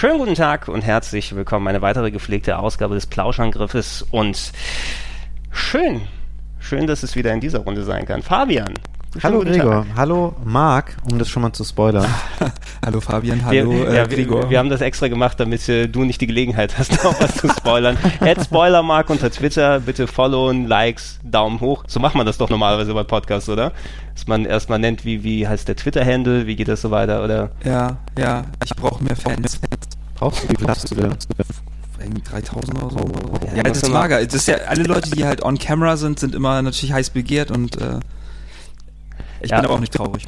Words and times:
Schönen 0.00 0.16
guten 0.16 0.34
Tag 0.34 0.68
und 0.68 0.80
herzlich 0.80 1.36
willkommen. 1.36 1.68
Eine 1.68 1.82
weitere 1.82 2.10
gepflegte 2.10 2.58
Ausgabe 2.58 2.94
des 2.94 3.04
Plauschangriffes 3.04 4.00
und 4.10 4.50
schön, 5.50 6.00
schön, 6.58 6.86
dass 6.86 7.02
es 7.02 7.16
wieder 7.16 7.34
in 7.34 7.40
dieser 7.40 7.58
Runde 7.58 7.82
sein 7.82 8.06
kann. 8.06 8.22
Fabian. 8.22 8.72
Hallo 9.22 9.40
Gregor, 9.40 9.84
Tag. 9.84 9.96
hallo 9.96 10.34
Marc, 10.44 10.96
um 11.10 11.18
das 11.18 11.28
schon 11.28 11.42
mal 11.42 11.52
zu 11.52 11.64
spoilern. 11.64 12.06
Hallo 12.86 13.00
Fabian, 13.00 13.44
hallo 13.44 13.72
wir, 13.72 13.88
äh, 13.88 13.96
ja, 13.96 14.06
Gregor. 14.06 14.44
wir, 14.44 14.50
wir 14.50 14.58
haben 14.58 14.70
das 14.70 14.80
extra 14.80 15.08
gemacht, 15.08 15.38
damit 15.38 15.68
äh, 15.68 15.88
du 15.88 16.04
nicht 16.04 16.20
die 16.20 16.28
Gelegenheit 16.28 16.78
hast, 16.78 16.92
noch 17.04 17.20
was 17.20 17.34
zu 17.34 17.48
spoilern. 17.48 17.98
Add 18.20 18.42
Spoilermark 18.42 19.10
unter 19.10 19.30
Twitter, 19.30 19.80
bitte 19.80 20.06
followen, 20.06 20.66
Likes, 20.66 21.18
Daumen 21.24 21.60
hoch. 21.60 21.84
So 21.88 22.00
macht 22.00 22.14
man 22.14 22.24
das 22.24 22.38
doch 22.38 22.48
normalerweise 22.48 22.94
bei 22.94 23.02
Podcasts, 23.02 23.50
oder? 23.50 23.72
Dass 24.14 24.26
man 24.28 24.46
erstmal 24.46 24.78
nennt, 24.78 25.04
wie, 25.04 25.24
wie 25.24 25.46
heißt 25.46 25.68
der 25.68 25.76
Twitter-Handle, 25.76 26.46
wie 26.46 26.56
geht 26.56 26.68
das 26.68 26.80
so 26.80 26.90
weiter, 26.90 27.22
oder? 27.22 27.50
ja, 27.64 27.98
ja, 28.16 28.44
ich 28.64 28.74
brauche 28.76 29.02
mehr 29.04 29.16
Fans. 29.16 29.60
Brauchst 30.20 30.44
du, 30.44 30.48
wie 30.50 30.56
viel 30.56 30.68
hast 30.68 30.90
du 30.90 30.94
denn? 30.94 31.14
Irgendwie 31.98 32.22
3000 32.22 32.82
oder 32.82 32.90
so. 32.90 33.12
Ja, 33.46 33.56
Ja, 33.56 33.62
das 33.64 33.82
ist 33.82 33.88
mager. 33.90 34.22
Das 34.24 34.34
ist 34.34 34.48
ja, 34.48 34.56
alle 34.68 34.84
Leute, 34.84 35.10
die 35.10 35.24
halt 35.24 35.42
on 35.42 35.58
camera 35.58 35.96
sind, 35.96 36.20
sind 36.20 36.34
immer 36.34 36.60
natürlich 36.62 36.92
heiß 36.92 37.10
begehrt 37.10 37.50
und 37.50 37.76
äh, 37.80 38.00
ich 39.40 39.50
Ja. 39.50 39.56
bin 39.56 39.64
aber 39.66 39.74
auch 39.74 39.80
nicht 39.80 39.94
traurig. 39.94 40.26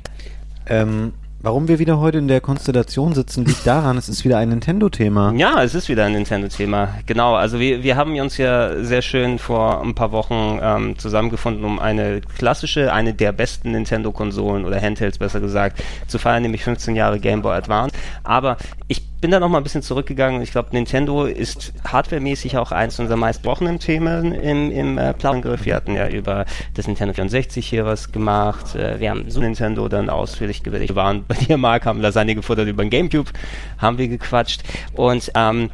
Ähm, 0.66 1.12
warum 1.40 1.68
wir 1.68 1.78
wieder 1.78 1.98
heute 1.98 2.18
in 2.18 2.28
der 2.28 2.40
Konstellation 2.40 3.14
sitzen, 3.14 3.44
liegt 3.44 3.66
daran, 3.66 3.96
es 3.98 4.08
ist 4.08 4.24
wieder 4.24 4.38
ein 4.38 4.50
Nintendo-Thema. 4.50 5.32
Ja, 5.34 5.62
es 5.62 5.74
ist 5.74 5.88
wieder 5.88 6.04
ein 6.04 6.12
Nintendo-Thema. 6.12 6.88
Genau, 7.06 7.34
also 7.34 7.58
wir, 7.58 7.82
wir 7.82 7.96
haben 7.96 8.18
uns 8.20 8.36
ja 8.36 8.82
sehr 8.84 9.02
schön 9.02 9.38
vor 9.38 9.82
ein 9.82 9.94
paar 9.94 10.12
Wochen 10.12 10.58
ähm, 10.62 10.98
zusammengefunden, 10.98 11.64
um 11.64 11.78
eine 11.80 12.20
klassische, 12.20 12.92
eine 12.92 13.12
der 13.12 13.32
besten 13.32 13.72
Nintendo-Konsolen 13.72 14.64
oder 14.64 14.80
Handhelds 14.80 15.18
besser 15.18 15.40
gesagt, 15.40 15.82
zu 16.06 16.18
feiern, 16.18 16.42
nämlich 16.42 16.62
15 16.64 16.94
Jahre 16.96 17.18
Game 17.18 17.42
Boy 17.42 17.56
Advance. 17.56 17.94
Aber 18.24 18.56
ich 18.92 19.02
bin 19.22 19.30
da 19.30 19.40
noch 19.40 19.48
mal 19.48 19.56
ein 19.56 19.62
bisschen 19.64 19.80
zurückgegangen. 19.80 20.42
Ich 20.42 20.52
glaube, 20.52 20.68
Nintendo 20.72 21.24
ist 21.24 21.72
hardwaremäßig 21.82 22.58
auch 22.58 22.72
eins 22.72 23.00
unserer 23.00 23.16
meistbrochenen 23.16 23.78
Themen 23.78 24.32
im, 24.32 24.70
im 24.70 24.98
äh, 24.98 25.14
Plauangriff. 25.14 25.64
Wir 25.64 25.76
hatten 25.76 25.96
ja 25.96 26.08
über 26.08 26.44
das 26.74 26.86
Nintendo 26.86 27.14
64 27.14 27.66
hier 27.66 27.86
was 27.86 28.12
gemacht. 28.12 28.74
Äh, 28.74 29.00
wir 29.00 29.08
haben 29.08 29.30
Super 29.30 29.46
Nintendo 29.46 29.88
dann 29.88 30.10
ausführlich 30.10 30.62
gewählt. 30.62 30.90
Wir 30.90 30.96
waren 30.96 31.24
bei 31.26 31.36
dir, 31.36 31.56
Marc, 31.56 31.86
haben 31.86 32.02
Lasagne 32.02 32.34
gefuttert 32.34 32.68
über 32.68 32.84
den 32.84 32.90
Gamecube, 32.90 33.30
haben 33.78 33.96
wir 33.96 34.08
gequatscht. 34.08 34.62
Und 34.94 35.32
ähm, 35.34 35.70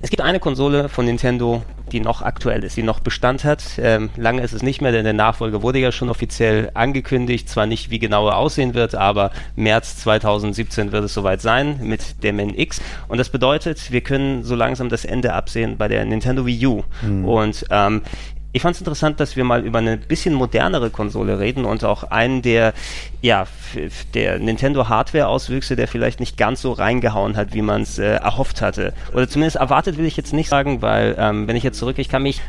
es 0.00 0.08
gibt 0.08 0.22
eine 0.22 0.40
Konsole 0.40 0.88
von 0.88 1.04
Nintendo, 1.04 1.62
die 1.92 2.00
noch 2.00 2.22
aktuell 2.22 2.64
ist, 2.64 2.76
die 2.76 2.82
noch 2.82 3.00
Bestand 3.00 3.44
hat. 3.44 3.62
Ähm, 3.78 4.10
lange 4.16 4.42
ist 4.42 4.52
es 4.52 4.62
nicht 4.62 4.80
mehr, 4.80 4.92
denn 4.92 5.04
der 5.04 5.12
Nachfolger 5.12 5.62
wurde 5.62 5.78
ja 5.78 5.92
schon 5.92 6.08
offiziell 6.08 6.70
angekündigt. 6.74 7.48
Zwar 7.48 7.66
nicht, 7.66 7.90
wie 7.90 7.98
genau 7.98 8.28
er 8.28 8.36
aussehen 8.36 8.74
wird, 8.74 8.94
aber 8.94 9.30
März 9.56 9.98
2017 9.98 10.92
wird 10.92 11.04
es 11.04 11.14
soweit 11.14 11.40
sein 11.40 11.80
mit 11.82 12.22
dem 12.22 12.38
NX. 12.38 12.80
Und 13.08 13.18
das 13.18 13.28
bedeutet, 13.28 13.92
wir 13.92 14.00
können 14.00 14.44
so 14.44 14.54
langsam 14.54 14.88
das 14.88 15.04
Ende 15.04 15.34
absehen 15.34 15.76
bei 15.76 15.88
der 15.88 16.04
Nintendo 16.04 16.46
Wii 16.46 16.66
U. 16.66 16.84
Und 17.26 17.64
ähm, 17.70 18.02
ich 18.52 18.62
fand 18.62 18.74
es 18.74 18.80
interessant, 18.80 19.18
dass 19.18 19.36
wir 19.36 19.44
mal 19.44 19.64
über 19.64 19.78
eine 19.78 19.96
bisschen 19.96 20.34
modernere 20.34 20.90
Konsole 20.90 21.38
reden 21.38 21.64
und 21.64 21.84
auch 21.84 22.04
einen 22.04 22.42
der, 22.42 22.74
ja, 23.22 23.46
der 24.14 24.38
Nintendo-Hardware-Auswüchse, 24.38 25.74
der 25.74 25.88
vielleicht 25.88 26.20
nicht 26.20 26.36
ganz 26.36 26.60
so 26.60 26.72
reingehauen 26.72 27.36
hat, 27.36 27.54
wie 27.54 27.62
man 27.62 27.82
es 27.82 27.98
äh, 27.98 28.16
erhofft 28.16 28.60
hatte. 28.60 28.92
Oder 29.14 29.28
zumindest 29.28 29.56
erwartet 29.56 29.96
will 29.96 30.04
ich 30.04 30.18
jetzt 30.18 30.34
nicht 30.34 30.50
sagen, 30.50 30.82
weil 30.82 31.14
ähm, 31.18 31.48
wenn 31.48 31.56
ich 31.56 31.62
jetzt 31.62 31.78
zurück, 31.78 31.98
ich 31.98 32.10
kann 32.10 32.22
mich 32.22 32.42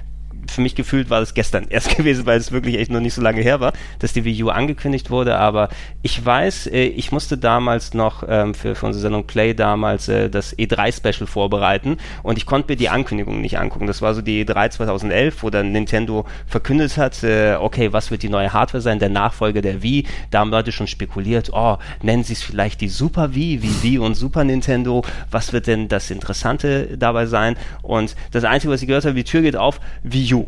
für 0.53 0.61
mich 0.61 0.75
gefühlt 0.75 1.09
war 1.09 1.19
das 1.19 1.33
gestern 1.33 1.65
erst 1.69 1.95
gewesen, 1.95 2.25
weil 2.25 2.37
es 2.37 2.51
wirklich 2.51 2.77
echt 2.77 2.91
noch 2.91 2.99
nicht 2.99 3.13
so 3.13 3.21
lange 3.21 3.41
her 3.41 3.59
war, 3.59 3.73
dass 3.99 4.13
die 4.13 4.23
Wii 4.25 4.43
U 4.43 4.49
angekündigt 4.49 5.09
wurde. 5.09 5.37
Aber 5.37 5.69
ich 6.01 6.23
weiß, 6.23 6.67
äh, 6.67 6.83
ich 6.85 7.11
musste 7.11 7.37
damals 7.37 7.93
noch 7.93 8.23
ähm, 8.27 8.53
für, 8.53 8.75
für 8.75 8.85
unsere 8.85 9.01
Sendung 9.01 9.25
Play 9.25 9.53
damals 9.53 10.07
äh, 10.07 10.29
das 10.29 10.57
E3-Special 10.57 11.27
vorbereiten 11.27 11.97
und 12.23 12.37
ich 12.37 12.45
konnte 12.45 12.71
mir 12.71 12.77
die 12.77 12.89
Ankündigung 12.89 13.41
nicht 13.41 13.57
angucken. 13.57 13.87
Das 13.87 14.01
war 14.01 14.13
so 14.13 14.21
die 14.21 14.45
E3 14.45 14.69
2011, 14.71 15.43
wo 15.43 15.49
dann 15.49 15.71
Nintendo 15.71 16.25
verkündet 16.47 16.97
hat, 16.97 17.23
äh, 17.23 17.55
okay, 17.59 17.93
was 17.93 18.11
wird 18.11 18.23
die 18.23 18.29
neue 18.29 18.53
Hardware 18.53 18.81
sein, 18.81 18.99
der 18.99 19.09
Nachfolger 19.09 19.61
der 19.61 19.81
Wii. 19.83 20.05
Da 20.31 20.39
haben 20.39 20.51
Leute 20.51 20.71
schon 20.71 20.87
spekuliert, 20.87 21.51
oh, 21.53 21.77
nennen 22.01 22.23
sie 22.23 22.33
es 22.33 22.43
vielleicht 22.43 22.81
die 22.81 22.89
Super 22.89 23.35
Wii, 23.35 23.61
wie 23.61 23.83
Wii 23.83 23.97
und 23.99 24.15
Super 24.15 24.43
Nintendo. 24.43 25.03
Was 25.31 25.53
wird 25.53 25.67
denn 25.67 25.87
das 25.87 26.11
Interessante 26.11 26.97
dabei 26.97 27.25
sein? 27.25 27.57
Und 27.81 28.15
das 28.31 28.43
Einzige, 28.43 28.73
was 28.73 28.81
ich 28.81 28.87
gehört 28.87 29.05
habe, 29.05 29.15
die 29.15 29.23
Tür 29.23 29.41
geht 29.41 29.55
auf, 29.55 29.79
Wii 30.03 30.33
U. 30.33 30.42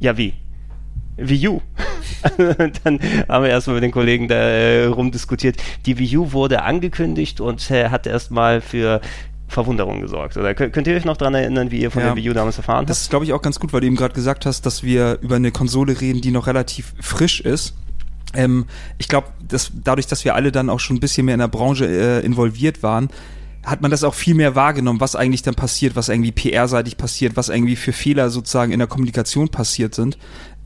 Ja, 0.00 0.16
wie? 0.16 0.34
Wii 1.16 1.48
U. 1.48 1.60
dann 2.38 2.98
haben 3.28 3.44
wir 3.44 3.50
erstmal 3.50 3.74
mit 3.74 3.84
den 3.84 3.90
Kollegen 3.92 4.26
da 4.28 4.34
äh, 4.36 4.84
rumdiskutiert. 4.86 5.56
Die 5.86 5.98
Wii 5.98 6.16
U 6.16 6.32
wurde 6.32 6.62
angekündigt 6.62 7.40
und 7.40 7.70
äh, 7.70 7.90
hat 7.90 8.06
erstmal 8.06 8.60
für 8.60 9.00
Verwunderung 9.48 10.00
gesorgt. 10.00 10.36
Oder 10.36 10.54
könnt, 10.54 10.86
ihr 10.86 10.96
euch 10.96 11.04
noch 11.04 11.16
daran 11.16 11.34
erinnern, 11.34 11.70
wie 11.70 11.80
ihr 11.80 11.90
von 11.90 12.00
Ja. 12.02 12.08
der 12.08 12.16
Wii 12.16 12.30
U 12.30 12.32
damals 12.32 12.56
erfahren 12.56 12.86
Das 12.86 12.98
habt? 12.98 13.02
ist, 13.04 13.10
glaube 13.10 13.24
ich, 13.26 13.32
auch 13.32 13.42
ganz 13.42 13.60
gut, 13.60 13.72
weil 13.72 13.80
du 13.80 13.86
eben 13.86 13.96
gerade 13.96 14.14
gesagt 14.14 14.46
hast, 14.46 14.64
dass 14.64 14.82
wir 14.82 15.18
über 15.20 15.36
eine 15.36 15.50
Konsole 15.50 16.00
reden, 16.00 16.20
die 16.20 16.30
noch 16.30 16.46
relativ 16.46 16.94
frisch 17.00 17.40
ist. 17.40 17.74
Ähm, 18.32 18.66
ich 18.98 19.08
glaube, 19.08 19.26
dass 19.46 19.72
dadurch, 19.84 20.06
dass 20.06 20.24
wir 20.24 20.34
alle 20.36 20.52
dann 20.52 20.70
auch 20.70 20.80
schon 20.80 20.96
ein 20.96 21.00
bisschen 21.00 21.26
mehr 21.26 21.34
in 21.34 21.40
der 21.40 21.48
Branche 21.48 21.86
äh, 21.86 22.24
involviert 22.24 22.82
waren, 22.82 23.08
hat 23.64 23.82
man 23.82 23.90
das 23.90 24.04
auch 24.04 24.14
viel 24.14 24.34
mehr 24.34 24.54
wahrgenommen, 24.54 25.00
was 25.00 25.16
eigentlich 25.16 25.42
dann 25.42 25.54
passiert, 25.54 25.94
was 25.94 26.08
irgendwie 26.08 26.32
PR-seitig 26.32 26.96
passiert, 26.96 27.36
was 27.36 27.50
irgendwie 27.50 27.76
für 27.76 27.92
Fehler 27.92 28.30
sozusagen 28.30 28.72
in 28.72 28.78
der 28.78 28.88
Kommunikation 28.88 29.50
passiert 29.50 29.94
sind. 29.94 30.16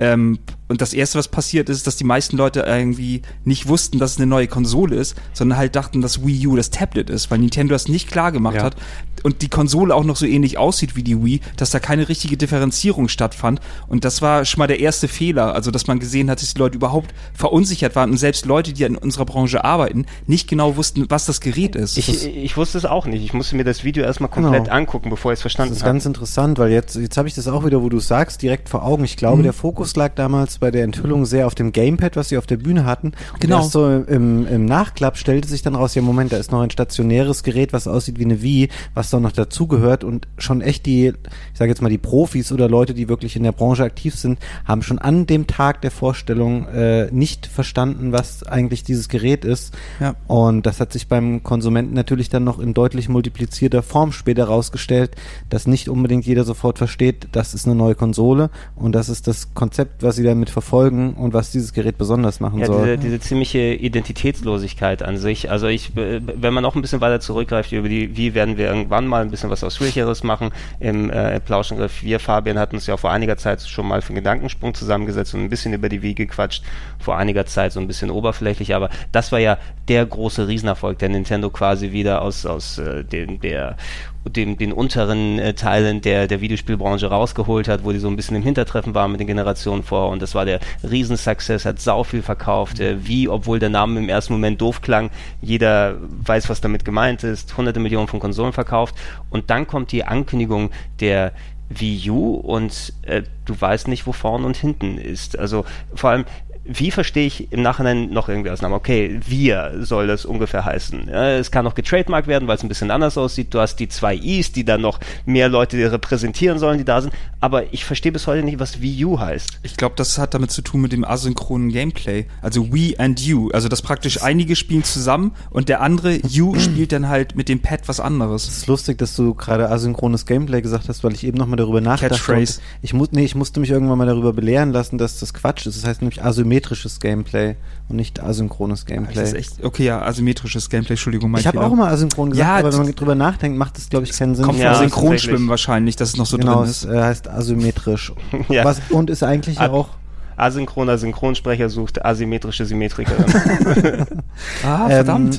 Ähm, 0.01 0.39
und 0.67 0.81
das 0.81 0.93
erste, 0.95 1.19
was 1.19 1.29
passiert 1.29 1.69
ist, 1.69 1.87
dass 1.87 1.97
die 1.97 2.05
meisten 2.05 2.37
Leute 2.37 2.61
irgendwie 2.67 3.23
nicht 3.45 3.69
wussten, 3.69 3.99
dass 3.99 4.13
es 4.13 4.17
eine 4.17 4.27
neue 4.27 4.49
Konsole 4.49 4.97
ist, 4.97 5.15
sondern 5.35 5.59
halt 5.59 5.77
dachten, 5.77 6.01
dass 6.01 6.27
Wii 6.27 6.47
U 6.49 6.57
das 6.57 6.71
Tablet 6.71 7.11
ist, 7.11 7.31
weil 7.31 7.39
Nintendo 7.39 7.75
das 7.75 7.87
nicht 7.87 8.11
klar 8.11 8.33
gemacht 8.33 8.57
Ja. 8.57 8.63
hat 8.65 8.77
und 9.23 9.43
die 9.43 9.49
Konsole 9.51 9.95
auch 9.95 10.05
noch 10.05 10.17
so 10.17 10.25
ähnlich 10.27 10.57
aussieht 10.59 10.97
wie 10.97 11.03
die 11.03 11.23
Wii, 11.23 11.41
dass 11.57 11.71
da 11.71 11.79
keine 11.81 12.09
richtige 12.09 12.37
Differenzierung 12.37 13.09
stattfand. 13.09 13.61
Und 13.89 14.05
das 14.05 14.21
war 14.23 14.45
schon 14.47 14.59
mal 14.59 14.67
der 14.67 14.81
erste 14.81 15.07
Fehler, 15.07 15.55
also 15.55 15.71
dass 15.71 15.87
man 15.87 15.99
gesehen 15.99 16.31
hat, 16.31 16.41
dass 16.43 16.55
die 16.55 16.59
Leute 16.59 16.77
überhaupt 16.77 17.15
verunsichert 17.35 17.95
waren 17.95 18.11
und 18.11 18.17
selbst 18.17 18.47
Leute, 18.47 18.73
die 18.73 18.85
in 18.85 18.97
unserer 18.97 19.27
Branche 19.27 19.65
arbeiten, 19.65 20.07
nicht 20.27 20.49
genau 20.49 20.77
wussten, 20.77 21.05
was 21.11 21.27
das 21.27 21.41
Gerät 21.41 21.77
ist. 21.77 21.99
Ich, 21.99 22.07
das, 22.07 22.25
ich 22.25 22.57
wusste 22.57 22.79
es 22.79 22.85
auch 22.87 23.07
nicht. 23.07 23.23
Ich 23.23 23.35
musste 23.35 23.55
mir 23.55 23.65
das 23.65 23.85
Video 23.85 24.03
erstmal 24.03 24.31
komplett 24.31 24.65
Genau. 24.65 24.75
angucken, 24.77 25.11
bevor 25.11 25.31
ich 25.33 25.37
es 25.37 25.39
Das 25.41 25.43
verstanden 25.43 25.75
ist 25.75 25.83
habe. 25.83 25.91
ganz 25.93 26.07
interessant, 26.07 26.59
weil 26.59 26.73
jetzt, 26.73 26.97
jetzt 26.97 27.17
habe 27.19 27.29
ich 27.29 27.35
das 27.35 27.47
auch 27.49 27.65
wieder, 27.67 27.83
wo 27.83 27.89
du 27.91 27.99
es 27.99 28.09
sagst, 28.09 28.41
direkt 28.43 28.69
vor 28.71 28.83
Augen. 28.85 29.05
Ich 29.05 29.17
glaube, 29.17 29.43
der 29.43 29.53
Fokus 29.53 29.84
lag 29.97 30.15
damals 30.15 30.59
bei 30.59 30.71
der 30.71 30.85
Enthüllung 30.85 31.27
sehr 31.27 31.47
auf 31.47 31.55
dem 31.55 31.73
Gamepad, 31.73 32.17
was 32.17 32.31
sie 32.31 32.39
auf 32.39 32.47
der 32.47 32.57
Bühne 32.57 32.85
hatten. 32.85 33.09
Und 33.33 33.41
Genau. 33.41 33.59
erst 33.59 33.73
so 33.73 33.89
im, 33.91 34.47
im 34.47 34.65
Nachklapp 34.65 35.17
stellte 35.19 35.49
sich 35.49 35.63
dann 35.63 35.75
raus, 35.75 35.95
ja 35.95 36.03
Moment, 36.03 36.33
da 36.33 36.37
ist 36.39 36.51
noch 36.51 36.61
ein 36.63 36.71
stationäres 36.71 37.43
Gerät, 37.43 37.73
was 37.73 37.87
aussieht 37.87 38.19
wie 38.19 38.25
eine 38.25 38.43
Wii, 38.43 38.69
was 38.95 39.11
da 39.11 39.21
noch 39.21 39.33
dazugehört 39.33 40.05
und 40.05 40.27
schon 40.39 40.61
echt 40.61 40.87
die, 40.87 41.09
ich 41.09 41.59
sage 41.59 41.71
jetzt 41.71 41.83
mal 41.83 41.89
die 41.89 41.99
Profis 41.99 42.53
oder 42.53 42.69
Leute, 42.69 42.95
die 42.95 43.09
wirklich 43.09 43.37
in 43.37 43.43
der 43.43 43.53
Branche 43.53 43.85
aktiv 43.85 44.15
sind, 44.15 44.39
haben 44.65 44.83
schon 44.83 44.99
an 44.99 45.27
dem 45.27 45.47
Tag 45.47 45.83
der 45.83 45.91
Vorstellung 45.91 46.67
äh, 46.69 47.09
nicht 47.13 47.47
verstanden, 47.47 48.13
was 48.13 48.43
eigentlich 48.45 48.85
dieses 48.85 49.09
Gerät 49.09 49.45
ist. 49.45 49.75
Ja. 50.01 50.15
Und 50.27 50.67
das 50.67 50.81
hat 50.81 50.93
sich 50.93 51.09
beim 51.09 51.43
Konsumenten 51.43 51.95
natürlich 51.95 52.29
dann 52.29 52.45
noch 52.45 52.59
in 52.59 52.75
deutlich 52.75 53.09
multiplizierter 53.09 53.83
Form 53.83 54.13
später 54.13 54.43
herausgestellt, 54.43 55.13
dass 55.51 55.67
nicht 55.67 55.89
unbedingt 55.89 56.25
jeder 56.27 56.45
sofort 56.45 56.79
versteht, 56.79 57.29
das 57.33 57.55
ist 57.55 57.67
eine 57.67 57.75
neue 57.75 57.95
Konsole 57.95 58.51
und 58.77 58.93
das 58.95 59.09
ist 59.09 59.27
das 59.27 59.53
Konzept, 59.55 59.74
was 60.01 60.17
sie 60.17 60.23
damit 60.23 60.51
verfolgen 60.51 61.15
und 61.15 61.35
was 61.35 61.51
dieses 61.51 61.73
Gerät 61.73 61.99
besonders 61.99 62.41
machen 62.41 62.59
Ja, 62.59 62.67
soll. 62.67 62.85
diese, 62.85 62.99
diese 62.99 63.21
ziemliche 63.21 63.75
Identitätslosigkeit 63.75 65.03
an 65.03 65.19
sich. 65.19 65.51
Also 65.51 65.67
ich, 65.67 65.97
äh, 65.97 66.21
wenn 66.25 66.55
man 66.55 66.63
noch 66.63 66.75
ein 66.75 66.83
bisschen 66.83 67.01
weiter 67.01 67.21
zurückgreift 67.21 67.73
über 67.73 67.89
die, 67.89 68.17
wie 68.17 68.35
werden 68.35 68.57
wir 68.57 68.67
irgendwann 68.67 69.07
mal 69.07 69.23
ein 69.23 69.31
bisschen 69.31 69.51
was 69.51 69.65
Ausführlicheres 69.65 70.23
machen 70.23 70.51
im 70.81 71.11
äh, 71.11 71.41
Plauschangriff. 71.41 72.03
Wir, 72.03 72.21
Fabian, 72.21 72.59
hatten 72.59 72.77
uns 72.77 72.87
ja 72.87 72.97
vor 72.97 73.11
einiger 73.11 73.37
Zeit 73.37 73.63
schon 73.63 73.87
mal 73.87 74.03
für 74.03 74.11
einen 74.11 74.17
Gedankensprung 74.17 74.75
zusammengesetzt 74.75 75.35
und 75.35 75.41
ein 75.41 75.51
bisschen 75.51 75.73
über 75.73 75.89
die 75.89 76.03
Wii 76.03 76.15
gequatscht. 76.15 76.63
Vor 76.99 77.17
einiger 77.17 77.47
Zeit 77.47 77.73
so 77.73 77.81
ein 77.81 77.87
bisschen 77.87 78.11
oberflächlich, 78.11 78.75
aber 78.75 78.91
das 79.13 79.33
war 79.33 79.39
ja 79.39 79.59
der 79.89 80.07
große 80.07 80.49
Riesenerfolg, 80.49 80.99
der 80.99 81.09
Nintendo 81.09 81.51
quasi 81.51 81.93
wieder 81.93 82.23
aus, 82.23 82.47
aus 82.47 82.79
äh, 82.79 83.05
den, 83.05 83.41
der 83.41 83.77
dem, 84.25 84.57
den 84.57 84.73
unteren 84.73 85.39
äh, 85.39 85.55
Teilen 85.55 86.01
der, 86.01 86.27
der 86.27 86.41
Videospielbranche 86.41 87.07
rausgeholt 87.07 87.69
hat, 87.69 87.85
wo 87.85 87.93
die 87.93 87.99
so 87.99 88.09
ein 88.09 88.17
bisschen 88.17 88.37
im 88.37 88.43
Hintertreffen 88.43 88.95
waren 88.95 89.11
mit 89.11 89.21
den 89.21 89.27
Generationen 89.27 89.83
vor 89.83 90.11
und 90.11 90.23
das 90.23 90.35
war 90.35 90.45
der 90.45 90.61
Riesensuccess, 90.83 91.65
hat 91.65 91.81
sau 91.81 92.05
viel 92.05 92.23
verkauft, 92.23 92.81
äh, 92.81 93.07
wie, 93.07 93.29
obwohl 93.29 93.59
der 93.59 93.71
Name 93.71 94.01
im 94.01 94.09
ersten 94.09 94.33
Moment 94.33 94.61
doof 94.61 94.81
klang, 94.81 95.11
jeder 95.41 95.97
weiß, 96.01 96.49
was 96.49 96.61
damit 96.61 96.85
gemeint 96.85 97.23
ist, 97.23 97.57
hunderte 97.57 97.81
Millionen 97.81 98.09
von 98.09 98.21
Konsolen 98.21 98.53
verkauft 98.53 98.95
und 99.31 99.51
dann 99.51 99.67
kommt 99.67 99.93
die 99.93 100.05
Ankündigung 100.05 100.71
der 101.01 101.33
Wii 101.69 102.11
U 102.11 102.35
und 102.35 102.93
äh, 103.03 103.23
du 103.45 103.59
weißt 103.59 103.89
nicht, 103.89 104.07
wo 104.07 104.13
vorne 104.13 104.47
und 104.47 104.57
hinten 104.57 104.99
ist. 104.99 105.39
Also 105.39 105.65
vor 105.95 106.11
allem 106.11 106.25
wie 106.65 106.91
verstehe 106.91 107.27
ich 107.27 107.53
im 107.53 107.63
Nachhinein 107.63 108.11
noch 108.11 108.29
irgendwie 108.29 108.51
aus 108.51 108.63
Namen? 108.63 108.75
Okay, 108.75 109.21
wir 109.27 109.75
soll 109.81 110.07
das 110.07 110.25
ungefähr 110.25 110.65
heißen. 110.65 111.09
Ja, 111.09 111.33
es 111.33 111.51
kann 111.51 111.65
noch 111.65 111.75
getrademarkt 111.75 112.27
werden, 112.27 112.49
weil 112.49 112.57
es 112.57 112.63
ein 112.63 112.69
bisschen 112.69 112.91
anders 112.91 113.19
aussieht. 113.19 113.53
Du 113.53 113.61
hast 113.61 113.77
die 113.77 113.89
zwei 113.89 114.17
Is, 114.17 114.53
die 114.53 114.65
dann 114.65 114.81
noch 114.81 114.99
mehr 115.27 115.49
Leute 115.49 115.93
repräsentieren 115.93 116.59
sollen, 116.59 116.79
die 116.79 116.85
da 116.85 117.01
sind. 117.03 117.13
Aber 117.41 117.73
ich 117.75 117.85
verstehe 117.85 118.13
bis 118.13 118.27
heute 118.27 118.43
nicht, 118.43 118.59
was 118.59 118.81
Wii 118.81 119.05
U 119.05 119.21
heißt. 119.21 119.61
Ich 119.63 119.77
glaube, 119.77 119.95
das 119.97 120.17
hat 120.19 120.33
damit 120.33 120.51
zu 120.51 120.63
tun 120.63 120.81
mit 120.81 120.93
dem 120.93 121.05
asynchronen 121.05 121.71
Gameplay. 121.71 122.27
Also 122.41 122.73
We 122.73 122.99
and 122.99 123.21
You. 123.21 123.51
Also, 123.53 123.69
dass 123.69 123.83
praktisch 123.83 124.23
einige 124.23 124.57
spielen 124.57 124.85
zusammen 124.85 125.33
und 125.51 125.69
der 125.69 125.83
andere 125.83 126.15
You 126.27 126.55
spielt 126.59 126.93
dann 126.93 127.09
halt 127.09 127.37
mit 127.37 127.49
dem 127.51 127.61
Pad 127.61 127.83
was 127.87 128.01
anderes. 128.01 128.49
Es 128.49 128.59
ist 128.59 128.67
lustig, 128.67 128.97
dass 128.99 129.15
du 129.17 129.35
gerade 129.35 129.71
asynchrones 129.71 130.25
Gameplay 130.25 130.63
gesagt 130.63 130.89
hast, 130.89 131.05
weil 131.05 131.13
ich 131.13 131.27
eben 131.27 131.37
nochmal 131.37 131.57
darüber 131.57 131.83
nachdachte. 131.83 132.15
Catchphrase. 132.15 132.61
Ich, 132.81 132.95
mu 132.95 133.07
nee, 133.11 133.25
ich 133.25 133.35
musste 133.35 133.61
mich 133.61 133.71
irgendwann 133.71 133.99
mal 133.99 134.07
darüber 134.07 134.33
belehren 134.33 134.73
lassen, 134.73 134.97
dass 134.97 135.21
das 135.21 135.35
Quatsch 135.35 135.67
ist. 135.67 135.77
Das 135.77 135.87
heißt 135.87 136.01
nämlich 136.01 136.23
asymmetrisches 136.55 137.01
Gameplay 137.01 137.57
und 137.89 137.97
nicht 137.97 138.23
asynchrones 138.23 138.87
Gameplay. 138.87 139.15
Das 139.15 139.33
ist 139.33 139.35
echt, 139.35 139.65
okay, 139.65 139.85
ja, 139.87 140.03
asymmetrisches 140.03 140.71
Gameplay, 140.71 140.95
Entschuldigung, 140.95 141.31
mein 141.31 141.41
ich 141.41 141.47
habe 141.47 141.61
auch 141.61 141.73
immer 141.73 141.89
asynchron 141.89 142.31
gesagt, 142.31 142.49
Ja, 142.49 142.57
aber 142.57 142.73
wenn 142.73 142.87
man 142.87 142.95
drüber 142.95 143.15
nachdenkt, 143.15 143.59
macht 143.59 143.77
das, 143.77 143.89
glaube 143.89 144.05
ich, 144.07 144.13
keinen 144.13 144.35
Sinn. 144.35 144.45
Kommt 144.45 144.59
Ja. 144.59 144.75
Synchronschwimmen 144.77 145.49
wahrscheinlich, 145.49 145.97
dass 145.97 146.11
es 146.11 146.17
noch 146.17 146.27
so 146.27 146.39
genau, 146.39 146.61
drin 146.61 146.71
es 146.71 146.85
ist. 146.85 146.91
äh, 146.91 147.03
heißt 147.03 147.29
asymmetrisch. 147.29 148.13
Ja. 148.49 148.65
Was, 148.65 148.81
und 148.91 149.11
ist 149.11 149.23
eigentlich 149.23 149.59
ja 149.59 149.71
auch 149.71 149.89
Asynchroner 150.37 150.99
Synchronsprecher 150.99 151.69
sucht 151.69 152.05
asymmetrische 152.05 152.67
Symmetrikerin. 152.67 153.25
Ah, 154.65 154.89
Ähm, 154.91 155.31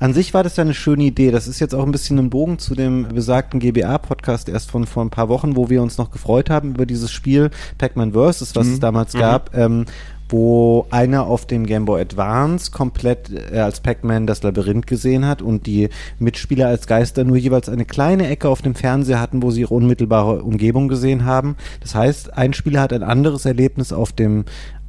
an 0.00 0.14
sich 0.14 0.32
war 0.32 0.42
das 0.42 0.56
ja 0.56 0.62
eine 0.62 0.72
schöne 0.74 1.04
Idee. 1.04 1.30
Das 1.30 1.46
ist 1.46 1.60
jetzt 1.60 1.74
auch 1.74 1.84
ein 1.84 1.92
bisschen 1.92 2.18
ein 2.18 2.30
Bogen 2.30 2.58
zu 2.58 2.74
dem 2.74 3.06
besagten 3.08 3.60
GBA-Podcast 3.60 4.48
erst 4.48 4.70
von 4.70 4.86
vor 4.86 5.04
ein 5.04 5.10
paar 5.10 5.28
Wochen, 5.28 5.56
wo 5.56 5.68
wir 5.68 5.82
uns 5.82 5.98
noch 5.98 6.10
gefreut 6.10 6.48
haben 6.48 6.70
über 6.70 6.86
dieses 6.86 7.12
Spiel 7.12 7.50
Pac-Man 7.78 8.12
Vs., 8.12 8.56
was 8.56 8.66
es 8.66 8.80
damals 8.80 9.12
gab, 9.12 9.54
ähm, 9.54 9.84
wo 10.30 10.86
einer 10.90 11.26
auf 11.26 11.46
dem 11.46 11.66
Game 11.66 11.84
Boy 11.84 12.00
Advance 12.00 12.70
komplett 12.70 13.30
äh, 13.52 13.58
als 13.58 13.80
Pac-Man 13.80 14.26
das 14.26 14.42
Labyrinth 14.42 14.86
gesehen 14.86 15.26
hat 15.26 15.42
und 15.42 15.66
die 15.66 15.88
Mitspieler 16.18 16.68
als 16.68 16.86
Geister 16.86 17.24
nur 17.24 17.36
jeweils 17.36 17.68
eine 17.68 17.84
kleine 17.84 18.28
Ecke 18.28 18.48
auf 18.48 18.62
dem 18.62 18.74
Fernseher 18.74 19.20
hatten, 19.20 19.42
wo 19.42 19.50
sie 19.50 19.62
ihre 19.62 19.74
unmittelbare 19.74 20.42
Umgebung 20.42 20.88
gesehen 20.88 21.24
haben. 21.24 21.56
Das 21.80 21.94
heißt, 21.94 22.36
ein 22.36 22.52
Spieler 22.52 22.80
hat 22.80 22.92
ein 22.92 23.02
anderes 23.02 23.44
Erlebnis 23.44 23.92
auf 23.92 24.12
dem 24.12 24.44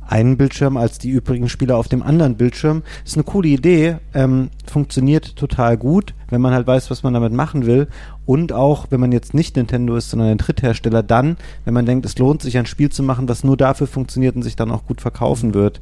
einen 0.08 0.38
Bildschirm 0.38 0.78
als 0.78 0.98
die 0.98 1.10
übrigen 1.10 1.48
Spieler 1.50 1.78
auf 1.78 1.88
dem 1.88 2.04
anderen 2.04 2.36
Bildschirm. 2.36 2.84
Ist 3.06 3.16
eine 3.16 3.24
coole 3.24 3.48
Idee, 3.48 3.98
ähm, 4.14 4.50
funktioniert 4.66 5.36
total 5.36 5.78
gut, 5.78 6.14
wenn 6.30 6.42
man 6.42 6.54
halt 6.54 6.68
weiß, 6.68 6.92
was 6.92 7.04
man 7.04 7.14
damit 7.14 7.34
machen 7.34 7.66
will. 7.66 7.88
Und 8.26 8.54
auch, 8.54 8.88
wenn 8.90 9.00
man 9.00 9.12
jetzt 9.12 9.34
nicht 9.34 9.56
Nintendo 9.56 9.96
ist, 9.96 10.10
sondern 10.10 10.30
ein 10.30 10.38
Dritthersteller, 10.38 11.04
dann, 11.04 11.38
wenn 11.66 11.74
man 11.74 11.86
denkt, 11.86 12.06
es 12.06 12.18
lohnt 12.18 12.42
sich 12.42 12.58
ein 12.58 12.66
Spiel 12.66 12.90
zu 12.90 13.04
machen, 13.04 13.30
was 13.30 13.44
nur 13.44 13.58
dafür 13.58 13.88
funktioniert 13.88 14.36
und 14.36 14.44
sich 14.44 14.56
dann 14.56 14.72
auch 14.72 14.86
gut 14.86 15.02
verkaufen 15.02 15.54
wird. 15.54 15.82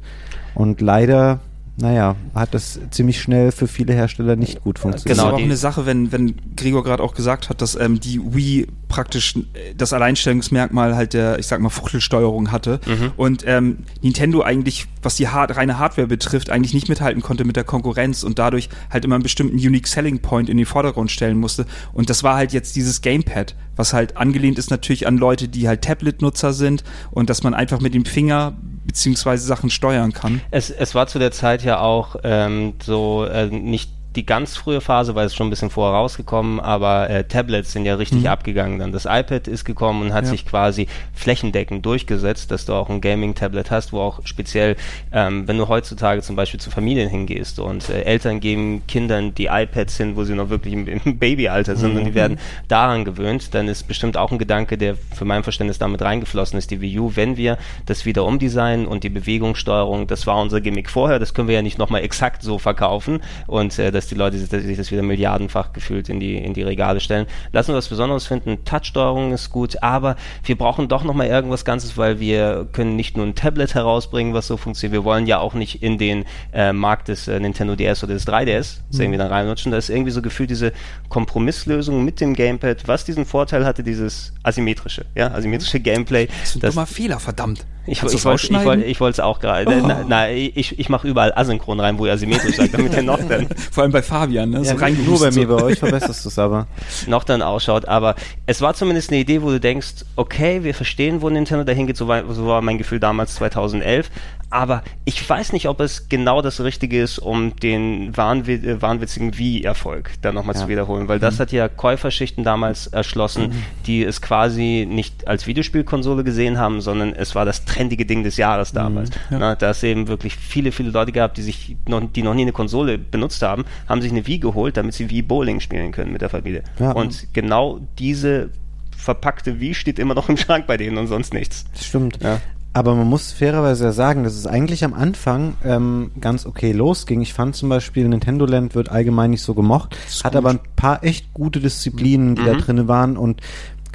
Und 0.54 0.80
leider, 0.80 1.40
naja, 1.80 2.16
hat 2.34 2.54
das 2.54 2.78
ziemlich 2.90 3.20
schnell 3.20 3.52
für 3.52 3.66
viele 3.66 3.94
Hersteller 3.94 4.36
nicht 4.36 4.62
gut 4.62 4.76
Das 4.76 4.82
funktioniert. 4.82 5.16
ist 5.16 5.18
Genau, 5.18 5.28
aber 5.28 5.36
auch 5.38 5.42
eine 5.42 5.56
Sache, 5.56 5.86
wenn, 5.86 6.12
wenn 6.12 6.34
Gregor 6.56 6.84
gerade 6.84 7.02
auch 7.02 7.14
gesagt 7.14 7.48
hat, 7.48 7.62
dass 7.62 7.74
ähm, 7.74 8.00
die 8.00 8.20
Wii 8.22 8.66
praktisch 8.88 9.36
äh, 9.36 9.74
das 9.76 9.92
Alleinstellungsmerkmal 9.92 10.94
halt 10.94 11.14
der, 11.14 11.38
ich 11.38 11.46
sag 11.46 11.60
mal, 11.60 11.70
Fuchtelsteuerung 11.70 12.52
hatte 12.52 12.80
und 13.16 13.44
ähm, 13.46 13.78
Nintendo 14.02 14.42
eigentlich, 14.42 14.86
was 15.02 15.16
die 15.16 15.28
hard 15.28 15.56
reine 15.56 15.78
Hardware 15.78 16.06
betrifft, 16.06 16.50
eigentlich 16.50 16.74
nicht 16.74 16.88
mithalten 16.88 17.22
konnte 17.22 17.44
mit 17.44 17.56
der 17.56 17.64
Konkurrenz 17.64 18.22
und 18.22 18.38
dadurch 18.38 18.68
halt 18.90 19.04
immer 19.04 19.14
einen 19.14 19.22
bestimmten 19.22 19.56
Unique 19.56 19.86
Selling 19.86 20.20
Point 20.20 20.50
in 20.50 20.56
den 20.56 20.66
Vordergrund 20.66 21.10
stellen 21.10 21.38
musste. 21.38 21.64
Und 21.92 22.10
das 22.10 22.22
war 22.22 22.36
halt 22.36 22.52
jetzt 22.52 22.76
dieses 22.76 23.00
Gamepad, 23.00 23.54
was 23.76 23.92
halt 23.92 24.16
angelehnt 24.16 24.58
ist 24.58 24.70
natürlich 24.70 25.06
an 25.06 25.16
Leute, 25.16 25.48
die 25.48 25.66
halt 25.66 25.82
Tablet-Nutzer 25.82 26.52
sind 26.52 26.84
und 27.10 27.30
dass 27.30 27.42
man 27.42 27.54
einfach 27.54 27.80
mit 27.80 27.94
dem 27.94 28.04
Finger 28.04 28.56
beziehungsweise 28.90 29.46
Sachen 29.46 29.70
steuern 29.70 30.12
kann. 30.12 30.40
Es, 30.50 30.68
es 30.68 30.96
war 30.96 31.06
zu 31.06 31.20
der 31.20 31.30
Zeit 31.30 31.62
ja 31.62 31.78
auch 31.78 32.16
ähm, 32.24 32.74
so 32.82 33.24
äh, 33.24 33.46
nicht 33.46 33.92
die 34.16 34.26
ganz 34.26 34.56
frühe 34.56 34.80
Phase, 34.80 35.14
weil 35.14 35.26
es 35.26 35.34
schon 35.34 35.46
ein 35.46 35.50
bisschen 35.50 35.70
vorher 35.70 35.96
rausgekommen, 35.96 36.58
aber 36.58 37.08
äh, 37.10 37.24
Tablets 37.24 37.72
sind 37.72 37.84
ja 37.84 37.94
richtig 37.94 38.28
abgegangen 38.28 38.78
dann. 38.80 38.90
Das 38.90 39.04
iPad 39.04 39.46
ist 39.46 39.64
gekommen 39.64 40.02
und 40.02 40.12
hat 40.12 40.24
Ja. 40.24 40.30
sich 40.30 40.44
quasi 40.44 40.88
flächendeckend 41.14 41.86
durchgesetzt, 41.86 42.50
dass 42.50 42.64
du 42.64 42.72
auch 42.74 42.88
ein 42.88 43.00
Gaming-Tablet 43.00 43.70
hast, 43.70 43.92
wo 43.92 44.00
auch 44.00 44.20
speziell, 44.24 44.76
ähm, 45.12 45.46
wenn 45.46 45.58
du 45.58 45.68
heutzutage 45.68 46.22
zum 46.22 46.34
Beispiel 46.34 46.58
zu 46.58 46.70
Familien 46.70 47.08
hingehst 47.08 47.60
und 47.60 47.88
äh, 47.88 48.02
Eltern 48.02 48.40
geben 48.40 48.82
Kindern 48.88 49.34
die 49.34 49.46
iPads 49.46 49.96
hin, 49.98 50.16
wo 50.16 50.24
sie 50.24 50.34
noch 50.34 50.50
wirklich 50.50 50.74
im, 50.74 50.88
im 50.88 51.18
Babyalter 51.18 51.76
sind 51.76 51.96
und 51.96 52.04
die 52.04 52.14
werden 52.14 52.38
daran 52.68 53.04
gewöhnt, 53.04 53.54
dann 53.54 53.68
ist 53.68 53.86
bestimmt 53.86 54.16
auch 54.16 54.32
ein 54.32 54.38
Gedanke, 54.38 54.76
der 54.76 54.96
für 55.14 55.24
mein 55.24 55.42
Verständnis 55.44 55.78
damit 55.78 56.02
reingeflossen 56.02 56.58
ist, 56.58 56.70
die 56.70 56.80
Wii 56.80 56.98
U, 56.98 57.12
wenn 57.14 57.36
wir 57.36 57.58
das 57.86 58.04
wieder 58.06 58.24
umdesignen 58.24 58.86
und 58.86 59.04
die 59.04 59.08
Bewegungssteuerung, 59.08 60.06
das 60.06 60.26
war 60.26 60.40
unser 60.40 60.60
Gimmick 60.60 60.90
vorher, 60.90 61.18
das 61.18 61.32
können 61.34 61.46
wir 61.48 61.54
ja 61.54 61.62
nicht 61.62 61.78
nochmal 61.78 62.02
exakt 62.02 62.42
so 62.42 62.58
verkaufen 62.58 63.20
und 63.46 63.78
äh, 63.78 63.90
dass 64.00 64.08
die 64.08 64.14
Leute 64.14 64.38
sich, 64.38 64.76
das 64.78 64.90
wieder 64.90 65.02
milliardenfach 65.02 65.74
gefühlt 65.74 66.08
in 66.08 66.20
die, 66.20 66.36
in 66.36 66.54
die 66.54 66.62
Regale 66.62 67.00
stellen. 67.00 67.26
Lassen 67.52 67.68
wir 67.68 67.76
was 67.76 67.88
Besonderes 67.88 68.26
finden, 68.26 68.64
Touchsteuerung 68.64 69.32
ist 69.32 69.50
gut, 69.50 69.82
aber 69.82 70.16
wir 70.42 70.56
brauchen 70.56 70.88
doch 70.88 71.04
nochmal 71.04 71.26
irgendwas 71.26 71.66
Ganzes, 71.66 71.98
weil 71.98 72.18
wir 72.18 72.66
können 72.72 72.96
nicht 72.96 73.18
nur 73.18 73.26
ein 73.26 73.34
Tablet 73.34 73.74
herausbringen, 73.74 74.32
was 74.32 74.46
so 74.46 74.56
funktioniert, 74.56 74.94
wir 74.94 75.04
wollen 75.04 75.26
ja 75.26 75.38
auch 75.38 75.52
nicht 75.52 75.82
in 75.82 75.98
den 75.98 76.24
äh, 76.54 76.72
Markt 76.72 77.08
des 77.08 77.28
äh, 77.28 77.38
Nintendo 77.38 77.76
DS 77.76 78.02
oder 78.02 78.14
des 78.14 78.26
3DS 78.26 78.78
das 78.90 78.98
irgendwie 78.98 79.18
dann 79.18 79.28
reinrutschen, 79.28 79.70
da 79.70 79.78
ist 79.78 79.90
irgendwie 79.90 80.12
so 80.12 80.22
gefühlt 80.22 80.48
diese 80.48 80.72
Kompromisslösung 81.10 82.02
mit 82.02 82.22
dem 82.22 82.32
Gamepad, 82.34 82.88
was 82.88 83.04
diesen 83.04 83.26
Vorteil 83.26 83.66
hatte, 83.66 83.82
dieses 83.82 84.32
asymmetrische, 84.42 85.04
ja, 85.14 85.30
asymmetrische 85.30 85.80
Gameplay, 85.80 86.26
Das 86.26 86.56
ist 86.56 86.64
ein 86.64 86.70
dummer 86.70 86.86
Fehler, 86.86 87.20
verdammt. 87.20 87.66
ich, 87.86 88.02
ich 88.02 88.14
ich 88.14 89.00
wollte 89.00 89.14
es 89.14 89.20
auch 89.20 89.40
gerade. 89.40 89.80
Oh. 89.82 89.86
Na, 89.86 90.04
na, 90.06 90.30
ich, 90.30 90.78
ich 90.78 90.88
mache 90.88 91.08
überall 91.08 91.32
asynchron 91.34 91.80
rein, 91.80 91.98
wo 91.98 92.06
ihr 92.06 92.12
asymmetrisch 92.12 92.56
sagt, 92.56 92.74
damit 92.74 92.92
der 92.92 93.02
noch 93.02 93.20
dann, 93.28 93.48
Vor 93.70 93.82
allem 93.82 93.89
bei 93.90 94.02
Fabian, 94.02 94.50
ne? 94.50 94.62
Ja, 94.62 94.76
so 94.76 95.02
nur 95.02 95.20
bei 95.20 95.30
mir, 95.30 95.48
bei 95.48 95.62
euch 95.62 95.78
verbesserst 95.78 96.24
du 96.24 96.28
es 96.28 96.38
aber. 96.38 96.66
noch 97.06 97.24
dann 97.24 97.42
ausschaut. 97.42 97.86
Aber 97.86 98.14
es 98.46 98.60
war 98.60 98.74
zumindest 98.74 99.10
eine 99.10 99.20
Idee, 99.20 99.42
wo 99.42 99.50
du 99.50 99.60
denkst, 99.60 100.04
okay, 100.16 100.64
wir 100.64 100.74
verstehen, 100.74 101.22
wo 101.22 101.30
Nintendo 101.30 101.64
dahin 101.64 101.86
geht. 101.86 101.96
So 101.96 102.08
war, 102.08 102.32
so 102.32 102.46
war 102.46 102.62
mein 102.62 102.78
Gefühl 102.78 103.00
damals 103.00 103.34
2011. 103.36 104.10
Aber 104.50 104.82
ich 105.04 105.28
weiß 105.28 105.52
nicht, 105.52 105.68
ob 105.68 105.78
es 105.80 106.08
genau 106.08 106.42
das 106.42 106.60
Richtige 106.60 107.00
ist, 107.00 107.18
um 107.20 107.54
den 107.56 108.16
wahnwi 108.16 108.54
äh, 108.54 108.82
wahnwitzigen 108.82 109.38
Wii-Erfolg 109.38 110.10
dann 110.22 110.34
nochmal 110.34 110.56
Ja. 110.56 110.62
zu 110.62 110.68
wiederholen. 110.68 111.06
Weil 111.08 111.20
das 111.20 111.38
hat 111.38 111.52
ja 111.52 111.68
Käuferschichten 111.68 112.42
damals 112.42 112.88
erschlossen, 112.88 113.52
die 113.86 114.02
es 114.02 114.20
quasi 114.20 114.86
nicht 114.90 115.28
als 115.28 115.46
Videospielkonsole 115.46 116.24
gesehen 116.24 116.58
haben, 116.58 116.80
sondern 116.80 117.12
es 117.14 117.34
war 117.36 117.44
das 117.44 117.64
trendige 117.64 118.04
Ding 118.06 118.24
des 118.24 118.36
Jahres 118.36 118.72
damals. 118.72 119.10
ja. 119.30 119.38
Na, 119.38 119.54
da 119.54 119.70
es 119.70 119.82
eben 119.84 120.08
wirklich 120.08 120.34
viele, 120.36 120.72
viele 120.72 120.90
Leute 120.90 121.12
gab, 121.12 121.34
die 121.34 121.42
sich 121.42 121.76
noch, 121.86 122.02
die 122.12 122.22
noch 122.24 122.34
nie 122.34 122.42
eine 122.42 122.52
Konsole 122.52 122.98
benutzt 122.98 123.42
haben, 123.42 123.64
haben 123.88 124.02
sich 124.02 124.10
eine 124.10 124.26
Wii 124.26 124.38
geholt, 124.40 124.76
damit 124.76 124.94
sie 124.94 125.08
Wii 125.10 125.22
Bowling 125.22 125.60
spielen 125.60 125.92
können 125.92 126.12
mit 126.12 126.22
der 126.22 126.28
Familie. 126.28 126.64
Ja. 126.80 126.90
Und 126.92 127.32
genau 127.32 127.78
diese 128.00 128.50
verpackte 128.96 129.60
Wii 129.60 129.74
steht 129.74 129.98
immer 129.98 130.14
noch 130.14 130.28
im 130.28 130.36
Schrank 130.36 130.66
bei 130.66 130.76
denen 130.76 130.98
und 130.98 131.06
sonst 131.06 131.32
nichts. 131.32 131.64
Das 131.72 131.86
stimmt. 131.86 132.18
Ja. 132.22 132.40
Aber 132.72 132.94
man 132.94 133.08
muss 133.08 133.32
fairerweise 133.32 133.84
ja 133.84 133.92
sagen, 133.92 134.22
dass 134.22 134.34
es 134.34 134.46
eigentlich 134.46 134.84
am 134.84 134.94
Anfang 134.94 135.54
ähm, 135.64 136.12
ganz 136.20 136.46
okay 136.46 136.70
losging. 136.70 137.20
Ich 137.20 137.34
fand 137.34 137.56
zum 137.56 137.68
Beispiel, 137.68 138.06
Nintendo 138.08 138.46
Land 138.46 138.76
wird 138.76 138.90
allgemein 138.90 139.30
nicht 139.30 139.42
so 139.42 139.54
gemocht, 139.54 139.96
hat 140.22 140.32
gut. 140.32 140.36
aber 140.38 140.50
ein 140.50 140.60
paar 140.76 141.02
echt 141.02 141.34
gute 141.34 141.58
Disziplinen, 141.60 142.36
die 142.36 142.44
da 142.44 142.54
Mhm. 142.54 142.58
drinne 142.58 142.88
waren 142.88 143.16
und 143.16 143.40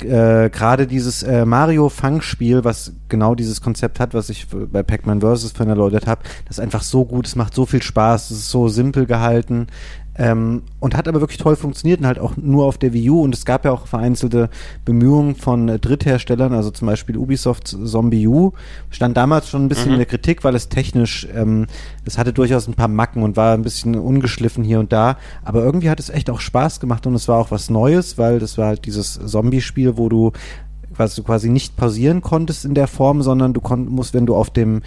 äh, 0.01 0.49
gerade 0.49 0.87
dieses 0.87 1.23
äh, 1.23 1.45
Mario 1.45 1.87
Fangspiel, 1.87 2.65
was 2.65 2.91
genau 3.07 3.33
dieses 3.33 3.61
Konzept 3.61 4.01
hat, 4.01 4.13
was 4.13 4.29
ich 4.29 4.45
bei 4.49 4.83
Pac-Man 4.83 5.21
Vs. 5.21 5.53
vorhin 5.53 5.69
erläutert 5.69 6.05
habe, 6.05 6.21
das 6.45 6.57
ist 6.57 6.63
einfach 6.63 6.83
so 6.83 7.05
gut, 7.05 7.27
es 7.27 7.37
macht 7.37 7.55
so 7.55 7.65
viel 7.65 7.81
Spaß, 7.81 8.29
es 8.31 8.39
ist 8.39 8.49
so 8.51 8.67
simpel 8.67 9.05
gehalten 9.05 9.67
ähm, 10.17 10.63
und 10.79 10.95
hat 10.95 11.07
aber 11.07 11.19
wirklich 11.19 11.39
toll 11.39 11.55
funktioniert 11.55 11.99
und 11.99 12.07
halt 12.07 12.19
auch 12.19 12.37
nur 12.37 12.65
auf 12.65 12.77
der 12.77 12.93
Wii 12.93 13.09
U. 13.09 13.21
Und 13.21 13.35
es 13.35 13.45
gab 13.45 13.65
ja 13.65 13.71
auch 13.71 13.87
vereinzelte 13.87 14.49
Bemühungen 14.85 15.35
von 15.35 15.67
äh, 15.69 15.79
Drittherstellern, 15.79 16.53
also 16.53 16.71
zum 16.71 16.87
Beispiel 16.87 17.17
Ubisoft 17.17 17.67
Zombie 17.67 18.27
U, 18.27 18.51
stand 18.89 19.17
damals 19.17 19.49
schon 19.49 19.65
ein 19.65 19.69
bisschen 19.69 19.91
in 19.91 19.97
der 19.97 20.05
Kritik, 20.05 20.43
weil 20.43 20.55
es 20.55 20.69
technisch, 20.69 21.27
ähm, 21.35 21.67
es 22.05 22.17
hatte 22.17 22.33
durchaus 22.33 22.67
ein 22.67 22.75
paar 22.75 22.87
Macken 22.87 23.23
und 23.23 23.35
war 23.35 23.53
ein 23.53 23.63
bisschen 23.63 23.95
ungeschliffen 23.95 24.63
hier 24.63 24.79
und 24.79 24.93
da, 24.93 25.17
aber 25.43 25.63
irgendwie 25.63 25.89
hat 25.89 25.99
es 25.99 26.09
echt 26.09 26.29
auch 26.29 26.39
Spaß 26.39 26.79
gemacht 26.79 27.05
und 27.07 27.15
es 27.15 27.27
war 27.27 27.37
auch 27.37 27.51
was 27.51 27.69
Neues, 27.69 28.17
weil 28.17 28.39
das 28.39 28.57
war 28.57 28.67
halt 28.67 28.85
dieses 28.85 29.19
Zombie-Spiel, 29.25 29.97
wo 29.97 30.09
du 30.09 30.31
was 30.97 31.15
du 31.15 31.23
quasi 31.23 31.49
nicht 31.49 31.75
pausieren 31.75 32.21
konntest 32.21 32.63
in 32.63 32.73
der 32.73 32.87
Form, 32.87 33.21
sondern 33.21 33.51
du 33.51 33.59
kon 33.59 33.89
musst, 33.89 34.13
wenn 34.13 34.25
du 34.25 34.33
auf 34.33 34.49
dem 34.49 34.81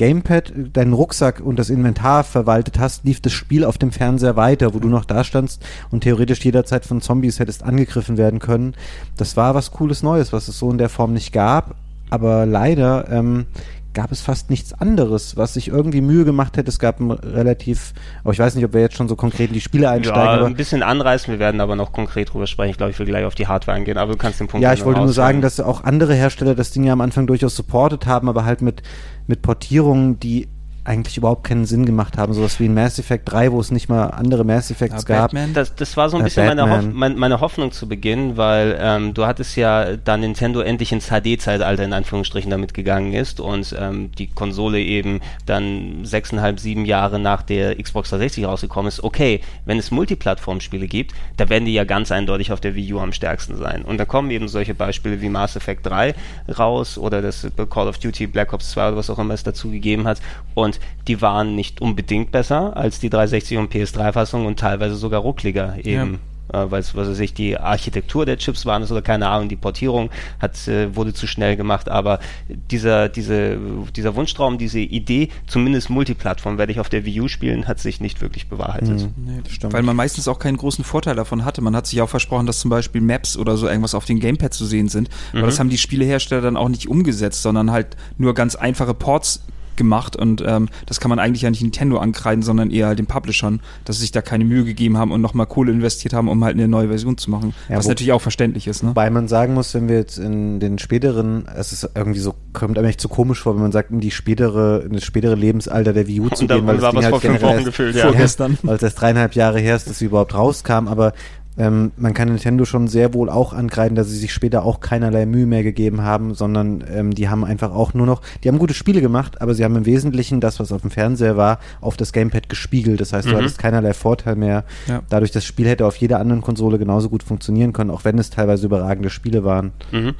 Gamepad 0.00 0.54
deinen 0.72 0.94
Rucksack 0.94 1.40
und 1.40 1.58
das 1.58 1.68
Inventar 1.68 2.24
verwaltet 2.24 2.78
hast, 2.78 3.04
lief 3.04 3.20
das 3.20 3.34
Spiel 3.34 3.66
auf 3.66 3.76
dem 3.76 3.92
Fernseher 3.92 4.34
weiter, 4.34 4.72
wo 4.72 4.78
du 4.78 4.88
noch 4.88 5.04
da 5.04 5.24
standst 5.24 5.62
und 5.90 6.00
theoretisch 6.00 6.42
jederzeit 6.42 6.86
von 6.86 7.02
Zombies 7.02 7.38
hättest 7.38 7.62
angegriffen 7.62 8.16
werden 8.16 8.38
können. 8.38 8.72
Das 9.18 9.36
war 9.36 9.54
was 9.54 9.72
Cooles 9.72 10.02
Neues, 10.02 10.32
was 10.32 10.48
es 10.48 10.58
so 10.58 10.70
in 10.70 10.78
der 10.78 10.88
Form 10.88 11.12
nicht 11.12 11.34
gab. 11.34 11.74
Aber 12.08 12.46
leider 12.46 13.10
ähm, 13.10 13.44
gab 13.92 14.12
es 14.12 14.20
fast 14.20 14.50
nichts 14.50 14.72
anderes, 14.72 15.36
was 15.36 15.54
sich 15.54 15.68
irgendwie 15.68 16.00
Mühe 16.00 16.24
gemacht 16.24 16.56
hätte. 16.56 16.68
Es 16.68 16.78
gab 16.78 17.00
ein 17.00 17.10
relativ, 17.10 17.92
aber 18.22 18.32
ich 18.32 18.38
weiß 18.38 18.54
nicht, 18.54 18.64
ob 18.64 18.72
wir 18.72 18.80
jetzt 18.80 18.96
schon 18.96 19.08
so 19.08 19.16
konkret 19.16 19.48
in 19.48 19.54
die 19.54 19.60
Spiele 19.60 19.90
einsteigen. 19.90 20.40
Ja, 20.40 20.44
ein 20.44 20.54
bisschen 20.54 20.82
anreißen, 20.82 21.32
wir 21.32 21.38
werden 21.38 21.60
aber 21.60 21.76
noch 21.76 21.92
konkret 21.92 22.32
drüber 22.32 22.46
sprechen. 22.46 22.70
Ich 22.70 22.76
glaube, 22.76 22.92
ich 22.92 22.98
will 22.98 23.06
gleich 23.06 23.24
auf 23.24 23.34
die 23.34 23.48
Hardware 23.48 23.76
eingehen, 23.76 23.98
aber 23.98 24.12
du 24.12 24.18
kannst 24.18 24.40
den 24.40 24.46
Punkt 24.48 24.62
ja, 24.62 24.72
ich 24.72 24.84
wollte 24.84 25.00
nur 25.00 25.12
sagen, 25.12 25.42
dass 25.42 25.60
auch 25.60 25.84
andere 25.84 26.14
Hersteller 26.14 26.54
das 26.54 26.70
Ding 26.70 26.84
ja 26.84 26.92
am 26.92 27.00
Anfang 27.00 27.26
durchaus 27.26 27.56
supportet 27.56 28.06
haben, 28.06 28.28
aber 28.28 28.44
halt 28.44 28.62
mit, 28.62 28.82
mit 29.30 29.42
Portierungen, 29.42 30.18
die 30.20 30.48
eigentlich 30.84 31.16
überhaupt 31.16 31.44
keinen 31.44 31.66
Sinn 31.66 31.84
gemacht 31.86 32.16
haben. 32.16 32.32
Sowas 32.32 32.58
wie 32.60 32.66
in 32.66 32.74
Mass 32.74 32.98
Effect 32.98 33.30
3, 33.30 33.52
wo 33.52 33.60
es 33.60 33.70
nicht 33.70 33.88
mal 33.88 34.06
andere 34.06 34.44
Mass 34.44 34.70
Effects 34.70 35.04
Ja, 35.08 35.26
gab. 35.28 35.32
Das, 35.54 35.74
das 35.74 35.96
war 35.96 36.08
so 36.08 36.16
ein 36.16 36.22
Äh, 36.22 36.24
bisschen 36.24 36.46
meine. 36.46 36.70
Hoff, 36.70 36.84
mein, 36.92 37.16
meine 37.18 37.40
Hoffnung 37.40 37.72
zu 37.72 37.88
Beginn, 37.88 38.36
weil 38.36 38.78
ähm, 38.80 39.14
du 39.14 39.26
hattest 39.26 39.56
ja 39.56 39.96
da 39.96 40.16
Nintendo 40.16 40.60
endlich 40.60 40.92
ins 40.92 41.08
HD-Zeitalter 41.08 41.84
in 41.84 41.92
Anführungsstrichen 41.92 42.50
damit 42.50 42.74
gegangen 42.74 43.12
ist 43.12 43.40
und 43.40 43.74
ähm, 43.78 44.10
die 44.12 44.28
Konsole 44.28 44.80
eben 44.80 45.20
dann 45.46 46.04
sechseinhalb, 46.04 46.58
sieben 46.60 46.84
Jahre 46.84 47.18
nach 47.18 47.42
der 47.42 47.76
Xbox 47.76 48.10
360 48.10 48.46
rausgekommen 48.46 48.88
ist. 48.88 49.02
Okay, 49.04 49.40
wenn 49.64 49.78
es 49.78 49.90
Multiplattform-Spiele 49.90 50.86
gibt, 50.86 51.12
da 51.36 51.48
werden 51.48 51.64
die 51.66 51.74
ja 51.74 51.84
ganz 51.84 52.10
eindeutig 52.12 52.52
auf 52.52 52.60
der 52.60 52.74
Wii 52.74 52.94
U 52.94 53.00
am 53.00 53.12
stärksten 53.12 53.56
sein. 53.56 53.82
Und 53.82 53.98
da 53.98 54.04
kommen 54.04 54.30
eben 54.30 54.48
solche 54.48 54.74
Beispiele 54.74 55.20
wie 55.20 55.28
Mass 55.28 55.56
Effect 55.56 55.86
3 55.86 56.14
raus 56.58 56.96
oder 56.98 57.22
das 57.22 57.46
Call 57.70 57.88
of 57.88 57.98
Duty 57.98 58.26
Black 58.26 58.52
Ops 58.52 58.70
2 58.70 58.88
oder 58.88 58.96
was 58.96 59.10
auch 59.10 59.18
immer 59.18 59.34
es 59.34 59.42
dazu 59.42 59.70
gegeben 59.70 60.06
hat. 60.06 60.20
Und 60.54 60.69
die 61.08 61.20
waren 61.22 61.56
nicht 61.56 61.80
unbedingt 61.80 62.30
besser 62.30 62.76
als 62.76 63.00
die 63.00 63.10
360 63.10 63.58
und 63.58 63.72
PS3-Fassung 63.72 64.46
und 64.46 64.58
teilweise 64.58 64.94
sogar 64.94 65.22
ruckliger 65.22 65.76
eben. 65.84 66.20
Äh, 66.52 66.70
weil 66.70 66.80
es, 66.80 66.94
was 66.94 67.08
weiß 67.08 67.20
ich, 67.20 67.34
die 67.34 67.58
Architektur 67.58 68.26
der 68.26 68.38
Chips 68.38 68.66
waren 68.66 68.82
es 68.82 68.90
oder 68.90 69.02
keine 69.02 69.28
Ahnung, 69.28 69.48
die 69.48 69.56
Portierung 69.56 70.10
hat, 70.40 70.66
äh, 70.68 70.94
wurde 70.96 71.12
zu 71.12 71.26
schnell 71.26 71.56
gemacht, 71.56 71.88
aber 71.88 72.18
dieser, 72.48 73.08
diese, 73.08 73.58
dieser 73.94 74.16
Wunschtraum, 74.16 74.58
diese 74.58 74.80
Idee, 74.80 75.28
zumindest 75.46 75.90
Multiplattform 75.90 76.58
werde 76.58 76.72
ich 76.72 76.80
auf 76.80 76.88
der 76.88 77.04
Wii 77.04 77.20
U 77.20 77.28
spielen, 77.28 77.68
hat 77.68 77.78
sich 77.78 78.00
nicht 78.00 78.20
wirklich 78.20 78.48
bewahrheitet. 78.48 79.08
Nee, 79.16 79.40
das 79.44 79.52
stimmt. 79.52 79.72
Weil 79.72 79.82
man 79.82 79.96
meistens 79.96 80.26
auch 80.26 80.38
keinen 80.38 80.56
großen 80.56 80.84
Vorteil 80.84 81.14
davon 81.14 81.44
hatte. 81.44 81.60
Man 81.60 81.76
hat 81.76 81.86
sich 81.86 82.00
auch 82.02 82.08
versprochen, 82.08 82.46
dass 82.46 82.60
zum 82.60 82.70
Beispiel 82.70 83.00
Maps 83.00 83.36
oder 83.36 83.56
so 83.56 83.68
irgendwas 83.68 83.94
auf 83.94 84.04
den 84.04 84.18
Gamepad 84.18 84.52
zu 84.52 84.64
sehen 84.64 84.88
sind. 84.88 85.08
Aber 85.32 85.46
das 85.46 85.58
haben 85.60 85.70
die 85.70 85.78
Spielehersteller 85.78 86.42
dann 86.42 86.56
auch 86.56 86.68
nicht 86.68 86.88
umgesetzt, 86.88 87.42
sondern 87.42 87.70
halt 87.70 87.96
nur 88.18 88.34
ganz 88.34 88.56
einfache 88.56 88.94
Ports 88.94 89.42
gemacht 89.76 90.16
und 90.16 90.42
ähm, 90.46 90.68
das 90.86 91.00
kann 91.00 91.08
man 91.08 91.18
eigentlich 91.18 91.42
ja 91.42 91.50
nicht 91.50 91.62
Nintendo 91.62 91.98
ankreiden, 91.98 92.42
sondern 92.42 92.70
eher 92.70 92.94
den 92.94 93.06
Publishern, 93.06 93.60
dass 93.84 93.96
sie 93.96 94.02
sich 94.02 94.12
da 94.12 94.20
keine 94.22 94.44
Mühe 94.44 94.64
gegeben 94.64 94.96
haben 94.98 95.10
und 95.12 95.20
nochmal 95.20 95.46
Kohle 95.46 95.72
investiert 95.72 96.12
haben, 96.12 96.28
um 96.28 96.44
halt 96.44 96.54
eine 96.54 96.68
neue 96.68 96.88
Version 96.88 97.16
zu 97.16 97.30
machen. 97.30 97.54
Ja, 97.68 97.76
was 97.76 97.86
wo- 97.86 97.88
natürlich 97.90 98.12
auch 98.12 98.20
verständlich 98.20 98.66
ist, 98.66 98.82
ne? 98.82 98.90
Wobei 98.90 99.08
man 99.10 99.28
sagen 99.28 99.54
muss, 99.54 99.72
wenn 99.74 99.88
wir 99.88 99.96
jetzt 99.96 100.18
in 100.18 100.60
den 100.60 100.78
späteren, 100.78 101.46
es 101.56 101.72
ist 101.72 101.88
irgendwie 101.94 102.20
so, 102.20 102.34
kommt 102.52 102.76
einem 102.78 102.88
echt 102.88 103.00
zu 103.00 103.08
komisch 103.08 103.40
vor, 103.40 103.54
wenn 103.54 103.62
man 103.62 103.72
sagt, 103.72 103.90
in 103.90 104.00
die 104.00 104.10
spätere, 104.10 104.82
in 104.84 104.92
das 104.92 105.04
spätere 105.04 105.34
Lebensalter 105.34 105.92
der 105.92 106.06
Wii 106.06 106.20
U 106.20 106.28
zu 106.34 106.46
gehen, 106.46 106.66
weil 106.66 106.74
das 106.76 106.82
war 106.82 106.90
Ding 106.92 106.98
was 106.98 107.04
halt 107.04 107.10
vor 107.12 107.20
fünf 107.20 107.32
generell 107.38 107.48
Wochen 107.48 107.54
erst- 107.58 107.66
gefühlt, 107.66 107.94
ja. 107.96 108.02
Vorgestern. 108.02 108.58
weil 108.62 108.76
es 108.76 108.82
erst 108.82 109.00
dreieinhalb 109.00 109.34
Jahre 109.34 109.60
her 109.60 109.76
ist, 109.76 109.88
dass 109.88 109.98
sie 109.98 110.06
überhaupt 110.06 110.34
rauskam, 110.34 110.88
aber 110.88 111.12
ähm, 111.58 111.90
man 111.96 112.14
kann 112.14 112.28
Nintendo 112.28 112.64
schon 112.64 112.88
sehr 112.88 113.12
wohl 113.12 113.28
auch 113.28 113.52
ankreiden, 113.52 113.94
dass 113.96 114.08
sie 114.08 114.16
sich 114.16 114.32
später 114.32 114.64
auch 114.64 114.80
keinerlei 114.80 115.26
Mühe 115.26 115.46
mehr 115.46 115.62
gegeben 115.62 116.02
haben, 116.02 116.34
sondern 116.34 116.84
ähm, 116.90 117.12
die 117.14 117.28
haben 117.28 117.44
einfach 117.44 117.72
auch 117.72 117.92
nur 117.92 118.06
noch, 118.06 118.22
die 118.42 118.48
haben 118.48 118.58
gute 118.58 118.72
Spiele 118.74 119.00
gemacht, 119.00 119.40
aber 119.42 119.54
sie 119.54 119.64
haben 119.64 119.76
im 119.76 119.84
Wesentlichen 119.84 120.40
das, 120.40 120.60
was 120.60 120.72
auf 120.72 120.82
dem 120.82 120.90
Fernseher 120.90 121.36
war, 121.36 121.58
auf 121.80 121.96
das 121.96 122.12
Gamepad 122.12 122.48
gespiegelt. 122.48 123.00
Das 123.00 123.12
heißt, 123.12 123.26
du 123.28 123.32
Mhm. 123.32 123.38
hattest 123.38 123.58
keinerlei 123.58 123.92
Vorteil 123.92 124.36
mehr. 124.36 124.64
Ja. 124.86 125.02
Dadurch, 125.08 125.32
das 125.32 125.44
Spiel 125.44 125.66
hätte 125.66 125.86
auf 125.86 125.96
jeder 125.96 126.20
anderen 126.20 126.40
Konsole 126.40 126.78
genauso 126.78 127.08
gut 127.08 127.22
funktionieren 127.22 127.72
können, 127.72 127.90
auch 127.90 128.04
wenn 128.04 128.18
es 128.18 128.30
teilweise 128.30 128.66
überragende 128.66 129.10
Spiele 129.10 129.44
waren. 129.44 129.72
Mhm. 129.90 130.14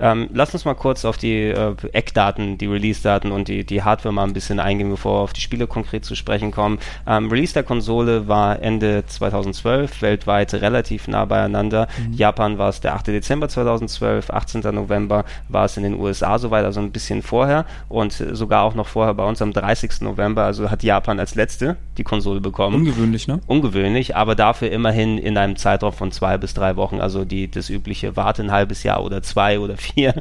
Ähm, 0.00 0.28
lass 0.32 0.54
uns 0.54 0.64
mal 0.64 0.74
kurz 0.74 1.04
auf 1.04 1.18
die 1.18 1.42
äh, 1.42 1.74
Eckdaten, 1.92 2.58
die 2.58 2.66
Release-Daten 2.66 3.32
und 3.32 3.48
die, 3.48 3.64
die 3.64 3.82
Hardware 3.82 4.14
mal 4.14 4.24
ein 4.24 4.32
bisschen 4.32 4.60
eingehen, 4.60 4.88
bevor 4.90 5.18
wir 5.18 5.22
auf 5.24 5.32
die 5.32 5.40
Spiele 5.40 5.66
konkret 5.66 6.04
zu 6.04 6.14
sprechen 6.14 6.52
kommen. 6.52 6.78
Ähm, 7.06 7.28
Release 7.28 7.52
der 7.52 7.64
Konsole 7.64 8.28
war 8.28 8.62
Ende 8.62 9.04
2012, 9.06 10.00
weltweit 10.02 10.54
relativ 10.54 10.75
nah 11.08 11.24
beieinander. 11.24 11.88
Japan 12.12 12.58
war 12.58 12.68
es 12.68 12.80
der 12.80 12.94
8. 12.94 13.08
Dezember 13.08 13.48
2012, 13.48 14.30
18. 14.30 14.60
November 14.74 15.24
war 15.48 15.64
es 15.64 15.76
in 15.76 15.82
den 15.82 15.94
USA 15.98 16.38
soweit, 16.38 16.64
also 16.64 16.80
ein 16.80 16.92
bisschen 16.92 17.22
vorher 17.22 17.64
und 17.88 18.12
sogar 18.12 18.62
auch 18.62 18.74
noch 18.74 18.88
vorher 18.88 19.14
bei 19.14 19.24
uns 19.24 19.40
am 19.42 19.52
30. 19.52 20.02
November, 20.02 20.44
also 20.44 20.70
hat 20.70 20.82
Japan 20.82 21.20
als 21.20 21.34
letzte 21.34 21.76
die 21.96 22.04
Konsole 22.04 22.40
bekommen 22.40 22.76
Ungewöhnlich, 22.76 23.28
ne? 23.28 23.40
ungewöhnlich, 23.46 24.16
aber 24.16 24.34
dafür 24.34 24.70
immerhin 24.70 25.18
in 25.18 25.36
einem 25.38 25.56
Zeitraum 25.56 25.92
von 25.92 26.12
zwei 26.12 26.38
bis 26.38 26.54
drei 26.54 26.76
Wochen, 26.76 27.00
also 27.00 27.24
die, 27.24 27.50
das 27.50 27.70
übliche 27.70 28.16
Warte 28.16 28.42
ein 28.42 28.52
halbes 28.52 28.82
Jahr 28.82 29.04
oder 29.04 29.22
zwei 29.22 29.58
oder 29.58 29.76
vier, 29.76 30.14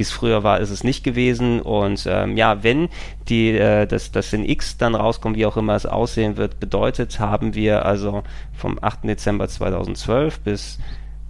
wie 0.00 0.02
es 0.02 0.10
früher 0.10 0.42
war, 0.42 0.60
ist 0.60 0.70
es 0.70 0.82
nicht 0.82 1.04
gewesen. 1.04 1.60
Und 1.60 2.06
ähm, 2.08 2.38
ja, 2.38 2.62
wenn 2.62 2.88
die, 3.28 3.50
äh, 3.50 3.86
das, 3.86 4.10
das 4.10 4.32
in 4.32 4.48
X 4.48 4.78
dann 4.78 4.94
rauskommt, 4.94 5.36
wie 5.36 5.44
auch 5.44 5.58
immer 5.58 5.74
es 5.74 5.84
aussehen 5.84 6.38
wird, 6.38 6.58
bedeutet, 6.58 7.20
haben 7.20 7.54
wir 7.54 7.84
also 7.84 8.22
vom 8.54 8.78
8. 8.80 9.04
Dezember 9.04 9.46
2012 9.46 10.40
bis 10.40 10.78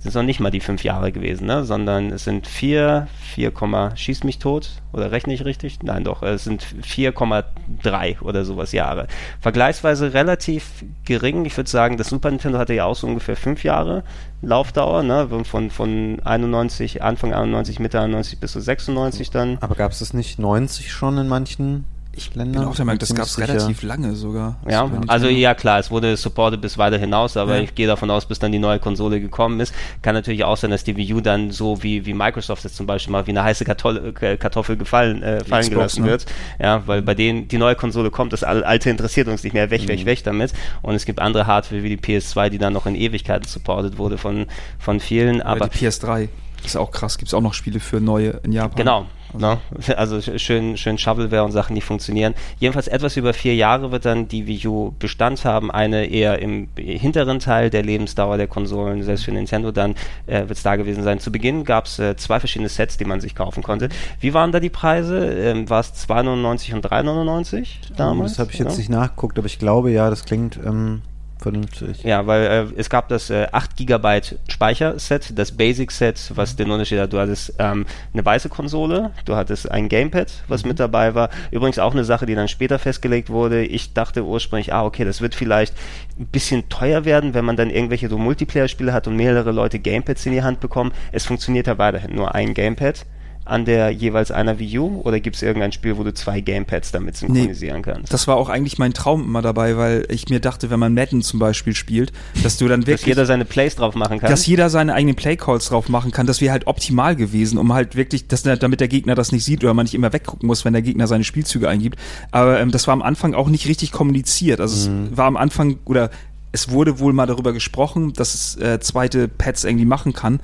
sind 0.00 0.14
noch 0.14 0.22
nicht 0.22 0.40
mal 0.40 0.50
die 0.50 0.60
fünf 0.60 0.82
Jahre 0.82 1.12
gewesen, 1.12 1.46
ne? 1.46 1.64
sondern 1.64 2.10
es 2.10 2.24
sind 2.24 2.46
vier, 2.46 3.06
4, 3.34 3.52
schieß 3.94 4.24
mich 4.24 4.38
tot 4.38 4.70
oder 4.92 5.12
rechne 5.12 5.34
ich 5.34 5.44
richtig? 5.44 5.82
Nein, 5.82 6.04
doch, 6.04 6.22
es 6.22 6.44
sind 6.44 6.64
4,3 6.64 8.22
oder 8.22 8.44
sowas 8.46 8.72
Jahre. 8.72 9.08
Vergleichsweise 9.40 10.14
relativ 10.14 10.84
gering. 11.04 11.44
Ich 11.44 11.56
würde 11.56 11.68
sagen, 11.68 11.98
das 11.98 12.08
Super 12.08 12.30
Nintendo 12.30 12.58
hatte 12.58 12.72
ja 12.72 12.86
auch 12.86 12.96
so 12.96 13.06
ungefähr 13.06 13.36
fünf 13.36 13.62
Jahre 13.62 14.02
Laufdauer, 14.40 15.02
ne? 15.02 15.28
von, 15.44 15.70
von 15.70 16.20
91, 16.24 17.02
Anfang 17.02 17.34
91, 17.34 17.78
Mitte 17.78 18.00
91 18.00 18.40
bis 18.40 18.52
zu 18.52 18.60
96 18.60 19.30
dann. 19.30 19.58
Aber 19.60 19.74
gab 19.74 19.92
es 19.92 19.98
das 19.98 20.14
nicht 20.14 20.38
90 20.38 20.90
schon 20.90 21.18
in 21.18 21.28
manchen 21.28 21.84
Ich 22.12 22.34
Ländern? 22.34 22.62
bin 22.62 22.70
auch 22.70 22.74
der 22.74 22.84
Meinung, 22.84 22.98
das 22.98 23.14
gab 23.14 23.26
es 23.26 23.38
relativ 23.38 23.82
lange 23.82 24.14
sogar. 24.14 24.56
Ja, 24.68 24.90
also 25.06 25.28
ja 25.28 25.54
klar, 25.54 25.78
es 25.78 25.90
wurde 25.92 26.16
supported 26.16 26.60
bis 26.60 26.76
weiter 26.76 26.98
hinaus, 26.98 27.36
aber 27.36 27.56
Ja. 27.56 27.62
ich 27.62 27.74
gehe 27.76 27.86
davon 27.86 28.10
aus, 28.10 28.26
bis 28.26 28.40
dann 28.40 28.50
die 28.50 28.58
neue 28.58 28.80
Konsole 28.80 29.20
gekommen 29.20 29.60
ist. 29.60 29.72
Kann 30.02 30.14
natürlich 30.16 30.42
auch 30.44 30.56
sein, 30.56 30.70
dass 30.72 30.82
die 30.82 30.96
Wii 30.96 31.14
U 31.14 31.20
dann 31.20 31.52
so 31.52 31.82
wie, 31.84 32.04
wie 32.06 32.12
Microsoft 32.12 32.64
es 32.64 32.74
zum 32.74 32.86
Beispiel 32.86 33.12
mal 33.12 33.26
wie 33.26 33.30
eine 33.30 33.44
heiße 33.44 33.64
Kartoffel, 33.64 34.12
äh, 34.20 34.36
Kartoffel 34.36 34.76
gefallen, 34.76 35.22
äh, 35.22 35.44
fallen 35.44 35.62
Xbox, 35.62 35.68
gelassen 35.68 36.02
ne? 36.04 36.10
wird. 36.10 36.26
Ja, 36.58 36.82
weil 36.86 37.00
bei 37.00 37.14
denen 37.14 37.46
die 37.46 37.58
neue 37.58 37.76
Konsole 37.76 38.10
kommt, 38.10 38.32
das 38.32 38.42
al- 38.42 38.64
alte 38.64 38.90
interessiert 38.90 39.28
uns 39.28 39.44
nicht 39.44 39.52
mehr, 39.52 39.70
weg, 39.70 39.82
Mhm. 39.84 39.88
weg, 39.88 40.04
weg 40.04 40.24
damit. 40.24 40.52
Und 40.82 40.96
es 40.96 41.04
gibt 41.06 41.20
andere 41.20 41.46
Hardware 41.46 41.82
wie 41.84 41.90
die 41.90 41.96
PS2, 41.96 42.50
die 42.50 42.58
dann 42.58 42.72
noch 42.72 42.86
in 42.86 42.96
Ewigkeiten 42.96 43.46
supported 43.46 43.98
wurde 43.98 44.18
von, 44.18 44.46
von 44.80 44.98
vielen, 44.98 45.40
Aber 45.42 45.62
aber 45.66 45.68
die 45.68 45.78
PS3 45.86 46.28
ist 46.64 46.76
auch 46.76 46.90
krass. 46.90 47.18
Gibt 47.18 47.28
es 47.28 47.34
auch 47.34 47.40
noch 47.40 47.54
Spiele 47.54 47.78
für 47.80 48.00
neue 48.00 48.40
in 48.42 48.52
Japan? 48.52 48.76
Genau. 48.76 49.06
Ne? 49.32 49.58
Also 49.96 50.16
sch- 50.16 50.38
schön, 50.38 50.76
schön 50.76 50.98
Shovelware 50.98 51.44
und 51.44 51.52
Sachen, 51.52 51.74
die 51.74 51.80
funktionieren. 51.80 52.34
Jedenfalls 52.58 52.88
etwas 52.88 53.16
über 53.16 53.32
vier 53.32 53.54
Jahre 53.54 53.92
wird 53.92 54.04
dann 54.04 54.28
die 54.28 54.46
Wii 54.46 54.66
U 54.66 54.92
Bestand 54.98 55.44
haben. 55.44 55.70
Eine 55.70 56.06
eher 56.06 56.40
im 56.40 56.68
hinteren 56.76 57.38
Teil 57.38 57.70
der 57.70 57.82
Lebensdauer 57.82 58.36
der 58.36 58.46
Konsolen, 58.48 59.02
selbst 59.02 59.24
für 59.24 59.32
Nintendo 59.32 59.70
dann 59.72 59.94
äh, 60.26 60.40
wird 60.40 60.52
es 60.52 60.62
da 60.62 60.76
gewesen 60.76 61.02
sein. 61.04 61.18
Zu 61.20 61.30
Beginn 61.32 61.64
gab 61.64 61.86
es 61.86 61.98
äh, 61.98 62.16
zwei 62.16 62.40
verschiedene 62.40 62.68
Sets, 62.68 62.96
die 62.96 63.04
man 63.04 63.20
sich 63.20 63.34
kaufen 63.34 63.62
konnte. 63.62 63.88
Wie 64.20 64.34
waren 64.34 64.52
da 64.52 64.60
die 64.60 64.70
Preise? 64.70 65.26
Ähm, 65.26 65.68
War 65.70 65.80
es 65.80 65.92
2,99 66.08 66.74
und 66.74 66.86
3,99 66.86 67.66
damals? 67.96 68.32
Das 68.32 68.38
habe 68.40 68.52
ich 68.52 68.58
jetzt 68.58 68.72
Ja? 68.72 68.78
nicht 68.78 68.90
nachgeguckt, 68.90 69.38
aber 69.38 69.46
ich 69.46 69.58
glaube, 69.58 69.90
ja, 69.90 70.10
das 70.10 70.24
klingt 70.24 70.58
ähm, 70.64 71.02
vernünftig. 71.40 72.02
Ja, 72.04 72.26
weil 72.26 72.42
äh, 72.42 72.80
es 72.80 72.90
gab 72.90 73.08
das 73.08 73.30
äh, 73.30 73.46
8 73.50 73.76
GB 73.76 74.20
Speicherset, 74.48 75.38
das 75.38 75.52
Basic 75.52 75.90
Set, 75.90 76.32
was 76.34 76.56
den 76.56 76.70
Unterschied 76.70 76.98
hat. 76.98 77.12
Du 77.12 77.18
hattest 77.18 77.54
ähm, 77.58 77.86
eine 78.12 78.24
weiße 78.24 78.48
Konsole, 78.48 79.10
du 79.24 79.36
hattest 79.36 79.70
ein 79.70 79.88
Gamepad, 79.88 80.32
was 80.48 80.64
mit 80.64 80.80
dabei 80.80 81.14
war. 81.14 81.30
Übrigens 81.50 81.78
auch 81.78 81.92
eine 81.92 82.04
Sache, 82.04 82.26
die 82.26 82.34
dann 82.34 82.48
später 82.48 82.78
festgelegt 82.78 83.30
wurde. 83.30 83.64
Ich 83.64 83.92
dachte 83.92 84.24
ursprünglich, 84.24 84.72
ah, 84.72 84.84
okay, 84.84 85.04
das 85.04 85.20
wird 85.20 85.34
vielleicht 85.34 85.74
ein 86.18 86.26
bisschen 86.26 86.68
teuer 86.68 87.04
werden, 87.04 87.34
wenn 87.34 87.44
man 87.44 87.56
dann 87.56 87.70
irgendwelche 87.70 88.08
so 88.08 88.18
Multiplayer-Spiele 88.18 88.92
hat 88.92 89.06
und 89.06 89.16
mehrere 89.16 89.52
Leute 89.52 89.78
Gamepads 89.78 90.26
in 90.26 90.32
die 90.32 90.42
Hand 90.42 90.60
bekommen. 90.60 90.92
Es 91.12 91.26
funktioniert 91.26 91.66
ja 91.66 91.78
weiterhin 91.78 92.14
nur 92.14 92.34
ein 92.34 92.54
Gamepad 92.54 93.06
an 93.50 93.64
der 93.64 93.90
jeweils 93.90 94.30
einer 94.30 94.58
Wii 94.58 94.78
U 94.78 95.00
oder 95.02 95.20
gibt 95.20 95.36
es 95.36 95.42
irgendein 95.42 95.72
Spiel, 95.72 95.98
wo 95.98 96.04
du 96.04 96.14
zwei 96.14 96.40
Gamepads 96.40 96.92
damit 96.92 97.16
synchronisieren 97.16 97.82
kannst? 97.82 98.12
Das 98.12 98.28
war 98.28 98.36
auch 98.36 98.48
eigentlich 98.48 98.78
mein 98.78 98.92
Traum 98.92 99.24
immer 99.24 99.42
dabei, 99.42 99.76
weil 99.76 100.06
ich 100.08 100.28
mir 100.28 100.40
dachte, 100.40 100.70
wenn 100.70 100.78
man 100.78 100.94
Madden 100.94 101.22
zum 101.22 101.40
Beispiel 101.40 101.74
spielt, 101.74 102.12
dass 102.42 102.56
du 102.56 102.68
dann 102.68 102.80
Dass 102.80 102.88
wirklich 102.88 103.06
jeder 103.06 103.26
seine 103.26 103.44
Plays 103.44 103.76
drauf 103.76 103.94
machen 103.94 104.20
kann. 104.20 104.30
dass 104.30 104.46
jeder 104.46 104.70
seine 104.70 104.94
eigenen 104.94 105.16
Playcalls 105.16 105.68
drauf 105.68 105.88
machen 105.88 106.12
kann, 106.12 106.26
das 106.26 106.40
wäre 106.40 106.52
halt 106.52 106.66
optimal 106.66 107.16
gewesen, 107.16 107.58
um 107.58 107.72
halt 107.72 107.96
wirklich, 107.96 108.28
dass, 108.28 108.42
damit 108.42 108.80
der 108.80 108.88
Gegner 108.88 109.14
das 109.14 109.32
nicht 109.32 109.44
sieht 109.44 109.64
oder 109.64 109.74
man 109.74 109.84
nicht 109.84 109.94
immer 109.94 110.12
weggucken 110.12 110.46
muss, 110.46 110.64
wenn 110.64 110.72
der 110.72 110.82
Gegner 110.82 111.06
seine 111.06 111.24
Spielzüge 111.24 111.68
eingibt. 111.68 111.98
Aber 112.30 112.60
ähm, 112.60 112.70
das 112.70 112.86
war 112.86 112.92
am 112.92 113.02
Anfang 113.02 113.34
auch 113.34 113.48
nicht 113.48 113.66
richtig 113.66 113.92
kommuniziert. 113.92 114.60
Also 114.60 114.76
es 114.76 115.16
war 115.16 115.26
am 115.26 115.36
Anfang 115.36 115.78
oder 115.84 116.10
es 116.52 116.70
wurde 116.70 116.98
wohl 116.98 117.12
mal 117.12 117.26
darüber 117.26 117.52
gesprochen, 117.52 118.12
dass 118.12 118.34
es 118.34 118.56
äh, 118.56 118.80
zweite 118.80 119.28
Pads 119.28 119.64
irgendwie 119.64 119.84
machen 119.84 120.12
kann. 120.12 120.40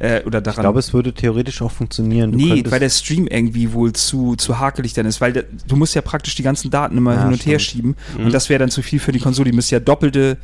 Äh, 0.00 0.22
oder 0.24 0.40
daran. 0.40 0.60
Ich 0.60 0.62
glaube, 0.62 0.78
es 0.78 0.92
würde 0.94 1.12
theoretisch 1.12 1.60
auch 1.62 1.70
funktionieren. 1.70 2.32
Du 2.32 2.38
nee, 2.38 2.64
weil 2.66 2.80
der 2.80 2.88
Stream 2.88 3.26
irgendwie 3.26 3.72
wohl 3.74 3.92
zu, 3.92 4.34
zu 4.34 4.58
hakelig 4.58 4.94
dann 4.94 5.04
ist, 5.04 5.20
weil 5.20 5.32
der, 5.34 5.44
du 5.68 5.76
musst 5.76 5.94
ja 5.94 6.00
praktisch 6.00 6.34
die 6.34 6.42
ganzen 6.42 6.70
Daten 6.70 6.96
immer 6.96 7.12
Ja, 7.14 7.22
hin 7.24 7.32
und 7.32 7.44
her 7.46 7.58
stimmt. 7.58 7.70
schieben 7.84 7.96
Mhm. 8.18 8.24
und 8.24 8.32
das 8.34 8.48
wäre 8.48 8.58
dann 8.58 8.70
zu 8.70 8.80
viel 8.82 8.98
für 8.98 9.12
die 9.12 9.18
Konsole. 9.20 9.50
Die 9.50 9.54
müsste 9.56 9.76
ja 9.76 9.80
doppelte, 9.80 10.38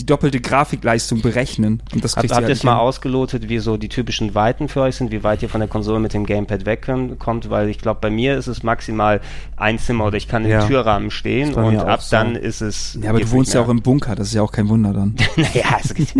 die 0.00 0.06
doppelte 0.06 0.40
Grafikleistung 0.40 1.20
berechnen 1.20 1.82
und 1.92 2.02
das 2.02 2.14
kriegt 2.16 2.30
sie 2.30 2.34
habt 2.34 2.44
ihr 2.44 2.46
halt 2.48 2.56
es 2.56 2.62
mal 2.64 2.72
hin. 2.72 2.80
ausgelotet, 2.80 3.50
wie 3.50 3.58
so 3.58 3.76
die 3.76 3.90
typischen 3.90 4.34
Weiten 4.34 4.68
für 4.68 4.80
euch 4.80 4.96
sind, 4.96 5.10
wie 5.10 5.22
weit 5.22 5.42
ihr 5.42 5.50
von 5.50 5.60
der 5.60 5.68
Konsole 5.68 6.00
mit 6.00 6.14
dem 6.14 6.24
Gamepad 6.24 6.64
wegkommt? 6.64 7.50
Weil 7.50 7.68
ich 7.68 7.78
glaube, 7.78 8.00
bei 8.00 8.08
mir 8.10 8.36
ist 8.38 8.46
es 8.46 8.62
maximal 8.62 9.20
ein 9.56 9.78
Zimmer 9.78 10.06
oder 10.06 10.16
ich 10.16 10.26
kann 10.26 10.44
im 10.44 10.50
Ja. 10.50 10.66
Türrahmen 10.66 11.10
stehen 11.10 11.52
und 11.52 11.76
ab 11.76 12.00
so. 12.00 12.16
dann 12.16 12.34
ist 12.34 12.62
es. 12.62 12.98
Ja, 13.02 13.10
aber 13.10 13.20
du 13.20 13.30
wohnst 13.30 13.52
ja 13.52 13.60
auch 13.60 13.68
im 13.68 13.82
Bunker, 13.82 14.14
das 14.14 14.28
ist 14.28 14.34
ja 14.34 14.42
auch 14.42 14.52
kein 14.52 14.68
Wunder 14.70 14.94
dann. 14.94 15.14
naja, 15.36 15.78
es 15.84 15.92
geht, 15.92 16.14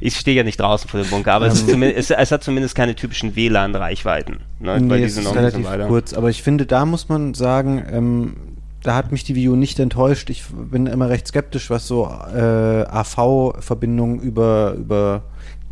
ich 0.00 0.16
stehe 0.16 0.36
ja 0.36 0.42
nicht 0.42 0.60
draußen 0.60 0.88
vor 0.88 1.00
dem 1.00 1.08
Bunker, 1.08 1.32
aber 1.32 1.46
es, 1.46 1.54
ist 1.54 1.70
zumindest, 1.70 2.10
es, 2.10 2.16
es 2.18 2.30
hat 2.30 2.44
zumindest 2.44 2.74
keine 2.74 2.94
typischen 2.94 3.36
WLAN-Reichweiten. 3.36 4.40
Ne? 4.58 4.80
Nee, 4.80 4.90
weil 4.90 5.00
die 5.00 5.08
sind 5.08 5.26
relativ 5.34 5.66
kurz, 5.88 6.12
aber 6.12 6.28
ich 6.28 6.42
finde, 6.42 6.66
da 6.66 6.84
muss 6.84 7.08
man 7.08 7.32
sagen, 7.32 7.82
ähm, 7.90 8.36
da 8.82 8.94
hat 8.94 9.12
mich 9.12 9.24
die 9.24 9.34
Wii 9.34 9.48
U 9.50 9.56
nicht 9.56 9.78
enttäuscht. 9.78 10.30
Ich 10.30 10.44
bin 10.50 10.86
immer 10.86 11.08
recht 11.08 11.26
skeptisch, 11.28 11.70
was 11.70 11.86
so 11.86 12.06
äh, 12.06 12.84
AV-Verbindungen 12.88 14.20
über 14.20 14.74
über 14.78 15.22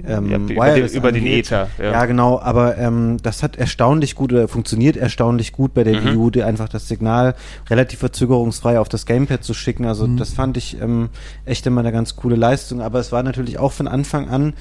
ähm, 0.06 0.30
Ja, 0.30 0.36
über, 0.38 0.74
den, 0.74 0.86
über 0.88 1.12
den 1.12 1.22
angeht. 1.24 1.46
Ether. 1.46 1.68
Ja. 1.82 2.04
genau, 2.06 2.38
aber 2.38 2.78
ähm, 2.78 3.16
das 3.22 3.42
hat 3.42 3.56
erstaunlich 3.56 4.14
gut 4.14 4.32
oder 4.32 4.46
funktioniert 4.46 4.96
erstaunlich 4.96 5.52
gut 5.52 5.74
bei 5.74 5.82
der 5.84 6.00
Mhm. 6.00 6.04
Wii 6.04 6.16
U, 6.16 6.30
die 6.30 6.42
einfach 6.44 6.68
das 6.68 6.86
Signal 6.86 7.34
relativ 7.68 7.98
verzögerungsfrei 7.98 8.78
auf 8.78 8.88
das 8.88 9.06
Gamepad 9.06 9.42
zu 9.42 9.54
schicken. 9.54 9.86
Also 9.86 10.06
das 10.06 10.32
fand 10.34 10.56
ich 10.56 10.80
ähm, 10.80 11.08
echt 11.46 11.66
immer 11.66 11.80
eine 11.80 11.90
ganz 11.92 12.14
coole 12.14 12.36
Leistung. 12.36 12.80
Aber 12.80 13.00
es 13.00 13.10
war 13.10 13.22
natürlich 13.22 13.58
auch 13.58 13.72
von 13.72 13.88
Anfang 13.88 14.28
an 14.28 14.54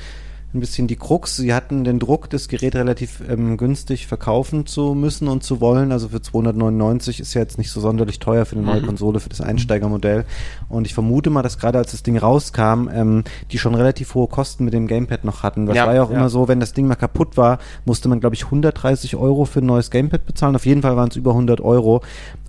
ein 0.54 0.62
bisschen 0.62 0.88
die 0.88 0.96
Krux. 0.96 1.36
Sie 1.36 1.54
hatten 1.54 1.84
den 1.84 2.00
Druck, 2.00 2.30
das 2.30 2.48
Gerät 2.48 2.74
relativ 2.76 3.22
ähm, 3.30 3.58
günstig 3.58 4.08
verkaufen 4.08 4.66
zu 4.66 4.94
müssen 4.96 5.28
und 5.28 5.44
zu 5.44 5.60
wollen. 5.60 5.92
Also 5.92 6.08
für 6.10 6.22
299 6.22 7.20
ist 7.20 7.34
ja 7.34 7.42
jetzt 7.42 7.58
nicht 7.58 7.70
so 7.70 7.82
sonderlich 7.82 8.20
teuer 8.20 8.46
für 8.46 8.56
eine 8.56 8.66
neue 8.66 8.82
Mhm. 8.82 8.86
Konsole, 8.86 9.20
für 9.20 9.28
das 9.30 9.42
Einsteigermodell. 9.42 10.24
Und 10.70 10.88
ich 10.88 10.94
vermute 10.94 11.30
mal, 11.30 11.42
dass 11.44 11.58
gerade 11.60 11.78
als 11.78 11.92
das 11.92 12.02
Ding 12.02 12.18
rauskam, 12.18 12.88
ähm, 12.94 13.24
die 13.52 13.58
schon 13.60 13.76
relativ 13.76 14.16
hohe 14.16 14.28
Kosten 14.28 14.64
mit 14.64 14.74
dem 14.74 14.88
Gamepad 14.88 15.26
noch 15.26 15.44
hatten. 15.44 15.66
Das 15.66 15.76
Ja, 15.76 15.86
war 15.86 15.96
ja 15.96 16.04
auch 16.04 16.12
ja. 16.12 16.18
immer 16.18 16.30
so, 16.30 16.48
wenn 16.48 16.60
das 16.62 16.74
Ding 16.74 16.88
mal 16.88 16.96
kaputt 16.96 17.36
war, 17.36 17.60
musste 17.86 18.08
man, 18.08 18.20
glaube 18.22 18.36
ich, 18.36 18.46
130 18.46 19.16
Euro 19.18 19.44
für 19.46 19.60
ein 19.60 19.66
neues 19.66 19.92
Gamepad 19.92 20.26
bezahlen. 20.26 20.56
Auf 20.56 20.66
jeden 20.66 20.82
Fall 20.82 20.96
waren 20.96 21.10
es 21.10 21.18
über 21.18 21.32
100 21.32 21.60
Euro. 21.60 22.02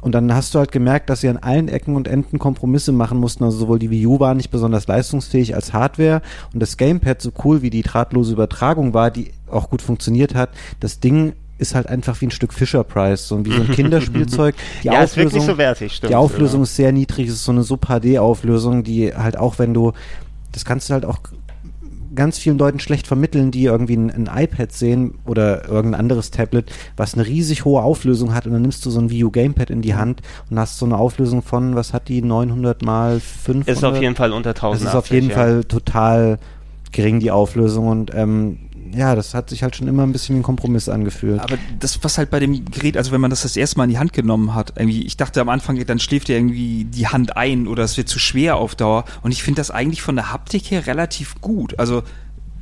Und 0.02 0.12
dann 0.14 0.32
hast 0.32 0.54
du 0.54 0.60
halt 0.60 0.70
gemerkt, 0.70 1.10
dass 1.10 1.22
sie 1.22 1.28
an 1.28 1.38
allen 1.38 1.66
Ecken 1.68 1.96
und 1.96 2.06
Enden 2.06 2.38
Kompromisse 2.38 2.92
machen 2.92 3.18
mussten. 3.18 3.42
Also 3.42 3.58
sowohl 3.58 3.80
die 3.80 3.90
Wii 3.90 4.06
U 4.06 4.20
war 4.20 4.34
nicht 4.34 4.50
besonders 4.50 4.86
leistungsfähig 4.86 5.56
als 5.56 5.72
Hardware 5.72 6.22
und 6.54 6.60
das 6.60 6.76
Gamepad, 6.76 7.20
so 7.20 7.32
cool 7.44 7.62
wie 7.62 7.70
die 7.70 7.82
drahtlose 7.88 8.32
Übertragung 8.32 8.94
war, 8.94 9.10
die 9.10 9.32
auch 9.50 9.70
gut 9.70 9.82
funktioniert 9.82 10.34
hat, 10.34 10.50
das 10.80 11.00
Ding 11.00 11.34
ist 11.58 11.74
halt 11.74 11.88
einfach 11.88 12.20
wie 12.20 12.26
ein 12.26 12.30
Stück 12.30 12.52
Fisher 12.52 12.84
Price, 12.84 13.26
so 13.26 13.44
wie 13.44 13.50
so 13.50 13.62
ein 13.62 13.70
Kinderspielzeug. 13.72 14.54
Die 14.82 14.86
ja, 14.86 15.02
ist 15.02 15.16
wirklich 15.16 15.34
Auflösung, 15.34 15.54
so 15.54 15.58
wertig, 15.58 15.92
stimmt. 15.94 16.10
die 16.10 16.14
Auflösung 16.14 16.62
ist 16.62 16.76
sehr 16.76 16.92
niedrig, 16.92 17.28
es 17.28 17.34
ist 17.34 17.44
so 17.44 17.52
eine 17.52 17.64
Sub 17.64 17.86
HD 17.86 18.18
Auflösung, 18.18 18.84
die 18.84 19.14
halt 19.14 19.36
auch 19.36 19.58
wenn 19.58 19.74
du 19.74 19.92
das 20.52 20.64
kannst 20.64 20.88
du 20.88 20.94
halt 20.94 21.04
auch 21.04 21.18
ganz 22.14 22.38
vielen 22.38 22.58
Leuten 22.58 22.80
schlecht 22.80 23.06
vermitteln, 23.06 23.52
die 23.52 23.64
irgendwie 23.64 23.96
ein, 23.96 24.10
ein 24.10 24.28
iPad 24.34 24.72
sehen 24.72 25.14
oder 25.24 25.68
irgendein 25.68 26.00
anderes 26.00 26.30
Tablet, 26.32 26.72
was 26.96 27.14
eine 27.14 27.24
riesig 27.24 27.64
hohe 27.64 27.82
Auflösung 27.82 28.34
hat 28.34 28.46
und 28.46 28.52
dann 28.52 28.62
nimmst 28.62 28.84
du 28.84 28.90
so 28.90 29.00
ein 29.00 29.10
Wii 29.10 29.24
U 29.24 29.30
Gamepad 29.30 29.70
in 29.70 29.82
die 29.82 29.94
Hand 29.94 30.22
und 30.50 30.58
hast 30.58 30.78
so 30.78 30.86
eine 30.86 30.96
Auflösung 30.96 31.42
von, 31.42 31.76
was 31.76 31.92
hat 31.92 32.08
die, 32.08 32.22
900 32.22 32.82
mal 32.82 33.20
500? 33.20 33.68
Ist 33.68 33.84
auf 33.84 34.00
jeden 34.00 34.16
Fall 34.16 34.32
unter 34.32 34.52
Das 34.52 34.62
1000. 34.62 34.88
ist 34.88 34.96
auf 34.96 35.10
jeden 35.10 35.30
Fall 35.30 35.62
total 35.64 36.38
gering, 36.92 37.20
die 37.20 37.30
Auflösung 37.30 37.88
und 37.88 38.14
ähm, 38.14 38.58
ja, 38.94 39.14
das 39.14 39.34
hat 39.34 39.50
sich 39.50 39.62
halt 39.62 39.76
schon 39.76 39.88
immer 39.88 40.02
ein 40.02 40.12
bisschen 40.12 40.34
wie 40.34 40.40
ein 40.40 40.42
Kompromiss 40.42 40.88
angefühlt. 40.88 41.40
Aber 41.40 41.58
das, 41.78 42.02
was 42.02 42.18
halt 42.18 42.30
bei 42.30 42.40
dem 42.40 42.64
Gerät, 42.64 42.96
also 42.96 43.12
wenn 43.12 43.20
man 43.20 43.30
das 43.30 43.42
das 43.42 43.56
erste 43.56 43.78
Mal 43.78 43.84
in 43.84 43.90
die 43.90 43.98
Hand 43.98 44.12
genommen 44.12 44.54
hat, 44.54 44.74
irgendwie, 44.76 45.04
ich 45.04 45.16
dachte 45.16 45.40
am 45.40 45.48
Anfang, 45.48 45.84
dann 45.84 45.98
schläft 45.98 46.28
dir 46.28 46.36
irgendwie 46.36 46.84
die 46.84 47.08
Hand 47.08 47.36
ein 47.36 47.66
oder 47.66 47.82
es 47.82 47.96
wird 47.96 48.08
zu 48.08 48.18
schwer 48.18 48.56
auf 48.56 48.74
Dauer. 48.74 49.04
Und 49.22 49.32
ich 49.32 49.42
finde 49.42 49.60
das 49.60 49.70
eigentlich 49.70 50.02
von 50.02 50.16
der 50.16 50.32
Haptik 50.32 50.70
her 50.70 50.86
relativ 50.86 51.40
gut. 51.40 51.78
Also, 51.78 52.02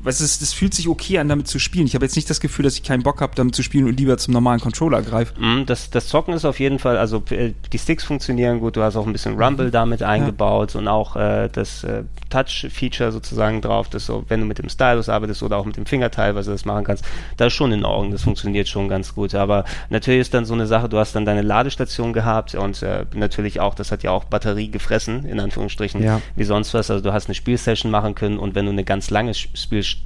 weißt 0.07 0.21
du, 0.21 0.25
es, 0.25 0.39
das 0.39 0.53
fühlt 0.55 0.73
sich 0.73 0.89
okay 0.89 1.19
an, 1.19 1.29
damit 1.29 1.49
zu 1.49 1.59
spielen. 1.59 1.87
Ich 1.87 1.95
habe 1.95 2.05
jetzt 2.05 2.17
nicht 2.17 2.31
das 2.31 2.41
Gefühl, 2.41 2.63
dass 2.65 2.75
ich 2.75 2.83
keinen 2.83 3.03
Bock 3.03 3.21
habe, 3.21 3.35
damit 3.35 3.55
zu 3.55 3.63
spielen 3.63 3.87
und 3.87 3.99
lieber 3.99 4.17
zum 4.19 4.33
normalen 4.33 4.61
Controller 4.61 5.03
greife. 5.03 5.35
Mm, 5.39 5.67
Das, 5.67 5.91
das 5.91 6.07
Zocken 6.09 6.33
ist 6.33 6.45
auf 6.45 6.59
jeden 6.61 6.79
Fall, 6.79 6.97
also 6.97 7.23
äh, 7.31 7.53
die 7.73 7.79
Sticks 7.79 8.05
funktionieren 8.05 8.61
gut, 8.61 8.77
du 8.77 8.83
hast 8.83 8.97
auch 8.97 9.07
ein 9.07 9.13
bisschen 9.13 9.35
Rumble 9.41 9.71
damit 9.71 10.03
eingebaut 10.03 10.75
und 10.77 10.89
auch 10.89 11.17
äh, 11.17 11.49
das 11.53 11.85
äh, 11.85 12.05
Touch-Feature 12.31 13.13
sozusagen 13.13 13.61
drauf, 13.61 13.89
dass 13.89 14.07
so, 14.07 14.25
wenn 14.29 14.41
du 14.41 14.47
mit 14.47 14.59
dem 14.59 14.69
Stylus 14.69 15.09
arbeitest 15.09 15.43
oder 15.43 15.57
auch 15.57 15.65
mit 15.65 15.77
dem 15.77 15.87
Finger 15.87 16.11
teilweise 16.11 16.51
das 16.51 16.65
machen 16.65 16.85
kannst, 16.85 17.05
das 17.37 17.49
ist 17.49 17.53
schon 17.55 17.73
in 17.73 17.85
Ordnung, 17.85 18.13
das 18.13 18.23
funktioniert 18.23 18.69
schon 18.69 18.89
ganz 18.89 19.15
gut. 19.15 19.35
Aber 19.35 19.65
natürlich 19.91 20.21
ist 20.21 20.35
dann 20.35 20.45
so 20.45 20.55
eine 20.55 20.67
Sache, 20.67 20.89
du 20.89 20.99
hast 20.99 21.15
dann 21.15 21.25
deine 21.25 21.43
Ladestation 21.43 22.13
gehabt 22.13 22.55
und 22.55 22.83
äh, 22.83 23.05
natürlich 23.15 23.61
auch, 23.61 23.75
das 23.75 23.91
hat 23.93 24.03
ja 24.03 24.11
auch 24.11 24.25
Batterie 24.25 24.71
gefressen, 24.71 25.25
in 25.25 25.41
Anführungsstrichen, 25.41 26.03
Ja. 26.03 26.21
wie 26.37 26.45
sonst 26.45 26.75
was. 26.75 26.91
Also 26.91 27.03
du 27.03 27.13
hast 27.13 27.27
eine 27.27 27.35
Spielsession 27.35 27.91
machen 27.91 28.15
können 28.15 28.39
und 28.39 28.55
wenn 28.55 28.67
du 28.67 28.73
eine 28.73 28.85
ganz 28.85 29.11
lange 29.11 29.33
Sch- 29.33 29.49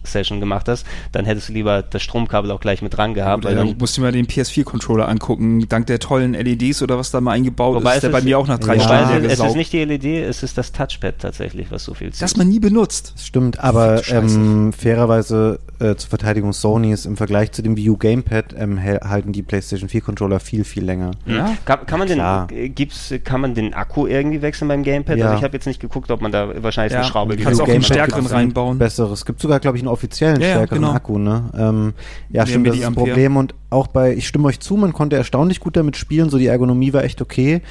Spielsession 0.00 0.40
gemacht 0.40 0.68
hast, 0.68 0.86
dann 1.12 1.24
hättest 1.24 1.48
du 1.48 1.52
lieber 1.52 1.82
das 1.82 2.02
Stromkabel 2.02 2.50
auch 2.50 2.60
gleich 2.60 2.82
mit 2.82 2.96
dran 2.96 3.14
gehabt, 3.14 3.44
weil 3.44 3.50
Weil 3.56 3.64
dann 3.66 3.74
du 3.74 3.78
musst 3.80 3.96
dir 3.96 4.00
mal 4.00 4.12
den 4.12 4.26
PS4-Controller 4.26 5.08
angucken. 5.08 5.68
Dank 5.68 5.86
der 5.86 5.98
tollen 5.98 6.32
LEDs 6.34 6.82
oder 6.82 6.98
was 6.98 7.10
da 7.10 7.20
mal 7.20 7.32
eingebaut 7.32 7.76
Wobei 7.76 7.90
ist, 7.90 7.96
es 7.96 8.00
der 8.02 8.08
bei 8.10 8.18
ist- 8.18 8.24
mir 8.24 8.38
auch 8.38 8.46
nach 8.46 8.58
drei 8.58 8.76
Ja. 8.76 8.82
Stunden 8.82 9.24
es, 9.26 9.38
ist, 9.38 9.44
ist 9.44 9.56
nicht 9.56 9.72
die 9.72 9.84
LED, 9.84 10.04
es 10.28 10.42
ist 10.42 10.56
das 10.58 10.72
Touchpad 10.72 11.18
tatsächlich, 11.18 11.70
was 11.70 11.84
so 11.84 11.94
viel 11.94 12.12
zieht. 12.12 12.22
das 12.22 12.36
man 12.36 12.48
nie 12.48 12.60
benutzt. 12.60 13.14
Stimmt, 13.18 13.60
aber 13.60 13.96
du 14.02 14.14
ähm, 14.14 14.72
fairerweise 14.72 15.60
äh, 15.80 15.96
zur 15.96 16.10
Verteidigung 16.10 16.52
Sonys 16.52 17.06
im 17.06 17.16
Vergleich 17.16 17.52
zu 17.52 17.62
dem 17.62 17.76
Wii 17.76 17.90
U 17.90 17.96
Gamepad 17.96 18.54
ähm, 18.56 18.82
halten 18.82 19.32
die 19.32 19.42
PlayStation 19.42 19.88
4 19.88 20.00
Controller 20.02 20.38
viel, 20.40 20.64
viel 20.64 20.84
länger. 20.84 21.12
Ja. 21.26 21.56
Kann, 21.64 21.86
kann 21.86 21.98
man 21.98 22.08
den 22.08 22.18
Klar. 22.18 22.48
äh, 22.52 22.68
gibt's, 22.68 23.12
kann 23.24 23.40
man 23.40 23.54
den 23.54 23.74
Akku 23.74 24.06
irgendwie 24.06 24.42
wechseln 24.42 24.68
beim 24.68 24.82
Gamepad? 24.82 25.18
Ja. 25.18 25.26
Also 25.26 25.38
ich 25.38 25.44
habe 25.44 25.54
jetzt 25.56 25.66
nicht 25.66 25.80
geguckt, 25.80 26.10
ob 26.10 26.20
man 26.20 26.32
da 26.32 26.62
wahrscheinlich 26.62 26.92
Ja, 26.92 27.00
eine 27.00 27.08
Schraube 27.08 27.36
du 27.36 27.42
kannst 27.42 27.58
gibt. 27.60 27.68
auch 27.70 27.74
einen 27.74 27.82
stärkeren 27.82 28.26
reinbauen. 28.26 28.78
Besseres. 28.78 29.20
Es 29.20 29.24
gibt 29.26 29.40
sogar, 29.40 29.60
glaube 29.60 29.76
ich, 29.76 29.82
einen 29.82 29.88
offiziellen 29.88 30.40
Ja, 30.40 30.50
stärkeren 30.50 30.82
genau. 30.82 30.92
Akku, 30.94 31.18
ne? 31.18 31.50
Ähm, 31.56 31.92
ja, 32.30 32.46
stimmt, 32.46 32.66
das 32.66 32.74
ist 32.74 32.78
Milliampere. 32.80 33.06
Problem. 33.06 33.36
Und 33.36 33.54
auch 33.70 33.86
bei, 33.86 34.14
ich 34.14 34.26
stimme 34.28 34.48
euch 34.48 34.60
zu, 34.60 34.76
man 34.76 34.92
konnte 34.92 35.16
erstaunlich 35.16 35.60
gut 35.60 35.76
damit 35.76 35.96
spielen, 35.96 36.28
so 36.30 36.38
die 36.38 36.46
Ergonomie 36.46 36.92
war 36.92 37.04
echt 37.04 37.20
okay. 37.22 37.62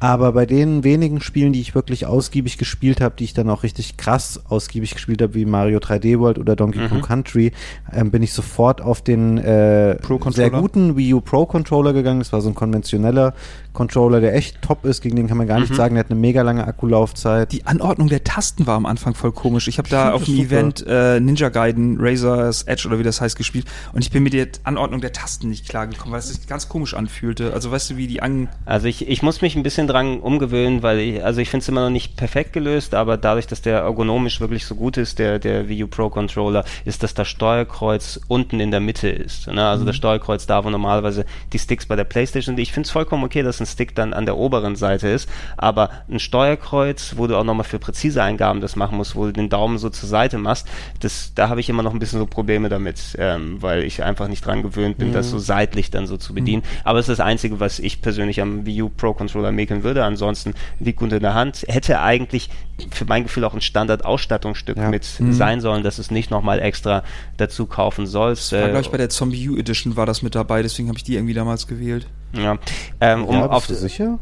Aber 0.00 0.32
bei 0.32 0.46
den 0.46 0.82
wenigen 0.82 1.20
Spielen, 1.20 1.52
die 1.52 1.60
ich 1.60 1.74
wirklich 1.74 2.06
ausgiebig 2.06 2.58
gespielt 2.58 3.00
habe, 3.00 3.14
die 3.18 3.24
ich 3.24 3.34
dann 3.34 3.48
auch 3.50 3.62
richtig 3.62 3.96
krass 3.98 4.40
ausgiebig 4.48 4.94
gespielt 4.94 5.20
habe, 5.22 5.34
wie 5.34 5.44
Mario 5.44 5.78
3D 5.78 6.18
World 6.18 6.38
oder 6.38 6.56
Donkey 6.56 6.78
Mhm. 6.80 6.88
Kong 6.88 7.02
Country, 7.02 7.52
ähm, 7.92 8.10
bin 8.10 8.22
ich 8.22 8.32
sofort 8.32 8.80
auf 8.80 9.02
den 9.02 9.38
äh, 9.38 9.96
sehr 10.30 10.50
guten 10.50 10.96
Wii 10.96 11.14
U 11.14 11.20
Pro 11.20 11.44
Controller 11.46 11.92
gegangen. 11.92 12.20
Das 12.20 12.32
war 12.32 12.40
so 12.40 12.48
ein 12.48 12.54
konventioneller 12.54 13.34
Controller, 13.72 14.20
der 14.20 14.34
echt 14.34 14.62
top 14.62 14.84
ist, 14.84 15.00
gegen 15.00 15.14
den 15.16 15.28
kann 15.28 15.36
man 15.36 15.46
gar 15.46 15.58
Mhm. 15.58 15.64
nicht 15.64 15.74
sagen, 15.76 15.94
der 15.94 16.04
hat 16.04 16.10
eine 16.10 16.18
mega 16.18 16.42
lange 16.42 16.66
Akkulaufzeit. 16.66 17.52
Die 17.52 17.66
Anordnung 17.66 18.08
der 18.08 18.24
Tasten 18.24 18.66
war 18.66 18.74
am 18.76 18.86
Anfang 18.86 19.14
voll 19.14 19.30
komisch. 19.32 19.68
Ich 19.68 19.78
habe 19.78 19.88
da 19.88 20.12
auf 20.14 20.24
dem. 20.24 20.38
Event 20.40 20.84
äh, 20.88 21.20
Ninja 21.20 21.50
Gaiden, 21.50 21.98
Razor's 22.00 22.62
Edge 22.62 22.88
oder 22.88 22.98
wie 22.98 23.02
das 23.02 23.20
heißt, 23.20 23.36
gespielt 23.36 23.66
und 23.92 24.02
ich 24.02 24.10
bin 24.10 24.22
mit 24.22 24.32
der 24.32 24.48
Anordnung 24.64 25.00
der 25.02 25.12
Tasten 25.12 25.50
nicht 25.50 25.68
klargekommen, 25.68 26.12
weil 26.12 26.18
es 26.20 26.28
sich 26.28 26.46
ganz 26.48 26.68
komisch 26.68 26.94
anfühlte. 26.94 27.52
Also 27.52 27.70
weißt 27.70 27.90
du, 27.90 27.96
wie 27.98 28.06
die 28.06 28.22
an... 28.22 28.48
Also 28.64 28.86
ich, 28.88 29.06
ich 29.06 29.22
muss 29.22 29.42
mich 29.42 29.54
ein 29.56 29.62
bisschen 29.62 29.86
dran 29.90 30.20
umgewöhnen, 30.20 30.82
weil 30.82 30.98
ich, 30.98 31.24
also 31.24 31.40
ich 31.40 31.50
finde 31.50 31.62
es 31.62 31.68
immer 31.68 31.82
noch 31.82 31.90
nicht 31.90 32.16
perfekt 32.16 32.52
gelöst, 32.52 32.94
aber 32.94 33.16
dadurch, 33.16 33.46
dass 33.46 33.62
der 33.62 33.80
ergonomisch 33.80 34.40
wirklich 34.40 34.64
so 34.64 34.74
gut 34.74 34.96
ist, 34.96 35.18
der, 35.18 35.38
der 35.38 35.68
Wii 35.68 35.84
U 35.84 35.88
Pro 35.88 36.08
Controller, 36.08 36.64
ist, 36.84 37.02
dass 37.02 37.14
das 37.14 37.28
Steuerkreuz 37.28 38.20
unten 38.28 38.60
in 38.60 38.70
der 38.70 38.80
Mitte 38.80 39.08
ist. 39.08 39.46
Ne? 39.48 39.66
Also 39.66 39.84
das 39.84 39.96
Steuerkreuz 39.96 40.46
da, 40.46 40.64
wo 40.64 40.70
normalerweise 40.70 41.24
die 41.52 41.58
Sticks 41.58 41.86
bei 41.86 41.96
der 41.96 42.04
Playstation. 42.04 42.56
Ich 42.58 42.72
finde 42.72 42.86
es 42.86 42.90
vollkommen 42.90 43.24
okay, 43.24 43.42
dass 43.42 43.60
ein 43.60 43.66
Stick 43.66 43.94
dann 43.94 44.12
an 44.12 44.26
der 44.26 44.36
oberen 44.36 44.76
Seite 44.76 45.08
ist, 45.08 45.28
aber 45.56 45.90
ein 46.10 46.18
Steuerkreuz, 46.18 47.14
wo 47.16 47.26
du 47.26 47.36
auch 47.36 47.44
nochmal 47.44 47.64
für 47.64 47.78
präzise 47.78 48.22
Eingaben 48.22 48.60
das 48.60 48.76
machen 48.76 48.96
musst, 48.96 49.16
wo 49.16 49.26
du 49.26 49.32
den 49.32 49.48
Daumen 49.48 49.78
so 49.78 49.90
zur 49.90 50.08
Seite 50.08 50.38
machst, 50.38 50.66
das, 51.00 51.32
da 51.34 51.48
habe 51.48 51.60
ich 51.60 51.68
immer 51.68 51.82
noch 51.82 51.92
ein 51.92 51.98
bisschen 51.98 52.18
so 52.18 52.26
Probleme 52.26 52.68
damit, 52.68 53.16
ähm, 53.18 53.60
weil 53.60 53.84
ich 53.84 54.02
einfach 54.02 54.28
nicht 54.28 54.44
dran 54.46 54.62
gewöhnt 54.62 54.98
bin, 54.98 55.12
das 55.12 55.30
so 55.30 55.38
seitlich 55.38 55.90
dann 55.90 56.06
so 56.06 56.16
zu 56.16 56.34
bedienen. 56.34 56.62
Aber 56.84 56.98
es 56.98 57.08
ist 57.08 57.18
das 57.18 57.26
Einzige, 57.26 57.60
was 57.60 57.78
ich 57.78 58.02
persönlich 58.02 58.40
am 58.40 58.66
Wii 58.66 58.82
U 58.82 58.88
Pro 58.88 59.12
Controller 59.12 59.52
mäkeln 59.52 59.79
würde. 59.82 60.04
Ansonsten 60.04 60.54
liegt 60.78 60.98
gut 61.00 61.12
in 61.12 61.20
der 61.20 61.34
Hand. 61.34 61.64
Hätte 61.68 62.00
eigentlich 62.00 62.50
für 62.90 63.04
mein 63.04 63.24
Gefühl 63.24 63.44
auch 63.44 63.54
ein 63.54 63.60
Standard-Ausstattungsstück 63.60 64.76
Ja. 64.76 64.88
mit 64.88 65.04
sein 65.30 65.60
sollen, 65.60 65.82
dass 65.82 65.98
es 65.98 66.10
nicht 66.10 66.30
nochmal 66.30 66.60
extra 66.60 67.02
dazu 67.36 67.66
kaufen 67.66 68.06
sollst. 68.06 68.52
War, 68.52 68.60
Äh, 68.60 68.70
glaube 68.70 68.80
ich, 68.80 68.90
bei 68.90 68.96
der 68.98 69.08
Zombie 69.10 69.48
U 69.48 69.56
Edition 69.56 69.96
war 69.96 70.06
das 70.06 70.22
mit 70.22 70.34
dabei, 70.34 70.62
deswegen 70.62 70.88
habe 70.88 70.98
ich 70.98 71.04
die 71.04 71.14
irgendwie 71.16 71.34
damals 71.34 71.66
gewählt. 71.66 72.06
ja. 72.32 72.58
Ähm, 73.00 73.24
um 73.24 73.34
ja, 73.34 73.46
auf, 73.46 73.66
bist 73.66 73.80
du 73.82 73.86
sicher? 73.88 74.18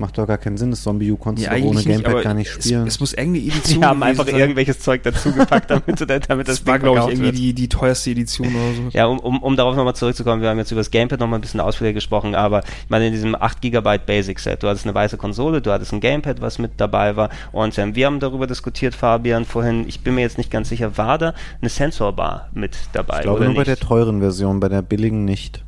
Macht 0.00 0.18
doch 0.18 0.26
gar 0.26 0.38
keinen 0.38 0.56
Sinn. 0.56 0.70
Das 0.70 0.82
Zombie 0.82 1.10
U 1.12 1.16
konntest 1.16 1.46
Ja, 1.46 1.56
du 1.56 1.64
ohne 1.64 1.76
nicht, 1.76 1.86
Gamepad 1.88 2.12
aber 2.12 2.22
gar 2.22 2.34
nicht 2.34 2.48
es, 2.56 2.64
spielen. 2.64 2.86
es 2.86 2.98
muss 2.98 3.12
irgendeine 3.12 3.46
Edition 3.48 3.80
Die 3.80 3.86
haben 3.86 4.02
einfach 4.02 4.26
sein. 4.26 4.36
irgendwelches 4.36 4.80
Zeug 4.80 5.02
dazugepackt, 5.04 5.70
damit, 5.70 6.00
du- 6.00 6.06
damit 6.28 6.48
das 6.48 6.58
Das 6.58 6.66
war, 6.66 6.78
glaube 6.78 6.98
ich, 7.00 7.06
irgendwie 7.08 7.22
wird. 7.26 7.38
die, 7.38 7.52
die 7.52 7.68
teuerste 7.68 8.10
Edition 8.10 8.48
oder 8.48 8.74
so. 8.74 8.82
Ja, 8.98 9.06
um, 9.06 9.18
um, 9.20 9.42
um 9.42 9.56
darauf 9.56 9.76
nochmal 9.76 9.94
zurückzukommen, 9.94 10.42
wir 10.42 10.48
haben 10.48 10.58
jetzt 10.58 10.72
über 10.72 10.80
das 10.80 10.90
Gamepad 10.90 11.20
nochmal 11.20 11.38
ein 11.38 11.42
bisschen 11.42 11.60
ausführlicher 11.60 11.94
gesprochen, 11.94 12.34
aber 12.34 12.60
ich 12.60 12.90
meine, 12.90 13.06
in 13.06 13.12
diesem 13.12 13.34
8 13.34 13.60
GB 13.60 13.98
Basic 14.06 14.38
Set, 14.40 14.62
du 14.62 14.68
hattest 14.68 14.86
eine 14.86 14.94
weiße 14.94 15.16
Konsole, 15.16 15.60
du 15.60 15.70
hattest 15.70 15.92
ein 15.92 16.00
Gamepad, 16.00 16.40
was 16.40 16.58
mit 16.58 16.72
dabei 16.78 17.16
war 17.16 17.30
und 17.52 17.76
ähm, 17.78 17.94
wir 17.94 18.06
haben 18.06 18.18
darüber 18.20 18.46
diskutiert, 18.46 18.94
Fabian, 18.94 19.44
vorhin, 19.44 19.86
ich 19.86 20.00
bin 20.00 20.14
mir 20.14 20.22
jetzt 20.22 20.38
nicht 20.38 20.50
ganz 20.50 20.68
sicher, 20.70 20.96
war 20.96 21.18
da 21.18 21.34
eine 21.60 21.68
Sensorbar 21.68 22.48
mit 22.54 22.76
dabei 22.92 23.16
ich 23.18 23.22
glaube 23.22 23.38
oder 23.38 23.46
nur 23.46 23.54
bei 23.54 23.60
nicht? 23.60 23.68
der 23.68 23.76
teuren 23.88 24.20
Version, 24.20 24.60
bei 24.60 24.68
der 24.68 24.82
billigen 24.82 25.24
nicht. 25.24 25.64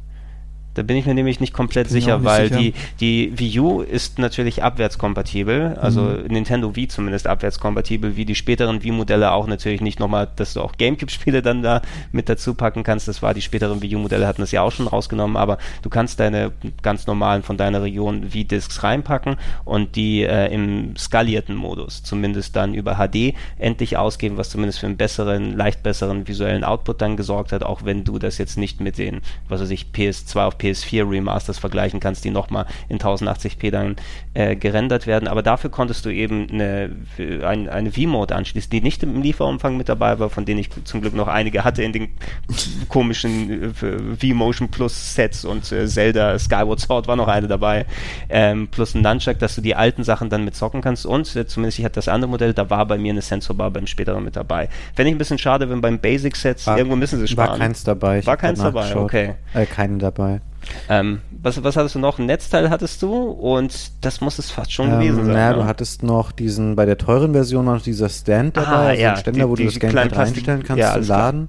Da 0.74 0.82
bin 0.82 0.96
ich 0.96 1.06
mir 1.06 1.14
nämlich 1.14 1.40
nicht 1.40 1.52
komplett 1.52 1.88
Bin 1.88 1.92
sicher, 1.92 2.18
nicht 2.18 2.24
weil 2.24 2.48
sicher. 2.48 2.60
die, 2.60 2.74
die 3.00 3.38
Wii 3.38 3.60
U 3.60 3.80
ist 3.82 4.18
natürlich 4.18 4.62
abwärtskompatibel, 4.62 5.76
also 5.80 6.02
Mhm. 6.02 6.26
Nintendo 6.28 6.74
Wii 6.76 6.88
zumindest 6.88 7.26
abwärtskompatibel, 7.26 8.16
wie 8.16 8.24
die 8.24 8.34
späteren 8.34 8.82
Wii-Modelle 8.82 9.32
auch 9.32 9.46
natürlich 9.46 9.80
nicht 9.80 10.00
nochmal, 10.00 10.28
dass 10.36 10.54
du 10.54 10.60
auch 10.60 10.72
Gamecube-Spiele 10.78 11.42
dann 11.42 11.62
da 11.62 11.82
mit 12.12 12.28
dazu 12.28 12.54
packen 12.54 12.82
kannst. 12.84 13.08
Das 13.08 13.22
war, 13.22 13.34
die 13.34 13.42
späteren 13.42 13.82
Wii 13.82 13.96
U-Modelle 13.96 14.26
hatten 14.26 14.40
das 14.40 14.52
ja 14.52 14.62
auch 14.62 14.72
schon 14.72 14.86
rausgenommen, 14.88 15.36
aber 15.36 15.58
du 15.82 15.90
kannst 15.90 16.20
deine 16.20 16.52
ganz 16.82 17.06
normalen 17.06 17.42
von 17.42 17.56
deiner 17.56 17.82
Region 17.82 18.32
Wii-Discs 18.32 18.82
reinpacken 18.82 19.36
und 19.64 19.96
die 19.96 20.22
äh, 20.22 20.52
im 20.52 20.96
skalierten 20.96 21.54
Modus 21.56 22.02
zumindest 22.02 22.56
dann 22.56 22.74
über 22.74 22.96
HD 22.96 23.34
endlich 23.58 23.96
ausgeben, 23.96 24.36
was 24.36 24.50
zumindest 24.50 24.78
für 24.80 24.86
einen 24.86 24.96
besseren, 24.96 25.56
leicht 25.56 25.82
besseren 25.82 26.26
visuellen 26.28 26.64
Output 26.64 27.00
dann 27.02 27.16
gesorgt 27.16 27.52
hat, 27.52 27.62
auch 27.62 27.84
wenn 27.84 28.04
du 28.04 28.18
das 28.18 28.38
jetzt 28.38 28.56
nicht 28.58 28.80
mit 28.80 28.98
den, 28.98 29.20
was 29.48 29.60
weiß 29.60 29.70
ich, 29.70 29.86
PS2 29.94 30.46
auf 30.46 30.56
PS4 30.62 31.08
Remasters 31.10 31.58
vergleichen 31.58 32.00
kannst, 32.00 32.24
die 32.24 32.30
nochmal 32.30 32.66
in 32.88 32.98
1080p 32.98 33.70
dann 33.70 33.96
äh, 34.34 34.56
gerendert 34.56 35.06
werden. 35.06 35.28
Aber 35.28 35.42
dafür 35.42 35.70
konntest 35.70 36.04
du 36.04 36.10
eben 36.10 36.46
eine, 36.50 36.90
ein, 37.44 37.68
eine 37.68 37.92
V-Mode 37.92 38.34
anschließen, 38.34 38.70
die 38.70 38.80
nicht 38.80 39.02
im 39.02 39.22
Lieferumfang 39.22 39.76
mit 39.76 39.88
dabei 39.88 40.18
war, 40.18 40.30
von 40.30 40.44
denen 40.44 40.60
ich 40.60 40.70
zum 40.84 41.00
Glück 41.00 41.14
noch 41.14 41.28
einige 41.28 41.64
hatte 41.64 41.82
in 41.82 41.92
den 41.92 42.08
komischen 42.88 43.64
äh, 43.64 43.68
V-Motion 44.18 44.68
Plus 44.68 45.14
Sets 45.14 45.44
und 45.44 45.70
äh, 45.72 45.86
Zelda 45.86 46.38
Skyward 46.38 46.80
Sword 46.80 47.08
war 47.08 47.16
noch 47.16 47.28
eine 47.28 47.48
dabei. 47.48 47.86
Ähm, 48.28 48.68
plus 48.68 48.94
ein 48.94 49.02
Nunchuck, 49.02 49.38
dass 49.38 49.54
du 49.54 49.60
die 49.60 49.74
alten 49.74 50.04
Sachen 50.04 50.30
dann 50.30 50.44
mit 50.44 50.54
zocken 50.54 50.80
kannst. 50.80 51.06
Und 51.06 51.34
äh, 51.36 51.46
zumindest 51.46 51.78
ich 51.78 51.84
hatte 51.84 51.94
das 51.96 52.08
andere 52.08 52.30
Modell, 52.30 52.54
da 52.54 52.70
war 52.70 52.86
bei 52.86 52.98
mir 52.98 53.12
eine 53.12 53.22
Sensorbar 53.22 53.70
beim 53.70 53.86
späteren 53.86 54.24
mit 54.24 54.36
dabei. 54.36 54.68
Fände 54.94 55.10
ich 55.10 55.14
ein 55.14 55.18
bisschen 55.18 55.38
schade, 55.38 55.68
wenn 55.70 55.80
beim 55.80 55.98
Basic 55.98 56.36
Sets 56.36 56.66
War- 56.66 56.78
irgendwo 56.78 56.96
müssen 56.96 57.18
sie 57.18 57.28
sparen. 57.28 57.50
War 57.50 57.58
keins 57.58 57.84
dabei. 57.84 58.24
War 58.26 58.36
keins 58.36 58.60
dabei, 58.60 58.96
okay. 58.96 59.34
Äh, 59.54 59.66
keine 59.66 59.98
dabei. 59.98 60.40
Ähm, 60.88 61.20
was, 61.42 61.62
was 61.64 61.76
hattest 61.76 61.94
du 61.94 61.98
noch? 61.98 62.18
Ein 62.18 62.26
Netzteil 62.26 62.70
hattest 62.70 63.02
du 63.02 63.12
und 63.14 63.90
das 64.00 64.20
muss 64.20 64.38
es 64.38 64.50
fast 64.50 64.72
schon 64.72 64.90
gewesen 64.90 65.20
Ähm, 65.20 65.26
sein. 65.26 65.34
naja, 65.34 65.50
ne? 65.50 65.56
du 65.56 65.64
hattest 65.64 66.02
noch 66.02 66.32
diesen, 66.32 66.76
bei 66.76 66.86
der 66.86 66.98
teuren 66.98 67.32
Version 67.32 67.64
noch 67.64 67.82
dieser 67.82 68.08
Stand 68.08 68.56
dabei, 68.56 68.66
Ah, 68.68 68.86
also 68.88 69.02
ja, 69.02 69.10
ein 69.12 69.16
Ständer, 69.18 69.44
die- 69.44 69.48
wo 69.50 69.56
du 69.56 69.64
das 69.64 69.78
Gamepad 69.78 70.16
reinstellen 70.16 70.62
kannst 70.62 70.80
ja, 70.80 70.92
zum. 70.94 71.08
Laden. 71.08 71.48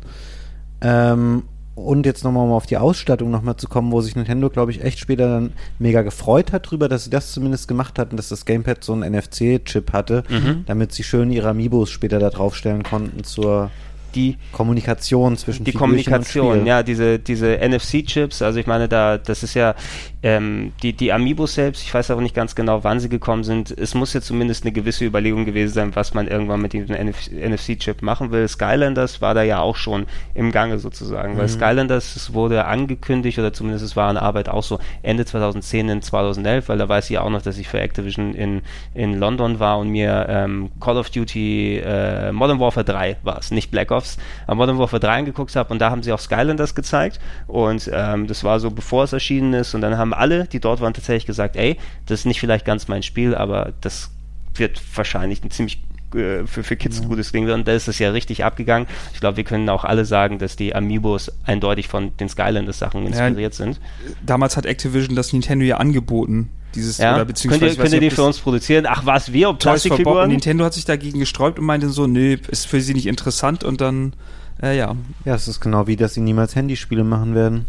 Ähm, 0.81 1.43
und 1.75 2.05
jetzt 2.05 2.23
nochmal 2.23 2.45
um 2.45 2.51
auf 2.51 2.67
die 2.67 2.77
Ausstattung 2.77 3.31
nochmal 3.31 3.55
zu 3.55 3.67
kommen, 3.67 3.91
wo 3.91 3.99
sich 4.01 4.15
Nintendo, 4.15 4.49
glaube 4.51 4.69
ich, 4.71 4.83
echt 4.83 4.99
später 4.99 5.27
dann 5.27 5.53
mega 5.79 6.03
gefreut 6.03 6.51
hat 6.51 6.69
drüber, 6.69 6.87
dass 6.87 7.05
sie 7.05 7.09
das 7.09 7.31
zumindest 7.31 7.67
gemacht 7.67 7.97
hatten, 7.97 8.15
dass 8.15 8.29
das 8.29 8.45
Gamepad 8.45 8.83
so 8.83 8.93
einen 8.93 9.01
NFC-Chip 9.11 9.91
hatte, 9.91 10.23
Mhm. 10.29 10.65
damit 10.67 10.91
sie 10.91 11.01
schön 11.03 11.31
ihre 11.31 11.49
Amiibos 11.49 11.89
später 11.89 12.19
da 12.19 12.29
draufstellen 12.29 12.83
konnten 12.83 13.23
zur 13.23 13.71
die 14.15 14.37
Kommunikation 14.51 15.37
zwischen 15.37 15.63
die 15.63 15.73
Kommunikation, 15.73 16.65
ja, 16.65 16.83
diese, 16.83 17.19
diese 17.19 17.57
NFC-Chips, 17.57 18.41
also 18.41 18.59
ich 18.59 18.67
meine, 18.67 18.87
da, 18.87 19.17
das 19.17 19.43
ist 19.43 19.53
ja, 19.53 19.75
ähm, 20.23 20.71
die, 20.81 20.93
die 20.93 21.11
Amiibos 21.11 21.53
selbst, 21.53 21.83
ich 21.83 21.93
weiß 21.93 22.09
aber 22.09 22.21
nicht 22.21 22.33
ganz 22.33 22.55
genau, 22.55 22.85
wann 22.85 23.01
sie 23.01 23.09
gekommen 23.09 23.43
sind. 23.43 23.69
Es 23.71 23.93
muss 23.93 24.13
ja 24.13 24.21
zumindest 24.21 24.63
eine 24.63 24.71
gewisse 24.71 25.03
Überlegung 25.03 25.43
gewesen 25.43 25.73
sein, 25.73 25.95
was 25.95 26.13
man 26.13 26.29
irgendwann 26.29 26.61
mit 26.61 26.71
diesem 26.71 26.95
NFC-Chip 26.95 28.01
machen 28.01 28.31
will. 28.31 28.47
Skylanders 28.47 29.21
war 29.21 29.33
da 29.33 29.43
ja 29.43 29.59
auch 29.59 29.75
schon 29.75 30.05
im 30.33 30.53
Gange 30.53 30.79
sozusagen, 30.79 31.37
weil 31.37 31.49
Skylanders 31.49 32.33
wurde 32.33 32.65
angekündigt 32.65 33.37
oder 33.37 33.51
zumindest 33.51 33.83
es 33.83 33.97
war 33.97 34.09
in 34.09 34.15
Arbeit 34.15 34.47
auch 34.47 34.63
so 34.63 34.79
Ende 35.01 35.25
2010 35.25 35.89
in 35.89 36.01
2011, 36.01 36.69
weil 36.69 36.77
da 36.77 36.87
weiß 36.87 37.05
ich 37.05 37.11
ja 37.11 37.21
auch 37.21 37.29
noch, 37.29 37.41
dass 37.41 37.57
ich 37.57 37.67
für 37.67 37.81
Activision 37.81 38.33
in, 38.33 38.61
in 38.93 39.19
London 39.19 39.59
war 39.59 39.77
und 39.77 39.89
mir 39.89 40.25
ähm, 40.29 40.71
Call 40.79 40.97
of 40.97 41.09
Duty 41.09 41.79
äh, 41.79 42.31
Modern 42.31 42.61
Warfare 42.61 42.85
3 42.85 43.17
war 43.23 43.39
es, 43.39 43.51
nicht 43.51 43.71
Black 43.71 43.91
Ops, 43.91 44.17
aber 44.47 44.55
Modern 44.55 44.79
Warfare 44.79 45.01
3 45.01 45.17
angeguckt 45.17 45.53
habe 45.57 45.73
und 45.73 45.79
da 45.79 45.89
haben 45.89 46.01
sie 46.01 46.13
auch 46.13 46.19
Skylanders 46.19 46.75
gezeigt 46.75 47.19
und 47.47 47.91
ähm, 47.93 48.27
das 48.27 48.45
war 48.45 48.61
so 48.61 48.71
bevor 48.71 49.03
es 49.03 49.11
erschienen 49.11 49.53
ist 49.53 49.75
und 49.75 49.81
dann 49.81 49.97
haben 49.97 50.12
alle, 50.17 50.45
die 50.45 50.59
dort 50.59 50.81
waren, 50.81 50.93
tatsächlich 50.93 51.25
gesagt, 51.25 51.55
ey, 51.55 51.77
das 52.05 52.21
ist 52.21 52.25
nicht 52.25 52.39
vielleicht 52.39 52.65
ganz 52.65 52.87
mein 52.87 53.03
Spiel, 53.03 53.35
aber 53.35 53.73
das 53.81 54.11
wird 54.55 54.81
wahrscheinlich 54.95 55.43
ein 55.43 55.51
ziemlich 55.51 55.81
äh, 56.15 56.45
für, 56.45 56.63
für 56.63 56.75
Kids 56.75 57.01
ein 57.01 57.07
gutes 57.07 57.31
Ding 57.31 57.47
werden. 57.47 57.61
Und 57.61 57.67
da 57.67 57.73
ist 57.73 57.87
es 57.87 57.99
ja 57.99 58.11
richtig 58.11 58.43
abgegangen. 58.43 58.87
Ich 59.13 59.19
glaube, 59.19 59.37
wir 59.37 59.43
können 59.43 59.69
auch 59.69 59.83
alle 59.83 60.05
sagen, 60.05 60.39
dass 60.39 60.55
die 60.55 60.75
Amiibos 60.75 61.31
eindeutig 61.43 61.87
von 61.87 62.15
den 62.17 62.29
Skylanders-Sachen 62.29 63.05
inspiriert 63.05 63.53
sind. 63.53 63.79
Damals 64.25 64.57
hat 64.57 64.65
Activision 64.65 65.15
das 65.15 65.33
Nintendo 65.33 65.65
ja 65.65 65.77
angeboten. 65.77 66.49
Dieses, 66.75 66.97
Ja? 66.97 67.09
oder 67.11 67.17
Könnt 67.17 67.27
beziehungsweise 67.29 67.65
ihr, 67.65 67.71
ich 67.71 67.77
weiß 67.77 67.83
könnt 67.83 67.93
ihr 67.93 68.09
die 68.09 68.15
für 68.15 68.23
uns 68.23 68.39
produzieren? 68.39 68.85
Ach 68.87 69.05
was, 69.05 69.31
wir, 69.31 69.49
und 69.49 69.59
Plastikfiguren? 69.59 70.29
Nintendo 70.29 70.65
hat 70.65 70.73
sich 70.73 70.85
dagegen 70.85 71.19
gesträubt 71.19 71.59
und 71.59 71.65
meinte 71.65 71.89
so, 71.89 72.07
nö, 72.07 72.37
ist 72.49 72.65
für 72.67 72.81
sie 72.81 72.93
nicht 72.93 73.05
interessant 73.05 73.63
und 73.63 73.79
dann, 73.79 74.13
äh, 74.61 74.77
ja. 74.77 74.95
Ja, 75.25 75.35
es 75.35 75.47
ist 75.47 75.59
genau 75.59 75.87
wie, 75.87 75.95
dass 75.95 76.15
sie 76.15 76.21
niemals 76.21 76.55
Handyspiele 76.55 77.03
machen 77.03 77.35
werden. 77.35 77.65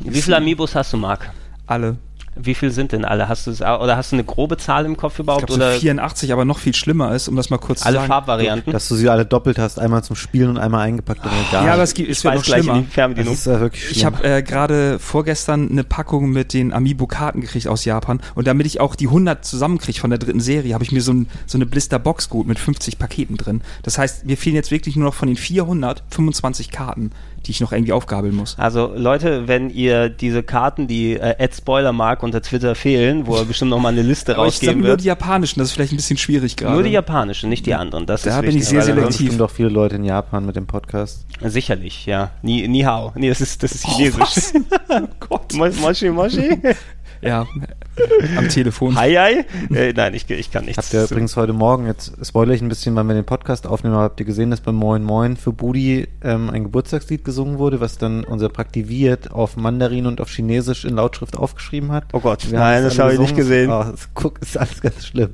Wie 0.00 0.22
viele 0.22 0.36
Amiibos 0.36 0.74
hast 0.74 0.92
du, 0.92 0.96
Marc? 0.96 1.32
Alle. 1.72 1.96
Wie 2.34 2.54
viel 2.54 2.70
sind 2.70 2.92
denn 2.92 3.04
alle? 3.04 3.28
Hast 3.28 3.46
du 3.46 3.50
es 3.50 3.60
oder 3.60 3.96
hast 3.96 4.12
du 4.12 4.16
eine 4.16 4.24
grobe 4.24 4.56
Zahl 4.56 4.86
im 4.86 4.96
Kopf 4.96 5.14
Ich 5.14 5.20
überhaupt? 5.20 5.46
glaube 5.46 5.62
oder 5.62 5.74
so 5.74 5.80
84, 5.80 6.32
aber 6.32 6.46
noch 6.46 6.58
viel 6.58 6.74
schlimmer 6.74 7.14
ist, 7.14 7.28
um 7.28 7.36
das 7.36 7.50
mal 7.50 7.58
kurz 7.58 7.84
alle 7.84 7.96
zu 7.96 8.00
sagen. 8.00 8.08
Farbvarianten? 8.08 8.72
Dass 8.72 8.88
du 8.88 8.94
sie 8.94 9.10
alle 9.10 9.26
doppelt 9.26 9.58
hast, 9.58 9.78
einmal 9.78 10.02
zum 10.02 10.16
Spielen 10.16 10.48
und 10.48 10.58
einmal 10.58 10.80
eingepackt 10.80 11.22
Regal. 11.24 11.66
Ja, 11.66 11.74
aber 11.74 11.82
es, 11.82 11.92
gibt, 11.92 12.10
es 12.10 12.24
wird 12.24 12.36
noch 12.36 12.44
schlimmer. 12.44 12.76
in 12.76 13.14
das 13.16 13.26
ist 13.26 13.46
ja 13.46 13.60
wirklich 13.60 13.82
schlimm. 13.84 13.96
Ich 13.96 14.04
habe 14.06 14.24
äh, 14.24 14.42
gerade 14.42 14.98
vorgestern 14.98 15.70
eine 15.70 15.84
Packung 15.84 16.30
mit 16.30 16.54
den 16.54 16.72
Amiibo-Karten 16.72 17.42
gekriegt 17.42 17.68
aus 17.68 17.84
Japan 17.84 18.20
und 18.34 18.46
damit 18.46 18.66
ich 18.66 18.80
auch 18.80 18.94
die 18.94 19.08
100 19.08 19.44
zusammenkriege 19.44 20.00
von 20.00 20.08
der 20.08 20.18
dritten 20.18 20.40
Serie, 20.40 20.72
habe 20.72 20.84
ich 20.84 20.92
mir 20.92 21.02
so, 21.02 21.12
ein, 21.12 21.28
so 21.46 21.58
eine 21.58 21.66
Blister-Box 21.66 22.30
geholt 22.30 22.46
mit 22.46 22.58
50 22.58 22.98
Paketen 22.98 23.36
drin. 23.36 23.60
Das 23.82 23.98
heißt, 23.98 24.24
mir 24.24 24.38
fehlen 24.38 24.56
jetzt 24.56 24.70
wirklich 24.70 24.96
nur 24.96 25.04
noch 25.04 25.14
von 25.14 25.28
den 25.28 25.36
400 25.36 26.02
25 26.08 26.70
Karten, 26.70 27.10
die 27.46 27.50
ich 27.50 27.60
noch 27.60 27.72
irgendwie 27.72 27.92
aufgabeln 27.92 28.34
muss. 28.36 28.56
Also 28.58 28.92
Leute, 28.94 29.48
wenn 29.48 29.68
ihr 29.70 30.08
diese 30.08 30.42
Karten, 30.42 30.86
die 30.86 31.14
äh, 31.14 31.34
Ed 31.38 31.54
Spoiler 31.54 31.92
mag 31.92 32.22
unter 32.22 32.40
Twitter 32.42 32.74
fehlen, 32.74 33.26
wo 33.26 33.36
er 33.36 33.44
bestimmt 33.44 33.70
noch 33.70 33.80
mal 33.80 33.88
eine 33.88 34.02
Liste 34.02 34.32
Aber 34.36 34.46
ich 34.46 34.54
sag 34.54 34.60
rausgeben 34.62 34.80
nur 34.80 34.88
wird. 34.90 35.00
die 35.02 35.06
japanischen, 35.06 35.58
das 35.58 35.68
ist 35.68 35.74
vielleicht 35.74 35.92
ein 35.92 35.96
bisschen 35.96 36.18
schwierig 36.18 36.56
gerade. 36.56 36.74
Nur 36.74 36.82
die 36.82 36.90
japanischen, 36.90 37.48
nicht 37.50 37.66
die 37.66 37.74
anderen. 37.74 38.06
Das 38.06 38.22
Da 38.22 38.30
ist 38.36 38.40
bin 38.40 38.50
ich 38.50 38.54
wichtig, 38.56 38.68
sehr 38.68 38.78
weil 38.80 38.86
Da 38.86 38.94
selektiv. 38.94 39.18
bestimmt 39.26 39.42
auch 39.42 39.50
viele 39.50 39.68
Leute 39.70 39.96
in 39.96 40.04
Japan 40.04 40.46
mit 40.46 40.56
dem 40.56 40.66
Podcast. 40.66 41.26
Sicherlich, 41.42 42.06
ja. 42.06 42.30
Ni, 42.42 42.66
ni 42.68 42.82
hao. 42.82 43.12
Nee, 43.16 43.28
das 43.28 43.40
ist, 43.40 43.62
das 43.62 43.72
ist 43.72 43.86
Oh, 43.88 43.92
chinesisch. 43.96 44.20
was? 44.20 44.52
oh 44.90 45.08
Gott. 45.28 45.52
Mo- 45.54 45.68
Moshi, 45.80 46.10
Moshi? 46.10 46.58
Ja, 47.22 47.46
am 48.36 48.48
Telefon. 48.48 48.96
Hi, 48.96 49.14
hi? 49.14 49.44
Äh, 49.72 49.92
nein, 49.92 50.12
ich, 50.12 50.28
ich 50.28 50.50
kann 50.50 50.64
nichts. 50.64 50.78
Habt 50.78 50.92
ihr 50.92 51.04
übrigens 51.04 51.36
heute 51.36 51.52
Morgen, 51.52 51.86
jetzt 51.86 52.12
spoilere 52.26 52.56
ich 52.56 52.62
ein 52.62 52.68
bisschen, 52.68 52.96
wann 52.96 53.06
wir 53.06 53.14
den 53.14 53.24
Podcast 53.24 53.64
aufnehmen, 53.66 53.94
aber 53.94 54.04
habt 54.04 54.18
ihr 54.18 54.26
gesehen, 54.26 54.50
dass 54.50 54.60
beim 54.60 54.74
Moin 54.74 55.04
Moin 55.04 55.36
für 55.36 55.52
Budi 55.52 56.08
ähm, 56.22 56.50
ein 56.50 56.64
Geburtstagslied 56.64 57.24
gesungen 57.24 57.58
wurde, 57.58 57.80
was 57.80 57.96
dann 57.96 58.24
unser 58.24 58.48
Praktiviert 58.48 59.30
auf 59.30 59.56
Mandarin 59.56 60.06
und 60.06 60.20
auf 60.20 60.30
Chinesisch 60.30 60.84
in 60.84 60.96
Lautschrift 60.96 61.36
aufgeschrieben 61.36 61.92
hat? 61.92 62.06
Oh 62.12 62.18
Gott, 62.18 62.50
Wir 62.50 62.58
nein, 62.58 62.82
es 62.82 62.96
das 62.96 62.98
habe 62.98 63.14
ich 63.14 63.20
nicht 63.20 63.36
gesehen. 63.36 63.70
Oh, 63.70 63.84
das, 63.88 64.08
guck, 64.14 64.42
ist 64.42 64.58
alles 64.58 64.80
ganz 64.80 65.06
schlimm. 65.06 65.30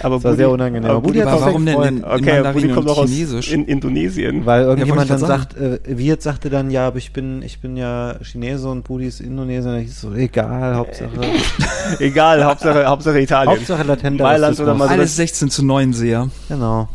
Aber 0.00 0.16
das 0.16 0.24
war 0.24 0.34
sehr 0.34 0.50
unangenehm. 0.50 0.90
Aber 0.90 1.00
Budi 1.00 1.20
Budi, 1.20 1.30
hat 1.30 1.40
warum 1.40 1.64
denn 1.66 1.82
in, 1.82 1.96
in 1.98 2.04
okay, 2.04 2.52
Budi 2.52 2.68
kommt 2.68 2.88
doch 2.88 2.98
aus 2.98 3.08
Chinesisch? 3.10 3.52
in 3.52 3.64
Indonesien. 3.66 4.44
Weil 4.46 4.62
irgendjemand 4.64 5.08
wollte 5.10 5.20
dann 5.20 5.28
sagt, 5.28 5.56
äh, 5.56 5.78
Wirt 5.86 6.22
sagte 6.22 6.50
dann, 6.50 6.70
ja, 6.70 6.86
aber 6.86 6.98
ich 6.98 7.12
bin, 7.12 7.42
ich 7.42 7.60
bin 7.60 7.76
ja 7.76 8.16
Chinese 8.22 8.68
und 8.68 8.84
Budi 8.84 9.06
ist 9.06 9.20
Indonesier. 9.20 9.72
Und 9.72 9.78
ich 9.80 9.94
so, 9.94 10.12
egal, 10.14 10.74
Hauptsache, 10.74 11.10
Egal, 11.98 12.44
Hauptsache, 12.44 12.86
Hauptsache 12.86 13.20
Italien. 13.20 13.50
Hauptsache 13.56 13.82
latenter 13.82 14.24
Mailand 14.24 14.58
oder 14.60 14.74
mal- 14.74 14.88
Alles 14.88 15.16
16 15.16 15.50
zu 15.50 15.64
9 15.64 15.92
Seher. 15.92 16.28
Genau. 16.48 16.88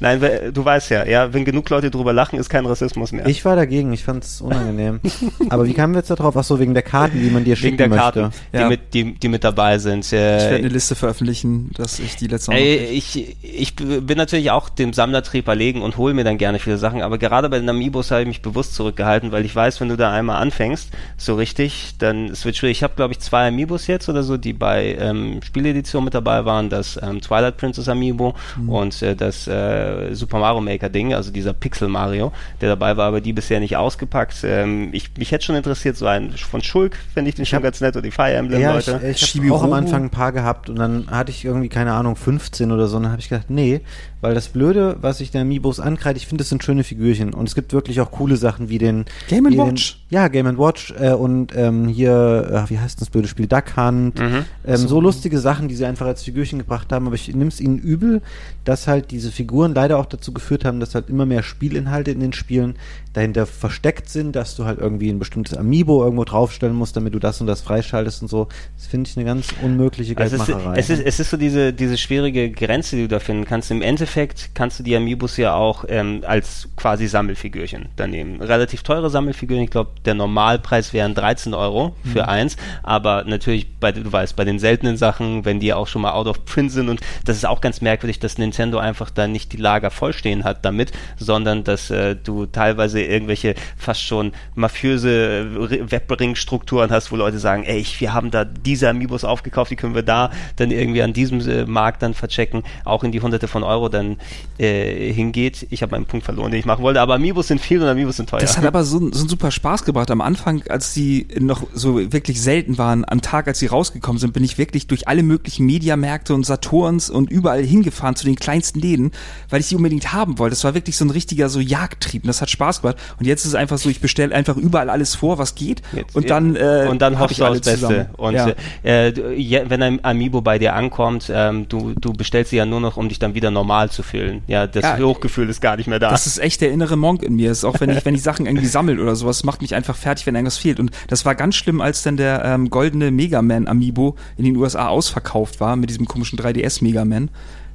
Nein, 0.00 0.20
du 0.52 0.64
weißt 0.64 0.90
ja, 0.90 1.06
ja, 1.06 1.32
wenn 1.32 1.44
genug 1.44 1.68
Leute 1.70 1.90
drüber 1.90 2.12
lachen, 2.12 2.38
ist 2.38 2.48
kein 2.48 2.66
Rassismus 2.66 3.12
mehr. 3.12 3.26
Ich 3.26 3.44
war 3.44 3.56
dagegen, 3.56 3.92
ich 3.92 4.04
fand 4.04 4.24
es 4.24 4.40
unangenehm. 4.40 5.00
aber 5.48 5.66
wie 5.66 5.74
kamen 5.74 5.94
wir 5.94 5.98
jetzt 6.00 6.10
da 6.10 6.14
drauf? 6.14 6.36
Ach 6.36 6.44
so, 6.44 6.58
wegen 6.58 6.74
der 6.74 6.82
Karten, 6.82 7.20
die 7.20 7.30
man 7.30 7.44
dir 7.44 7.50
Wegen 7.50 7.56
schicken 7.56 7.76
der 7.78 7.88
möchte. 7.88 8.02
Karten, 8.02 8.30
die, 8.52 8.56
Ja. 8.56 8.68
mit, 8.68 8.94
die, 8.94 9.14
die 9.14 9.28
mit 9.28 9.44
dabei 9.44 9.78
sind. 9.78 10.04
Ich 10.04 10.12
werde 10.12 10.56
eine 10.56 10.68
Liste 10.68 10.94
veröffentlichen, 10.94 11.70
dass 11.76 11.98
ich 11.98 12.16
die 12.16 12.26
letzte 12.26 12.52
Ey, 12.52 12.76
ich, 12.76 13.36
ich 13.42 13.74
bin 13.76 14.16
natürlich 14.18 14.50
auch 14.50 14.68
dem 14.68 14.92
Sammlertrieb 14.92 15.48
erlegen 15.48 15.82
und 15.82 15.96
hole 15.96 16.14
mir 16.14 16.24
dann 16.24 16.38
gerne 16.38 16.58
viele 16.58 16.78
Sachen, 16.78 17.02
aber 17.02 17.18
gerade 17.18 17.48
bei 17.48 17.58
den 17.58 17.68
Amiibos 17.68 18.10
habe 18.10 18.22
ich 18.22 18.28
mich 18.28 18.42
bewusst 18.42 18.74
zurückgehalten, 18.74 19.32
weil 19.32 19.44
ich 19.44 19.54
weiß, 19.54 19.80
wenn 19.80 19.88
du 19.88 19.96
da 19.96 20.12
einmal 20.12 20.40
anfängst, 20.42 20.90
so 21.16 21.34
richtig, 21.34 21.94
dann 21.98 22.26
es 22.28 22.44
wird 22.44 22.56
schwierig. 22.56 22.78
Ich 22.78 22.82
habe, 22.82 22.94
glaube 22.94 23.12
ich, 23.12 23.20
zwei 23.20 23.48
Amiibos 23.48 23.86
jetzt 23.86 24.08
oder 24.08 24.22
so, 24.22 24.36
die 24.36 24.52
bei 24.52 24.96
ähm, 24.98 25.40
Spieledition 25.42 26.04
mit 26.04 26.14
dabei 26.14 26.44
waren, 26.44 26.68
das 26.68 26.98
ähm, 27.02 27.20
Twilight 27.20 27.56
Princess 27.56 27.88
Amiibo 27.88 28.34
und 28.66 29.00
äh, 29.02 29.14
das 29.14 29.46
äh, 29.46 29.52
äh, 29.62 30.14
Super 30.14 30.38
Mario 30.38 30.60
Maker 30.60 30.88
Ding, 30.88 31.14
also 31.14 31.30
dieser 31.30 31.52
Pixel 31.52 31.88
Mario, 31.88 32.32
der 32.60 32.68
dabei 32.70 32.96
war, 32.96 33.08
aber 33.08 33.20
die 33.20 33.32
bisher 33.32 33.60
nicht 33.60 33.76
ausgepackt. 33.76 34.36
Ähm, 34.44 34.90
ich, 34.92 35.10
mich 35.16 35.32
hätte 35.32 35.44
schon 35.44 35.56
interessiert, 35.56 35.96
so 35.96 36.06
einen 36.06 36.32
von 36.32 36.62
Schulk, 36.62 36.96
finde 37.14 37.30
ich 37.30 37.34
den 37.34 37.46
schon 37.46 37.62
ganz 37.62 37.80
nett, 37.80 37.94
oder 37.94 38.02
die 38.02 38.10
Fire 38.10 38.32
Emblem 38.32 38.60
Ja, 38.60 38.74
Leute. 38.74 39.00
ich, 39.10 39.22
ich 39.22 39.40
habe 39.40 39.54
auch 39.54 39.62
am 39.62 39.72
Anfang 39.72 40.04
ein 40.04 40.10
paar 40.10 40.32
gehabt 40.32 40.68
und 40.70 40.76
dann 40.76 41.10
hatte 41.10 41.30
ich 41.30 41.44
irgendwie, 41.44 41.68
keine 41.68 41.92
Ahnung, 41.92 42.16
15 42.16 42.72
oder 42.72 42.86
so. 42.88 42.96
Und 42.96 43.04
dann 43.04 43.12
habe 43.12 43.20
ich 43.20 43.28
gedacht, 43.28 43.50
nee, 43.50 43.80
weil 44.22 44.34
das 44.34 44.48
Blöde, 44.48 44.96
was 45.00 45.20
ich 45.20 45.32
der 45.32 45.42
Amiibos 45.42 45.80
ankreide, 45.80 46.16
ich 46.16 46.26
finde, 46.26 46.42
das 46.42 46.48
sind 46.48 46.62
schöne 46.62 46.84
Figürchen. 46.84 47.34
Und 47.34 47.48
es 47.48 47.56
gibt 47.56 47.72
wirklich 47.72 48.00
auch 48.00 48.12
coole 48.12 48.36
Sachen 48.36 48.68
wie 48.68 48.78
den 48.78 49.04
Game 49.28 49.46
wie 49.46 49.58
Watch. 49.58 49.98
Den, 50.10 50.16
ja, 50.16 50.28
Game 50.28 50.58
Watch 50.58 50.94
äh, 50.98 51.10
und 51.10 51.54
ähm, 51.56 51.88
hier, 51.88 52.66
äh, 52.66 52.70
wie 52.70 52.78
heißt 52.78 53.00
das 53.00 53.10
blöde 53.10 53.26
Spiel, 53.26 53.48
Duck 53.48 53.76
Hunt. 53.76 54.18
Mhm. 54.20 54.44
Ähm, 54.64 54.76
so. 54.76 55.00
lustige 55.00 55.38
Sachen, 55.40 55.66
die 55.66 55.74
sie 55.74 55.84
einfach 55.84 56.06
als 56.06 56.22
Figürchen 56.22 56.60
gebracht 56.60 56.92
haben. 56.92 57.06
Aber 57.06 57.16
ich 57.16 57.34
nehme 57.34 57.48
es 57.48 57.60
ihnen 57.60 57.78
übel, 57.78 58.22
dass 58.64 58.86
halt 58.86 59.10
diese 59.10 59.32
Figuren 59.32 59.51
leider 59.74 59.98
auch 59.98 60.06
dazu 60.06 60.32
geführt 60.32 60.64
haben, 60.64 60.80
dass 60.80 60.94
halt 60.94 61.08
immer 61.08 61.26
mehr 61.26 61.42
Spielinhalte 61.42 62.10
in 62.10 62.20
den 62.20 62.32
Spielen 62.32 62.76
dahinter 63.12 63.46
versteckt 63.46 64.08
sind, 64.08 64.34
dass 64.34 64.56
du 64.56 64.64
halt 64.64 64.78
irgendwie 64.78 65.10
ein 65.10 65.18
bestimmtes 65.18 65.56
Amiibo 65.56 66.02
irgendwo 66.02 66.24
draufstellen 66.24 66.74
musst, 66.74 66.96
damit 66.96 67.14
du 67.14 67.18
das 67.18 67.40
und 67.40 67.46
das 67.46 67.60
freischaltest 67.60 68.22
und 68.22 68.28
so. 68.28 68.48
Das 68.76 68.86
finde 68.86 69.08
ich 69.08 69.16
eine 69.16 69.26
ganz 69.26 69.48
unmögliche 69.62 70.16
Also 70.16 70.36
es, 70.36 70.42
ist, 70.42 70.46
Geldmacherei. 70.46 70.78
es, 70.78 70.90
ist, 70.90 71.04
es 71.04 71.20
ist 71.20 71.30
so 71.30 71.36
diese, 71.36 71.72
diese 71.72 71.98
schwierige 71.98 72.50
Grenze, 72.50 72.96
die 72.96 73.02
du 73.02 73.08
da 73.08 73.18
finden 73.18 73.44
kannst. 73.44 73.70
Im 73.70 73.82
Endeffekt 73.82 74.50
kannst 74.54 74.78
du 74.78 74.82
die 74.82 74.96
Amiibos 74.96 75.36
ja 75.36 75.54
auch 75.54 75.84
ähm, 75.88 76.22
als 76.26 76.68
quasi 76.76 77.06
Sammelfigürchen 77.06 77.88
da 77.96 78.06
nehmen. 78.06 78.40
Relativ 78.40 78.82
teure 78.82 79.10
Sammelfigürchen, 79.10 79.64
ich 79.64 79.70
glaube, 79.70 79.90
der 80.04 80.14
Normalpreis 80.14 80.92
wären 80.92 81.14
13 81.14 81.52
Euro 81.54 81.94
für 82.04 82.28
eins, 82.28 82.56
aber 82.82 83.24
natürlich, 83.24 83.78
bei, 83.78 83.92
du 83.92 84.10
weißt, 84.10 84.36
bei 84.36 84.44
den 84.44 84.58
seltenen 84.58 84.96
Sachen, 84.96 85.44
wenn 85.44 85.60
die 85.60 85.74
auch 85.74 85.86
schon 85.86 86.02
mal 86.02 86.12
out 86.12 86.26
of 86.26 86.44
print 86.44 86.72
sind 86.72 86.88
und 86.88 87.00
das 87.24 87.36
ist 87.36 87.44
auch 87.44 87.60
ganz 87.60 87.80
merkwürdig, 87.80 88.20
dass 88.20 88.38
Nintendo 88.38 88.78
einfach 88.78 89.10
da 89.10 89.26
nicht 89.28 89.52
die 89.52 89.58
Lager 89.58 89.90
vollstehen 89.90 90.44
hat 90.44 90.64
damit, 90.64 90.92
sondern 91.18 91.64
dass 91.64 91.90
äh, 91.90 92.16
du 92.16 92.46
teilweise 92.46 93.01
irgendwelche 93.04 93.54
fast 93.76 94.02
schon 94.02 94.32
mafiöse 94.54 95.68
äh, 95.70 95.90
Webring-Strukturen 95.90 96.90
hast, 96.90 97.12
wo 97.12 97.16
Leute 97.16 97.38
sagen, 97.38 97.64
ey, 97.64 97.84
wir 97.98 98.12
haben 98.12 98.30
da 98.30 98.44
diese 98.44 98.88
Amiibos 98.88 99.24
aufgekauft, 99.24 99.70
die 99.70 99.76
können 99.76 99.94
wir 99.94 100.02
da 100.02 100.30
dann 100.56 100.70
irgendwie 100.70 101.02
an 101.02 101.12
diesem 101.12 101.40
äh, 101.48 101.64
Markt 101.66 102.02
dann 102.02 102.14
verchecken, 102.14 102.62
auch 102.84 103.04
in 103.04 103.12
die 103.12 103.20
hunderte 103.20 103.48
von 103.48 103.62
Euro 103.62 103.88
dann 103.88 104.16
äh, 104.58 105.12
hingeht. 105.12 105.66
Ich 105.70 105.82
habe 105.82 105.92
meinen 105.92 106.06
Punkt 106.06 106.24
verloren, 106.24 106.50
den 106.50 106.60
ich 106.60 106.66
machen 106.66 106.82
wollte, 106.82 107.00
aber 107.00 107.14
Amiibos 107.14 107.48
sind 107.48 107.60
viel 107.60 107.80
und 107.82 107.88
Amiibos 107.88 108.16
sind 108.16 108.28
teuer. 108.28 108.40
Das 108.40 108.56
hat 108.56 108.64
aber 108.64 108.84
so, 108.84 108.98
so 108.98 109.20
einen 109.20 109.28
super 109.28 109.50
Spaß 109.50 109.84
gebracht. 109.84 110.10
Am 110.10 110.20
Anfang, 110.20 110.62
als 110.68 110.94
die 110.94 111.26
noch 111.38 111.66
so 111.72 112.12
wirklich 112.12 112.40
selten 112.40 112.78
waren, 112.78 113.04
am 113.08 113.20
Tag, 113.22 113.48
als 113.48 113.58
sie 113.58 113.66
rausgekommen 113.66 114.18
sind, 114.18 114.32
bin 114.32 114.44
ich 114.44 114.58
wirklich 114.58 114.86
durch 114.86 115.08
alle 115.08 115.22
möglichen 115.22 115.66
Mediamärkte 115.66 116.34
und 116.34 116.44
Saturns 116.44 117.10
und 117.10 117.30
überall 117.30 117.62
hingefahren 117.62 118.16
zu 118.16 118.24
den 118.24 118.36
kleinsten 118.36 118.80
Läden, 118.80 119.12
weil 119.48 119.60
ich 119.60 119.68
die 119.68 119.76
unbedingt 119.76 120.12
haben 120.12 120.38
wollte. 120.38 120.54
Das 120.54 120.64
war 120.64 120.74
wirklich 120.74 120.96
so 120.96 121.04
ein 121.04 121.10
richtiger 121.10 121.48
so 121.48 121.60
Jagdtrieb 121.60 122.24
und 122.24 122.28
das 122.28 122.40
hat 122.40 122.50
Spaß 122.50 122.82
gemacht. 122.82 122.91
Und 123.18 123.26
jetzt 123.26 123.42
ist 123.42 123.48
es 123.48 123.54
einfach 123.54 123.78
so, 123.78 123.88
ich 123.88 124.00
bestelle 124.00 124.34
einfach 124.34 124.56
überall 124.56 124.90
alles 124.90 125.14
vor, 125.14 125.38
was 125.38 125.54
geht 125.54 125.82
Jetzt, 125.92 126.14
und 126.14 126.30
dann 126.30 126.56
äh, 126.56 126.86
und 126.88 127.02
dann 127.02 127.18
hoffst 127.18 127.32
ich 127.32 127.38
du 127.38 127.46
aufs 127.46 127.60
Beste. 127.60 127.74
zusammen. 127.74 128.06
Und 128.16 128.34
ja. 128.34 128.52
äh, 128.84 129.40
ja, 129.40 129.68
wenn 129.68 129.82
ein 129.82 130.04
Amiibo 130.04 130.40
bei 130.40 130.58
dir 130.58 130.74
ankommt, 130.74 131.30
ähm, 131.34 131.68
du, 131.68 131.94
du 131.98 132.12
bestellst 132.12 132.50
sie 132.50 132.56
ja 132.56 132.66
nur 132.66 132.80
noch, 132.80 132.96
um 132.96 133.08
dich 133.08 133.18
dann 133.18 133.34
wieder 133.34 133.50
normal 133.50 133.90
zu 133.90 134.02
fühlen. 134.02 134.42
Ja, 134.46 134.66
das 134.66 134.82
Ja, 134.82 134.98
Hochgefühl 134.98 135.48
ist 135.48 135.60
gar 135.60 135.76
nicht 135.76 135.86
mehr 135.86 135.98
da. 135.98 136.10
Das 136.10 136.26
ist 136.26 136.38
echt 136.38 136.60
der 136.60 136.72
innere 136.72 136.96
Monk 136.96 137.22
in 137.22 137.36
mir. 137.36 137.48
Das 137.48 137.58
ist 137.58 137.64
auch 137.64 137.80
wenn 137.80 137.90
ich, 137.90 138.04
wenn 138.04 138.14
ich 138.14 138.22
Sachen 138.22 138.46
irgendwie 138.46 138.66
sammel 138.66 139.00
oder 139.00 139.16
sowas, 139.16 139.44
macht 139.44 139.62
mich 139.62 139.74
einfach 139.74 139.96
fertig, 139.96 140.26
wenn 140.26 140.34
irgendwas 140.34 140.58
fehlt. 140.58 140.80
Und 140.80 140.90
das 141.08 141.24
war 141.24 141.34
ganz 141.34 141.56
schlimm, 141.56 141.80
als 141.80 142.02
dann 142.02 142.16
der 142.16 142.44
ähm, 142.44 142.70
goldene 142.70 143.10
Mega 143.10 143.42
Man 143.42 143.66
Amiibo 143.68 144.16
in 144.36 144.44
den 144.44 144.56
USA 144.56 144.88
ausverkauft 144.88 145.60
war 145.60 145.76
mit 145.76 145.90
diesem 145.90 146.06
komischen 146.06 146.38
3DS 146.38 146.82
Mega 146.82 147.04
Man, 147.04 147.30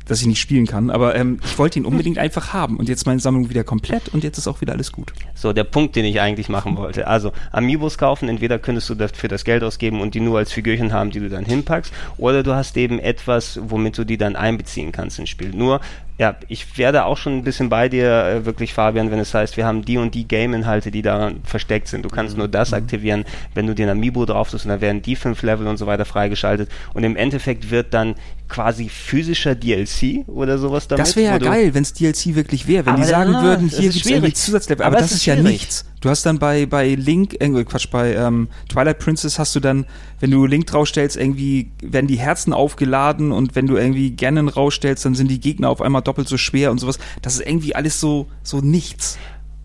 dass 0.07 0.21
ich 0.21 0.27
nicht 0.27 0.39
spielen 0.39 0.65
kann. 0.65 0.89
Aber 0.89 1.15
ähm, 1.15 1.39
ich 1.43 1.57
wollte 1.57 1.79
ihn 1.79 1.85
unbedingt 1.85 2.17
einfach 2.17 2.53
haben. 2.53 2.77
Und 2.77 2.89
jetzt 2.89 3.05
meine 3.05 3.19
Sammlung 3.19 3.49
wieder 3.49 3.63
komplett 3.63 4.09
und 4.09 4.23
jetzt 4.23 4.37
ist 4.37 4.47
auch 4.47 4.61
wieder 4.61 4.73
alles 4.73 4.91
gut. 4.91 5.13
So, 5.35 5.53
der 5.53 5.63
Punkt, 5.63 5.95
den 5.95 6.05
ich 6.05 6.19
eigentlich 6.19 6.49
machen 6.49 6.77
wollte. 6.77 7.07
Also, 7.07 7.31
Amiibos 7.51 7.97
kaufen, 7.97 8.29
entweder 8.29 8.59
könntest 8.59 8.89
du 8.89 8.95
dafür 8.95 9.29
das 9.29 9.43
Geld 9.43 9.63
ausgeben 9.63 10.01
und 10.01 10.15
die 10.15 10.19
nur 10.19 10.37
als 10.37 10.51
Figürchen 10.51 10.93
haben, 10.93 11.11
die 11.11 11.19
du 11.19 11.29
dann 11.29 11.45
hinpackst, 11.45 11.93
oder 12.17 12.43
du 12.43 12.53
hast 12.53 12.77
eben 12.77 12.99
etwas, 12.99 13.59
womit 13.61 13.97
du 13.97 14.03
die 14.03 14.17
dann 14.17 14.35
einbeziehen 14.35 14.91
kannst 14.91 15.19
ins 15.19 15.29
Spiel. 15.29 15.49
Nur, 15.49 15.81
ja, 16.19 16.35
ich 16.47 16.77
werde 16.79 17.05
auch 17.05 17.17
schon 17.17 17.37
ein 17.37 17.43
bisschen 17.43 17.69
bei 17.69 17.89
dir, 17.89 18.25
äh, 18.25 18.45
wirklich, 18.45 18.73
Fabian, 18.73 19.11
wenn 19.11 19.19
es 19.19 19.35
heißt, 19.35 19.55
wir 19.55 19.67
haben 19.67 19.83
die 19.85 19.97
und 19.97 20.15
die 20.15 20.27
Game-Inhalte, 20.27 20.89
die 20.89 21.03
da 21.03 21.31
versteckt 21.43 21.87
sind. 21.87 22.03
Du 22.03 22.09
kannst 22.09 22.35
nur 22.35 22.47
das 22.47 22.73
aktivieren, 22.73 23.23
wenn 23.53 23.67
du 23.67 23.75
den 23.75 23.87
Amiibo 23.87 24.25
drauf 24.25 24.49
tust 24.49 24.65
und 24.65 24.69
dann 24.69 24.81
werden 24.81 25.03
die 25.03 25.15
fünf 25.15 25.43
Level 25.43 25.67
und 25.67 25.77
so 25.77 25.85
weiter 25.85 26.05
freigeschaltet. 26.05 26.69
Und 26.95 27.03
im 27.03 27.15
Endeffekt 27.15 27.69
wird 27.69 27.93
dann 27.93 28.15
quasi 28.49 28.89
physischer 28.89 29.53
DLC 29.53 30.27
oder 30.27 30.57
sowas 30.57 30.87
damit. 30.87 31.05
Das 31.05 31.15
wäre 31.15 31.33
ja 31.33 31.37
geil, 31.37 31.73
wenn 31.75 31.83
es 31.83 31.93
DLC 31.93 32.33
wirklich 32.33 32.67
wäre. 32.67 32.87
Wenn 32.87 32.93
Aber 32.93 33.03
die 33.03 33.09
sagen 33.09 33.33
würden, 33.33 33.69
das 33.69 33.77
hier 33.77 33.89
irgendwie 33.89 34.09
schwierig. 34.09 34.35
Zusatzlevel. 34.35 34.85
Aber 34.85 34.97
Aber, 34.97 35.05
es 35.05 35.11
das 35.11 35.17
ist 35.17 35.17
ist 35.19 35.25
ja 35.27 35.35
nichts. 35.35 35.85
Du 35.99 36.09
hast 36.09 36.25
dann 36.25 36.37
bei, 36.37 36.65
bei 36.65 36.93
Link, 36.93 37.35
äh, 37.39 37.63
Quatsch, 37.63 37.89
bei 37.89 38.13
ähm, 38.13 38.49
Twilight 38.69 38.99
Princess 38.99 39.39
hast 39.39 39.55
du 39.55 39.59
dann, 39.59 39.85
wenn 40.19 40.29
du 40.29 40.45
Link 40.45 40.67
draufstellst, 40.67 41.17
irgendwie 41.17 41.71
werden 41.81 42.07
die 42.07 42.19
Herzen 42.19 42.53
aufgeladen 42.53 43.31
und 43.31 43.55
wenn 43.55 43.67
du 43.67 43.77
irgendwie 43.77 44.11
Ganon 44.11 44.47
rausstellst, 44.47 45.05
dann 45.05 45.15
sind 45.15 45.29
die 45.29 45.39
Gegner 45.39 45.69
auf 45.69 45.81
einmal 45.81 46.03
doppelt 46.03 46.27
so 46.27 46.37
schwer 46.37 46.71
und 46.71 46.79
sowas. 46.79 46.99
Das 47.21 47.33
ist 47.33 47.47
irgendwie 47.47 47.75
alles 47.75 47.99
so, 47.99 48.27
so 48.43 48.59
nichts. 48.59 49.17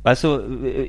Weißt 0.04 0.24
du, 0.24 0.40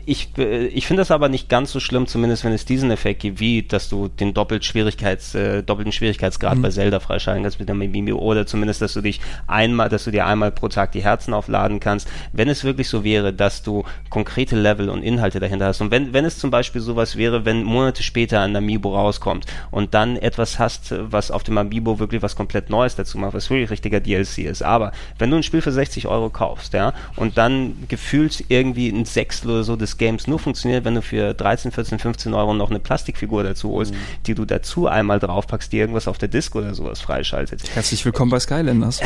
ich, 0.05 0.29
ich 0.37 0.87
finde 0.87 1.01
das 1.01 1.11
aber 1.11 1.29
nicht 1.29 1.47
ganz 1.47 1.71
so 1.71 1.79
schlimm, 1.79 2.07
zumindest 2.07 2.43
wenn 2.43 2.51
es 2.51 2.65
diesen 2.65 2.89
Effekt 2.89 3.21
gibt, 3.21 3.39
wie 3.39 3.61
dass 3.61 3.87
du 3.87 4.07
den 4.07 4.33
doppelt 4.33 4.65
Schwierigkeits, 4.65 5.35
äh, 5.35 5.61
doppelten 5.61 5.91
Schwierigkeitsgrad 5.91 6.59
bei 6.59 6.69
Zelda 6.69 6.99
freischalten 6.99 7.43
kannst 7.43 7.59
mit 7.59 7.67
der 7.67 7.75
Mimimi 7.75 8.11
oder 8.11 8.47
zumindest, 8.47 8.81
dass 8.81 8.93
du 8.93 9.01
dich 9.01 9.21
einmal, 9.45 9.89
dass 9.89 10.05
du 10.05 10.11
dir 10.11 10.25
einmal 10.25 10.51
pro 10.51 10.67
Tag 10.67 10.93
die 10.93 11.03
Herzen 11.03 11.35
aufladen 11.35 11.79
kannst. 11.79 12.07
Wenn 12.31 12.49
es 12.49 12.63
wirklich 12.63 12.89
so 12.89 13.03
wäre, 13.03 13.33
dass 13.33 13.61
du 13.61 13.83
konkrete 14.09 14.55
Level 14.55 14.89
und 14.89 15.03
Inhalte 15.03 15.39
dahinter 15.39 15.67
hast 15.67 15.81
und 15.81 15.91
wenn, 15.91 16.13
wenn 16.13 16.25
es 16.25 16.39
zum 16.39 16.49
Beispiel 16.49 16.81
sowas 16.81 17.15
wäre, 17.15 17.45
wenn 17.45 17.63
Monate 17.63 18.01
später 18.01 18.41
ein 18.41 18.55
Amiibo 18.55 18.95
rauskommt 18.95 19.45
und 19.69 19.93
dann 19.93 20.17
etwas 20.17 20.57
hast, 20.57 20.95
was 20.97 21.29
auf 21.29 21.43
dem 21.43 21.59
Amiibo 21.59 21.99
wirklich 21.99 22.23
was 22.23 22.35
komplett 22.35 22.71
Neues 22.71 22.95
dazu 22.95 23.19
macht, 23.19 23.35
was 23.35 23.51
wirklich 23.51 23.69
richtiger 23.69 23.99
DLC 23.99 24.39
ist. 24.39 24.63
Aber 24.63 24.91
wenn 25.19 25.29
du 25.29 25.37
ein 25.37 25.43
Spiel 25.43 25.61
für 25.61 25.71
60 25.71 26.07
Euro 26.07 26.31
kaufst, 26.31 26.73
ja, 26.73 26.93
und 27.15 27.37
dann 27.37 27.75
gefühlt 27.87 28.45
irgendwie 28.49 28.89
ein 28.89 29.02
Sechstel 29.05 29.51
oder 29.51 29.63
so 29.63 29.75
des 29.75 29.97
Games 29.97 30.27
nur 30.27 30.39
funktioniert, 30.39 30.85
wenn 30.85 30.95
du 30.95 31.01
für 31.01 31.33
13, 31.33 31.71
14, 31.71 31.99
15 31.99 32.33
Euro 32.33 32.53
noch 32.53 32.69
eine 32.69 32.79
Plastikfigur 32.79 33.43
dazu 33.43 33.71
holst, 33.71 33.93
die 34.25 34.35
du 34.35 34.45
dazu 34.45 34.87
einmal 34.87 35.19
draufpackst, 35.19 35.71
die 35.71 35.79
irgendwas 35.79 36.07
auf 36.07 36.17
der 36.17 36.29
Disk 36.29 36.55
oder 36.55 36.73
sowas 36.73 37.01
freischaltet. 37.01 37.63
Herzlich 37.73 38.03
willkommen 38.05 38.31
bei 38.31 38.39
Skylanders. 38.39 38.99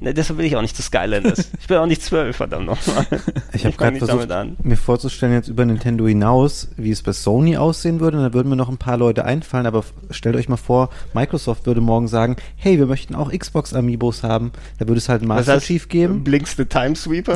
Ne, 0.00 0.12
deshalb 0.12 0.38
will 0.38 0.44
ich 0.44 0.56
auch 0.56 0.60
nicht 0.60 0.76
zu 0.76 0.82
Skylanders. 0.82 1.50
ich 1.60 1.66
bin 1.66 1.76
auch 1.78 1.86
nicht 1.86 2.02
zwölf, 2.02 2.36
verdammt 2.36 2.66
nochmal. 2.66 3.06
Ich 3.52 3.64
habe 3.64 3.76
gerade 3.76 3.96
versucht, 3.96 4.10
damit 4.30 4.32
an. 4.32 4.56
mir 4.62 4.76
vorzustellen, 4.76 5.32
jetzt 5.32 5.48
über 5.48 5.64
Nintendo 5.64 6.06
hinaus, 6.06 6.68
wie 6.76 6.90
es 6.90 7.02
bei 7.02 7.12
Sony 7.12 7.56
aussehen 7.56 8.00
würde. 8.00 8.18
Und 8.18 8.24
da 8.24 8.34
würden 8.34 8.48
mir 8.50 8.56
noch 8.56 8.68
ein 8.68 8.76
paar 8.76 8.96
Leute 8.98 9.24
einfallen. 9.24 9.66
Aber 9.66 9.84
stellt 10.10 10.36
euch 10.36 10.48
mal 10.48 10.56
vor, 10.56 10.90
Microsoft 11.14 11.64
würde 11.66 11.80
morgen 11.80 12.08
sagen, 12.08 12.36
hey, 12.56 12.78
wir 12.78 12.86
möchten 12.86 13.14
auch 13.14 13.32
Xbox-Amiibos 13.32 14.22
haben. 14.22 14.52
Da 14.78 14.86
würde 14.88 14.98
es 14.98 15.08
halt 15.08 15.22
Das 15.22 15.28
Master 15.28 15.52
heißt, 15.54 15.66
Chief 15.66 15.88
geben. 15.88 16.24
Blinkst 16.24 16.58
du 16.58 16.66
Timesweeper? 16.66 17.34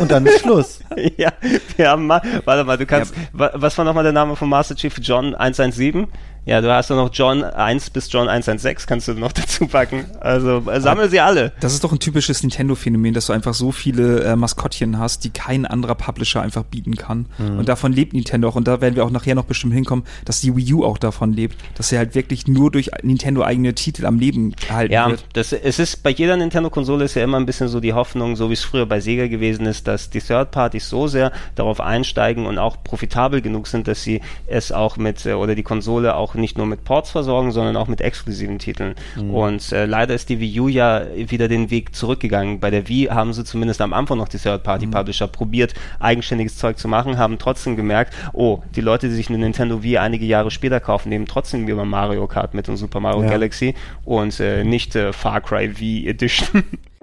und 0.00 0.10
dann 0.10 0.26
ist 0.26 0.40
Schluss. 0.40 0.80
ja, 1.16 1.32
wir 1.76 1.88
haben 1.90 2.06
mal, 2.06 2.20
warte 2.44 2.64
mal, 2.64 2.76
du 2.78 2.86
kannst, 2.86 3.14
wa- 3.32 3.50
was 3.54 3.76
war 3.78 3.84
nochmal 3.84 4.04
der 4.04 4.12
Name 4.12 4.36
von 4.36 4.48
Master 4.48 4.76
Chief? 4.76 4.94
John 5.00 5.34
117? 5.34 6.06
Ja, 6.46 6.60
du 6.60 6.70
hast 6.72 6.90
doch 6.90 6.96
noch 6.96 7.10
John 7.12 7.42
1 7.42 7.90
bis 7.90 8.12
John 8.12 8.28
116 8.28 8.86
kannst 8.86 9.08
du 9.08 9.14
noch 9.14 9.32
dazu 9.32 9.66
packen. 9.66 10.04
Also 10.20 10.62
äh, 10.70 10.80
sammel 10.80 11.08
sie 11.08 11.20
alle. 11.20 11.52
Das 11.60 11.72
ist 11.72 11.82
doch 11.84 11.92
ein 11.92 11.98
typisches 11.98 12.42
Nintendo-Phänomen, 12.42 13.14
dass 13.14 13.26
du 13.26 13.32
einfach 13.32 13.54
so 13.54 13.72
viele 13.72 14.22
äh, 14.24 14.36
Maskottchen 14.36 14.98
hast, 14.98 15.24
die 15.24 15.30
kein 15.30 15.64
anderer 15.64 15.94
Publisher 15.94 16.42
einfach 16.42 16.64
bieten 16.64 16.96
kann. 16.96 17.26
Und 17.38 17.68
davon 17.68 17.92
lebt 17.92 18.12
Nintendo 18.12 18.48
auch. 18.48 18.56
Und 18.56 18.68
da 18.68 18.80
werden 18.80 18.94
wir 18.94 19.04
auch 19.04 19.10
nachher 19.10 19.34
noch 19.34 19.44
bestimmt 19.44 19.72
hinkommen, 19.72 20.04
dass 20.26 20.40
die 20.40 20.54
Wii 20.54 20.74
U 20.74 20.84
auch 20.84 20.98
davon 20.98 21.32
lebt. 21.32 21.56
Dass 21.76 21.88
sie 21.88 21.96
halt 21.98 22.14
wirklich 22.14 22.46
nur 22.46 22.70
durch 22.70 22.90
Nintendo 23.02 23.42
eigene 23.42 23.74
Titel 23.74 24.04
am 24.04 24.18
Leben 24.18 24.54
erhalten 24.68 24.92
Ja, 24.92 25.08
wird. 25.08 25.24
das, 25.32 25.52
es 25.52 25.78
ist 25.78 26.02
bei 26.02 26.10
jeder 26.10 26.36
Nintendo-Konsole 26.36 27.04
ist 27.04 27.14
ja 27.14 27.24
immer 27.24 27.38
ein 27.38 27.46
bisschen 27.46 27.68
so 27.68 27.80
die 27.80 27.94
Hoffnung, 27.94 28.36
so 28.36 28.50
wie 28.50 28.54
es 28.54 28.62
früher 28.64 28.86
bei 28.86 29.00
Sega 29.00 29.28
gewesen 29.28 29.66
ist, 29.66 29.88
dass 29.88 30.10
die 30.10 30.20
Third-Parties 30.20 30.88
so 30.88 31.06
sehr 31.08 31.32
darauf 31.54 31.80
einsteigen 31.80 32.46
und 32.46 32.58
auch 32.58 32.82
profitabel 32.84 33.40
genug 33.40 33.66
sind, 33.66 33.88
dass 33.88 34.02
sie 34.02 34.20
es 34.46 34.72
auch 34.72 34.96
mit, 34.98 35.24
äh, 35.24 35.32
oder 35.32 35.54
die 35.54 35.62
Konsole 35.62 36.14
auch 36.14 36.33
nicht 36.34 36.58
nur 36.58 36.66
mit 36.66 36.84
Ports 36.84 37.10
versorgen, 37.10 37.52
sondern 37.52 37.76
auch 37.76 37.88
mit 37.88 38.00
exklusiven 38.00 38.58
Titeln. 38.58 38.94
Und 39.32 39.72
äh, 39.72 39.86
leider 39.86 40.14
ist 40.14 40.28
die 40.28 40.40
Wii 40.40 40.60
U 40.60 40.68
ja 40.68 41.02
wieder 41.16 41.48
den 41.48 41.70
Weg 41.70 41.94
zurückgegangen. 41.94 42.60
Bei 42.60 42.70
der 42.70 42.88
Wii 42.88 43.06
haben 43.06 43.32
sie 43.32 43.44
zumindest 43.44 43.80
am 43.80 43.92
Anfang 43.92 44.18
noch 44.18 44.28
die 44.28 44.38
Third-Party-Publisher 44.38 45.28
probiert, 45.28 45.74
eigenständiges 46.00 46.56
Zeug 46.58 46.78
zu 46.78 46.88
machen, 46.88 47.18
haben 47.18 47.38
trotzdem 47.38 47.76
gemerkt, 47.76 48.14
oh, 48.32 48.62
die 48.74 48.80
Leute, 48.80 49.08
die 49.08 49.14
sich 49.14 49.28
eine 49.28 49.38
Nintendo 49.38 49.82
Wii 49.82 49.98
einige 49.98 50.26
Jahre 50.26 50.50
später 50.50 50.80
kaufen, 50.80 51.08
nehmen 51.08 51.26
trotzdem 51.26 51.66
über 51.68 51.84
Mario 51.84 52.26
Kart 52.26 52.54
mit 52.54 52.68
und 52.68 52.76
Super 52.76 53.00
Mario 53.00 53.22
Ja. 53.24 53.30
Galaxy 53.30 53.74
und 54.04 54.38
äh, 54.40 54.64
nicht 54.64 54.96
äh, 54.96 55.12
Far 55.12 55.40
Cry 55.40 55.68
V 55.68 56.08
Edition. 56.08 56.64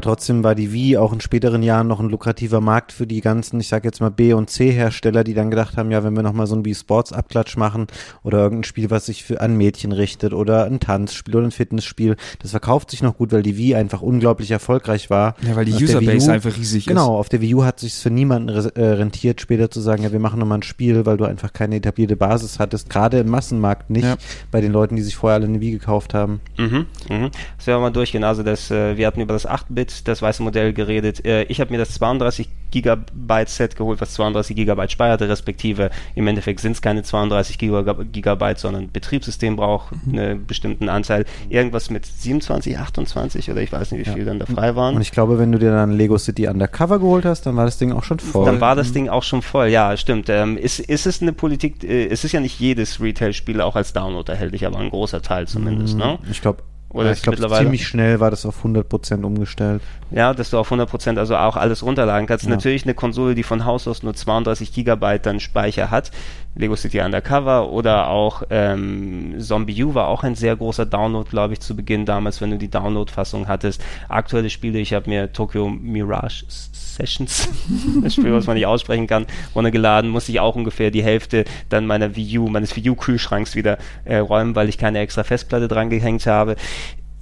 Aber 0.00 0.12
trotzdem 0.12 0.42
war 0.42 0.54
die 0.54 0.72
Wii 0.72 0.96
auch 0.96 1.12
in 1.12 1.20
späteren 1.20 1.62
Jahren 1.62 1.86
noch 1.86 2.00
ein 2.00 2.08
lukrativer 2.08 2.62
Markt 2.62 2.90
für 2.90 3.06
die 3.06 3.20
ganzen, 3.20 3.60
ich 3.60 3.68
sag 3.68 3.84
jetzt 3.84 4.00
mal 4.00 4.08
B- 4.10 4.32
und 4.32 4.48
C-Hersteller, 4.48 5.24
die 5.24 5.34
dann 5.34 5.50
gedacht 5.50 5.76
haben, 5.76 5.90
ja, 5.90 6.02
wenn 6.02 6.16
wir 6.16 6.22
nochmal 6.22 6.46
so 6.46 6.54
ein 6.56 6.64
Wii 6.64 6.74
Sports 6.74 7.12
Abklatsch 7.12 7.58
machen 7.58 7.86
oder 8.22 8.38
irgendein 8.38 8.64
Spiel, 8.64 8.88
was 8.88 9.04
sich 9.04 9.24
für 9.24 9.42
an 9.42 9.58
Mädchen 9.58 9.92
richtet 9.92 10.32
oder 10.32 10.64
ein 10.64 10.80
Tanzspiel 10.80 11.36
oder 11.36 11.46
ein 11.48 11.50
Fitnessspiel, 11.50 12.16
das 12.38 12.52
verkauft 12.52 12.90
sich 12.92 13.02
noch 13.02 13.18
gut, 13.18 13.30
weil 13.32 13.42
die 13.42 13.58
Wii 13.58 13.74
einfach 13.74 14.00
unglaublich 14.00 14.50
erfolgreich 14.52 15.10
war. 15.10 15.34
Ja, 15.46 15.54
weil 15.54 15.66
die 15.66 15.74
Auf 15.74 15.82
Userbase 15.82 16.30
U- 16.30 16.32
einfach 16.32 16.56
riesig 16.56 16.86
Genau, 16.86 17.18
auf 17.18 17.28
der 17.28 17.42
Wii 17.42 17.54
U 17.56 17.64
hat 17.64 17.78
sich 17.78 17.92
für 17.92 18.08
niemanden 18.08 18.48
äh, 18.48 18.82
rentiert, 18.82 19.42
später 19.42 19.70
zu 19.70 19.80
sagen, 19.82 20.02
ja, 20.02 20.12
wir 20.12 20.18
machen 20.18 20.38
nochmal 20.40 20.60
ein 20.60 20.62
Spiel, 20.62 21.04
weil 21.04 21.18
du 21.18 21.26
einfach 21.26 21.52
keine 21.52 21.76
etablierte 21.76 22.16
Basis 22.16 22.58
hattest, 22.58 22.88
gerade 22.88 23.18
im 23.18 23.28
Massenmarkt 23.28 23.90
nicht, 23.90 24.04
Ja. 24.04 24.16
bei 24.50 24.62
den 24.62 24.72
Leuten, 24.72 24.96
die 24.96 25.02
sich 25.02 25.16
vorher 25.16 25.34
alle 25.36 25.44
eine 25.44 25.60
Wii 25.60 25.72
gekauft 25.72 26.14
haben. 26.14 26.40
Mhm, 26.56 26.86
mhm. 27.10 27.30
Das 27.58 27.66
werden 27.66 27.80
wir 27.80 27.80
mal 27.80 27.90
durchgehen. 27.90 28.24
Also 28.24 28.42
das, 28.42 28.70
äh, 28.70 28.96
wir 28.96 29.06
hatten 29.06 29.20
über 29.20 29.34
das 29.34 29.46
8-Bit, 29.46 29.89
das 30.04 30.22
weiße 30.22 30.42
Modell 30.42 30.72
geredet. 30.72 31.24
Äh, 31.24 31.44
ich 31.44 31.60
habe 31.60 31.70
mir 31.72 31.78
das 31.78 31.90
32 31.94 32.48
Gigabyte 32.70 33.48
Set 33.48 33.74
geholt, 33.76 34.00
was 34.00 34.12
32 34.14 34.54
Gigabyte 34.56 34.92
speicherte, 34.92 35.28
respektive 35.28 35.90
im 36.14 36.26
Endeffekt 36.28 36.60
sind 36.60 36.72
es 36.72 36.82
keine 36.82 37.02
32 37.02 37.58
Giga 37.58 37.82
Gigabyte, 38.12 38.58
sondern 38.58 38.90
Betriebssystem 38.92 39.56
braucht 39.56 39.92
Mhm. 40.06 40.18
einen 40.18 40.46
bestimmten 40.46 40.88
Anteil. 40.88 41.24
Irgendwas 41.48 41.90
mit 41.90 42.06
27, 42.06 42.78
28 42.78 43.50
oder 43.50 43.60
ich 43.60 43.72
weiß 43.72 43.90
nicht, 43.92 44.06
wie 44.06 44.10
viel 44.12 44.24
dann 44.24 44.38
da 44.38 44.46
frei 44.46 44.76
waren. 44.76 44.94
Und 44.94 45.02
ich 45.02 45.10
glaube, 45.10 45.38
wenn 45.38 45.50
du 45.52 45.58
dir 45.58 45.70
dann 45.72 45.92
Lego 45.92 46.16
City 46.18 46.46
Undercover 46.46 46.98
geholt 47.00 47.24
hast, 47.24 47.42
dann 47.46 47.56
war 47.56 47.64
das 47.64 47.78
Ding 47.78 47.92
auch 47.92 48.04
schon 48.04 48.20
voll. 48.20 48.46
Dann 48.46 48.60
war 48.60 48.76
das 48.76 48.92
Ding 48.92 49.08
auch 49.08 49.22
schon 49.24 49.42
voll, 49.42 49.66
ja, 49.68 49.96
stimmt. 49.96 50.28
Ähm, 50.28 50.56
ist, 50.56 50.78
ist 50.78 51.06
es 51.06 51.20
eine 51.22 51.32
Politik, 51.32 51.82
äh, 51.82 52.06
es 52.06 52.24
ist 52.24 52.32
ja 52.32 52.40
nicht 52.40 52.60
jedes 52.60 53.00
Retail-Spiel 53.00 53.60
auch 53.60 53.74
als 53.76 53.92
Download 53.92 54.30
erhältlich, 54.30 54.64
aber 54.66 54.78
ein 54.78 54.90
großer 54.90 55.22
Teil 55.22 55.48
zumindest, 55.48 55.96
ne? 55.96 56.18
Ich 56.30 56.40
glaube, 56.40 56.62
Oder 56.92 57.06
ja, 57.06 57.12
ich 57.12 57.22
glaube, 57.22 57.48
ziemlich 57.56 57.86
schnell 57.86 58.18
war 58.18 58.30
das 58.30 58.44
auf 58.44 58.64
100% 58.64 59.22
umgestellt. 59.22 59.80
Ja, 60.10 60.34
dass 60.34 60.50
du 60.50 60.58
auf 60.58 60.72
100% 60.72 61.18
also 61.18 61.36
auch 61.36 61.56
alles 61.56 61.84
runterladen 61.84 62.26
kannst. 62.26 62.44
Ja. 62.44 62.50
Natürlich 62.50 62.82
eine 62.82 62.94
Konsole, 62.94 63.36
die 63.36 63.44
von 63.44 63.64
Haus 63.64 63.86
aus 63.86 64.02
nur 64.02 64.14
32 64.14 64.72
Gigabyte 64.72 65.24
dann 65.24 65.38
Speicher 65.38 65.92
hat. 65.92 66.10
Lego 66.54 66.76
City 66.76 67.00
Undercover 67.00 67.70
oder 67.70 68.08
auch 68.08 68.42
ähm, 68.50 69.36
Zombie 69.38 69.84
U 69.84 69.94
war 69.94 70.08
auch 70.08 70.24
ein 70.24 70.34
sehr 70.34 70.56
großer 70.56 70.84
Download, 70.84 71.28
glaube 71.28 71.54
ich, 71.54 71.60
zu 71.60 71.76
Beginn 71.76 72.04
damals, 72.04 72.40
wenn 72.40 72.50
du 72.50 72.58
die 72.58 72.70
Download-Fassung 72.70 73.48
hattest. 73.48 73.82
Aktuelle 74.08 74.50
Spiele, 74.50 74.78
ich 74.78 74.92
habe 74.92 75.08
mir 75.08 75.32
Tokyo 75.32 75.68
Mirage 75.68 76.44
Sessions, 76.48 77.48
das 78.02 78.14
Spiel, 78.14 78.32
was 78.32 78.46
man 78.46 78.56
nicht 78.56 78.66
aussprechen 78.66 79.06
kann, 79.06 79.26
runtergeladen, 79.54 80.10
musste 80.10 80.32
ich 80.32 80.40
auch 80.40 80.56
ungefähr 80.56 80.90
die 80.90 81.04
Hälfte 81.04 81.44
dann 81.68 81.86
meiner 81.86 82.16
Wii 82.16 82.38
U, 82.38 82.48
meines 82.48 82.74
Wii 82.74 82.90
U-Kühlschranks 82.90 83.54
wieder 83.54 83.78
äh, 84.04 84.16
räumen, 84.16 84.54
weil 84.56 84.68
ich 84.68 84.76
keine 84.76 84.98
extra 84.98 85.22
Festplatte 85.22 85.68
dran 85.68 85.88
gehängt 85.88 86.26
habe 86.26 86.56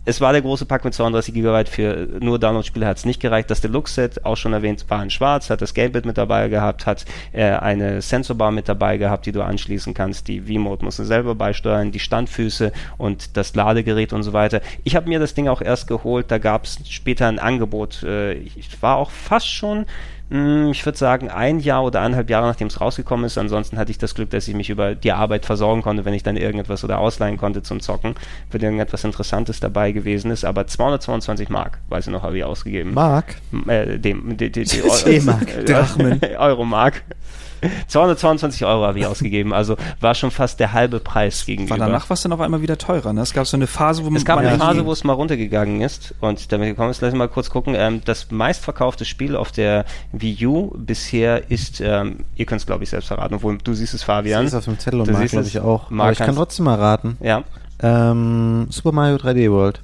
es 0.08 0.22
war 0.22 0.32
der 0.32 0.40
große 0.40 0.64
Pack 0.64 0.86
mit 0.86 0.94
32 0.94 1.34
GB 1.34 1.66
für 1.66 2.08
nur 2.20 2.38
Download-Spiele 2.38 2.86
hat 2.86 2.96
es 2.96 3.04
nicht 3.04 3.20
gereicht. 3.20 3.50
Das 3.50 3.60
Deluxe-Set, 3.60 4.24
auch 4.24 4.38
schon 4.38 4.54
erwähnt, 4.54 4.86
war 4.88 5.02
in 5.02 5.10
schwarz, 5.10 5.50
hat 5.50 5.60
das 5.60 5.74
Gamepad 5.74 6.06
mit 6.06 6.16
dabei 6.16 6.48
gehabt, 6.48 6.86
hat 6.86 7.04
äh, 7.32 7.44
eine 7.44 8.00
Sensorbar 8.00 8.50
mit 8.50 8.70
dabei 8.70 8.96
gehabt, 8.96 9.26
die 9.26 9.32
du 9.32 9.42
anschließen 9.42 9.92
kannst. 9.92 10.26
Die 10.28 10.40
V-Mode 10.40 10.82
musst 10.82 10.98
du 10.98 11.04
selber 11.04 11.34
beisteuern, 11.34 11.92
die 11.92 11.98
Standfüße 11.98 12.72
und 12.96 13.36
das 13.36 13.54
Ladegerät 13.54 14.14
und 14.14 14.22
so 14.22 14.32
weiter. 14.32 14.62
Ich 14.82 14.96
habe 14.96 15.10
mir 15.10 15.18
das 15.18 15.34
Ding 15.34 15.46
auch 15.46 15.60
erst 15.60 15.86
geholt, 15.88 16.30
da 16.30 16.38
gab 16.38 16.64
es 16.64 16.78
später 16.88 17.28
ein 17.28 17.38
Angebot. 17.38 18.02
Äh, 18.02 18.32
ich 18.32 18.80
war 18.80 18.96
auch 18.96 19.10
fast 19.10 19.48
schon 19.48 19.84
Ich 20.30 20.84
würde 20.84 20.98
sagen, 20.98 21.30
ein 21.30 21.58
Jahr 21.58 21.84
oder 21.84 22.00
eineinhalb 22.00 22.28
Jahre, 22.28 22.46
nachdem 22.46 22.68
es 22.68 22.82
rausgekommen 22.82 23.24
ist. 23.24 23.38
Ansonsten 23.38 23.78
hatte 23.78 23.90
ich 23.90 23.96
das 23.96 24.14
Glück, 24.14 24.28
dass 24.28 24.46
ich 24.46 24.54
mich 24.54 24.68
über 24.68 24.94
die 24.94 25.12
Arbeit 25.12 25.46
versorgen 25.46 25.80
konnte, 25.80 26.04
wenn 26.04 26.12
ich 26.12 26.22
dann 26.22 26.36
irgendetwas 26.36 26.84
oder 26.84 26.98
ausleihen 26.98 27.38
konnte 27.38 27.62
zum 27.62 27.80
Zocken, 27.80 28.14
wenn 28.50 28.60
irgendetwas 28.60 29.04
Interessantes 29.04 29.58
dabei 29.60 29.92
gewesen 29.92 30.30
ist. 30.30 30.44
Aber 30.44 30.66
222 30.66 31.48
Mark, 31.48 31.78
weiß 31.88 32.08
ich 32.08 32.12
noch, 32.12 32.22
habe 32.22 32.36
ich 32.36 32.44
ausgegeben. 32.44 32.92
Mark? 32.92 33.36
Äh, 33.66 33.98
dem, 33.98 34.36
die, 34.36 34.52
die, 34.52 34.64
die 34.64 34.82
D-Mark. 34.82 35.64
Drachmen. 35.66 36.20
Euro-Mark. 36.38 37.04
222 37.88 38.64
Euro 38.64 38.86
habe 38.86 38.98
ich 38.98 39.06
ausgegeben, 39.06 39.52
also 39.52 39.76
war 40.00 40.14
schon 40.14 40.30
fast 40.30 40.60
der 40.60 40.72
halbe 40.72 41.00
Preis 41.00 41.44
gegenüber. 41.46 41.78
War 41.78 41.86
danach 41.86 42.10
was 42.10 42.22
dann 42.22 42.32
auf 42.32 42.40
einmal 42.40 42.62
wieder 42.62 42.78
teurer, 42.78 43.12
ne? 43.12 43.20
Es 43.22 43.32
gab 43.32 43.46
so 43.46 43.56
eine 43.56 43.66
Phase, 43.66 44.04
wo 44.04 44.14
Es 44.14 44.24
gab 44.24 44.36
man 44.36 44.46
eine 44.46 44.58
Phase, 44.58 44.84
wo 44.86 44.92
es 44.92 45.04
mal 45.04 45.12
runtergegangen 45.12 45.80
ist 45.80 46.14
und 46.20 46.52
damit 46.52 46.68
gekommen 46.68 46.90
ist, 46.90 47.00
lass 47.00 47.12
uns 47.12 47.18
mal 47.18 47.28
kurz 47.28 47.50
gucken. 47.50 47.74
Ähm, 47.76 48.02
das 48.04 48.30
meistverkaufte 48.30 49.04
Spiel 49.04 49.36
auf 49.36 49.52
der 49.52 49.84
Wii 50.12 50.46
U 50.46 50.70
bisher 50.76 51.50
ist, 51.50 51.80
ähm, 51.80 52.24
ihr 52.36 52.46
könnt 52.46 52.60
es 52.60 52.66
glaube 52.66 52.84
ich 52.84 52.90
selbst 52.90 53.08
verraten, 53.08 53.34
obwohl 53.34 53.58
du 53.58 53.74
siehst 53.74 53.94
es, 53.94 54.02
Fabian. 54.02 54.44
Das 54.44 54.52
ist 54.52 54.58
auf 54.58 54.64
dem 54.64 54.78
Zettel 54.78 55.00
und 55.00 55.08
Du 55.08 55.12
Mark 55.12 55.22
siehst 55.22 55.32
glaube 55.32 55.46
es. 55.46 55.54
ich 55.54 55.60
auch. 55.60 55.90
Mark 55.90 56.04
Aber 56.06 56.12
ich 56.12 56.18
kann 56.18 56.34
trotzdem 56.36 56.64
mal 56.66 56.76
raten. 56.76 57.16
Ja, 57.20 57.44
Ähm, 57.80 58.66
Super 58.70 58.92
Mario 58.92 59.16
3D 59.16 59.50
World. 59.52 59.80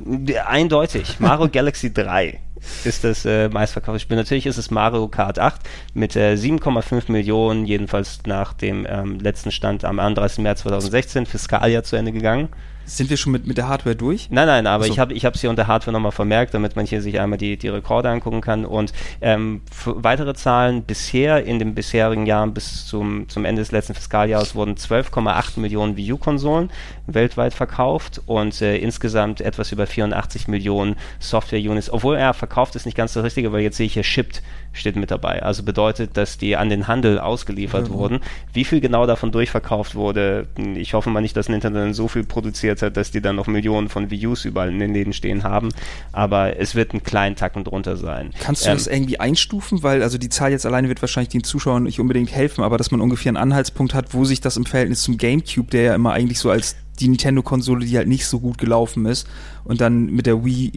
eindeutig. 0.46 1.20
Mario 1.20 1.48
Galaxy 1.48 1.92
3 1.92 2.40
ist 2.84 3.04
das 3.04 3.24
äh, 3.24 3.48
meistverkaufte 3.48 4.00
Spiel. 4.00 4.16
Natürlich 4.16 4.46
ist 4.46 4.58
es 4.58 4.70
Mario 4.70 5.08
Kart 5.08 5.38
8 5.38 5.60
mit 5.94 6.16
äh, 6.16 6.34
7,5 6.34 7.10
Millionen, 7.10 7.66
jedenfalls 7.66 8.20
nach 8.26 8.52
dem 8.52 8.86
ähm, 8.88 9.18
letzten 9.18 9.50
Stand 9.50 9.84
am 9.84 9.98
31. 9.98 10.38
März 10.38 10.60
2016, 10.60 11.26
Fiskaljahr 11.26 11.82
zu 11.82 11.96
Ende 11.96 12.12
gegangen. 12.12 12.48
Sind 12.86 13.10
wir 13.10 13.16
schon 13.16 13.32
mit, 13.32 13.46
mit 13.46 13.56
der 13.56 13.68
Hardware 13.68 13.96
durch? 13.96 14.28
Nein, 14.30 14.46
nein, 14.46 14.66
aber 14.66 14.84
so. 14.84 14.92
ich 14.92 14.98
habe 14.98 15.14
ich 15.14 15.24
es 15.24 15.40
hier 15.40 15.50
unter 15.50 15.66
Hardware 15.66 15.92
nochmal 15.92 16.12
vermerkt, 16.12 16.54
damit 16.54 16.76
man 16.76 16.86
hier 16.86 17.00
sich 17.00 17.18
einmal 17.18 17.38
die, 17.38 17.56
die 17.56 17.68
Rekorde 17.68 18.10
angucken 18.10 18.40
kann. 18.40 18.64
Und 18.64 18.92
ähm, 19.20 19.62
weitere 19.84 20.34
Zahlen 20.34 20.82
bisher 20.82 21.44
in 21.44 21.58
den 21.58 21.74
bisherigen 21.74 22.26
Jahren 22.26 22.52
bis 22.52 22.86
zum, 22.86 23.28
zum 23.28 23.44
Ende 23.44 23.62
des 23.62 23.72
letzten 23.72 23.94
Fiskaljahres 23.94 24.54
wurden 24.54 24.74
12,8 24.74 25.58
Millionen 25.60 25.96
Wii 25.96 26.12
U-Konsolen 26.12 26.70
weltweit 27.06 27.54
verkauft 27.54 28.22
und 28.26 28.60
äh, 28.62 28.76
insgesamt 28.76 29.40
etwas 29.40 29.72
über 29.72 29.86
84 29.86 30.48
Millionen 30.48 30.96
Software-Units. 31.20 31.90
Obwohl 31.90 32.16
er 32.16 32.34
verkauft 32.34 32.76
ist 32.76 32.86
nicht 32.86 32.96
ganz 32.96 33.12
das 33.12 33.24
Richtige, 33.24 33.52
weil 33.52 33.60
jetzt 33.60 33.76
sehe 33.76 33.86
ich 33.86 33.94
hier 33.94 34.04
shipped 34.04 34.42
steht 34.74 34.96
mit 34.96 35.10
dabei. 35.10 35.42
Also 35.42 35.62
bedeutet, 35.62 36.16
dass 36.16 36.36
die 36.36 36.56
an 36.56 36.68
den 36.68 36.88
Handel 36.88 37.18
ausgeliefert 37.18 37.90
wurden. 37.90 38.20
Wie 38.52 38.64
viel 38.64 38.80
genau 38.80 39.06
davon 39.06 39.30
durchverkauft 39.32 39.94
wurde, 39.94 40.48
ich 40.74 40.94
hoffe 40.94 41.10
mal 41.10 41.20
nicht, 41.20 41.36
dass 41.36 41.48
Nintendo 41.48 41.92
so 41.92 42.08
viel 42.08 42.24
produziert 42.24 42.73
hat, 42.82 42.96
dass 42.96 43.10
die 43.10 43.20
dann 43.20 43.36
noch 43.36 43.46
Millionen 43.46 43.88
von 43.88 44.08
Us 44.10 44.44
überall 44.44 44.70
in 44.70 44.78
den 44.78 44.92
Läden 44.92 45.12
stehen 45.12 45.42
haben. 45.42 45.70
Aber 46.12 46.58
es 46.58 46.74
wird 46.74 46.92
einen 46.92 47.02
kleinen 47.02 47.36
Tacken 47.36 47.64
drunter 47.64 47.96
sein. 47.96 48.30
Kannst 48.40 48.64
du 48.64 48.70
Ähm, 48.70 48.76
das 48.76 48.86
irgendwie 48.86 49.20
einstufen? 49.20 49.82
Weil 49.82 50.02
also 50.02 50.18
die 50.18 50.28
Zahl 50.28 50.50
jetzt 50.50 50.66
alleine 50.66 50.88
wird 50.88 51.02
wahrscheinlich 51.02 51.30
den 51.30 51.44
Zuschauern 51.44 51.84
nicht 51.84 52.00
unbedingt 52.00 52.32
helfen, 52.32 52.62
aber 52.64 52.78
dass 52.78 52.90
man 52.90 53.00
ungefähr 53.00 53.30
einen 53.30 53.36
Anhaltspunkt 53.36 53.94
hat, 53.94 54.14
wo 54.14 54.24
sich 54.24 54.40
das 54.40 54.56
im 54.56 54.66
Verhältnis 54.66 55.02
zum 55.02 55.16
GameCube, 55.18 55.70
der 55.70 55.82
ja 55.82 55.94
immer 55.94 56.12
eigentlich 56.12 56.38
so 56.38 56.50
als 56.50 56.76
die 57.00 57.08
Nintendo-Konsole, 57.08 57.84
die 57.84 57.96
halt 57.96 58.06
nicht 58.08 58.26
so 58.26 58.38
gut 58.40 58.58
gelaufen 58.58 59.06
ist, 59.06 59.26
und 59.64 59.80
dann 59.80 60.06
mit 60.06 60.26
der 60.26 60.44
Wii, 60.44 60.72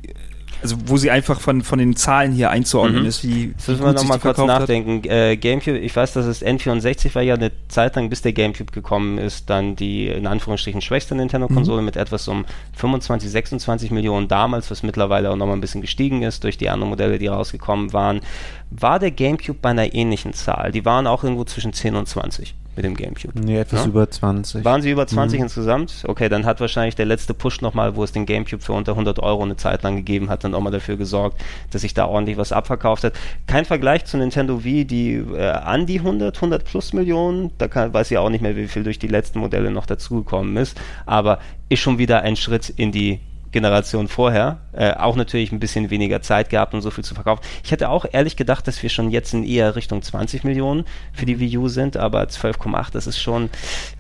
also 0.61 0.75
wo 0.85 0.97
sie 0.97 1.11
einfach 1.11 1.39
von, 1.39 1.61
von 1.61 1.79
den 1.79 1.95
Zahlen 1.95 2.31
hier 2.31 2.49
einzuordnen 2.49 3.01
Mhm. 3.03 3.07
ist, 3.07 3.23
wie, 3.23 3.49
Jetzt 3.49 3.67
müssen 3.67 3.83
wir 3.83 3.93
nochmal 3.93 4.19
kurz 4.19 4.37
nachdenken. 4.39 5.07
Äh, 5.07 5.37
Gamecube, 5.37 5.77
ich 5.77 5.95
weiß, 5.95 6.13
dass 6.13 6.25
es 6.25 6.43
N64 6.43 7.13
war 7.15 7.21
ja 7.21 7.35
eine 7.35 7.51
Zeit 7.67 7.95
lang, 7.95 8.09
bis 8.09 8.21
der 8.21 8.33
Gamecube 8.33 8.71
gekommen 8.71 9.17
ist, 9.17 9.49
dann 9.49 9.75
die 9.75 10.07
in 10.07 10.25
Anführungsstrichen 10.27 10.81
schwächste 10.81 11.15
Nintendo-Konsole 11.15 11.81
mit 11.81 11.95
etwas 11.95 12.27
um 12.27 12.45
25, 12.75 13.29
26 13.29 13.91
Millionen 13.91 14.27
damals, 14.27 14.71
was 14.71 14.83
mittlerweile 14.83 15.29
auch 15.31 15.35
nochmal 15.35 15.57
ein 15.57 15.61
bisschen 15.61 15.81
gestiegen 15.81 16.23
ist 16.23 16.43
durch 16.43 16.57
die 16.57 16.69
anderen 16.69 16.89
Modelle, 16.89 17.19
die 17.19 17.27
rausgekommen 17.27 17.93
waren. 17.93 18.21
War 18.69 18.99
der 18.99 19.11
Gamecube 19.11 19.59
bei 19.61 19.69
einer 19.69 19.93
ähnlichen 19.93 20.33
Zahl? 20.33 20.71
Die 20.71 20.83
waren 20.85 21.07
auch 21.07 21.23
irgendwo 21.23 21.43
zwischen 21.45 21.73
10 21.73 21.95
und 21.95 22.07
20 22.07 22.53
mit 22.75 22.85
dem 22.85 22.95
Gamecube. 22.95 23.33
Nee, 23.39 23.57
etwas 23.59 23.81
Ja? 23.81 23.87
über 23.87 24.07
20. 24.07 24.63
Waren 24.63 24.83
sie 24.83 24.91
über 24.91 25.07
20 25.07 25.39
Mhm. 25.39 25.45
insgesamt? 25.45 26.03
Okay, 26.05 26.29
dann 26.29 26.45
hat 26.45 26.59
wahrscheinlich 26.59 26.93
der 26.95 27.07
letzte 27.07 27.33
Push 27.33 27.61
nochmal, 27.61 27.95
wo 27.95 28.03
es 28.03 28.11
den 28.11 28.27
Gamecube 28.27 28.61
für 28.61 28.73
unter 28.73 28.91
100 28.95 29.17
Euro 29.19 29.41
eine 29.41 29.55
Zeit 29.55 29.81
lang 29.81 29.95
gegeben 29.95 30.29
hat, 30.29 30.43
dann 30.43 30.53
auch 30.53 30.59
mal 30.61 30.69
dafür 30.69 30.95
gesorgt, 30.95 31.41
dass 31.71 31.81
sich 31.81 31.95
da 31.95 32.05
ordentlich 32.05 32.37
was 32.37 32.51
abverkauft 32.51 33.03
hat. 33.03 33.13
Kein 33.47 33.65
Vergleich 33.65 34.05
zu 34.05 34.17
Nintendo 34.17 34.63
Wii, 34.63 34.85
die 34.85 35.13
äh, 35.15 35.49
an 35.49 35.87
die 35.87 35.99
100, 35.99 36.35
100 36.35 36.63
plus 36.65 36.93
Millionen, 36.93 37.49
da 37.57 37.67
kann, 37.67 37.93
weiß 37.93 38.11
ich 38.11 38.17
auch 38.19 38.29
nicht 38.29 38.41
mehr, 38.41 38.55
wie 38.55 38.67
viel 38.67 38.83
durch 38.83 38.99
die 38.99 39.07
letzten 39.07 39.39
Modelle 39.39 39.71
noch 39.71 39.87
dazugekommen 39.87 40.55
ist, 40.57 40.79
aber 41.07 41.39
ist 41.69 41.79
schon 41.79 41.97
wieder 41.97 42.21
ein 42.21 42.35
Schritt 42.35 42.69
in 42.69 42.91
die 42.91 43.21
Generation 43.51 44.07
vorher, 44.07 44.59
äh, 44.73 44.91
auch 44.93 45.15
natürlich 45.15 45.51
ein 45.51 45.59
bisschen 45.59 45.89
weniger 45.89 46.21
Zeit 46.21 46.49
gehabt, 46.49 46.73
um 46.73 46.81
so 46.81 46.91
viel 46.91 47.03
zu 47.03 47.15
verkaufen. 47.15 47.41
Ich 47.63 47.71
hätte 47.71 47.89
auch 47.89 48.05
ehrlich 48.11 48.35
gedacht, 48.35 48.67
dass 48.67 48.81
wir 48.83 48.89
schon 48.89 49.09
jetzt 49.09 49.33
in 49.33 49.43
eher 49.43 49.75
Richtung 49.75 50.01
20 50.01 50.43
Millionen 50.43 50.85
für 51.13 51.25
die 51.25 51.39
Wii 51.39 51.57
U 51.57 51.67
sind, 51.67 51.97
aber 51.97 52.23
12,8, 52.29 52.91
das 52.93 53.07
ist 53.07 53.19
schon 53.19 53.49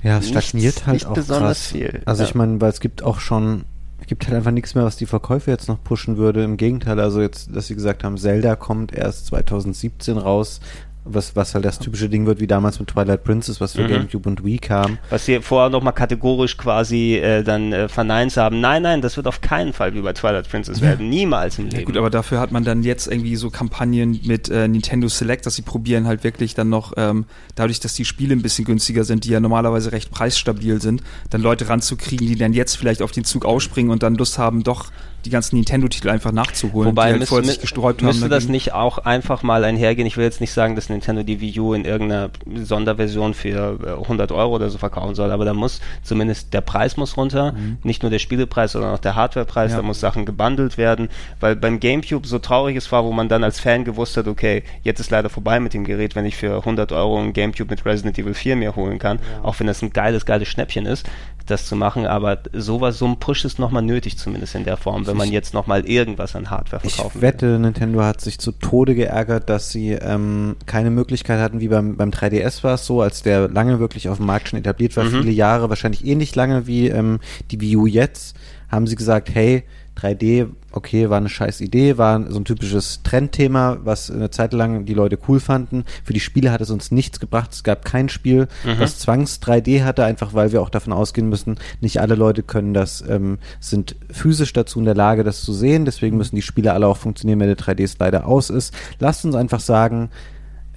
Ja, 0.03 0.17
es 0.17 0.29
stagniert 0.29 0.53
nichts- 0.75 0.85
halt 0.87 0.93
nicht 0.95 1.05
auch 1.07 1.13
besonders 1.13 1.59
krass. 1.59 1.71
viel. 1.71 2.01
Also 2.05 2.23
Ja. 2.23 2.29
ich 2.29 2.35
meine, 2.35 2.59
weil 2.61 2.69
es 2.71 2.79
gibt 2.79 3.03
auch 3.03 3.19
schon, 3.19 3.65
es 3.99 4.07
gibt 4.07 4.25
halt 4.27 4.35
einfach 4.37 4.51
nichts 4.51 4.75
mehr, 4.75 4.83
was 4.83 4.95
die 4.97 5.05
Verkäufe 5.05 5.49
jetzt 5.51 5.67
noch 5.67 5.83
pushen 5.83 6.17
würde. 6.17 6.43
Im 6.43 6.57
Gegenteil, 6.57 6.99
also 6.99 7.21
jetzt, 7.21 7.55
dass 7.55 7.67
sie 7.67 7.75
gesagt 7.75 8.03
haben, 8.03 8.17
Zelda 8.17 8.55
kommt 8.55 8.93
erst 8.93 9.27
2017 9.27 10.17
raus. 10.17 10.59
Was, 11.09 11.35
was 11.35 11.53
halt 11.55 11.65
das 11.65 11.79
typische 11.79 12.09
Ding 12.09 12.25
wird, 12.25 12.39
wie 12.39 12.47
damals 12.47 12.79
mit 12.79 12.89
Twilight 12.89 13.23
Princess, 13.23 13.59
was 13.61 13.73
für 13.73 13.83
Mhm. 13.83 13.87
Gamecube 13.87 14.29
und 14.29 14.43
Wii 14.45 14.57
kam. 14.59 14.97
Was 15.09 15.25
sie 15.25 15.39
vorher 15.41 15.69
nochmal 15.69 15.93
kategorisch 15.93 16.57
quasi 16.57 17.15
äh, 17.15 17.43
dann 17.43 17.73
äh, 17.73 17.87
verneint 17.87 18.35
haben. 18.37 18.59
Nein, 18.61 18.81
nein, 18.83 19.01
das 19.01 19.17
wird 19.17 19.27
auf 19.27 19.41
keinen 19.41 19.73
Fall 19.73 19.93
wie 19.93 20.01
bei 20.01 20.13
Twilight 20.13 20.49
Princess 20.49 20.81
werden. 20.81 21.09
Niemals 21.09 21.57
im 21.59 21.65
Leben. 21.65 21.77
Ja, 21.77 21.83
gut, 21.85 21.97
aber 21.97 22.09
dafür 22.09 22.39
hat 22.39 22.51
man 22.51 22.63
dann 22.63 22.83
jetzt 22.83 23.07
irgendwie 23.07 23.35
so 23.35 23.49
Kampagnen 23.49 24.19
mit 24.25 24.49
äh, 24.49 24.67
Nintendo 24.67 25.07
Select, 25.07 25.45
dass 25.45 25.55
sie 25.55 25.61
probieren 25.61 26.07
halt 26.07 26.23
wirklich 26.23 26.53
dann 26.55 26.69
noch, 26.69 26.93
ähm, 26.97 27.25
dadurch, 27.55 27.79
dass 27.79 27.93
die 27.93 28.05
Spiele 28.05 28.33
ein 28.35 28.41
bisschen 28.41 28.65
günstiger 28.65 29.03
sind, 29.03 29.23
die 29.25 29.29
ja 29.29 29.39
normalerweise 29.39 29.91
recht 29.91 30.11
preisstabil 30.11 30.81
sind, 30.81 31.01
dann 31.29 31.41
Leute 31.41 31.69
ranzukriegen, 31.69 32.27
die 32.27 32.35
dann 32.35 32.53
jetzt 32.53 32.75
vielleicht 32.77 33.01
auf 33.01 33.11
den 33.11 33.23
Zug 33.23 33.45
ausspringen 33.45 33.91
und 33.91 34.03
dann 34.03 34.15
Lust 34.15 34.37
haben, 34.37 34.63
doch 34.63 34.87
die 35.25 35.29
ganzen 35.29 35.55
Nintendo-Titel 35.57 36.09
einfach 36.09 36.31
nachzuholen, 36.31 36.91
Wobei 36.91 37.05
die 37.07 37.11
halt 37.11 37.19
müsste, 37.19 37.35
vorher 37.35 37.49
sich 37.51 37.59
gesträubt 37.59 38.01
haben. 38.01 38.07
müsste 38.07 38.29
das 38.29 38.43
dagegen. 38.43 38.51
nicht 38.53 38.73
auch 38.73 38.99
einfach 38.99 39.43
mal 39.43 39.63
einhergehen? 39.65 40.07
Ich 40.07 40.15
will 40.15 40.23
jetzt 40.23 40.39
nicht 40.41 40.53
sagen, 40.53 40.75
dass 40.75 40.89
Nintendo 40.89 41.23
die 41.23 41.41
Wii 41.41 41.59
U 41.59 41.73
in 41.73 41.83
irgendeiner 41.85 42.29
Sonderversion 42.67 43.33
für 43.33 43.79
äh, 43.83 43.89
100 44.01 44.31
Euro 44.31 44.55
oder 44.55 44.69
so 44.69 44.77
verkaufen 44.77 45.15
soll, 45.15 45.31
aber 45.31 45.45
da 45.45 45.53
muss 45.53 45.81
zumindest 46.03 46.53
der 46.53 46.61
Preis 46.61 46.97
muss 46.97 47.17
runter, 47.17 47.53
nicht 47.83 48.03
nur 48.03 48.09
der 48.09 48.19
Spielepreis, 48.19 48.73
sondern 48.73 48.93
auch 48.93 48.99
der 48.99 49.15
Hardwarepreis, 49.15 49.71
Ja. 49.71 49.77
da 49.77 49.83
muss 49.83 49.99
Sachen 49.99 50.25
gebundelt 50.25 50.77
werden, 50.77 51.09
weil 51.39 51.55
beim 51.55 51.79
Gamecube 51.79 52.27
so 52.27 52.39
traurig 52.39 52.75
es 52.77 52.91
war, 52.91 53.03
wo 53.03 53.11
man 53.11 53.29
dann 53.29 53.43
als 53.43 53.59
Fan 53.59 53.83
gewusst 53.85 54.17
hat, 54.17 54.27
okay, 54.27 54.63
jetzt 54.83 54.99
ist 54.99 55.11
leider 55.11 55.29
vorbei 55.29 55.59
mit 55.59 55.73
dem 55.73 55.83
Gerät, 55.83 56.15
wenn 56.15 56.25
ich 56.25 56.35
für 56.37 56.55
100 56.57 56.91
Euro 56.91 57.19
ein 57.19 57.33
Gamecube 57.33 57.69
mit 57.71 57.85
Resident 57.85 58.17
Evil 58.17 58.33
4 58.33 58.55
mir 58.55 58.75
holen 58.75 58.99
kann, 58.99 59.19
auch 59.43 59.59
wenn 59.59 59.67
das 59.67 59.81
ein 59.81 59.91
geiles, 59.91 60.25
geiles 60.25 60.47
Schnäppchen 60.47 60.85
ist, 60.85 61.05
das 61.47 61.65
zu 61.65 61.75
machen, 61.77 62.05
aber 62.05 62.39
sowas, 62.51 62.97
so 62.99 63.05
ein 63.05 63.17
Push 63.19 63.45
ist 63.45 63.57
nochmal 63.57 63.81
nötig, 63.81 64.17
zumindest 64.17 64.53
in 64.55 64.65
der 64.65 64.75
Form, 64.75 65.05
wenn 65.07 65.17
man 65.17 65.31
jetzt 65.31 65.53
nochmal 65.53 65.85
irgendwas 65.85 66.35
an 66.35 66.49
Hardware 66.49 66.81
Ich 66.85 66.95
verkaufen 66.95 67.15
will. 67.21 67.27
wette, 67.27 67.59
Nintendo 67.59 68.03
hat 68.03 68.21
sich 68.21 68.37
zu 68.39 68.51
Tode 68.51 68.95
geärgert, 68.95 69.49
dass 69.49 69.71
sie 69.71 69.91
ähm, 69.91 70.55
keine 70.65 70.89
Möglichkeit 70.91 71.39
hatten, 71.39 71.59
wie 71.59 71.67
beim, 71.69 71.95
beim 71.97 72.09
3DS 72.11 72.63
war 72.63 72.75
es 72.75 72.85
so, 72.85 73.01
als 73.01 73.23
der 73.23 73.47
lange 73.49 73.79
wirklich 73.79 74.09
auf 74.09 74.17
dem 74.17 74.25
Markt 74.25 74.49
schon 74.49 74.59
etabliert 74.59 74.95
war, 74.97 75.03
Mhm. 75.05 75.21
viele 75.21 75.31
Jahre, 75.31 75.69
wahrscheinlich 75.69 76.05
ähnlich 76.05 76.35
lange 76.35 76.67
wie 76.67 76.87
ähm, 76.89 77.19
die 77.51 77.59
Wii 77.61 77.75
U 77.77 77.85
jetzt, 77.87 78.35
haben 78.69 78.85
sie 78.87 78.95
gesagt, 78.95 79.29
hey, 79.33 79.63
3D, 79.97 80.47
okay, 80.71 81.09
war 81.09 81.17
eine 81.17 81.29
scheiß 81.29 81.61
Idee, 81.61 81.97
war 81.97 82.29
so 82.29 82.39
ein 82.39 82.45
typisches 82.45 83.01
Trendthema, 83.03 83.77
was 83.83 84.11
eine 84.11 84.29
Zeit 84.29 84.53
lang 84.53 84.85
die 84.85 84.93
Leute 84.93 85.17
cool 85.27 85.39
fanden. 85.39 85.85
Für 86.03 86.13
die 86.13 86.19
Spiele 86.19 86.51
hat 86.51 86.61
es 86.61 86.69
uns 86.69 86.91
nichts 86.91 87.19
gebracht. 87.19 87.51
Es 87.53 87.63
gab 87.63 87.83
kein 87.83 88.09
Spiel, 88.09 88.47
was 88.77 88.99
Zwangs 88.99 89.41
3D 89.41 89.83
hatte, 89.83 90.05
einfach 90.05 90.33
weil 90.33 90.51
wir 90.51 90.61
auch 90.61 90.69
davon 90.69 90.93
ausgehen 90.93 91.29
müssen, 91.29 91.55
nicht 91.81 91.99
alle 91.99 92.15
Leute 92.15 92.43
können 92.43 92.73
das, 92.73 93.03
ähm, 93.07 93.39
sind 93.59 93.95
physisch 94.11 94.53
dazu 94.53 94.79
in 94.79 94.85
der 94.85 94.95
Lage, 94.95 95.23
das 95.23 95.41
zu 95.41 95.53
sehen. 95.53 95.85
Deswegen 95.85 96.17
müssen 96.17 96.35
die 96.35 96.41
Spiele 96.41 96.73
alle 96.73 96.87
auch 96.87 96.97
funktionieren, 96.97 97.39
wenn 97.39 97.47
der 97.47 97.57
3D-Slider 97.57 98.27
aus 98.27 98.49
ist. 98.49 98.73
Lasst 98.99 99.25
uns 99.25 99.35
einfach 99.35 99.59
sagen, 99.59 100.09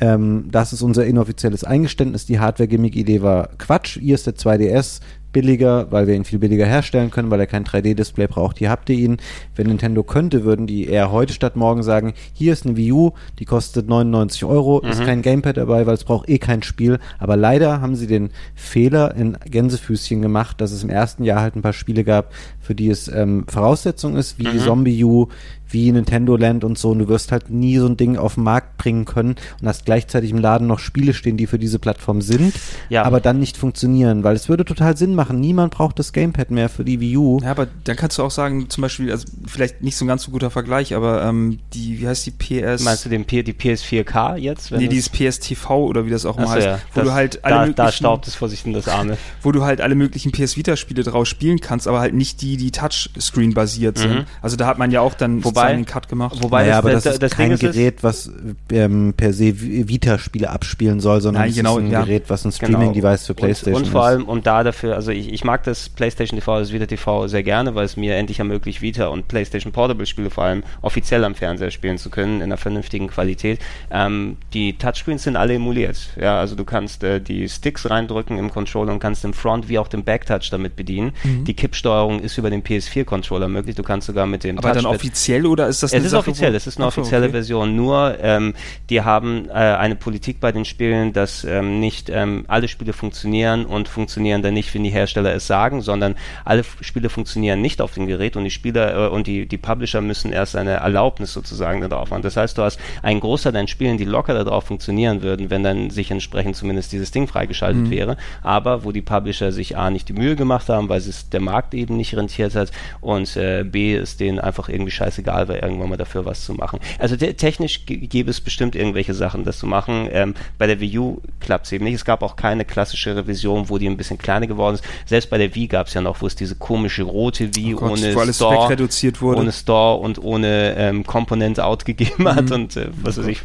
ähm, 0.01 0.49
das 0.51 0.73
ist 0.73 0.83
unser 0.83 1.05
inoffizielles 1.05 1.63
Eingeständnis. 1.63 2.25
Die 2.25 2.41
Hardware-Gimmick-Idee 2.41 3.23
war 3.23 3.51
Quatsch. 3.59 3.99
Hier 4.01 4.15
ist 4.15 4.27
der 4.27 4.35
2DS 4.35 5.01
billiger, 5.33 5.91
weil 5.91 6.07
wir 6.07 6.15
ihn 6.15 6.25
viel 6.25 6.39
billiger 6.39 6.67
herstellen 6.67 7.11
können, 7.11 7.31
weil 7.31 7.41
er 7.41 7.47
kein 7.47 7.65
3D-Display 7.65 8.27
braucht. 8.27 8.59
Hier 8.59 8.71
habt 8.71 8.89
ihr 8.91 8.97
ihn. 8.97 9.19
Wenn 9.57 9.67
Nintendo 9.69 10.03
könnte, 10.03 10.45
würden 10.45 10.67
die 10.67 10.87
eher 10.87 11.11
heute 11.13 11.33
statt 11.33 11.57
morgen 11.57 11.83
sagen, 11.83 12.15
hier 12.33 12.53
ist 12.53 12.67
eine 12.67 12.77
Wii 12.77 12.93
U, 12.93 13.11
die 13.39 13.45
kostet 13.45 13.89
99 13.89 14.45
Euro, 14.45 14.81
ist 14.81 15.05
kein 15.05 15.23
Gamepad 15.23 15.57
dabei, 15.57 15.87
weil 15.87 15.95
es 15.95 16.05
braucht 16.05 16.29
eh 16.29 16.39
kein 16.39 16.63
Spiel. 16.63 16.99
Aber 17.19 17.37
leider 17.37 17.81
haben 17.81 17.97
sie 17.97 18.07
den 18.07 18.31
Fehler 18.55 19.15
in 19.15 19.37
Gänsefüßchen 19.45 20.23
gemacht, 20.23 20.61
dass 20.61 20.73
es 20.73 20.83
im 20.83 20.91
ersten 20.91 21.25
Jahr 21.25 21.41
halt 21.43 21.57
ein 21.57 21.63
paar 21.63 21.73
Spiele 21.73 22.05
gab, 22.05 22.33
für 22.61 22.75
die 22.75 22.89
es 22.89 23.09
ähm, 23.09 23.45
Voraussetzung 23.49 24.17
ist, 24.17 24.39
wie 24.39 24.59
Zombie 24.59 25.03
U, 25.05 25.27
wie 25.69 25.93
Nintendo 25.93 26.37
Land 26.37 26.65
und 26.65 26.79
so. 26.79 26.91
Und 26.91 26.99
du 27.01 27.09
wirst 27.09 27.31
halt 27.33 27.51
nie 27.51 27.79
so 27.79 27.87
ein 27.87 27.97
Ding 27.97 28.17
auf 28.17 28.35
den 28.35 28.45
Markt 28.45 28.77
bringen 28.77 29.05
können 29.05 29.37
und 29.61 29.69
hast 29.69 29.85
gleichzeitig 29.85 30.31
im 30.31 30.39
Laden 30.39 30.67
noch 30.67 30.79
Spiele 30.81 31.15
stehen, 31.15 31.37
die 31.37 31.47
für 31.47 31.59
diese 31.59 31.79
Plattform 31.79 32.21
sind, 32.23 32.55
Ja. 32.89 33.05
aber 33.05 33.21
dann 33.21 33.39
nicht 33.39 33.57
funktionieren, 33.57 34.25
weil 34.25 34.35
es 34.37 34.49
würde 34.49 34.65
total 34.65 34.97
Sinn 34.97 35.15
machen. 35.15 35.20
Niemand 35.29 35.75
braucht 35.75 35.99
das 35.99 36.13
Gamepad 36.15 36.51
mehr 36.51 36.69
für 36.71 36.85
die 36.85 36.99
Wii 37.01 37.17
U. 37.19 37.41
Ja, 37.43 37.51
aber 37.51 37.67
dann 37.85 37.97
kannst 37.97 38.17
du 38.19 38.23
auch 38.23 38.31
sagen, 38.31 38.71
zum 38.71 38.81
Beispiel, 38.83 39.11
also 39.11 39.27
vielleicht 39.47 39.83
nicht 39.83 39.97
so 39.97 40.05
ein 40.05 40.09
ganz 40.09 40.23
so 40.23 40.31
guter 40.31 40.51
Vergleich, 40.51 40.95
aber 40.95 41.23
ähm, 41.25 41.59
die, 41.75 42.01
wie 42.01 42.09
heißt 42.09 42.25
die 42.27 42.31
PS? 42.31 42.83
Meinst 42.83 43.05
du 43.05 43.09
den 43.11 43.25
P 43.27 43.43
die 43.43 43.53
PS4K 43.53 44.37
jetzt? 44.37 44.71
wenn 44.73 44.79
nee, 44.79 44.85
es- 44.87 44.91
dieses 44.91 45.09
PSTV 45.11 45.71
oder 45.71 46.07
wie 46.07 46.11
das 46.11 46.25
auch 46.27 46.37
immer 46.37 46.47
Achso, 46.47 46.55
heißt, 46.57 46.67
ja. 46.67 46.79
wo 46.95 47.01
das, 47.01 47.09
du 47.09 47.15
halt 47.15 47.45
alle 47.45 47.55
da, 47.55 47.61
möglichen, 47.61 47.77
da 47.77 47.93
staubt 47.93 48.27
es 48.27 48.35
vorsichtig 48.35 48.67
in 48.69 48.73
das 48.73 48.89
Arme. 48.89 49.17
wo 49.43 49.53
du 49.53 49.63
halt 49.65 49.81
alle 49.81 49.95
möglichen 49.95 50.33
PS 50.33 50.57
Vita 50.57 50.77
Spiele 50.77 51.03
draus 51.03 51.29
spielen 51.29 51.61
kannst, 51.61 51.87
aber 51.89 52.01
halt 52.01 52.15
nicht 52.15 52.41
die, 52.43 52.57
die 52.57 52.71
Touchscreen 52.71 53.55
basiert 53.55 53.99
sind. 53.99 54.11
Mhm. 54.15 54.25
Also 54.43 54.57
da 54.57 54.67
hat 54.67 54.79
man 54.79 54.91
ja 54.91 55.01
auch 55.01 55.15
dann 55.15 55.45
Wobei- 55.45 55.73
den 55.75 55.85
Cut 55.87 56.09
gemacht. 56.09 56.37
Wobei 56.43 56.63
naja, 56.63 56.71
das, 56.77 56.79
aber 56.79 56.93
das, 56.93 57.03
das, 57.05 57.13
ist 57.15 57.23
das 57.23 57.33
kein 57.33 57.51
Ding 57.51 57.55
ist, 57.55 57.61
Gerät, 57.61 58.03
was 58.03 58.31
ähm, 58.73 59.15
per 59.17 59.33
se 59.33 59.45
Vi- 59.55 59.89
Vita-Spiele 59.89 60.51
abspielen 60.51 61.01
soll, 61.01 61.21
sondern 61.21 61.43
Nein, 61.43 61.51
es 61.51 61.57
genau, 61.57 61.79
ist 61.79 61.85
ein 61.85 61.91
ja. 61.91 62.01
Gerät, 62.03 62.25
was 62.29 62.45
ein 62.45 62.51
Genau. 62.51 62.79
Streaming-Device 62.79 63.27
für 63.27 63.33
Und- 63.33 63.37
PlayStation 63.37 63.83
Und, 63.85 63.89
vor 63.91 64.01
ist. 64.03 64.07
allem, 64.09 64.25
und 64.29 64.47
da 64.47 64.63
dafür, 64.65 64.95
also 64.97 65.10
ich, 65.15 65.33
ich 65.33 65.45
mag 65.45 65.63
das 65.65 65.89
PlayStation 65.89 66.39
TV, 66.39 66.59
das 66.59 66.73
Vita 66.73 66.87
TV 66.87 67.29
sehr 67.29 67.43
gerne, 67.43 67.75
weil 67.75 67.85
es 67.85 67.97
mir 67.97 68.17
endlich 68.17 68.39
ermöglicht, 68.39 68.83
Vita 68.83 69.09
und 69.09 69.29
PlayStation 69.29 69.73
Portable 69.73 70.07
Spiele 70.07 70.31
vor 70.31 70.45
allem 70.45 70.63
offiziell 70.83 71.25
am 71.25 71.35
Fernseher 71.35 71.71
spielen 71.71 71.99
zu 71.99 72.11
können, 72.11 72.37
in 72.37 72.45
einer 72.45 72.57
vernünftigen 72.57 73.09
Qualität. 73.09 73.61
Ähm, 73.91 74.37
die 74.53 74.77
Touchscreens 74.79 75.25
sind 75.25 75.37
alle 75.37 75.55
emuliert. 75.55 76.11
Ja, 76.21 76.39
also 76.39 76.55
du 76.55 76.65
kannst 76.65 77.05
äh, 77.05 77.21
die 77.21 77.49
Sticks 77.49 77.89
reindrücken 77.89 78.39
im 78.39 78.51
Controller 78.51 78.93
und 78.93 79.01
kannst 79.01 79.25
den 79.25 79.35
Front- 79.35 79.69
wie 79.69 79.79
auch 79.79 79.89
den 79.89 80.05
Backtouch 80.05 80.51
damit 80.51 80.77
bedienen. 80.77 81.13
Mhm. 81.25 81.45
Die 81.45 81.55
Kippsteuerung 81.55 82.21
ist 82.21 82.39
über 82.39 82.51
den 82.51 82.63
PS4-Controller 82.63 83.49
möglich. 83.49 83.77
Du 83.77 83.83
kannst 83.83 84.07
sogar 84.07 84.27
mit 84.27 84.45
dem 84.45 84.59
aber 84.59 84.73
dann 84.73 84.85
Touchpad- 84.85 84.95
offiziell 84.95 85.47
oder 85.47 85.69
ist 85.69 85.83
das 85.83 85.91
es 85.91 85.95
eine 85.95 86.05
ist 86.05 86.11
Sache, 86.11 86.21
offiziell, 86.21 86.55
es 86.55 86.67
ist 86.67 86.79
eine 86.79 86.87
offizielle 86.87 87.27
okay. 87.27 87.33
Version. 87.33 87.77
Nur, 87.77 88.19
ähm, 88.21 88.55
die 88.89 89.03
haben 89.03 89.49
äh, 89.49 89.53
eine 89.53 89.97
Politik 89.97 90.41
bei 90.41 90.53
den 90.53 90.65
Spielen, 90.65 91.13
dass 91.13 91.45
ähm, 91.45 91.81
nicht 91.81 92.09
ähm, 92.11 92.45
alle 92.49 92.69
Spiele 92.69 92.93
funktionieren 92.93 93.67
und 93.67 93.89
funktionieren 93.89 94.43
dann 94.43 94.55
nicht, 94.55 94.73
wenn 94.75 94.85
die 94.85 94.91
Hersteller 95.01 95.35
es 95.35 95.47
sagen, 95.47 95.83
sondern 95.83 96.15
alle 96.45 96.63
Spiele 96.81 97.09
funktionieren 97.09 97.61
nicht 97.61 97.81
auf 97.81 97.95
dem 97.95 98.07
Gerät 98.07 98.37
und 98.37 98.45
die 98.45 98.51
Spieler 98.51 99.07
äh, 99.07 99.09
und 99.09 99.27
die, 99.27 99.47
die 99.47 99.59
Publisher 99.59 100.01
müssen 100.01 100.33
erst 100.33 100.57
eine 100.57 100.73
Erlaubnis 100.73 101.33
sozusagen 101.33 101.81
darauf 101.89 102.11
haben. 102.11 102.23
Das 102.23 102.37
heißt, 102.37 102.57
du 102.59 102.63
hast 102.63 102.79
einen 103.03 103.21
Großteil 103.21 103.53
deiner 103.53 103.69
Spielen, 103.69 103.99
die 103.99 104.05
locker 104.05 104.35
darauf 104.35 104.65
funktionieren 104.65 105.23
würden, 105.23 105.51
wenn 105.51 105.63
dann 105.63 105.91
sich 105.91 106.11
entsprechend 106.11 106.57
zumindest 106.57 106.93
dieses 106.93 107.11
Ding 107.11 107.27
freigeschaltet 107.27 107.81
Mhm. 107.83 107.91
wäre, 107.91 108.17
aber 108.43 108.85
wo 108.85 108.93
die 108.93 109.03
Publisher 109.03 109.53
sich 109.53 109.77
A 109.77 109.91
nicht 109.91 110.09
die 110.09 110.13
Mühe 110.13 110.37
gemacht 110.37 110.69
haben, 110.69 110.89
weil 110.89 110.99
es 110.99 111.29
der 111.31 111.41
Markt 111.41 111.75
eben 111.75 111.97
nicht 111.97 112.17
rentiert 112.17 112.55
hat 112.55 112.71
und 113.01 113.37
äh, 113.37 113.65
B 113.65 113.95
ist 113.97 114.21
denen 114.21 114.39
einfach 114.39 114.69
irgendwie 114.69 114.91
scheißegal 114.91 115.49
war, 115.49 115.63
irgendwann 115.63 115.89
mal 115.89 115.97
dafür 115.97 116.25
was 116.25 116.45
zu 116.45 116.55
machen. 116.55 116.79
Also 116.99 117.17
te- 117.17 117.35
technisch 117.35 117.87
gäbe 117.87 118.31
es 118.31 118.41
bestimmt 118.41 118.75
irgendwelche 118.77 119.15
Sachen, 119.15 119.45
das 119.45 119.59
zu 119.59 119.67
machen. 119.67 120.09
Ähm, 120.13 120.35
bei 120.59 120.67
der 120.67 120.81
Wii 120.81 120.99
U 120.99 121.21
klappt 121.41 121.67
es 121.67 121.73
eben 121.73 121.85
nicht. 121.85 121.95
Es 121.95 122.05
gab 122.05 122.23
auch 122.23 122.37
keine 122.37 122.65
klassische 122.65 123.17
Revision, 123.17 123.69
wo 123.69 123.79
die 123.79 123.87
ein 123.89 123.97
bisschen 123.97 124.19
kleiner 124.19 124.47
geworden 124.47 124.75
ist. 124.75 124.85
Selbst 125.07 125.31
bei 125.31 125.39
der 125.39 125.55
Wii 125.55 125.67
gab 125.69 125.87
es 125.87 125.95
ja 125.95 126.01
noch, 126.01 126.21
wo 126.23 126.27
es 126.27 126.35
diese 126.35 126.55
komische 126.55 127.03
rote 127.03 127.55
Wii 127.55 127.75
Oh 127.75 127.79
Gott, 127.79 127.91
ohne 127.93 128.33
Store, 128.33 128.77
ohne 129.23 129.53
Store 129.53 129.99
und 130.01 130.23
ohne 130.23 130.75
ähm, 130.77 131.05
Component 131.07 131.61
Out 131.61 131.85
gegeben 131.85 132.29
hat 132.29 132.51
und 132.51 132.77
äh, 132.77 132.89
was 133.03 133.19
weiß 133.19 133.27
ich, 133.27 133.43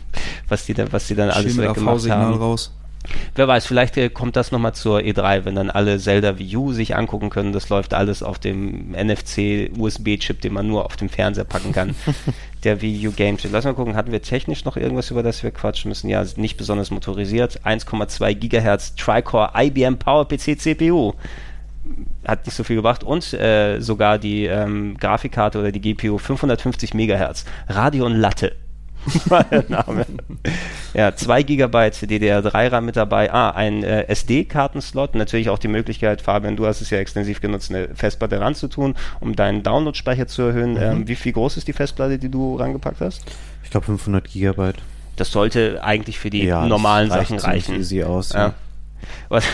was 0.48 0.66
die 0.66 0.74
dann, 0.74 0.92
was 0.92 1.08
die 1.08 1.16
dann 1.16 1.30
alles 1.30 1.54
Schön 1.54 1.62
mit 1.62 1.70
weggemacht 1.70 2.10
haben. 2.10 2.34
raus. 2.36 2.72
Wer 3.36 3.48
weiß, 3.48 3.66
vielleicht 3.66 3.98
äh, 3.98 4.10
kommt 4.10 4.36
das 4.36 4.52
nochmal 4.52 4.74
zur 4.74 5.00
E3, 5.00 5.46
wenn 5.46 5.56
dann 5.56 5.70
alle 5.70 6.00
Zelda 6.00 6.40
Wii 6.40 6.56
U 6.58 6.74
sich 6.74 6.96
angucken 6.96 7.30
können. 7.30 7.54
Das 7.54 7.70
läuft 7.70 7.94
alles 7.94 8.24
auf 8.24 8.40
dem 8.40 8.92
NFC-USB-Chip, 8.92 10.42
den 10.42 10.54
man 10.54 10.68
nur 10.68 10.86
auf 10.86 10.96
dem 10.96 11.10
Fernseher 11.10 11.44
packen 11.44 11.72
kann. 11.72 11.96
Der 12.64 12.82
Wii 12.82 13.08
U 13.08 13.12
Game 13.12 13.38
Chip. 13.38 13.52
Lass 13.52 13.66
mal 13.66 13.74
gucken, 13.74 13.96
hatten 13.96 14.12
wir 14.12 14.22
technisch 14.22 14.66
noch 14.66 14.78
irgendwas, 14.78 15.12
über 15.12 15.22
das 15.22 15.44
wir 15.44 15.52
quatschen 15.52 15.90
müssen? 15.90 16.10
Ja, 16.10 16.24
nicht 16.36 16.58
besonders 16.58 16.92
motorisiert. 16.92 17.62
1,2 17.64 18.34
Gigahertz 18.34 18.96
Tri-Core 18.96 19.52
IBM 19.56 19.98
PowerPC 19.98 20.60
CPU. 20.60 21.14
Hat 22.26 22.46
nicht 22.46 22.56
so 22.56 22.64
viel 22.64 22.78
gebracht. 22.78 23.04
Und 23.04 23.34
äh, 23.34 23.80
sogar 23.80 24.18
die 24.18 24.46
ähm, 24.46 24.98
Grafikkarte 24.98 25.60
oder 25.60 25.72
die 25.72 25.82
GPU 25.82 26.18
550 26.18 26.94
Megahertz. 26.94 27.46
Radeon 27.68 28.16
Latte. 28.16 28.56
war 29.30 29.44
der 29.44 29.64
Name. 29.68 30.06
Ja, 30.94 31.16
2 31.16 31.44
GB 31.44 31.78
DDR3 31.78 32.72
RAM 32.72 32.86
mit 32.86 32.96
dabei. 32.96 33.32
Ah, 33.34 33.52
ein 33.52 33.84
äh, 33.84 34.04
SD-Kartenslot. 34.08 35.16
Natürlich 35.16 35.50
auch 35.50 35.60
die 35.60 35.68
Möglichkeit, 35.68 36.22
Fabian, 36.22 36.56
du 36.56 36.66
hast 36.66 36.82
es 36.82 36.90
ja 36.90 36.98
extensiv 37.00 37.42
genutzt, 37.42 37.70
eine 37.72 37.90
Festplatte 37.96 38.40
ranzutun, 38.40 38.96
um 39.20 39.36
deinen 39.36 39.64
Download-Speicher 39.64 40.28
zu 40.28 40.44
erhöhen. 40.44 40.78
Ähm, 40.82 41.08
wie 41.08 41.16
viel 41.16 41.34
groß 41.34 41.58
ist 41.58 41.68
die 41.68 41.74
Festplatte, 41.74 42.18
die 42.18 42.30
du 42.30 42.56
rangepackt 42.56 43.02
hast? 43.02 43.24
Ich 43.64 43.70
glaube 43.70 43.86
500 43.88 44.26
Gigabyte. 44.30 44.78
Das 45.16 45.32
sollte 45.32 45.82
eigentlich 45.84 46.20
für 46.20 46.30
die 46.30 46.44
Ja, 46.44 46.66
normalen 46.66 47.10
Sachen 47.10 47.40
reichen. 47.40 47.76
easy 47.76 48.04
aus, 48.04 48.34
Ja. 48.34 48.40
ja. 48.48 48.54
Was, 49.30 49.46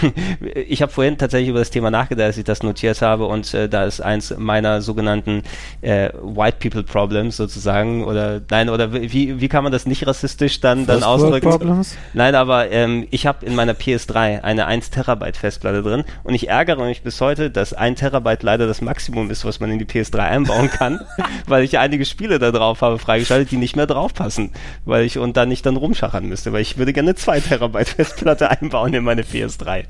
ich 0.56 0.82
habe 0.82 0.92
vorhin 0.92 1.18
tatsächlich 1.18 1.50
über 1.50 1.60
das 1.60 1.70
Thema 1.70 1.92
nachgedacht, 1.92 2.28
als 2.28 2.38
ich 2.38 2.44
das 2.44 2.64
notiert 2.64 3.02
habe 3.02 3.26
und 3.26 3.54
äh, 3.54 3.70
da 3.70 3.84
ist 3.86 4.02
eins 4.02 4.34
meiner 4.38 4.82
sogenannten 4.82 5.44
äh, 5.82 6.10
White 6.22 6.58
People 6.60 6.84
Problems 6.84 7.38
sozusagen 7.38 8.04
oder 8.04 8.42
nein 8.50 8.70
oder 8.70 8.94
wie, 8.94 9.40
wie 9.40 9.48
kann 9.48 9.64
man 9.64 9.72
das 9.72 9.86
nicht 9.86 10.06
rassistisch 10.08 10.60
dann 10.60 10.86
dann 10.86 11.04
ausdrücken? 11.04 11.50
Problems? 11.50 11.96
Nein, 12.14 12.36
aber 12.36 12.72
ähm, 12.72 13.08
ich 13.12 13.26
habe 13.26 13.46
in 13.46 13.56
meiner 13.56 13.74
PS3 13.74 14.42
eine 14.42 14.66
1 14.66 14.92
Terabyte 14.92 15.38
Festplatte 15.38 15.84
drin 15.84 16.04
und 16.24 16.34
ich 16.34 16.50
ärgere 16.50 16.84
mich 16.86 17.02
bis 17.02 17.20
heute, 17.22 17.50
dass 17.50 17.74
1 17.74 18.00
Terabyte 18.00 18.44
leider 18.44 18.68
das 18.68 18.82
Maximum 18.82 19.30
ist, 19.32 19.46
was 19.46 19.60
man 19.60 19.72
in 19.72 19.80
die 19.80 19.86
PS3 19.86 20.20
einbauen 20.20 20.70
kann, 20.70 21.00
weil 21.48 21.64
ich 21.64 21.78
einige 21.78 22.06
Spiele 22.06 22.40
da 22.40 22.52
drauf 22.52 22.82
habe 22.82 23.00
freigeschaltet, 23.00 23.52
die 23.52 23.58
nicht 23.58 23.76
mehr 23.76 23.88
drauf 23.88 24.14
passen, 24.14 24.52
weil 24.86 25.06
ich 25.06 25.18
und 25.18 25.38
dann 25.38 25.50
nicht 25.50 25.66
dann 25.66 25.78
rumschachern 25.78 26.26
müsste, 26.26 26.54
weil 26.54 26.62
ich 26.62 26.78
würde 26.78 26.94
gerne 26.94 27.16
2 27.16 27.40
Terabyte 27.42 27.90
Festplatte 27.90 28.50
einbauen 28.50 28.94
in 28.94 29.04
meine 29.04 29.24
PS3. 29.32 29.86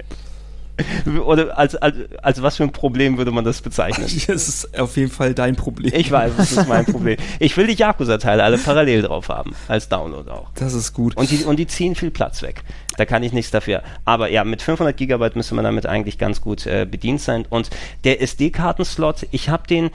Oder 1.25 1.57
als, 1.57 1.75
als, 1.75 1.95
als 2.21 2.41
was 2.41 2.57
für 2.57 2.63
ein 2.63 2.71
Problem 2.71 3.17
würde 3.17 3.31
man 3.31 3.43
das 3.43 3.61
bezeichnen? 3.61 4.07
Das 4.27 4.47
ist 4.47 4.79
auf 4.79 4.95
jeden 4.97 5.11
Fall 5.11 5.33
dein 5.33 5.55
Problem. 5.55 5.93
Ich 5.93 6.11
weiß, 6.11 6.33
das 6.37 6.51
ist 6.51 6.67
mein 6.67 6.85
Problem. 6.85 7.17
Ich 7.39 7.57
will 7.57 7.67
die 7.67 7.73
Yakuza-Teile 7.73 8.43
alle 8.43 8.57
parallel 8.57 9.01
drauf 9.03 9.29
haben, 9.29 9.55
als 9.67 9.89
Download 9.89 10.29
auch. 10.29 10.51
Das 10.55 10.73
ist 10.73 10.93
gut. 10.93 11.17
Und 11.17 11.31
die, 11.31 11.43
und 11.43 11.57
die 11.57 11.67
ziehen 11.67 11.95
viel 11.95 12.11
Platz 12.11 12.41
weg. 12.41 12.63
Da 12.97 13.05
kann 13.05 13.23
ich 13.23 13.33
nichts 13.33 13.51
dafür. 13.51 13.83
Aber 14.05 14.29
ja, 14.29 14.43
mit 14.43 14.61
500 14.61 14.95
Gigabyte 14.95 15.35
müsste 15.35 15.55
man 15.55 15.65
damit 15.65 15.85
eigentlich 15.85 16.17
ganz 16.17 16.41
gut 16.41 16.65
äh, 16.65 16.85
bedient 16.89 17.21
sein. 17.21 17.45
Und 17.49 17.69
der 18.03 18.21
SD-Kartenslot, 18.21 19.27
ich 19.31 19.49
habe 19.49 19.67
den 19.67 19.89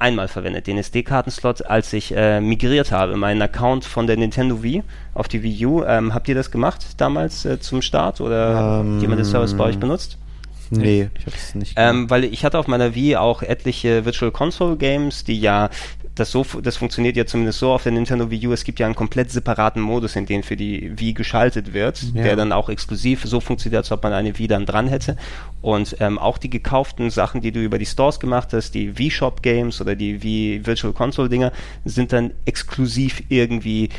einmal 0.00 0.28
verwendet, 0.28 0.66
den 0.66 0.78
SD-Kartenslot, 0.78 1.62
als 1.62 1.92
ich 1.92 2.14
äh, 2.16 2.40
migriert 2.40 2.92
habe, 2.92 3.16
meinen 3.16 3.42
Account 3.42 3.84
von 3.84 4.06
der 4.06 4.16
Nintendo 4.16 4.62
Wii 4.62 4.82
auf 5.14 5.28
die 5.28 5.42
Wii 5.42 5.66
U. 5.66 5.84
Ähm, 5.84 6.14
habt 6.14 6.28
ihr 6.28 6.34
das 6.34 6.50
gemacht 6.50 6.84
damals 6.96 7.44
äh, 7.44 7.60
zum 7.60 7.82
Start 7.82 8.20
oder 8.20 8.80
Ähm, 8.80 9.00
jemand 9.00 9.18
den 9.18 9.26
Service 9.26 9.54
bei 9.54 9.64
euch 9.64 9.78
benutzt? 9.78 10.18
Nee, 10.70 11.10
ich 11.18 11.26
habe 11.26 11.36
es 11.36 11.54
nicht 11.54 11.74
Ähm, 11.76 12.08
weil 12.10 12.24
ich 12.24 12.44
hatte 12.44 12.58
auf 12.58 12.68
meiner 12.68 12.94
Wii 12.94 13.16
auch 13.16 13.42
etliche 13.42 14.04
Virtual 14.04 14.30
Console 14.30 14.76
Games, 14.76 15.24
die 15.24 15.40
ja 15.40 15.68
das 16.20 16.30
so 16.30 16.44
das 16.62 16.76
funktioniert 16.76 17.16
ja 17.16 17.26
zumindest 17.26 17.58
so 17.58 17.72
auf 17.72 17.82
der 17.82 17.92
Nintendo 17.92 18.30
Wii 18.30 18.46
U. 18.48 18.52
Es 18.52 18.64
gibt 18.64 18.78
ja 18.78 18.86
einen 18.86 18.94
komplett 18.94 19.30
separaten 19.30 19.82
Modus, 19.82 20.14
in 20.16 20.26
den 20.26 20.42
für 20.42 20.56
die 20.56 20.92
Wii 20.98 21.14
geschaltet 21.14 21.72
wird, 21.74 22.02
Ja. 22.14 22.22
der 22.22 22.36
dann 22.36 22.52
auch 22.52 22.68
exklusiv 22.68 23.24
so 23.24 23.40
funktioniert, 23.40 23.78
als 23.84 23.90
ob 23.92 24.02
man 24.02 24.12
eine 24.12 24.38
Wii 24.38 24.46
dann 24.46 24.66
dran 24.66 24.86
hätte. 24.88 25.16
Und 25.62 25.96
ähm, 26.00 26.18
auch 26.18 26.38
die 26.38 26.48
gekauften 26.48 27.10
Sachen, 27.10 27.40
die 27.42 27.52
du 27.52 27.60
über 27.60 27.78
die 27.78 27.84
Stores 27.86 28.18
gemacht 28.20 28.52
hast, 28.52 28.74
die 28.74 28.96
Wii 28.98 29.10
Shop 29.10 29.42
Games 29.42 29.80
oder 29.80 29.94
die 29.94 30.22
Wii 30.22 30.64
Virtual 30.66 30.92
Console 30.92 31.28
Dinger, 31.28 31.52
sind 31.84 32.12
dann 32.12 32.30
exklusiv 32.46 33.22
irgendwie 33.28 33.90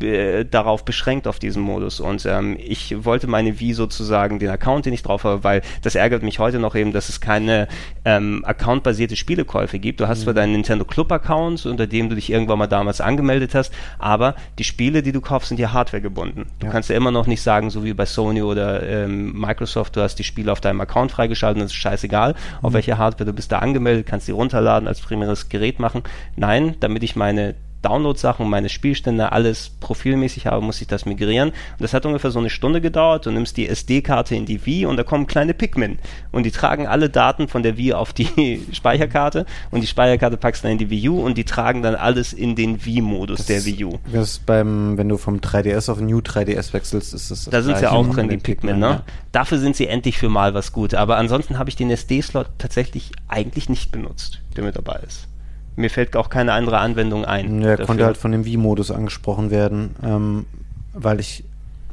äh, 0.00 0.44
darauf 0.44 0.84
beschränkt 0.84 1.26
auf 1.26 1.38
diesen 1.38 1.62
Modus. 1.62 2.00
Und 2.00 2.24
ähm, 2.26 2.56
ich 2.58 3.04
wollte 3.04 3.26
meine 3.26 3.60
Wii 3.60 3.72
sozusagen 3.74 4.38
den 4.38 4.48
Account, 4.50 4.86
den 4.86 4.92
ich 4.92 5.02
drauf 5.02 5.24
habe, 5.24 5.44
weil 5.44 5.62
das 5.82 5.94
ärgert 5.94 6.22
mich 6.22 6.38
heute 6.38 6.58
noch 6.58 6.74
eben, 6.74 6.92
dass 6.92 7.08
es 7.08 7.20
keine 7.20 7.68
ähm, 8.04 8.42
Account-basierte 8.46 9.16
Spielekäufe 9.16 9.78
gibt. 9.78 10.00
Du 10.00 10.08
hast 10.08 10.20
Mhm. 10.20 10.24
zwar 10.24 10.34
deinen 10.34 10.52
Nintendo 10.52 10.84
Club 10.84 11.10
Account, 11.12 11.61
unter 11.70 11.86
dem 11.86 12.08
du 12.08 12.14
dich 12.14 12.30
irgendwann 12.30 12.58
mal 12.58 12.66
damals 12.66 13.00
angemeldet 13.00 13.54
hast, 13.54 13.72
aber 13.98 14.34
die 14.58 14.64
Spiele, 14.64 15.02
die 15.02 15.12
du 15.12 15.20
kaufst, 15.20 15.48
sind 15.48 15.58
ja 15.60 15.72
Hardware 15.72 16.00
gebunden. 16.02 16.46
Du 16.58 16.66
Ja. 16.66 16.72
kannst 16.72 16.90
ja 16.90 16.96
immer 16.96 17.10
noch 17.10 17.26
nicht 17.26 17.42
sagen, 17.42 17.70
so 17.70 17.84
wie 17.84 17.94
bei 17.94 18.06
Sony 18.06 18.42
oder 18.42 18.82
ähm, 18.82 19.32
Microsoft, 19.38 19.96
du 19.96 20.00
hast 20.02 20.16
die 20.16 20.24
Spiele 20.24 20.50
auf 20.52 20.60
deinem 20.60 20.80
Account 20.80 21.12
freigeschaltet 21.12 21.60
und 21.60 21.66
es 21.66 21.72
ist 21.72 21.78
scheißegal, 21.78 22.32
Mhm. 22.32 22.64
auf 22.66 22.72
welche 22.72 22.98
Hardware 22.98 23.24
du 23.26 23.32
bist 23.32 23.52
da 23.52 23.58
angemeldet, 23.58 24.06
kannst 24.06 24.28
die 24.28 24.32
runterladen, 24.32 24.88
als 24.88 25.00
primäres 25.00 25.48
Gerät 25.48 25.78
machen. 25.78 26.02
Nein, 26.36 26.76
damit 26.80 27.02
ich 27.02 27.16
meine 27.16 27.54
Download-Sachen, 27.82 28.48
meine 28.48 28.68
Spielstände, 28.68 29.32
alles 29.32 29.70
profilmäßig 29.80 30.46
habe, 30.46 30.64
muss 30.64 30.80
ich 30.80 30.86
das 30.86 31.04
migrieren. 31.04 31.50
Und 31.50 31.80
das 31.80 31.92
hat 31.94 32.06
ungefähr 32.06 32.30
so 32.30 32.38
eine 32.38 32.50
Stunde 32.50 32.80
gedauert. 32.80 33.26
Du 33.26 33.30
nimmst 33.30 33.56
die 33.56 33.68
SD-Karte 33.68 34.34
in 34.34 34.46
die 34.46 34.64
Wii 34.64 34.86
und 34.86 34.96
da 34.96 35.02
kommen 35.02 35.26
kleine 35.26 35.54
Pikmin. 35.54 35.98
Und 36.30 36.44
die 36.44 36.50
tragen 36.50 36.86
alle 36.86 37.10
Daten 37.10 37.48
von 37.48 37.62
der 37.62 37.76
Wii 37.76 37.94
auf 37.94 38.12
die 38.12 38.62
Speicherkarte 38.72 39.46
und 39.70 39.80
die 39.80 39.86
Speicherkarte 39.86 40.36
packst 40.36 40.62
du 40.62 40.68
dann 40.68 40.72
in 40.72 40.78
die 40.78 40.90
Wii 40.90 41.08
U 41.08 41.20
und 41.20 41.36
die 41.36 41.44
tragen 41.44 41.82
dann 41.82 41.94
alles 41.94 42.32
in 42.32 42.54
den 42.54 42.84
Wii-Modus 42.84 43.46
der 43.46 43.64
Wii 43.64 43.84
U. 43.84 43.98
Das 44.12 44.30
ist 44.30 44.46
beim, 44.46 44.96
wenn 44.96 45.08
du 45.08 45.18
vom 45.18 45.38
3DS 45.38 45.90
auf 45.90 46.00
New 46.00 46.18
3DS 46.18 46.72
wechselst, 46.72 47.14
ist 47.14 47.30
das. 47.30 47.44
das 47.44 47.50
Da 47.50 47.62
sind 47.62 47.74
sie 47.76 47.80
Gleiche 47.80 47.96
auch 47.96 48.08
drin, 48.08 48.28
die 48.28 48.36
Pikmin, 48.36 48.78
ne? 48.78 48.86
ja. 48.86 49.02
Dafür 49.32 49.58
sind 49.58 49.76
sie 49.76 49.88
endlich 49.88 50.18
für 50.18 50.28
mal 50.28 50.54
was 50.54 50.72
gut. 50.72 50.94
Aber 50.94 51.16
ansonsten 51.16 51.58
habe 51.58 51.70
ich 51.70 51.76
den 51.76 51.90
SD-Slot 51.90 52.46
tatsächlich 52.58 53.12
eigentlich 53.28 53.68
nicht 53.68 53.92
benutzt, 53.92 54.40
der 54.56 54.64
mit 54.64 54.76
dabei 54.76 55.00
ist. 55.06 55.28
Mir 55.76 55.90
fällt 55.90 56.16
auch 56.16 56.28
keine 56.28 56.52
andere 56.52 56.78
Anwendung 56.78 57.24
ein. 57.24 57.62
Ja, 57.62 57.70
dafür. 57.70 57.86
konnte 57.86 58.04
halt 58.04 58.16
von 58.16 58.32
dem 58.32 58.44
Wii-Modus 58.44 58.90
angesprochen 58.90 59.50
werden, 59.50 59.96
ähm, 60.02 60.46
weil 60.92 61.20
ich, 61.20 61.44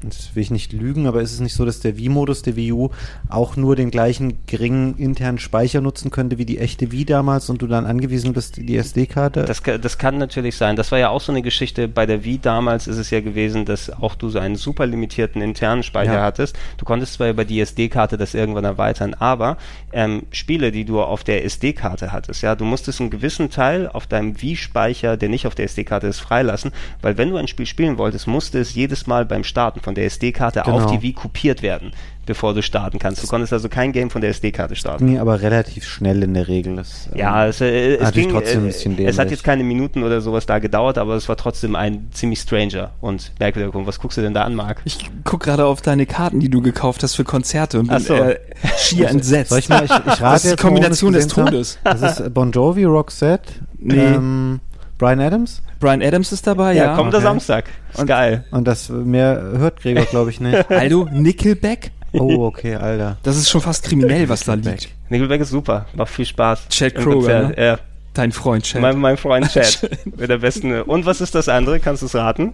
das 0.01 0.35
will 0.35 0.43
ich 0.43 0.51
nicht 0.51 0.73
lügen, 0.73 1.07
aber 1.07 1.21
ist 1.21 1.33
es 1.33 1.39
nicht 1.39 1.53
so, 1.55 1.65
dass 1.65 1.79
der 1.79 1.97
Wii-Modus 1.97 2.41
der 2.41 2.55
Wii 2.55 2.71
U 2.73 2.89
auch 3.29 3.55
nur 3.55 3.75
den 3.75 3.91
gleichen 3.91 4.37
geringen 4.47 4.95
internen 4.97 5.39
Speicher 5.39 5.81
nutzen 5.81 6.11
könnte 6.11 6.37
wie 6.37 6.45
die 6.45 6.57
echte 6.59 6.91
Wii 6.91 7.05
damals 7.05 7.49
und 7.49 7.61
du 7.61 7.67
dann 7.67 7.85
angewiesen 7.85 8.33
bist, 8.33 8.57
die 8.57 8.77
SD-Karte? 8.77 9.45
Das, 9.45 9.61
das 9.81 9.97
kann 9.97 10.17
natürlich 10.17 10.55
sein. 10.55 10.75
Das 10.75 10.91
war 10.91 10.99
ja 10.99 11.09
auch 11.09 11.21
so 11.21 11.31
eine 11.31 11.41
Geschichte. 11.41 11.87
Bei 11.87 12.05
der 12.05 12.23
Wii 12.23 12.39
damals 12.39 12.87
ist 12.87 12.97
es 12.97 13.09
ja 13.09 13.19
gewesen, 13.21 13.65
dass 13.65 13.89
auch 13.89 14.15
du 14.15 14.29
so 14.29 14.39
einen 14.39 14.55
super 14.55 14.85
limitierten 14.85 15.41
internen 15.41 15.83
Speicher 15.83 16.13
Ja. 16.13 16.21
hattest. 16.23 16.57
Du 16.77 16.85
konntest 16.85 17.13
zwar 17.13 17.29
über 17.29 17.45
die 17.45 17.59
SD-Karte 17.59 18.17
das 18.17 18.33
irgendwann 18.33 18.65
erweitern, 18.65 19.13
aber 19.13 19.57
ähm, 19.91 20.23
Spiele, 20.31 20.71
die 20.71 20.85
du 20.85 21.01
auf 21.01 21.23
der 21.23 21.43
SD-Karte 21.45 22.11
hattest, 22.11 22.41
ja, 22.43 22.55
du 22.55 22.65
musstest 22.65 23.01
einen 23.01 23.09
gewissen 23.09 23.49
Teil 23.49 23.87
auf 23.87 24.07
deinem 24.07 24.41
Wii-Speicher, 24.41 25.17
der 25.17 25.29
nicht 25.29 25.47
auf 25.47 25.55
der 25.55 25.65
SD-Karte 25.65 26.07
ist, 26.07 26.19
freilassen, 26.19 26.71
weil 27.01 27.17
wenn 27.17 27.29
du 27.29 27.37
ein 27.37 27.47
Spiel 27.47 27.65
spielen 27.65 27.97
wolltest, 27.97 28.27
musste 28.27 28.59
es 28.59 28.75
jedes 28.75 29.07
Mal 29.07 29.25
beim 29.25 29.43
Starten 29.43 29.79
von 29.81 29.88
der 29.95 30.05
SD-Karte 30.05 30.65
auf 30.65 30.83
Genau. 30.83 30.91
die 30.91 31.01
Wii 31.01 31.13
kopiert 31.13 31.61
werden, 31.61 31.91
bevor 32.25 32.53
du 32.53 32.61
starten 32.61 32.99
kannst. 32.99 33.23
Du 33.23 33.27
konntest 33.27 33.51
also 33.53 33.69
kein 33.69 33.91
Game 33.91 34.09
von 34.09 34.21
der 34.21 34.29
SD-Karte 34.31 34.75
starten. 34.75 35.07
ging 35.07 35.19
aber 35.19 35.41
relativ 35.41 35.85
schnell 35.87 36.21
in 36.23 36.33
der 36.33 36.47
Regel. 36.47 36.75
Das, 36.75 37.09
Ja, 37.15 37.43
ähm, 37.45 37.49
es, 37.49 37.61
äh, 37.61 37.95
es, 37.95 38.11
ging, 38.11 38.29
trotzdem 38.29 38.59
ein 38.59 38.63
äh, 38.65 38.67
bisschen 38.67 38.91
es 38.93 39.17
hat 39.17 39.25
dämlich. 39.25 39.31
jetzt 39.31 39.43
keine 39.43 39.63
Minuten 39.63 40.03
oder 40.03 40.21
sowas 40.21 40.45
da 40.45 40.59
gedauert, 40.59 40.97
aber 40.97 41.15
es 41.15 41.27
war 41.29 41.37
trotzdem 41.37 41.75
ein 41.75 42.07
ziemlich 42.11 42.39
stranger 42.39 42.91
und 43.01 43.31
merkwürdiger 43.39 43.71
Punkt. 43.71 43.87
Was 43.87 43.99
guckst 43.99 44.17
du 44.17 44.21
denn 44.21 44.33
da 44.33 44.43
an, 44.43 44.55
Marc? 44.55 44.81
Ich 44.85 44.97
guck 45.23 45.41
gerade 45.43 45.65
auf 45.65 45.81
deine 45.81 46.05
Karten, 46.05 46.39
die 46.39 46.49
du 46.49 46.61
gekauft 46.61 47.01
hast 47.03 47.15
für 47.15 47.23
Konzerte 47.23 47.79
und 47.79 47.87
bin 47.87 47.99
so. 47.99 48.13
äh, 48.15 48.39
schier 48.77 49.09
entsetzt. 49.09 49.49
Soll 49.49 49.59
ich 49.59 49.69
mal, 49.69 49.83
ich, 49.85 49.91
ich 49.91 49.97
rate 49.97 50.21
das 50.21 50.45
ist 50.45 50.51
die 50.51 50.55
es 50.55 50.61
Kombination 50.61 51.13
des. 51.13 51.27
Todes. 51.27 51.79
Das 51.83 52.01
ist 52.19 52.33
Bon 52.33 52.51
Jovi, 52.51 52.83
Roxette, 52.85 53.53
Nee. 53.79 53.95
ähm, 53.95 54.59
Brian 54.99 55.19
Adams 55.21 55.63
Brian 55.79 56.01
Adams 56.03 56.31
ist 56.33 56.45
dabei, 56.45 56.73
Ja, 56.75 56.83
ja. 56.87 56.95
kommender 56.95 57.17
okay. 57.19 57.25
Samstag. 57.27 57.65
Ist 57.93 57.99
Und- 57.99 58.07
geil. 58.07 58.43
und 58.51 58.67
das 58.67 58.89
mehr 58.89 59.41
hört 59.55 59.81
Gregor, 59.81 60.03
glaube 60.05 60.29
ich, 60.29 60.39
nicht. 60.41 60.69
Aldo, 60.71 61.07
Nickelback. 61.11 61.91
Oh, 62.11 62.45
okay, 62.45 62.75
Alter. 62.75 63.17
Das 63.23 63.37
ist 63.37 63.49
schon 63.49 63.61
fast 63.61 63.83
kriminell, 63.85 64.27
was 64.29 64.43
da 64.43 64.55
liegt. 64.55 64.89
Nickelback 65.09 65.41
ist 65.41 65.49
super. 65.51 65.85
Macht 65.93 66.09
viel 66.11 66.25
Spaß. 66.25 66.67
Chad 66.69 66.95
Kroger, 66.95 67.49
ne? 67.49 67.55
Ja. 67.57 67.79
Dein 68.13 68.31
Freund, 68.31 68.65
Chad. 68.65 68.81
Mein, 68.81 68.97
mein 68.99 69.15
Freund 69.15 69.49
Chad. 69.53 69.89
Mit 70.17 70.29
der 70.29 70.39
besten. 70.39 70.81
Und 70.81 71.05
was 71.05 71.21
ist 71.21 71.33
das 71.33 71.47
andere? 71.47 71.79
Kannst 71.79 72.01
du 72.01 72.07
es 72.07 72.15
raten? 72.15 72.53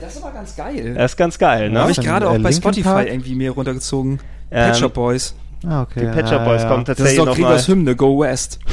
das 0.00 0.14
ist 0.16 0.22
aber 0.22 0.32
ganz 0.32 0.54
geil. 0.54 0.94
Er 0.96 1.04
ist 1.04 1.16
ganz 1.16 1.36
geil, 1.38 1.70
ne? 1.70 1.80
Habe 1.80 1.90
ich 1.90 2.00
gerade 2.00 2.26
äh, 2.26 2.28
auch 2.28 2.32
bei 2.34 2.38
Linkin 2.38 2.62
Spotify 2.62 2.82
Park? 2.88 3.06
irgendwie 3.08 3.34
mir 3.34 3.50
runtergezogen. 3.50 4.20
Ähm, 4.52 4.66
Pet 4.70 4.76
Shop 4.76 4.94
Boys. 4.94 5.34
Ah, 5.66 5.82
okay. 5.82 6.00
Die 6.00 6.06
Pet 6.06 6.28
Shop 6.28 6.44
Boys 6.44 6.62
ja. 6.62 6.68
kommen 6.68 6.84
Das 6.84 6.98
ist 6.98 7.04
tatsächlich 7.04 7.24
doch. 7.26 7.34
Gregors 7.34 7.66
Hymne, 7.68 7.96
Go 7.96 8.20
West. 8.20 8.60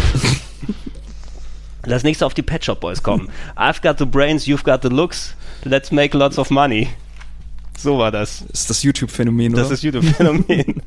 Lass 1.88 2.04
nächste 2.04 2.26
auf 2.26 2.34
die 2.34 2.42
Pet 2.42 2.66
Shop 2.66 2.80
Boys 2.80 3.02
kommen. 3.02 3.30
I've 3.56 3.82
got 3.82 3.98
the 3.98 4.06
brains, 4.06 4.46
you've 4.46 4.64
got 4.64 4.82
the 4.84 4.90
looks. 4.90 5.36
Let's 5.64 5.92
make 5.92 6.16
lots 6.16 6.38
of 6.38 6.50
money. 6.50 6.90
So 7.78 7.98
war 7.98 8.12
das. 8.12 8.44
Das 8.48 8.62
ist 8.62 8.70
das 8.70 8.84
YouTube-Phänomen, 8.84 9.54
oder? 9.54 9.64
Das 9.64 9.72
ist 9.72 9.84
YouTube-Phänomen. 9.84 10.82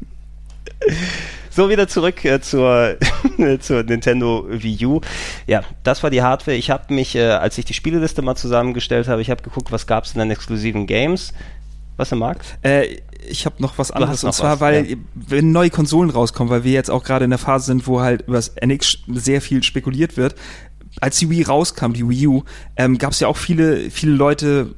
so, 1.50 1.70
wieder 1.70 1.88
zurück 1.88 2.24
äh, 2.24 2.40
zur, 2.40 2.96
zur 3.60 3.82
Nintendo 3.84 4.46
Wii 4.48 4.86
U. 4.86 5.00
Ja, 5.46 5.62
das 5.84 6.02
war 6.02 6.10
die 6.10 6.22
Hardware. 6.22 6.56
Ich 6.56 6.70
habe 6.70 6.92
mich, 6.92 7.14
äh, 7.14 7.30
als 7.30 7.56
ich 7.58 7.64
die 7.64 7.74
Spieleliste 7.74 8.22
mal 8.22 8.36
zusammengestellt 8.36 9.08
habe, 9.08 9.22
ich 9.22 9.30
habe 9.30 9.42
geguckt, 9.42 9.72
was 9.72 9.86
gab 9.86 10.04
es 10.04 10.12
denn 10.12 10.22
an 10.22 10.30
exklusiven 10.30 10.86
Games. 10.86 11.32
Was 11.96 12.10
denn, 12.10 12.18
Marc? 12.18 12.38
Äh, 12.62 12.98
ich 13.28 13.46
habe 13.46 13.56
noch 13.58 13.78
was 13.78 13.90
anderes 13.90 14.22
noch 14.22 14.30
und 14.30 14.32
zwar, 14.32 14.52
was, 14.52 14.60
weil 14.60 14.90
ja. 14.90 14.96
wenn 15.14 15.52
neue 15.52 15.70
Konsolen 15.70 16.10
rauskommen, 16.10 16.50
weil 16.50 16.64
wir 16.64 16.72
jetzt 16.72 16.90
auch 16.90 17.04
gerade 17.04 17.24
in 17.24 17.30
der 17.30 17.38
Phase 17.38 17.66
sind, 17.66 17.86
wo 17.86 18.00
halt 18.00 18.22
über 18.22 18.36
das 18.36 18.48
NX 18.56 18.98
sehr 19.08 19.40
viel 19.40 19.62
spekuliert 19.62 20.16
wird. 20.16 20.34
Als 21.00 21.18
die 21.18 21.30
Wii 21.30 21.42
rauskam, 21.42 21.92
die 21.92 22.08
Wii 22.08 22.26
U, 22.26 22.42
ähm, 22.76 22.98
gab 22.98 23.12
es 23.12 23.20
ja 23.20 23.28
auch 23.28 23.36
viele, 23.36 23.90
viele 23.90 24.12
Leute, 24.12 24.74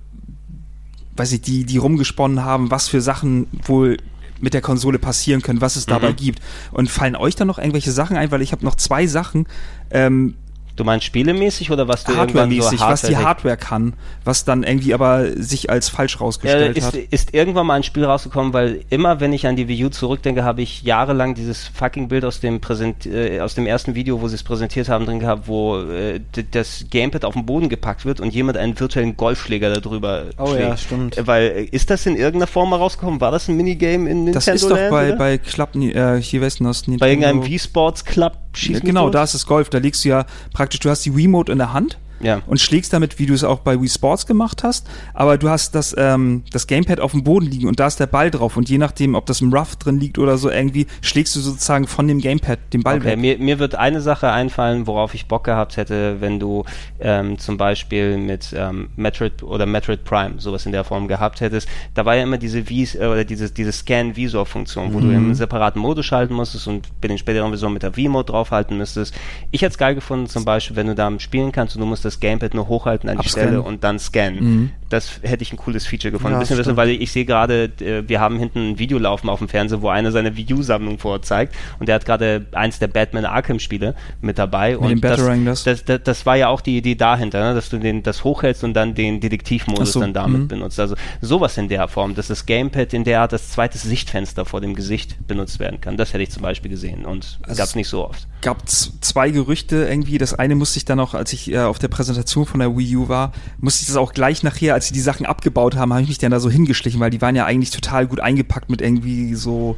weiß 1.16 1.32
ich, 1.32 1.40
die, 1.42 1.64
die 1.64 1.76
rumgesponnen 1.78 2.44
haben, 2.44 2.70
was 2.70 2.88
für 2.88 3.00
Sachen 3.00 3.46
wohl 3.64 3.96
mit 4.40 4.54
der 4.54 4.60
Konsole 4.60 4.98
passieren 4.98 5.40
können, 5.42 5.60
was 5.60 5.76
es 5.76 5.86
dabei 5.86 6.10
Mhm. 6.10 6.16
gibt. 6.16 6.42
Und 6.72 6.90
fallen 6.90 7.14
euch 7.16 7.36
da 7.36 7.44
noch 7.44 7.58
irgendwelche 7.58 7.92
Sachen 7.92 8.16
ein? 8.16 8.30
Weil 8.30 8.42
ich 8.42 8.52
habe 8.52 8.64
noch 8.64 8.74
zwei 8.74 9.06
Sachen, 9.06 9.46
ähm, 9.90 10.34
Du 10.74 10.84
meinst 10.84 11.04
spielemäßig 11.06 11.70
oder 11.70 11.86
was 11.86 12.04
du 12.04 12.12
irgendwann 12.12 12.50
so 12.50 12.56
Hardware-mäßig, 12.62 12.80
was 12.80 13.02
die 13.02 13.16
Hardware 13.16 13.56
kann, 13.58 13.92
was 14.24 14.44
dann 14.44 14.62
irgendwie 14.62 14.94
aber 14.94 15.26
sich 15.36 15.68
als 15.70 15.88
falsch 15.90 16.20
rausgestellt 16.20 16.76
ist, 16.78 16.86
hat. 16.86 16.94
ist 16.94 17.34
irgendwann 17.34 17.66
mal 17.66 17.74
ein 17.74 17.82
Spiel 17.82 18.04
rausgekommen, 18.04 18.52
weil 18.54 18.80
immer, 18.88 19.20
wenn 19.20 19.32
ich 19.32 19.46
an 19.46 19.56
die 19.56 19.68
Wii 19.68 19.84
U 19.84 19.88
zurückdenke, 19.90 20.44
habe 20.44 20.62
ich 20.62 20.82
jahrelang 20.82 21.34
dieses 21.34 21.68
fucking 21.68 22.08
Bild 22.08 22.24
aus 22.24 22.40
dem 22.40 22.60
Präsent, 22.60 23.04
äh, 23.06 23.40
aus 23.40 23.54
dem 23.54 23.66
ersten 23.66 23.94
Video, 23.94 24.22
wo 24.22 24.28
sie 24.28 24.34
es 24.34 24.42
präsentiert 24.42 24.88
haben, 24.88 25.04
drin 25.04 25.18
gehabt, 25.20 25.46
wo 25.46 25.78
äh, 25.82 26.20
das 26.52 26.86
Gamepad 26.90 27.24
auf 27.24 27.34
den 27.34 27.44
Boden 27.44 27.68
gepackt 27.68 28.04
wird 28.06 28.20
und 28.20 28.32
jemand 28.32 28.56
einen 28.56 28.78
virtuellen 28.80 29.16
Golfschläger 29.16 29.78
darüber 29.78 30.24
Oh 30.38 30.46
schlägt. 30.48 30.60
ja, 30.62 30.76
stimmt. 30.76 31.18
Äh, 31.18 31.26
Weil, 31.26 31.42
äh, 31.48 31.64
ist 31.64 31.90
das 31.90 32.06
in 32.06 32.16
irgendeiner 32.16 32.46
Form 32.46 32.70
mal 32.70 32.76
rausgekommen? 32.76 33.20
War 33.20 33.30
das 33.30 33.48
ein 33.48 33.56
Minigame 33.56 34.08
in 34.08 34.24
Nintendo 34.24 34.32
Das 34.32 34.48
ist 34.48 34.64
doch 34.70 34.76
bei, 34.90 35.08
oder? 35.08 35.16
bei 35.16 35.38
Club, 35.38 35.74
äh, 35.76 36.16
hier 36.20 36.40
weißt 36.40 36.60
du 36.60 36.64
das, 36.64 36.82
bei 36.82 36.92
irgendeinem 36.92 37.36
Nintendo- 37.36 37.46
Wii 37.46 37.58
Sports 37.58 38.04
Club 38.04 38.32
schießen. 38.54 38.74
Ja, 38.74 38.80
genau, 38.80 39.10
da 39.10 39.24
ist 39.24 39.34
das 39.34 39.46
Golf. 39.46 39.68
Da 39.70 39.78
legst 39.78 40.04
du 40.04 40.10
ja 40.10 40.26
praktisch, 40.62 40.78
du 40.78 40.90
hast 40.90 41.04
die 41.04 41.10
Remote 41.10 41.50
in 41.50 41.58
der 41.58 41.72
Hand 41.72 41.98
Ja. 42.22 42.40
und 42.46 42.60
schlägst 42.60 42.92
damit, 42.92 43.18
wie 43.18 43.26
du 43.26 43.34
es 43.34 43.44
auch 43.44 43.60
bei 43.60 43.80
Wii 43.80 43.88
Sports 43.88 44.26
gemacht 44.26 44.62
hast, 44.62 44.88
aber 45.14 45.38
du 45.38 45.48
hast 45.48 45.74
das, 45.74 45.94
ähm, 45.98 46.42
das 46.52 46.66
Gamepad 46.66 47.00
auf 47.00 47.12
dem 47.12 47.24
Boden 47.24 47.46
liegen 47.46 47.68
und 47.68 47.80
da 47.80 47.86
ist 47.86 47.98
der 48.00 48.06
Ball 48.06 48.30
drauf 48.30 48.56
und 48.56 48.68
je 48.68 48.78
nachdem, 48.78 49.14
ob 49.14 49.26
das 49.26 49.40
im 49.40 49.52
Rough 49.52 49.76
drin 49.76 49.98
liegt 49.98 50.18
oder 50.18 50.38
so 50.38 50.50
irgendwie, 50.50 50.86
schlägst 51.00 51.34
du 51.36 51.40
sozusagen 51.40 51.86
von 51.86 52.06
dem 52.08 52.20
Gamepad 52.20 52.58
den 52.72 52.82
Ball 52.82 52.96
Okay, 52.98 53.06
weg. 53.06 53.18
mir, 53.18 53.38
mir 53.38 53.58
wird 53.58 53.74
eine 53.74 54.00
Sache 54.00 54.30
einfallen, 54.30 54.86
worauf 54.86 55.14
ich 55.14 55.26
Bock 55.26 55.44
gehabt 55.44 55.76
hätte, 55.76 56.20
wenn 56.20 56.38
du 56.38 56.64
ähm, 57.00 57.38
zum 57.38 57.56
Beispiel 57.56 58.16
mit 58.18 58.54
ähm, 58.56 58.90
Metroid 58.96 59.42
oder 59.42 59.66
Metroid 59.66 60.04
Prime 60.04 60.34
sowas 60.38 60.66
in 60.66 60.72
der 60.72 60.84
Form 60.84 61.08
gehabt 61.08 61.40
hättest. 61.40 61.68
Da 61.94 62.04
war 62.04 62.14
ja 62.16 62.22
immer 62.22 62.38
diese 62.38 62.68
Vis 62.68 62.94
äh, 62.94 62.98
oder 63.06 63.24
diese, 63.24 63.50
diese 63.50 63.72
Scan-Visor-Funktion, 63.72 64.94
wo 64.94 65.00
du 65.00 65.10
im 65.10 65.34
separaten 65.34 65.80
Modus 65.80 66.06
schalten 66.06 66.34
musstest 66.34 66.66
und 66.68 66.88
bei 67.00 67.08
den 67.08 67.18
späteren 67.18 67.48
Versionen 67.50 67.74
mit 67.74 67.82
der 67.82 67.92
V-Mode 67.92 68.30
draufhalten 68.32 68.76
müsstest. 68.78 69.14
Ich 69.50 69.62
hätte 69.62 69.72
es 69.72 69.78
geil 69.78 69.94
gefunden, 69.94 70.26
zum 70.26 70.44
Beispiel, 70.44 70.76
wenn 70.76 70.86
du 70.86 70.94
da 70.94 71.10
spielen 71.18 71.52
kannst 71.52 71.74
und 71.76 71.80
du 71.80 71.86
musst 71.86 72.04
das 72.04 72.11
Gamepad 72.20 72.54
nur 72.54 72.68
hochhalten 72.68 73.08
an 73.08 73.16
die 73.16 73.20
Abscannen. 73.20 73.48
Stelle 73.50 73.62
und 73.62 73.84
dann 73.84 73.98
scannen. 73.98 74.72
Das 74.88 75.20
hätte 75.22 75.42
ich 75.42 75.52
ein 75.52 75.56
cooles 75.56 75.86
Feature 75.86 76.12
gefunden. 76.12 76.32
Ja, 76.34 76.38
ein 76.38 76.40
bisschen, 76.40 76.62
stimmt. 76.62 76.76
weil 76.76 76.90
ich 76.90 77.10
sehe 77.12 77.24
gerade, 77.24 77.72
äh, 77.80 78.06
wir 78.06 78.20
haben 78.20 78.38
hinten 78.38 78.72
ein 78.72 78.78
Video 78.78 78.98
laufen 78.98 79.30
auf 79.30 79.38
dem 79.38 79.48
Fernseher, 79.48 79.80
wo 79.80 79.88
einer 79.88 80.12
seine 80.12 80.36
Wii 80.36 80.52
U-Sammlung 80.52 80.98
vorzeigt 80.98 81.54
und 81.78 81.88
der 81.88 81.94
hat 81.94 82.04
gerade 82.04 82.44
eins 82.52 82.78
der 82.78 82.88
Batman 82.88 83.24
Arkham-Spiele 83.24 83.94
mit 84.20 84.38
dabei. 84.38 84.76
und 84.76 84.90
dem 84.90 85.00
das, 85.00 85.16
Batarang 85.16 85.44
das? 85.46 85.64
Das, 85.64 85.84
das, 85.84 86.00
das 86.04 86.26
war 86.26 86.36
ja 86.36 86.48
auch 86.48 86.60
die 86.60 86.76
Idee 86.76 86.94
dahinter, 86.94 87.40
ne? 87.40 87.54
dass 87.54 87.70
du 87.70 87.78
den, 87.78 88.02
das 88.02 88.22
hochhältst 88.22 88.64
und 88.64 88.74
dann 88.74 88.94
den 88.94 89.20
Detektivmodus 89.20 89.92
so, 89.94 90.00
dann 90.00 90.12
damit 90.12 90.42
mhm. 90.42 90.48
benutzt. 90.48 90.78
Also 90.78 90.94
sowas 91.22 91.56
in 91.56 91.68
der 91.68 91.88
Form, 91.88 92.14
dass 92.14 92.28
das 92.28 92.44
Gamepad 92.44 92.92
in 92.92 93.04
der 93.04 93.20
Art 93.22 93.32
das 93.32 93.48
zweite 93.50 93.78
Sichtfenster 93.78 94.44
vor 94.44 94.60
dem 94.60 94.74
Gesicht 94.74 95.26
benutzt 95.26 95.58
werden 95.58 95.80
kann. 95.80 95.96
Das 95.96 96.12
hätte 96.12 96.22
ich 96.24 96.30
zum 96.30 96.42
Beispiel 96.42 96.70
gesehen 96.70 97.06
und 97.06 97.38
Also 97.44 97.56
gab 97.58 97.68
es 97.68 97.74
nicht 97.76 97.88
so 97.88 98.06
oft. 98.06 98.28
gab 98.42 98.68
z- 98.68 98.92
zwei 99.02 99.30
Gerüchte 99.30 99.86
irgendwie. 99.88 100.18
Das 100.18 100.34
eine 100.34 100.54
musste 100.54 100.76
ich 100.76 100.84
dann 100.84 101.00
auch, 101.00 101.14
als 101.14 101.32
ich 101.32 101.50
äh, 101.50 101.60
auf 101.60 101.78
der 101.78 101.88
Präsentation 101.88 102.01
von 102.04 102.60
der 102.60 102.76
Wii 102.76 102.96
U 102.96 103.08
war, 103.08 103.32
musste 103.58 103.82
ich 103.82 103.86
das 103.88 103.96
auch 103.96 104.12
gleich 104.12 104.42
nachher, 104.42 104.74
als 104.74 104.88
sie 104.88 104.94
die 104.94 105.00
Sachen 105.00 105.26
abgebaut 105.26 105.76
haben, 105.76 105.92
habe 105.92 106.02
ich 106.02 106.08
mich 106.08 106.18
dann 106.18 106.30
da 106.30 106.40
so 106.40 106.50
hingeschlichen, 106.50 107.00
weil 107.00 107.10
die 107.10 107.20
waren 107.20 107.36
ja 107.36 107.44
eigentlich 107.46 107.70
total 107.70 108.06
gut 108.06 108.20
eingepackt 108.20 108.70
mit 108.70 108.80
irgendwie 108.80 109.34
so 109.34 109.76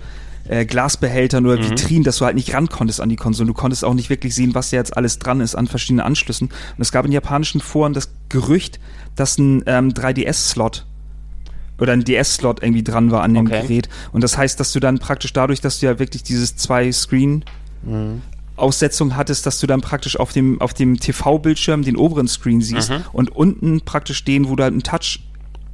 äh, 0.49 0.65
Glasbehältern 0.65 1.47
oder 1.47 1.63
Vitrinen, 1.63 2.05
dass 2.05 2.19
du 2.19 2.25
halt 2.25 2.37
nicht 2.37 2.53
ran 2.55 2.69
konntest 2.69 3.01
an 3.01 3.09
die 3.09 3.17
Konsole. 3.17 3.47
Du 3.47 3.55
konntest 3.55 3.85
auch 3.85 3.95
nicht 3.95 4.11
wirklich 4.11 4.35
sehen, 4.35 4.55
was 4.55 4.71
da 4.71 4.77
jetzt 4.77 4.97
alles 4.97 5.19
dran 5.19 5.41
ist 5.41 5.55
an 5.55 5.67
verschiedenen 5.67 6.05
Anschlüssen. 6.05 6.49
Und 6.49 6.81
es 6.83 6.93
gab 6.93 7.05
in 7.07 7.13
japanischen 7.13 7.61
Foren 7.61 7.95
das 7.95 8.11
Gerücht, 8.29 8.79
dass 9.17 9.39
ein 9.39 9.63
ähm, 9.67 9.91
3DS-Slot 9.91 10.85
oder 11.79 11.93
ein 11.93 12.05
DS-Slot 12.05 12.63
irgendwie 12.63 12.85
dran 12.85 13.11
war 13.11 13.23
an 13.23 13.35
dem 13.35 13.47
Okay. 13.47 13.63
Gerät. 13.63 13.89
Und 14.13 14.23
das 14.23 14.37
heißt, 14.37 14.61
dass 14.61 14.73
du 14.73 14.81
dann 14.81 14.99
praktisch 14.99 15.33
dadurch, 15.33 15.61
dass 15.61 15.81
du 15.81 15.87
ja 15.87 15.99
wirklich 15.99 16.23
dieses 16.23 16.57
zwei 16.57 16.91
Screen 16.93 17.45
Aussetzung 18.57 19.17
hattest, 19.17 19.47
dass 19.47 19.59
du 19.59 19.67
dann 19.67 19.81
praktisch 19.81 20.19
auf 20.19 20.33
dem, 20.33 20.61
auf 20.61 20.75
dem 20.75 20.99
TV-Bildschirm 20.99 21.83
den 21.83 21.97
oberen 21.97 22.29
Screen 22.29 22.61
siehst 22.61 22.91
Mhm. 22.91 23.05
und 23.13 23.35
unten 23.35 23.81
praktisch 23.81 24.25
den, 24.25 24.49
wo 24.49 24.57
du 24.57 24.63
halt 24.63 24.75
ein 24.75 24.83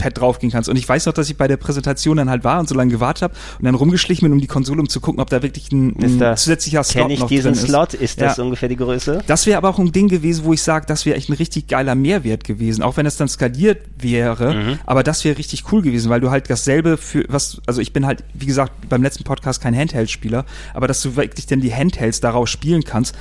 Touchpad 0.01 0.19
draufgehen 0.21 0.51
kannst. 0.51 0.69
Und 0.69 0.77
ich 0.77 0.89
weiß 0.89 1.07
noch, 1.07 1.13
dass 1.13 1.29
ich 1.31 1.37
bei 1.37 1.49
der 1.49 1.57
Präsentation 1.57 2.17
dann 2.17 2.31
halt 2.31 2.45
war 2.45 2.61
und 2.61 2.69
so 2.69 2.75
lange 2.75 2.91
gewartet 2.91 3.23
habe 3.23 3.35
und 3.59 3.65
dann 3.65 3.75
rumgeschlichen 3.75 4.25
bin 4.27 4.33
um 4.33 4.41
die 4.41 4.47
Konsole, 4.47 4.81
um 4.81 4.89
zu 4.89 5.01
gucken, 5.01 5.21
ob 5.21 5.31
da 5.31 5.43
wirklich 5.43 5.71
ein, 5.73 5.95
ein 6.03 6.37
zusätzlicher 6.37 6.83
Slot 6.83 7.03
Kenne 7.03 7.15
ich 7.15 7.21
noch 7.21 7.29
diesen 7.29 7.53
drin 7.53 7.63
ist. 7.63 7.69
Slot? 7.69 7.95
Ist 7.95 8.21
das 8.21 8.37
Ja. 8.37 8.45
ungefähr 8.45 8.69
die 8.69 8.77
Größe? 8.77 9.23
Das 9.27 9.47
wäre 9.47 9.59
aber 9.59 9.69
auch 9.69 9.79
ein 9.79 9.93
Ding 9.93 10.09
gewesen, 10.09 10.45
wo 10.45 10.53
ich 10.53 10.63
sage, 10.63 10.87
das 10.87 11.07
wäre 11.07 11.17
echt 11.17 11.29
ein 11.29 11.35
richtig 11.35 11.69
geiler 11.69 11.95
Mehrwert 11.95 12.45
gewesen, 12.45 12.83
auch 12.83 12.97
wenn 12.97 13.07
es 13.07 13.17
dann 13.17 13.29
skaliert 13.29 13.79
wäre. 13.99 14.55
Mhm. 14.55 14.79
Aber 14.87 15.03
das 15.03 15.25
wäre 15.25 15.39
richtig 15.39 15.65
cool 15.73 15.83
gewesen, 15.83 16.11
weil 16.11 16.21
du 16.21 16.31
halt 16.31 16.49
dasselbe 16.51 16.97
für 16.97 17.25
was, 17.29 17.61
also 17.67 17.81
ich 17.81 17.93
bin 17.93 18.07
halt, 18.07 18.25
wie 18.35 18.47
gesagt, 18.47 18.89
beim 18.89 19.03
letzten 19.03 19.25
Podcast 19.25 19.61
kein 19.61 19.77
Handheld-Spieler, 19.77 20.45
aber 20.75 20.87
dass 20.89 21.03
du 21.03 21.17
wirklich 21.17 21.47
dann 21.47 21.61
die 21.61 21.75
Handhelds 21.75 22.21
daraus 22.21 22.51
spielen 22.51 22.83
kannst. 22.85 23.15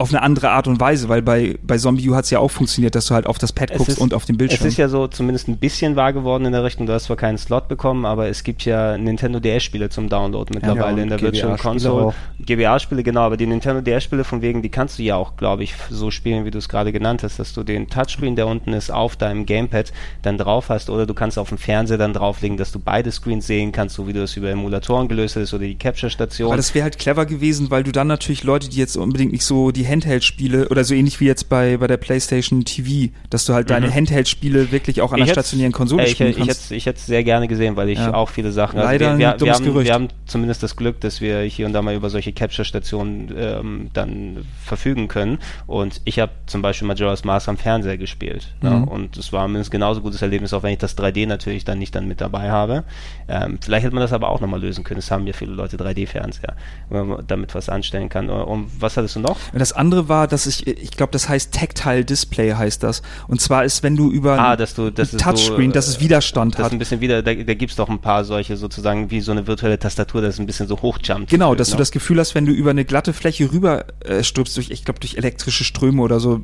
Auf 0.00 0.08
eine 0.08 0.22
andere 0.22 0.48
Art 0.48 0.66
und 0.66 0.80
Weise, 0.80 1.10
weil 1.10 1.20
bei, 1.20 1.58
bei 1.62 1.76
Zombie 1.76 2.08
U 2.08 2.14
hat 2.14 2.24
es 2.24 2.30
ja 2.30 2.38
auch 2.38 2.50
funktioniert, 2.50 2.94
dass 2.94 3.04
du 3.04 3.14
halt 3.14 3.26
auf 3.26 3.36
das 3.36 3.52
Pad 3.52 3.76
guckst 3.76 3.98
und 3.98 4.14
auf 4.14 4.24
den 4.24 4.38
Bildschirm. 4.38 4.66
Es 4.66 4.72
ist 4.72 4.78
ja 4.78 4.88
so 4.88 5.08
zumindest 5.08 5.46
ein 5.48 5.58
bisschen 5.58 5.94
wahr 5.94 6.14
geworden 6.14 6.46
in 6.46 6.52
der 6.52 6.64
Richtung. 6.64 6.86
Du 6.86 6.94
hast 6.94 7.04
zwar 7.04 7.16
keinen 7.16 7.36
Slot 7.36 7.68
bekommen, 7.68 8.06
aber 8.06 8.26
es 8.28 8.42
gibt 8.42 8.64
ja 8.64 8.96
Nintendo 8.96 9.40
DS-Spiele 9.40 9.90
zum 9.90 10.08
Download 10.08 10.50
mittlerweile 10.54 10.94
und 10.94 11.02
in 11.02 11.08
der 11.10 11.20
Virtual 11.20 11.54
Console. 11.58 12.14
GBA-Spiele, 12.40 13.02
genau, 13.02 13.20
aber 13.20 13.36
die 13.36 13.46
Nintendo 13.46 13.82
DS-Spiele 13.82 14.24
von 14.24 14.40
wegen, 14.40 14.62
die 14.62 14.70
kannst 14.70 14.98
du 14.98 15.02
ja 15.02 15.16
auch, 15.16 15.36
glaube 15.36 15.64
ich, 15.64 15.74
so 15.90 16.10
spielen, 16.10 16.46
wie 16.46 16.50
du 16.50 16.56
es 16.56 16.70
gerade 16.70 16.92
genannt 16.92 17.22
hast, 17.22 17.38
dass 17.38 17.52
du 17.52 17.62
den 17.62 17.88
Touchscreen, 17.88 18.36
der 18.36 18.46
unten 18.46 18.72
ist, 18.72 18.90
auf 18.90 19.16
deinem 19.16 19.44
Gamepad 19.44 19.92
dann 20.22 20.38
drauf 20.38 20.70
hast 20.70 20.88
oder 20.88 21.04
du 21.04 21.12
kannst 21.12 21.38
auf 21.38 21.50
dem 21.50 21.58
Fernseher 21.58 21.98
dann 21.98 22.14
drauflegen, 22.14 22.56
dass 22.56 22.72
du 22.72 22.78
beide 22.78 23.12
Screens 23.12 23.46
sehen 23.46 23.70
kannst, 23.70 23.96
so 23.96 24.08
wie 24.08 24.14
du 24.14 24.22
es 24.22 24.34
über 24.34 24.48
Emulatoren 24.48 25.08
gelöst 25.08 25.36
hast 25.36 25.52
oder 25.52 25.64
die 25.64 25.76
Capture-Station. 25.76 26.48
Aber 26.48 26.56
das 26.56 26.74
wäre 26.74 26.84
halt 26.84 26.98
clever 26.98 27.26
gewesen, 27.26 27.70
weil 27.70 27.84
du 27.84 27.92
dann 27.92 28.06
natürlich 28.06 28.44
Leute, 28.44 28.70
die 28.70 28.78
jetzt 28.78 28.96
unbedingt 28.96 29.32
nicht 29.32 29.44
so 29.44 29.70
die 29.70 29.89
Handheld-Spiele 29.90 30.68
oder 30.68 30.84
so 30.84 30.94
ähnlich 30.94 31.20
wie 31.20 31.26
jetzt 31.26 31.48
bei, 31.48 31.76
bei 31.76 31.86
der 31.86 31.96
PlayStation 31.96 32.64
TV, 32.64 33.12
dass 33.28 33.44
du 33.44 33.52
halt 33.54 33.70
deine 33.70 33.92
Handheld-Spiele 33.92 34.72
wirklich 34.72 35.00
auch 35.02 35.12
an 35.12 35.18
der 35.18 35.24
Ich 35.26 35.30
hätt's- 35.30 35.48
stationären 35.48 35.72
Konsole 35.72 36.04
ich, 36.04 36.12
spielen 36.12 36.30
ich, 36.30 36.36
kannst. 36.38 36.64
hätte 36.64 36.74
ich 36.76 36.86
hätte 36.86 36.98
es 36.98 37.06
sehr 37.06 37.24
gerne 37.24 37.48
gesehen, 37.48 37.76
weil 37.76 37.88
ich 37.90 37.98
Ja. 37.98 38.14
auch 38.14 38.28
viele 38.30 38.52
Sachen. 38.52 38.78
Leider 38.78 39.18
wir, 39.18 39.18
wir, 39.18 39.26
wir, 39.32 39.36
dummes 39.36 39.60
haben, 39.60 39.84
wir 39.84 39.92
haben 39.94 40.08
zumindest 40.26 40.62
das 40.62 40.76
Glück, 40.76 41.00
dass 41.00 41.20
wir 41.20 41.40
hier 41.42 41.66
und 41.66 41.72
da 41.72 41.82
mal 41.82 41.94
über 41.94 42.08
solche 42.10 42.32
Capture-Stationen 42.32 43.34
ähm, 43.36 43.90
dann 43.92 44.44
verfügen 44.64 45.08
können. 45.08 45.38
Und 45.66 46.00
ich 46.04 46.18
habe 46.18 46.32
zum 46.46 46.62
Beispiel 46.62 46.86
Majora's 46.88 47.24
Mask 47.24 47.48
am 47.48 47.56
Fernseher 47.56 47.98
gespielt. 47.98 48.54
Ne? 48.62 48.70
Mhm. 48.70 48.84
Und 48.84 49.16
es 49.16 49.32
war 49.32 49.46
mindestens 49.48 49.70
genauso 49.72 50.00
gutes 50.00 50.22
Erlebnis, 50.22 50.52
auch 50.54 50.62
wenn 50.62 50.72
ich 50.72 50.78
das 50.78 50.96
3D 50.96 51.26
natürlich 51.26 51.64
dann 51.64 51.78
nicht 51.78 51.94
dann 51.94 52.06
mit 52.08 52.20
dabei 52.20 52.50
habe. 52.50 52.84
Ähm, 53.28 53.58
vielleicht 53.60 53.84
hätte 53.84 53.94
man 53.94 54.02
das 54.02 54.12
aber 54.12 54.28
auch 54.28 54.40
nochmal 54.40 54.60
lösen 54.60 54.84
können. 54.84 54.98
Es 54.98 55.10
haben 55.10 55.26
ja 55.26 55.32
viele 55.32 55.52
Leute 55.52 55.76
3D-Fernseher, 55.76 56.54
wenn 56.88 57.06
man 57.08 57.24
damit 57.26 57.54
was 57.54 57.68
anstellen 57.68 58.08
kann. 58.08 58.28
Und 58.30 58.68
was 58.80 58.96
hattest 58.96 59.16
du 59.16 59.20
noch? 59.20 59.38
Das 59.52 59.72
andere 59.80 60.08
war, 60.08 60.28
dass 60.28 60.46
ich, 60.46 60.66
ich 60.66 60.92
glaube, 60.92 61.10
das 61.12 61.28
heißt 61.28 61.52
Tactile 61.52 62.04
Display 62.04 62.52
heißt 62.52 62.82
das. 62.82 63.02
Und 63.26 63.40
zwar 63.40 63.64
ist, 63.64 63.82
wenn 63.82 63.96
du 63.96 64.10
über 64.12 64.38
Ah, 64.38 64.56
dass 64.56 64.74
du, 64.74 64.90
dass 64.90 65.12
es 65.12 65.20
Touchscreen, 65.20 65.70
so, 65.70 65.74
dass 65.74 65.88
es 65.88 66.00
Widerstand 66.00 66.58
Das 66.58 66.66
hat. 66.66 66.72
ein 66.72 66.78
bisschen 66.78 67.00
wieder, 67.00 67.22
da, 67.22 67.34
da 67.34 67.54
gibt 67.54 67.70
es 67.70 67.76
doch 67.76 67.88
ein 67.88 68.00
paar 68.00 68.24
solche 68.24 68.56
sozusagen 68.56 69.10
wie 69.10 69.20
so 69.20 69.32
eine 69.32 69.46
virtuelle 69.46 69.78
Tastatur, 69.78 70.22
das 70.22 70.38
ein 70.38 70.46
bisschen 70.46 70.68
so 70.68 70.80
hochjumpt. 70.80 71.30
Genau, 71.30 71.54
dass 71.54 71.68
du 71.68 71.74
ne? 71.74 71.78
das 71.78 71.90
Gefühl 71.90 72.20
hast, 72.20 72.34
wenn 72.34 72.46
du 72.46 72.52
über 72.52 72.70
eine 72.70 72.84
glatte 72.84 73.12
Fläche 73.12 73.50
rüber 73.50 73.86
äh, 74.04 74.22
stülpst, 74.22 74.56
durch, 74.56 74.70
ich 74.70 74.84
glaube, 74.84 75.00
durch 75.00 75.16
elektrische 75.16 75.64
Ströme 75.64 76.02
oder 76.02 76.20
so, 76.20 76.42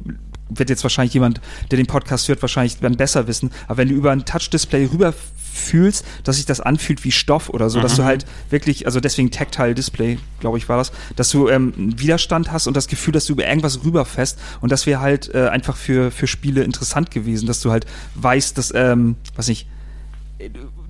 wird 0.49 0.71
jetzt 0.71 0.83
wahrscheinlich 0.83 1.15
jemand, 1.15 1.41
der 1.71 1.77
den 1.77 1.87
Podcast 1.87 2.29
hört, 2.29 2.43
wahrscheinlich 2.43 2.79
dann 2.79 2.97
besser 2.97 3.27
wissen. 3.27 3.51
Aber 3.67 3.79
wenn 3.79 3.89
du 3.89 3.95
über 3.95 4.13
ein 4.13 4.25
Touch-Display 4.25 4.87
rüber 4.93 5.13
fühlst, 5.57 6.05
dass 6.25 6.37
sich 6.37 6.47
das 6.47 6.61
anfühlt 6.61 7.05
wie 7.05 7.11
Stoff 7.11 7.49
oder 7.49 7.71
so, 7.71 7.81
dass 7.81 7.97
du 7.97 8.05
halt 8.05 8.27
wirklich, 8.51 8.87
also 8.87 9.01
deswegen 9.01 9.31
Tactile 9.31 9.75
Display, 9.75 10.19
glaube 10.41 10.59
ich, 10.59 10.69
war 10.69 10.77
das, 10.77 10.93
dass 11.17 11.31
du 11.31 11.49
ähm, 11.49 11.73
Widerstand 11.77 12.53
hast 12.53 12.67
und 12.67 12.77
das 12.77 12.89
Gefühl, 12.89 13.13
dass 13.13 13.27
du 13.27 13.33
über 13.33 13.47
irgendwas 13.47 13.83
rüberfährst 13.83 14.39
und 14.61 14.71
das 14.71 14.87
wäre 14.87 15.01
halt 15.01 15.35
äh, 15.35 15.49
einfach 15.49 15.77
für, 15.77 16.11
für 16.11 16.27
Spiele 16.27 16.63
interessant 16.63 17.11
gewesen, 17.11 17.47
dass 17.47 17.61
du 17.61 17.71
halt 17.71 17.87
weißt, 18.15 18.57
dass, 18.59 18.73
ähm, 18.75 19.17
was 19.35 19.49
nicht, 19.49 19.67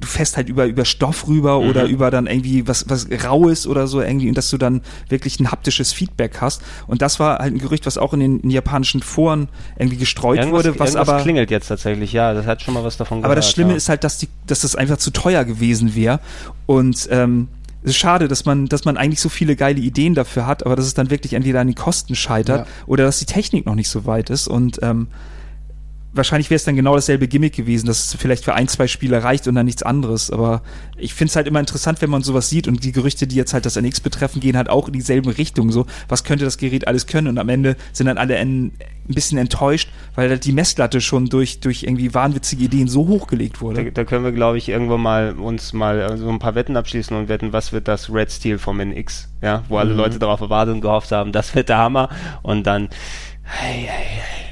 du 0.01 0.07
fährst 0.07 0.37
halt 0.37 0.49
über, 0.49 0.67
über 0.67 0.85
Stoff 0.85 1.27
rüber 1.27 1.61
Mhm. 1.61 1.69
oder 1.71 1.85
über 1.87 2.11
dann 2.11 2.27
irgendwie 2.27 2.67
was, 2.69 2.89
was 2.89 3.07
Raues 3.25 3.67
oder 3.67 3.87
so 3.87 4.01
irgendwie 4.03 4.29
und 4.29 4.37
dass 4.37 4.51
du 4.51 4.59
dann 4.59 4.83
wirklich 5.09 5.41
ein 5.41 5.51
haptisches 5.51 5.93
Feedback 5.93 6.39
hast. 6.41 6.63
Und 6.87 7.03
das 7.03 7.19
war 7.21 7.39
halt 7.39 7.55
ein 7.55 7.59
Gerücht, 7.59 7.87
was 7.87 7.97
auch 7.99 8.13
in 8.13 8.21
den 8.21 8.41
in 8.41 8.51
japanischen 8.51 9.03
Foren 9.03 9.49
irgendwie 9.79 9.97
gestreut 9.97 10.39
Irgendwas, 10.39 10.65
wurde, 10.67 10.79
was 10.79 10.97
aber. 10.97 11.19
klingelt 11.21 11.51
jetzt 11.51 11.69
tatsächlich, 11.69 12.13
ja, 12.13 12.35
das 12.35 12.47
hat 12.47 12.63
schon 12.63 12.75
mal 12.75 12.85
was 12.85 12.97
davon 12.97 13.19
Aber 13.19 13.29
gehört. 13.29 13.39
das 13.39 13.51
Schlimme 13.51 13.71
ja. 13.71 13.77
ist 13.77 13.89
halt, 13.89 14.05
dass, 14.05 14.19
die, 14.19 14.29
dass 14.47 14.61
das 14.61 14.77
einfach 14.77 14.99
zu 14.99 15.11
teuer 15.11 15.45
gewesen 15.45 15.95
wäre. 15.95 16.21
Und 16.67 17.09
ähm, 17.11 17.49
es 17.83 17.91
ist 17.91 17.97
schade, 17.99 18.27
dass 18.29 18.45
man, 18.45 18.67
dass 18.67 18.85
man 18.85 18.97
eigentlich 18.97 19.21
so 19.21 19.29
viele 19.29 19.55
geile 19.57 19.81
Ideen 19.81 20.15
dafür 20.15 20.47
hat, 20.47 20.67
aber 20.67 20.75
dass 20.77 20.87
es 20.87 20.95
dann 20.95 21.09
wirklich 21.11 21.35
entweder 21.35 21.61
an 21.61 21.69
den 21.69 21.77
Kosten 21.77 22.15
scheitert 22.17 22.67
Ja. 22.67 22.73
oder 22.87 23.05
dass 23.05 23.19
die 23.21 23.27
Technik 23.27 23.65
noch 23.67 23.77
nicht 23.77 23.89
so 23.89 24.07
weit 24.07 24.29
ist. 24.31 24.49
Und 24.49 24.81
ähm, 24.83 25.07
wahrscheinlich 26.17 26.51
wäre 26.51 26.57
es 26.57 26.65
dann 26.65 26.77
genau 26.77 26.95
dasselbe 26.95 27.29
Gimmick 27.29 27.55
gewesen, 27.55 27.87
dass 27.87 28.15
es 28.15 28.21
vielleicht 28.21 28.45
für 28.45 28.55
ein, 28.55 28.69
zwei 28.69 28.87
Spiele 28.87 29.23
reicht 29.23 29.47
und 29.49 29.55
dann 29.55 29.67
nichts 29.67 29.83
anderes. 29.83 30.31
Aber 30.31 30.63
ich 30.97 31.15
finde 31.15 31.31
es 31.31 31.37
halt 31.37 31.47
immer 31.47 31.61
interessant, 31.61 32.03
wenn 32.03 32.11
man 32.11 32.23
sowas 32.23 32.49
sieht 32.49 32.69
und 32.69 32.85
die 32.85 32.93
Gerüchte, 32.93 33.27
die 33.27 33.37
jetzt 33.37 33.55
halt 33.55 33.67
das 33.67 33.77
NX 33.77 34.01
betreffen, 34.01 34.41
gehen 34.41 34.57
halt 34.57 34.69
auch 34.71 34.89
in 34.89 34.95
dieselben 34.95 35.31
Richtung. 35.31 35.73
So, 35.73 35.87
was 36.09 36.25
könnte 36.25 36.45
das 36.45 36.59
Gerät 36.59 36.89
alles 36.89 37.07
können? 37.07 37.29
Und 37.29 37.39
am 37.39 37.49
Ende 37.49 37.77
sind 37.93 38.07
dann 38.07 38.19
alle 38.19 38.37
ein, 38.37 38.73
ein 39.09 39.15
bisschen 39.15 39.39
enttäuscht, 39.39 39.89
weil 40.15 40.29
halt 40.29 40.45
die 40.45 40.53
Messlatte 40.53 41.01
schon 41.01 41.27
durch, 41.27 41.61
durch 41.61 41.83
irgendwie 41.85 42.13
wahnwitzige 42.15 42.65
Ideen 42.65 42.89
so 42.89 43.07
hochgelegt 43.07 43.57
Da, 43.57 43.61
wurde. 43.61 43.93
da 43.93 44.05
können 44.05 44.25
wir, 44.25 44.33
glaube 44.33 44.59
ich, 44.59 44.69
irgendwann 44.69 45.01
mal 45.01 45.33
uns 45.39 45.73
mal 45.73 46.01
äh, 46.01 46.17
so 46.17 46.29
ein 46.29 46.39
paar 46.39 46.55
Wetten 46.55 46.77
abschließen 46.77 47.17
und 47.17 47.29
wetten, 47.29 47.53
was 47.53 47.73
wird 47.73 47.89
das 47.89 48.13
Red 48.13 48.33
Steel 48.33 48.59
vom 48.59 48.81
NX, 48.81 49.29
ja, 49.43 49.65
wo 49.69 49.79
alle 49.79 49.95
Leute 49.95 50.19
darauf 50.19 50.41
erwartet 50.41 50.75
und 50.75 50.81
gehofft 50.81 51.13
haben, 51.13 51.33
das 51.33 51.55
wird 51.55 51.69
der 51.69 51.79
Hammer 51.79 52.09
und 52.43 52.67
dann 52.67 52.89
Hey, 53.49 53.87
hey, 53.89 54.07
hey. 54.09 54.46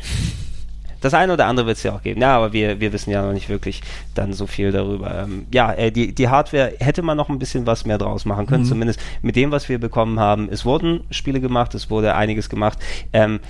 Das 1.05 1.13
eine 1.15 1.35
oder 1.35 1.47
andere 1.47 1.67
wird 1.67 1.77
es 1.77 1.83
ja 1.83 1.95
auch 1.95 2.03
geben. 2.03 2.21
Ja, 2.23 2.37
aber 2.37 2.53
wir, 2.55 2.81
wir 2.81 2.93
wissen 2.95 3.11
ja 3.11 3.23
noch 3.25 3.33
nicht 3.35 3.49
wirklich 3.51 3.83
dann 4.15 4.33
so 4.33 4.47
viel 4.47 4.73
darüber. 4.73 5.25
Ähm, 5.25 5.47
ja, 5.53 5.73
äh, 5.73 5.91
die, 5.93 6.15
die 6.15 6.29
Hardware 6.29 6.73
hätte 6.81 7.03
man 7.03 7.17
noch 7.17 7.29
ein 7.29 7.39
bisschen 7.39 7.67
was 7.67 7.85
mehr 7.85 7.99
draus 7.99 8.25
machen 8.25 8.47
können, 8.47 8.63
Mhm. 8.65 8.69
zumindest 8.69 9.01
mit 9.21 9.37
dem, 9.37 9.51
was 9.51 9.69
wir 9.69 9.79
bekommen 9.79 10.19
haben. 10.19 10.49
Es 10.51 10.65
wurden 10.65 11.01
Spiele 11.11 11.41
gemacht, 11.41 11.75
es 11.75 11.91
wurde 11.91 12.15
einiges 12.15 12.49
gemacht. 12.49 12.79
Ähm, 13.13 13.41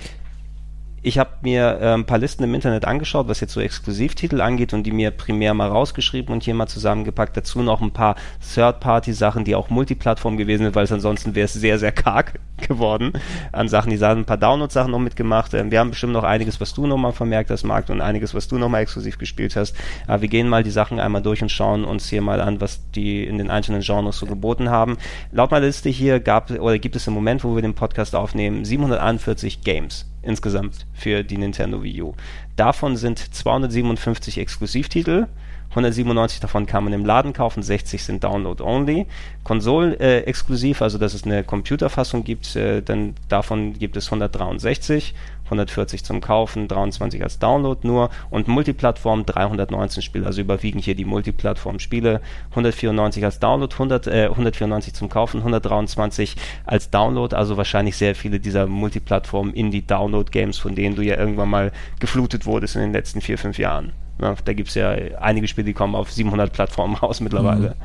ich 1.05 1.19
habe 1.19 1.29
mir 1.43 1.77
äh, 1.79 1.93
ein 1.93 2.05
paar 2.05 2.17
Listen 2.17 2.43
im 2.43 2.55
Internet 2.55 2.85
angeschaut, 2.85 3.27
was 3.27 3.39
jetzt 3.39 3.53
so 3.53 3.61
Exklusivtitel 3.61 4.41
angeht 4.41 4.73
und 4.73 4.83
die 4.83 4.91
mir 4.91 5.11
primär 5.11 5.53
mal 5.53 5.67
rausgeschrieben 5.67 6.33
und 6.33 6.41
hier 6.41 6.55
mal 6.55 6.65
zusammengepackt. 6.65 7.37
Dazu 7.37 7.61
noch 7.61 7.79
ein 7.79 7.91
paar 7.91 8.15
Third-Party-Sachen, 8.55 9.45
die 9.45 9.53
auch 9.53 9.69
Multiplattform 9.69 10.35
gewesen 10.35 10.63
sind, 10.63 10.75
weil 10.75 10.85
es 10.85 10.91
ansonsten 10.91 11.35
wäre 11.35 11.45
es 11.45 11.53
sehr, 11.53 11.77
sehr 11.77 11.91
karg 11.91 12.39
geworden 12.67 13.13
an 13.51 13.67
Sachen. 13.67 13.91
Die 13.91 13.99
haben 13.99 14.21
ein 14.21 14.25
paar 14.25 14.37
Download-Sachen 14.37 14.89
noch 14.89 14.99
mitgemacht. 14.99 15.53
Ähm, 15.53 15.69
wir 15.69 15.79
haben 15.79 15.91
bestimmt 15.91 16.13
noch 16.13 16.23
einiges, 16.23 16.59
was 16.59 16.73
du 16.73 16.87
nochmal 16.87 17.11
vermerkt 17.11 17.51
hast, 17.51 17.65
Marc, 17.65 17.89
und 17.89 18.01
einiges, 18.01 18.33
was 18.33 18.47
du 18.47 18.57
nochmal 18.57 18.81
exklusiv 18.81 19.19
gespielt 19.19 19.55
hast. 19.55 19.75
Aber 20.07 20.23
wir 20.23 20.27
gehen 20.27 20.49
mal 20.49 20.63
die 20.63 20.71
Sachen 20.71 20.99
einmal 20.99 21.21
durch 21.21 21.43
und 21.43 21.51
schauen 21.51 21.85
uns 21.85 22.09
hier 22.09 22.23
mal 22.23 22.41
an, 22.41 22.61
was 22.61 22.89
die 22.93 23.25
in 23.25 23.37
den 23.37 23.51
einzelnen 23.51 23.81
Genres 23.81 24.17
so 24.17 24.25
geboten 24.25 24.71
haben. 24.71 24.97
Laut 25.31 25.51
meiner 25.51 25.67
Liste 25.67 25.89
hier 25.89 26.19
gab 26.19 26.49
oder 26.49 26.79
gibt 26.79 26.95
es 26.95 27.05
im 27.05 27.13
Moment, 27.13 27.43
wo 27.43 27.53
wir 27.53 27.61
den 27.61 27.75
Podcast 27.75 28.15
aufnehmen, 28.15 28.65
741 28.65 29.61
Games 29.61 30.07
insgesamt 30.25 30.85
für 30.93 31.23
die 31.23 31.37
Nintendo 31.37 31.83
Wii 31.83 32.01
U. 32.01 32.13
Davon 32.55 32.95
sind 32.97 33.19
257 33.19 34.37
Exklusivtitel. 34.37 35.27
197 35.71 36.39
davon 36.39 36.65
kann 36.65 36.85
man 36.85 36.93
im 36.93 37.05
Laden 37.05 37.33
kaufen, 37.33 37.61
60 37.61 38.03
sind 38.03 38.23
Download-only. 38.23 39.07
Konsolen-exklusiv, 39.43 40.81
also 40.81 40.97
dass 40.97 41.13
es 41.13 41.25
eine 41.25 41.43
Computerfassung 41.43 42.23
gibt, 42.23 42.55
äh, 42.55 42.81
dann 42.81 43.15
davon 43.27 43.73
gibt 43.73 43.97
es 43.97 44.05
163, 44.05 45.13
140 45.45 46.03
zum 46.03 46.21
Kaufen, 46.21 46.67
23 46.67 47.23
als 47.23 47.39
Download 47.39 47.79
nur 47.85 48.09
und 48.29 48.47
Multiplattform 48.47 49.25
319 49.25 50.03
Spiele, 50.03 50.25
also 50.25 50.41
überwiegend 50.41 50.83
hier 50.83 50.95
die 50.95 51.05
Multiplattform-Spiele, 51.05 52.21
194 52.51 53.23
als 53.23 53.39
Download, 53.39 53.73
100, 53.73 54.07
äh, 54.07 54.25
194 54.29 54.93
zum 54.93 55.09
Kaufen, 55.09 55.39
123 55.39 56.35
als 56.65 56.89
Download, 56.89 57.35
also 57.35 57.57
wahrscheinlich 57.57 57.97
sehr 57.97 58.15
viele 58.15 58.39
dieser 58.39 58.67
Multiplattform-Indie-Download-Games, 58.67 60.57
von 60.57 60.75
denen 60.75 60.95
du 60.95 61.01
ja 61.01 61.17
irgendwann 61.17 61.49
mal 61.49 61.71
geflutet 61.99 62.45
wurdest 62.45 62.75
in 62.75 62.81
den 62.81 62.93
letzten 62.93 63.21
vier, 63.21 63.37
fünf 63.37 63.57
Jahren. 63.57 63.93
Ja, 64.21 64.33
da 64.45 64.53
gibt 64.53 64.69
es 64.69 64.75
ja 64.75 64.91
einige 65.19 65.47
Spiele, 65.47 65.65
die 65.65 65.73
kommen 65.73 65.93
auf 65.93 66.11
700 66.11 66.51
Plattformen 66.53 66.95
raus 67.01 67.19
mittlerweile, 67.19 67.75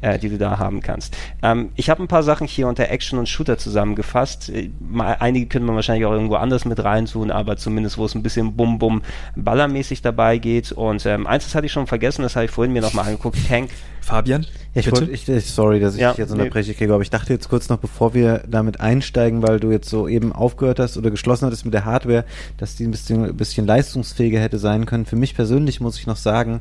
äh, 0.00 0.18
die 0.18 0.30
du 0.30 0.38
da 0.38 0.58
haben 0.58 0.80
kannst. 0.80 1.16
Ähm, 1.42 1.70
ich 1.76 1.90
habe 1.90 2.02
ein 2.02 2.08
paar 2.08 2.22
Sachen 2.22 2.46
hier 2.46 2.68
unter 2.68 2.88
Action 2.88 3.18
und 3.18 3.28
Shooter 3.28 3.58
zusammengefasst. 3.58 4.48
Äh, 4.48 4.70
mal, 4.80 5.16
einige 5.20 5.46
können 5.46 5.66
man 5.66 5.74
wahrscheinlich 5.74 6.06
auch 6.06 6.12
irgendwo 6.12 6.36
anders 6.36 6.64
mit 6.64 6.82
reintun, 6.82 7.30
aber 7.30 7.56
zumindest 7.56 7.98
wo 7.98 8.06
es 8.06 8.14
ein 8.14 8.22
bisschen 8.22 8.56
bum-bum 8.56 9.02
ballermäßig 9.36 10.00
dabei 10.00 10.38
geht. 10.38 10.72
Und 10.72 11.04
ähm, 11.04 11.26
eins, 11.26 11.44
das 11.44 11.54
hatte 11.54 11.66
ich 11.66 11.72
schon 11.72 11.86
vergessen, 11.86 12.22
das 12.22 12.34
habe 12.34 12.46
ich 12.46 12.50
vorhin 12.50 12.72
mir 12.72 12.82
nochmal 12.82 13.06
angeguckt, 13.06 13.38
Tank. 13.46 13.70
Fabian, 14.00 14.46
ich 14.74 14.90
wollte, 14.90 15.10
ich, 15.10 15.24
sorry, 15.46 15.80
dass 15.80 15.94
ich 15.94 16.00
Ja, 16.00 16.10
dich 16.10 16.18
jetzt 16.18 16.30
nee. 16.34 16.40
unterbreche, 16.40 16.74
Gregor, 16.74 16.94
aber 16.94 17.02
ich 17.02 17.10
dachte 17.10 17.32
jetzt 17.32 17.48
kurz 17.48 17.68
noch, 17.68 17.78
bevor 17.78 18.12
wir 18.14 18.42
damit 18.48 18.80
einsteigen, 18.80 19.42
weil 19.42 19.60
du 19.60 19.70
jetzt 19.70 19.88
so 19.88 20.08
eben 20.08 20.32
aufgehört 20.32 20.78
hast 20.80 20.96
oder 20.96 21.10
geschlossen 21.10 21.46
hattest 21.46 21.64
mit 21.64 21.74
der 21.74 21.84
Hardware, 21.84 22.24
dass 22.56 22.76
die 22.76 22.84
ein 22.84 22.90
bisschen, 22.90 23.24
ein 23.24 23.36
bisschen 23.36 23.66
leistungsfähiger 23.66 24.40
hätte 24.40 24.58
sein 24.58 24.86
können. 24.86 25.06
Für 25.06 25.16
mich 25.16 25.34
persönlich 25.34 25.80
muss 25.80 25.98
ich 25.98 26.06
noch 26.06 26.16
sagen, 26.16 26.60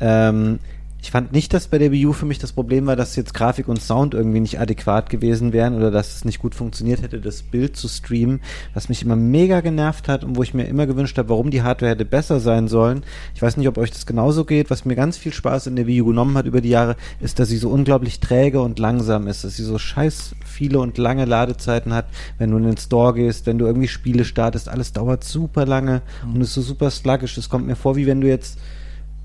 ähm, 0.00 0.60
ich 1.00 1.12
fand 1.12 1.32
nicht, 1.32 1.54
dass 1.54 1.68
bei 1.68 1.78
der 1.78 1.92
Wii 1.92 2.06
U 2.06 2.12
für 2.12 2.26
mich 2.26 2.38
das 2.38 2.52
Problem 2.52 2.86
war, 2.86 2.96
dass 2.96 3.14
jetzt 3.14 3.32
Grafik 3.32 3.68
und 3.68 3.80
Sound 3.80 4.14
irgendwie 4.14 4.40
nicht 4.40 4.58
adäquat 4.58 5.10
gewesen 5.10 5.52
wären 5.52 5.76
oder 5.76 5.92
dass 5.92 6.16
es 6.16 6.24
nicht 6.24 6.40
gut 6.40 6.56
funktioniert 6.56 7.02
hätte, 7.02 7.20
das 7.20 7.42
Bild 7.42 7.76
zu 7.76 7.86
streamen, 7.86 8.40
was 8.74 8.88
mich 8.88 9.02
immer 9.02 9.14
mega 9.14 9.60
genervt 9.60 10.08
hat 10.08 10.24
und 10.24 10.36
wo 10.36 10.42
ich 10.42 10.54
mir 10.54 10.64
immer 10.64 10.86
gewünscht 10.86 11.16
habe, 11.16 11.28
warum 11.28 11.50
die 11.50 11.62
Hardware 11.62 11.92
hätte 11.92 12.04
besser 12.04 12.40
sein 12.40 12.66
sollen. 12.66 13.04
Ich 13.34 13.42
weiß 13.42 13.56
nicht, 13.56 13.68
ob 13.68 13.78
euch 13.78 13.92
das 13.92 14.06
genauso 14.06 14.44
geht. 14.44 14.70
Was 14.70 14.84
mir 14.84 14.96
ganz 14.96 15.16
viel 15.16 15.32
Spaß 15.32 15.68
in 15.68 15.76
der 15.76 15.86
Wii 15.86 16.02
U 16.02 16.06
genommen 16.06 16.36
hat 16.36 16.46
über 16.46 16.60
die 16.60 16.70
Jahre, 16.70 16.96
ist, 17.20 17.38
dass 17.38 17.48
sie 17.48 17.58
so 17.58 17.70
unglaublich 17.70 18.18
träge 18.18 18.60
und 18.60 18.80
langsam 18.80 19.28
ist, 19.28 19.44
dass 19.44 19.56
sie 19.56 19.64
so 19.64 19.78
scheiß 19.78 20.34
viele 20.44 20.80
und 20.80 20.98
lange 20.98 21.26
Ladezeiten 21.26 21.94
hat, 21.94 22.06
wenn 22.38 22.50
du 22.50 22.56
in 22.56 22.64
den 22.64 22.76
Store 22.76 23.14
gehst, 23.14 23.46
wenn 23.46 23.58
du 23.58 23.66
irgendwie 23.66 23.88
Spiele 23.88 24.24
startest, 24.24 24.68
alles 24.68 24.92
dauert 24.92 25.22
super 25.22 25.64
lange 25.64 26.02
und 26.24 26.40
ist 26.40 26.54
so 26.54 26.60
super 26.60 26.90
sluggish. 26.90 27.38
Es 27.38 27.48
kommt 27.48 27.66
mir 27.66 27.76
vor, 27.76 27.94
wie 27.94 28.06
wenn 28.06 28.20
du 28.20 28.26
jetzt 28.26 28.58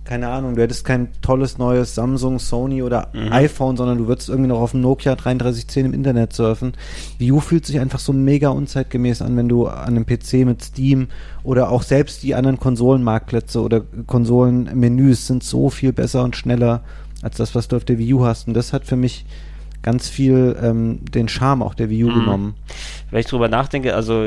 keine 0.05 0.27
Ahnung, 0.27 0.55
du 0.55 0.61
hättest 0.61 0.83
kein 0.85 1.07
tolles 1.21 1.57
neues 1.57 1.95
Samsung, 1.95 2.37
Sony 2.39 2.83
oder 2.83 3.07
iPhone, 3.31 3.77
sondern 3.77 3.97
du 3.99 4.07
würdest 4.07 4.27
irgendwie 4.27 4.49
noch 4.49 4.59
auf 4.59 4.71
dem 4.71 4.81
Nokia 4.81 5.15
3310 5.15 5.85
im 5.85 5.93
Internet 5.93 6.33
surfen. 6.33 6.73
Wii 7.19 7.31
U 7.31 7.39
fühlt 7.39 7.65
sich 7.65 7.79
einfach 7.79 7.99
so 7.99 8.11
mega 8.11 8.49
unzeitgemäß 8.49 9.21
an, 9.21 9.37
wenn 9.37 9.47
du 9.47 9.67
an 9.67 9.95
einem 9.95 10.05
PC 10.05 10.45
mit 10.45 10.61
Steam 10.63 11.07
oder 11.43 11.69
auch 11.71 11.83
selbst 11.83 12.21
die 12.23 12.35
anderen 12.35 12.59
Konsolenmarktplätze 12.59 13.61
oder 13.61 13.81
Konsolenmenüs 14.07 15.27
sind 15.27 15.43
so 15.43 15.69
viel 15.69 15.93
besser 15.93 16.23
und 16.23 16.35
schneller 16.35 16.81
als 17.21 17.37
das, 17.37 17.55
was 17.55 17.67
du 17.67 17.77
auf 17.77 17.85
der 17.85 17.97
Wii 17.97 18.13
U 18.15 18.25
hast. 18.25 18.47
Und 18.47 18.53
das 18.55 18.73
hat 18.73 18.85
für 18.85 18.95
mich 18.97 19.25
ganz 19.81 20.07
viel 20.09 20.55
ähm, 20.61 20.99
den 21.13 21.27
Charme 21.27 21.61
auch 21.61 21.73
der 21.73 21.89
Wii 21.89 22.05
U 22.05 22.09
Mhm. 22.09 22.13
genommen. 22.19 22.53
Wenn 23.11 23.19
ich 23.19 23.25
drüber 23.27 23.47
nachdenke, 23.49 23.95
also 23.95 24.25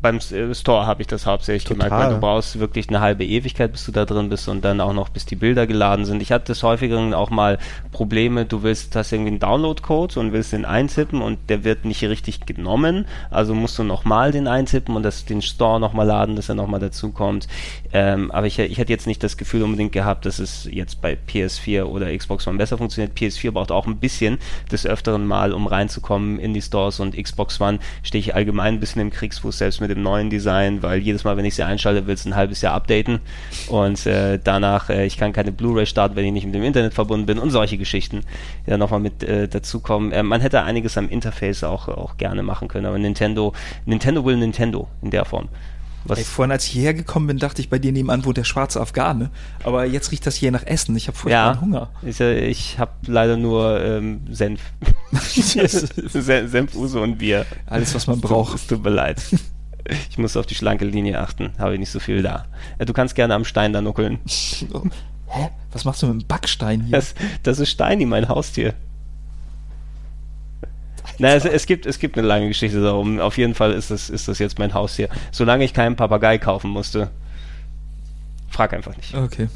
beim 0.00 0.16
äh, 0.16 0.54
Store 0.54 0.86
habe 0.86 1.02
ich 1.02 1.08
das 1.08 1.26
hauptsächlich 1.26 1.64
Total. 1.64 1.88
gemerkt, 1.88 2.04
weil 2.04 2.14
du 2.14 2.20
brauchst 2.20 2.58
wirklich 2.58 2.88
eine 2.88 3.00
halbe 3.00 3.24
Ewigkeit, 3.24 3.72
bis 3.72 3.84
du 3.84 3.92
da 3.92 4.04
drin 4.04 4.28
bist 4.28 4.48
und 4.48 4.64
dann 4.64 4.80
auch 4.80 4.92
noch, 4.92 5.08
bis 5.08 5.26
die 5.26 5.36
Bilder 5.36 5.66
geladen 5.66 6.04
sind. 6.04 6.22
Ich 6.22 6.32
hatte 6.32 6.46
des 6.46 6.62
Häufigeren 6.62 7.14
auch 7.14 7.30
mal 7.30 7.58
Probleme, 7.92 8.44
du 8.44 8.62
willst, 8.62 8.94
hast 8.96 9.12
irgendwie 9.12 9.30
einen 9.30 9.40
Download-Code 9.40 10.20
und 10.20 10.32
willst 10.32 10.52
den 10.52 10.64
eintippen 10.64 11.22
und 11.22 11.38
der 11.48 11.64
wird 11.64 11.84
nicht 11.84 12.02
richtig 12.04 12.46
genommen, 12.46 13.06
also 13.30 13.54
musst 13.54 13.78
du 13.78 13.84
nochmal 13.84 14.32
den 14.32 14.46
eintippen 14.46 14.96
und 14.96 15.02
das, 15.02 15.24
den 15.24 15.42
Store 15.42 15.80
nochmal 15.80 16.06
laden, 16.06 16.36
dass 16.36 16.48
er 16.48 16.54
nochmal 16.54 16.80
dazu 16.80 17.10
kommt. 17.10 17.48
Ähm, 17.92 18.30
aber 18.30 18.46
ich, 18.46 18.58
ich 18.58 18.78
hätte 18.78 18.92
jetzt 18.92 19.06
nicht 19.06 19.22
das 19.22 19.36
Gefühl 19.36 19.62
unbedingt 19.62 19.92
gehabt, 19.92 20.26
dass 20.26 20.38
es 20.38 20.68
jetzt 20.70 21.00
bei 21.00 21.16
PS4 21.28 21.84
oder 21.84 22.16
Xbox 22.16 22.46
One 22.46 22.58
besser 22.58 22.78
funktioniert. 22.78 23.16
PS4 23.16 23.50
braucht 23.50 23.72
auch 23.72 23.86
ein 23.86 23.98
bisschen 23.98 24.38
des 24.70 24.86
Öfteren 24.86 25.26
mal, 25.26 25.52
um 25.52 25.66
reinzukommen 25.66 26.38
in 26.38 26.54
die 26.54 26.62
Stores 26.62 27.00
und 27.00 27.16
Xbox 27.16 27.60
One 27.60 27.78
stehe 28.02 28.20
ich 28.20 28.34
allgemein 28.34 28.74
ein 28.74 28.80
bisschen 28.80 29.02
im 29.02 29.10
Kriegsfuß, 29.10 29.58
selbst 29.58 29.77
mit 29.80 29.90
dem 29.90 30.02
neuen 30.02 30.30
Design, 30.30 30.82
weil 30.82 30.98
jedes 31.00 31.24
Mal, 31.24 31.36
wenn 31.36 31.44
ich 31.44 31.54
sie 31.54 31.62
einschalte, 31.62 32.06
will 32.06 32.14
es 32.14 32.24
ein 32.24 32.36
halbes 32.36 32.60
Jahr 32.60 32.74
updaten 32.74 33.20
und 33.68 34.06
äh, 34.06 34.38
danach, 34.42 34.90
äh, 34.90 35.06
ich 35.06 35.16
kann 35.16 35.32
keine 35.32 35.52
Blu-ray 35.52 35.86
starten, 35.86 36.16
wenn 36.16 36.24
ich 36.24 36.32
nicht 36.32 36.46
mit 36.46 36.54
dem 36.54 36.62
Internet 36.64 36.94
verbunden 36.94 37.26
bin 37.26 37.38
und 37.38 37.50
solche 37.50 37.78
Geschichten, 37.78 38.20
die 38.66 38.70
dann 38.70 38.80
nochmal 38.80 39.00
mit 39.00 39.22
äh, 39.22 39.48
dazukommen. 39.48 40.12
Äh, 40.12 40.22
man 40.22 40.40
hätte 40.40 40.62
einiges 40.62 40.96
am 40.98 41.08
Interface 41.08 41.64
auch, 41.64 41.88
auch 41.88 42.16
gerne 42.16 42.42
machen 42.42 42.68
können, 42.68 42.86
aber 42.86 42.98
Nintendo, 42.98 43.52
Nintendo 43.86 44.24
will 44.24 44.36
Nintendo 44.36 44.88
in 45.02 45.10
der 45.10 45.24
Form. 45.24 45.48
Was, 46.04 46.18
Ey, 46.18 46.24
vorhin, 46.24 46.52
als 46.52 46.64
ich 46.64 46.72
hierher 46.72 46.94
gekommen 46.94 47.26
bin, 47.26 47.38
dachte 47.38 47.60
ich, 47.60 47.68
bei 47.68 47.78
dir 47.78 47.92
nebenan 47.92 48.24
wohnt 48.24 48.36
der 48.36 48.44
schwarze 48.44 48.80
Afghane. 48.80 49.30
Aber 49.64 49.84
jetzt 49.84 50.10
riecht 50.12 50.26
das 50.26 50.36
hier 50.36 50.50
nach 50.50 50.64
Essen. 50.64 50.96
Ich 50.96 51.08
habe 51.08 51.18
furchtbaren 51.18 51.56
ja, 51.56 51.60
Hunger. 51.60 51.90
Ich, 52.02 52.20
ich 52.20 52.78
habe 52.78 52.92
leider 53.06 53.36
nur 53.36 53.80
ähm, 53.82 54.20
Senf. 54.30 54.60
Sen- 55.12 56.48
Senf, 56.48 56.74
Uso 56.74 57.02
und 57.02 57.18
Bier. 57.18 57.44
Alles, 57.66 57.94
was 57.94 58.06
man 58.06 58.20
braucht. 58.20 58.54
Es 58.54 58.66
tut 58.66 58.82
mir 58.82 58.90
leid. 58.90 59.20
Ich 60.10 60.18
muss 60.18 60.36
auf 60.36 60.46
die 60.46 60.54
schlanke 60.54 60.84
Linie 60.84 61.18
achten. 61.20 61.52
Habe 61.58 61.74
ich 61.74 61.80
nicht 61.80 61.90
so 61.90 62.00
viel 62.00 62.22
da. 62.22 62.46
Äh, 62.78 62.84
Du 62.86 62.92
kannst 62.92 63.14
gerne 63.14 63.34
am 63.34 63.44
Stein 63.44 63.72
da 63.72 63.80
nuckeln. 63.80 64.18
Hä? 65.30 65.50
Was 65.72 65.84
machst 65.84 66.02
du 66.02 66.06
mit 66.06 66.22
dem 66.22 66.26
Backstein 66.26 66.82
hier? 66.82 66.96
Das, 66.96 67.14
das 67.42 67.58
ist 67.58 67.70
Steini, 67.70 68.06
mein 68.06 68.28
Haustier. 68.28 68.74
Na, 71.18 71.34
es, 71.34 71.44
es, 71.44 71.66
gibt, 71.66 71.84
es 71.86 71.98
gibt 71.98 72.16
eine 72.16 72.26
lange 72.26 72.48
Geschichte 72.48 72.80
darum. 72.80 73.18
Auf 73.18 73.38
jeden 73.38 73.54
Fall 73.54 73.72
ist 73.72 73.90
das, 73.90 74.08
ist 74.08 74.28
das 74.28 74.38
jetzt 74.38 74.58
mein 74.58 74.72
Haustier. 74.74 75.08
Solange 75.32 75.64
ich 75.64 75.74
keinen 75.74 75.96
Papagei 75.96 76.38
kaufen 76.38 76.70
musste. 76.70 77.10
Frag 78.50 78.72
einfach 78.72 78.96
nicht. 78.96 79.14
Okay. 79.14 79.48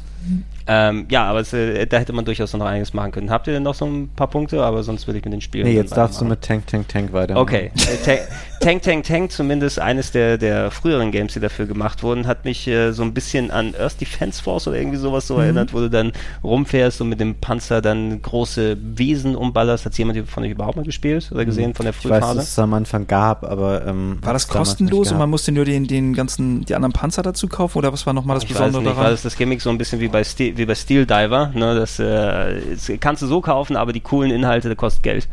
Ähm, 0.67 1.07
ja, 1.09 1.25
aber 1.25 1.39
es, 1.41 1.51
äh, 1.51 1.85
da 1.87 1.97
hätte 1.97 2.13
man 2.13 2.23
durchaus 2.25 2.53
noch 2.53 2.65
einiges 2.65 2.93
machen 2.93 3.11
können. 3.11 3.29
Habt 3.29 3.47
ihr 3.47 3.53
denn 3.53 3.63
noch 3.63 3.75
so 3.75 3.85
ein 3.85 4.09
paar 4.09 4.27
Punkte? 4.27 4.63
Aber 4.63 4.83
sonst 4.83 5.07
würde 5.07 5.19
ich 5.19 5.25
mit 5.25 5.33
den 5.33 5.41
Spielen. 5.41 5.65
Nee, 5.65 5.73
jetzt 5.75 5.95
darfst 5.97 6.21
du 6.21 6.25
mit 6.25 6.41
Tank, 6.41 6.67
Tank, 6.67 6.87
Tank 6.87 7.11
weiter. 7.11 7.35
Okay, 7.37 7.71
äh, 7.75 7.97
Ta- 8.05 8.23
Tank, 8.63 8.81
Tank, 8.81 9.03
Tank, 9.03 9.31
zumindest 9.31 9.79
eines 9.79 10.11
der, 10.11 10.37
der 10.37 10.71
früheren 10.71 11.11
Games, 11.11 11.33
die 11.33 11.39
dafür 11.39 11.65
gemacht 11.65 12.01
wurden, 12.01 12.27
hat 12.27 12.45
mich 12.45 12.67
äh, 12.67 12.91
so 12.91 13.03
ein 13.03 13.13
bisschen 13.13 13.51
an 13.51 13.75
Earth 13.77 13.99
Defense 13.99 14.41
Force 14.41 14.67
oder 14.67 14.77
irgendwie 14.77 14.97
sowas 14.97 15.27
so 15.27 15.37
erinnert, 15.37 15.73
wo 15.73 15.79
du 15.79 15.89
dann 15.89 16.13
rumfährst 16.43 17.01
und 17.01 17.09
mit 17.09 17.19
dem 17.19 17.35
Panzer 17.35 17.81
dann 17.81 18.21
große 18.21 18.77
Wesen 18.81 19.35
umballerst. 19.35 19.85
Hat 19.85 19.97
jemand 19.97 20.29
von 20.29 20.43
euch 20.43 20.51
überhaupt 20.51 20.77
mal 20.77 20.85
gespielt 20.85 21.29
oder 21.33 21.43
gesehen 21.45 21.73
von 21.73 21.85
der 21.85 21.93
Ich 21.93 21.97
weiß, 22.05 22.19
Frühphase? 22.19 22.35
dass 22.39 22.49
es 22.49 22.59
am 22.59 22.73
Anfang 22.73 23.05
gab, 23.07 23.43
aber 23.43 23.85
ähm, 23.85 24.19
War 24.21 24.33
das 24.33 24.47
kostenlos 24.47 25.07
nicht 25.07 25.11
und 25.11 25.19
man 25.19 25.29
musste 25.29 25.51
nur 25.51 25.65
den, 25.65 25.85
den 25.87 26.13
ganzen, 26.13 26.63
die 26.65 26.75
anderen 26.75 26.93
Panzer 26.93 27.21
dazu 27.21 27.47
kaufen? 27.47 27.77
Oder 27.77 27.91
was 27.91 28.05
war 28.05 28.13
nochmal 28.13 28.35
das 28.35 28.45
ich 28.45 28.51
weiß 28.51 28.67
Besondere 28.67 28.83
nicht, 28.83 28.89
war 28.95 29.03
daran? 29.03 29.11
das 29.13 29.23
das 29.23 29.35
Gimmick 29.35 29.61
so 29.61 29.69
ein 29.69 29.77
bisschen 29.77 29.99
wie 29.99 30.07
bei, 30.07 30.23
Steel, 30.23 30.57
wie 30.57 30.65
bei 30.65 30.75
Steel 30.75 31.05
Diver, 31.05 31.51
ne, 31.53 31.75
das, 31.75 31.99
äh, 31.99 32.61
das 32.71 32.91
kannst 32.99 33.21
du 33.21 33.27
so 33.27 33.41
kaufen, 33.41 33.75
aber 33.75 33.91
die 33.91 33.99
coolen 33.99 34.31
Inhalte, 34.31 34.69
das 34.69 34.77
kostet 34.77 35.03
Geld. 35.03 35.27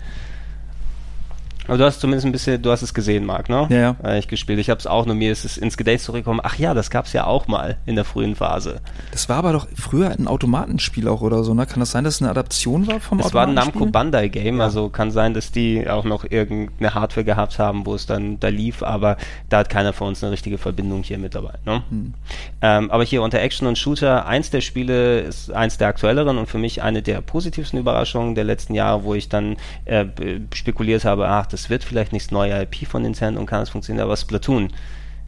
Aber 1.71 1.79
du 1.79 1.85
hast 1.85 2.01
zumindest 2.01 2.27
ein 2.27 2.33
bisschen, 2.33 2.61
du 2.61 2.73
hast 2.73 2.83
es 2.83 2.95
gesehen, 2.95 3.25
Marc, 3.25 3.49
ne? 3.49 3.69
Ja, 3.71 3.79
ja. 3.79 3.97
Äh, 4.03 4.19
ich 4.19 4.27
gespielt. 4.27 4.59
Ich 4.59 4.71
habe 4.71 4.81
es 4.81 4.89
auch, 4.89 5.07
nur 5.07 5.15
mir 5.15 5.31
ist 5.31 5.45
es 5.45 5.57
ins 5.57 5.77
Gedächtnis 5.77 6.07
zurückgekommen. 6.07 6.41
Ach 6.43 6.59
ja, 6.59 6.75
das 6.75 6.91
gab 6.91 7.05
es 7.05 7.13
ja 7.13 7.27
auch 7.27 7.47
mal 7.47 7.77
in 7.87 7.95
der 7.95 8.05
frühen 8.05 8.35
Phase. 8.35 8.81
Das 9.13 9.29
war 9.29 9.37
aber 9.37 9.53
doch 9.53 9.69
früher 9.77 10.11
ein 10.11 10.27
Automatenspiel 10.27 11.07
auch 11.07 11.21
oder 11.21 11.45
so, 11.45 11.55
ne? 11.55 11.67
Kann 11.67 11.79
das 11.79 11.93
sein, 11.93 12.03
dass 12.03 12.17
es 12.17 12.23
eine 12.23 12.31
Adaption 12.33 12.89
war 12.89 12.99
vom 12.99 13.21
Es 13.21 13.33
war 13.33 13.45
ein 13.45 13.51
Automatenspiel? 13.51 13.81
Namco 13.83 13.93
Bandai 13.93 14.29
Game, 14.31 14.61
also 14.61 14.89
kann 14.89 15.13
sein, 15.13 15.33
dass 15.33 15.53
die 15.53 15.89
auch 15.89 16.03
noch 16.03 16.25
irgendeine 16.29 16.93
Hardware 16.95 17.25
gehabt 17.25 17.61
haben, 17.61 17.87
wo 17.87 17.95
es 17.95 18.05
dann 18.05 18.41
da 18.41 18.49
lief, 18.49 18.83
aber 18.83 19.17
da 19.49 19.59
hat 19.59 19.71
keiner 19.71 19.93
von 19.93 20.09
uns 20.09 20.25
eine 20.25 20.33
richtige 20.33 20.59
Verbindung 20.59 21.05
hier 21.05 21.19
mit 21.19 21.37
dabei. 21.37 21.53
Ne? 21.65 21.85
Hm. 21.89 22.15
Ähm, 22.63 22.91
aber 22.91 23.05
hier 23.05 23.23
unter 23.23 23.39
Action 23.39 23.69
und 23.69 23.79
Shooter, 23.79 24.27
eins 24.27 24.51
der 24.51 24.61
Spiele 24.61 25.21
ist 25.21 25.53
eins 25.53 25.79
der 25.79 25.87
aktuelleren 25.87 26.37
und 26.37 26.47
für 26.47 26.59
mich 26.59 26.83
eine 26.83 27.01
der 27.01 27.21
positivsten 27.21 27.79
Überraschungen 27.79 28.35
der 28.35 28.43
letzten 28.43 28.75
Jahre, 28.75 29.05
wo 29.05 29.15
ich 29.15 29.29
dann 29.29 29.57
äh, 29.85 30.07
spekuliert 30.53 31.05
habe, 31.05 31.29
ach, 31.29 31.47
das 31.47 31.60
wird 31.69 31.85
vielleicht 31.85 32.13
nicht 32.13 32.27
das 32.27 32.31
neue 32.33 32.63
IP 32.63 32.87
von 32.87 33.03
Nintendo 33.03 33.41
und 33.41 33.47
kann 33.47 33.63
es 33.63 33.69
funktionieren, 33.69 34.05
aber 34.05 34.17
Splatoon 34.17 34.73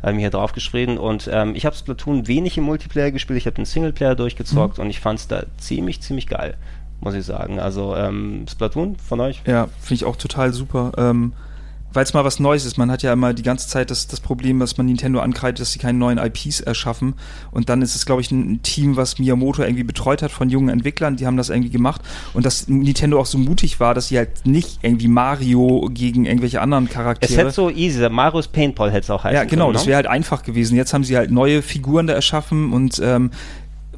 habe 0.01 0.13
ich 0.13 0.17
mir 0.17 0.21
hier 0.23 0.31
drauf 0.31 0.53
geschrieben 0.53 0.99
und 0.99 1.29
ähm, 1.33 1.55
ich 1.55 1.67
habe 1.67 1.77
Splatoon 1.77 2.27
wenig 2.27 2.57
im 2.57 2.65
Multiplayer 2.65 3.11
gespielt, 3.11 3.39
ich 3.39 3.47
habe 3.47 3.57
den 3.57 3.65
Singleplayer 3.65 4.15
durchgezockt 4.15 4.79
und 4.79 4.91
ich 4.91 5.01
fand 5.01 5.21
es 5.21 5.29
da 5.29 5.45
ziemlich, 5.59 6.01
ziemlich 6.01 6.27
geil, 6.27 6.57
muss 7.01 7.15
ich 7.15 7.25
sagen. 7.25 7.61
Also 7.61 7.95
ähm, 7.95 8.47
Splatoon 8.51 8.97
von 8.97 9.21
euch? 9.21 9.43
Ja, 9.47 9.69
finde 9.81 9.95
ich 9.95 10.05
auch 10.05 10.17
total 10.17 10.53
super. 10.53 10.93
Ähm, 10.97 11.35
Weil 11.93 12.05
es 12.05 12.15
mal 12.15 12.25
was 12.25 12.41
Neues 12.41 12.65
ist. 12.65 12.79
Man 12.79 12.91
hat 12.91 13.03
ja 13.03 13.13
immer 13.13 13.35
die 13.35 13.43
ganze 13.43 13.69
Zeit 13.69 13.91
das, 13.91 14.07
das 14.07 14.21
Problem, 14.21 14.59
dass 14.61 14.77
man 14.77 14.87
Nintendo 14.87 15.21
ankreidet, 15.21 15.61
dass 15.61 15.73
sie 15.73 15.79
keine 15.79 15.99
neuen 15.99 16.19
IPs 16.19 16.61
erschaffen. 16.61 17.15
Und 17.51 17.69
dann 17.69 17.83
ist 17.83 17.95
es, 17.95 18.07
glaube 18.07 18.21
ich, 18.21 18.31
ein 18.31 18.63
Team, 18.63 18.97
was 18.97 19.19
Miyamoto 19.19 19.63
irgendwie 19.63 19.85
betreut 19.85 20.23
hat 20.23 20.31
von 20.31 20.51
jungen 20.51 20.69
Entwicklern. 20.69 21.17
Die 21.17 21.27
haben 21.27 21.37
das 21.37 21.51
irgendwie 21.51 21.71
gemacht. 21.71 22.03
Und 22.35 22.47
dass 22.47 22.69
Nintendo 22.69 23.21
auch 23.21 23.27
so 23.27 23.39
mutig 23.39 23.81
war, 23.81 23.95
dass 23.95 24.09
sie 24.09 24.19
halt 24.19 24.47
nicht 24.47 24.79
irgendwie 24.83 25.09
Mario 25.09 25.89
gegen 25.93 26.25
irgendwelche 26.25 26.61
anderen 26.61 26.87
Es 26.87 26.93
Charaktere. 26.93 27.41
hätte 27.41 27.51
so 27.51 27.71
easy, 27.71 28.09
Marius 28.09 28.49
Paintball 28.49 28.91
hätte 28.91 29.05
es 29.05 29.11
auch 29.11 29.25
heißen 29.25 29.35
Ja, 29.37 29.45
genau, 29.45 29.67
können, 29.67 29.75
das 29.75 29.83
ne? 29.83 29.89
wäre 29.89 29.97
halt 29.97 30.07
einfach 30.07 30.43
gewesen. 30.43 30.77
Jetzt 30.77 30.95
haben 30.95 31.05
sie 31.05 31.17
halt 31.17 31.31
neue 31.31 31.63
Figuren 31.63 32.07
da 32.07 32.15
erschaffen 32.15 32.73
und 32.73 33.01
ähm, 33.03 33.31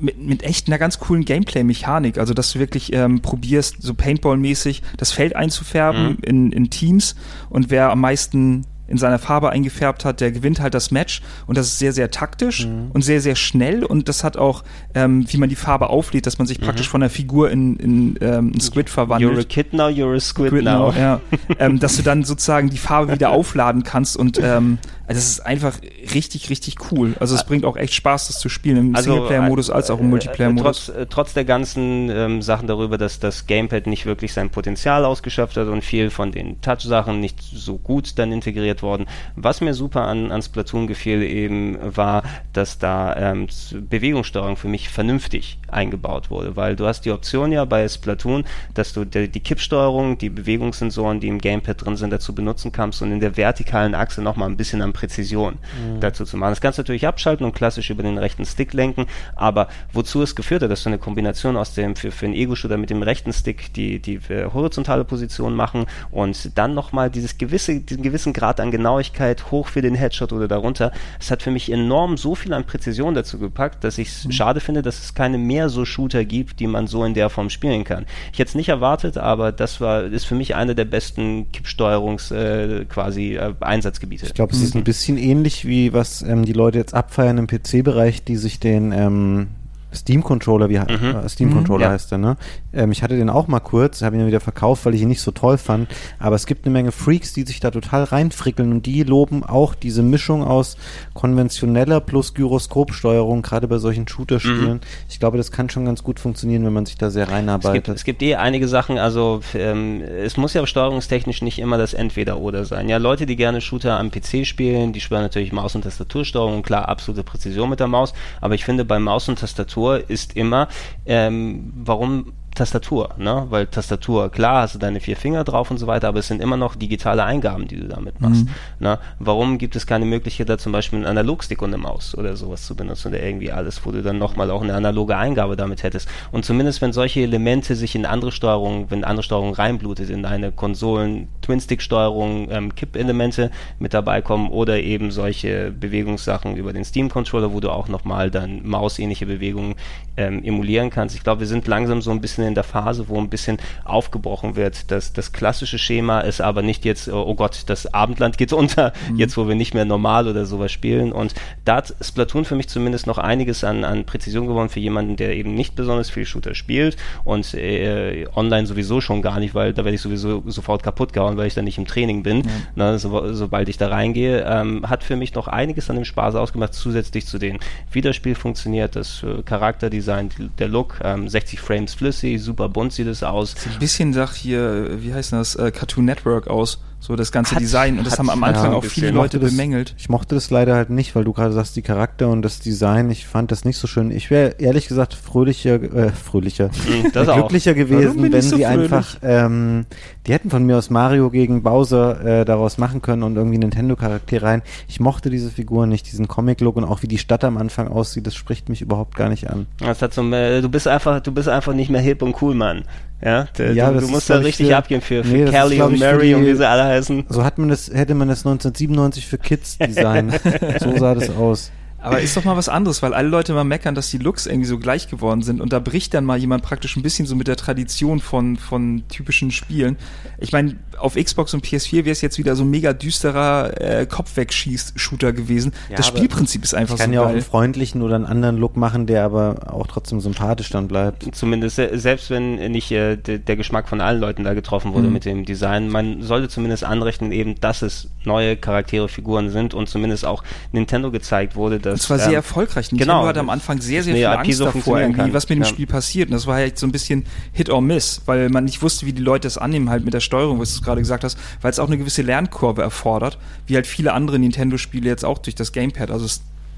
mit, 0.04 0.18
mit 0.18 0.42
echt 0.42 0.66
einer 0.68 0.78
ganz 0.78 0.98
coolen 0.98 1.24
Gameplay-Mechanik. 1.24 2.18
Also, 2.18 2.34
dass 2.34 2.52
du 2.52 2.58
wirklich 2.58 2.92
ähm, 2.92 3.20
probierst, 3.20 3.76
so 3.82 3.94
Paintball-mäßig 3.94 4.82
das 4.96 5.12
Feld 5.12 5.34
einzufärben 5.36 5.94
Mhm. 6.10 6.16
in, 6.22 6.52
in 6.52 6.70
Teams 6.70 7.14
und 7.50 7.70
wer 7.70 7.90
am 7.90 8.00
meisten 8.00 8.66
in 8.86 8.98
seiner 8.98 9.18
Farbe 9.18 9.48
eingefärbt 9.48 10.04
hat, 10.04 10.20
der 10.20 10.30
gewinnt 10.30 10.60
halt 10.60 10.74
das 10.74 10.90
Match 10.90 11.22
und 11.46 11.56
das 11.56 11.68
ist 11.68 11.78
sehr, 11.78 11.94
sehr 11.94 12.10
taktisch 12.10 12.66
Mhm. 12.66 12.90
und 12.92 13.00
sehr, 13.02 13.22
sehr 13.22 13.34
schnell 13.34 13.82
und 13.82 14.10
das 14.10 14.22
hat 14.24 14.36
auch, 14.36 14.62
ähm, 14.94 15.24
wie 15.30 15.38
man 15.38 15.48
die 15.48 15.56
Farbe 15.56 15.88
auflädt, 15.88 16.26
dass 16.26 16.36
man 16.36 16.46
sich 16.46 16.60
praktisch 16.60 16.88
von 16.90 17.00
der 17.00 17.08
Figur 17.08 17.50
in, 17.50 17.76
in 17.76 18.18
ähm, 18.20 18.52
ein 18.54 18.60
Squid 18.60 18.90
verwandelt. 18.90 19.32
Mhm. 19.32 19.38
You're 19.38 19.42
a 19.42 19.44
kid 19.48 19.72
now, 19.72 19.86
you're 19.88 20.14
a 20.14 20.20
squid, 20.20 20.48
Squid 20.50 20.64
now. 20.64 20.92
Now, 20.92 20.94
ja. 20.98 21.20
ähm, 21.58 21.78
dass 21.80 21.96
du 21.96 22.02
dann 22.02 22.24
sozusagen 22.24 22.68
die 22.68 22.76
Farbe 22.76 23.12
wieder 23.14 23.30
aufladen 23.38 23.84
kannst 23.84 24.18
und 24.18 24.38
ähm, 24.42 24.76
also 25.06 25.18
das 25.18 25.28
ist 25.28 25.40
einfach 25.40 25.78
richtig, 26.14 26.48
richtig 26.48 26.76
cool. 26.90 27.14
Also 27.20 27.34
es 27.34 27.44
bringt 27.44 27.64
auch 27.66 27.76
echt 27.76 27.92
Spaß, 27.92 28.28
das 28.28 28.38
zu 28.38 28.48
spielen 28.48 28.76
im 28.78 28.94
Singleplayer-Modus 28.94 29.68
als 29.68 29.90
auch 29.90 30.00
im 30.00 30.06
äh, 30.06 30.10
Multiplayer-Modus. 30.10 30.86
Trotz, 30.86 30.96
äh, 30.96 31.06
trotz 31.06 31.34
der 31.34 31.44
ganzen 31.44 32.08
ähm, 32.10 32.40
Sachen 32.40 32.66
darüber, 32.68 32.96
dass 32.96 33.20
das 33.20 33.46
Gamepad 33.46 33.86
nicht 33.86 34.06
wirklich 34.06 34.32
sein 34.32 34.48
Potenzial 34.48 35.04
ausgeschöpft 35.04 35.58
hat 35.58 35.68
und 35.68 35.84
viel 35.84 36.08
von 36.08 36.32
den 36.32 36.60
Touch-Sachen 36.62 37.20
nicht 37.20 37.38
so 37.42 37.76
gut 37.76 38.18
dann 38.18 38.32
integriert 38.32 38.82
worden. 38.82 39.06
Was 39.36 39.60
mir 39.60 39.74
super 39.74 40.06
an, 40.06 40.32
an 40.32 40.40
Splatoon 40.40 40.86
gefiel 40.86 41.22
eben 41.22 41.76
war, 41.82 42.22
dass 42.54 42.78
da 42.78 43.14
ähm, 43.16 43.48
Bewegungssteuerung 43.72 44.56
für 44.56 44.68
mich 44.68 44.88
vernünftig 44.88 45.58
eingebaut 45.68 46.30
wurde, 46.30 46.56
weil 46.56 46.76
du 46.76 46.86
hast 46.86 47.02
die 47.02 47.10
Option 47.10 47.52
ja 47.52 47.66
bei 47.66 47.86
Splatoon, 47.86 48.44
dass 48.72 48.94
du 48.94 49.04
die, 49.04 49.28
die 49.28 49.40
Kippsteuerung, 49.40 50.16
die 50.16 50.30
Bewegungssensoren, 50.30 51.20
die 51.20 51.28
im 51.28 51.40
Gamepad 51.40 51.84
drin 51.84 51.96
sind, 51.96 52.10
dazu 52.10 52.34
benutzen 52.34 52.72
kannst 52.72 53.02
und 53.02 53.12
in 53.12 53.20
der 53.20 53.36
vertikalen 53.36 53.94
Achse 53.94 54.22
nochmal 54.22 54.48
ein 54.48 54.56
bisschen 54.56 54.80
an 54.80 54.93
Präzision 54.94 55.58
dazu 56.00 56.24
zu 56.24 56.38
machen. 56.38 56.52
Das 56.52 56.62
kannst 56.62 56.78
du 56.78 56.82
natürlich 56.82 57.06
abschalten 57.06 57.44
und 57.44 57.54
klassisch 57.54 57.90
über 57.90 58.02
den 58.02 58.16
rechten 58.16 58.46
Stick 58.46 58.72
lenken, 58.72 59.06
aber 59.36 59.68
wozu 59.92 60.22
es 60.22 60.34
geführt 60.34 60.62
hat, 60.62 60.70
dass 60.70 60.84
du 60.84 60.88
eine 60.88 60.98
Kombination 60.98 61.58
aus 61.58 61.74
dem 61.74 61.96
für, 61.96 62.10
für 62.10 62.24
einen 62.24 62.34
Ego-Shooter 62.34 62.78
mit 62.78 62.88
dem 62.88 63.02
rechten 63.02 63.32
Stick 63.32 63.74
die, 63.74 63.98
die 63.98 64.14
äh, 64.28 64.50
horizontale 64.52 65.04
Position 65.04 65.54
machen 65.54 65.86
und 66.10 66.56
dann 66.56 66.74
nochmal 66.74 67.10
dieses 67.10 67.36
gewisse, 67.36 67.80
diesen 67.80 68.02
gewissen 68.02 68.32
Grad 68.32 68.60
an 68.60 68.70
Genauigkeit 68.70 69.50
hoch 69.50 69.68
für 69.68 69.82
den 69.82 69.94
Headshot 69.94 70.32
oder 70.32 70.48
darunter. 70.48 70.92
Es 71.20 71.30
hat 71.30 71.42
für 71.42 71.50
mich 71.50 71.70
enorm 71.70 72.16
so 72.16 72.34
viel 72.34 72.52
an 72.52 72.64
Präzision 72.64 73.14
dazu 73.14 73.38
gepackt, 73.38 73.84
dass 73.84 73.98
ich 73.98 74.08
es 74.08 74.34
schade 74.34 74.60
finde, 74.60 74.82
dass 74.82 75.02
es 75.02 75.14
keine 75.14 75.38
mehr 75.38 75.68
so 75.68 75.84
Shooter 75.84 76.24
gibt, 76.24 76.60
die 76.60 76.66
man 76.66 76.86
so 76.86 77.04
in 77.04 77.14
der 77.14 77.30
Form 77.30 77.50
spielen 77.50 77.84
kann. 77.84 78.06
Ich 78.32 78.38
hätte 78.38 78.50
es 78.50 78.54
nicht 78.54 78.68
erwartet, 78.68 79.18
aber 79.18 79.52
das 79.52 79.80
war, 79.80 80.04
ist 80.04 80.24
für 80.24 80.34
mich 80.34 80.54
einer 80.54 80.74
der 80.74 80.84
besten 80.84 81.50
Kippsteuerungs 81.52 82.30
äh, 82.30 82.84
quasi 82.88 83.34
äh, 83.34 83.54
Einsatzgebiete. 83.60 84.26
Ich 84.26 84.34
glaube, 84.34 84.52
es 84.52 84.60
ist 84.60 84.74
ein 84.74 84.83
bisschen 84.84 85.16
ähnlich 85.18 85.66
wie 85.66 85.92
was 85.92 86.22
ähm, 86.22 86.44
die 86.44 86.52
Leute 86.52 86.78
jetzt 86.78 86.94
abfeiern 86.94 87.38
im 87.38 87.46
PC-Bereich, 87.46 88.24
die 88.24 88.36
sich 88.36 88.60
den 88.60 88.92
ähm, 88.92 89.48
Steam-Controller, 89.92 90.68
wie 90.68 90.78
Mhm. 90.78 91.16
äh, 91.24 91.28
Steam-Controller 91.28 91.86
Ja. 91.86 91.90
heißt 91.92 92.10
der, 92.10 92.18
ne? 92.18 92.36
Ähm, 92.74 92.92
ich 92.92 93.02
hatte 93.02 93.16
den 93.16 93.30
auch 93.30 93.46
mal 93.46 93.60
kurz, 93.60 94.02
habe 94.02 94.16
ihn 94.16 94.20
dann 94.20 94.28
wieder 94.28 94.40
verkauft, 94.40 94.84
weil 94.84 94.94
ich 94.94 95.02
ihn 95.02 95.08
nicht 95.08 95.20
so 95.20 95.30
toll 95.30 95.58
fand. 95.58 95.88
Aber 96.18 96.36
es 96.36 96.46
gibt 96.46 96.64
eine 96.64 96.72
Menge 96.72 96.92
Freaks, 96.92 97.32
die 97.32 97.42
sich 97.42 97.60
da 97.60 97.70
total 97.70 98.04
reinfrickeln 98.04 98.72
und 98.72 98.86
die 98.86 99.02
loben 99.02 99.44
auch 99.44 99.74
diese 99.74 100.02
Mischung 100.02 100.42
aus 100.42 100.76
konventioneller 101.14 102.00
plus 102.00 102.34
Gyroskopsteuerung, 102.34 103.42
gerade 103.42 103.68
bei 103.68 103.78
solchen 103.78 104.06
Shooter-Spielen. 104.08 104.80
Ich 105.08 105.20
glaube, 105.20 105.36
das 105.36 105.52
kann 105.52 105.70
schon 105.70 105.84
ganz 105.84 106.02
gut 106.02 106.20
funktionieren, 106.20 106.64
wenn 106.64 106.72
man 106.72 106.86
sich 106.86 106.96
da 106.96 107.10
sehr 107.10 107.24
Es 107.24 107.28
gibt, 107.28 107.36
reinarbeitet. 107.36 107.96
es 107.96 108.04
gibt 108.04 108.22
eh 108.22 108.34
einige 108.36 108.68
Sachen, 108.68 108.98
also 108.98 109.40
ähm, 109.54 110.02
es 110.02 110.36
muss 110.36 110.54
ja 110.54 110.66
steuerungstechnisch 110.66 111.42
nicht 111.42 111.58
immer 111.58 111.78
das 111.78 111.94
Entweder-Oder 111.94 112.64
sein. 112.64 112.88
Ja, 112.88 112.98
Leute, 112.98 113.26
die 113.26 113.36
gerne 113.36 113.60
Shooter 113.60 113.98
am 113.98 114.10
PC 114.10 114.46
spielen, 114.46 114.92
die 114.92 115.00
spielen 115.00 115.22
natürlich 115.22 115.52
Maus- 115.52 115.74
und 115.74 115.82
Tastatursteuerung, 115.82 116.62
klar, 116.62 116.88
absolute 116.88 117.22
Präzision 117.24 117.70
mit 117.70 117.80
der 117.80 117.88
Maus, 117.88 118.12
aber 118.40 118.54
ich 118.54 118.64
finde, 118.64 118.84
bei 118.84 118.98
Maus 118.98 119.28
und 119.28 119.38
Tastatur 119.38 120.08
ist 120.08 120.36
immer, 120.36 120.68
ähm, 121.06 121.72
warum 121.76 122.32
Tastatur, 122.54 123.10
ne? 123.18 123.46
Weil 123.50 123.66
Tastatur, 123.66 124.30
klar, 124.30 124.62
hast 124.62 124.76
du 124.76 124.78
deine 124.78 125.00
vier 125.00 125.16
Finger 125.16 125.42
drauf 125.42 125.70
und 125.70 125.78
so 125.78 125.86
weiter, 125.86 126.08
aber 126.08 126.20
es 126.20 126.28
sind 126.28 126.40
immer 126.40 126.56
noch 126.56 126.76
digitale 126.76 127.24
Eingaben, 127.24 127.66
die 127.66 127.76
du 127.76 127.88
damit 127.88 128.20
machst. 128.20 128.46
Ne? 128.78 128.98
Warum 129.18 129.58
gibt 129.58 129.74
es 129.76 129.86
keine 129.86 130.04
Möglichkeit, 130.04 130.48
da 130.48 130.56
zum 130.56 130.72
Beispiel 130.72 130.98
einen 130.98 131.06
Analogstick 131.06 131.62
und 131.62 131.74
eine 131.74 131.82
Maus 131.82 132.16
oder 132.16 132.36
sowas 132.36 132.64
zu 132.64 132.76
benutzen 132.76 133.08
oder 133.08 133.22
irgendwie 133.22 133.50
alles, 133.50 133.84
wo 133.84 133.90
du 133.90 134.02
dann 134.02 134.18
nochmal 134.18 134.50
auch 134.50 134.62
eine 134.62 134.74
analoge 134.74 135.16
Eingabe 135.16 135.56
damit 135.56 135.82
hättest? 135.82 136.08
Und 136.30 136.44
zumindest 136.44 136.80
wenn 136.80 136.92
solche 136.92 137.20
Elemente 137.20 137.74
sich 137.74 137.94
in 137.94 138.06
andere 138.06 138.30
Steuerungen, 138.30 138.90
wenn 138.90 139.02
andere 139.04 139.24
Steuerung 139.24 139.54
reinblutet, 139.54 140.10
in 140.10 140.24
eine 140.24 140.52
Konsolen, 140.52 141.28
Twin-Stick-Steuerung, 141.42 142.48
ähm, 142.50 142.74
Kipp-Elemente 142.74 143.50
mit 143.78 143.94
dabei 143.94 144.22
kommen 144.22 144.48
oder 144.48 144.80
eben 144.80 145.10
solche 145.10 145.72
Bewegungssachen 145.72 146.56
über 146.56 146.72
den 146.72 146.84
Steam-Controller, 146.84 147.52
wo 147.52 147.60
du 147.60 147.70
auch 147.70 147.88
nochmal 147.88 148.30
dann 148.30 148.66
mausähnliche 148.66 149.26
Bewegungen 149.26 149.74
ähm, 150.16 150.44
emulieren 150.44 150.90
kannst. 150.90 151.16
Ich 151.16 151.24
glaube, 151.24 151.40
wir 151.40 151.46
sind 151.48 151.66
langsam 151.66 152.00
so 152.00 152.10
ein 152.10 152.20
bisschen 152.20 152.43
in 152.46 152.54
der 152.54 152.64
Phase, 152.64 153.08
wo 153.08 153.18
ein 153.18 153.28
bisschen 153.28 153.58
aufgebrochen 153.84 154.56
wird. 154.56 154.90
dass 154.90 155.12
das 155.12 155.32
klassische 155.32 155.78
Schema 155.78 156.20
ist 156.20 156.40
aber 156.40 156.62
nicht 156.62 156.84
jetzt, 156.84 157.08
oh 157.08 157.24
oh 157.26 157.34
Gott, 157.34 157.64
das 157.66 157.92
Abendland 157.92 158.38
geht 158.38 158.52
unter, 158.52 158.92
jetzt 159.16 159.36
wo 159.36 159.48
wir 159.48 159.54
nicht 159.54 159.74
mehr 159.74 159.84
normal 159.84 160.28
oder 160.28 160.46
sowas 160.46 160.72
spielen. 160.72 161.12
Und 161.12 161.34
da 161.64 161.76
hat 161.76 161.94
Splatoon 162.00 162.44
für 162.44 162.54
mich 162.54 162.68
zumindest 162.68 163.06
noch 163.06 163.18
einiges 163.18 163.64
an, 163.64 163.84
an 163.84 164.04
Präzision 164.04 164.46
gewonnen 164.46 164.68
für 164.68 164.80
jemanden, 164.80 165.16
der 165.16 165.34
eben 165.34 165.54
nicht 165.54 165.74
besonders 165.74 166.10
viel 166.10 166.26
Shooter 166.26 166.54
spielt 166.54 166.96
und 167.24 167.54
äh, 167.54 168.26
online 168.34 168.66
sowieso 168.66 169.00
schon 169.00 169.22
gar 169.22 169.40
nicht, 169.40 169.54
weil 169.54 169.72
da 169.72 169.84
werde 169.84 169.96
ich 169.96 170.00
sowieso 170.00 170.42
sofort 170.46 170.82
kaputt 170.82 171.12
gehauen, 171.12 171.36
weil 171.36 171.46
ich 171.46 171.54
dann 171.54 171.64
nicht 171.64 171.78
im 171.78 171.86
Training 171.86 172.22
bin, 172.22 172.42
ne, 172.74 172.98
so, 172.98 173.32
sobald 173.32 173.68
ich 173.68 173.78
da 173.78 173.88
reingehe. 173.88 174.44
Ähm, 174.46 174.88
hat 174.88 175.02
für 175.02 175.16
mich 175.16 175.34
noch 175.34 175.48
einiges 175.48 175.90
an 175.90 175.96
dem 175.96 176.04
Spaß 176.04 176.34
ausgemacht, 176.34 176.74
zusätzlich 176.74 177.26
zu 177.26 177.38
den 177.38 177.58
Wiederspiel 177.90 178.34
funktioniert, 178.34 178.96
das 178.96 179.22
äh, 179.22 179.42
Charakterdesign, 179.42 180.30
der 180.58 180.68
Look, 180.68 181.00
ähm, 181.02 181.28
60 181.28 181.60
Frames 181.60 181.94
flüssig, 181.94 182.33
super 182.38 182.68
bunt 182.68 182.92
sieht 182.92 183.06
es 183.06 183.22
aus. 183.22 183.52
Sieht 183.56 183.72
ein 183.74 183.78
bisschen 183.78 184.10
nach 184.10 184.34
hier, 184.34 185.02
wie 185.02 185.12
heißt 185.14 185.32
das, 185.32 185.54
äh, 185.56 185.70
Cartoon 185.70 186.04
Network 186.04 186.48
aus, 186.48 186.80
so 187.00 187.16
das 187.16 187.32
ganze 187.32 187.54
Hat- 187.54 187.60
Design. 187.62 187.98
Und 187.98 188.06
das 188.06 188.18
haben 188.18 188.30
am 188.30 188.42
Anfang 188.44 188.72
ja, 188.72 188.76
auch 188.78 188.84
viele. 188.84 189.10
Leute 189.10 189.38
das, 189.38 189.50
bemängelt. 189.50 189.94
Ich 189.98 190.08
mochte 190.08 190.34
das 190.34 190.50
leider 190.50 190.74
halt 190.74 190.90
nicht, 190.90 191.14
weil 191.14 191.24
du 191.24 191.32
gerade 191.32 191.52
sagst, 191.52 191.76
die 191.76 191.82
Charakter 191.82 192.28
und 192.28 192.42
das 192.42 192.60
Design, 192.60 193.10
ich 193.10 193.26
fand 193.26 193.50
das 193.52 193.64
nicht 193.64 193.78
so 193.78 193.86
schön. 193.86 194.10
Ich 194.10 194.30
wäre 194.30 194.56
ehrlich 194.58 194.88
gesagt 194.88 195.14
fröhlicher, 195.14 195.74
äh, 195.82 196.10
fröhlicher, 196.12 196.70
das 197.12 197.28
auch. 197.28 197.36
glücklicher 197.36 197.74
gewesen, 197.74 198.22
wenn 198.22 198.32
so 198.42 198.56
sie 198.56 198.64
fröhlich? 198.64 198.66
einfach, 198.66 199.16
ähm, 199.22 199.86
die 200.26 200.32
hätten 200.32 200.50
von 200.50 200.64
mir 200.64 200.76
aus 200.78 200.88
Mario 200.90 201.30
gegen 201.30 201.62
Bowser 201.62 202.24
äh, 202.40 202.44
daraus 202.44 202.78
machen 202.78 203.02
können 203.02 203.22
und 203.22 203.36
irgendwie 203.36 203.58
Nintendo-Charakter 203.58 204.42
rein. 204.42 204.62
Ich 204.88 205.00
mochte 205.00 205.28
diese 205.30 205.50
Figur 205.50 205.86
nicht, 205.86 206.10
diesen 206.10 206.28
Comic-Look 206.28 206.76
und 206.76 206.84
auch 206.84 207.02
wie 207.02 207.08
die 207.08 207.18
Stadt 207.18 207.44
am 207.44 207.56
Anfang 207.58 207.88
aussieht, 207.88 208.26
das 208.26 208.34
spricht 208.34 208.68
mich 208.68 208.80
überhaupt 208.82 209.16
gar 209.16 209.28
nicht 209.28 209.50
an. 209.50 209.66
Das 209.78 210.00
hat 210.02 210.14
so, 210.14 210.22
äh, 210.32 210.60
du 210.62 210.68
bist 210.68 210.88
einfach, 210.88 211.20
du 211.20 211.32
bist 211.32 211.48
einfach 211.48 211.74
nicht 211.74 211.90
mehr 211.90 212.00
hip 212.00 212.22
und 212.22 212.40
cool, 212.42 212.54
Mann. 212.54 212.84
Ja, 213.22 213.44
D- 213.58 213.72
Ja, 213.72 213.90
du, 213.90 213.98
du 214.00 214.04
ist, 214.06 214.10
musst 214.10 214.28
da 214.30 214.36
richtig 214.38 214.68
für- 214.68 214.76
abgehen 214.76 215.00
für, 215.00 215.24
für 215.24 215.30
nee, 215.32 215.44
ist, 215.44 215.50
Kelly 215.50 215.76
glaub 215.76 215.90
und 215.92 215.98
Mary 215.98 216.34
und 216.34 216.42
die- 216.42 216.48
wie 216.52 216.54
sie 216.56 216.68
alle 216.68 216.84
heißen. 216.84 217.24
So 217.28 217.44
hat 217.44 217.58
man 217.58 217.68
das, 217.68 217.90
hätte 217.92 218.14
man 218.14 218.28
das 218.28 218.40
1997 218.46 219.26
für 219.26 219.38
Kids 219.38 219.78
designt. 219.86 220.32
so 220.80 220.96
sah 220.98 221.14
das 221.14 221.30
aus. 221.30 221.70
Aber 222.04 222.20
ist 222.20 222.36
doch 222.36 222.44
mal 222.44 222.56
was 222.56 222.68
anderes, 222.68 223.02
weil 223.02 223.14
alle 223.14 223.28
Leute 223.28 223.52
mal 223.54 223.64
meckern, 223.64 223.94
dass 223.94 224.10
die 224.10 224.18
Looks 224.18 224.46
irgendwie 224.46 224.66
so 224.68 224.78
gleich 224.78 225.08
geworden 225.08 225.42
sind 225.42 225.60
und 225.60 225.72
da 225.72 225.78
bricht 225.78 226.14
dann 226.14 226.24
mal 226.24 226.38
jemand 226.38 226.62
praktisch 226.62 226.96
ein 226.96 227.02
bisschen 227.02 227.26
so 227.26 227.34
mit 227.36 227.48
der 227.48 227.56
Tradition 227.56 228.20
von, 228.20 228.56
von 228.56 229.02
typischen 229.08 229.50
Spielen. 229.50 229.96
Ich 230.38 230.52
meine, 230.52 230.76
auf 230.98 231.14
Xbox 231.14 231.54
und 231.54 231.64
PS4 231.64 231.98
wäre 232.04 232.10
es 232.10 232.20
jetzt 232.20 232.38
wieder 232.38 232.54
so 232.56 232.62
ein 232.64 232.70
mega 232.70 232.92
düsterer 232.92 233.80
äh, 233.80 234.06
Kopfwegschieß-Shooter 234.06 235.32
gewesen. 235.32 235.72
Ja, 235.90 235.96
das 235.96 236.06
Spielprinzip 236.06 236.62
ist 236.62 236.74
einfach 236.74 236.94
Ich 236.94 237.00
kann 237.00 237.10
so 237.10 237.14
ja 237.14 237.20
auch 237.22 237.24
geil. 237.26 237.34
einen 237.34 237.42
freundlichen 237.42 238.02
oder 238.02 238.14
einen 238.16 238.26
anderen 238.26 238.56
Look 238.56 238.76
machen, 238.76 239.06
der 239.06 239.24
aber 239.24 239.72
auch 239.72 239.86
trotzdem 239.86 240.20
sympathisch 240.20 240.70
dann 240.70 240.88
bleibt. 240.88 241.26
Zumindest, 241.34 241.76
se- 241.76 241.90
selbst 241.98 242.30
wenn 242.30 242.70
nicht 242.70 242.90
äh, 242.92 243.16
de, 243.16 243.38
der 243.38 243.56
Geschmack 243.56 243.88
von 243.88 244.00
allen 244.00 244.20
Leuten 244.20 244.44
da 244.44 244.54
getroffen 244.54 244.92
wurde 244.92 245.06
Mhm. 245.08 245.12
mit 245.12 245.24
dem 245.24 245.44
Design, 245.44 245.88
man 245.88 246.22
sollte 246.22 246.48
zumindest 246.48 246.84
anrechnen 246.84 247.32
eben, 247.32 247.58
dass 247.60 247.82
es 247.82 248.08
neue 248.24 248.56
Charaktere, 248.56 249.08
Figuren 249.08 249.50
sind 249.50 249.74
und 249.74 249.88
zumindest 249.88 250.24
auch 250.24 250.42
Nintendo 250.72 251.10
gezeigt 251.10 251.56
wurde, 251.56 251.78
dass... 251.78 251.93
Das 251.96 252.10
war 252.10 252.18
sehr 252.18 252.28
ähm, 252.28 252.34
erfolgreich. 252.34 252.90
Nintendo 252.92 253.14
genau, 253.14 253.26
hatte 253.26 253.40
am 253.40 253.50
Anfang 253.50 253.80
sehr, 253.80 254.02
sehr 254.02 254.14
viel 254.14 254.26
Angst 254.26 254.58
so 254.58 254.64
davor, 254.66 255.00
irgendwie, 255.00 255.32
was 255.32 255.48
mit 255.48 255.58
dem 255.58 255.62
Ja. 255.62 255.68
Spiel 255.68 255.86
passiert. 255.86 256.28
Und 256.28 256.34
das 256.34 256.46
war 256.46 256.56
halt 256.56 256.78
so 256.78 256.86
ein 256.86 256.92
bisschen 256.92 257.24
Hit 257.52 257.70
or 257.70 257.80
Miss, 257.82 258.22
weil 258.26 258.48
man 258.50 258.64
nicht 258.64 258.82
wusste, 258.82 259.06
wie 259.06 259.12
die 259.12 259.22
Leute 259.22 259.46
es 259.48 259.58
annehmen, 259.58 259.90
halt 259.90 260.04
mit 260.04 260.14
der 260.14 260.20
Steuerung, 260.20 260.60
was 260.60 260.74
du 260.74 260.80
gerade 260.80 261.00
gesagt 261.00 261.24
hast, 261.24 261.38
weil 261.62 261.70
es 261.70 261.78
auch 261.78 261.86
eine 261.88 261.98
gewisse 261.98 262.22
Lernkurve 262.22 262.82
erfordert, 262.82 263.38
wie 263.66 263.74
halt 263.76 263.86
viele 263.86 264.12
andere 264.12 264.38
Nintendo-Spiele 264.38 265.08
jetzt 265.08 265.24
auch 265.24 265.38
durch 265.38 265.54
das 265.54 265.72
Gamepad, 265.72 266.10
also 266.10 266.26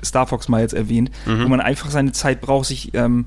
Star 0.05 0.27
Fox 0.27 0.49
mal 0.49 0.61
jetzt 0.61 0.75
erwähnt, 0.75 1.11
Mhm. 1.27 1.45
wo 1.45 1.49
man 1.49 1.61
einfach 1.61 1.91
seine 1.91 2.13
Zeit 2.13 2.41
braucht, 2.41 2.67
sich 2.67 2.93
ähm, 2.95 3.27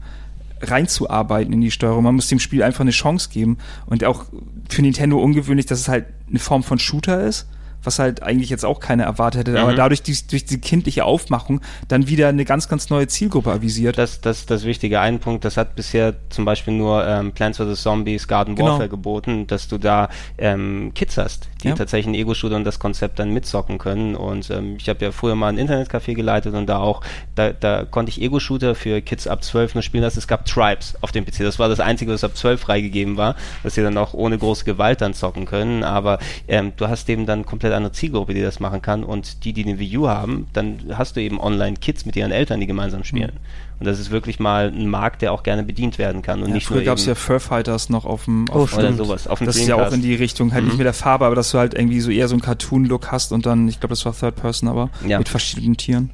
reinzuarbeiten 0.61 1.53
in 1.53 1.61
die 1.61 1.71
Steuerung. 1.71 2.03
Man 2.03 2.15
muss 2.15 2.27
dem 2.27 2.39
Spiel 2.39 2.63
einfach 2.63 2.81
eine 2.81 2.91
Chance 2.91 3.29
geben. 3.31 3.57
Und 3.85 4.03
auch 4.03 4.25
für 4.69 4.81
Nintendo 4.81 5.17
ungewöhnlich, 5.19 5.65
dass 5.65 5.79
es 5.79 5.87
halt 5.87 6.05
eine 6.29 6.39
Form 6.39 6.63
von 6.63 6.79
Shooter 6.79 7.23
ist, 7.23 7.47
was 7.83 7.99
halt 7.99 8.23
eigentlich 8.23 8.49
jetzt 8.49 8.65
auch 8.65 8.79
keiner 8.79 9.03
erwartet 9.05 9.47
hätte. 9.47 9.59
Aber 9.59 9.71
Mhm. 9.71 9.77
dadurch, 9.77 10.01
die, 10.01 10.15
durch 10.29 10.45
die 10.45 10.59
kindliche 10.59 11.05
Aufmachung, 11.05 11.61
dann 11.87 12.07
wieder 12.07 12.27
eine 12.27 12.45
ganz, 12.45 12.67
ganz 12.67 12.89
neue 12.89 13.07
Zielgruppe 13.07 13.51
avisiert. 13.51 13.97
Das, 13.97 14.21
das, 14.21 14.45
das 14.45 14.63
wichtige 14.65 14.99
ein 14.99 15.19
Punkt, 15.19 15.45
das 15.45 15.57
hat 15.57 15.75
bisher 15.75 16.15
zum 16.29 16.45
Beispiel 16.45 16.73
nur 16.73 17.07
ähm, 17.07 17.31
Plants 17.31 17.57
vs. 17.57 17.81
Zombies 17.81 18.27
Garden 18.27 18.55
Genau. 18.55 18.71
Warfare 18.71 18.89
geboten, 18.89 19.47
dass 19.47 19.67
du 19.67 19.77
da 19.77 20.09
ähm, 20.37 20.91
Kids 20.93 21.17
hast, 21.17 21.49
die 21.63 21.69
Ja. 21.69 21.75
tatsächlich 21.75 22.07
einen 22.07 22.15
Ego-Shooter 22.15 22.55
und 22.55 22.63
das 22.63 22.79
Konzept 22.79 23.19
dann 23.19 23.31
mitzocken 23.33 23.77
können. 23.77 24.15
Und 24.15 24.49
ähm, 24.49 24.77
ich 24.79 24.87
habe 24.89 25.03
ja 25.03 25.11
früher 25.11 25.35
mal 25.35 25.47
ein 25.49 25.57
Internetcafé 25.57 26.13
geleitet 26.13 26.53
und 26.53 26.67
da 26.67 26.77
auch, 26.79 27.01
da, 27.35 27.51
da 27.51 27.85
konnte 27.85 28.09
ich 28.11 28.21
Ego-Shooter 28.21 28.75
für 28.75 29.01
Kids 29.01 29.27
ab 29.27 29.43
12 29.43 29.75
nur 29.75 29.81
spielen 29.81 30.03
lassen. 30.03 30.19
Es 30.19 30.27
gab 30.27 30.45
Tribes 30.45 30.95
auf 31.01 31.11
dem 31.11 31.25
PC. 31.25 31.39
Das 31.39 31.59
war 31.59 31.67
das 31.69 31.79
Einzige, 31.79 32.11
was 32.11 32.23
ab 32.23 32.35
12 32.35 32.61
freigegeben 32.61 33.17
war, 33.17 33.35
dass 33.63 33.75
sie 33.75 33.81
dann 33.83 33.97
auch 33.97 34.13
ohne 34.13 34.37
große 34.37 34.63
Gewalt 34.65 35.01
dann 35.01 35.13
zocken 35.13 35.45
können. 35.45 35.83
Aber 35.83 36.19
ähm, 36.47 36.73
du 36.77 36.87
hast 36.87 37.09
eben 37.09 37.25
dann 37.25 37.45
komplett 37.45 37.73
andere 37.73 37.91
Zielgruppe, 37.91 38.33
die 38.33 38.41
das 38.41 38.59
machen 38.59 38.81
kann. 38.81 39.03
Und 39.03 39.43
die, 39.43 39.53
die 39.53 39.63
eine 39.65 39.79
Wii 39.79 39.97
U 39.97 40.07
haben, 40.07 40.47
dann 40.53 40.93
hast 40.93 41.15
du 41.15 41.21
eben 41.21 41.39
Online-Kids 41.39 42.05
mit 42.05 42.15
ihren 42.15 42.31
Eltern, 42.31 42.59
die 42.59 42.67
gemeinsam 42.67 43.03
spielen. 43.03 43.33
Und 43.79 43.85
das 43.85 43.97
ist 43.99 44.11
wirklich 44.11 44.39
mal 44.39 44.67
ein 44.75 44.87
Markt, 44.89 45.21
der 45.21 45.31
auch 45.31 45.41
gerne 45.43 45.63
bedient 45.63 45.97
werden 45.97 46.21
kann. 46.21 46.41
Und 46.41 46.49
Ja, 46.49 46.53
nicht 46.55 46.67
früher 46.67 46.83
gab 46.83 46.97
es 46.97 47.05
ja 47.05 47.15
Fur 47.15 47.39
Fighters 47.39 47.89
noch 47.89 48.05
auf 48.05 48.25
dem 48.25 48.45
Oh, 48.51 48.59
auf 48.63 48.73
oder 48.73 48.83
stimmt. 48.83 48.97
sowas. 48.97 49.27
Auf 49.27 49.39
dem 49.39 49.45
das 49.47 49.55
ist 49.55 49.67
ja 49.67 49.75
auch 49.75 49.79
Dreamcast. 49.79 49.95
in 49.95 50.01
die 50.09 50.15
Richtung, 50.15 50.53
halt 50.53 50.65
nicht 50.65 50.77
mit 50.77 50.85
der 50.85 50.93
Farbe, 50.93 51.25
aber 51.25 51.35
dass 51.35 51.51
du 51.51 51.57
halt 51.59 51.73
irgendwie 51.75 52.01
so 52.01 52.11
eher 52.11 52.27
so 52.27 52.33
einen 52.35 52.41
Cartoon-Look 52.41 53.11
hast 53.11 53.31
und 53.31 53.45
dann, 53.45 53.67
ich 53.69 53.79
glaube, 53.79 53.91
das 53.93 54.05
war 54.05 54.13
Third 54.13 54.35
Person, 54.35 54.67
aber 54.67 54.89
Ja. 55.07 55.17
mit 55.17 55.29
verschiedenen 55.29 55.77
Tieren. 55.77 56.09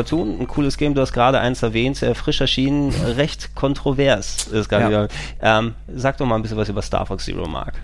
Splatoon, 0.00 0.40
ein 0.40 0.46
cooles 0.46 0.76
Game, 0.76 0.94
du 0.94 1.00
hast 1.00 1.12
gerade 1.12 1.40
eins 1.40 1.62
erwähnt, 1.62 1.96
sehr 1.96 2.14
frisch 2.14 2.40
erschienen, 2.40 2.90
recht 3.16 3.54
kontrovers 3.54 4.46
ist 4.48 4.68
gerade 4.68 5.08
Ja. 5.42 5.58
Ähm, 5.58 5.74
sag 5.94 6.16
doch 6.16 6.26
mal 6.26 6.36
ein 6.36 6.42
bisschen 6.42 6.56
was 6.56 6.68
über 6.68 6.82
Star 6.82 7.04
Fox 7.04 7.24
Zero, 7.24 7.46
Mark. 7.46 7.74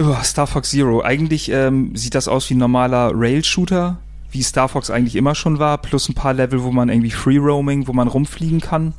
Oh, 0.00 0.16
Star 0.22 0.46
Fox 0.46 0.70
Zero. 0.70 1.02
Eigentlich 1.02 1.50
ähm, 1.50 1.94
sieht 1.94 2.14
das 2.14 2.28
aus 2.28 2.48
wie 2.48 2.54
ein 2.54 2.58
normaler 2.58 3.10
Rail-Shooter, 3.14 3.98
wie 4.30 4.42
Star 4.42 4.68
Fox 4.68 4.90
eigentlich 4.90 5.16
immer 5.16 5.34
schon 5.34 5.58
war, 5.58 5.78
plus 5.78 6.08
ein 6.08 6.14
paar 6.14 6.32
Level, 6.32 6.62
wo 6.62 6.70
man 6.70 6.88
irgendwie 6.88 7.10
Free-Roaming, 7.10 7.88
wo 7.88 7.92
man 7.92 8.08
rumfliegen 8.08 8.60
kann. 8.60 8.94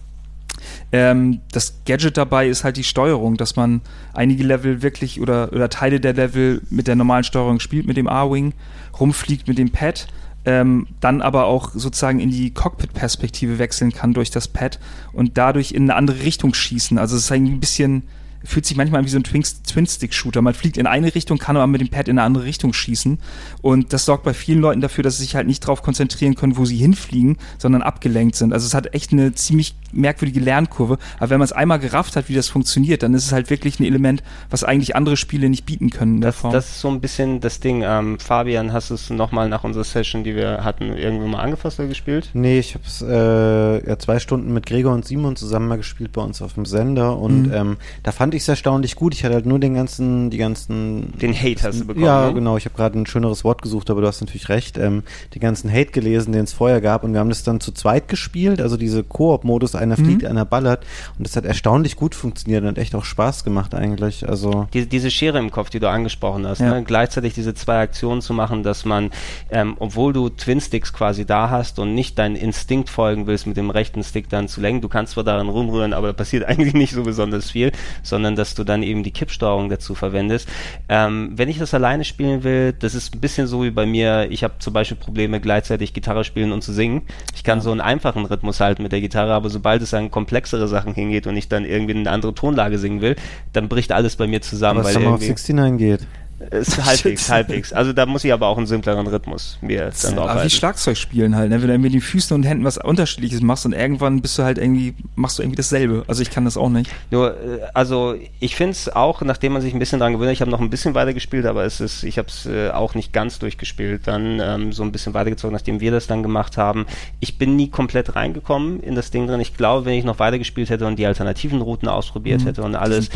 Ähm, 0.92 1.42
das 1.52 1.82
Gadget 1.86 2.18
dabei 2.18 2.48
ist 2.48 2.64
halt 2.64 2.78
die 2.78 2.84
Steuerung, 2.84 3.38
dass 3.38 3.56
man 3.56 3.82
einige 4.14 4.44
Level 4.44 4.82
wirklich 4.82 5.22
oder, 5.22 5.52
oder 5.52 5.70
Teile 5.70 6.00
der 6.00 6.14
Level 6.14 6.62
mit 6.70 6.88
der 6.88 6.96
normalen 6.96 7.24
Steuerung 7.24 7.60
spielt, 7.60 7.88
mit 7.88 7.98
dem 7.98 8.08
A-Wing, 8.08 8.54
rumfliegt 9.00 9.48
mit 9.48 9.58
dem 9.58 9.72
Pad, 9.72 10.08
ähm, 10.46 10.88
dann 11.00 11.22
aber 11.22 11.46
auch 11.46 11.72
sozusagen 11.74 12.20
in 12.20 12.30
die 12.30 12.52
Cockpit-Perspektive 12.52 13.60
wechseln 13.60 13.92
kann 13.92 14.14
durch 14.14 14.32
das 14.32 14.48
Pad 14.48 14.80
und 15.12 15.38
dadurch 15.38 15.72
in 15.72 15.84
eine 15.84 15.96
andere 15.96 16.22
Richtung 16.22 16.54
schießen. 16.54 16.98
Also 16.98 17.16
es 17.16 17.24
ist 17.26 17.32
eigentlich 17.32 17.54
ein 17.54 17.60
bisschen 17.60 18.04
fühlt 18.44 18.66
sich 18.66 18.78
manchmal 18.78 19.00
an 19.00 19.06
wie 19.06 19.10
so 19.10 19.18
ein 19.18 19.24
Twin- 19.24 19.44
Twin-Stick-Shooter. 19.44 20.42
Man 20.42 20.54
fliegt 20.54 20.78
in 20.78 20.88
eine 20.88 21.14
Richtung, 21.14 21.38
kann 21.38 21.56
aber 21.58 21.68
mit 21.68 21.82
dem 21.82 21.90
Pad 21.90 22.08
in 22.08 22.18
eine 22.18 22.26
andere 22.26 22.44
Richtung 22.46 22.74
schießen. 22.74 23.20
Und 23.62 23.94
das 23.94 24.06
sorgt 24.06 24.24
bei 24.24 24.34
vielen 24.34 24.60
Leuten 24.60 24.82
dafür, 24.82 25.04
dass 25.04 25.18
sie 25.18 25.24
sich 25.24 25.36
halt 25.36 25.48
nicht 25.48 25.64
darauf 25.64 25.82
konzentrieren 25.82 26.36
können, 26.36 26.58
wo 26.58 26.66
sie 26.66 26.78
hinfliegen, 26.78 27.38
sondern 27.58 27.82
abgelenkt 27.82 28.36
sind. 28.36 28.54
Also 28.54 28.66
es 28.66 28.74
hat 28.74 28.94
echt 28.94 29.12
eine 29.12 29.34
ziemlich 29.34 29.76
merkwürdige 29.92 30.40
Lernkurve. 30.40 30.98
Aber 31.18 31.30
wenn 31.32 31.40
man 31.40 31.46
es 31.46 31.52
einmal 31.52 31.80
gerafft 31.80 32.16
hat, 32.16 32.30
wie 32.30 32.36
das 32.36 32.48
funktioniert, 32.48 33.04
dann 33.04 33.14
ist 33.14 33.26
es 33.26 33.32
halt 33.32 33.50
wirklich 33.50 33.80
ein 33.80 33.86
Element, 33.86 34.24
was 34.50 34.64
eigentlich 34.64 34.96
andere 34.96 35.18
Spiele 35.18 35.50
nicht 35.50 35.66
bieten 35.66 35.90
können. 35.90 36.16
in 36.16 36.22
der 36.22 36.30
Das, 36.32 36.40
Form. 36.40 36.54
das 36.54 36.70
ist 36.70 36.82
so 36.82 36.90
ein 36.90 37.02
bisschen 37.02 37.40
das 37.42 37.60
Ding. 37.60 37.84
Ähm, 37.86 38.20
Fabian, 38.20 38.72
hast 38.74 38.90
du 38.90 38.94
es 38.96 39.10
nochmal 39.10 39.50
nach 39.50 39.64
unserer 39.64 39.84
Session, 39.84 40.24
die 40.24 40.36
wir 40.36 40.64
hatten, 40.64 40.94
irgendwo 40.94 41.28
mal 41.28 41.40
angefasst 41.40 41.80
oder 41.80 41.88
gespielt? 41.90 42.30
Nee, 42.34 42.60
ich 42.60 42.76
habe 42.76 42.84
es 42.86 43.02
äh, 43.02 43.88
ja, 43.90 43.98
zwei 44.00 44.20
Stunden 44.20 44.54
mit 44.54 44.66
Gregor 44.66 44.94
und 44.94 45.06
Simon 45.06 45.36
zusammen 45.36 45.68
mal 45.68 45.78
gespielt 45.78 46.12
bei 46.12 46.22
uns 46.22 46.42
auf 46.42 46.54
dem 46.54 46.66
Sender 46.66 47.18
und 47.18 47.48
Mhm. 47.48 47.54
ähm, 47.54 47.78
da 48.04 48.12
fand 48.12 48.29
ich 48.38 48.44
es 48.44 48.48
erstaunlich 48.50 48.96
gut. 48.96 49.14
Ich 49.14 49.24
hatte 49.24 49.34
halt 49.36 49.46
nur 49.46 49.60
den 49.60 49.74
ganzen, 49.74 50.30
die 50.30 50.38
ganzen 50.38 51.14
Den 51.20 51.34
Hate 51.34 51.64
hast 51.64 51.82
du 51.82 51.86
bekommen, 51.88 52.06
Ja, 52.06 52.28
ne? 52.28 52.34
genau. 52.34 52.58
Ich 52.58 52.66
habe 52.66 52.76
gerade 52.76 52.98
ein 53.00 53.06
schöneres 53.06 53.44
Wort 53.44 53.62
gesucht, 53.62 53.90
aber 53.90 54.02
du 54.02 54.08
hast 54.08 54.22
natürlich 54.22 54.50
recht. 54.50 54.78
Ähm, 54.78 55.04
den 55.34 55.40
ganzen 55.42 55.72
Hate 55.72 55.92
gelesen, 55.92 56.32
den 56.32 56.44
es 56.44 56.54
vorher 56.54 56.82
gab 56.82 57.04
und 57.04 57.14
wir 57.14 57.20
haben 57.20 57.30
das 57.30 57.44
dann 57.44 57.60
zu 57.60 57.72
zweit 57.72 58.08
gespielt. 58.08 58.62
Also 58.62 58.78
diese 58.78 59.04
Koop-Modus, 59.04 59.76
einer 59.76 59.98
Mhm. 60.00 60.06
fliegt, 60.06 60.26
einer 60.26 60.46
ballert 60.46 60.86
und 61.18 61.28
das 61.28 61.36
hat 61.36 61.46
erstaunlich 61.46 61.96
gut 61.96 62.16
funktioniert 62.16 62.62
und 62.64 62.70
hat 62.70 62.78
echt 62.78 62.96
auch 62.96 63.06
Spaß 63.06 63.44
gemacht 63.44 63.74
eigentlich. 63.76 64.28
Also 64.28 64.68
Die, 64.74 64.86
diese 64.88 65.12
Schere 65.12 65.40
im 65.40 65.52
Kopf, 65.52 65.70
die 65.70 65.80
du 65.80 65.90
angesprochen 65.90 66.46
hast, 66.48 66.60
Ja. 66.60 66.72
ne? 66.72 66.84
gleichzeitig 66.84 67.34
diese 67.34 67.54
zwei 67.54 67.80
Aktionen 67.82 68.22
zu 68.22 68.34
machen, 68.34 68.64
dass 68.64 68.86
man, 68.86 69.12
ähm, 69.52 69.76
obwohl 69.80 70.14
du 70.14 70.30
Twin-Sticks 70.30 70.94
quasi 70.94 71.26
da 71.26 71.50
hast 71.50 71.80
und 71.80 71.96
nicht 71.96 72.18
deinen 72.20 72.36
Instinkt 72.36 72.90
folgen 72.90 73.28
willst, 73.28 73.48
mit 73.48 73.58
dem 73.58 73.70
rechten 73.70 74.04
Stick 74.04 74.30
dann 74.30 74.48
zu 74.48 74.62
lenken, 74.62 74.82
du 74.82 74.90
kannst 74.90 75.14
zwar 75.14 75.24
daran 75.24 75.50
rumrühren, 75.50 75.94
aber 75.94 76.08
da 76.08 76.14
passiert 76.14 76.44
eigentlich 76.48 76.74
nicht 76.74 76.94
so 76.94 77.04
besonders 77.04 77.52
viel, 77.52 77.72
sondern 78.04 78.19
dass 78.36 78.56
du 78.56 78.64
dann 78.64 78.84
eben 78.84 79.04
die 79.04 79.12
Kippsteuerung 79.12 79.70
dazu 79.70 79.96
verwendest. 79.96 80.48
Ähm, 80.88 81.32
wenn 81.36 81.50
ich 81.50 81.58
das 81.58 81.74
alleine 81.74 82.04
spielen 82.04 82.44
will, 82.44 82.74
das 82.74 82.96
ist 82.96 83.16
ein 83.16 83.20
bisschen 83.20 83.48
so 83.48 83.64
wie 83.64 83.72
bei 83.72 83.86
mir, 83.86 84.28
ich 84.30 84.44
habe 84.44 84.56
zum 84.60 84.74
Beispiel 84.74 84.98
Probleme, 84.98 85.40
gleichzeitig 85.40 85.94
Gitarre 85.94 86.24
spielen 86.24 86.52
und 86.52 86.64
zu 86.64 86.74
singen. 86.74 87.04
Ich 87.36 87.44
kann 87.44 87.62
so 87.62 87.72
einen 87.72 87.82
einfachen 87.82 88.26
Rhythmus 88.26 88.60
halten 88.60 88.84
mit 88.84 88.92
der 88.92 89.02
Gitarre, 89.02 89.34
aber 89.34 89.50
sobald 89.50 89.82
es 89.82 89.94
an 89.94 90.12
komplexere 90.12 90.68
Sachen 90.68 90.94
hingeht 90.94 91.28
und 91.28 91.36
ich 91.38 91.50
dann 91.50 91.66
irgendwie 91.66 91.94
in 91.94 92.00
eine 92.00 92.12
andere 92.12 92.34
Tonlage 92.34 92.78
singen 92.78 93.02
will, 93.02 93.16
dann 93.54 93.68
bricht 93.68 93.92
alles 93.92 94.16
bei 94.16 94.28
mir 94.28 94.42
zusammen, 94.42 94.80
was 94.80 94.96
weil 94.96 94.98
of 94.98 95.22
irgendwie 95.22 95.28
69 95.28 95.78
geht. 95.78 96.08
Ist 96.52 96.84
halbwegs, 96.86 97.30
halbwegs. 97.30 97.74
Also 97.74 97.94
da 97.94 98.06
muss 98.06 98.24
ich 98.24 98.32
aber 98.34 98.48
auch 98.48 98.58
einen 98.58 98.68
simpleren 98.68 99.08
Rhythmus 99.08 99.58
mir 99.62 99.92
dann 100.02 100.16
drauf 100.16 100.30
aber 100.30 100.46
wie. 100.46 100.50
Schlagzeug 100.50 100.98
spielen 100.98 101.36
halt, 101.36 101.50
ne? 101.50 101.62
wenn 101.62 101.68
du 101.68 101.78
mit 101.80 101.94
den 101.94 102.02
Füßen 102.02 102.34
und 102.36 102.44
Händen 102.44 102.64
was 102.64 102.78
Unterschiedliches 102.78 103.42
machst 103.42 103.66
und 103.66 103.74
irgendwann 103.74 104.22
bist 104.22 104.38
du 104.38 104.44
halt 104.44 104.58
irgendwie, 104.58 104.96
machst 105.16 105.38
du 105.38 105.44
irgendwie 105.44 105.58
dasselbe. 105.58 106.04
Also 106.08 106.22
ich 106.22 106.30
kann 106.30 106.46
das 106.46 106.58
auch 106.58 106.70
nicht. 106.70 106.90
Nur, 107.12 107.32
äh, 107.32 107.60
also 107.74 108.16
ich 108.40 108.56
finde 108.56 108.72
es 108.72 108.90
auch, 108.94 109.22
nachdem 109.22 109.54
man 109.54 109.62
sich 109.62 109.74
ein 109.74 109.80
bisschen 109.80 110.00
dran 110.00 110.14
gewöhnt 110.14 110.30
hat, 110.30 110.34
ich 110.34 110.42
habe 110.42 110.52
noch 110.52 110.62
ein 110.62 110.70
bisschen 110.70 110.96
weiter 110.96 111.14
gespielt, 111.14 111.46
aber 111.46 111.66
es 111.66 111.82
ist, 111.82 112.04
ich 112.04 112.18
habe 112.18 112.30
es 112.30 112.46
äh, 112.46 112.70
auch 112.70 112.96
nicht 112.96 113.14
ganz 113.14 113.40
durchgespielt, 113.40 114.08
dann 114.08 114.40
ähm, 114.40 114.72
so 114.72 114.84
ein 114.84 114.92
bisschen 114.92 115.14
weitergezogen, 115.14 115.54
nachdem 115.54 115.80
wir 115.80 115.92
das 115.92 116.08
dann 116.08 116.24
gemacht 116.24 116.58
haben. 116.58 116.86
Ich 117.20 117.38
bin 117.38 117.56
nie 117.56 117.70
komplett 117.70 118.16
reingekommen 118.16 118.80
in 118.82 118.96
das 118.96 119.12
Ding 119.12 119.28
drin. 119.28 119.40
Ich 119.40 119.56
glaube, 119.56 119.86
wenn 119.86 119.94
ich 119.94 120.06
noch 120.06 120.20
weiter 120.20 120.38
gespielt 120.40 120.70
hätte 120.70 120.86
und 120.88 120.98
die 120.98 121.06
alternativen 121.06 121.62
Routen 121.62 121.88
ausprobiert 121.88 122.42
Mhm. 122.42 122.46
hätte 122.46 122.64
und 122.64 122.76
alles, 122.76 123.10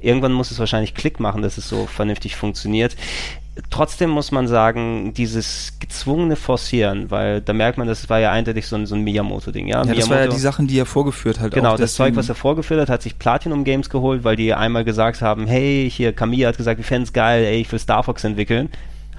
irgendwann 0.00 0.32
muss 0.32 0.50
es 0.50 0.58
wahrscheinlich 0.58 0.94
Klick 0.94 1.20
machen, 1.20 1.42
dass 1.42 1.58
es 1.58 1.68
so 1.68 1.86
vernünftig 1.86 2.36
funktioniert. 2.42 2.96
trotzdem 3.70 4.10
muss 4.10 4.32
man 4.32 4.48
sagen, 4.48 5.12
dieses 5.14 5.78
gezwungene 5.78 6.36
Forcieren, 6.36 7.10
weil 7.10 7.40
da 7.40 7.52
merkt 7.52 7.78
man, 7.78 7.86
das 7.86 8.08
war 8.08 8.18
ja 8.18 8.32
eindeutig 8.32 8.66
so 8.66 8.76
ein, 8.76 8.86
so 8.86 8.94
ein 8.94 9.02
Miyamoto-Ding. 9.02 9.68
Ja, 9.68 9.78
Ja, 9.78 9.84
Miyamoto, 9.84 10.00
das 10.00 10.10
war 10.10 10.20
ja 10.20 10.26
die 10.28 10.38
Sachen, 10.38 10.66
die 10.66 10.78
er 10.78 10.86
vorgeführt 10.86 11.38
hat. 11.38 11.52
Genau, 11.52 11.76
das 11.76 11.94
Zeug, 11.94 12.16
was 12.16 12.28
er 12.28 12.34
vorgeführt 12.34 12.80
hat, 12.80 12.88
hat 12.88 13.02
sich 13.02 13.18
Platinum 13.18 13.64
Games 13.64 13.90
geholt, 13.90 14.24
weil 14.24 14.36
die 14.36 14.54
einmal 14.54 14.84
gesagt 14.84 15.20
haben, 15.22 15.46
hey, 15.46 15.90
hier, 15.90 16.12
Kamiya 16.12 16.48
hat 16.48 16.56
gesagt, 16.56 16.78
wir 16.78 16.84
fänden 16.84 17.04
es 17.04 17.12
geil, 17.12 17.44
ey, 17.44 17.60
ich 17.60 17.70
will 17.70 17.78
Star 17.78 18.02
Fox 18.02 18.24
entwickeln. 18.24 18.70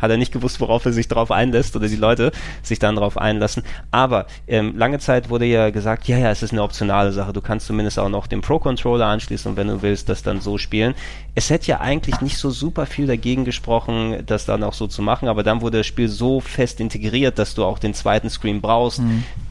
Hat 0.04 0.12
er 0.12 0.18
nicht 0.18 0.32
gewusst, 0.32 0.60
worauf 0.60 0.86
er 0.86 0.94
sich 0.94 1.08
drauf 1.08 1.32
einlässt 1.32 1.76
oder 1.76 1.88
die 1.88 1.96
Leute 1.96 2.32
sich 2.62 2.78
dann 2.78 2.96
drauf 2.96 3.18
einlassen. 3.18 3.64
Aber 3.90 4.28
ähm, 4.48 4.78
lange 4.78 5.00
Zeit 5.00 5.30
wurde 5.30 5.46
ja 5.46 5.70
gesagt, 5.70 6.08
ja, 6.08 6.18
ja, 6.18 6.30
es 6.30 6.44
ist 6.44 6.52
eine 6.52 6.62
optionale 6.62 7.12
Sache. 7.12 7.34
Du 7.34 7.42
kannst 7.42 7.68
zumindest 7.68 7.98
auch 7.98 8.10
noch 8.10 8.28
den 8.28 8.42
Pro-Controller 8.42 9.06
anschließen 9.06 9.52
und 9.52 9.58
wenn 9.58 9.68
du 9.68 9.82
willst, 9.82 10.10
das 10.10 10.22
dann 10.22 10.42
so 10.42 10.58
spielen. 10.58 10.94
Es 11.36 11.50
hätte 11.50 11.68
ja 11.68 11.80
eigentlich 11.80 12.22
nicht 12.22 12.38
so 12.38 12.52
super 12.52 12.86
viel 12.86 13.08
dagegen 13.08 13.46
gesprochen, 13.46 14.24
das 14.26 14.46
dann 14.46 14.64
auch 14.64 14.74
so 14.74 14.88
zu 14.88 15.02
machen, 15.02 15.28
aber 15.28 15.42
dann 15.44 15.62
wurde 15.62 15.80
das 15.80 15.88
Spiel 15.88 16.10
so 16.10 16.40
fest 16.42 16.80
integriert, 16.80 17.40
dass 17.40 17.56
du 17.56 17.64
auch 17.64 17.80
den 17.80 17.94
zweiten 17.94 18.30
Screen 18.30 18.62
brauchst. 18.62 19.00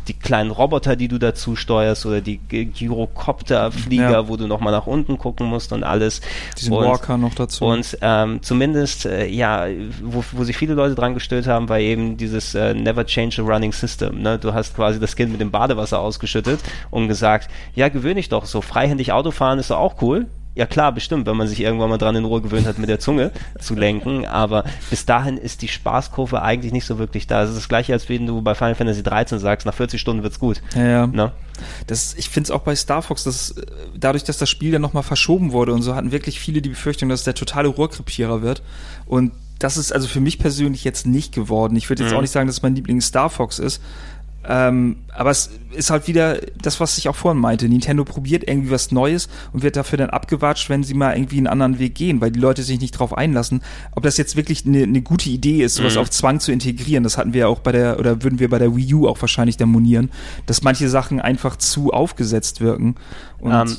Die 0.09 0.15
kleinen 0.15 0.51
Roboter, 0.51 0.97
die 0.97 1.07
du 1.09 1.19
dazu 1.19 1.55
steuerst 1.55 2.07
oder 2.07 2.21
die 2.21 2.39
G- 2.39 2.65
Gyrocopter-Flieger, 2.65 4.11
Ja. 4.11 4.29
wo 4.29 4.37
du 4.37 4.47
nochmal 4.47 4.73
nach 4.73 4.87
unten 4.87 5.19
gucken 5.19 5.47
musst 5.47 5.73
und 5.73 5.85
alles. 5.85 6.21
Diesen 6.59 6.73
und, 6.73 6.85
Walker 6.85 7.17
noch 7.17 7.35
dazu. 7.35 7.65
Und 7.65 7.99
ähm, 8.01 8.43
zumindest, 8.43 9.07
äh, 9.07 9.27
ja, 9.27 9.67
wo, 10.03 10.25
wo 10.33 10.45
sich 10.45 10.57
viele 10.57 10.75
Leute 10.75 10.95
dran 10.95 11.15
gestellt 11.15 11.47
haben, 11.47 11.69
war 11.69 11.79
eben 11.79 12.17
dieses 12.17 12.55
äh, 12.55 12.75
Never 12.75 13.07
Change 13.07 13.43
a 13.43 13.45
Running 13.45 13.73
System. 13.73 14.21
Ne? 14.23 14.39
Du 14.39 14.53
hast 14.53 14.75
quasi 14.75 14.99
das 14.99 15.15
Kind 15.17 15.31
mit 15.33 15.41
dem 15.41 15.51
Badewasser 15.51 16.01
ausgeschüttet 16.01 16.61
und 16.91 17.09
gesagt, 17.09 17.49
ja, 17.75 17.89
gewöhne 17.89 18.17
dich 18.17 18.29
doch, 18.29 18.45
so 18.47 18.61
freihändig 18.61 19.13
Autofahren 19.13 19.59
ist 19.59 19.71
doch 19.71 19.79
auch 19.79 20.03
cool. 20.03 20.27
Ja 20.55 20.67
klar, 20.67 20.93
bestimmt, 20.93 21.27
wenn 21.27 21.37
man 21.37 21.49
sich 21.49 21.61
irgendwann 21.61 21.89
mal 21.89 21.97
dran 21.97 22.15
in 22.15 22.27
Ruhe 22.27 22.43
gewöhnt 22.43 22.67
hat, 22.67 22.79
mit 22.79 22.89
der 22.91 22.99
Zunge 23.01 23.31
zu 23.59 23.75
lenken, 23.75 24.27
aber 24.27 24.65
bis 24.91 25.07
dahin 25.07 25.39
ist 25.39 25.63
die 25.63 25.69
Spaßkurve 25.69 26.43
eigentlich 26.43 26.73
nicht 26.73 26.85
so 26.85 26.99
wirklich 26.99 27.27
da. 27.27 27.43
Es 27.43 27.51
ist 27.51 27.57
das 27.57 27.69
gleiche, 27.69 27.93
als 27.95 28.09
wenn 28.11 28.27
du 28.27 28.43
bei 28.43 28.55
Final 28.55 28.75
Fantasy 28.75 29.03
13 29.03 29.39
sagst, 29.39 29.65
nach 29.67 29.73
40 29.75 29.99
Stunden 30.01 30.23
wird's 30.23 30.39
gut. 30.39 30.61
ja, 30.75 30.85
ja. 30.87 31.07
Ne? 31.07 31.33
Das, 31.87 32.15
ich 32.15 32.29
finde 32.29 32.49
es 32.49 32.51
auch 32.51 32.63
bei 32.63 32.75
Star 32.75 33.03
Fox, 33.03 33.25
dass 33.25 33.53
äh, 33.53 33.63
dadurch, 33.97 34.25
dass 34.25 34.37
das 34.37 34.51
Spiel 34.51 34.73
dann 34.73 34.83
nochmal 34.83 35.03
verschoben 35.05 35.53
wurde 35.53 35.73
und 35.73 35.83
so, 35.83 35.95
hatten 35.95 36.11
wirklich 36.13 36.41
viele 36.41 36.61
die 36.61 36.71
Befürchtung, 36.71 37.09
dass 37.09 37.25
der 37.25 37.35
totale 37.35 37.69
Rohrkrepierer 37.69 38.43
wird. 38.43 38.63
Und 39.07 39.33
das 39.59 39.77
ist 39.77 39.93
also 39.93 40.09
für 40.09 40.21
mich 40.21 40.39
persönlich 40.39 40.83
jetzt 40.85 41.07
nicht 41.07 41.33
geworden. 41.33 41.77
Ich 41.77 41.89
würde 41.89 42.03
jetzt 42.03 42.11
Mhm. 42.13 42.19
auch 42.19 42.23
nicht 42.23 42.33
sagen, 42.33 42.47
dass 42.49 42.57
es 42.57 42.63
mein 42.63 42.75
Lieblings 42.75 43.07
Star 43.07 43.31
Fox 43.31 43.59
ist. 43.59 43.81
Ähm, 44.49 44.97
aber 45.15 45.31
es 45.31 45.51
ist 45.73 45.91
halt 45.91 46.09
wieder 46.09 46.39
das, 46.61 46.81
was 46.81 46.99
ich 46.99 47.09
auch 47.09 47.15
vorhin 47.15 47.41
meinte. 47.41 47.69
Nintendo 47.69 48.05
probiert 48.05 48.49
irgendwie 48.49 48.71
was 48.71 48.91
Neues 48.91 49.29
und 49.53 49.63
wird 49.63 49.77
dafür 49.77 49.99
dann 49.99 50.11
abgewatscht, 50.11 50.69
wenn 50.69 50.83
sie 50.83 50.95
mal 50.95 51.15
irgendwie 51.17 51.37
einen 51.39 51.47
anderen 51.47 51.79
Weg 51.79 51.95
gehen, 51.95 52.21
weil 52.21 52.33
die 52.33 52.41
Leute 52.41 52.63
sich 52.63 52.81
nicht 52.81 52.99
drauf 52.99 53.17
einlassen. 53.17 53.63
Ob 53.95 54.03
das 54.03 54.17
jetzt 54.17 54.35
wirklich 54.35 54.67
eine, 54.67 54.83
eine 54.83 55.01
gute 55.03 55.31
Idee 55.31 55.63
ist, 55.63 55.77
sowas 55.77 55.95
Mhm. 55.95 56.01
auf 56.01 56.11
Zwang 56.11 56.41
zu 56.41 56.51
integrieren, 56.51 57.05
das 57.05 57.19
hatten 57.19 57.33
wir 57.35 57.41
ja 57.43 57.47
auch 57.47 57.61
bei 57.61 57.73
der, 57.73 57.99
oder 58.01 58.23
würden 58.23 58.41
wir 58.41 58.51
bei 58.51 58.59
der 58.59 58.75
Wii 58.75 58.95
U 58.95 59.09
auch 59.09 59.21
wahrscheinlich 59.21 59.57
demonieren, 59.57 60.11
dass 60.47 60.63
manche 60.63 60.89
Sachen 60.89 61.21
einfach 61.21 61.57
zu 61.57 61.93
aufgesetzt 61.93 62.61
wirken. 62.61 62.97
Und 63.39 63.53
Ähm, 63.53 63.77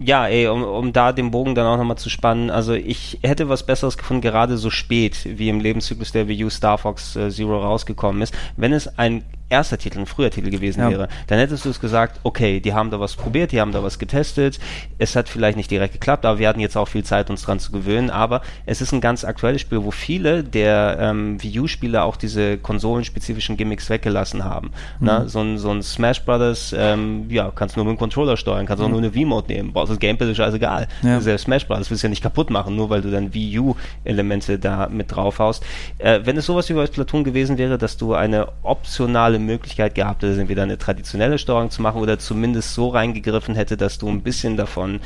ja, 0.00 0.28
ey, 0.28 0.46
um, 0.46 0.62
um 0.62 0.92
da 0.92 1.12
den 1.12 1.32
Bogen 1.32 1.56
dann 1.56 1.66
auch 1.66 1.76
nochmal 1.76 1.98
zu 1.98 2.08
spannen, 2.08 2.50
also 2.50 2.72
ich 2.74 3.18
hätte 3.24 3.48
was 3.48 3.66
Besseres 3.66 3.98
gefunden, 3.98 4.20
gerade 4.20 4.56
so 4.56 4.70
spät, 4.70 5.18
wie 5.24 5.48
im 5.48 5.58
Lebenszyklus 5.58 6.12
der 6.12 6.28
Wii 6.28 6.44
U 6.44 6.50
Star 6.50 6.78
Fox 6.78 7.16
äh, 7.16 7.30
Zero 7.30 7.60
rausgekommen 7.60 8.22
ist, 8.22 8.32
wenn 8.56 8.72
es 8.72 8.96
ein 8.96 9.24
erster 9.48 9.78
Titel, 9.78 9.98
ein 10.00 10.06
früher 10.06 10.30
Titel 10.30 10.50
gewesen 10.50 10.80
Ja. 10.80 10.90
wäre, 10.90 11.08
dann 11.26 11.38
hättest 11.38 11.64
du 11.64 11.70
es 11.70 11.80
gesagt, 11.80 12.20
okay, 12.22 12.60
die 12.60 12.74
haben 12.74 12.90
da 12.90 13.00
was 13.00 13.16
probiert, 13.16 13.52
die 13.52 13.60
haben 13.60 13.72
da 13.72 13.82
was 13.82 13.98
getestet, 13.98 14.58
es 14.98 15.16
hat 15.16 15.28
vielleicht 15.28 15.56
nicht 15.56 15.70
direkt 15.70 15.94
geklappt, 15.94 16.24
aber 16.26 16.38
wir 16.38 16.48
hatten 16.48 16.60
jetzt 16.60 16.76
auch 16.76 16.88
viel 16.88 17.04
Zeit, 17.04 17.30
uns 17.30 17.42
dran 17.42 17.58
zu 17.58 17.72
gewöhnen, 17.72 18.10
aber 18.10 18.42
es 18.66 18.80
ist 18.80 18.92
ein 18.92 19.00
ganz 19.00 19.24
aktuelles 19.24 19.60
Spiel, 19.60 19.84
wo 19.84 19.90
viele 19.90 20.44
der 20.44 20.98
ähm, 21.00 21.42
Wii 21.42 21.60
U-Spieler 21.60 22.04
auch 22.04 22.16
diese 22.16 22.58
konsolenspezifischen 22.58 23.56
Gimmicks 23.56 23.88
weggelassen 23.90 24.44
haben. 24.44 24.72
Na, 25.00 25.26
so, 25.28 25.40
ein, 25.40 25.58
so 25.58 25.70
ein 25.70 25.82
Smash 25.82 26.22
Brothers, 26.24 26.74
ähm, 26.76 27.26
ja, 27.30 27.50
kannst 27.54 27.76
du 27.76 27.80
nur 27.80 27.86
mit 27.86 27.96
dem 27.96 27.98
Controller 27.98 28.36
steuern, 28.36 28.66
kannst 28.66 28.82
auch 28.82 28.88
nur 28.88 28.98
eine 28.98 29.14
Wii-Mode 29.14 29.52
nehmen, 29.52 29.72
brauchst 29.72 29.90
das 29.92 29.98
Gamepad, 29.98 30.28
ist 30.28 30.36
scheißegal. 30.36 30.88
Ja. 31.02 31.20
Selbst 31.20 31.44
Smash 31.44 31.66
Brothers 31.66 31.90
willst 31.90 32.02
du 32.02 32.06
ja 32.06 32.10
nicht 32.10 32.22
kaputt 32.22 32.50
machen, 32.50 32.76
nur 32.76 32.90
weil 32.90 33.02
du 33.02 33.10
dann 33.10 33.32
Wii 33.34 33.58
U-Elemente 33.58 34.58
da 34.58 34.88
mit 34.88 35.14
draufhaust. 35.14 35.64
Äh, 35.98 36.20
wenn 36.24 36.36
es 36.36 36.46
sowas 36.46 36.68
wie 36.68 36.74
bei 36.74 36.86
Splatoon 36.86 37.24
gewesen 37.24 37.58
wäre, 37.58 37.78
dass 37.78 37.96
du 37.96 38.14
eine 38.14 38.48
optionale 38.62 39.37
Möglichkeit 39.38 39.94
gehabt 39.94 40.22
hättest, 40.22 40.38
entweder 40.38 40.62
eine 40.62 40.78
traditionelle 40.78 41.38
Steuerung 41.38 41.70
zu 41.70 41.82
machen 41.82 42.00
oder 42.00 42.18
zumindest 42.18 42.74
so 42.74 42.88
reingegriffen 42.88 43.54
hätte, 43.54 43.76
dass 43.76 43.98
du 43.98 44.08
ein 44.08 44.22
bisschen 44.22 44.56
davon, 44.56 45.00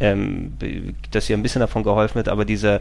ähm, 0.00 0.52
dass 1.10 1.26
dir 1.26 1.36
ein 1.36 1.42
bisschen 1.42 1.60
davon 1.60 1.82
geholfen 1.82 2.16
wird, 2.16 2.28
aber 2.28 2.44
dieser 2.44 2.80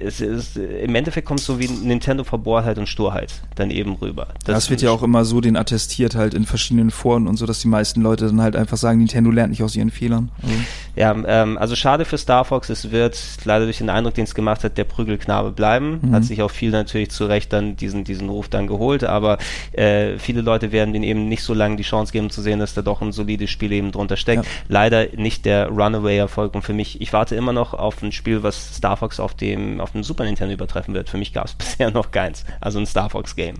es 0.00 0.20
ist, 0.20 0.56
im 0.56 0.94
Endeffekt 0.94 1.26
kommt 1.26 1.40
es 1.40 1.46
so 1.46 1.58
wie 1.58 1.68
Nintendo 1.68 2.24
Verbohrtheit 2.24 2.78
und 2.78 2.88
Sturheit 2.88 3.32
dann 3.54 3.70
eben 3.70 3.94
rüber. 3.94 4.28
das, 4.44 4.70
wird 4.70 4.82
ja 4.82 4.90
auch 4.90 5.02
immer 5.02 5.24
so 5.24 5.40
den 5.40 5.56
attestiert 5.56 6.14
halt 6.14 6.34
in 6.34 6.44
verschiedenen 6.44 6.90
Foren 6.90 7.26
und 7.26 7.36
so, 7.36 7.46
dass 7.46 7.60
die 7.60 7.68
meisten 7.68 8.00
Leute 8.00 8.26
dann 8.26 8.40
halt 8.40 8.56
einfach 8.56 8.76
sagen, 8.76 8.98
Nintendo 8.98 9.30
lernt 9.30 9.50
nicht 9.50 9.62
aus 9.62 9.76
ihren 9.76 9.90
Fehlern. 9.90 10.30
Also, 10.42 10.54
Ja, 10.96 11.16
ähm, 11.26 11.58
also 11.58 11.76
schade 11.76 12.04
für 12.04 12.18
Star 12.18 12.44
Fox. 12.44 12.68
Es 12.70 12.90
wird 12.90 13.18
leider 13.44 13.64
durch 13.64 13.78
den 13.78 13.90
Eindruck, 13.90 14.14
den 14.14 14.24
es 14.24 14.34
gemacht 14.34 14.64
hat, 14.64 14.78
der 14.78 14.84
Prügelknabe 14.84 15.50
bleiben. 15.50 16.00
Mhm. 16.02 16.12
Hat 16.12 16.24
sich 16.24 16.42
auch 16.42 16.50
viel 16.50 16.70
natürlich 16.70 17.10
zu 17.10 17.26
Recht 17.26 17.52
dann 17.52 17.76
diesen, 17.76 18.04
diesen 18.04 18.28
Ruf 18.28 18.48
dann 18.48 18.66
geholt, 18.66 19.04
aber 19.04 19.38
äh, 19.72 20.18
viele 20.18 20.40
Leute 20.40 20.72
werden 20.72 20.92
den 20.92 21.02
eben 21.02 21.28
nicht 21.28 21.42
so 21.42 21.54
lange 21.54 21.76
die 21.76 21.82
Chance 21.82 22.12
geben 22.12 22.30
zu 22.30 22.42
sehen, 22.42 22.58
dass 22.58 22.74
da 22.74 22.82
doch 22.82 23.00
ein 23.00 23.12
solides 23.12 23.50
Spiel 23.50 23.72
eben 23.72 23.92
drunter 23.92 24.16
steckt. 24.16 24.44
Ja. 24.44 24.50
Leider 24.68 25.06
nicht 25.16 25.44
der 25.44 25.68
Runaway-Erfolg 25.68 26.54
und 26.54 26.62
für 26.62 26.72
mich, 26.72 27.00
ich 27.00 27.12
warte 27.12 27.36
immer 27.36 27.52
noch 27.52 27.74
auf 27.74 28.02
ein 28.02 28.12
Spiel, 28.12 28.42
was 28.42 28.76
Star 28.76 28.96
Fox 28.96 29.20
auf 29.20 29.34
dem, 29.34 29.80
auf 29.80 29.89
dem 29.92 30.02
Super 30.02 30.24
Nintendo 30.24 30.52
übertreffen 30.54 30.94
wird. 30.94 31.08
Für 31.08 31.18
mich 31.18 31.32
gab 31.32 31.46
es 31.46 31.54
bisher 31.58 31.90
noch 31.90 32.10
keins. 32.10 32.44
Also 32.60 32.78
ein 32.78 32.86
Star 32.86 33.10
Fox-Game. 33.10 33.56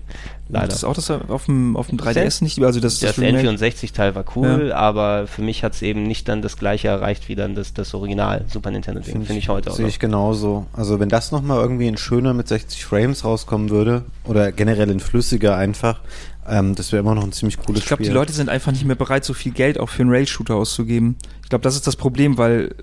Leider. 0.49 0.67
Das 0.67 0.77
ist 0.77 0.83
auch 0.83 0.93
das 0.93 1.09
auf 1.09 1.45
dem, 1.45 1.77
auf 1.77 1.87
dem 1.87 1.97
3DS 1.97 2.43
nicht, 2.43 2.61
also 2.61 2.81
das, 2.81 2.99
Das 2.99 3.17
Remake. 3.17 3.47
N64-Teil 3.49 4.15
war 4.15 4.25
cool, 4.35 4.73
aber 4.73 5.25
für 5.27 5.41
mich 5.41 5.63
hat 5.63 5.73
es 5.73 5.81
eben 5.81 6.03
nicht 6.03 6.27
dann 6.27 6.41
das 6.41 6.57
gleiche 6.57 6.89
erreicht 6.89 7.29
wie 7.29 7.35
dann 7.35 7.55
das, 7.55 7.73
das 7.73 7.93
Original 7.93 8.43
Super 8.49 8.71
Nintendo-Ding. 8.71 9.23
Finde 9.23 9.39
ich 9.39 9.47
heute 9.47 9.71
auch. 9.71 9.75
Sehe 9.75 9.87
ich 9.87 9.99
genauso. 9.99 10.65
Also 10.73 10.99
wenn 10.99 11.07
das 11.07 11.31
nochmal 11.31 11.61
irgendwie 11.61 11.87
in 11.87 11.95
schöner 11.97 12.33
mit 12.33 12.49
60 12.49 12.83
Frames 12.83 13.23
rauskommen 13.23 13.69
würde, 13.69 14.03
oder 14.25 14.51
generell 14.51 14.89
in 14.91 14.99
flüssiger 14.99 15.55
einfach, 15.55 16.01
ähm, 16.47 16.75
das 16.75 16.91
wäre 16.91 17.01
immer 17.01 17.15
noch 17.15 17.23
ein 17.23 17.31
ziemlich 17.31 17.57
cooles 17.57 17.79
Ich 17.81 17.85
glaube, 17.87 18.03
Spiel. 18.03 18.11
die 18.11 18.15
Leute 18.15 18.33
sind 18.33 18.49
einfach 18.49 18.71
nicht 18.73 18.83
mehr 18.85 18.95
bereit, 18.95 19.23
so 19.23 19.33
viel 19.33 19.53
Geld 19.53 19.79
auch 19.79 19.89
für 19.89 20.01
einen 20.01 20.11
Rail-Shooter 20.11 20.55
auszugeben. 20.55 21.15
Ich 21.43 21.49
glaube, 21.49 21.63
das 21.63 21.75
ist 21.75 21.87
das 21.87 21.95
Problem, 21.95 22.37
weil 22.37 22.75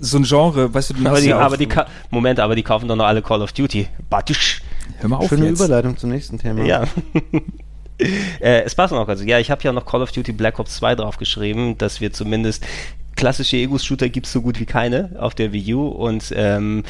so 0.00 0.18
ein 0.18 0.24
Genre, 0.24 0.72
weißt 0.72 0.90
du, 0.90 0.94
du 0.94 1.00
aber 1.00 1.10
hast 1.12 1.22
die, 1.22 1.28
ja 1.28 1.38
auch, 1.38 1.42
aber 1.42 1.56
die 1.56 1.68
Moment, 2.10 2.40
aber 2.40 2.54
die 2.54 2.62
kaufen 2.62 2.88
doch 2.88 2.96
noch 2.96 3.06
alle 3.06 3.22
Call 3.22 3.42
of 3.42 3.52
Duty. 3.52 3.88
Batusch. 4.10 4.62
hör 4.98 5.08
mal 5.08 5.16
auf 5.16 5.28
Schöne 5.28 5.46
jetzt. 5.46 5.60
Überleitung 5.60 5.96
zum 5.96 6.10
nächsten 6.10 6.38
Thema. 6.38 6.64
Ja. 6.64 6.84
äh, 8.40 8.62
es 8.62 8.74
passt 8.74 8.92
noch. 8.92 9.08
Also, 9.08 9.24
ja, 9.24 9.38
ich 9.38 9.50
habe 9.50 9.62
ja 9.62 9.72
noch 9.72 9.86
Call 9.86 10.02
of 10.02 10.12
Duty 10.12 10.32
Black 10.32 10.58
Ops 10.58 10.76
2 10.76 10.94
draufgeschrieben, 10.96 11.78
dass 11.78 12.00
wir 12.00 12.12
zumindest 12.12 12.64
klassische 13.16 13.56
Ego-Shooter 13.56 14.08
gibt 14.08 14.26
es 14.26 14.32
so 14.32 14.40
gut 14.40 14.60
wie 14.60 14.66
keine 14.66 15.10
auf 15.18 15.34
der 15.34 15.52
Wii 15.52 15.74
U 15.74 15.88
und 15.88 16.32
ähm, 16.36 16.84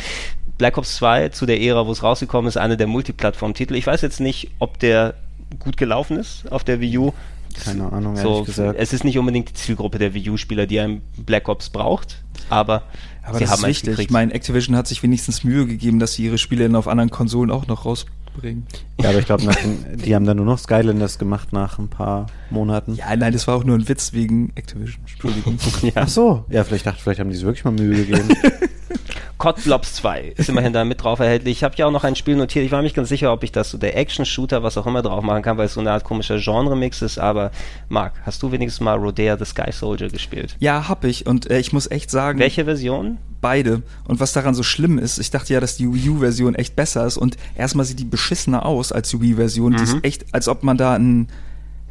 Black 0.58 0.76
Ops 0.76 0.96
2 0.96 1.30
zu 1.30 1.46
der 1.46 1.60
Ära, 1.60 1.86
wo 1.86 1.92
es 1.92 2.02
rausgekommen 2.02 2.48
ist, 2.48 2.58
einer 2.58 2.76
der 2.76 2.86
Multiplattform-Titel. 2.86 3.74
Ich 3.74 3.86
weiß 3.86 4.02
jetzt 4.02 4.20
nicht, 4.20 4.50
ob 4.58 4.78
der 4.78 5.14
gut 5.58 5.76
gelaufen 5.76 6.18
ist 6.18 6.50
auf 6.52 6.64
der 6.64 6.80
Wii 6.80 6.98
U. 6.98 7.12
Keine 7.64 7.90
Ahnung, 7.90 8.16
ehrlich 8.16 8.22
So, 8.22 8.42
gesagt. 8.44 8.78
es 8.78 8.92
ist 8.92 9.04
nicht 9.04 9.18
unbedingt 9.18 9.48
die 9.48 9.54
Zielgruppe 9.54 9.98
der 9.98 10.12
Wii 10.12 10.30
U-Spieler, 10.30 10.66
die 10.66 10.80
ein 10.80 11.00
Black 11.16 11.48
Ops 11.48 11.70
braucht, 11.70 12.22
aber, 12.50 12.82
Aber 13.22 13.38
sie 13.38 13.44
das 13.44 13.50
haben 13.50 13.58
ist 13.58 13.64
eins 13.64 13.76
wichtig. 13.76 13.90
gekriegt. 13.90 14.10
Ich 14.10 14.12
meine, 14.12 14.32
Activision 14.34 14.76
hat 14.76 14.86
sich 14.86 15.02
wenigstens 15.02 15.44
Mühe 15.44 15.66
gegeben, 15.66 15.98
dass 15.98 16.14
sie 16.14 16.24
ihre 16.24 16.38
Spiele 16.38 16.64
dann 16.64 16.76
auf 16.76 16.88
anderen 16.88 17.10
Konsolen 17.10 17.50
auch 17.50 17.66
noch 17.66 17.84
rausbringen. 17.84 18.66
Ja, 19.00 19.10
aber 19.10 19.18
ich 19.18 19.26
glaube, 19.26 19.44
die 20.04 20.14
haben 20.14 20.24
dann 20.24 20.36
nur 20.36 20.46
noch 20.46 20.58
Skylanders 20.58 21.18
gemacht 21.18 21.52
nach 21.52 21.78
ein 21.78 21.88
paar 21.88 22.26
Monaten. 22.50 22.94
Ja, 22.94 23.14
nein, 23.16 23.32
das 23.32 23.46
war 23.46 23.56
auch 23.56 23.64
nur 23.64 23.76
ein 23.76 23.88
Witz 23.88 24.12
wegen 24.12 24.52
Activision. 24.54 25.00
Entschuldigung. 25.06 25.58
ja. 25.82 25.92
Ach 25.96 26.08
so, 26.08 26.44
ja, 26.48 26.64
vielleicht 26.64 26.86
dachte, 26.86 27.00
vielleicht 27.02 27.20
haben 27.20 27.30
die 27.30 27.36
sich 27.36 27.44
wirklich 27.44 27.64
mal 27.64 27.72
Mühe 27.72 28.04
gegeben. 28.04 28.28
COD 29.38 29.62
Blobs 29.64 29.94
2 29.94 30.34
ist 30.36 30.48
immerhin 30.50 30.72
da 30.72 30.84
mit 30.84 31.02
drauf 31.02 31.20
erhältlich. 31.20 31.58
Ich 31.58 31.64
habe 31.64 31.74
ja 31.76 31.86
auch 31.86 31.90
noch 31.92 32.04
ein 32.04 32.16
Spiel 32.16 32.36
notiert. 32.36 32.64
Ich 32.64 32.72
war 32.72 32.78
mir 32.80 32.84
nicht 32.84 32.96
ganz 32.96 33.08
sicher, 33.08 33.32
ob 33.32 33.44
ich 33.44 33.52
das 33.52 33.70
so 33.70 33.78
der 33.78 33.96
Action-Shooter, 33.96 34.62
was 34.62 34.76
auch 34.76 34.86
immer 34.86 35.02
drauf 35.02 35.22
machen 35.22 35.42
kann, 35.42 35.56
weil 35.58 35.66
es 35.66 35.74
so 35.74 35.80
eine 35.80 35.92
Art 35.92 36.04
komischer 36.04 36.38
Genre-Mix 36.38 37.02
ist. 37.02 37.18
Aber 37.18 37.50
Marc, 37.88 38.14
hast 38.26 38.42
du 38.42 38.50
wenigstens 38.52 38.80
mal 38.80 38.98
Rodea 38.98 39.36
the 39.38 39.44
Sky 39.44 39.70
Soldier 39.72 40.08
gespielt? 40.08 40.56
Ja, 40.58 40.88
hab 40.88 41.04
ich. 41.04 41.26
Und 41.26 41.50
äh, 41.50 41.58
ich 41.60 41.72
muss 41.72 41.90
echt 41.90 42.10
sagen, 42.10 42.38
Welche 42.40 42.64
Version? 42.64 43.18
beide. 43.40 43.82
Und 44.08 44.18
was 44.18 44.32
daran 44.32 44.56
so 44.56 44.64
schlimm 44.64 44.98
ist, 44.98 45.18
ich 45.20 45.30
dachte 45.30 45.52
ja, 45.54 45.60
dass 45.60 45.76
die 45.76 45.86
Wii 45.94 46.08
U-Version 46.10 46.56
echt 46.56 46.74
besser 46.74 47.06
ist. 47.06 47.16
Und 47.16 47.36
erstmal 47.56 47.86
sieht 47.86 48.00
die 48.00 48.04
beschissener 48.04 48.66
aus 48.66 48.90
als 48.90 49.10
die 49.10 49.20
Wii-Version. 49.20 49.76
Die 49.76 49.82
ist 49.84 49.94
Mhm. 49.94 50.00
echt, 50.02 50.26
als 50.34 50.48
ob 50.48 50.64
man 50.64 50.76
da 50.76 50.94
einen, 50.94 51.28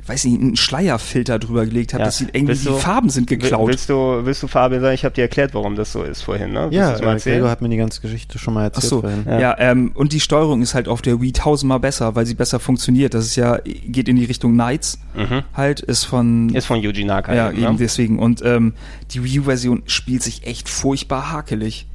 weiß 0.08 0.26
nicht, 0.26 0.40
einen 0.42 0.56
Schleierfilter 0.56 1.40
drüber 1.40 1.66
gelegt 1.66 1.94
hat. 1.94 2.00
Ja. 2.00 2.06
Das 2.06 2.18
sieht 2.18 2.30
irgendwie, 2.34 2.50
Willst 2.50 2.64
die 2.66 2.70
du- 2.70 2.78
Farben 2.78 3.10
sind 3.10 3.28
geklaut. 3.28 3.68
Willst 3.70 3.90
du, 3.90 4.22
willst 4.24 4.42
du 4.44 4.48
Fabian 4.48 4.82
sagen? 4.82 4.94
Ich 4.96 5.04
habe 5.06 5.14
dir 5.16 5.22
erklärt, 5.22 5.54
warum 5.54 5.76
das 5.76 5.92
so 5.92 6.04
ist 6.04 6.22
vorhin, 6.22 6.52
ne? 6.54 6.70
Willst 6.72 7.02
ja, 7.02 7.14
äh? 7.14 7.20
Gregor 7.20 7.50
hat 7.50 7.62
mir 7.62 7.70
die 7.70 7.78
ganze 7.78 8.02
Geschichte 8.02 8.40
schon 8.40 8.54
mal 8.54 8.62
Ach 8.62 8.76
erzählt 8.76 8.90
so, 8.90 9.02
vorhin. 9.02 9.26
Ja. 9.28 9.40
ja, 9.40 9.56
ähm, 9.60 9.92
und 9.96 10.14
die 10.14 10.20
Steuerung 10.20 10.62
ist 10.62 10.74
halt 10.74 10.88
auf 10.88 11.02
der 11.02 11.22
Wii 11.22 11.32
tausendmal 11.34 11.80
besser, 11.80 12.16
weil 12.16 12.26
sie 12.26 12.36
besser 12.36 12.60
funktioniert. 12.60 13.14
Das 13.14 13.26
ist 13.26 13.36
ja, 13.36 13.58
geht 13.64 14.08
in 14.08 14.16
die 14.16 14.26
Richtung 14.26 14.54
Knights 14.54 15.00
Mhm. 15.16 15.44
halt, 15.54 15.80
ist 15.80 16.04
von, 16.06 16.50
Ist 16.54 16.66
von 16.66 16.80
Yuji 16.80 17.04
Naka. 17.04 17.34
ja, 17.34 17.50
eben, 17.50 17.58
eben 17.64 17.72
ne? 17.74 17.78
deswegen. 17.80 18.20
Und 18.20 18.42
ähm, 18.46 18.74
die 19.12 19.24
Wii 19.24 19.40
U-Version 19.42 19.84
spielt 19.88 20.24
sich 20.24 20.46
echt 20.46 20.70
furchtbar 20.70 21.32
hakelig. 21.32 21.88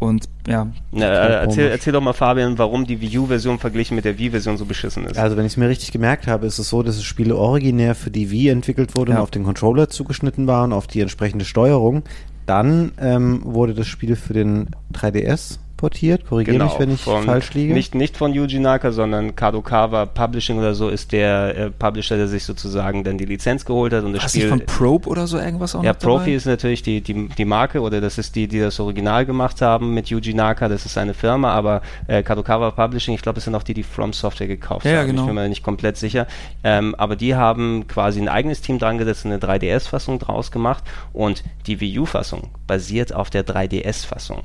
Und 0.00 0.28
ja. 0.48 0.66
Na, 0.92 1.04
äh, 1.06 1.32
erzähl, 1.44 1.68
erzähl 1.70 1.92
doch 1.92 2.00
mal, 2.00 2.14
Fabian, 2.14 2.56
warum 2.58 2.86
die 2.86 3.00
Wii 3.02 3.18
U-Version 3.18 3.58
verglichen 3.58 3.94
mit 3.94 4.04
der 4.06 4.18
Wii-Version 4.18 4.56
so 4.56 4.64
beschissen 4.64 5.04
ist. 5.04 5.18
Also 5.18 5.36
wenn 5.36 5.44
ich 5.44 5.52
es 5.52 5.56
mir 5.58 5.68
richtig 5.68 5.92
gemerkt 5.92 6.26
habe, 6.26 6.46
ist 6.46 6.58
es 6.58 6.70
so, 6.70 6.82
dass 6.82 6.96
das 6.96 7.04
Spiel 7.04 7.30
originär 7.32 7.94
für 7.94 8.10
die 8.10 8.30
Wii 8.30 8.48
entwickelt 8.48 8.96
wurde 8.96 9.12
Ja. 9.12 9.18
und 9.18 9.22
auf 9.22 9.30
den 9.30 9.44
Controller 9.44 9.88
zugeschnitten 9.90 10.46
war 10.46 10.64
und 10.64 10.72
auf 10.72 10.86
die 10.86 11.00
entsprechende 11.02 11.44
Steuerung. 11.44 12.02
Dann 12.46 12.92
ähm, 12.98 13.42
wurde 13.44 13.74
das 13.74 13.86
Spiel 13.86 14.16
für 14.16 14.32
den 14.32 14.70
3DS 14.94 15.58
portiert. 15.80 16.26
Korrigiere 16.26 16.62
mich, 16.62 16.78
wenn 16.78 16.92
ich 16.92 17.00
von- 17.00 17.24
falsch 17.24 17.54
liege. 17.54 17.72
Nicht, 17.72 17.94
nicht 17.94 18.16
von 18.16 18.34
Yuji 18.34 18.58
Naka, 18.60 18.92
sondern 18.92 19.34
Kadokawa 19.34 20.04
Publishing 20.06 20.58
oder 20.58 20.74
so 20.74 20.88
ist 20.90 21.12
der 21.12 21.56
äh, 21.56 21.70
Publisher, 21.70 22.16
der 22.16 22.28
sich 22.28 22.44
sozusagen 22.44 23.02
dann 23.02 23.16
die 23.16 23.24
Lizenz 23.24 23.64
geholt 23.64 23.92
hat 23.94 24.04
und 24.04 24.12
das 24.12 24.24
Hast 24.24 24.34
du 24.34 24.40
Spiel. 24.40 24.50
von 24.50 24.60
Probe 24.66 25.08
oder 25.08 25.26
so 25.26 25.38
irgendwas 25.38 25.74
auch 25.74 25.82
ja, 25.82 25.92
noch 25.92 25.98
dabei? 25.98 26.12
Profi 26.18 26.34
ist 26.34 26.44
natürlich 26.46 26.82
die, 26.82 27.00
die, 27.00 27.28
die 27.28 27.44
Marke 27.46 27.80
oder 27.80 28.00
das 28.02 28.18
ist 28.18 28.36
die, 28.36 28.46
die 28.46 28.60
das 28.60 28.78
Original 28.78 29.24
gemacht 29.24 29.62
haben 29.62 29.94
mit 29.94 30.08
Yuji 30.10 30.34
Naka, 30.34 30.68
das 30.68 30.84
ist 30.84 30.98
eine 30.98 31.14
Firma, 31.14 31.52
aber 31.52 31.80
äh, 32.06 32.22
Kadokawa 32.22 32.70
Publishing, 32.72 33.14
ich 33.14 33.22
glaube, 33.22 33.38
es 33.38 33.44
sind 33.44 33.54
auch 33.54 33.62
die, 33.62 33.74
die 33.74 33.82
From 33.82 34.12
Software 34.12 34.46
gekauft 34.48 34.84
Ja, 34.84 34.92
ja, 34.92 34.98
haben. 35.00 35.06
genau. 35.08 35.22
Ich 35.22 35.26
bin 35.26 35.34
mir 35.36 35.48
nicht 35.48 35.62
komplett 35.62 35.96
sicher. 35.96 36.26
Ähm, 36.62 36.94
aber 36.96 37.16
die 37.16 37.34
haben 37.34 37.86
quasi 37.88 38.20
ein 38.20 38.28
eigenes 38.28 38.60
Team 38.60 38.78
dran 38.78 38.98
gesetzt 38.98 39.24
und 39.24 39.32
eine 39.32 39.40
3DS-Fassung 39.40 40.18
draus 40.18 40.50
gemacht 40.50 40.84
und 41.14 41.42
die 41.66 41.80
Wii 41.80 42.00
U-Fassung 42.00 42.48
basiert 42.66 43.14
auf 43.14 43.30
der 43.30 43.46
3DS-Fassung. 43.46 44.42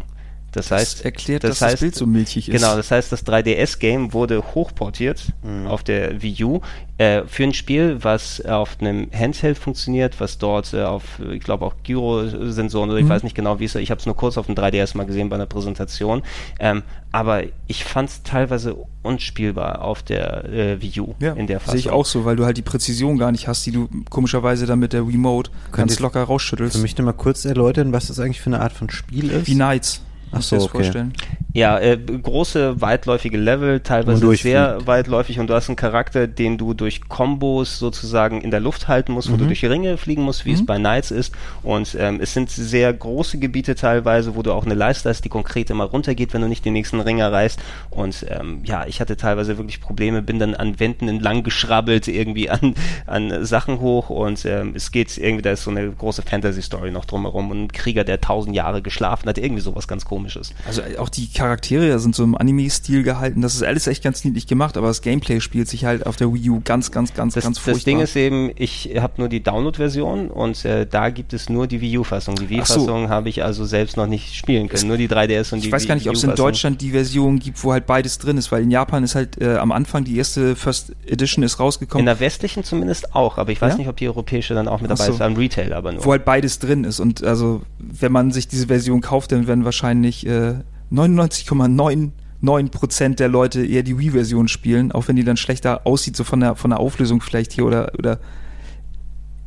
Das 0.56 0.72
heißt, 0.72 0.93
das 0.99 1.01
erklärt, 1.06 1.43
das 1.43 1.51
dass 1.51 1.60
das 1.60 1.72
heißt, 1.74 1.80
Bild 1.82 1.95
so 1.95 2.06
milchig 2.06 2.49
ist. 2.49 2.53
Genau, 2.56 2.76
das 2.76 2.91
heißt, 2.91 3.12
das 3.12 3.26
3DS-Game 3.26 4.14
wurde 4.14 4.41
hochportiert 4.56 5.24
Mhm. 5.43 5.68
auf 5.68 5.84
der 5.84 6.22
Wii 6.22 6.43
U 6.43 6.62
äh, 6.97 7.24
für 7.28 7.43
ein 7.43 7.53
Spiel, 7.53 7.97
was 8.01 8.43
auf 8.45 8.78
einem 8.80 9.10
Handheld 9.14 9.58
funktioniert, 9.58 10.20
was 10.20 10.38
dort 10.38 10.74
äh, 10.74 10.84
auf, 10.84 11.20
ich 11.32 11.42
glaube, 11.42 11.66
auch 11.66 11.75
Gyro-Sensoren 11.84 12.89
oder 12.89 13.00
ich 13.00 13.05
Mhm. 13.05 13.09
weiß 13.09 13.24
nicht 13.24 13.36
genau, 13.36 13.59
wie 13.59 13.66
es 13.66 13.75
ist. 13.75 13.82
Ich 13.82 13.92
habe 13.92 14.00
es 14.00 14.05
nur 14.05 14.16
kurz 14.16 14.38
auf 14.38 14.46
dem 14.46 14.55
3DS 14.55 14.96
mal 14.97 15.05
gesehen 15.05 15.30
bei 15.30 15.36
einer 15.36 15.46
Präsentation. 15.46 16.24
Ähm, 16.59 16.84
aber 17.12 17.43
ich 17.67 17.84
fand 17.86 18.09
es 18.09 18.24
teilweise 18.24 18.75
unspielbar 19.01 19.82
auf 19.82 20.04
der 20.04 20.46
äh, 20.46 20.82
Wii 20.82 21.00
U 21.01 21.16
Ja, 21.20 21.34
in 21.34 21.47
der 21.47 21.59
Fassung. 21.59 21.74
sehe 21.74 21.80
ich 21.80 21.89
auch 21.89 22.05
so, 22.05 22.25
weil 22.25 22.36
du 22.36 22.46
halt 22.46 22.58
die 22.58 22.62
Präzision 22.62 23.17
gar 23.17 23.32
nicht 23.32 23.47
hast, 23.47 23.66
die 23.66 23.71
du 23.71 23.88
komischerweise 24.09 24.66
dann 24.66 24.80
mit 24.80 24.93
der 24.93 25.01
Remote 25.01 25.51
Könnt 25.71 25.89
ganz 25.89 26.00
locker 26.00 26.24
rausschüttelst. 26.24 26.75
Für 26.78 26.82
mich 26.82 26.97
nur 26.97 27.05
mal 27.05 27.13
kurz 27.13 27.46
erläutern, 27.46 27.93
was 27.93 28.08
das 28.08 28.20
eigentlich 28.20 28.42
für 28.42 28.47
eine 28.47 28.62
Art 28.62 28.74
von 28.74 28.89
Spiel 28.89 29.30
ist. 29.32 29.47
Wie 29.47 29.54
Knights. 29.55 30.01
Ach 30.32 30.42
so, 30.42 30.58
okay. 30.58 30.68
vorstellen. 30.70 31.14
Ja, 31.56 31.80
äh, 31.80 31.98
große, 31.98 32.82
weitläufige 32.82 33.38
Level, 33.38 33.80
teilweise 33.80 34.36
sehr 34.36 34.86
weitläufig 34.86 35.40
und 35.40 35.48
du 35.48 35.54
hast 35.54 35.70
einen 35.70 35.78
Charakter, 35.78 36.28
den 36.28 36.58
du 36.58 36.74
durch 36.74 37.08
Kombos 37.08 37.80
sozusagen 37.80 38.42
in 38.42 38.52
der 38.52 38.60
Luft 38.60 38.90
halten 38.90 39.14
musst, 39.14 39.32
wo 39.32 39.38
du 39.38 39.46
durch 39.46 39.64
Ringe 39.64 39.96
fliegen 39.96 40.24
musst, 40.24 40.44
wie 40.44 40.52
es 40.52 40.66
bei 40.66 40.78
Knights 40.78 41.12
ist. 41.12 41.34
Und 41.64 41.96
ähm, 41.98 42.20
es 42.22 42.34
sind 42.34 42.50
sehr 42.50 42.92
große 42.92 43.38
Gebiete 43.38 43.76
teilweise, 43.76 44.36
wo 44.36 44.42
du 44.42 44.52
auch 44.52 44.66
eine 44.66 44.74
Leiste 44.74 45.08
hast, 45.08 45.24
die 45.24 45.30
konkret 45.30 45.70
immer 45.70 45.86
runtergeht, 45.86 46.34
wenn 46.34 46.42
du 46.42 46.50
nicht 46.50 46.66
den 46.66 46.74
nächsten 46.74 47.00
Ring 47.00 47.20
erreichst. 47.20 47.62
Und 47.90 48.26
ähm, 48.30 48.60
ja, 48.66 48.86
ich 48.86 49.00
hatte 49.00 49.16
teilweise 49.16 49.58
wirklich 49.58 49.80
Probleme, 49.80 50.22
bin 50.22 50.40
dann 50.40 50.56
an 50.56 50.78
Wänden 50.82 51.08
entlang 51.08 51.44
geschrabbelt, 51.44 52.10
irgendwie 52.10 52.50
an, 52.50 52.76
an 53.08 53.46
Sachen 53.46 53.80
hoch 53.80 54.10
und 54.10 54.44
ähm, 54.44 54.74
es 54.76 54.92
geht 54.92 55.18
irgendwie, 55.18 55.42
da 55.42 55.52
ist 55.52 55.64
so 55.64 55.72
eine 55.72 55.90
große 55.90 56.22
Fantasy-Story 56.22 56.92
noch 56.92 57.06
drumherum 57.06 57.50
und 57.52 57.64
ein 57.64 57.72
Krieger, 57.72 58.04
der 58.04 58.20
tausend 58.20 58.58
Jahre 58.58 58.82
geschlafen 58.82 59.30
hat, 59.30 59.38
irgendwie 59.38 59.62
sowas 59.62 59.88
ganz 59.88 60.04
komisches. 60.04 60.54
Also 60.68 60.82
auch 60.98 61.08
die 61.08 61.30
Charaktere 61.46 62.00
sind 62.00 62.16
so 62.16 62.24
im 62.24 62.36
Anime-Stil 62.36 63.04
gehalten. 63.04 63.42
Das 63.42 63.55
ist 63.55 63.63
alles 63.63 63.88
echt 63.88 64.04
ganz 64.04 64.24
niedlich 64.26 64.47
gemacht, 64.47 64.78
aber 64.78 64.88
das 64.88 65.01
Gameplay 65.01 65.39
spielt 65.42 65.67
sich 65.67 65.86
halt 65.86 66.05
auf 66.05 66.16
der 66.16 66.34
Wii 66.34 66.50
U 66.50 66.62
ganz, 66.63 66.92
ganz, 66.92 67.13
ganz, 67.13 67.34
Das, 67.36 67.43
ganz 67.43 67.58
das 67.58 67.63
furchtbar. 67.63 67.86
Ding 67.92 68.00
ist 68.00 68.16
eben, 68.16 68.51
ich 68.55 68.92
habe 69.00 69.13
nur 69.17 69.30
die 69.30 69.42
Download-Version 69.43 70.30
und 70.30 70.66
äh, 70.66 70.86
da 70.89 71.09
gibt 71.09 71.34
es 71.34 71.50
nur 71.50 71.67
die 71.67 71.82
Wii 71.82 72.00
U-Fassung. 72.00 72.36
Die 72.36 72.59
Ach 72.62 72.66
so. 72.66 72.82
Wii-Fassung 72.82 73.09
habe 73.09 73.30
ich 73.30 73.43
also 73.43 73.66
selbst 73.66 73.97
noch 73.97 74.08
nicht 74.08 74.36
spielen 74.36 74.67
können. 74.70 74.88
nur 74.88 74.97
die 74.97 75.08
3DS 75.08 75.54
und 75.54 75.62
die 75.62 75.67
ich 75.67 75.72
weiß 75.74 75.88
gar 75.88 75.96
nicht, 75.96 76.05
Wii 76.05 76.09
ob 76.09 76.16
es 76.16 76.24
in. 76.24 76.36
Deutschland 76.36 76.82
die 76.82 76.92
Version 76.92 77.39
gibt, 77.39 77.63
wo 77.63 77.72
halt 77.72 77.86
beides 77.86 78.17
drin 78.17 78.38
ist, 78.38 78.51
weil 78.51 78.63
in 78.63 78.72
Japan 78.72 79.04
ist 79.04 79.16
halt 79.16 79.42
äh, 79.42 79.55
am 79.58 79.72
Anfang 79.72 80.04
die 80.04 80.17
erste 80.17 80.55
First 80.55 80.93
Edition 81.08 81.43
ist 81.43 81.54
In 81.54 81.59
rausgekommen, 81.59 82.05
der 82.05 82.20
westlichen 82.20 82.63
zumindest 82.63 83.16
auch, 83.16 83.38
aber 83.38 83.51
ich 83.51 83.62
weiß 83.62 83.74
Ja? 83.74 83.78
nicht, 83.78 83.88
ob 83.88 83.97
die 83.97 84.08
europäische 84.08 84.54
dann 84.54 84.67
auch 84.67 84.82
mit 84.82 84.89
dabei 84.92 85.05
so. 85.05 85.13
ist, 85.13 85.22
am 85.22 85.36
Retail 85.36 85.74
aber 85.74 85.92
nur. 85.92 86.04
wo 86.05 86.12
halt 86.12 86.26
beides 86.26 86.59
drin 86.59 86.84
ist. 86.84 87.00
Und 87.00 87.24
also, 87.24 87.62
wenn 87.80 88.12
man 88.12 88.32
sich 88.32 88.47
diese 88.47 88.67
Version 88.67 89.01
kauft, 89.01 89.32
dann 89.32 89.47
werden 89.47 89.66
wahrscheinlich 89.66 90.26
äh, 90.26 90.55
99,99 90.91 92.70
Prozent 92.70 93.20
der 93.20 93.28
Leute 93.28 93.66
eher 93.66 93.83
die 93.83 93.97
Wii-Version 93.97 94.47
spielen, 94.47 94.91
auch 94.91 95.07
wenn 95.07 95.16
die 95.16 95.24
dann 95.24 95.37
schlechter 95.37 95.86
aussieht, 95.86 96.16
so 96.16 96.24
von 96.24 96.39
der, 96.39 96.55
von 96.55 96.70
der 96.71 96.79
Auflösung 96.79 97.21
vielleicht 97.21 97.51
hier 97.53 97.66
oder, 97.66 97.91
oder 97.97 98.20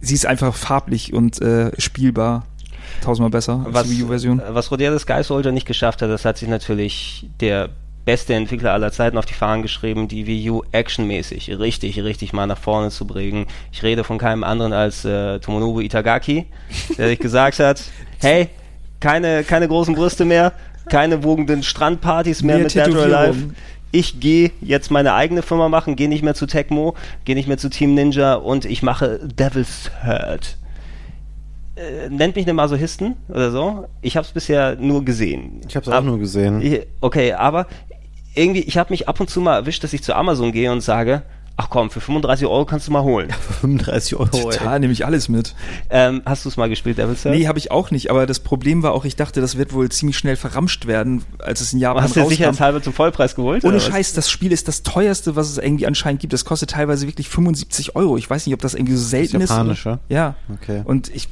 sie 0.00 0.14
ist 0.14 0.26
einfach 0.26 0.54
farblich 0.54 1.12
und 1.12 1.40
äh, 1.40 1.70
spielbar 1.80 2.46
tausendmal 3.02 3.30
besser 3.30 3.62
als 3.64 3.74
was, 3.74 3.88
die 3.88 3.98
Wii 3.98 4.04
U-Version. 4.04 4.42
was 4.48 4.70
Rodea 4.70 4.98
Sky 4.98 5.22
Soldier 5.22 5.52
nicht 5.52 5.66
geschafft 5.66 6.02
hat, 6.02 6.10
das 6.10 6.24
hat 6.24 6.38
sich 6.38 6.48
natürlich 6.48 7.28
der 7.40 7.70
beste 8.08 8.32
Entwickler 8.32 8.72
aller 8.72 8.90
Zeiten 8.90 9.18
auf 9.18 9.26
die 9.26 9.34
Fahnen 9.34 9.60
geschrieben, 9.60 10.08
die 10.08 10.26
Wii 10.26 10.50
U 10.50 10.62
actionmäßig 10.72 11.58
richtig, 11.58 12.02
richtig 12.02 12.32
mal 12.32 12.46
nach 12.46 12.56
vorne 12.56 12.88
zu 12.88 13.06
bringen. 13.06 13.46
Ich 13.70 13.82
rede 13.82 14.02
von 14.02 14.16
keinem 14.16 14.44
anderen 14.44 14.72
als 14.72 15.04
äh, 15.04 15.38
Tomonobu 15.40 15.80
Itagaki, 15.80 16.46
der 16.96 17.08
sich 17.08 17.18
gesagt 17.18 17.58
hat, 17.58 17.82
hey, 18.20 18.48
keine, 19.00 19.44
keine 19.44 19.68
großen 19.68 19.94
Brüste 19.94 20.24
mehr, 20.24 20.54
keine 20.88 21.22
wogenden 21.24 21.62
Strandpartys 21.62 22.42
mehr 22.42 22.56
Mehr 22.56 22.64
mit 22.64 22.74
Dead 22.74 22.94
or. 22.94 23.02
Alive. 23.02 23.54
Ich 23.90 24.20
gehe 24.20 24.50
jetzt 24.60 24.90
meine 24.90 25.14
eigene 25.14 25.40
Firma 25.42 25.68
machen, 25.68 25.96
gehe 25.96 26.08
nicht 26.08 26.22
mehr 26.22 26.34
zu 26.34 26.46
Tecmo, 26.46 26.94
gehe 27.24 27.34
nicht 27.34 27.48
mehr 27.48 27.56
zu 27.56 27.70
Team 27.70 27.94
Ninja 27.94 28.34
und 28.34 28.64
ich 28.66 28.82
mache 28.82 29.18
Devil's 29.24 29.90
Hurt 30.04 30.58
äh, 31.76 32.08
nennt 32.10 32.36
mich 32.36 32.46
einen 32.46 32.56
Masochisten 32.56 33.16
oder 33.28 33.50
so. 33.50 33.86
Ich 34.02 34.16
habe 34.16 34.26
es 34.26 34.32
bisher 34.32 34.76
nur 34.76 35.04
gesehen. 35.04 35.60
Ich 35.68 35.76
habe 35.76 35.84
es 35.84 35.92
auch 35.92 35.98
Ab- 35.98 36.04
nur 36.04 36.18
gesehen. 36.18 36.62
Okay, 37.00 37.32
aber 37.32 37.66
irgendwie, 38.34 38.60
ich 38.60 38.76
habe 38.76 38.92
mich 38.92 39.08
ab 39.08 39.20
und 39.20 39.30
zu 39.30 39.40
mal 39.40 39.54
erwischt, 39.56 39.82
dass 39.84 39.92
ich 39.92 40.02
zu 40.02 40.14
Amazon 40.14 40.52
gehe 40.52 40.70
und 40.70 40.80
sage, 40.80 41.22
ach 41.60 41.68
komm, 41.70 41.90
für 41.90 42.00
35 42.00 42.46
Euro 42.46 42.64
kannst 42.64 42.86
du 42.88 42.92
mal 42.92 43.02
holen. 43.02 43.28
35 43.60 44.16
Euro. 44.16 44.28
ey. 44.32 44.56
Total, 44.56 44.80
nehme 44.80 44.92
ich 44.92 45.04
alles 45.04 45.28
mit. 45.28 45.54
ähm, 45.90 46.22
hast 46.24 46.44
du 46.44 46.48
es 46.48 46.56
mal 46.56 46.68
gespielt, 46.68 46.98
Devil's 46.98 47.24
Hurt? 47.24 47.34
Nee, 47.34 47.46
habe 47.48 47.58
ich 47.58 47.70
auch 47.70 47.90
nicht, 47.90 48.10
aber 48.10 48.26
das 48.26 48.40
Problem 48.40 48.82
war 48.82 48.92
auch, 48.92 49.04
ich 49.04 49.16
dachte, 49.16 49.40
das 49.40 49.58
wird 49.58 49.72
wohl 49.72 49.90
ziemlich 49.90 50.16
schnell 50.16 50.36
verramscht 50.36 50.86
werden, 50.86 51.24
als 51.40 51.60
es 51.60 51.72
in 51.72 51.80
Japan 51.80 52.04
hast 52.04 52.14
du 52.16 52.20
rauskam. 52.20 52.30
sicherheitshalber 52.30 52.82
zum 52.82 52.92
Vollpreis 52.92 53.34
geholt? 53.34 53.64
Ohne? 53.64 53.80
Scheiß, 53.80 54.12
das 54.14 54.30
Spiel 54.30 54.52
ist 54.52 54.68
das 54.68 54.82
teuerste, 54.84 55.36
was 55.36 55.50
es 55.50 55.58
irgendwie 55.58 55.86
anscheinend 55.86 56.20
gibt. 56.20 56.32
Das 56.32 56.44
kostet 56.44 56.70
teilweise 56.70 57.06
wirklich 57.06 57.28
75 57.28 57.96
Euro. 57.96 58.16
Ich 58.16 58.30
weiß 58.30 58.46
nicht, 58.46 58.54
ob 58.54 58.60
das 58.60 58.74
irgendwie 58.74 58.94
so 58.94 59.04
selten 59.04 59.40
ist. 59.40 59.50
japanisch, 59.50 59.84
ja? 59.84 59.98
Ja. 60.08 60.34
Okay. 60.54 60.82
Und 60.84 61.14
ich, 61.14 61.28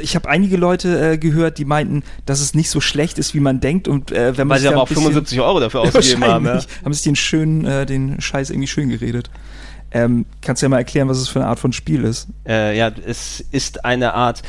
ich 0.00 0.14
habe 0.14 0.28
einige 0.28 0.56
Leute 0.56 1.12
äh, 1.12 1.18
gehört, 1.18 1.58
die 1.58 1.64
meinten, 1.64 2.02
dass 2.26 2.40
es 2.40 2.54
nicht 2.54 2.70
so 2.70 2.80
schlecht 2.80 3.18
ist, 3.18 3.34
wie 3.34 3.40
man 3.40 3.60
denkt. 3.60 3.88
Und 3.88 4.12
äh, 4.12 4.36
wenn 4.36 4.46
man 4.46 4.56
Weil 4.56 4.60
sie 4.62 4.68
aber 4.68 4.82
auch 4.82 4.88
bisschen- 4.88 5.02
75 5.04 5.40
Euro 5.40 5.60
dafür 5.60 5.80
ausgegeben 5.82 6.24
haben. 6.24 6.46
Ja. 6.46 6.60
Haben 6.84 6.92
sich 6.92 7.02
den 7.02 7.16
schönen, 7.16 7.64
äh, 7.64 7.86
den 7.86 8.20
Scheiß 8.20 8.50
irgendwie 8.50 8.68
schön 8.68 8.88
geredet. 8.88 9.30
Ähm, 9.90 10.24
kannst 10.40 10.62
du 10.62 10.66
ja 10.66 10.70
mal 10.70 10.78
erklären, 10.78 11.08
was 11.08 11.18
es 11.18 11.28
für 11.28 11.40
eine 11.40 11.48
Art 11.48 11.58
von 11.58 11.72
Spiel 11.72 12.04
ist? 12.04 12.28
Äh, 12.48 12.78
ja, 12.78 12.90
es 13.06 13.40
ist 13.52 13.84
eine 13.84 14.14
Art 14.14 14.42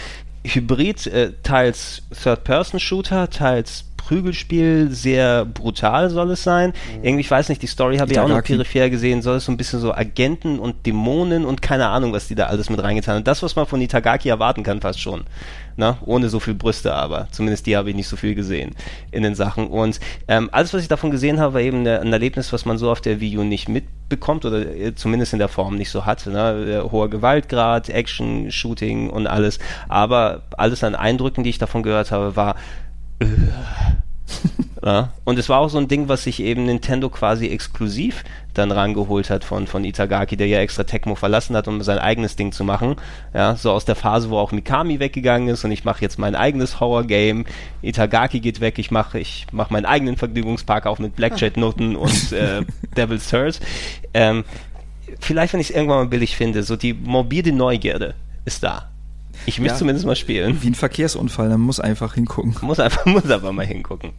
Hybrid, 0.45 1.07
äh, 1.07 1.33
teils 1.43 2.03
Third-Person-Shooter, 2.23 3.29
teils 3.29 3.85
Prügelspiel, 4.07 4.89
sehr 4.91 5.45
brutal 5.45 6.09
soll 6.09 6.31
es 6.31 6.43
sein. 6.43 6.73
Irgendwie, 7.01 7.21
ich 7.21 7.31
weiß 7.31 7.47
nicht, 7.49 7.61
die 7.61 7.67
Story 7.67 7.97
habe 7.97 8.11
ich 8.11 8.19
auch 8.19 8.25
Itagaki. 8.25 8.53
peripher 8.55 8.89
gesehen, 8.89 9.21
soll 9.21 9.37
es 9.37 9.45
so 9.45 9.51
ein 9.51 9.57
bisschen 9.57 9.79
so 9.79 9.93
Agenten 9.93 10.59
und 10.59 10.85
Dämonen 10.85 11.45
und 11.45 11.61
keine 11.61 11.87
Ahnung, 11.87 12.11
was 12.11 12.27
die 12.27 12.35
da 12.35 12.47
alles 12.47 12.69
mit 12.69 12.83
reingetan 12.83 13.15
haben. 13.15 13.23
Das, 13.23 13.41
was 13.43 13.55
man 13.55 13.65
von 13.65 13.79
Itagaki 13.79 14.27
erwarten 14.27 14.63
kann, 14.63 14.81
fast 14.81 14.99
schon. 14.99 15.23
Na, 15.75 15.97
ohne 16.05 16.29
so 16.29 16.39
viel 16.39 16.53
Brüste 16.53 16.93
aber. 16.93 17.27
Zumindest 17.31 17.65
die 17.65 17.75
habe 17.77 17.89
ich 17.89 17.95
nicht 17.95 18.07
so 18.07 18.15
viel 18.15 18.35
gesehen 18.35 18.75
in 19.11 19.23
den 19.23 19.35
Sachen. 19.35 19.67
Und 19.67 19.99
ähm, 20.27 20.49
alles, 20.51 20.73
was 20.73 20.81
ich 20.81 20.87
davon 20.87 21.09
gesehen 21.09 21.39
habe, 21.39 21.55
war 21.55 21.61
eben 21.61 21.87
ein 21.87 22.13
Erlebnis, 22.13 22.53
was 22.53 22.65
man 22.65 22.77
so 22.77 22.91
auf 22.91 23.01
der 23.01 23.19
Wii 23.21 23.37
U 23.39 23.43
nicht 23.43 23.69
mitbekommt 23.69 24.45
oder 24.45 24.67
äh, 24.67 24.93
zumindest 24.93 25.33
in 25.33 25.39
der 25.39 25.47
Form 25.47 25.75
nicht 25.75 25.89
so 25.89 26.05
hat. 26.05 26.27
Ne? 26.27 26.83
Äh, 26.85 26.91
Hoher 26.91 27.09
Gewaltgrad, 27.09 27.89
Action, 27.89 28.51
Shooting 28.51 29.09
und 29.09 29.25
alles. 29.25 29.57
Aber 29.87 30.43
alles 30.57 30.83
an 30.83 30.93
Eindrücken, 30.93 31.43
die 31.43 31.49
ich 31.49 31.57
davon 31.57 31.81
gehört 31.81 32.11
habe, 32.11 32.35
war 32.35 32.55
ja. 34.83 35.13
Und 35.23 35.39
es 35.39 35.47
war 35.47 35.59
auch 35.59 35.69
so 35.69 35.77
ein 35.77 35.87
Ding, 35.87 36.09
was 36.09 36.23
sich 36.23 36.41
eben 36.41 36.65
Nintendo 36.65 37.09
quasi 37.09 37.47
exklusiv 37.47 38.23
dann 38.53 38.71
rangeholt 38.71 39.29
hat 39.29 39.43
von, 39.43 39.65
von 39.65 39.85
Itagaki, 39.85 40.35
der 40.35 40.47
ja 40.47 40.59
extra 40.59 40.83
Tecmo 40.83 41.15
verlassen 41.15 41.55
hat, 41.55 41.67
um 41.67 41.81
sein 41.81 41.99
eigenes 41.99 42.35
Ding 42.35 42.51
zu 42.51 42.63
machen. 42.63 42.97
Ja, 43.33 43.55
so 43.55 43.71
aus 43.71 43.85
der 43.85 43.95
Phase, 43.95 44.29
wo 44.29 44.37
auch 44.37 44.51
Mikami 44.51 44.99
weggegangen 44.99 45.47
ist 45.47 45.63
und 45.63 45.71
ich 45.71 45.85
mache 45.85 46.01
jetzt 46.01 46.19
mein 46.19 46.35
eigenes 46.35 46.79
Horror-Game. 46.79 47.45
Itagaki 47.81 48.41
geht 48.41 48.59
weg, 48.59 48.77
ich 48.77 48.91
mache 48.91 49.19
ich 49.19 49.47
mach 49.51 49.69
meinen 49.69 49.85
eigenen 49.85 50.17
Vergnügungspark 50.17 50.85
auf 50.85 50.99
mit 50.99 51.15
Blackjack-Noten 51.15 51.95
und 51.95 52.31
äh, 52.33 52.63
Devil's 52.97 53.31
Hurt. 53.31 53.59
Ähm, 54.13 54.43
vielleicht, 55.19 55.53
wenn 55.53 55.61
ich 55.61 55.69
es 55.69 55.75
irgendwann 55.75 55.99
mal 55.99 56.07
billig 56.07 56.35
finde, 56.35 56.63
so 56.63 56.75
die 56.75 56.93
morbide 56.93 57.53
Neugierde 57.53 58.15
ist 58.45 58.63
da. 58.63 58.89
Ich 59.45 59.59
müsste 59.59 59.73
Ja. 59.75 59.79
zumindest 59.79 60.05
mal 60.05 60.15
spielen. 60.15 60.57
Wie 60.61 60.67
ein 60.67 60.75
Verkehrsunfall, 60.75 61.49
man 61.49 61.59
muss 61.61 61.79
einfach 61.79 62.13
hingucken. 62.15 62.55
Muss 62.61 62.79
einfach, 62.79 63.05
muss 63.07 63.29
einfach 63.29 63.51
mal 63.51 63.65
hingucken, 63.65 64.11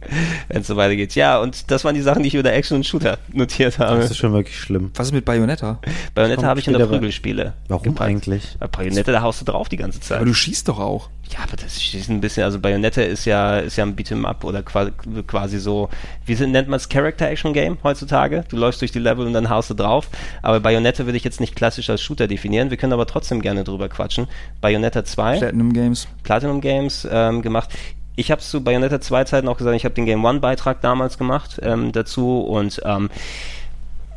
wenn 0.49 0.61
es 0.61 0.67
so 0.67 0.75
weitergeht. 0.75 1.15
Ja, 1.15 1.39
und 1.39 1.71
das 1.71 1.83
waren 1.83 1.95
die 1.95 2.01
Sachen, 2.01 2.21
die 2.23 2.27
ich 2.27 2.35
über 2.35 2.51
Action 2.53 2.77
und 2.77 2.85
Shooter 2.85 3.17
notiert 3.33 3.79
habe. 3.79 3.99
Das 4.01 4.11
ist 4.11 4.17
schon 4.17 4.33
wirklich 4.33 4.59
schlimm. 4.59 4.91
Was 4.95 5.07
ist 5.07 5.13
mit 5.13 5.25
Bayonetta? 5.25 5.79
Bayonetta 6.13 6.43
habe 6.43 6.59
ich 6.59 6.67
in 6.67 6.77
der 6.77 6.85
Prügelspiele. 6.85 7.53
Warum 7.67 7.83
gepackt. 7.83 8.09
eigentlich? 8.09 8.57
Bei 8.59 8.67
Bayonetta, 8.67 9.11
da 9.11 9.21
haust 9.21 9.41
du 9.41 9.45
drauf 9.45 9.69
die 9.69 9.77
ganze 9.77 9.99
Zeit. 9.99 10.17
Aber 10.17 10.25
du 10.25 10.33
schießt 10.33 10.67
doch 10.67 10.79
auch. 10.79 11.09
Ja, 11.31 11.39
aber 11.43 11.57
das 11.57 11.77
ist 11.77 12.09
ein 12.09 12.21
bisschen, 12.21 12.43
also 12.43 12.59
Bayonetta 12.59 13.01
ist 13.01 13.25
ja, 13.25 13.57
ist 13.57 13.77
ja 13.77 13.83
ein 13.83 13.95
Beat'em 13.95 14.25
Up 14.25 14.43
oder 14.43 14.61
quasi, 14.61 14.91
quasi 15.25 15.59
so, 15.59 15.89
wie 16.25 16.35
nennt 16.35 16.67
man 16.67 16.77
es 16.77 16.87
Character 16.87 17.27
Action 17.27 17.51
Game 17.51 17.77
heutzutage? 17.83 18.43
Du 18.49 18.57
läufst 18.57 18.81
durch 18.81 18.91
die 18.91 18.99
Level 18.99 19.25
und 19.25 19.33
dann 19.33 19.49
haust 19.49 19.69
du 19.69 19.73
drauf. 19.73 20.07
Aber 20.43 20.59
Bayonetta 20.59 21.05
würde 21.05 21.17
ich 21.17 21.23
jetzt 21.23 21.39
nicht 21.39 21.55
klassisch 21.55 21.89
als 21.89 22.01
Shooter 22.01 22.27
definieren. 22.27 22.69
Wir 22.69 22.77
können 22.77 22.93
aber 22.93 23.07
trotzdem 23.07 23.41
gerne 23.41 23.63
drüber 23.63 23.89
quatschen. 23.89 24.27
Bayonetta 24.61 25.03
2, 25.03 25.39
Platinum 25.39 25.73
Games. 25.73 26.07
Platinum 26.23 26.61
Games 26.61 27.07
ähm, 27.11 27.41
gemacht. 27.41 27.69
Ich 28.15 28.31
habe 28.31 28.41
zu 28.41 28.63
Bayonetta 28.63 29.01
2 29.01 29.23
Zeiten 29.25 29.47
auch 29.47 29.57
gesagt, 29.57 29.75
ich 29.75 29.83
habe 29.83 29.95
den 29.95 30.05
Game 30.05 30.23
One 30.23 30.39
Beitrag 30.39 30.79
damals 30.81 31.17
gemacht 31.17 31.59
ähm, 31.63 31.91
dazu 31.91 32.39
und 32.41 32.81
ähm, 32.85 33.09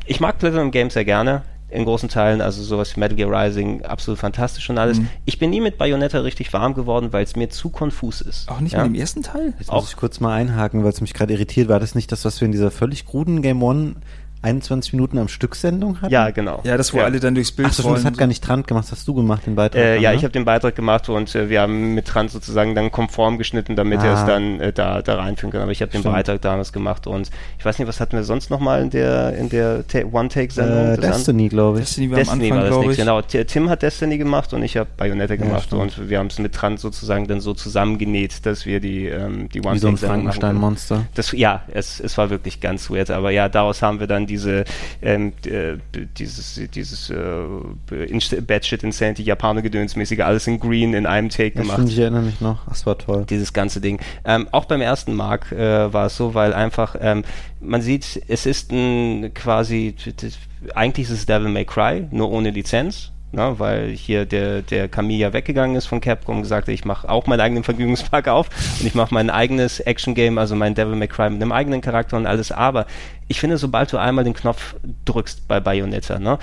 ich 0.07 0.21
mag 0.21 0.39
Platinum 0.39 0.71
Games 0.71 0.95
sehr 0.95 1.05
gerne. 1.05 1.43
In 1.71 1.85
großen 1.85 2.09
Teilen, 2.09 2.41
also 2.41 2.63
sowas 2.63 2.97
wie 2.97 3.01
Metal 3.01 3.15
Gear 3.17 3.31
Rising, 3.31 3.83
absolut 3.83 4.19
fantastisch 4.19 4.71
und 4.71 4.79
alles. 4.79 5.01
Mhm. 5.01 5.09
Ich 5.27 5.39
bin 5.39 5.51
nie 5.51 5.61
mit 5.61 5.77
Bayonetta 5.77 6.21
richtig 6.21 6.51
warm 6.55 6.73
geworden, 6.73 7.13
weil 7.13 7.25
es 7.25 7.37
mir 7.37 7.51
zu 7.51 7.69
konfus 7.69 8.23
ist. 8.23 8.49
Auch 8.49 8.61
nicht 8.61 8.73
ja? 8.73 8.85
mit 8.85 8.95
dem 8.95 9.01
ersten 9.01 9.23
Teil? 9.23 9.53
Jetzt 9.59 9.71
Auch- 9.71 9.83
muss 9.83 9.91
ich 9.91 9.97
kurz 9.97 10.19
mal 10.21 10.33
einhaken, 10.33 10.83
weil 10.83 10.93
es 10.93 11.03
mich 11.03 11.13
gerade 11.13 11.35
irritiert. 11.35 11.69
War 11.69 11.79
das 11.79 11.95
nicht 11.95 12.11
das, 12.11 12.25
was 12.25 12.41
wir 12.41 12.47
in 12.47 12.53
dieser 12.53 12.71
völlig 12.71 13.05
kruden 13.05 13.43
Game 13.43 13.63
One 13.63 13.97
21 14.43 14.93
Minuten 14.93 15.19
am 15.19 15.29
Stück 15.29 15.55
Sendung 15.55 16.01
hatten? 16.01 16.13
Ja, 16.13 16.31
genau. 16.31 16.61
Ja, 16.65 16.77
das, 16.77 16.93
wo 16.95 16.99
ja. 16.99 17.05
alle 17.05 17.21
dann 17.21 17.35
durchs 17.35 17.53
Bild 17.53 17.69
Ach 17.71 17.73
so, 17.75 17.83
stimmt, 17.83 17.97
das 17.99 18.05
hat 18.05 18.19
gar 18.19 18.27
nicht 18.27 18.43
Trant 18.45 18.67
gemacht, 18.67 18.85
das 18.85 18.93
hast 18.93 19.09
du 19.09 19.15
gemacht, 19.15 19.47
den 19.47 19.55
Beitrag. 19.57 19.81
Äh, 19.81 19.95
dann, 19.95 20.03
ja, 20.03 20.11
ne? 20.11 20.17
ich 20.17 20.23
habe 20.25 20.33
den 20.33 20.45
Beitrag 20.45 20.75
gemacht 20.77 21.09
und 21.09 21.35
äh, 21.35 21.49
wir 21.49 21.61
haben 21.61 21.95
mit 21.95 22.07
Trans 22.07 22.33
sozusagen 22.33 22.75
dann 22.75 22.91
konform 22.93 23.39
geschnitten, 23.39 23.77
damit 23.77 24.03
er 24.03 24.13
es 24.15 24.21
Ah. 24.21 24.27
dann 24.27 24.61
äh, 24.61 24.73
da, 24.73 25.03
da 25.03 25.17
reinführen 25.17 25.53
kann. 25.53 25.63
Aber 25.63 25.71
ich 25.73 25.83
habe 25.83 25.91
den. 25.93 26.03
Beitrag 26.03 26.41
damals 26.41 26.73
gemacht 26.73 27.07
und 27.07 27.31
ich 27.59 27.65
weiß 27.65 27.79
nicht, 27.79 27.87
was 27.89 28.01
hatten 28.01 28.17
wir 28.17 28.25
sonst 28.25 28.51
nochmal 28.51 28.81
in 28.83 28.91
der 28.91 29.35
in 29.37 29.49
der 29.49 29.87
Ta- 29.87 30.05
One-Take-Sendung? 30.11 30.95
äh, 30.95 30.97
Destiny, 30.99 31.49
glaube 31.49 31.79
ich. 31.81 31.85
Destiny 31.85 32.11
war 32.11 32.17
Destiny 32.19 32.45
am 32.51 32.57
war 32.57 32.65
Anfang, 32.65 32.79
das 32.79 32.87
nächste, 32.87 33.03
genau. 33.03 33.23
T- 33.23 33.45
Tim 33.45 33.69
hat 33.69 33.83
Destiny 33.83 34.19
gemacht 34.19 34.53
und 34.55 34.63
ich 34.63 34.77
habe 34.77 34.89
Bayonetta 34.97 35.37
gemacht 35.37 35.65
stimmt. 35.65 35.99
und 35.99 36.09
wir 36.09 36.19
haben 36.19 36.29
es 36.29 36.39
mit 36.39 36.55
Trans 36.55 36.81
sozusagen 36.81 37.27
dann 37.27 37.41
so 37.41 37.53
zusammengenäht, 37.55 38.47
dass 38.47 38.65
wir 38.67 38.81
die, 38.81 39.07
ähm, 39.07 39.49
die 39.49 39.59
Wie 39.61 39.63
so 39.63 39.69
ein 39.69 39.95
One-Take-Sendung. 39.95 39.99
Frankenstein-Monster. 39.99 41.05
Das, 41.15 41.33
ja, 41.33 41.63
es, 41.73 42.01
es 42.01 42.17
war 42.17 42.31
wirklich 42.31 42.61
ganz 42.61 42.91
weird, 42.91 43.11
aber 43.11 43.31
ja, 43.31 43.49
daraus 43.49 43.83
haben 43.83 44.01
wir 44.01 44.07
dann 44.07 44.27
diese, 44.29 44.65
ähm, 45.03 45.33
äh, 45.45 45.79
dieses, 46.17 46.61
dieses 46.73 47.11
äh, 47.11 47.43
Bad 48.47 48.65
Shit 48.65 48.85
Insanity, 48.85 49.23
Japaner-Gedönsmäßige, 49.25 50.21
alles 50.21 50.47
in 50.47 50.61
Green 50.61 50.95
in 50.95 51.07
einem 51.07 51.29
Take 51.31 51.55
Ja, 51.57 51.63
gemacht. 51.63 51.79
stimmt, 51.79 51.91
ich 51.91 51.99
erinnere 51.99 52.23
mich 52.23 52.41
noch. 52.41 52.65
Das 52.69 52.87
war 52.87 52.97
toll. 52.97 53.25
Dieses 53.29 53.53
ganze 53.53 53.81
Ding. 53.81 53.99
Ähm, 54.25 54.47
auch 54.53 54.67
beim 54.67 54.81
ersten 54.81 55.15
Mark 55.15 55.51
äh, 55.53 55.93
war 55.93 56.07
es 56.07 56.17
so, 56.17 56.35
weil 56.35 56.53
einfach, 56.55 56.95
ähm, 57.01 57.25
man 57.61 57.83
sieht, 57.83 58.23
es 58.29 58.47
ist 58.47 58.71
ein 58.71 59.33
quasi, 59.35 59.95
eigentlich 60.75 61.07
ist 61.09 61.13
es 61.19 61.27
Devil 61.27 61.49
May 61.49 61.65
Cry, 61.65 62.07
nur 62.11 62.31
ohne 62.31 62.51
Lizenz. 62.51 63.13
Ne, 63.31 63.59
weil 63.59 63.91
hier 63.91 64.25
der, 64.25 64.63
der 64.63 64.89
Camille 64.89 65.19
ja 65.19 65.33
weggegangen 65.35 65.77
ist 65.77 65.85
von 65.85 66.01
Capcom 66.01 66.37
und 66.37 66.43
gesagt 66.43 66.67
hat, 66.67 66.73
ich 66.73 66.87
mache 66.87 67.11
auch 67.11 67.27
meinen 67.27 67.41
eigenen 67.41 67.63
Vergnügungspark 67.63 68.27
auf 68.27 68.49
und 68.81 68.87
ich 68.87 68.95
mache 68.95 69.13
mein 69.13 69.29
eigenes 69.29 69.81
Action-Game, 69.81 70.39
also 70.39 70.55
mein 70.55 70.75
Devil 70.75 70.97
May 70.97 71.09
Cry 71.09 71.29
mit 71.29 71.43
einem 71.43 71.53
eigenen 71.53 71.83
Charakter 71.83 72.17
und 72.17 72.27
alles. 72.27 72.53
Aber 72.53 72.87
ich 73.27 73.39
finde, 73.39 73.59
sobald 73.59 73.93
du 73.93 73.99
einmal 73.99 74.25
den 74.25 74.33
Knopf 74.33 74.77
drückst 75.05 75.47
bei 75.47 75.61
Bayonetta, 75.61 76.19
ne, 76.19 76.39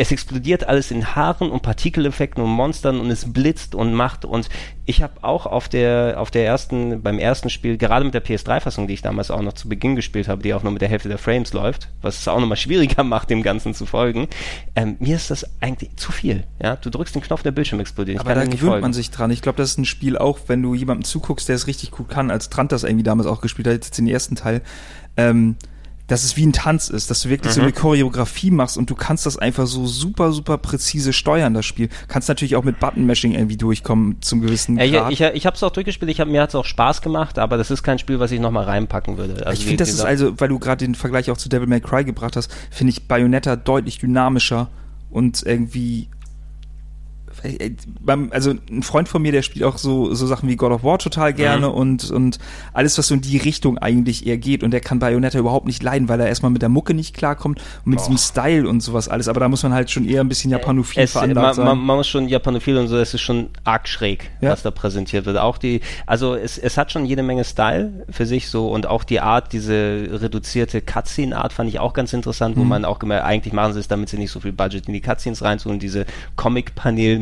es 0.00 0.12
explodiert 0.12 0.68
alles 0.68 0.92
in 0.92 1.16
Haaren 1.16 1.50
und 1.50 1.62
Partikeleffekten 1.62 2.42
und 2.42 2.50
Monstern 2.50 3.00
und 3.00 3.10
es 3.10 3.32
blitzt 3.32 3.74
und 3.74 3.92
macht 3.92 4.24
und 4.24 4.48
ich 4.86 5.02
habe 5.02 5.12
auch 5.22 5.44
auf 5.44 5.68
der 5.68 6.14
auf 6.18 6.30
der 6.30 6.46
ersten 6.46 7.02
beim 7.02 7.18
ersten 7.18 7.50
Spiel 7.50 7.76
gerade 7.76 8.04
mit 8.04 8.14
der 8.14 8.24
PS3-Fassung, 8.24 8.86
die 8.86 8.94
ich 8.94 9.02
damals 9.02 9.32
auch 9.32 9.42
noch 9.42 9.54
zu 9.54 9.68
Beginn 9.68 9.96
gespielt 9.96 10.28
habe, 10.28 10.42
die 10.42 10.54
auch 10.54 10.62
nur 10.62 10.72
mit 10.72 10.82
der 10.82 10.88
Hälfte 10.88 11.08
der 11.08 11.18
Frames 11.18 11.52
läuft, 11.52 11.88
was 12.00 12.20
es 12.20 12.28
auch 12.28 12.38
nochmal 12.38 12.56
schwieriger 12.68 13.02
macht, 13.02 13.28
dem 13.28 13.42
Ganzen 13.42 13.74
zu 13.74 13.86
folgen. 13.86 14.28
Ähm, 14.76 14.96
mir 15.00 15.16
ist 15.16 15.32
das 15.32 15.44
eigentlich 15.60 15.96
zu 15.96 16.12
viel. 16.12 16.44
Ja, 16.62 16.76
du 16.76 16.90
drückst 16.90 17.16
den 17.16 17.22
Knopf, 17.22 17.42
der 17.42 17.50
Bildschirm 17.50 17.80
explodiert. 17.80 18.20
Aber 18.20 18.34
da 18.34 18.44
gewöhnt 18.44 18.60
folgen. 18.60 18.82
man 18.82 18.92
sich 18.92 19.10
dran. 19.10 19.32
Ich 19.32 19.42
glaube, 19.42 19.58
das 19.58 19.70
ist 19.70 19.78
ein 19.78 19.84
Spiel 19.84 20.16
auch, 20.16 20.38
wenn 20.46 20.62
du 20.62 20.74
jemandem 20.74 21.04
zuguckst, 21.04 21.48
der 21.48 21.56
es 21.56 21.66
richtig 21.66 21.90
gut 21.90 22.08
kann, 22.08 22.30
als 22.30 22.50
Trant 22.50 22.70
das 22.70 22.84
irgendwie 22.84 23.02
damals 23.02 23.26
auch 23.26 23.40
gespielt 23.40 23.66
hat, 23.66 23.74
jetzt 23.74 23.98
den 23.98 24.06
ersten 24.06 24.36
Teil, 24.36 24.62
ähm, 25.16 25.56
dass 26.08 26.24
es 26.24 26.36
wie 26.36 26.44
ein 26.46 26.52
Tanz 26.52 26.88
ist, 26.88 27.10
dass 27.10 27.22
du 27.22 27.28
wirklich 27.28 27.52
so 27.52 27.60
Mhm. 27.60 27.66
eine 27.66 27.72
Choreografie 27.74 28.50
machst 28.50 28.76
und 28.76 28.90
du 28.90 28.94
kannst 28.96 29.24
das 29.26 29.36
einfach 29.36 29.66
so 29.66 29.86
super, 29.86 30.32
super 30.32 30.58
präzise 30.58 31.12
steuern, 31.12 31.54
das 31.54 31.64
Spiel. 31.66 31.88
Kannst 32.08 32.28
natürlich 32.28 32.56
auch 32.56 32.64
mit 32.64 32.80
Button-Mashing 32.80 33.32
irgendwie 33.32 33.56
durchkommen 33.56 34.20
zum 34.20 34.40
gewissen 34.40 34.78
Ja, 34.78 34.86
Grad. 35.02 35.12
ich 35.12 35.20
ich, 35.20 35.34
ich 35.34 35.46
habe 35.46 35.54
es 35.54 35.62
auch 35.62 35.70
durchgespielt, 35.70 36.10
ich 36.10 36.20
hab, 36.20 36.26
mir 36.28 36.42
hat 36.42 36.48
es 36.48 36.54
auch 36.56 36.64
Spaß 36.64 37.02
gemacht, 37.02 37.38
aber 37.38 37.56
das 37.56 37.70
ist 37.70 37.82
kein 37.82 37.98
Spiel, 37.98 38.18
was 38.18 38.32
ich 38.32 38.40
nochmal 38.40 38.64
reinpacken 38.64 39.16
würde. 39.18 39.46
Also 39.46 39.52
ich 39.60 39.64
finde, 39.66 39.78
das 39.84 39.90
ist 39.90 40.00
also, 40.00 40.32
weil 40.40 40.48
du 40.48 40.58
gerade 40.58 40.84
den 40.84 40.94
Vergleich 40.94 41.30
auch 41.30 41.36
zu 41.36 41.48
Devil 41.48 41.68
May 41.68 41.80
Cry 41.80 42.04
gebracht 42.04 42.36
hast, 42.36 42.50
finde 42.70 42.90
ich 42.92 43.06
Bayonetta 43.06 43.56
deutlich 43.56 43.98
dynamischer 43.98 44.68
und 45.10 45.42
irgendwie 45.44 46.02
äh, 46.02 46.17
also 48.30 48.54
ein 48.70 48.82
Freund 48.82 49.08
von 49.08 49.22
mir, 49.22 49.32
der 49.32 49.42
spielt 49.42 49.64
auch 49.64 49.78
so, 49.78 50.14
so 50.14 50.26
Sachen 50.26 50.48
wie 50.48 50.56
God 50.56 50.72
of 50.72 50.84
War 50.84 50.98
total 50.98 51.32
gerne 51.32 51.68
Mhm. 51.68 51.74
und, 51.74 52.10
und 52.10 52.38
alles, 52.72 52.98
was 52.98 53.08
so 53.08 53.14
in 53.14 53.20
die 53.20 53.36
Richtung 53.36 53.78
eigentlich 53.78 54.26
eher 54.26 54.36
geht 54.38 54.62
und 54.62 54.70
der 54.70 54.80
kann 54.80 54.98
Bayonetta 54.98 55.38
überhaupt 55.38 55.66
nicht 55.66 55.82
leiden, 55.82 56.08
weil 56.08 56.20
er 56.20 56.26
erstmal 56.28 56.50
mit 56.50 56.62
der 56.62 56.68
Mucke 56.68 56.94
nicht 56.94 57.16
klarkommt 57.16 57.60
und 57.84 57.90
mit 57.90 58.00
Och. 58.00 58.04
diesem 58.06 58.18
Style 58.18 58.68
und 58.68 58.80
sowas 58.82 59.08
alles, 59.08 59.28
aber 59.28 59.40
da 59.40 59.48
muss 59.48 59.62
man 59.62 59.72
halt 59.72 59.90
schon 59.90 60.04
eher 60.04 60.20
ein 60.20 60.28
bisschen 60.28 60.50
japanophil 60.50 61.02
es, 61.02 61.12
veranlagt 61.12 61.40
man, 61.46 61.54
sein. 61.54 61.64
man, 61.66 61.78
man 61.78 61.96
muss 61.98 62.08
schon 62.08 62.28
Japanophil 62.28 62.76
und 62.78 62.88
so, 62.88 62.96
es 62.98 63.14
ist 63.14 63.20
schon 63.22 63.48
arg 63.64 63.88
schräg, 63.88 64.30
Ja. 64.40 64.50
was 64.50 64.62
da 64.62 64.70
präsentiert 64.70 65.26
wird. 65.26 65.36
Auch 65.38 65.58
die, 65.58 65.80
also 66.06 66.34
es, 66.34 66.58
es 66.58 66.76
hat 66.76 66.92
schon 66.92 67.04
jede 67.06 67.22
Menge 67.22 67.44
Style 67.44 68.04
für 68.10 68.26
sich 68.26 68.48
so 68.48 68.68
und 68.68 68.86
auch 68.86 69.04
die 69.04 69.20
Art, 69.20 69.52
diese 69.52 70.08
reduzierte 70.10 70.80
Cutscene-Art 70.80 71.52
fand 71.52 71.68
ich 71.70 71.78
auch 71.80 71.92
ganz 71.92 72.12
interessant, 72.12 72.56
wo 72.56 72.62
Mhm. 72.62 72.68
man 72.68 72.84
auch 72.84 72.98
gemerkt, 72.98 73.24
eigentlich 73.24 73.52
machen 73.52 73.72
sie 73.72 73.80
es, 73.80 73.88
damit 73.88 74.08
sie 74.08 74.18
nicht 74.18 74.30
so 74.30 74.40
viel 74.40 74.52
Budget 74.52 74.86
in 74.88 74.92
die 74.94 75.00
Cutscenes 75.00 75.42
reintun, 75.42 75.78
diese 75.78 76.06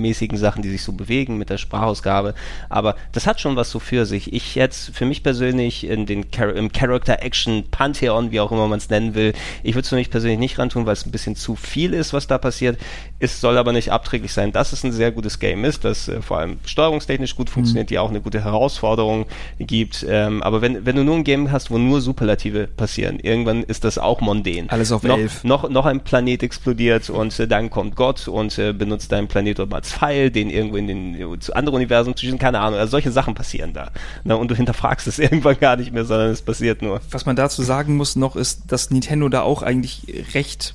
Comic-Panel-mäßigen 0.07 0.39
Sachen, 0.39 0.63
die 0.63 0.71
sich 0.71 0.83
so 0.83 0.93
bewegen 0.93 1.39
mit 1.39 1.51
der 1.51 1.59
Sprachausgabe. 1.59 2.35
Aber 2.69 2.97
das 3.13 3.27
hat 3.27 3.41
schon 3.41 3.57
was 3.57 3.71
so 3.71 3.79
für 3.79 4.07
sich. 4.07 4.33
Ich 4.33 4.55
jetzt 4.55 4.95
für 4.95 5.05
mich 5.05 5.23
persönlich 5.23 5.87
in 5.87 6.07
den 6.07 6.27
Char 6.33 6.55
im 6.55 6.73
Character-Action-Pantheon, 6.73 8.31
wie 8.31 8.41
auch 8.41 8.53
immer 8.53 8.69
man 8.69 8.79
es 8.79 8.89
nennen 8.89 9.15
will, 9.15 9.33
ich 9.63 9.75
würde 9.75 9.83
es 9.83 9.89
für 9.89 9.97
mich 9.97 10.11
persönlich 10.11 10.39
nicht 10.39 10.59
rantun, 10.59 10.87
weil 10.87 10.93
es 10.93 11.07
ein 11.07 11.11
bisschen 11.11 11.37
zu 11.37 11.57
viel 11.57 11.93
ist, 11.93 12.13
was 12.13 12.27
da 12.27 12.39
passiert. 12.39 12.79
Es 13.19 13.41
soll 13.41 13.59
aber 13.59 13.73
nicht 13.73 13.91
abträglich 13.91 14.33
sein, 14.33 14.53
dass 14.53 14.73
es 14.73 14.85
ein 14.85 14.93
sehr 14.93 15.11
gutes 15.11 15.39
Game 15.39 15.65
ist, 15.65 15.85
das 15.85 16.09
äh, 16.09 16.23
vor 16.23 16.39
allem 16.39 16.59
steuerungstechnisch 16.65 17.35
gut 17.35 17.51
funktioniert, 17.51 17.91
die 17.91 17.99
auch 17.99 18.11
eine 18.11 18.21
gute 18.21 18.45
Herausforderung 18.45 19.27
gibt. 19.59 20.05
Ähm, 20.09 20.43
aber 20.43 20.61
wenn, 20.61 20.85
wenn 20.87 20.97
du 20.97 21.05
nur 21.05 21.17
ein 21.17 21.25
Game 21.25 21.51
hast, 21.51 21.71
wo 21.71 21.79
nur 21.79 22.01
Superlative 22.01 22.67
passieren, 22.67 23.19
irgendwann 23.21 23.63
ist 23.63 23.85
das 23.85 23.99
auch 23.99 24.21
mondän. 24.21 24.71
Alles 24.71 24.93
auf 24.93 25.03
noch, 25.03 25.19
elf. 25.19 25.45
Noch, 25.45 25.69
noch 25.69 25.87
ein 25.87 26.01
Planet 26.01 26.43
explodiert 26.43 27.11
und 27.11 27.39
äh, 27.39 27.49
dann 27.49 27.71
kommt 27.71 27.97
Gott 27.97 28.29
und 28.29 28.59
äh, 28.59 28.73
benutzt 28.73 29.13
deinen 29.13 29.29
Planet 29.29 29.57
mal 29.59 29.77
als 29.77 29.93
Pfeil, 29.97 30.31
den 30.31 30.51
irgendwo 30.51 30.77
in 30.77 30.87
den 30.87 31.41
zu 31.41 31.55
anderen 31.55 31.77
Universen 31.77 32.15
zu 32.15 32.21
schießen, 32.21 32.39
keine 32.39 32.61
Ahnung. 32.61 32.79
Also 32.79 32.91
solche 32.91 33.11
Sachen 33.11 33.35
passieren 33.35 33.73
da. 33.73 33.91
Na, 34.25 34.35
und 34.35 34.51
du 34.51 34.55
hinterfragst 34.55 35.07
es 35.07 35.19
irgendwann 35.19 35.59
gar 35.59 35.77
nicht 35.77 35.93
mehr, 35.93 36.05
sondern 36.05 36.31
es 36.31 36.43
passiert 36.43 36.83
nur. 36.83 37.01
Was 37.11 37.27
man 37.27 37.37
dazu 37.37 37.63
sagen 37.63 37.97
muss 37.97 38.17
noch, 38.17 38.37
ist, 38.37 38.65
dass 38.69 38.91
Nintendo 38.91 39.29
da 39.29 39.43
auch 39.43 39.63
eigentlich 39.63 40.03
recht 40.35 40.75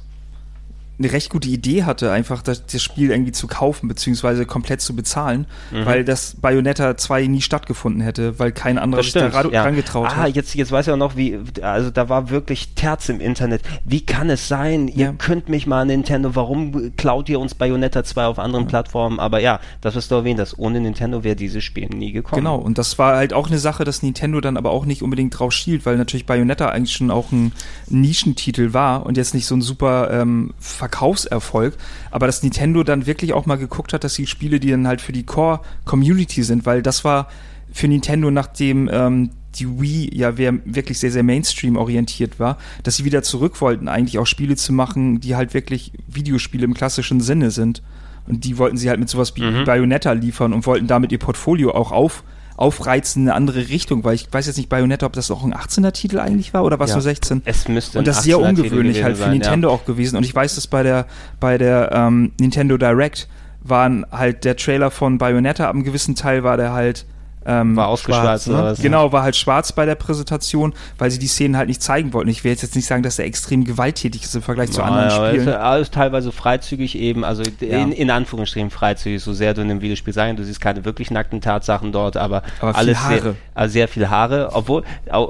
eine 1.03 1.11
recht 1.11 1.29
gute 1.29 1.49
Idee 1.49 1.83
hatte, 1.83 2.11
einfach 2.11 2.41
das, 2.41 2.65
das 2.65 2.81
Spiel 2.81 3.11
irgendwie 3.11 3.31
zu 3.31 3.47
kaufen, 3.47 3.87
beziehungsweise 3.87 4.45
komplett 4.45 4.81
zu 4.81 4.95
bezahlen, 4.95 5.45
Mhm. 5.71 5.85
weil 5.85 6.03
das 6.05 6.35
Bayonetta 6.39 6.97
2 6.97 7.27
nie 7.27 7.41
stattgefunden 7.41 8.01
hätte, 8.01 8.37
weil 8.39 8.51
kein 8.51 8.77
anderer 8.77 9.03
sich 9.03 9.13
da 9.13 9.29
ja. 9.49 9.63
rangetraut 9.63 10.07
ah, 10.09 10.15
hat. 10.17 10.35
jetzt, 10.35 10.53
jetzt 10.55 10.71
weiß 10.71 10.87
ich 10.87 10.93
auch 10.93 10.97
noch, 10.97 11.15
wie, 11.15 11.39
also 11.61 11.89
da 11.91 12.09
war 12.09 12.29
wirklich 12.29 12.73
Terz 12.75 13.09
im 13.09 13.19
Internet. 13.19 13.61
Wie 13.85 14.01
kann 14.05 14.29
es 14.29 14.47
sein? 14.47 14.87
Ihr 14.87 15.07
Ja. 15.07 15.13
könnt 15.17 15.49
mich 15.49 15.65
mal, 15.67 15.85
Nintendo, 15.85 16.35
warum 16.35 16.95
klaut 16.97 17.29
ihr 17.29 17.39
uns 17.39 17.55
Bayonetta 17.55 18.03
2 18.03 18.25
auf 18.25 18.39
anderen 18.39 18.67
Plattformen? 18.67 19.19
Aber 19.19 19.39
ja, 19.39 19.59
das, 19.81 19.95
was 19.95 20.07
du 20.07 20.15
erwähnt 20.15 20.39
hast, 20.39 20.57
ohne 20.59 20.79
Nintendo 20.79 21.23
wäre 21.23 21.35
dieses 21.35 21.63
Spiel 21.63 21.87
nie 21.89 22.11
gekommen. 22.11 22.41
Genau, 22.41 22.57
und 22.57 22.77
das 22.77 22.99
war 22.99 23.15
halt 23.15 23.33
auch 23.33 23.47
eine 23.47 23.57
Sache, 23.59 23.83
dass 23.83 24.03
Nintendo 24.03 24.41
dann 24.41 24.57
aber 24.57 24.71
auch 24.71 24.85
nicht 24.85 25.01
unbedingt 25.01 25.37
drauf 25.37 25.51
schielt, 25.51 25.85
weil 25.85 25.97
natürlich 25.97 26.25
Bayonetta 26.25 26.69
eigentlich 26.69 26.95
schon 26.95 27.09
auch 27.11 27.31
ein 27.31 27.51
Nischentitel 27.87 28.73
war 28.73 29.05
und 29.05 29.17
jetzt 29.17 29.33
nicht 29.33 29.45
so 29.45 29.55
ein 29.55 29.61
super 29.61 30.09
ähm, 30.11 30.53
Verkaufserfolg, 30.91 31.75
aber 32.11 32.27
dass 32.27 32.43
Nintendo 32.43 32.83
dann 32.83 33.07
wirklich 33.07 33.33
auch 33.33 33.45
mal 33.45 33.55
geguckt 33.55 33.93
hat, 33.93 34.03
dass 34.03 34.15
die 34.15 34.27
Spiele, 34.27 34.59
die 34.59 34.69
dann 34.69 34.87
halt 34.87 35.01
für 35.01 35.13
die 35.13 35.23
Core-Community 35.23 36.43
sind, 36.43 36.65
weil 36.65 36.81
das 36.81 37.03
war 37.03 37.27
für 37.71 37.87
Nintendo, 37.87 38.29
nachdem 38.29 38.89
ähm, 38.91 39.31
die 39.55 39.81
Wii 39.81 40.09
ja 40.13 40.37
wirklich 40.37 40.99
sehr, 40.99 41.11
sehr 41.11 41.23
Mainstream-orientiert 41.23 42.39
war, 42.39 42.57
dass 42.83 42.97
sie 42.97 43.05
wieder 43.05 43.23
zurück 43.23 43.59
wollten, 43.61 43.87
eigentlich 43.87 44.19
auch 44.19 44.27
Spiele 44.27 44.55
zu 44.55 44.73
machen, 44.73 45.21
die 45.21 45.35
halt 45.35 45.53
wirklich 45.53 45.93
Videospiele 46.07 46.65
im 46.65 46.73
klassischen 46.73 47.21
Sinne 47.21 47.51
sind. 47.51 47.81
Und 48.27 48.43
die 48.43 48.57
wollten 48.57 48.77
sie 48.77 48.89
halt 48.89 48.99
mit 48.99 49.09
sowas 49.09 49.35
wie 49.35 49.41
Mhm. 49.41 49.65
Bayonetta 49.65 50.11
liefern 50.11 50.53
und 50.53 50.65
wollten 50.65 50.87
damit 50.87 51.11
ihr 51.11 51.17
Portfolio 51.17 51.71
auch 51.71 51.91
auf, 51.91 52.23
aufreizen 52.61 53.23
in 53.23 53.29
eine 53.29 53.35
andere 53.35 53.69
Richtung, 53.69 54.03
weil 54.03 54.15
ich 54.15 54.27
weiß 54.31 54.47
jetzt 54.47 54.57
nicht, 54.57 54.69
Bayonetta, 54.69 55.05
ob 55.05 55.13
das 55.13 55.31
auch 55.31 55.43
ein 55.43 55.53
18er 55.53 55.91
Titel 55.91 56.19
eigentlich 56.19 56.53
war 56.53 56.63
oder 56.63 56.79
was 56.79 56.91
Ja. 56.91 56.97
nur 56.97 57.01
16? 57.01 57.41
Es 57.45 57.67
müsste 57.67 57.99
Und 57.99 58.07
das 58.07 58.19
ist 58.19 58.23
sehr 58.23 58.37
18er 58.37 58.49
Titel 58.49 58.61
ungewöhnlich 58.65 59.03
halt 59.03 59.17
für 59.17 59.23
sein, 59.23 59.31
Nintendo 59.31 59.69
auch 59.71 59.85
gewesen. 59.85 60.15
Und 60.17 60.23
ich 60.23 60.33
weiß, 60.33 60.55
dass 60.55 60.67
bei 60.67 60.83
der, 60.83 61.07
bei 61.39 61.57
der 61.57 61.91
ähm, 61.91 62.31
Nintendo 62.39 62.77
Direct 62.77 63.27
waren 63.63 64.05
halt 64.11 64.45
der 64.45 64.55
Trailer 64.55 64.91
von 64.91 65.17
Bayonetta, 65.17 65.65
ab 65.65 65.73
einem 65.73 65.83
gewissen 65.83 66.15
Teil 66.15 66.43
war 66.43 66.57
der 66.57 66.73
halt 66.73 67.05
ähm, 67.45 67.75
War 67.75 67.87
ausgeschwärzt 67.87 68.45
schwarz, 68.45 68.47
oder 68.47 68.57
ne? 68.57 68.71
was? 68.71 68.81
Genau, 68.81 69.11
war 69.11 69.23
halt 69.23 69.35
schwarz 69.35 69.71
bei 69.71 69.85
der 69.85 69.95
Präsentation, 69.95 70.73
weil 70.97 71.09
sie 71.11 71.19
die 71.19 71.27
Szenen 71.27 71.57
halt 71.57 71.67
nicht 71.69 71.81
zeigen 71.81 72.13
wollten. 72.13 72.29
Ich 72.29 72.43
will 72.43 72.51
jetzt 72.51 72.75
nicht 72.75 72.85
sagen, 72.87 73.01
dass 73.03 73.17
er 73.19 73.25
extrem 73.25 73.63
gewalttätig 73.63 74.23
ist 74.23 74.35
im 74.35 74.41
Vergleich 74.41 74.71
zu 74.71 74.83
anderen 74.83 75.09
Ja, 75.09 75.15
aber 75.17 75.27
Spielen. 75.29 75.47
Ist, 75.47 75.53
alles 75.55 75.91
teilweise 75.91 76.31
freizügig 76.31 76.95
eben, 76.97 77.23
also 77.23 77.43
Ja. 77.59 77.79
in, 77.79 77.91
in 77.91 78.09
Anführungsstrichen 78.11 78.69
freizügig, 78.69 79.23
so 79.23 79.33
sehr 79.33 79.53
du 79.53 79.61
in 79.61 79.71
einem 79.71 79.81
Videospiel 79.81 80.13
sein, 80.13 80.35
du 80.35 80.43
siehst 80.43 80.61
keine 80.61 80.85
wirklich 80.85 81.09
nackten 81.11 81.41
Tatsachen 81.41 81.91
dort, 81.91 82.15
aber, 82.17 82.43
Aber 82.59 82.75
alles 82.75 82.99
Haare. 82.99 83.21
Sehr, 83.21 83.35
also 83.55 83.73
sehr 83.73 83.87
viel 83.87 84.09
Haare, 84.09 84.49
obwohl 84.53 84.83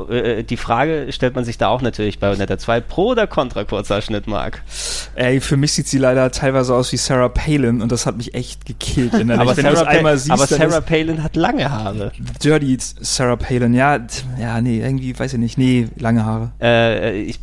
äh, 0.09 0.43
die 0.43 0.57
Frage 0.57 1.07
stellt 1.11 1.35
man 1.35 1.45
sich 1.45 1.57
da 1.57 1.67
auch 1.69 1.81
natürlich 1.81 2.19
bei 2.19 2.27
Bayonetta 2.27 2.57
2, 2.57 2.81
pro 2.81 3.07
oder 3.11 3.27
contra 3.27 3.63
kurzer 3.63 4.01
Schnitt, 4.01 4.27
Marc? 4.27 4.61
Ey, 5.15 5.39
für 5.41 5.57
mich 5.57 5.73
sieht 5.73 5.87
sie 5.87 5.97
leider 5.97 6.31
teilweise 6.31 6.73
aus 6.73 6.91
wie 6.91 6.97
Sarah 6.97 7.29
Palin 7.29 7.81
und 7.81 7.91
das 7.91 8.05
hat 8.05 8.17
mich 8.17 8.33
echt 8.33 8.65
gekillt. 8.65 9.13
Aber, 9.31 9.55
Wenn 9.57 9.65
du 9.65 9.71
es 9.71 9.79
Sarah, 9.79 10.01
Pa- 10.01 10.17
siehst, 10.17 10.31
aber 10.31 10.47
Sarah 10.47 10.81
Palin 10.81 11.23
hat 11.23 11.35
lange 11.35 11.69
Haare. 11.69 12.00
Dirty 12.43 12.77
Sarah 12.79 13.35
Palin. 13.35 13.73
Ja, 13.73 13.99
ja, 14.39 14.61
nee, 14.61 14.79
irgendwie, 14.79 15.17
weiß 15.17 15.33
ich 15.33 15.39
nicht. 15.39 15.57
Nee, 15.57 15.87
lange 15.97 16.25
Haare. 16.25 16.51
Äh, 16.61 17.21
ich, 17.21 17.39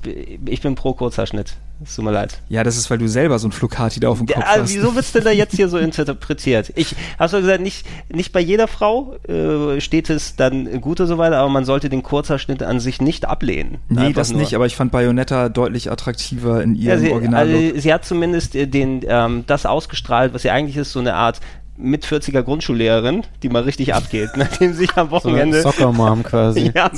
ich 0.47 0.61
bin 0.61 0.75
pro 0.75 0.95
kurzer 0.95 1.27
Schnitt. 1.27 1.55
Es 1.85 1.95
tut 1.95 2.05
mir 2.05 2.11
leid. 2.11 2.41
Ja, 2.49 2.65
das 2.65 2.77
ist, 2.77 2.91
weil 2.91 2.99
du 2.99 3.07
selber 3.07 3.39
so 3.39 3.47
ein 3.47 3.53
Flocati 3.53 4.01
da 4.01 4.09
auf 4.09 4.19
dem 4.19 4.27
Kopf 4.27 4.37
Ja, 4.37 4.47
hast. 4.47 4.75
wieso 4.75 4.97
wird's 4.97 5.13
denn 5.13 5.23
da 5.23 5.31
jetzt 5.31 5.55
hier 5.55 5.69
so 5.69 5.79
interpretiert? 5.79 6.73
Ich 6.75 6.97
hast 7.21 7.35
du 7.35 7.41
gesagt, 7.41 7.61
nicht, 7.61 7.87
nicht 8.13 8.33
bei 8.33 8.41
jeder 8.41 8.67
Frau 8.67 9.15
äh, 9.29 9.81
steht 9.81 10.11
es 10.11 10.35
dann 10.35 10.81
gut 10.81 10.99
und 11.01 11.07
so 11.07 11.19
weiter, 11.19 11.37
aber 11.39 11.51
man 11.51 11.65
sollte 11.65 11.89
den 11.89 12.03
Kurzerschnitt 12.03 12.65
an 12.65 12.81
sich 12.81 13.01
nicht 13.01 13.27
ablehnen. 13.27 13.79
Nee, 13.89 14.01
Einfach 14.07 14.15
das 14.23 14.33
nur. 14.33 14.41
nicht, 14.41 14.55
aber 14.55 14.67
ich 14.67 14.75
fand 14.75 14.91
Bayonetta 14.91 15.49
deutlich 15.51 15.89
attraktiver 15.93 16.65
in 16.65 16.75
ja, 16.75 16.95
ihrem 16.95 17.01
sie, 17.01 17.13
Original. 17.13 17.41
also, 17.49 17.79
sie 17.79 17.95
hat 17.95 18.05
zumindest 18.05 18.57
äh, 18.57 18.67
den, 18.67 19.03
ähm, 19.07 19.45
das 19.47 19.65
ausgestrahlt, 19.65 20.35
was 20.35 20.43
sie 20.43 20.51
eigentlich 20.51 20.77
ist, 20.77 20.91
so 20.91 20.99
eine 20.99 21.15
Art 21.15 21.39
mit 21.79 22.05
40er 22.05 22.43
Grundschullehrerin, 22.43 23.23
die 23.43 23.49
mal 23.49 23.63
richtig 23.63 23.95
abgeht, 23.95 24.31
nachdem 24.37 24.73
sich 24.75 24.91
am 24.97 25.09
So 25.11 25.17
eine 25.17 25.25
Wochenende 25.25 25.63
Soccer-Mom 25.63 26.23
quasi. 26.25 26.73
ja, 26.75 26.91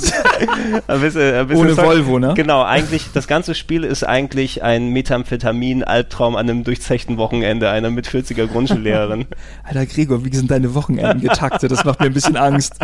ein 0.87 1.01
bisschen, 1.01 1.35
ein 1.35 1.47
bisschen 1.47 1.65
Ohne 1.65 1.75
Zock- 1.75 1.85
Volvo, 1.85 2.19
ne? 2.19 2.33
Genau, 2.35 2.63
eigentlich, 2.63 3.05
das 3.13 3.27
ganze 3.27 3.53
Spiel 3.55 3.83
ist 3.83 4.03
eigentlich 4.03 4.63
ein 4.63 4.89
Methamphetamin-Albtraum 4.89 6.35
an 6.35 6.49
einem 6.49 6.63
durchzechten 6.63 7.17
Wochenende 7.17 7.69
einer 7.69 7.89
mit 7.91 8.07
40er 8.07 8.47
Grundschullehrerin. 8.47 9.25
Alter 9.63 9.85
Gregor, 9.85 10.25
wie 10.25 10.35
sind 10.35 10.49
deine 10.51 10.73
Wochenenden 10.73 11.21
getaktet? 11.21 11.71
Das 11.71 11.85
macht 11.85 11.99
mir 11.99 12.07
ein 12.07 12.13
bisschen 12.13 12.37
Angst. 12.37 12.75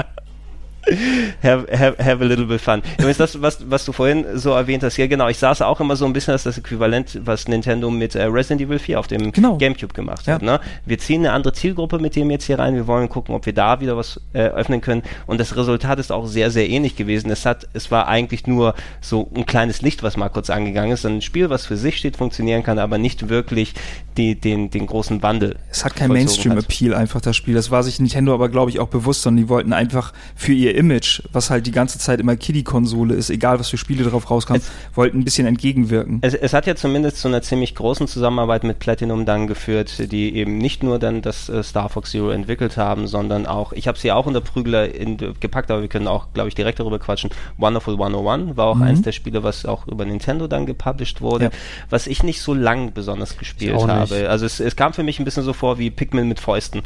Have, 1.44 1.68
have, 1.72 1.98
have 2.04 2.24
a 2.24 2.28
little 2.28 2.46
bit 2.46 2.62
fun. 2.62 2.82
Übrigens, 2.98 3.18
das, 3.18 3.42
was, 3.42 3.60
was 3.70 3.86
du 3.86 3.92
vorhin 3.92 4.26
so 4.36 4.52
erwähnt 4.52 4.84
hast, 4.84 4.98
ja 4.98 5.08
genau, 5.08 5.28
ich 5.28 5.38
saß 5.38 5.62
auch 5.62 5.80
immer 5.80 5.96
so 5.96 6.06
ein 6.06 6.14
bisschen 6.14 6.34
als 6.34 6.44
das 6.44 6.58
Äquivalent, 6.58 7.20
was 7.24 7.48
Nintendo 7.48 7.90
mit 7.90 8.16
äh, 8.16 8.24
Resident 8.24 8.62
Evil 8.62 8.80
4 8.80 9.00
auf 9.00 9.08
dem 9.08 9.32
Genau. 9.32 9.58
Gamecube 9.58 9.94
gemacht 9.94 10.26
Ja. 10.28 10.36
hat. 10.36 10.42
Ne? 10.42 10.60
Wir 10.86 10.98
ziehen 10.98 11.22
eine 11.22 11.34
andere 11.34 11.54
Zielgruppe 11.54 12.00
mit 12.00 12.16
dem 12.16 12.32
jetzt 12.32 12.46
hier 12.46 12.60
rein, 12.60 12.76
wir 12.76 12.88
wollen 12.88 13.10
gucken, 13.10 13.36
ob 13.36 13.46
wir 13.46 13.54
da 13.54 13.80
wieder 13.80 13.98
was 13.98 14.20
äh, 14.34 14.40
öffnen 14.40 14.82
können 14.82 15.04
und 15.26 15.40
das 15.40 15.56
Resultat 15.56 16.00
ist 16.00 16.12
auch 16.12 16.28
sehr, 16.28 16.52
sehr 16.52 16.70
ähnlich 16.70 16.96
gewesen. 16.96 17.30
Es 17.32 17.46
hat, 17.46 17.68
es 17.74 17.92
war 17.92 18.08
eigentlich 18.08 18.48
nur 18.48 18.76
so 19.02 19.30
ein 19.36 19.46
kleines 19.46 19.82
Licht, 19.82 20.04
was 20.04 20.18
mal 20.18 20.30
kurz 20.30 20.50
angegangen 20.50 20.92
ist, 20.92 21.06
ein 21.06 21.22
Spiel, 21.22 21.50
was 21.50 21.66
für 21.66 21.78
sich 21.78 21.98
steht, 21.98 22.18
funktionieren 22.18 22.64
kann, 22.64 22.80
aber 22.80 22.98
nicht 22.98 23.30
wirklich 23.30 23.74
die, 24.18 24.36
den, 24.36 24.70
den 24.72 24.88
großen 24.88 25.22
Wandel. 25.22 25.58
Es 25.72 25.86
hat 25.86 25.96
kein 25.96 26.08
vollzogen 26.08 26.52
hat. 26.52 26.56
Mainstream-Appeal 26.56 26.94
einfach, 26.96 27.22
das 27.22 27.36
Spiel. 27.36 27.54
Das 27.54 27.70
war 27.72 27.84
sich 27.84 28.00
Nintendo 28.00 28.34
aber, 28.34 28.50
glaube 28.50 28.72
ich, 28.72 28.80
auch 28.80 28.88
bewusst, 28.88 29.22
sondern 29.22 29.44
die 29.46 29.50
wollten 29.50 29.74
einfach 29.74 30.14
für 30.36 30.54
ihr 30.54 30.76
Image, 30.78 31.22
was 31.34 31.50
halt 31.50 31.66
die 31.68 31.72
ganze 31.72 32.00
Zeit 32.00 32.20
immer 32.20 32.36
Kiddie-Konsole 32.36 33.14
ist, 33.16 33.30
egal 33.30 33.60
was 33.60 33.70
für 33.70 33.78
Spiele 33.78 34.04
drauf 34.04 34.30
rauskamen, 34.30 34.62
wollten 34.96 35.20
ein 35.20 35.24
bisschen 35.26 35.48
entgegenwirken. 35.48 36.20
Es, 36.22 36.34
es 36.34 36.54
hat 36.54 36.66
ja 36.68 36.76
zumindest 36.76 37.18
zu 37.18 37.28
einer 37.28 37.42
ziemlich 37.42 37.76
großen 37.76 38.08
Zusammenarbeit 38.08 38.64
mit 38.64 38.80
Platinum 38.80 39.26
dann 39.26 39.48
geführt, 39.48 40.12
die 40.12 40.36
eben 40.36 40.58
nicht 40.58 40.84
nur 40.84 41.00
dann 41.00 41.22
das 41.22 41.50
äh, 41.50 41.64
Star 41.64 41.90
Fox 41.90 42.12
Zero 42.12 42.30
entwickelt 42.30 42.78
haben, 42.78 43.08
sondern 43.08 43.46
auch, 43.48 43.74
ich 43.74 43.88
habe 43.88 43.98
sie 43.98 44.12
auch 44.12 44.26
unter 44.26 44.42
Prügler 44.42 44.94
in, 44.94 45.18
gepackt, 45.18 45.72
aber 45.72 45.82
wir 45.82 45.90
können 45.90 46.08
auch, 46.08 46.28
glaube 46.34 46.50
ich, 46.50 46.56
direkt 46.56 46.80
darüber 46.80 47.00
quatschen. 47.00 47.30
Wonderful 47.58 47.96
101 47.96 48.56
war 48.56 48.68
auch 48.68 48.76
Mhm. 48.76 48.84
eins 48.84 49.02
der 49.02 49.12
Spiele, 49.12 49.44
was 49.44 49.66
auch 49.66 49.88
über 49.88 50.06
Nintendo 50.06 50.48
dann 50.48 50.66
gepublished 50.66 51.22
wurde, 51.22 51.46
Ja. 51.46 51.52
was 51.90 52.08
ich 52.08 52.24
nicht 52.24 52.42
so 52.42 52.54
lang 52.54 52.94
besonders 52.94 53.38
gespielt 53.38 53.76
habe. 53.76 54.30
Also 54.30 54.46
es, 54.46 54.60
es 54.60 54.76
kam 54.76 54.94
für 54.94 55.04
mich 55.04 55.20
ein 55.20 55.26
bisschen 55.26 55.44
so 55.44 55.54
vor 55.54 55.80
wie 55.80 55.90
Pikmin 55.90 56.28
mit 56.28 56.40
Fäusten. 56.40 56.84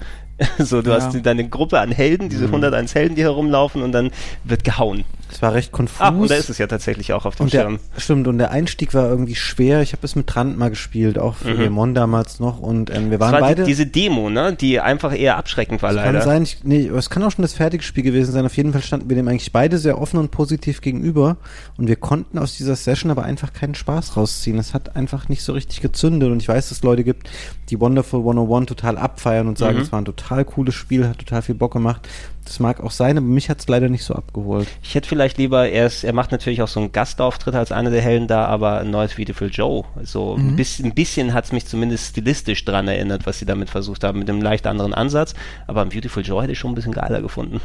so, 0.59 0.81
du 0.81 0.91
Ja. 0.91 0.97
hast 1.01 1.26
deine 1.26 1.47
Gruppe 1.47 1.80
an 1.80 1.91
Helden, 1.91 2.30
diese 2.30 2.45
101 2.45 2.95
Helden, 2.95 3.15
die 3.15 3.23
herumlaufen 3.23 3.81
und 3.84 3.91
dann 3.91 4.11
wird 4.43 4.63
gehauen. 4.63 5.03
Es 5.32 5.41
war 5.41 5.53
recht 5.53 5.72
konfus. 5.72 6.02
Ah, 6.02 6.10
und 6.10 6.30
da 6.30 6.36
ist 6.36 6.49
es 6.49 6.58
ja 6.58 6.68
tatsächlich 6.68 7.14
auch 7.14 7.26
auf 7.26 7.36
dem 7.36 7.45
Und 7.45 7.53
der, 7.53 7.62
Schirm. 7.62 7.80
stimmt, 7.98 8.28
und 8.28 8.38
der 8.38 8.52
Einstieg 8.52 8.94
war 8.94 9.08
irgendwie 9.10 9.36
schwer. 9.36 9.82
Ich 9.82 9.94
habe 9.94 10.06
es 10.06 10.16
mit 10.16 10.28
Trant 10.28 10.58
mal 10.58 10.70
gespielt, 10.70 11.18
auch 11.18 11.36
für 11.36 11.53
Mhm. 11.53 11.72
Mon 11.74 11.94
damals 11.95 12.40
noch. 12.40 12.60
Und 12.60 12.90
ähm, 12.90 13.10
wir 13.12 13.18
Das 13.18 13.28
waren 13.32 13.34
war 13.34 13.40
beide. 13.41 13.64
die, 13.64 13.70
diese 13.72 13.86
Demo, 13.88 14.30
ne, 14.30 14.53
die 14.53 14.80
einfach 14.80 15.18
eher 15.18 15.38
abschreckend 15.38 15.82
war 15.82 15.94
kann 15.94 16.06
leider. 16.14 16.22
sein, 16.22 16.44
ich, 16.44 16.60
nee, 16.64 16.88
es 16.88 17.10
kann 17.10 17.24
auch 17.24 17.32
schon 17.32 17.41
das 17.44 17.53
fertige 17.53 17.84
Spiel 17.84 18.03
gewesen 18.03 18.32
sein. 18.34 18.45
Auf 18.45 18.58
jeden 18.58 18.74
Fall 18.74 18.82
standen 18.82 19.10
wir 19.10 19.16
dem 19.16 19.28
eigentlich 19.28 19.52
beide 19.52 19.78
sehr 19.78 19.99
offen 20.02 20.18
und 20.20 20.32
positiv 20.32 20.82
gegenüber. 20.82 21.38
Und 21.78 21.88
wir 21.88 21.95
konnten 21.95 22.38
aus 22.38 22.58
dieser 22.58 22.76
Session 22.76 23.10
aber 23.12 23.24
einfach 23.24 23.53
keinen 23.53 23.76
Spaß 23.76 24.18
rausziehen. 24.18 24.58
Es 24.60 24.74
hat 24.74 24.95
einfach 24.95 25.30
nicht 25.30 25.44
so 25.44 25.53
richtig 25.53 25.82
gezündet. 25.82 26.30
Und 26.32 26.41
ich 26.41 26.48
weiß, 26.48 26.70
dass 26.70 26.80
es 26.80 26.84
Leute 26.84 27.03
gibt, 27.03 27.30
die 27.70 27.80
Wonderful 27.80 28.20
101 28.20 28.68
total 28.68 28.98
abfeiern 28.98 29.48
und 29.48 29.58
sagen, 29.58 29.78
Mhm. 29.78 29.84
es 29.84 29.91
war 29.91 29.99
ein 30.02 30.06
total 30.06 30.45
cooles 30.45 30.76
Spiel, 30.76 31.08
hat 31.08 31.20
total 31.20 31.41
viel 31.41 31.56
Bock 31.56 31.74
gemacht. 31.74 32.08
Das 32.45 32.59
mag 32.59 32.81
auch 32.81 32.91
sein, 32.91 33.18
aber 33.18 33.26
mich 33.27 33.49
hat 33.49 33.59
es 33.59 33.68
leider 33.68 33.88
nicht 33.88 34.03
so 34.03 34.13
abgeholt. 34.15 34.68
Ich 34.81 34.95
hätte 34.95 35.07
vielleicht 35.07 35.38
lieber, 35.38 35.69
er, 35.69 35.85
ist, 35.85 36.03
er 36.03 36.11
macht 36.13 36.31
natürlich 36.31 36.61
auch 36.61 36.68
so 36.68 36.80
einen 36.80 36.91
Gastauftritt 36.91 37.55
als 37.55 37.72
einer 37.72 37.91
der 37.91 38.01
Helden 38.01 38.27
da, 38.27 38.45
aber 38.45 38.80
ein 38.80 38.89
neues 38.89 39.15
Beautiful 39.15 39.49
Joe. 39.49 39.84
So 40.03 40.35
Mhm. 40.38 40.49
ein 40.49 40.55
bisschen, 40.55 40.85
ein 40.88 40.93
bisschen 40.95 41.34
hat 41.34 41.45
es 41.45 41.51
mich 41.51 41.65
zumindest 41.68 42.07
stilistisch 42.09 42.65
dran 42.65 42.88
erinnert, 42.88 43.26
was 43.26 43.39
sie 43.39 43.45
damit 43.45 43.69
versucht 43.69 44.03
haben, 44.03 44.19
mit 44.19 44.30
einem 44.30 44.41
leicht 44.41 44.65
anderen 44.68 44.93
Ansatz. 44.93 45.34
Aber 45.68 45.81
ein 45.81 45.89
Beautiful 45.89 46.23
Joe 46.23 46.41
hätte 46.41 46.51
ich 46.53 46.59
schon 46.59 46.72
ein 46.72 46.76
bisschen 46.76 46.93
geiler 46.93 47.22
gefunden. 47.22 47.61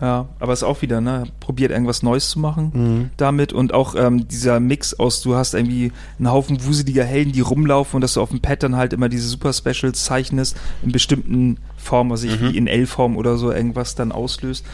Ja, 0.00 0.28
aber 0.38 0.54
es 0.54 0.60
ist 0.60 0.68
auch 0.68 0.80
wieder, 0.80 1.02
ne, 1.02 1.24
probiert 1.40 1.70
irgendwas 1.72 2.02
Neues 2.02 2.30
zu 2.30 2.38
machen 2.38 2.70
Mhm. 2.72 3.10
damit 3.18 3.52
und 3.52 3.74
auch 3.74 3.94
ähm, 3.96 4.26
dieser 4.28 4.58
Mix 4.58 4.94
aus, 4.98 5.20
du 5.20 5.34
hast 5.34 5.52
irgendwie 5.52 5.92
einen 6.18 6.30
Haufen 6.30 6.64
wuseliger 6.64 7.04
Helden, 7.04 7.32
die 7.32 7.42
rumlaufen 7.42 7.96
und 7.96 8.00
dass 8.00 8.14
du 8.14 8.22
auf 8.22 8.30
dem 8.30 8.40
Pad 8.40 8.62
dann 8.62 8.76
halt 8.76 8.94
immer 8.94 9.10
diese 9.10 9.28
Super 9.28 9.52
Specials 9.52 10.02
zeichnest 10.04 10.56
in 10.82 10.90
bestimmten 10.92 11.58
Formen, 11.80 12.10
was 12.10 12.22
ich 12.22 12.40
Mhm. 12.40 12.52
wie 12.52 12.56
in 12.56 12.66
L-Form 12.66 13.16
oder 13.16 13.36
so 13.36 13.50
irgendwas 13.52 13.94
dann 13.94 14.12
auslöst. 14.12 14.64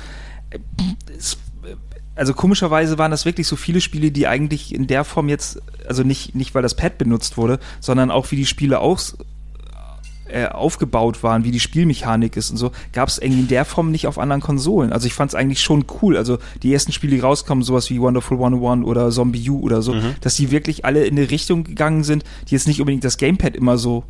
Es- 1.16 1.38
also 2.14 2.32
komischerweise 2.32 2.96
waren 2.98 3.10
das 3.10 3.24
wirklich 3.26 3.46
so 3.46 3.56
viele 3.56 3.80
Spiele, 3.80 4.10
die 4.10 4.26
eigentlich 4.26 4.74
in 4.74 4.86
der 4.86 5.04
Form 5.04 5.28
jetzt, 5.28 5.60
also 5.86 6.02
nicht, 6.02 6.34
nicht 6.34 6.54
weil 6.54 6.62
das 6.62 6.74
Pad 6.74 6.96
benutzt 6.98 7.36
wurde, 7.36 7.58
sondern 7.80 8.10
auch 8.10 8.30
wie 8.30 8.36
die 8.36 8.46
Spiele 8.46 8.78
aus, 8.80 9.18
äh, 10.28 10.46
aufgebaut 10.46 11.22
waren, 11.22 11.44
wie 11.44 11.50
die 11.52 11.60
Spielmechanik 11.60 12.36
ist 12.36 12.50
und 12.50 12.56
so, 12.56 12.72
gab 12.92 13.08
es 13.08 13.18
irgendwie 13.18 13.42
in 13.42 13.48
der 13.48 13.64
Form 13.64 13.90
nicht 13.92 14.06
auf 14.08 14.18
anderen 14.18 14.40
Konsolen. 14.40 14.92
Also 14.92 15.06
ich 15.06 15.12
fand 15.14 15.30
es 15.30 15.34
eigentlich 15.36 15.60
schon 15.60 15.84
cool. 16.02 16.16
Also 16.16 16.38
die 16.62 16.72
ersten 16.72 16.90
Spiele, 16.90 17.14
die 17.14 17.20
rauskommen, 17.20 17.62
sowas 17.62 17.90
wie 17.90 18.00
Wonderful 18.00 18.38
101 18.38 18.84
oder 18.84 19.10
Zombie 19.10 19.48
U 19.50 19.60
oder 19.60 19.82
so, 19.82 19.94
dass 20.22 20.34
die 20.36 20.50
wirklich 20.50 20.84
alle 20.86 21.04
in 21.04 21.16
eine 21.18 21.30
Richtung 21.30 21.62
gegangen 21.64 22.02
sind, 22.02 22.24
die 22.48 22.54
jetzt 22.54 22.66
nicht 22.66 22.80
unbedingt 22.80 23.04
das 23.04 23.18
Gamepad 23.18 23.54
immer 23.54 23.76
so 23.78 24.02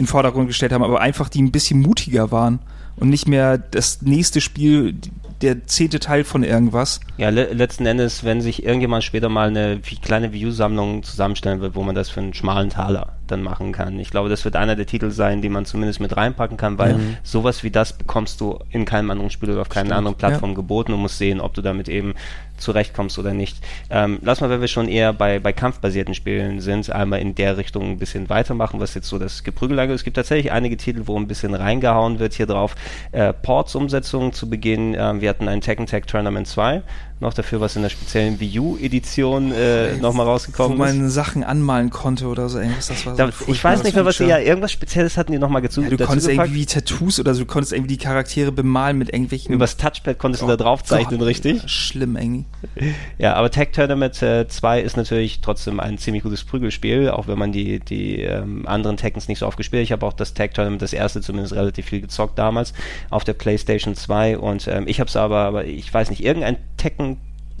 in 0.00 0.06
den 0.06 0.08
Vordergrund 0.10 0.48
gestellt 0.48 0.72
haben, 0.72 0.82
aber 0.82 0.98
einfach 1.00 1.28
die 1.28 1.42
ein 1.42 1.52
bisschen 1.52 1.80
mutiger 1.80 2.32
waren 2.32 2.60
und 2.96 3.10
nicht 3.10 3.28
mehr 3.28 3.58
das 3.58 4.00
nächste 4.00 4.40
Spiel, 4.40 4.94
der 5.42 5.66
zehnte 5.66 6.00
Teil 6.00 6.24
von 6.24 6.42
irgendwas. 6.42 7.00
Ja, 7.18 7.28
le 7.28 7.52
letzten 7.52 7.84
Endes, 7.84 8.24
wenn 8.24 8.40
sich 8.40 8.64
irgendjemand 8.64 9.04
später 9.04 9.28
mal 9.28 9.48
eine 9.48 9.80
kleine 10.02 10.32
View-Sammlung 10.32 11.02
zusammenstellen 11.02 11.60
wird, 11.60 11.74
wo 11.74 11.82
man 11.82 11.94
das 11.94 12.08
für 12.08 12.20
einen 12.20 12.32
schmalen 12.32 12.70
Taler 12.70 13.12
dann 13.26 13.42
machen 13.42 13.72
kann. 13.72 13.98
Ich 13.98 14.10
glaube, 14.10 14.28
das 14.30 14.44
wird 14.44 14.56
einer 14.56 14.74
der 14.74 14.86
Titel 14.86 15.10
sein, 15.10 15.40
die 15.42 15.48
man 15.50 15.64
zumindest 15.66 16.00
mit 16.00 16.16
reinpacken 16.16 16.56
kann, 16.56 16.78
weil 16.78 16.94
Mhm. 16.94 17.16
sowas 17.22 17.62
wie 17.62 17.70
das 17.70 17.92
bekommst 17.92 18.40
du 18.40 18.58
in 18.70 18.84
keinem 18.86 19.10
anderen 19.10 19.30
Spiel 19.30 19.50
oder 19.50 19.60
auf 19.60 19.68
keiner 19.68 19.96
anderen 19.96 20.16
Plattform 20.16 20.54
geboten 20.54 20.92
und 20.94 21.00
musst 21.00 21.18
sehen, 21.18 21.40
ob 21.40 21.54
du 21.54 21.62
damit 21.62 21.88
eben 21.88 22.14
zurechtkommst 22.60 23.18
oder 23.18 23.34
nicht. 23.34 23.58
Ähm, 23.90 24.18
lass 24.22 24.40
mal, 24.40 24.50
wenn 24.50 24.60
wir 24.60 24.68
schon 24.68 24.88
eher 24.88 25.12
bei, 25.12 25.38
bei 25.38 25.52
kampfbasierten 25.52 26.14
Spielen 26.14 26.60
sind, 26.60 26.90
einmal 26.90 27.20
in 27.20 27.34
der 27.34 27.56
Richtung 27.56 27.92
ein 27.92 27.98
bisschen 27.98 28.28
weitermachen, 28.28 28.80
was 28.80 28.94
jetzt 28.94 29.08
so 29.08 29.18
das 29.18 29.44
Geprügelage 29.44 29.92
ist. 29.92 30.00
Es 30.00 30.04
gibt 30.04 30.16
tatsächlich 30.16 30.52
einige 30.52 30.76
Titel, 30.76 31.02
wo 31.06 31.18
ein 31.18 31.26
bisschen 31.26 31.54
reingehauen 31.54 32.18
wird 32.18 32.34
hier 32.34 32.46
drauf. 32.46 32.74
Äh, 33.12 33.32
Ports-Umsetzungen 33.32 34.32
zu 34.32 34.48
Beginn. 34.48 34.94
Ähm, 34.98 35.20
wir 35.20 35.28
hatten 35.28 35.48
ein 35.48 35.60
Tekken 35.60 35.86
Tag 35.86 36.06
Tournament 36.06 36.46
2, 36.46 36.82
noch 37.20 37.34
dafür, 37.34 37.60
was 37.60 37.76
in 37.76 37.82
der 37.82 37.90
speziellen 37.90 38.40
Wii 38.40 38.58
U-Edition 38.58 39.52
äh, 39.52 39.96
nochmal 39.98 40.26
Wo 40.26 40.30
rausgekommen 40.30 40.72
ist. 40.72 40.78
man 40.78 41.10
Sachen 41.10 41.44
anmalen 41.44 41.90
konnte 41.90 42.26
oder 42.26 42.48
so 42.48 42.58
irgendwas. 42.58 42.88
Das 42.88 43.04
war 43.04 43.14
so 43.14 43.26
Da, 43.26 43.30
ich 43.46 43.62
weiß 43.62 43.82
nicht 43.82 43.94
mehr, 43.94 44.06
was 44.06 44.16
sie 44.16 44.24
ja, 44.24 44.38
irgendwas 44.38 44.72
Spezielles 44.72 45.16
hatten 45.18 45.32
die 45.32 45.38
nochmal 45.38 45.60
gezu 45.60 45.82
Ja, 45.82 45.90
du 45.90 45.98
konntest 45.98 46.28
gepackt. 46.28 46.48
irgendwie 46.48 46.62
wie 46.62 46.66
Tattoos 46.66 47.20
oder 47.20 47.34
so, 47.34 47.40
du 47.40 47.46
konntest 47.46 47.72
irgendwie 47.72 47.96
die 47.96 48.02
Charaktere 48.02 48.52
bemalen 48.52 48.96
mit 48.96 49.12
irgendwelchen. 49.12 49.54
Übers 49.54 49.76
Touchpad 49.76 50.18
konntest 50.18 50.42
du 50.42 50.46
da 50.46 50.56
drauf 50.56 50.82
zeichnen, 50.82 51.18
Gott, 51.18 51.28
richtig? 51.28 51.62
Schlimm 51.70 52.16
irgendwie. 52.16 52.44
Ja, 53.18 53.34
aber 53.34 53.50
Tag 53.50 53.72
Tournament 53.72 54.22
äh, 54.22 54.48
2 54.48 54.80
ist 54.80 54.96
natürlich 54.96 55.40
trotzdem 55.40 55.78
ein 55.80 55.98
ziemlich 55.98 56.22
gutes 56.22 56.44
Prügelspiel, 56.44 57.10
auch 57.10 57.28
wenn 57.28 57.38
man 57.38 57.52
die, 57.52 57.80
die 57.80 58.22
ähm, 58.22 58.66
anderen 58.66 58.96
Tekkens 58.96 59.28
nicht 59.28 59.40
so 59.40 59.46
oft 59.46 59.56
gespielt 59.58 59.80
hat. 59.80 59.84
Ich 59.84 59.92
habe 59.92 60.06
auch 60.06 60.12
das 60.14 60.32
Tag 60.32 60.54
Tournament, 60.54 60.80
das 60.80 60.92
erste 60.92 61.20
zumindest 61.20 61.54
relativ 61.54 61.86
viel 61.86 62.00
gezockt 62.00 62.38
damals 62.38 62.72
auf 63.10 63.24
der 63.24 63.34
PlayStation 63.34 63.94
2 63.94 64.38
und 64.38 64.66
ähm, 64.68 64.84
ich 64.86 65.00
habe 65.00 65.08
es 65.08 65.16
aber, 65.16 65.38
aber 65.40 65.64
ich 65.66 65.92
weiß 65.92 66.10
nicht, 66.10 66.24
irgendein 66.24 66.56
Tekken 66.76 67.09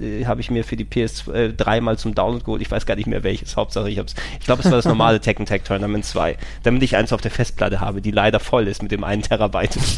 äh, 0.00 0.26
habe 0.26 0.40
ich 0.40 0.50
mir 0.50 0.64
für 0.64 0.76
die 0.76 0.84
PS3 0.84 1.76
äh, 1.76 1.80
mal 1.80 1.98
zum 1.98 2.14
Download 2.14 2.44
geholt. 2.44 2.62
Ich 2.62 2.70
weiß 2.70 2.86
gar 2.86 2.96
nicht 2.96 3.06
mehr 3.06 3.22
welches. 3.22 3.56
Hauptsache 3.56 3.90
ich 3.90 3.98
hab's. 3.98 4.14
Ich 4.38 4.46
glaube, 4.46 4.62
es 4.62 4.66
war 4.66 4.76
das 4.76 4.84
normale 4.84 5.20
Tekken 5.20 5.46
Tag 5.46 5.64
Tournament 5.64 6.04
2, 6.04 6.36
damit 6.62 6.82
ich 6.82 6.96
eins 6.96 7.12
auf 7.12 7.20
der 7.20 7.30
Festplatte 7.30 7.80
habe, 7.80 8.00
die 8.00 8.10
leider 8.10 8.40
voll 8.40 8.68
ist 8.68 8.82
mit 8.82 8.92
dem 8.92 9.04
einen 9.04 9.22
Terabyte. 9.22 9.78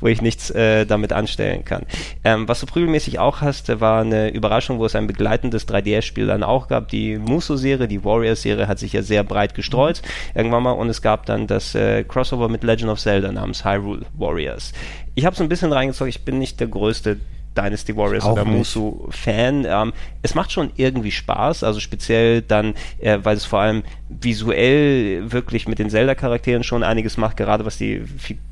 wo 0.00 0.06
ich 0.06 0.22
nichts 0.22 0.50
äh, 0.50 0.86
damit 0.86 1.12
anstellen 1.12 1.64
kann. 1.64 1.84
Ähm, 2.24 2.48
was 2.48 2.60
du 2.60 2.66
prügelmäßig 2.66 3.18
auch 3.18 3.40
hast, 3.40 3.80
war 3.80 4.00
eine 4.00 4.30
Überraschung, 4.30 4.78
wo 4.78 4.86
es 4.86 4.94
ein 4.94 5.06
begleitendes 5.06 5.68
3DS-Spiel 5.68 6.26
dann 6.26 6.42
auch 6.42 6.68
gab. 6.68 6.88
Die 6.88 7.18
Muso-Serie, 7.18 7.86
die 7.86 8.04
Warriors-Serie 8.04 8.66
hat 8.66 8.78
sich 8.78 8.94
ja 8.94 9.02
sehr 9.02 9.24
breit 9.24 9.54
gestreut 9.54 10.02
mhm. 10.02 10.38
irgendwann 10.38 10.62
mal 10.62 10.72
und 10.72 10.88
es 10.88 11.02
gab 11.02 11.26
dann 11.26 11.46
das 11.46 11.74
äh, 11.74 12.04
Crossover 12.04 12.48
mit 12.48 12.64
Legend 12.64 12.90
of 12.90 13.00
Zelda 13.00 13.30
namens 13.30 13.64
Hyrule 13.64 14.06
Warriors. 14.16 14.72
Ich 15.14 15.26
habe 15.26 15.36
so 15.36 15.42
ein 15.42 15.48
bisschen 15.48 15.72
reingezogen, 15.72 16.08
ich 16.08 16.24
bin 16.24 16.38
nicht 16.38 16.58
der 16.60 16.68
größte 16.68 17.18
Dynasty 17.56 17.96
Warriors 17.96 18.24
Auch 18.24 18.32
oder 18.32 18.44
Musu-Fan. 18.44 19.66
Ähm, 19.68 19.92
es 20.22 20.34
macht 20.34 20.52
schon 20.52 20.70
irgendwie 20.76 21.10
Spaß, 21.10 21.64
also 21.64 21.80
speziell 21.80 22.42
dann, 22.42 22.74
äh, 22.98 23.18
weil 23.22 23.36
es 23.36 23.44
vor 23.44 23.60
allem 23.60 23.82
visuell 24.08 25.32
wirklich 25.32 25.68
mit 25.68 25.78
den 25.78 25.90
Zelda-Charakteren 25.90 26.62
schon 26.62 26.82
einiges 26.82 27.16
macht, 27.16 27.36
gerade 27.36 27.64
was 27.64 27.78
die 27.78 28.04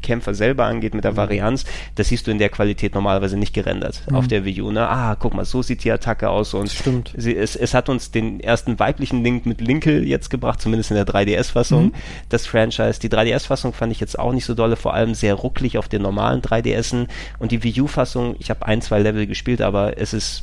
Kämpfer 0.03 0.35
selber 0.35 0.65
angeht, 0.65 0.95
mit 0.95 1.05
der 1.05 1.13
mhm. 1.13 1.17
Varianz. 1.17 1.65
Das 1.95 2.09
siehst 2.09 2.27
du 2.27 2.31
in 2.31 2.39
der 2.39 2.49
Qualität 2.49 2.95
normalerweise 2.95 3.37
nicht 3.37 3.53
gerendert 3.53 4.03
mhm. 4.09 4.17
auf 4.17 4.29
der 4.29 4.45
Wii 4.45 4.63
U. 4.63 4.71
Ne? 4.71 4.89
Ah, 4.89 5.17
guck 5.17 5.35
mal, 5.35 5.45
so 5.45 5.63
sieht 5.63 5.85
die 5.85 5.93
Attacke 5.93 6.29
aus. 6.29 6.55
Und 6.55 6.71
Stimmt. 6.71 7.13
Sie, 7.17 7.37
es, 7.37 7.57
es 7.57 7.75
hat 7.75 7.89
uns 7.89 8.11
den 8.11 8.41
ersten 8.41 8.79
weiblichen 8.79 9.23
Link 9.23 9.47
mit 9.47 9.61
Linkel 9.61 10.07
jetzt 10.07 10.31
gebracht, 10.31 10.61
zumindest 10.61 10.91
in 10.91 10.97
der 10.97 11.07
3DS-Fassung. 11.07 11.87
Mhm. 11.87 11.95
Das 12.29 12.47
Franchise. 12.47 13.01
Die 13.01 13.09
3DS-Fassung 13.09 13.73
fand 13.73 13.93
ich 13.93 14.01
jetzt 14.01 14.19
auch 14.19 14.33
nicht 14.33 14.45
so 14.45 14.55
dolle, 14.55 14.77
vor 14.77 14.95
allem 14.95 15.15
sehr 15.15 15.35
rucklig 15.35 15.79
auf 15.79 15.89
den 15.89 16.03
normalen 16.03 16.41
3DSen. 16.41 17.09
Und 17.39 17.53
die 17.53 17.63
Wii 17.63 17.83
U-Fassung, 17.83 18.37
ich 18.39 18.51
habe 18.51 18.67
ein, 18.67 18.81
zwei 18.91 19.03
Level 19.03 19.27
gespielt, 19.29 19.63
aber 19.63 19.99
es 19.99 20.13
ist 20.13 20.43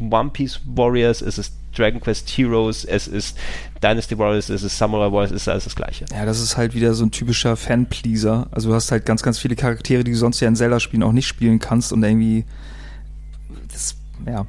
One 0.00 0.30
Piece 0.30 0.60
Warriors, 0.64 1.20
es 1.20 1.36
ist 1.36 1.52
Dragon 1.76 2.00
Quest 2.00 2.26
Heroes, 2.30 2.86
es 2.86 3.06
ist 3.06 3.36
Dynasty 3.82 4.16
Warriors, 4.16 4.48
es 4.48 4.62
ist 4.62 4.78
Samurai 4.78 5.12
Warriors, 5.12 5.30
es 5.30 5.42
ist 5.42 5.48
alles 5.48 5.64
das 5.64 5.76
gleiche. 5.76 6.06
Ja, 6.10 6.24
das 6.24 6.40
ist 6.40 6.56
halt 6.56 6.74
wieder 6.74 6.94
so 6.94 7.04
ein 7.04 7.10
typischer 7.10 7.54
Fan-Pleaser. 7.54 8.48
Also 8.50 8.70
du 8.70 8.74
hast 8.74 8.90
halt 8.90 9.04
ganz, 9.04 9.22
ganz 9.22 9.38
viele 9.38 9.56
Charaktere, 9.56 10.04
die 10.04 10.12
du 10.12 10.16
sonst 10.16 10.40
ja 10.40 10.48
in 10.48 10.56
Zelda-Spielen 10.56 11.02
auch 11.02 11.12
nicht 11.12 11.26
spielen 11.26 11.58
kannst 11.58 11.92
und 11.92 12.02
irgendwie 12.02 12.46
das, 13.70 13.96
ja. 14.26 14.46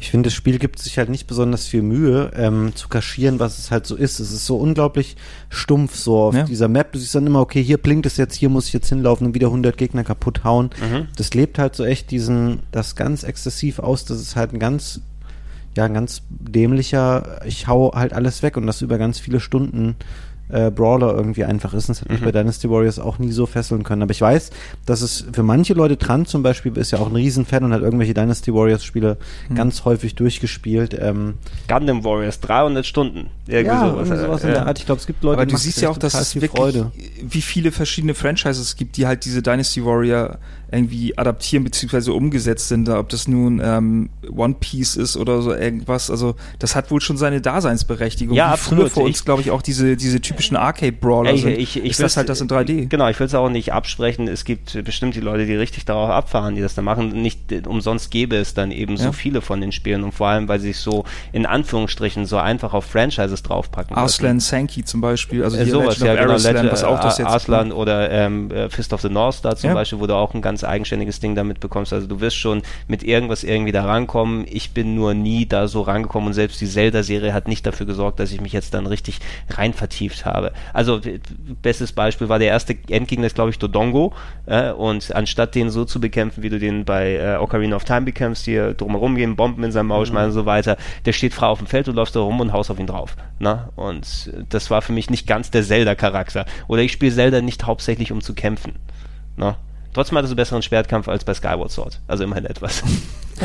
Ich 0.00 0.10
finde, 0.10 0.28
das 0.28 0.34
Spiel 0.34 0.58
gibt 0.58 0.78
sich 0.78 0.96
halt 0.96 1.10
nicht 1.10 1.26
besonders 1.26 1.66
viel 1.66 1.82
Mühe, 1.82 2.30
ähm, 2.34 2.72
zu 2.74 2.88
kaschieren, 2.88 3.38
was 3.38 3.58
es 3.58 3.70
halt 3.70 3.86
so 3.86 3.96
ist. 3.96 4.18
Es 4.18 4.32
ist 4.32 4.46
so 4.46 4.56
unglaublich 4.56 5.14
stumpf 5.50 5.94
so 5.94 6.18
auf 6.18 6.34
ja. 6.34 6.44
dieser 6.44 6.68
Map. 6.68 6.92
Du 6.92 6.98
siehst 6.98 7.14
dann 7.14 7.26
immer, 7.26 7.40
okay, 7.40 7.62
hier 7.62 7.76
blinkt 7.76 8.06
es 8.06 8.16
jetzt, 8.16 8.34
hier 8.34 8.48
muss 8.48 8.66
ich 8.66 8.72
jetzt 8.72 8.88
hinlaufen 8.88 9.26
und 9.26 9.34
wieder 9.34 9.48
100 9.48 9.76
Gegner 9.76 10.02
kaputt 10.02 10.42
hauen. 10.42 10.70
Mhm. 10.80 11.08
Das 11.16 11.34
lebt 11.34 11.58
halt 11.58 11.76
so 11.76 11.84
echt 11.84 12.10
diesen, 12.10 12.60
das 12.72 12.96
ganz 12.96 13.24
exzessiv 13.24 13.78
aus. 13.78 14.06
Das 14.06 14.18
ist 14.20 14.36
halt 14.36 14.54
ein 14.54 14.58
ganz, 14.58 15.02
ja, 15.76 15.84
ein 15.84 15.92
ganz 15.92 16.22
dämlicher, 16.30 17.42
ich 17.44 17.68
hau 17.68 17.92
halt 17.94 18.14
alles 18.14 18.42
weg 18.42 18.56
und 18.56 18.66
das 18.66 18.80
über 18.80 18.96
ganz 18.96 19.18
viele 19.18 19.38
Stunden 19.38 19.96
äh, 20.52 20.70
Brawler 20.70 21.14
irgendwie 21.14 21.44
einfach 21.44 21.74
ist. 21.74 21.88
Und 21.88 21.96
das 21.96 22.00
hat 22.02 22.10
mich 22.10 22.20
mhm. 22.20 22.26
bei 22.26 22.32
Dynasty 22.32 22.70
Warriors 22.70 22.98
auch 22.98 23.18
nie 23.18 23.32
so 23.32 23.46
fesseln 23.46 23.82
können. 23.82 24.02
Aber 24.02 24.12
ich 24.12 24.20
weiß, 24.20 24.50
dass 24.86 25.02
es 25.02 25.26
für 25.32 25.42
manche 25.42 25.74
Leute, 25.74 25.98
Trant 25.98 26.28
zum 26.28 26.42
Beispiel, 26.42 26.76
ist 26.76 26.90
ja 26.90 26.98
auch 26.98 27.08
ein 27.08 27.16
Riesenfan 27.16 27.64
und 27.64 27.72
hat 27.72 27.82
irgendwelche 27.82 28.14
Dynasty 28.14 28.54
Warriors 28.54 28.84
Spiele 28.84 29.16
mhm. 29.48 29.54
ganz 29.54 29.84
häufig 29.84 30.14
durchgespielt. 30.14 30.96
Ähm, 31.00 31.34
Gundam 31.68 32.04
Warriors, 32.04 32.40
300 32.40 32.84
Stunden. 32.86 33.30
Irgendwie 33.46 33.74
ja, 33.74 33.90
sowas, 33.90 34.08
irgendwie 34.08 34.26
sowas 34.26 34.44
in 34.44 34.50
der 34.50 34.66
Art. 34.66 34.78
Ich 34.78 34.86
glaube, 34.86 35.00
es 35.00 35.06
gibt 35.06 35.22
Leute, 35.22 35.40
Aber 35.42 35.46
du 35.46 35.56
siehst 35.56 35.80
ja 35.80 35.90
auch, 35.90 35.98
dass 35.98 36.14
es 36.14 36.34
wirklich, 36.34 36.50
Freude. 36.50 36.92
wie 37.22 37.42
viele 37.42 37.72
verschiedene 37.72 38.14
Franchises 38.14 38.76
gibt, 38.76 38.96
die 38.96 39.06
halt 39.06 39.24
diese 39.24 39.42
Dynasty 39.42 39.84
Warrior 39.84 40.38
irgendwie 40.72 41.16
adaptieren 41.18 41.64
bzw. 41.64 42.10
umgesetzt 42.10 42.68
sind, 42.68 42.86
da, 42.86 42.98
ob 42.98 43.08
das 43.08 43.28
nun 43.28 43.60
ähm, 43.62 44.10
One 44.30 44.54
Piece 44.58 44.96
ist 44.96 45.16
oder 45.16 45.42
so 45.42 45.54
irgendwas. 45.54 46.10
Also 46.10 46.34
das 46.58 46.76
hat 46.76 46.90
wohl 46.90 47.00
schon 47.00 47.16
seine 47.16 47.40
Daseinsberechtigung. 47.40 48.36
Ja, 48.36 48.48
absolut. 48.48 48.90
Früher 48.90 48.90
für 48.90 49.06
uns, 49.06 49.24
glaube 49.24 49.42
ich, 49.42 49.50
auch 49.50 49.62
diese, 49.62 49.96
diese 49.96 50.20
typischen 50.20 50.56
Arcade-Brawler 50.56 51.36
sind. 51.36 51.58
Ich, 51.58 51.76
ich, 51.76 51.84
ist 51.84 52.00
das 52.00 52.16
halt 52.16 52.28
das 52.28 52.40
in 52.40 52.48
3D. 52.48 52.88
Genau, 52.88 53.08
ich 53.08 53.18
will 53.18 53.26
es 53.26 53.34
auch 53.34 53.48
nicht 53.48 53.72
absprechen. 53.72 54.28
Es 54.28 54.44
gibt 54.44 54.82
bestimmt 54.84 55.14
die 55.14 55.20
Leute, 55.20 55.46
die 55.46 55.54
richtig 55.54 55.84
darauf 55.84 56.10
abfahren, 56.10 56.54
die 56.54 56.60
das 56.60 56.74
da 56.74 56.82
machen. 56.82 57.08
Nicht 57.20 57.66
umsonst 57.66 58.10
gäbe 58.10 58.36
es 58.36 58.54
dann 58.54 58.70
eben 58.70 58.96
ja. 58.96 59.04
so 59.04 59.12
viele 59.12 59.40
von 59.40 59.60
den 59.60 59.72
Spielen 59.72 60.04
und 60.04 60.12
vor 60.12 60.28
allem, 60.28 60.48
weil 60.48 60.60
sie 60.60 60.68
sich 60.68 60.78
so 60.78 61.04
in 61.32 61.46
Anführungsstrichen 61.46 62.26
so 62.26 62.36
einfach 62.38 62.74
auf 62.74 62.84
Franchises 62.84 63.42
draufpacken. 63.42 63.96
Arslan 63.96 64.40
Sankey 64.40 64.84
zum 64.84 65.00
Beispiel, 65.00 65.42
also 65.44 65.56
äh, 65.56 65.66
sowas, 65.66 65.98
ja, 65.98 66.14
genau, 66.14 66.36
Legend, 66.36 66.72
was 66.72 66.84
auch 66.84 67.00
das 67.00 67.18
jetzt 67.18 67.28
Arslan 67.28 67.72
oder 67.72 68.10
ähm, 68.10 68.50
äh, 68.50 68.68
Fist 68.68 68.92
of 68.92 69.00
the 69.00 69.08
North 69.08 69.36
Star 69.36 69.56
zum 69.56 69.68
ja. 69.68 69.74
Beispiel, 69.74 70.00
wo 70.00 70.06
du 70.06 70.14
auch 70.14 70.34
ein 70.34 70.42
ganz 70.42 70.59
eigenständiges 70.64 71.20
Ding 71.20 71.34
damit 71.34 71.60
bekommst. 71.60 71.92
Also 71.92 72.06
du 72.06 72.20
wirst 72.20 72.36
schon 72.36 72.62
mit 72.88 73.02
irgendwas 73.02 73.44
irgendwie 73.44 73.72
da 73.72 73.84
rankommen. 73.84 74.46
Ich 74.48 74.72
bin 74.72 74.94
nur 74.94 75.14
nie 75.14 75.46
da 75.46 75.68
so 75.68 75.82
rangekommen 75.82 76.28
und 76.28 76.34
selbst 76.34 76.60
die 76.60 76.66
Zelda-Serie 76.66 77.32
hat 77.32 77.48
nicht 77.48 77.66
dafür 77.66 77.86
gesorgt, 77.86 78.20
dass 78.20 78.32
ich 78.32 78.40
mich 78.40 78.52
jetzt 78.52 78.74
dann 78.74 78.86
richtig 78.86 79.20
rein 79.50 79.72
vertieft 79.72 80.24
habe. 80.24 80.52
Also 80.72 81.00
bestes 81.62 81.92
Beispiel 81.92 82.28
war 82.28 82.38
der 82.38 82.48
erste 82.48 82.76
Endgegner, 82.88 83.26
ist 83.26 83.34
glaube 83.34 83.50
ich 83.50 83.58
Dodongo 83.58 84.12
äh, 84.46 84.70
und 84.70 85.14
anstatt 85.14 85.54
den 85.54 85.70
so 85.70 85.84
zu 85.84 86.00
bekämpfen, 86.00 86.42
wie 86.42 86.48
du 86.48 86.58
den 86.58 86.84
bei 86.84 87.14
äh, 87.16 87.36
Ocarina 87.36 87.76
of 87.76 87.84
Time 87.84 88.02
bekämpfst, 88.02 88.44
hier 88.44 88.74
drumherum 88.74 89.14
gehen, 89.14 89.36
Bomben 89.36 89.64
in 89.64 89.72
seinem 89.72 89.88
Maul 89.88 90.06
schmeißen 90.06 90.30
mhm. 90.30 90.38
und 90.38 90.44
so 90.44 90.46
weiter, 90.46 90.76
der 91.04 91.12
steht 91.12 91.34
frei 91.34 91.46
auf 91.46 91.58
dem 91.58 91.66
Feld, 91.66 91.86
du 91.86 91.92
läufst 91.92 92.16
da 92.16 92.20
rum 92.20 92.40
und 92.40 92.52
haust 92.52 92.70
auf 92.70 92.78
ihn 92.78 92.86
drauf. 92.86 93.16
Na? 93.38 93.70
Und 93.76 94.30
das 94.48 94.70
war 94.70 94.82
für 94.82 94.92
mich 94.92 95.10
nicht 95.10 95.26
ganz 95.26 95.50
der 95.50 95.62
Zelda-Charakter. 95.62 96.44
Oder 96.68 96.82
ich 96.82 96.92
spiele 96.92 97.14
Zelda 97.14 97.40
nicht 97.40 97.64
hauptsächlich, 97.64 98.12
um 98.12 98.20
zu 98.20 98.34
kämpfen. 98.34 98.74
Na? 99.36 99.56
Trotzdem 99.92 100.18
hat 100.18 100.24
es 100.24 100.30
einen 100.30 100.36
besseren 100.36 100.62
Schwertkampf 100.62 101.08
als 101.08 101.24
bei 101.24 101.34
Skyward 101.34 101.70
Sword. 101.70 102.00
Also 102.06 102.24
immerhin 102.24 102.46
etwas. 102.46 102.82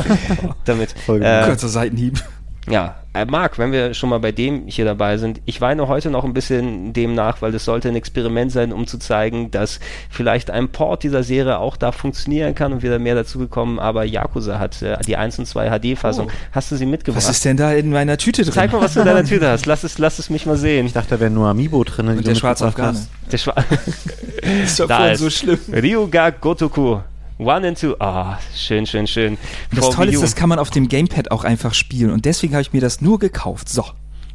Damit. 0.64 0.94
Äh, 1.08 1.44
Kurzer 1.46 1.68
Seitenhieb. 1.68 2.22
Ja, 2.68 2.96
äh, 3.14 3.24
Marc, 3.24 3.58
wenn 3.58 3.72
wir 3.72 3.94
schon 3.94 4.10
mal 4.10 4.18
bei 4.18 4.32
dem 4.32 4.66
hier 4.66 4.84
dabei 4.84 5.18
sind, 5.18 5.40
ich 5.44 5.60
weine 5.60 5.88
heute 5.88 6.10
noch 6.10 6.24
ein 6.24 6.34
bisschen 6.34 6.92
dem 6.92 7.14
nach, 7.14 7.40
weil 7.40 7.54
es 7.54 7.64
sollte 7.64 7.88
ein 7.88 7.96
Experiment 7.96 8.50
sein, 8.52 8.72
um 8.72 8.86
zu 8.86 8.98
zeigen, 8.98 9.50
dass 9.50 9.80
vielleicht 10.10 10.50
ein 10.50 10.68
Port 10.68 11.02
dieser 11.02 11.22
Serie 11.22 11.58
auch 11.58 11.76
da 11.76 11.92
funktionieren 11.92 12.54
kann 12.54 12.72
und 12.72 12.82
wir 12.82 12.90
da 12.90 12.98
mehr 12.98 13.14
dazu 13.14 13.38
bekommen, 13.38 13.78
aber 13.78 14.04
Yakuza 14.04 14.58
hat 14.58 14.82
äh, 14.82 14.98
die 15.06 15.16
1 15.16 15.38
und 15.38 15.46
2 15.46 15.78
HD-Fassung. 15.78 16.26
Oh. 16.28 16.36
Hast 16.52 16.72
du 16.72 16.76
sie 16.76 16.86
mitgebracht? 16.86 17.24
Was 17.24 17.30
ist 17.30 17.44
denn 17.44 17.56
da 17.56 17.72
in 17.72 17.90
meiner 17.90 18.18
Tüte 18.18 18.42
drin? 18.42 18.52
Zeig 18.52 18.72
mal, 18.72 18.80
was 18.80 18.94
du 18.94 19.00
in 19.00 19.06
deiner 19.06 19.24
Tüte 19.24 19.48
hast. 19.50 19.66
Lass 19.66 19.84
es, 19.84 19.98
lass 19.98 20.18
es 20.18 20.28
mich 20.28 20.44
mal 20.44 20.56
sehen. 20.56 20.86
Ich 20.86 20.92
dachte, 20.92 21.10
da 21.10 21.20
wäre 21.20 21.30
nur 21.30 21.48
Amiibo 21.48 21.84
drin. 21.84 22.08
Und 22.08 22.26
der 22.26 22.34
schwarze 22.34 22.66
Afghane. 22.66 22.98
Der 23.30 23.38
Schwa 23.38 23.54
ist 24.64 24.80
doch 24.80 24.88
da 24.88 25.08
ist 25.08 25.20
so 25.20 25.30
schlimm. 25.30 25.58
Ryuga 25.72 26.30
Gotoku. 26.30 26.98
One 27.38 27.68
and 27.68 27.78
Two. 27.78 27.96
Ah, 27.98 28.38
oh, 28.38 28.42
schön, 28.54 28.86
schön, 28.86 29.06
schön. 29.06 29.38
Das 29.74 29.90
Tolle 29.90 30.12
ist, 30.12 30.22
das 30.22 30.34
kann 30.34 30.48
man 30.48 30.58
auf 30.58 30.70
dem 30.70 30.88
Gamepad 30.88 31.30
auch 31.30 31.44
einfach 31.44 31.74
spielen. 31.74 32.10
Und 32.10 32.24
deswegen 32.24 32.54
habe 32.54 32.62
ich 32.62 32.72
mir 32.72 32.80
das 32.80 33.00
nur 33.00 33.18
gekauft. 33.18 33.68
So 33.68 33.84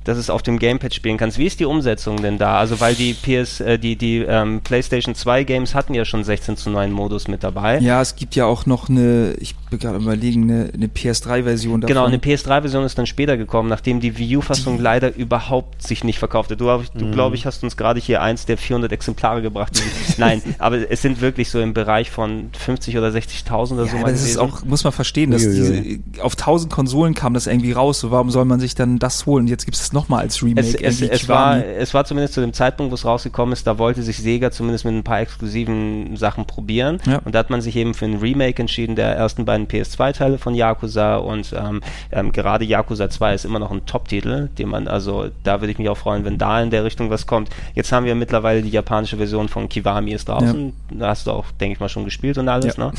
dass 0.03 0.17
es 0.17 0.29
auf 0.29 0.41
dem 0.41 0.59
Gamepad 0.59 0.93
spielen 0.93 1.17
kannst. 1.17 1.37
Wie 1.37 1.45
ist 1.45 1.59
die 1.59 1.65
Umsetzung 1.65 2.21
denn 2.21 2.37
da? 2.37 2.57
Also 2.57 2.79
weil 2.79 2.95
die 2.95 3.13
PS, 3.13 3.59
äh, 3.59 3.77
die, 3.77 3.95
die 3.95 4.19
ähm, 4.19 4.61
PlayStation 4.61 5.15
2 5.15 5.43
Games 5.43 5.75
hatten 5.75 5.93
ja 5.93 6.05
schon 6.05 6.23
16 6.23 6.57
zu 6.57 6.69
9 6.69 6.91
Modus 6.91 7.27
mit 7.27 7.43
dabei. 7.43 7.79
Ja, 7.79 8.01
es 8.01 8.15
gibt 8.15 8.35
ja 8.35 8.45
auch 8.45 8.65
noch 8.65 8.89
eine, 8.89 9.33
ich 9.39 9.55
bin 9.69 9.79
gerade 9.79 9.97
überlegen, 9.97 10.43
eine, 10.43 10.71
eine 10.73 10.87
PS3-Version 10.87 11.81
davon. 11.81 11.93
Genau, 11.93 12.05
eine 12.05 12.17
PS3-Version 12.17 12.83
ist 12.83 12.97
dann 12.97 13.05
später 13.05 13.37
gekommen, 13.37 13.69
nachdem 13.69 13.99
die 13.99 14.17
Wii 14.17 14.37
U-Fassung 14.37 14.79
leider 14.79 15.15
überhaupt 15.15 15.83
sich 15.83 16.03
nicht 16.03 16.19
verkaufte. 16.19 16.57
Du, 16.57 16.65
du 16.95 17.05
mhm. 17.05 17.11
glaube 17.11 17.35
ich, 17.35 17.45
hast 17.45 17.63
uns 17.63 17.77
gerade 17.77 17.99
hier 17.99 18.21
eins 18.21 18.45
der 18.45 18.57
400 18.57 18.91
Exemplare 18.91 19.41
gebracht. 19.41 19.81
Nein, 20.17 20.41
aber 20.57 20.89
es 20.89 21.01
sind 21.01 21.21
wirklich 21.21 21.49
so 21.49 21.59
im 21.59 21.73
Bereich 21.73 22.09
von 22.09 22.49
50 22.57 22.97
oder 22.97 23.09
60.000 23.09 23.73
oder 23.73 23.85
ja, 23.85 23.91
so. 23.91 23.97
Aber 23.97 24.11
das 24.11 24.23
ist 24.23 24.37
auch, 24.37 24.63
muss 24.63 24.83
man 24.83 24.93
verstehen, 24.93 25.31
dass 25.31 25.41
diese, 25.41 25.99
auf 26.21 26.33
1000 26.33 26.71
Konsolen 26.71 27.13
kam 27.13 27.33
das 27.33 27.47
irgendwie 27.47 27.71
raus. 27.71 27.99
So, 27.99 28.11
warum 28.11 28.31
soll 28.31 28.45
man 28.45 28.59
sich 28.59 28.75
dann 28.75 28.99
das 28.99 29.25
holen? 29.25 29.47
Jetzt 29.47 29.65
gibt 29.65 29.77
es 29.77 29.90
nochmal 29.93 30.21
als 30.21 30.41
Remake. 30.43 30.67
Es, 30.67 30.75
es, 30.75 31.01
es 31.01 31.29
war, 31.29 31.63
es 31.63 31.93
war 31.93 32.05
zumindest 32.05 32.33
zu 32.33 32.41
dem 32.41 32.53
Zeitpunkt, 32.53 32.91
wo 32.91 32.95
es 32.95 33.05
rausgekommen 33.05 33.53
ist, 33.53 33.67
da 33.67 33.77
wollte 33.77 34.03
sich 34.03 34.17
Sega 34.17 34.51
zumindest 34.51 34.85
mit 34.85 34.93
ein 34.93 35.03
paar 35.03 35.19
exklusiven 35.19 36.15
Sachen 36.17 36.45
probieren. 36.45 36.99
Ja. 37.05 37.19
Und 37.23 37.35
da 37.35 37.39
hat 37.39 37.49
man 37.49 37.61
sich 37.61 37.75
eben 37.75 37.93
für 37.93 38.05
ein 38.05 38.17
Remake 38.17 38.61
entschieden 38.61 38.95
der 38.95 39.15
ersten 39.15 39.45
beiden 39.45 39.67
PS2-Teile 39.67 40.37
von 40.37 40.55
Yakuza. 40.55 41.17
Und 41.17 41.53
ähm, 41.57 41.81
ähm, 42.11 42.31
gerade 42.31 42.65
Yakuza 42.65 43.09
2 43.09 43.33
ist 43.33 43.45
immer 43.45 43.59
noch 43.59 43.71
ein 43.71 43.85
Top-Titel, 43.85 44.49
den 44.57 44.69
man, 44.69 44.87
also 44.87 45.29
da 45.43 45.61
würde 45.61 45.71
ich 45.71 45.79
mich 45.79 45.89
auch 45.89 45.97
freuen, 45.97 46.25
wenn 46.25 46.37
da 46.37 46.61
in 46.61 46.69
der 46.69 46.83
Richtung 46.83 47.09
was 47.09 47.27
kommt. 47.27 47.49
Jetzt 47.73 47.91
haben 47.91 48.05
wir 48.05 48.15
mittlerweile 48.15 48.61
die 48.61 48.69
japanische 48.69 49.17
Version 49.17 49.49
von 49.49 49.69
Kiwami 49.69 50.11
ist 50.11 50.29
draußen. 50.29 50.73
Ja. 50.91 50.97
Da 50.97 51.07
hast 51.09 51.27
du 51.27 51.31
auch, 51.31 51.45
denke 51.59 51.73
ich 51.73 51.79
mal, 51.79 51.89
schon 51.89 52.05
gespielt 52.05 52.37
und 52.37 52.47
alles, 52.49 52.77
ja. 52.77 52.85
ne? 52.85 52.93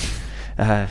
Äh, 0.57 0.85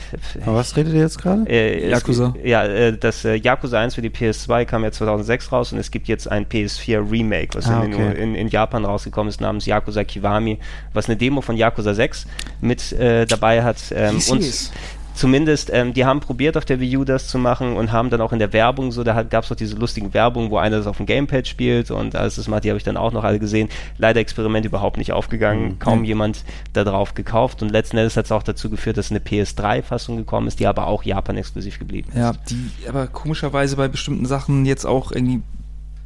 Aber 0.44 0.56
was 0.56 0.76
redet 0.76 0.94
ihr 0.94 1.00
jetzt 1.00 1.20
gerade? 1.20 1.48
Äh, 1.48 1.90
Yakuza. 1.90 2.34
Es, 2.36 2.48
ja, 2.48 2.64
äh, 2.64 2.96
das 2.96 3.24
äh, 3.24 3.34
Yakuza 3.34 3.80
1 3.80 3.94
für 3.94 4.02
die 4.02 4.10
PS2 4.10 4.64
kam 4.64 4.84
ja 4.84 4.92
2006 4.92 5.52
raus 5.52 5.72
und 5.72 5.78
es 5.78 5.90
gibt 5.90 6.08
jetzt 6.08 6.30
ein 6.30 6.46
PS4 6.46 7.10
Remake, 7.10 7.54
was 7.54 7.68
ah, 7.68 7.84
in, 7.84 7.94
okay. 7.94 8.22
in, 8.22 8.34
in, 8.34 8.48
Japan 8.48 8.84
rausgekommen 8.84 9.28
ist, 9.28 9.40
namens 9.40 9.66
Yakuza 9.66 10.04
Kiwami, 10.04 10.58
was 10.92 11.06
eine 11.06 11.16
Demo 11.16 11.40
von 11.40 11.56
Yakuza 11.56 11.94
6 11.94 12.26
mit 12.60 12.92
äh, 12.92 13.26
dabei 13.26 13.62
hat. 13.62 13.78
Ähm, 13.94 14.20
und 14.28 14.70
zumindest, 15.14 15.70
ähm, 15.72 15.92
die 15.92 16.04
haben 16.04 16.20
probiert 16.20 16.56
auf 16.56 16.64
der 16.64 16.80
Wii 16.80 16.96
U 16.98 17.04
das 17.04 17.28
zu 17.28 17.38
machen 17.38 17.76
und 17.76 17.92
haben 17.92 18.10
dann 18.10 18.20
auch 18.20 18.32
in 18.32 18.38
der 18.38 18.52
Werbung 18.52 18.92
so, 18.92 19.04
da 19.04 19.22
gab 19.22 19.42
es 19.44 19.48
doch 19.48 19.56
diese 19.56 19.76
lustigen 19.76 20.14
Werbungen, 20.14 20.50
wo 20.50 20.58
einer 20.58 20.78
das 20.78 20.86
auf 20.86 20.96
dem 20.96 21.06
Gamepad 21.06 21.46
spielt 21.46 21.90
und 21.90 22.14
alles 22.16 22.36
das 22.36 22.48
macht, 22.48 22.64
die 22.64 22.70
habe 22.70 22.78
ich 22.78 22.84
dann 22.84 22.96
auch 22.96 23.12
noch 23.12 23.24
alle 23.24 23.38
gesehen. 23.38 23.68
Leider 23.98 24.20
Experiment 24.20 24.66
überhaupt 24.66 24.96
nicht 24.96 25.12
aufgegangen, 25.12 25.62
Mhm. 25.64 25.78
kaum 25.78 26.04
jemand 26.04 26.44
da 26.72 26.84
drauf 26.84 27.14
gekauft 27.14 27.62
und 27.62 27.70
letzten 27.70 27.96
Endes 27.98 28.16
hat 28.16 28.24
es 28.26 28.32
auch 28.32 28.42
dazu 28.42 28.70
geführt, 28.70 28.96
dass 28.96 29.10
eine 29.10 29.20
PS3-Fassung 29.20 30.16
gekommen 30.16 30.48
ist, 30.48 30.60
die 30.60 30.66
aber 30.66 30.86
auch 30.86 31.02
Japan-exklusiv 31.04 31.78
geblieben 31.78 32.08
ist. 32.12 32.18
Ja, 32.18 32.32
die 32.50 32.88
aber 32.88 33.06
komischerweise 33.06 33.76
bei 33.76 33.88
bestimmten 33.88 34.26
Sachen 34.26 34.64
jetzt 34.66 34.84
auch 34.84 35.12
irgendwie, 35.12 35.42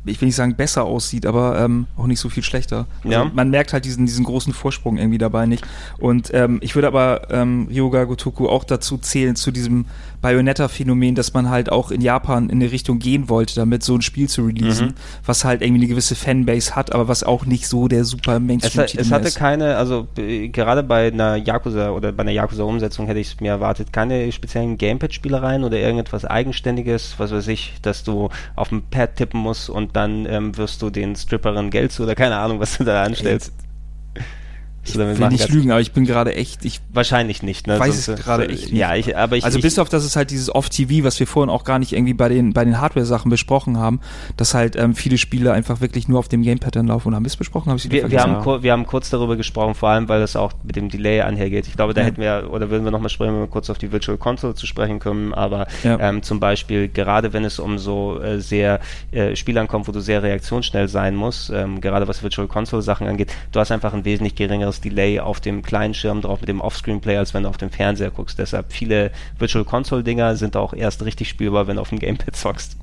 ich 0.07 0.21
will 0.21 0.27
nicht 0.27 0.37
sagen 0.37 0.55
besser 0.57 0.85
aussieht, 0.85 1.27
aber 1.27 1.59
ähm, 1.61 1.87
auch 1.97 2.07
nicht 2.07 2.21
so 2.21 2.29
viel 2.29 2.43
schlechter. 2.43 2.87
Also 3.05 3.11
Ja. 3.11 3.31
Man 3.33 3.51
merkt 3.51 3.73
halt 3.73 3.85
diesen, 3.85 4.07
diesen 4.07 4.25
großen 4.25 4.53
Vorsprung 4.53 4.97
irgendwie 4.97 5.19
dabei 5.19 5.47
nicht. 5.47 5.67
Und 5.99 6.31
ähm, 6.33 6.59
ich 6.63 6.75
würde 6.75 6.89
aber 6.89 7.29
ähm, 7.31 7.69
Ryoga 7.71 8.05
Gotoku 8.05 8.49
auch 8.49 8.65
dazu 8.65 8.99
zählen, 8.99 9.37
zu 9.37 9.51
diesem 9.51 9.87
Bayonetta-Phänomen, 10.23 11.15
dass 11.15 11.33
man 11.35 11.51
halt 11.51 11.71
auch 11.71 11.91
in 11.91 12.01
Japan 12.01 12.49
in 12.51 12.61
eine 12.63 12.71
Richtung 12.73 12.99
gehen 12.99 13.29
wollte, 13.29 13.55
damit 13.55 13.83
so 13.83 13.95
ein 13.95 14.03
Spiel 14.03 14.29
zu 14.29 14.43
releasen, 14.45 14.89
Mhm. 14.89 14.95
was 15.25 15.45
halt 15.45 15.63
irgendwie 15.63 15.81
eine 15.83 15.89
gewisse 15.89 16.15
Fanbase 16.15 16.75
hat, 16.77 16.93
aber 16.93 17.09
was 17.09 17.23
auch 17.25 17.47
nicht 17.47 17.67
so 17.69 17.89
der 17.89 18.05
super 18.05 18.39
Mainstream-Titel 18.41 19.01
es 19.01 19.11
hatte 19.11 19.29
ist. 19.29 19.37
keine, 19.37 19.77
also 19.77 20.07
äh, 20.19 20.49
gerade 20.49 20.83
bei 20.83 21.09
einer 21.09 21.37
Yakuza 21.37 21.91
oder 21.91 22.13
bei 22.13 22.23
einer 22.23 22.33
Yakuza-Umsetzung 22.33 23.07
hätte 23.07 23.21
ich 23.21 23.29
es 23.29 23.41
mir 23.41 23.51
erwartet, 23.51 23.93
keine 23.93 24.31
speziellen 24.33 24.79
Gamepad-Spielereien 24.79 25.65
oder 25.65 25.79
irgendetwas 25.79 26.25
Eigenständiges, 26.25 27.15
was 27.19 27.31
weiß 27.33 27.49
ich, 27.49 27.75
dass 27.83 28.05
du 28.05 28.29
auf 28.55 28.69
dem 28.71 28.83
Pad 28.83 29.17
tippen 29.17 29.41
musst 29.41 29.71
und 29.71 29.97
dann 29.97 30.27
ähm, 30.27 30.57
wirst 30.57 30.83
du 30.83 30.91
den 30.91 31.17
Stripperin 31.17 31.71
Geld 31.71 31.93
zu 31.93 32.03
oder 32.03 32.15
keine 32.15 32.37
Ahnung, 32.37 32.61
was 32.61 32.79
du 32.79 32.85
da 32.85 33.03
anstellst. 33.03 33.53
Damit 33.57 33.67
Ich 34.89 34.97
will 34.97 35.29
nicht 35.29 35.49
lügen, 35.49 35.71
aber 35.71 35.81
ich 35.81 35.93
bin 35.93 36.05
gerade 36.05 36.35
echt, 36.35 36.65
ich 36.65 36.81
Wahrscheinlich 36.93 37.43
nicht, 37.43 37.67
ne? 37.67 37.79
Weiß 37.79 38.05
Sonst, 38.05 38.19
es 38.21 38.25
gerade 38.25 38.45
äh, 38.49 38.53
echt 38.53 38.71
Ja, 38.71 38.95
ich, 38.95 39.17
aber 39.17 39.37
ich, 39.37 39.45
also 39.45 39.59
ich, 39.59 39.63
bis 39.63 39.79
auf, 39.79 39.89
dass 39.89 40.05
es 40.05 40.17
halt 40.17 40.31
dieses 40.31 40.55
Off-TV, 40.55 41.05
was 41.05 41.21
wir 41.21 41.27
vorhin 41.27 41.51
auch 41.51 41.65
gar 41.65 41.79
nicht 41.79 41.93
irgendwie 41.93 42.15
bei 42.15 42.29
den, 42.29 42.53
bei 42.53 42.65
den 42.65 42.81
Hardware-Sachen 42.81 43.31
besprochen 43.31 43.79
haben, 43.79 44.01
dass 44.37 44.55
halt 44.55 44.77
ähm, 44.77 44.95
viele 44.95 45.19
Spiele 45.19 45.53
einfach 45.53 45.81
wirklich 45.81 46.09
nur 46.09 46.19
auf 46.19 46.29
dem 46.29 46.43
Gamepad 46.43 46.77
dann 46.77 46.87
laufen. 46.87 47.09
Und 47.09 47.15
haben 47.17 47.25
wir 47.25 47.29
es 47.29 47.37
besprochen? 47.37 47.71
Hab 47.71 47.79
ich 47.79 47.91
wir, 47.91 48.11
wir, 48.11 48.21
haben, 48.21 48.45
Ja. 48.47 48.63
wir 48.63 48.73
haben 48.73 48.87
kurz 48.87 49.11
darüber 49.11 49.37
gesprochen, 49.37 49.75
vor 49.75 49.91
allem, 49.91 50.09
weil 50.09 50.23
es 50.23 50.37
auch 50.37 50.53
mit 50.63 50.77
dem 50.77 50.89
Delay 50.89 51.21
einhergeht. 51.21 51.67
Ich 51.67 51.75
glaube, 51.77 51.93
da 51.93 52.01
Ja. 52.01 52.07
hätten 52.07 52.21
wir, 52.23 52.49
oder 52.51 52.71
würden 52.71 52.85
wir 52.85 52.91
nochmal 52.91 53.11
sprechen, 53.11 53.35
wenn 53.35 53.41
wir 53.41 53.47
kurz 53.49 53.69
auf 53.69 53.79
die 53.79 53.93
Virtual 53.93 54.17
Console 54.17 54.55
zu 54.55 54.67
sprechen 54.67 54.99
kommen, 55.01 55.35
aber 55.35 55.67
Ja. 55.83 55.99
ähm, 56.01 56.23
zum 56.23 56.41
Beispiel, 56.41 56.89
gerade 56.89 57.33
wenn 57.33 57.45
es 57.45 57.59
um 57.59 57.79
so 57.79 58.21
äh, 58.23 58.41
sehr 58.41 58.81
äh, 59.13 59.37
Spiele 59.37 59.61
ankommt, 59.61 59.87
wo 59.89 59.93
du 59.93 60.01
sehr 60.01 60.23
reaktionsschnell 60.23 60.89
sein 60.89 61.15
musst, 61.15 61.51
ähm, 61.51 61.81
gerade 61.81 62.09
was 62.09 62.23
Virtual 62.23 62.49
Console 62.49 62.83
Sachen 62.83 63.07
angeht, 63.07 63.33
du 63.53 63.61
hast 63.61 63.71
einfach 63.71 63.93
ein 63.93 64.05
wesentlich 64.05 64.35
geringeres 64.35 64.76
Delay 64.81 65.21
auf 65.21 65.41
dem 65.41 65.63
kleinen 65.63 65.95
Schirm 65.95 66.21
drauf 66.21 66.41
mit 66.41 66.49
dem 66.49 66.61
Offscreen-Play, 66.61 67.17
als 67.17 67.35
wenn 67.35 67.45
du 67.45 67.49
auf 67.49 67.57
dem 67.57 67.71
Fernseher 67.71 68.11
guckst. 68.11 68.39
Deshalb 68.39 68.73
viele 68.73 69.11
Virtual 69.39 69.65
Console-Dinger 69.65 70.37
sind 70.37 70.57
auch 70.57 70.73
erst 70.73 71.05
richtig 71.05 71.29
spielbar, 71.29 71.67
wenn 71.67 71.77
du 71.77 71.83
auf 71.83 71.91
dem 71.91 71.99
Gamepad 71.99 72.37
zockst. 72.37 72.77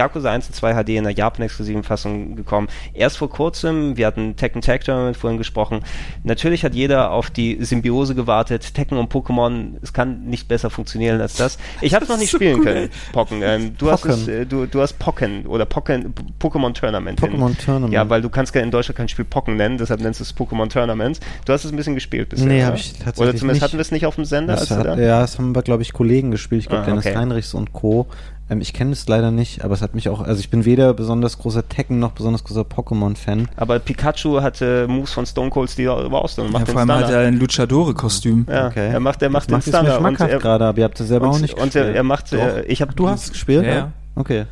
Yakuza 0.00 0.30
1 0.30 0.46
und 0.48 0.54
2 0.54 0.74
HD 0.82 0.88
in 0.90 1.04
der 1.04 1.12
Japan-exklusiven 1.12 1.82
Fassung 1.82 2.34
gekommen. 2.36 2.68
Erst 2.94 3.18
vor 3.18 3.28
kurzem, 3.28 3.96
wir 3.96 4.06
hatten 4.06 4.36
Tekken 4.36 4.62
Tag 4.62 4.82
Tournament 4.84 5.16
vorhin 5.16 5.36
gesprochen. 5.38 5.80
Natürlich 6.24 6.64
hat 6.64 6.74
jeder 6.74 7.10
auf 7.10 7.28
die 7.30 7.62
Symbiose 7.62 8.14
gewartet. 8.14 8.74
Tekken 8.74 8.96
und 8.98 9.12
Pokémon, 9.12 9.74
es 9.82 9.92
kann 9.92 10.24
nicht 10.24 10.48
besser 10.48 10.70
funktionieren 10.70 11.20
als 11.20 11.34
das. 11.34 11.58
Ich 11.82 11.94
habe 11.94 12.04
es 12.04 12.08
noch 12.10 12.18
nicht 12.18 12.30
spielen 12.34 12.62
können, 12.62 12.88
Pocken. 13.12 13.42
Ähm, 13.42 13.74
du 13.76 13.90
hast 13.90 14.04
es, 14.06 14.20
Pocken. 14.24 14.28
äh, 14.42 14.46
du, 14.46 14.66
du 14.66 14.80
hast 14.80 14.98
Pocken 14.98 15.46
oder 15.46 15.66
Pocken, 15.66 16.14
Pokémon 16.40 16.72
Tournament. 16.72 17.20
Pokémon 17.20 17.56
Tournament. 17.62 17.92
Ja, 17.92 18.08
weil 18.08 18.22
du 18.22 18.28
kannst 18.30 18.56
in 18.56 18.70
Deutschland 18.70 18.96
kein 18.96 19.08
Spiel 19.08 19.24
Pocken 19.26 19.56
nennen, 19.56 19.76
deshalb 19.78 20.00
nennst 20.00 20.20
du 20.20 20.24
es 20.24 20.34
Pokémon 20.36 20.68
Tournament. 20.68 21.20
Du 21.44 21.52
hast 21.52 21.64
es 21.64 21.70
ein 21.72 21.76
bisschen 21.76 21.94
gespielt 21.94 22.28
bisher. 22.30 22.46
Nee, 22.46 22.58
oder? 22.58 22.66
hab 22.68 22.74
ich 22.76 22.92
tatsächlich 22.94 23.18
Oder 23.20 23.36
zumindest 23.36 23.54
nicht. 23.56 23.62
hatten 23.62 23.76
wir 23.76 23.80
es 23.82 23.90
nicht 23.90 24.06
auf 24.06 24.14
dem 24.14 24.24
Sender. 24.24 24.54
Das 24.56 24.70
hat, 24.70 24.86
ja, 24.98 25.20
das 25.20 25.38
haben 25.38 25.54
wir, 25.54 25.62
glaube 25.62 25.82
ich, 25.82 25.92
Kollegen 25.92 26.30
gespielt. 26.30 26.62
Ich 26.62 26.68
glaube, 26.68 26.84
Ah, 26.84 26.86
Dennis 26.86 27.04
okay. 27.06 27.16
Heinrichs 27.16 27.52
und 27.54 27.72
Co. 27.72 28.06
Ähm, 28.50 28.60
ich 28.60 28.72
kenne 28.72 28.92
es 28.92 29.06
leider 29.08 29.30
nicht, 29.30 29.64
aber 29.64 29.74
es 29.74 29.80
hat 29.80 29.94
mich 29.94 30.08
auch, 30.08 30.20
also 30.20 30.40
ich 30.40 30.50
bin 30.50 30.64
weder 30.64 30.92
besonders 30.92 31.38
großer 31.38 31.68
Tekken 31.68 31.98
noch 32.00 32.10
besonders 32.12 32.42
großer 32.44 32.62
Pokémon-Fan. 32.62 33.48
Aber 33.56 33.78
Pikachu 33.78 34.42
hatte 34.42 34.86
Moves 34.88 35.12
von 35.12 35.24
Stone 35.24 35.50
Cold 35.50 35.70
Steve 35.70 35.92
Austin 35.92 36.46
und 36.46 36.52
macht 36.52 36.62
Ja, 36.62 36.66
den 36.66 36.72
vor 36.72 36.80
allem 36.80 37.04
hat 37.04 37.10
er 37.12 37.20
ein 37.20 37.38
Luchadore-Kostüm. 37.38 38.46
Ja, 38.48 38.66
Okay. 38.66 38.90
er 38.92 39.00
macht, 39.00 39.22
er 39.22 39.30
macht 39.30 39.48
den 39.48 39.56
es 39.58 39.66
mir 39.66 39.72
Stunner 39.72 39.94
und 39.94 40.00
schmackhaft 40.00 40.32
er, 40.32 40.38
gerade, 40.40 40.66
aber 40.66 40.78
ihr 40.78 40.84
habt 40.84 40.98
es 41.00 41.08
selber 41.08 41.28
auch 41.28 41.34
und, 41.34 41.42
nicht 41.42 41.54
und 41.54 41.74
er, 41.76 41.94
er 41.94 42.02
macht, 42.02 42.32
Doch. 42.32 42.38
äh, 42.38 42.62
ich 42.66 42.82
habe 42.82 42.92
Du 42.94 43.08
hast 43.08 43.24
es 43.24 43.32
gespielt? 43.32 43.64
Ja, 43.64 43.72
ja. 43.72 43.92
Okay. 44.16 44.46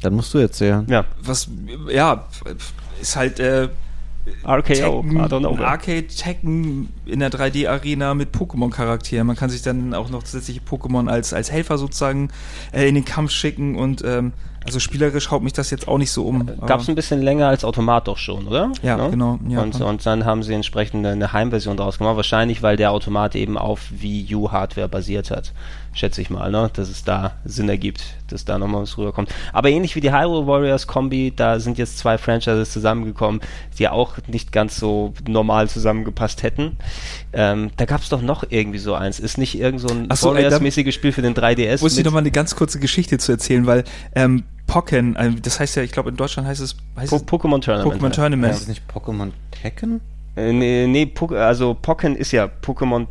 Dann 0.00 0.14
musst 0.14 0.32
du 0.34 0.38
erzählen. 0.38 0.84
ja, 0.88 1.04
Was, 1.22 1.48
ja, 1.92 2.24
ist 3.00 3.16
halt 3.16 3.38
äh, 3.38 3.68
RKO, 4.44 4.62
Tekken, 4.62 5.16
I 5.16 5.28
don't 5.28 5.40
know. 5.40 5.56
Arcade-Tekken 5.56 6.88
in 7.06 7.20
der 7.20 7.30
3D-Arena 7.30 8.14
mit 8.14 8.34
Pokémon-Charakteren. 8.34 9.26
Man 9.26 9.36
kann 9.36 9.50
sich 9.50 9.62
dann 9.62 9.94
auch 9.94 10.10
noch 10.10 10.22
zusätzliche 10.22 10.60
Pokémon 10.60 11.08
als, 11.08 11.32
als 11.32 11.50
Helfer 11.50 11.78
sozusagen 11.78 12.30
äh, 12.72 12.88
in 12.88 12.94
den 12.94 13.04
Kampf 13.04 13.32
schicken 13.32 13.76
und 13.76 14.02
ähm, 14.04 14.32
also 14.64 14.78
spielerisch 14.78 15.30
haut 15.30 15.42
mich 15.42 15.52
das 15.52 15.70
jetzt 15.70 15.88
auch 15.88 15.98
nicht 15.98 16.12
so 16.12 16.24
um. 16.26 16.48
Gab 16.66 16.80
es 16.80 16.88
ein 16.88 16.94
bisschen 16.94 17.20
länger 17.20 17.48
als 17.48 17.64
Automat 17.64 18.06
doch 18.06 18.18
schon, 18.18 18.46
oder? 18.46 18.70
Ja, 18.82 18.96
Ne? 18.96 19.10
genau, 19.10 19.38
in 19.44 19.56
Und, 19.58 19.80
und 19.80 20.06
dann 20.06 20.24
haben 20.24 20.42
sie 20.42 20.54
entsprechend 20.54 21.04
eine, 21.04 21.14
eine 21.14 21.32
Heimversion 21.32 21.76
draus 21.76 21.98
gemacht. 21.98 22.16
Wahrscheinlich, 22.16 22.62
weil 22.62 22.76
der 22.76 22.92
Automat 22.92 23.34
eben 23.34 23.58
auf 23.58 23.80
Wii 23.90 24.34
U 24.36 24.52
Hardware 24.52 24.88
basiert 24.88 25.30
hat. 25.30 25.52
Schätze 25.94 26.22
ich 26.22 26.30
mal, 26.30 26.50
ne? 26.50 26.70
Dass 26.72 26.88
es 26.88 27.04
da 27.04 27.34
Sinn 27.44 27.68
ergibt, 27.68 28.02
dass 28.28 28.44
da 28.44 28.58
nochmal 28.58 28.82
was 28.82 28.96
rüberkommt. 28.96 29.28
Aber 29.52 29.68
ähnlich 29.68 29.94
wie 29.94 30.00
die 30.00 30.12
Hyrule 30.12 30.46
Warriors 30.46 30.86
Kombi, 30.86 31.32
da 31.34 31.60
sind 31.60 31.76
jetzt 31.76 31.98
zwei 31.98 32.16
Franchises 32.16 32.72
zusammengekommen, 32.72 33.42
die 33.78 33.88
auch 33.88 34.16
nicht 34.26 34.52
ganz 34.52 34.76
so 34.76 35.12
normal 35.26 35.68
zusammengepasst 35.68 36.42
hätten. 36.42 36.78
Ähm, 37.34 37.70
da 37.76 37.84
gab 37.84 38.00
es 38.00 38.08
doch 38.08 38.22
noch 38.22 38.44
irgendwie 38.48 38.78
so 38.78 38.94
eins. 38.94 39.20
Ist 39.20 39.36
nicht 39.36 39.58
irgend 39.58 39.80
so 39.80 39.88
ein 39.88 40.08
so, 40.14 40.30
Warriors-mäßiges 40.30 40.94
Spiel 40.94 41.12
für 41.12 41.22
den 41.22 41.34
3DS? 41.34 41.82
muss 41.82 41.92
ich 41.92 41.98
mit- 41.98 42.06
noch 42.06 42.12
mal 42.12 42.20
eine 42.20 42.30
ganz 42.30 42.56
kurze 42.56 42.78
Geschichte 42.78 43.18
zu 43.18 43.32
erzählen, 43.32 43.66
weil 43.66 43.84
ähm, 44.14 44.44
Pokken, 44.66 45.16
äh, 45.16 45.32
das 45.42 45.60
heißt 45.60 45.76
ja, 45.76 45.82
ich 45.82 45.92
glaube 45.92 46.08
in 46.08 46.16
Deutschland 46.16 46.48
heißt 46.48 46.62
es, 46.62 46.76
heißt 46.96 47.12
Pokémon 47.12 47.60
Tournament. 47.60 48.02
Pokémon 48.02 48.10
Tournament. 48.10 48.54
Ist 48.54 48.62
es 48.62 48.68
nicht 48.68 48.82
Pokémon 48.90 49.32
Tekken? 49.50 50.00
Äh, 50.36 50.52
nee, 50.52 50.86
nee 50.86 51.12
also 51.36 51.74
Pokken 51.74 52.16
ist 52.16 52.32
ja 52.32 52.48
Pokémon 52.62 53.06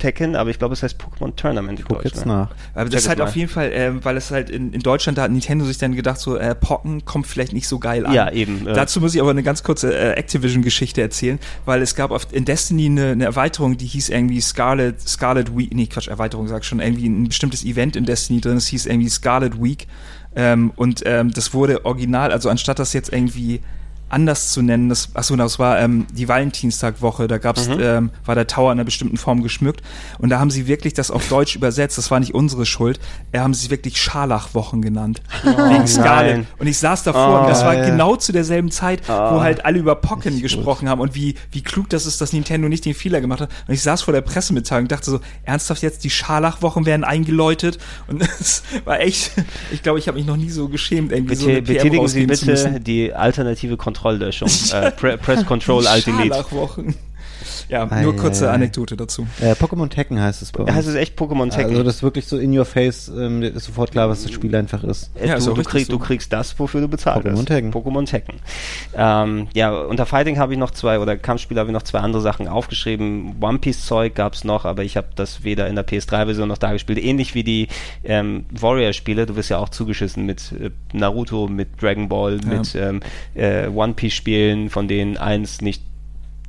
Tekken, 0.00 0.34
aber 0.34 0.50
ich 0.50 0.58
glaube, 0.58 0.72
es 0.72 0.82
heißt 0.82 1.00
Pokémon 1.00 1.36
Tournament. 1.36 1.78
Ich 1.78 1.84
in 1.84 1.94
guck 1.94 2.04
jetzt 2.04 2.16
Deutschland. 2.16 2.50
nach. 2.50 2.56
Aber 2.74 2.84
Check 2.84 2.92
das 2.92 3.02
ist 3.02 3.08
halt 3.08 3.18
mal. 3.20 3.26
auf 3.26 3.36
jeden 3.36 3.48
Fall, 3.48 3.70
ähm, 3.72 4.00
weil 4.04 4.16
es 4.16 4.32
halt 4.32 4.50
in, 4.50 4.72
in 4.72 4.80
Deutschland, 4.80 5.16
da 5.16 5.22
hat 5.22 5.30
Nintendo 5.30 5.64
sich 5.64 5.78
dann 5.78 5.94
gedacht, 5.94 6.18
so, 6.18 6.36
äh, 6.36 6.56
Pocken 6.56 7.04
kommt 7.04 7.28
vielleicht 7.28 7.52
nicht 7.52 7.68
so 7.68 7.78
geil 7.78 8.04
an. 8.04 8.12
Ja, 8.12 8.32
eben. 8.32 8.66
äh, 8.66 8.72
Dazu 8.72 9.00
muss 9.00 9.14
ich 9.14 9.20
aber 9.20 9.30
eine 9.30 9.44
ganz 9.44 9.62
kurze 9.62 9.94
äh, 9.94 10.14
Activision-Geschichte 10.14 11.00
erzählen, 11.00 11.38
weil 11.64 11.82
es 11.82 11.94
gab 11.94 12.10
in 12.32 12.44
Destiny 12.44 12.86
eine, 12.86 13.12
eine 13.12 13.24
Erweiterung, 13.24 13.76
die 13.76 13.86
hieß 13.86 14.08
irgendwie 14.08 14.40
Scarlet, 14.40 15.00
Scarlet 15.00 15.56
Week, 15.56 15.72
nee, 15.72 15.86
Quatsch, 15.86 16.08
Erweiterung 16.08 16.48
sag 16.48 16.62
ich 16.62 16.68
schon, 16.68 16.80
irgendwie 16.80 17.08
ein 17.08 17.28
bestimmtes 17.28 17.64
Event 17.64 17.94
in 17.94 18.04
Destiny 18.04 18.40
drin, 18.40 18.56
es 18.56 18.66
hieß 18.66 18.86
irgendwie 18.86 19.08
Scarlet 19.08 19.62
Week 19.62 19.86
ähm, 20.34 20.72
und 20.76 21.02
ähm, 21.06 21.32
das 21.32 21.54
wurde 21.54 21.84
original, 21.84 22.32
also 22.32 22.48
anstatt 22.48 22.78
das 22.78 22.92
jetzt 22.92 23.12
irgendwie 23.12 23.60
anders 24.10 24.52
zu 24.52 24.60
nennen, 24.62 24.88
das, 24.88 25.08
achso, 25.14 25.36
das 25.36 25.58
war 25.58 25.78
ähm, 25.80 26.06
die 26.12 26.28
Valentinstagwoche, 26.28 27.28
da 27.28 27.38
gab's, 27.38 27.68
Mhm. 27.68 27.76
ähm, 27.80 28.10
war 28.24 28.34
der 28.34 28.46
Tower 28.46 28.72
in 28.72 28.78
einer 28.78 28.84
bestimmten 28.84 29.16
Form 29.16 29.42
geschmückt 29.42 29.82
und 30.18 30.30
da 30.30 30.38
haben 30.40 30.50
sie 30.50 30.66
wirklich 30.66 30.94
das 30.94 31.10
auf 31.10 31.28
Deutsch 31.28 31.54
übersetzt, 31.56 31.96
das 31.98 32.10
war 32.10 32.20
nicht 32.20 32.34
unsere 32.34 32.66
Schuld, 32.66 32.98
äh, 33.32 33.38
haben 33.38 33.54
sie 33.54 33.70
wirklich 33.70 34.00
Scharlachwochen 34.00 34.82
genannt. 34.82 35.22
Wegen 35.44 35.86
Scarlet. 35.86 36.36
nein. 36.36 36.46
Und 36.58 36.66
ich 36.66 36.78
saß 36.78 37.04
davor 37.04 37.20
Oh, 37.38 37.42
und 37.42 37.48
das 37.50 37.64
war 37.64 37.74
ja. 37.74 37.84
genau 37.88 38.16
zu 38.16 38.32
derselben 38.32 38.70
Zeit, 38.70 39.08
wo 39.08 39.12
Ah. 39.12 39.40
halt 39.40 39.64
alle 39.64 39.78
über 39.78 39.94
Pocken 39.94 40.32
Nicht 40.32 40.42
gesprochen 40.42 40.88
haben 40.88 41.00
und 41.00 41.14
wie, 41.14 41.34
wie 41.52 41.62
klug 41.62 41.88
das 41.90 42.06
ist, 42.06 42.20
dass 42.20 42.32
Nintendo 42.32 42.68
nicht 42.68 42.84
den 42.84 42.94
Fehler 42.94 43.20
gemacht 43.20 43.40
hat. 43.40 43.50
Und 43.68 43.74
ich 43.74 43.82
saß 43.82 44.02
vor 44.02 44.12
der 44.12 44.20
Pressemitteilung 44.22 44.84
und 44.84 44.92
dachte 44.92 45.10
so, 45.10 45.20
ernsthaft 45.44 45.82
jetzt, 45.82 46.02
die 46.04 46.10
Scharlachwochen 46.10 46.86
werden 46.86 47.04
eingeläutet 47.04 47.78
und 48.08 48.22
es 48.22 48.62
war 48.84 49.00
echt, 49.00 49.32
ich 49.70 49.82
glaube, 49.82 49.98
ich 49.98 50.08
habe 50.08 50.18
mich 50.18 50.26
noch 50.26 50.36
nie 50.36 50.50
so 50.50 50.68
geschämt, 50.68 51.12
irgendwie 51.12 51.34
so 51.36 51.46
eine 51.48 51.62
PM 51.62 51.74
betätigen 51.76 52.08
Sie 52.08 52.26
bitte 52.26 52.80
die 52.80 53.12
alternative 53.12 53.76
Kontrollaltlöschung. 54.00 54.48
äh, 54.72 54.90
Pre 54.96 55.18
Press 55.18 55.44
Control 55.44 55.86
Alt 55.86 56.06
Delete. 56.06 56.28
Scharlachwochen. 56.34 56.94
Ja, 57.70 57.90
Ei, 57.90 58.02
nur 58.02 58.16
kurze 58.16 58.50
ei. 58.50 58.54
Anekdote 58.54 58.96
dazu. 58.96 59.26
Äh, 59.40 59.52
Pokémon 59.52 59.88
Tekken 59.88 60.20
heißt 60.20 60.42
es 60.42 60.52
bei 60.52 60.64
uns. 60.64 60.72
heißt 60.72 60.88
es 60.88 60.94
echt 60.96 61.18
Pokémon 61.18 61.50
Tekken. 61.50 61.70
Also 61.70 61.82
das 61.84 61.96
ist 61.96 62.02
wirklich 62.02 62.26
so 62.26 62.36
in 62.38 62.56
your 62.56 62.64
face, 62.64 63.08
ähm, 63.08 63.42
ist 63.42 63.64
sofort 63.66 63.92
klar, 63.92 64.08
was 64.08 64.22
das 64.24 64.32
Spiel 64.32 64.54
einfach 64.56 64.82
ist. 64.84 65.10
Äh, 65.14 65.28
Ja, 65.28 65.38
du, 65.38 65.50
auch 65.52 65.54
du, 65.54 65.62
krieg, 65.62 65.86
so. 65.86 65.92
du 65.92 65.98
kriegst 65.98 66.32
das, 66.32 66.58
wofür 66.58 66.80
du 66.80 66.88
bezahlt 66.88 67.24
Pokémon 67.24 67.38
hast. 67.38 67.46
Tekken. 67.46 67.72
Pokémon 67.72 68.04
Tekken. 68.06 68.34
Ähm, 68.96 69.46
ja, 69.54 69.70
unter 69.80 70.06
Fighting 70.06 70.38
habe 70.38 70.52
ich 70.52 70.58
noch 70.58 70.70
zwei, 70.72 70.98
oder 70.98 71.16
Kampfspiele 71.16 71.60
habe 71.60 71.70
ich 71.70 71.74
noch 71.74 71.82
zwei 71.82 72.00
andere 72.00 72.22
Sachen 72.22 72.48
aufgeschrieben. 72.48 73.36
One 73.40 73.58
Piece 73.58 73.84
Zeug 73.86 74.14
gab 74.14 74.34
es 74.34 74.44
noch, 74.44 74.64
aber 74.64 74.82
ich 74.84 74.96
habe 74.96 75.08
das 75.14 75.44
weder 75.44 75.68
in 75.68 75.76
der 75.76 75.86
PS3-Version 75.86 76.48
noch 76.48 76.58
da 76.58 76.72
gespielt. 76.72 76.98
Ähnlich 77.02 77.34
wie 77.34 77.44
die 77.44 77.68
ähm, 78.04 78.46
Warrior-Spiele. 78.50 79.26
Du 79.26 79.36
wirst 79.36 79.50
ja 79.50 79.58
auch 79.58 79.68
zugeschissen 79.68 80.26
mit 80.26 80.52
äh, 80.60 80.70
Naruto, 80.92 81.46
mit 81.48 81.80
Dragon 81.80 82.08
Ball, 82.08 82.40
Ja. 82.44 82.58
mit 82.58 82.74
ähm, 82.74 83.00
äh, 83.34 83.68
One 83.68 83.94
Piece-Spielen, 83.94 84.70
von 84.70 84.88
denen 84.88 85.16
eins 85.16 85.60
nicht 85.60 85.82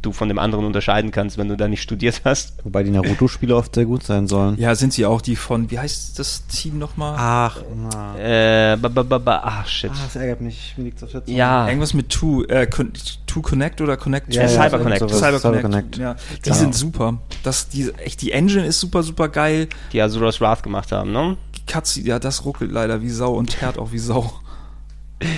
du 0.02 0.12
von 0.12 0.28
dem 0.28 0.40
anderen 0.40 0.66
unterscheiden 0.66 1.12
kannst, 1.12 1.38
wenn 1.38 1.48
du 1.48 1.56
da 1.58 1.68
nicht 1.68 1.82
studiert 1.82 2.22
hast. 2.26 2.54
Wobei 2.64 2.84
die 2.84 2.90
Naruto-Spiele 2.92 3.56
oft 3.56 3.76
sehr 3.76 3.86
gut 3.86 4.04
sein 4.04 4.28
sollen. 4.28 4.58
Ja, 4.58 4.74
sind 4.76 4.94
sie 4.94 5.06
auch 5.06 5.22
die 5.22 5.36
von, 5.36 5.70
wie 5.72 5.80
heißt 5.80 6.18
das 6.18 6.48
Team 6.48 6.80
nochmal? 6.80 7.16
Ach, 7.18 7.58
na. 7.76 8.18
Äh, 8.18 8.78
ba, 8.78 8.88
ba, 8.88 9.04
ba, 9.04 9.18
ba, 9.18 9.42
ach 9.44 9.68
shit. 9.68 9.92
Ah, 9.94 9.98
das 10.04 10.16
ärgert 10.16 10.42
mich. 10.42 10.74
Mir 10.78 10.86
liegt's 10.86 11.04
auf 11.04 11.12
der 11.12 11.24
Zunge. 11.26 11.38
ja, 11.38 11.68
Irgendwas 11.68 11.94
mit 11.94 12.10
Two, 12.10 12.44
äh, 12.46 12.66
Con 12.68 12.92
Two 13.28 13.42
Connect 13.42 13.80
oder 13.82 13.96
Connect 13.98 14.34
Ja, 14.34 14.44
ja, 14.44 14.50
ja, 14.50 14.56
Cyber 14.64 14.80
Connect. 14.80 15.00
sowas. 15.02 15.20
Cyber 15.20 15.40
Cyber 15.40 15.62
Connect. 15.62 15.92
Connect. 15.94 15.98
Ja, 15.98 16.16
die 16.38 16.42
Genau. 16.42 16.56
sind 16.56 16.76
super. 16.76 17.18
Das, 17.44 17.70
die, 17.70 17.92
echt, 17.98 18.22
die 18.22 18.32
Engine 18.32 18.66
ist 18.66 18.80
super, 18.80 19.04
super 19.04 19.30
geil. 19.30 19.68
die 19.94 20.02
Azuras 20.02 20.42
Wrath 20.42 20.64
gemacht 20.64 20.92
haben, 20.92 21.12
ne? 21.12 21.38
Katze, 21.68 22.02
ja, 22.02 22.20
das 22.20 22.44
ruckelt 22.44 22.72
leider 22.72 23.02
wie 23.02 23.10
Sau 23.10 23.34
und 23.34 23.52
teert 23.58 23.78
auch 23.78 23.92
wie 23.92 24.00
Sau. 24.00 24.32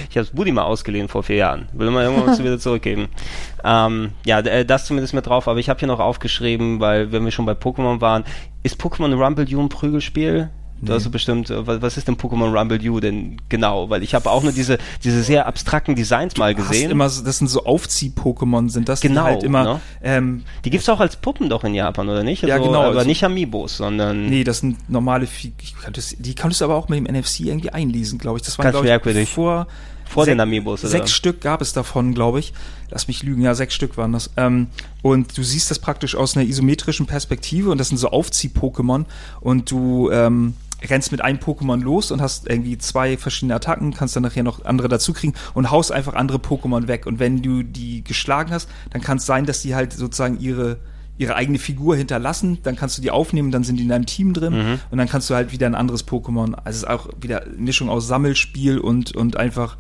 Ich 0.10 0.18
habe 0.18 0.28
Buddy 0.34 0.52
mal 0.52 0.64
ausgeliehen 0.64 1.08
vor 1.08 1.24
vier 1.24 1.38
Jahren. 1.38 1.68
Will 1.74 1.90
mal 1.92 2.04
irgendwann 2.04 2.38
wieder 2.40 2.60
zurückgeben. 2.60 3.10
Ähm, 3.66 4.10
ja, 4.26 4.40
äh, 4.40 4.66
das 4.66 4.88
zumindest 4.88 5.14
mit 5.14 5.26
drauf. 5.26 5.48
Aber 5.48 5.58
ich 5.58 5.70
habe 5.70 5.80
hier 5.80 5.88
noch 5.88 6.02
aufgeschrieben, 6.02 6.82
weil 6.82 7.14
wenn 7.14 7.24
wir 7.24 7.32
schon 7.32 7.46
bei 7.46 7.54
Pokémon 7.54 8.02
waren, 8.02 8.26
ist 8.62 8.78
Pokémon 8.78 9.14
Rumble 9.14 9.48
U 9.56 9.62
ein 9.62 9.70
Prügelspiel? 9.70 10.50
Du 10.86 10.92
Nee. 10.92 10.98
hast 10.98 11.06
du 11.06 11.12
bestimmt, 11.12 11.50
äh, 11.50 11.66
was, 11.82 11.96
ist 11.98 12.08
denn 12.08 12.18
Pokémon 12.18 12.52
Rumble 12.58 12.80
U 12.90 13.00
denn 13.00 13.38
genau? 13.50 13.90
Weil 13.90 14.04
ich 14.04 14.14
habe 14.14 14.30
auch 14.30 14.44
nur 14.44 14.52
diese, 14.52 14.78
diese 15.04 15.24
sehr 15.24 15.48
abstrakten 15.48 15.96
Designs 15.96 16.36
mal 16.38 16.56
Hast 16.58 16.68
gesehen. 16.70 16.92
immer, 16.92 17.10
so- 17.10 17.24
das 17.24 17.38
sind 17.38 17.48
so 17.48 17.64
Aufzieh-Pokémon, 17.66 18.70
sind 18.70 18.90
das 18.90 19.00
Genau, 19.02 19.22
die 19.26 19.28
halt 19.34 19.44
immer. 19.44 19.64
ne? 19.64 19.82
Ähm, 20.02 20.44
die 20.66 20.70
gibt's 20.70 20.90
auch 20.90 21.00
als 21.00 21.16
Puppen 21.16 21.50
doch 21.50 21.64
in 21.64 21.74
Japan, 21.74 22.10
oder 22.10 22.24
nicht? 22.24 22.44
Ja, 22.44 22.58
genau, 22.58 22.82
Aber 22.84 22.98
also- 22.98 23.08
nicht 23.08 23.24
Amiibos, 23.24 23.78
sondern 23.78 24.26
nee, 24.28 24.44
das 24.44 24.60
sind 24.60 24.90
normale. 24.90 25.26
Fi- 25.28 25.54
Ich 25.62 25.76
kann 25.80 25.94
das, 25.94 26.16
die 26.20 26.36
konntest 26.36 26.62
du 26.62 26.66
aber 26.66 26.76
auch 26.76 26.90
mit 26.90 26.98
dem 27.00 27.06
NFC 27.06 27.42
irgendwie 27.46 27.70
einlesen, 27.70 28.20
glaube 28.20 28.40
ich. 28.40 28.44
Das 28.44 28.58
war 28.58 28.64
Ganz 28.64 28.74
glaube 28.74 28.88
ich 28.88 28.92
merkwürdig. 28.92 29.30
vor. 29.30 29.68
vor 30.06 30.26
den 30.28 30.40
Amiibos, 30.40 30.82
oder? 30.82 30.90
Sechs 30.92 31.12
Stück 31.12 31.42
gab 31.42 31.60
es 31.62 31.74
davon, 31.74 32.14
glaube 32.14 32.40
ich. 32.40 32.54
Lass 32.92 33.08
mich 33.08 33.24
lügen, 33.24 33.42
ja, 33.42 33.56
sechs 33.56 33.74
Stück 33.74 33.98
waren 33.98 34.12
das. 34.12 34.30
Ähm, 34.38 34.68
und 35.02 35.36
du 35.36 35.42
siehst 35.44 35.72
das 35.72 35.80
praktisch 35.80 36.14
aus 36.16 36.38
einer 36.38 36.46
isometrischen 36.46 37.08
Perspektive 37.08 37.72
und 37.72 37.80
das 37.80 37.88
sind 37.90 37.98
so 37.98 38.10
Aufzieh-Pokémon 38.12 39.06
und 39.42 39.72
du 39.72 40.12
ähm, 40.12 40.54
rennst 40.90 41.12
mit 41.12 41.22
einem 41.22 41.40
Pokémon 41.40 41.82
los 41.82 42.12
und 42.12 42.22
hast 42.22 42.50
irgendwie 42.50 42.78
zwei 42.78 43.18
verschiedene 43.18 43.56
Attacken, 43.56 43.94
kannst 43.94 44.16
dann 44.16 44.24
nachher 44.24 44.44
noch 44.44 44.66
andere 44.66 44.88
dazu 44.90 45.14
kriegen 45.14 45.34
und 45.54 45.72
haust 45.72 45.92
einfach 45.92 46.14
andere 46.14 46.38
Pokémon 46.40 46.88
weg. 46.88 47.06
Und 47.06 47.20
wenn 47.20 47.42
du 47.42 47.64
die 47.64 48.04
geschlagen 48.04 48.52
hast, 48.52 48.70
dann 48.92 49.02
kann 49.02 49.18
es 49.18 49.26
sein, 49.26 49.46
dass 49.46 49.62
die 49.62 49.76
halt 49.76 49.94
sozusagen 49.94 50.40
ihre 50.40 50.78
ihre 51.16 51.36
eigene 51.36 51.60
Figur 51.60 51.96
hinterlassen, 51.96 52.58
dann 52.64 52.76
kannst 52.76 52.98
du 52.98 53.02
die 53.04 53.12
aufnehmen, 53.12 53.52
dann 53.52 53.64
sind 53.64 53.76
die 53.78 53.84
in 53.84 53.90
deinem 53.90 54.08
Team 54.08 54.34
drin 54.34 54.54
Mhm. 54.54 54.80
und 54.90 54.98
dann 54.98 55.08
kannst 55.08 55.30
du 55.30 55.36
halt 55.36 55.52
wieder 55.52 55.68
ein 55.68 55.76
anderes 55.76 56.08
Pokémon. 56.08 56.56
Also 56.56 56.70
es 56.70 56.76
ist 56.78 56.88
auch 56.90 57.08
wieder 57.22 57.44
eine 57.44 57.54
Mischung 57.58 57.88
aus 57.88 58.08
Sammelspiel 58.08 58.80
und, 58.80 59.16
und 59.16 59.38
einfach 59.38 59.78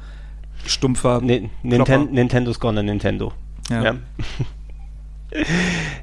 stumpfer 0.67 1.21
Klopper. 1.21 1.97
Ninten 1.97 2.13
Nintendo's 2.13 2.59
gone 2.59 2.83
Nintendo. 2.83 3.33
Ja. 3.71 3.83
Ja. 3.83 3.95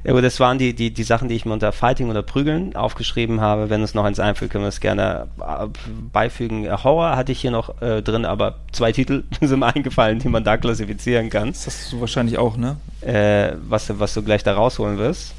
Ja, 0.03 0.13
gut, 0.13 0.23
das 0.23 0.39
waren 0.39 0.57
die, 0.57 0.73
die, 0.73 0.91
die 0.91 1.03
Sachen, 1.03 1.29
die 1.29 1.35
ich 1.35 1.45
mir 1.45 1.53
unter 1.53 1.71
Fighting 1.71 2.09
oder 2.09 2.21
Prügeln 2.21 2.75
aufgeschrieben 2.75 3.41
habe. 3.41 3.69
Wenn 3.69 3.81
es 3.81 3.93
noch 3.93 4.03
eins 4.03 4.19
einfällt, 4.19 4.51
können 4.51 4.63
wir 4.63 4.69
es 4.69 4.79
gerne 4.79 5.27
äh, 5.39 5.67
beifügen. 6.11 6.65
Äh, 6.65 6.77
Horror 6.83 7.15
hatte 7.15 7.31
ich 7.31 7.41
hier 7.41 7.51
noch 7.51 7.81
äh, 7.81 8.01
drin, 8.01 8.25
aber 8.25 8.55
zwei 8.71 8.91
Titel 8.91 9.23
sind 9.41 9.59
mir 9.59 9.73
eingefallen, 9.73 10.19
die 10.19 10.29
man 10.29 10.43
da 10.43 10.57
klassifizieren 10.57 11.29
kann. 11.29 11.49
Das 11.49 11.67
hast 11.67 11.93
du 11.93 12.01
wahrscheinlich 12.01 12.37
auch, 12.37 12.57
ne? 12.57 12.77
Äh, 13.01 13.55
was, 13.67 13.99
was 13.99 14.13
du 14.13 14.23
gleich 14.23 14.43
da 14.43 14.53
rausholen 14.53 14.97
wirst. 14.97 15.33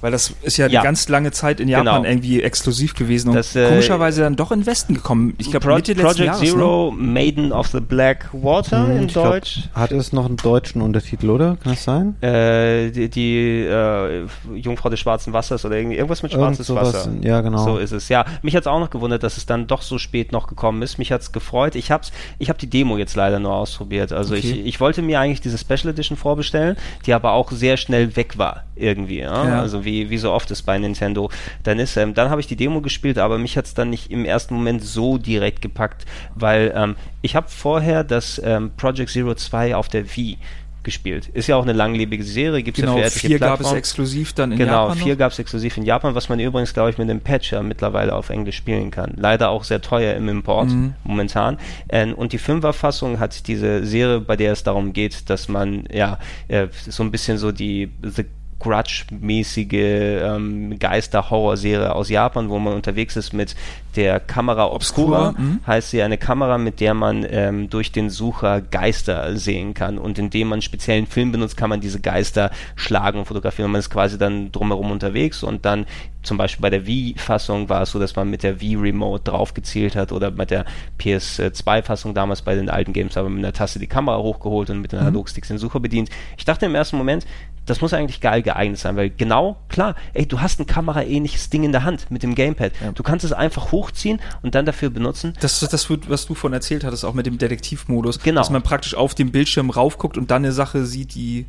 Weil 0.00 0.12
das 0.12 0.32
ist 0.42 0.56
ja, 0.58 0.66
Ja. 0.68 0.80
eine 0.80 0.86
ganz 0.86 1.08
lange 1.08 1.32
Zeit 1.32 1.58
in 1.60 1.68
Japan 1.68 2.02
Genau. 2.02 2.08
irgendwie 2.08 2.42
exklusiv 2.42 2.94
gewesen 2.94 3.30
und 3.30 3.34
Das, 3.34 3.56
äh, 3.56 3.68
komischerweise 3.68 4.22
dann 4.22 4.36
doch 4.36 4.52
in 4.52 4.60
den 4.60 4.66
Westen 4.66 4.94
gekommen. 4.94 5.34
Ich 5.38 5.50
glaube, 5.50 5.66
Pro 5.66 5.74
Mitte 5.74 5.94
Project 5.96 6.18
Jahres, 6.20 6.40
ne? 6.40 6.46
Zero, 6.48 6.92
Maiden 6.96 7.52
of 7.52 7.66
the 7.68 7.80
Black 7.80 8.28
Water 8.32 8.86
Hm, 8.86 8.96
in 8.96 9.06
ich 9.06 9.12
glaub, 9.12 9.24
Deutsch. 9.32 9.60
Hat 9.74 9.90
es 9.90 10.12
noch 10.12 10.26
einen 10.26 10.36
deutschen 10.36 10.82
Untertitel, 10.82 11.30
oder? 11.30 11.56
Kann 11.62 11.72
das 11.72 11.82
sein? 11.84 12.14
Äh, 12.22 12.90
die 12.90 13.08
die 13.08 13.64
äh, 13.68 14.24
Jungfrau 14.54 14.88
des 14.88 15.00
schwarzen 15.00 15.32
Wassers 15.32 15.64
oder 15.64 15.76
irgendwas 15.76 16.22
mit 16.22 16.32
Irgend 16.32 16.46
schwarzes 16.56 16.66
sowas, 16.68 16.94
Wasser. 16.94 17.10
ja, 17.22 17.40
genau. 17.40 17.64
So 17.64 17.78
ist 17.78 17.92
es. 17.92 18.08
Ja, 18.08 18.24
mich 18.42 18.54
hat's 18.54 18.66
auch 18.68 18.78
noch 18.80 18.90
gewundert, 18.90 19.22
dass 19.24 19.36
es 19.36 19.46
dann 19.46 19.66
doch 19.66 19.82
so 19.82 19.98
spät 19.98 20.30
noch 20.32 20.46
gekommen 20.46 20.80
ist. 20.82 20.98
Mich 20.98 21.10
hat's 21.10 21.32
gefreut. 21.32 21.74
Ich 21.74 21.90
hab's, 21.90 22.12
ich 22.38 22.48
habe 22.48 22.58
die 22.58 22.70
Demo 22.70 22.98
jetzt 22.98 23.16
leider 23.16 23.38
nur 23.40 23.52
ausprobiert. 23.54 24.12
Also 24.12 24.34
Okay. 24.34 24.46
ich, 24.60 24.66
ich 24.66 24.80
wollte 24.80 25.02
mir 25.02 25.18
eigentlich 25.20 25.40
diese 25.40 25.58
Special 25.58 25.88
Edition 25.88 26.16
vorbestellen, 26.16 26.76
die 27.06 27.14
aber 27.14 27.32
auch 27.32 27.50
sehr 27.50 27.76
schnell 27.76 28.14
weg 28.14 28.38
war 28.38 28.64
irgendwie. 28.76 29.18
Ja? 29.18 29.44
Ja. 29.44 29.60
Also 29.60 29.84
wie, 29.88 30.10
wie 30.10 30.18
so 30.18 30.32
oft 30.32 30.50
ist 30.50 30.62
bei 30.62 30.78
Nintendo. 30.78 31.30
Dann 31.62 31.78
ist, 31.78 31.96
ähm, 31.96 32.14
dann 32.14 32.28
habe 32.30 32.40
ich 32.40 32.46
die 32.46 32.56
Demo 32.56 32.80
gespielt, 32.80 33.18
aber 33.18 33.38
mich 33.38 33.56
hat's 33.56 33.74
dann 33.74 33.90
nicht 33.90 34.10
im 34.10 34.24
ersten 34.24 34.54
Moment 34.54 34.84
so 34.84 35.18
direkt 35.18 35.62
gepackt, 35.62 36.04
weil 36.34 36.72
ähm, 36.76 36.96
ich 37.22 37.34
habe 37.36 37.48
vorher 37.48 38.04
das 38.04 38.40
ähm, 38.44 38.70
Project 38.76 39.10
Zero 39.10 39.34
2 39.34 39.74
auf 39.74 39.88
der 39.88 40.04
Wii 40.16 40.36
gespielt. 40.84 41.28
Ist 41.34 41.48
ja 41.48 41.56
auch 41.56 41.64
eine 41.64 41.72
langlebige 41.74 42.22
Serie, 42.22 42.62
gibt's 42.62 42.80
Genau, 42.80 42.92
ja 42.96 43.02
für 43.02 43.06
etliche 43.08 43.26
vier 43.28 43.38
gab 43.40 43.54
es 43.54 43.56
Plattformen. 43.58 43.78
exklusiv 43.78 44.32
dann 44.32 44.52
in 44.52 44.58
Genau, 44.58 44.84
Japan 44.86 44.96
vier 44.96 45.12
noch. 45.14 45.18
gab 45.18 45.32
es 45.32 45.38
exklusiv 45.38 45.76
in 45.76 45.82
Japan, 45.84 46.14
was 46.14 46.28
man 46.28 46.38
übrigens, 46.40 46.72
glaube 46.72 46.88
ich, 46.90 46.96
mit 46.98 47.08
dem 47.10 47.20
Patch 47.20 47.52
ja 47.52 47.62
mittlerweile 47.62 48.14
auf 48.14 48.30
Englisch 48.30 48.56
spielen 48.56 48.90
kann. 48.90 49.12
Leider 49.16 49.50
auch 49.50 49.64
sehr 49.64 49.82
teuer 49.82 50.14
im 50.14 50.28
Import 50.28 50.68
Mhm. 50.70 50.94
momentan. 51.04 51.58
Ähm, 51.90 52.14
und 52.14 52.32
die 52.32 52.38
Fünferfassung 52.38 53.18
hat 53.18 53.48
diese 53.48 53.84
Serie, 53.84 54.20
bei 54.20 54.36
der 54.36 54.52
es 54.52 54.62
darum 54.62 54.92
geht, 54.94 55.28
dass 55.28 55.48
man 55.48 55.84
ja 55.92 56.18
äh, 56.46 56.68
so 56.72 57.02
ein 57.02 57.10
bisschen 57.10 57.36
so 57.38 57.52
die 57.52 57.90
The 58.02 58.24
Grudge-mäßige 58.58 59.72
ähm, 59.72 60.78
Geister-Horror-Serie 60.78 61.94
aus 61.94 62.08
Japan, 62.08 62.48
wo 62.48 62.58
man 62.58 62.74
unterwegs 62.74 63.16
ist 63.16 63.32
mit 63.32 63.54
der 63.96 64.20
Kamera 64.20 64.66
Obscura, 64.66 65.28
Obscura, 65.28 65.42
mhm. 65.42 65.60
heißt 65.66 65.90
sie 65.90 66.02
eine 66.02 66.18
Kamera, 66.18 66.58
mit 66.58 66.80
der 66.80 66.94
man 66.94 67.26
ähm, 67.28 67.70
durch 67.70 67.92
den 67.92 68.10
Sucher 68.10 68.60
Geister 68.60 69.36
sehen 69.36 69.74
kann 69.74 69.98
und 69.98 70.18
indem 70.18 70.48
man 70.48 70.56
einen 70.56 70.62
speziellen 70.62 71.06
Film 71.06 71.32
benutzt, 71.32 71.56
kann 71.56 71.70
man 71.70 71.80
diese 71.80 72.00
Geister 72.00 72.50
schlagen 72.76 73.20
und 73.20 73.24
fotografieren 73.26 73.66
und 73.66 73.72
man 73.72 73.80
ist 73.80 73.90
quasi 73.90 74.18
dann 74.18 74.52
drumherum 74.52 74.90
unterwegs 74.90 75.42
und 75.42 75.64
dann 75.64 75.86
zum 76.22 76.36
Beispiel 76.36 76.62
bei 76.62 76.70
der 76.70 76.86
Wii-Fassung 76.86 77.68
war 77.68 77.82
es 77.82 77.92
so, 77.92 77.98
dass 77.98 78.16
man 78.16 78.28
mit 78.28 78.42
der 78.42 78.60
Wii-Remote 78.60 79.30
drauf 79.30 79.54
gezielt 79.54 79.96
hat 79.96 80.12
oder 80.12 80.30
mit 80.30 80.50
der 80.50 80.64
PS2-Fassung 80.98 82.14
damals 82.14 82.42
bei 82.42 82.54
den 82.54 82.68
alten 82.68 82.92
Games 82.92 83.16
aber 83.16 83.28
mit 83.28 83.38
einer 83.38 83.52
Taste 83.52 83.78
die 83.78 83.86
Kamera 83.86 84.18
hochgeholt 84.18 84.70
und 84.70 84.80
mit 84.80 84.92
den 84.92 84.98
Analogsticks 84.98 85.48
den 85.48 85.58
Sucher 85.58 85.80
bedient. 85.80 86.10
Ich 86.36 86.44
dachte 86.44 86.66
im 86.66 86.74
ersten 86.74 86.96
Moment, 86.96 87.24
das 87.68 87.80
muss 87.80 87.92
eigentlich 87.92 88.20
geil 88.20 88.42
geeignet 88.42 88.78
sein, 88.78 88.96
weil 88.96 89.10
genau, 89.10 89.56
klar, 89.68 89.94
ey, 90.14 90.26
du 90.26 90.40
hast 90.40 90.58
ein 90.58 90.66
kameraähnliches 90.66 91.50
Ding 91.50 91.64
in 91.64 91.72
der 91.72 91.84
Hand 91.84 92.10
mit 92.10 92.22
dem 92.22 92.34
Gamepad. 92.34 92.72
Ja. 92.82 92.92
Du 92.92 93.02
kannst 93.02 93.24
es 93.24 93.32
einfach 93.32 93.72
hochziehen 93.72 94.20
und 94.42 94.54
dann 94.54 94.64
dafür 94.64 94.90
benutzen. 94.90 95.34
Das 95.40 95.62
ist 95.62 95.72
das, 95.72 95.88
was 95.90 96.26
du 96.26 96.34
von 96.34 96.52
erzählt 96.52 96.84
hattest, 96.84 97.04
auch 97.04 97.14
mit 97.14 97.26
dem 97.26 97.36
Detektivmodus. 97.36 98.20
Genau. 98.20 98.40
Dass 98.40 98.50
man 98.50 98.62
praktisch 98.62 98.94
auf 98.94 99.14
dem 99.14 99.30
Bildschirm 99.30 99.70
raufguckt 99.70 100.16
und 100.16 100.30
dann 100.30 100.44
eine 100.44 100.52
Sache 100.52 100.86
sieht, 100.86 101.14
die, 101.14 101.46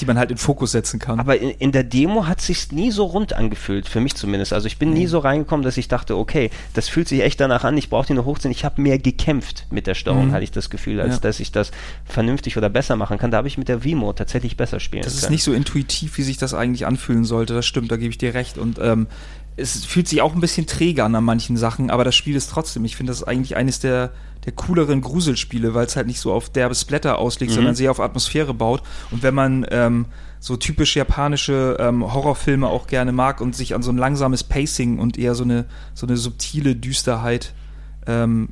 die 0.00 0.06
man 0.06 0.18
halt 0.18 0.30
in 0.30 0.36
Fokus 0.38 0.72
setzen 0.72 0.98
kann. 0.98 1.20
Aber 1.20 1.38
in, 1.38 1.50
in 1.50 1.70
der 1.72 1.84
Demo 1.84 2.26
hat 2.26 2.40
sich's 2.40 2.72
nie 2.72 2.90
so 2.90 3.04
rund 3.04 3.34
angefühlt, 3.34 3.88
für 3.88 4.00
mich 4.00 4.14
zumindest. 4.14 4.52
Also 4.52 4.66
ich 4.66 4.78
bin 4.78 4.92
nie 4.92 5.06
so 5.06 5.18
reingekommen, 5.18 5.62
dass 5.64 5.76
ich 5.76 5.86
dachte, 5.88 6.16
okay, 6.16 6.50
das 6.74 6.88
fühlt 6.88 7.08
sich 7.08 7.20
echt 7.22 7.40
danach 7.40 7.64
an, 7.64 7.76
ich 7.76 7.90
brauche 7.90 8.06
die 8.06 8.14
nur 8.14 8.24
hochziehen. 8.24 8.50
Ich 8.50 8.64
habe 8.64 8.80
mehr 8.80 8.98
gekämpft 8.98 9.66
mit 9.70 9.86
der 9.86 9.94
Steuerung, 9.94 10.28
Mhm. 10.28 10.32
hatte 10.32 10.44
ich 10.44 10.50
das 10.50 10.70
Gefühl, 10.70 11.00
als 11.00 11.14
Ja. 11.16 11.20
dass 11.20 11.40
ich 11.40 11.52
das 11.52 11.70
vernünftig 12.04 12.56
oder 12.56 12.68
besser 12.70 12.96
machen 12.96 13.18
kann. 13.18 13.30
Da 13.30 13.36
habe 13.38 13.48
ich 13.48 13.58
mit 13.58 13.68
der 13.68 13.84
Vimo 13.84 14.12
tatsächlich 14.12 14.56
besser 14.56 14.80
spielen 14.80 15.02
Das 15.04 15.14
ist 15.14 15.20
können. 15.22 15.32
nicht 15.32 15.44
so 15.44 15.52
intuitiv, 15.52 16.16
wie 16.18 16.22
sich 16.22 16.38
das 16.38 16.54
eigentlich 16.54 16.86
anfühlen 16.86 17.24
sollte. 17.24 17.54
Das 17.54 17.66
stimmt, 17.66 17.90
da 17.92 17.96
gebe 17.96 18.10
ich 18.10 18.18
dir 18.18 18.34
recht. 18.34 18.58
Und 18.58 18.78
ähm, 18.80 19.06
es 19.56 19.84
fühlt 19.84 20.08
sich 20.08 20.22
auch 20.22 20.34
ein 20.34 20.40
bisschen 20.40 20.66
träge 20.66 21.04
an 21.04 21.14
an 21.14 21.24
manchen 21.24 21.56
Sachen, 21.56 21.90
aber 21.90 22.04
das 22.04 22.14
Spiel 22.14 22.36
ist 22.36 22.50
trotzdem, 22.50 22.84
ich 22.84 22.96
finde 22.96 23.10
das 23.10 23.18
ist 23.18 23.28
eigentlich 23.28 23.56
eines 23.56 23.80
der, 23.80 24.10
der 24.44 24.52
cooleren 24.52 25.00
Gruselspiele, 25.02 25.74
weil 25.74 25.86
es 25.86 25.94
halt 25.96 26.06
nicht 26.06 26.20
so 26.20 26.32
auf 26.32 26.48
derbe 26.50 26.74
Splatter 26.74 27.18
auslegt, 27.18 27.52
Mhm. 27.52 27.56
sondern 27.56 27.74
sehr 27.74 27.90
auf 27.90 28.00
Atmosphäre 28.00 28.54
baut. 28.54 28.82
Und 29.10 29.22
wenn 29.22 29.34
man 29.34 29.66
ähm, 29.70 30.06
so 30.40 30.56
typisch 30.56 30.96
japanische 30.96 31.76
ähm, 31.78 32.12
Horrorfilme 32.12 32.66
auch 32.66 32.86
gerne 32.86 33.12
mag 33.12 33.40
und 33.40 33.54
sich 33.54 33.74
an 33.74 33.82
so 33.82 33.92
ein 33.92 33.98
langsames 33.98 34.42
Pacing 34.42 34.98
und 34.98 35.16
eher 35.18 35.34
so 35.34 35.44
eine, 35.44 35.66
so 35.94 36.06
eine 36.06 36.16
subtile 36.16 36.74
Düsterheit 36.74 37.52
ähm, 38.06 38.48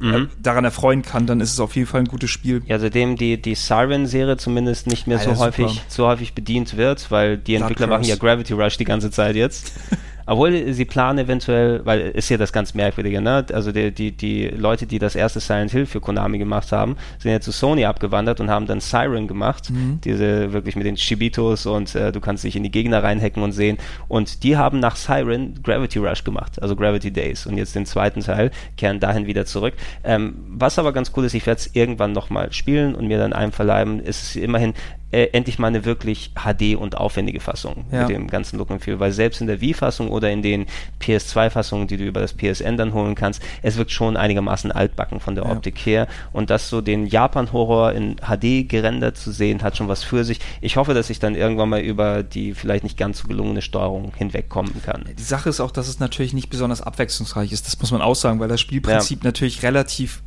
Mhm. 0.00 0.14
äh, 0.14 0.26
daran 0.42 0.64
erfreuen 0.64 1.02
kann, 1.02 1.26
dann 1.26 1.40
ist 1.40 1.52
es 1.52 1.60
auf 1.60 1.76
jeden 1.76 1.86
Fall 1.86 2.00
ein 2.00 2.06
gutes 2.08 2.28
Spiel. 2.30 2.62
Ja, 2.66 2.78
seitdem 2.80 3.16
die, 3.16 3.40
die 3.40 3.54
Siren-Serie 3.54 4.36
zumindest 4.36 4.86
nicht 4.88 5.06
mehr 5.06 5.18
Alter, 5.18 5.36
so 5.36 5.40
häufig, 5.44 5.68
super. 5.68 5.80
so 5.88 6.06
häufig 6.08 6.32
bedient 6.34 6.76
wird, 6.76 7.10
weil 7.10 7.36
die 7.38 7.54
Entwickler 7.54 7.86
machen 7.86 8.04
ja 8.04 8.16
Gravity 8.16 8.54
Rush 8.54 8.78
die 8.78 8.84
ganze 8.84 9.10
Zeit 9.12 9.36
jetzt. 9.36 9.72
Obwohl 10.26 10.72
sie 10.72 10.84
planen 10.84 11.18
eventuell, 11.18 11.84
weil 11.84 12.00
ist 12.00 12.28
ja 12.28 12.36
das 12.36 12.52
ganz 12.52 12.74
Merkwürdige, 12.74 13.20
ne? 13.20 13.44
Also 13.52 13.72
die, 13.72 13.92
die, 13.92 14.12
die 14.12 14.48
Leute, 14.48 14.86
die 14.86 14.98
das 14.98 15.14
erste 15.14 15.40
Silent 15.40 15.70
Hill 15.70 15.86
für 15.86 16.00
Konami 16.00 16.38
gemacht 16.38 16.72
haben, 16.72 16.96
sind 17.18 17.32
ja 17.32 17.40
zu 17.40 17.52
Sony 17.52 17.84
abgewandert 17.84 18.40
und 18.40 18.50
haben 18.50 18.66
dann 18.66 18.80
Siren 18.80 19.26
gemacht. 19.26 19.70
Mhm. 19.70 20.00
Diese 20.04 20.52
wirklich 20.52 20.76
mit 20.76 20.86
den 20.86 20.96
Shibitos 20.96 21.66
und 21.66 21.94
äh, 21.94 22.12
du 22.12 22.20
kannst 22.20 22.44
dich 22.44 22.56
in 22.56 22.62
die 22.62 22.70
Gegner 22.70 23.02
reinhacken 23.02 23.42
und 23.42 23.52
sehen. 23.52 23.78
Und 24.08 24.42
die 24.44 24.56
haben 24.56 24.80
nach 24.80 24.96
Siren 24.96 25.60
Gravity 25.62 25.98
Rush 25.98 26.24
gemacht, 26.24 26.60
also 26.62 26.76
Gravity 26.76 27.10
Days. 27.10 27.46
Und 27.46 27.56
jetzt 27.56 27.74
den 27.74 27.86
zweiten 27.86 28.20
Teil, 28.20 28.50
kehren 28.76 29.00
dahin 29.00 29.26
wieder 29.26 29.46
zurück. 29.46 29.74
Ähm, 30.04 30.34
was 30.48 30.78
aber 30.78 30.92
ganz 30.92 31.12
cool 31.16 31.24
ist, 31.24 31.34
ich 31.34 31.46
werde 31.46 31.60
es 31.60 31.74
irgendwann 31.74 32.12
nochmal 32.12 32.52
spielen 32.52 32.94
und 32.94 33.06
mir 33.06 33.18
dann 33.18 33.32
einverleiben, 33.32 34.00
ist 34.00 34.22
es 34.22 34.36
immerhin 34.36 34.74
äh, 35.12 35.26
endlich 35.32 35.58
mal 35.58 35.68
eine 35.68 35.84
wirklich 35.84 36.32
HD 36.34 36.74
und 36.74 36.96
aufwendige 36.96 37.38
Fassung 37.40 37.84
Ja. 37.92 38.00
mit 38.02 38.10
dem 38.16 38.28
ganzen 38.28 38.58
Look 38.58 38.70
and 38.70 38.82
Feel, 38.82 38.98
weil 38.98 39.12
selbst 39.12 39.40
in 39.40 39.46
der 39.46 39.60
Wii-Fassung 39.60 40.08
oder 40.10 40.30
in 40.30 40.42
den 40.42 40.66
PS2-Fassungen, 41.00 41.86
die 41.86 41.96
du 41.96 42.04
über 42.04 42.20
das 42.20 42.32
PSN 42.34 42.76
dann 42.76 42.92
holen 42.94 43.14
kannst, 43.14 43.42
es 43.62 43.76
wirkt 43.76 43.90
schon 43.90 44.16
einigermaßen 44.16 44.72
altbacken 44.72 45.20
von 45.20 45.34
der 45.34 45.44
Ja. 45.44 45.52
Optik 45.52 45.78
her 45.78 46.08
und 46.32 46.50
das 46.50 46.68
so 46.68 46.80
den 46.80 47.06
Japan-Horror 47.06 47.92
in 47.92 48.16
HD 48.16 48.68
gerendert 48.68 49.16
zu 49.16 49.30
sehen, 49.32 49.62
hat 49.62 49.76
schon 49.76 49.88
was 49.88 50.02
für 50.02 50.24
sich. 50.24 50.40
Ich 50.60 50.76
hoffe, 50.76 50.94
dass 50.94 51.10
ich 51.10 51.18
dann 51.18 51.34
irgendwann 51.34 51.68
mal 51.68 51.80
über 51.80 52.22
die 52.22 52.54
vielleicht 52.54 52.84
nicht 52.84 52.96
ganz 52.96 53.18
so 53.18 53.28
gelungene 53.28 53.62
Steuerung 53.62 54.12
hinwegkommen 54.16 54.82
kann. 54.82 55.04
Die 55.18 55.22
Sache 55.22 55.48
ist 55.48 55.60
auch, 55.60 55.70
dass 55.70 55.88
es 55.88 56.00
natürlich 56.00 56.32
nicht 56.32 56.50
besonders 56.50 56.80
abwechslungsreich 56.80 57.52
ist. 57.52 57.66
Das 57.66 57.78
muss 57.80 57.90
man 57.92 58.00
auch 58.00 58.14
sagen, 58.16 58.40
weil 58.40 58.48
das 58.48 58.60
Spielprinzip 58.60 59.24
natürlich 59.24 59.62
relativ 59.62 60.22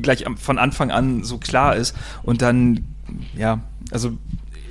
gleich 0.00 0.24
von 0.36 0.58
Anfang 0.58 0.90
an 0.90 1.24
so 1.24 1.36
klar 1.38 1.76
ist 1.76 1.94
und 2.22 2.40
dann, 2.40 2.86
ja, 3.36 3.60
also 3.94 4.12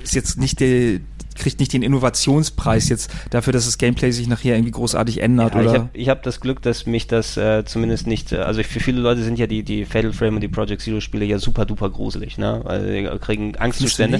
ist 0.02 0.14
jetzt 0.14 0.38
nicht 0.38 0.60
der 0.60 1.00
kriegt 1.34 1.58
nicht 1.58 1.72
den 1.72 1.82
Innovationspreis 1.82 2.88
jetzt 2.88 3.10
dafür, 3.30 3.52
dass 3.52 3.64
das 3.64 3.78
Gameplay 3.78 4.12
sich 4.12 4.28
nachher 4.28 4.54
irgendwie 4.54 4.70
großartig 4.70 5.20
ändert 5.20 5.54
Ja, 5.54 5.60
ich 5.60 5.68
oder 5.68 5.78
habe 5.78 5.90
ich 5.92 6.08
hab 6.08 6.22
das 6.22 6.40
Glück, 6.40 6.62
dass 6.62 6.86
mich 6.86 7.06
das 7.06 7.36
äh, 7.36 7.64
zumindest 7.64 8.06
nicht, 8.06 8.32
äh, 8.32 8.36
also 8.36 8.62
für 8.62 8.80
viele 8.80 9.00
Leute 9.00 9.22
sind 9.22 9.38
ja 9.38 9.46
die, 9.46 9.62
die 9.62 9.84
Fatal 9.84 10.12
Frame 10.12 10.36
und 10.36 10.40
die 10.42 10.48
Project 10.48 10.82
Zero 10.82 11.00
Spiele 11.00 11.24
ja 11.24 11.38
super 11.38 11.64
duper 11.66 11.90
gruselig, 11.90 12.38
ne? 12.38 12.62
Also 12.64 12.86
die 12.86 13.18
kriegen 13.20 13.56
Angstzustände. 13.56 14.18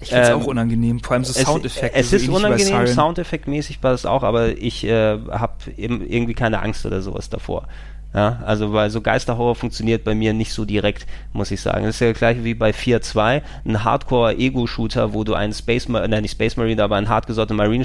Ich 0.00 0.10
finde 0.10 0.22
es 0.22 0.28
Ähm, 0.28 0.36
auch 0.36 0.46
unangenehm, 0.46 1.00
vor 1.00 1.14
allem 1.14 1.24
so 1.24 1.32
Es, 1.32 1.44
Soundeffekte. 1.44 1.98
es 1.98 2.10
so 2.10 2.16
ist 2.16 2.28
unangenehm. 2.28 2.86
Soundeffektmäßig 2.86 3.82
war 3.82 3.90
das 3.90 4.06
auch, 4.06 4.22
aber 4.22 4.56
ich 4.56 4.84
äh, 4.84 5.18
habe 5.28 5.54
irgendwie 5.76 6.34
keine 6.34 6.62
Angst 6.62 6.86
oder 6.86 7.02
sowas 7.02 7.28
davor. 7.30 7.66
Ja, 8.14 8.38
also 8.46 8.72
weil 8.72 8.88
so 8.88 9.02
Geisterhorror 9.02 9.54
funktioniert 9.54 10.02
bei 10.02 10.14
mir 10.14 10.32
nicht 10.32 10.52
so 10.52 10.64
direkt, 10.64 11.06
muss 11.34 11.50
ich 11.50 11.60
sagen. 11.60 11.84
Das 11.84 11.96
ist 11.96 12.00
ja 12.00 12.12
gleich 12.12 12.42
wie 12.42 12.54
bei 12.54 12.70
4.2, 12.70 13.42
ein 13.66 13.84
Hardcore-Ego-Shooter, 13.84 15.12
wo 15.12 15.24
du 15.24 15.34
einen 15.34 15.52
Space, 15.52 15.88
Ma- 15.88 16.06
nein, 16.08 16.22
nicht 16.22 16.32
Space 16.32 16.56
Marine, 16.56 16.82
aber 16.82 16.96
einen 16.96 17.10
hartgesottenen 17.10 17.58
Marine 17.58 17.84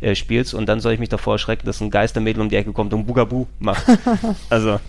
äh, 0.00 0.14
spielst 0.16 0.54
und 0.54 0.66
dann 0.68 0.80
soll 0.80 0.94
ich 0.94 0.98
mich 0.98 1.08
davor 1.08 1.34
erschrecken, 1.34 1.66
dass 1.66 1.80
ein 1.80 1.90
Geistermädel 1.90 2.42
um 2.42 2.48
die 2.48 2.56
Ecke 2.56 2.72
kommt 2.72 2.92
und 2.92 3.06
Bugaboo 3.06 3.46
macht. 3.60 3.84
also 4.50 4.80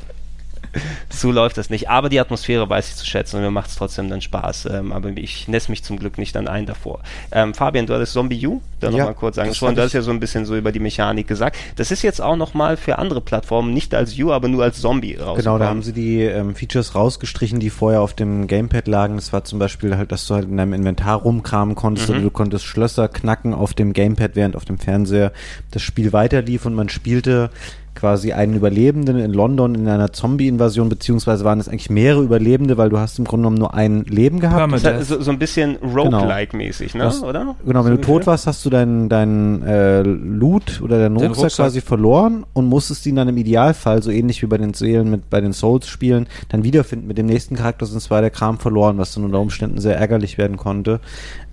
so 1.09 1.31
läuft 1.31 1.57
das 1.57 1.69
nicht. 1.69 1.89
Aber 1.89 2.09
die 2.09 2.19
Atmosphäre 2.19 2.69
weiß 2.69 2.89
ich 2.89 2.95
zu 2.95 3.05
schätzen 3.05 3.37
und 3.37 3.41
mir 3.43 3.51
macht 3.51 3.69
es 3.69 3.75
trotzdem 3.75 4.09
dann 4.09 4.21
Spaß. 4.21 4.67
Ähm, 4.71 4.91
aber 4.91 5.09
ich 5.09 5.47
nässe 5.47 5.69
mich 5.71 5.83
zum 5.83 5.97
Glück 5.99 6.17
nicht 6.17 6.35
dann 6.35 6.47
ein 6.47 6.65
davor. 6.65 6.99
Ähm, 7.31 7.53
Fabian, 7.53 7.85
du 7.85 7.93
hattest 7.93 8.13
Zombie 8.13 8.45
U 8.47 8.61
da 8.79 8.89
Ja, 8.89 8.97
nochmal 8.97 9.13
kurz 9.15 9.37
angesprochen. 9.37 9.75
Du 9.75 9.81
hast 9.83 9.93
ja 9.93 10.01
so 10.01 10.11
ein 10.11 10.19
bisschen 10.19 10.45
so 10.45 10.55
über 10.55 10.71
die 10.71 10.79
Mechanik 10.79 11.27
gesagt. 11.27 11.57
Das 11.75 11.91
ist 11.91 12.01
jetzt 12.01 12.21
auch 12.21 12.35
nochmal 12.35 12.77
für 12.77 12.97
andere 12.97 13.21
Plattformen, 13.21 13.73
nicht 13.73 13.93
als 13.93 14.17
U, 14.17 14.31
aber 14.31 14.47
nur 14.47 14.63
als 14.63 14.79
Zombie 14.81 15.13
rausgekommen. 15.15 15.37
Genau, 15.37 15.57
da 15.57 15.65
haben 15.67 15.83
sie 15.83 15.93
die 15.93 16.21
ähm, 16.21 16.55
Features 16.55 16.95
rausgestrichen, 16.95 17.59
die 17.59 17.69
vorher 17.69 18.01
auf 18.01 18.13
dem 18.13 18.47
Gamepad 18.47 18.87
lagen. 18.87 19.15
Das 19.15 19.33
war 19.33 19.43
zum 19.43 19.59
Beispiel 19.59 19.97
halt, 19.97 20.11
dass 20.11 20.25
du 20.27 20.35
halt 20.35 20.47
in 20.47 20.57
deinem 20.57 20.73
Inventar 20.73 21.17
rumkramen 21.21 21.75
konntest 21.75 22.07
Mhm. 22.09 22.15
oder 22.15 22.23
du 22.23 22.31
konntest 22.31 22.65
Schlösser 22.65 23.07
knacken 23.07 23.53
auf 23.53 23.73
dem 23.73 23.93
Gamepad, 23.93 24.31
während 24.35 24.55
auf 24.55 24.65
dem 24.65 24.79
Fernseher 24.79 25.31
das 25.71 25.81
Spiel 25.81 26.13
weiterlief 26.13 26.65
und 26.65 26.73
man 26.73 26.89
spielte 26.89 27.49
quasi 27.95 28.31
einen 28.33 28.55
Überlebenden 28.55 29.17
in 29.19 29.33
London 29.33 29.75
in 29.75 29.87
einer 29.87 30.11
Zombie-Invasion, 30.13 30.89
beziehungsweise 30.89 31.43
waren 31.43 31.59
es 31.59 31.67
eigentlich 31.67 31.89
mehrere 31.89 32.23
Überlebende, 32.23 32.77
weil 32.77 32.89
du 32.89 32.97
hast 32.97 33.19
im 33.19 33.25
Grunde 33.25 33.43
genommen 33.43 33.57
nur 33.57 33.73
ein 33.73 34.03
Leben 34.05 34.39
gehabt. 34.39 34.71
Das 34.83 35.01
ist 35.01 35.07
so, 35.09 35.21
so 35.21 35.31
ein 35.31 35.39
bisschen 35.39 35.75
Roguelike-mäßig, 35.77 36.95
ne? 36.95 37.05
Was- 37.05 37.23
oder? 37.23 37.55
Genau, 37.65 37.85
wenn 37.85 37.91
So 37.91 37.97
du 37.97 38.01
tot 38.01 38.27
warst, 38.27 38.47
hast 38.47 38.65
du 38.65 38.69
deinen 38.69 39.09
dein, 39.09 39.61
äh, 39.63 40.01
Loot 40.01 40.81
oder 40.81 40.99
deinen 40.99 41.15
Rucksack, 41.17 41.43
Rucksack. 41.43 41.65
quasi 41.65 41.81
verloren 41.81 42.45
und 42.53 42.65
musstest 42.67 43.05
ihn 43.05 43.15
dann 43.15 43.27
im 43.27 43.37
Idealfall, 43.37 44.01
so 44.01 44.11
ähnlich 44.11 44.41
wie 44.41 44.47
bei 44.47 44.57
den 44.57 44.73
Seelen 44.73 45.09
mit 45.11 45.29
bei 45.29 45.41
den 45.41 45.53
Souls-Spielen, 45.53 46.27
dann 46.49 46.63
wiederfinden 46.63 47.07
mit 47.07 47.17
dem 47.17 47.25
nächsten 47.25 47.55
Charakter, 47.55 47.85
sonst 47.85 48.09
war 48.09 48.21
der 48.21 48.29
Kram 48.29 48.57
verloren, 48.57 48.97
was 48.97 49.13
dann 49.13 49.23
unter 49.25 49.39
Umständen 49.39 49.79
sehr 49.79 49.97
ärgerlich 49.97 50.37
werden 50.37 50.57
konnte. 50.57 50.99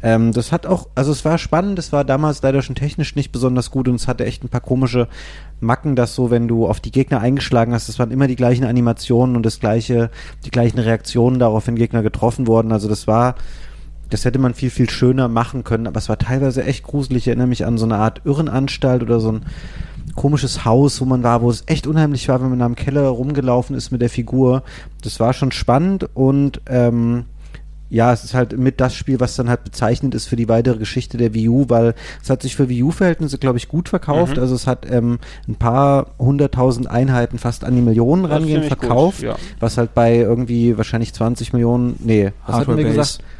Ähm, 0.02 0.32
das 0.32 0.52
hat 0.52 0.66
auch, 0.66 0.89
also 0.94 1.10
es 1.10 1.24
war 1.24 1.39
spannend, 1.39 1.78
es 1.78 1.93
war 1.93 2.05
damals 2.05 2.40
leider 2.43 2.62
schon 2.62 2.77
technisch 2.77 3.16
nicht 3.16 3.32
besonders 3.32 3.70
gut 3.70 3.89
und 3.89 3.97
es 3.97 4.06
hatte 4.06 4.24
echt 4.24 4.44
ein 4.44 4.48
paar 4.48 4.60
komische 4.60 5.09
Macken, 5.60 5.97
dass 5.97 6.14
so, 6.14 6.30
wenn 6.30 6.48
du 6.48 6.66
auf 6.66 6.80
die 6.80 6.93
Gegner 6.93 7.20
eingeschlagen 7.20 7.72
hast, 7.72 7.89
das 7.89 7.98
waren 7.98 8.10
immer 8.10 8.26
die 8.26 8.36
gleichen 8.36 8.64
Animationen 8.64 9.36
und 9.36 9.44
das 9.44 9.60
gleiche, 9.60 10.10
die 10.44 10.51
gleichen 10.51 10.78
Reaktionen 10.78 11.39
darauf, 11.39 11.66
wenn 11.66 11.76
Gegner 11.76 12.02
getroffen 12.02 12.47
wurden. 12.47 12.72
Also 12.72 12.89
das 12.89 13.06
war, 13.06 13.35
das 14.10 14.24
hätte 14.24 14.39
man 14.39 14.55
viel, 14.55 14.70
viel 14.70 14.89
schöner 14.89 15.28
machen 15.28 15.64
können, 15.64 15.86
aber 15.86 15.98
es 15.98 16.09
war 16.09 16.18
teilweise 16.18 16.64
echt 16.64 16.85
gruselig. 16.85 17.24
Ich 17.24 17.28
erinnere 17.28 17.48
mich 17.48 17.66
an 17.66 17.78
so 17.78 17.85
eine 17.85 17.97
Art 17.97 18.22
Irrenanstalt 18.24 19.02
oder 19.02 19.20
so 19.20 19.32
ein 19.32 19.47
komisches 20.14 20.64
Haus, 20.64 21.01
wo 21.01 21.05
man 21.05 21.22
war, 21.22 21.43
wo 21.43 21.51
es 21.51 21.64
echt 21.66 21.86
unheimlich 21.86 22.28
war, 22.28 22.40
wenn 22.40 22.51
man 22.51 22.59
da 22.59 22.66
im 22.66 22.74
Keller 22.74 23.09
rumgelaufen 23.09 23.76
ist 23.76 23.90
mit 23.90 24.01
der 24.01 24.10
Figur. 24.10 24.62
Das 25.02 25.20
war 25.20 25.32
schon 25.32 25.52
spannend 25.52 26.09
und 26.14 26.60
ähm, 26.66 27.24
ja, 27.90 28.12
es 28.12 28.24
ist 28.24 28.35
halt 28.35 28.59
mit 28.59 28.81
das 28.81 28.94
Spiel, 28.94 29.20
was 29.20 29.36
dann 29.36 29.48
halt 29.48 29.65
bezeichnet 29.65 30.15
ist 30.15 30.27
für 30.27 30.36
die 30.36 30.48
weitere 30.48 30.78
Geschichte 30.78 31.16
der 31.16 31.32
Wii 31.35 31.48
U, 31.48 31.65
weil 31.69 31.94
es 32.23 32.28
hat 32.28 32.43
sich 32.43 32.55
für 32.55 32.69
Wii 32.69 32.82
U-Verhältnisse, 32.82 33.39
glaube 33.39 33.59
ich, 33.59 33.69
gut 33.69 33.89
verkauft. 33.89 34.36
Mhm. 34.36 34.43
Also 34.43 34.55
es 34.55 34.66
hat 34.66 34.86
ähm, 34.90 35.19
ein 35.47 35.55
paar 35.55 36.09
hunderttausend 36.19 36.90
Einheiten 36.90 37.39
fast 37.39 37.65
an 37.65 37.74
die 37.74 37.82
Millionen 37.82 38.24
rangehen 38.24 38.62
ziemlich 38.62 38.70
gut, 38.70 38.78
verkauft, 38.81 39.23
ja. 39.23 39.36
was 39.59 39.78
halt 39.78 39.94
bei 39.94 40.16
irgendwie 40.16 40.77
wahrscheinlich 40.77 41.15
20 41.15 41.52
Millionen, 41.52 41.97
nee, 42.01 42.32
was 42.47 42.56
hatten 42.56 42.77
wir 42.77 42.85
Hardware-based. 42.85 43.19
gesagt? 43.19 43.38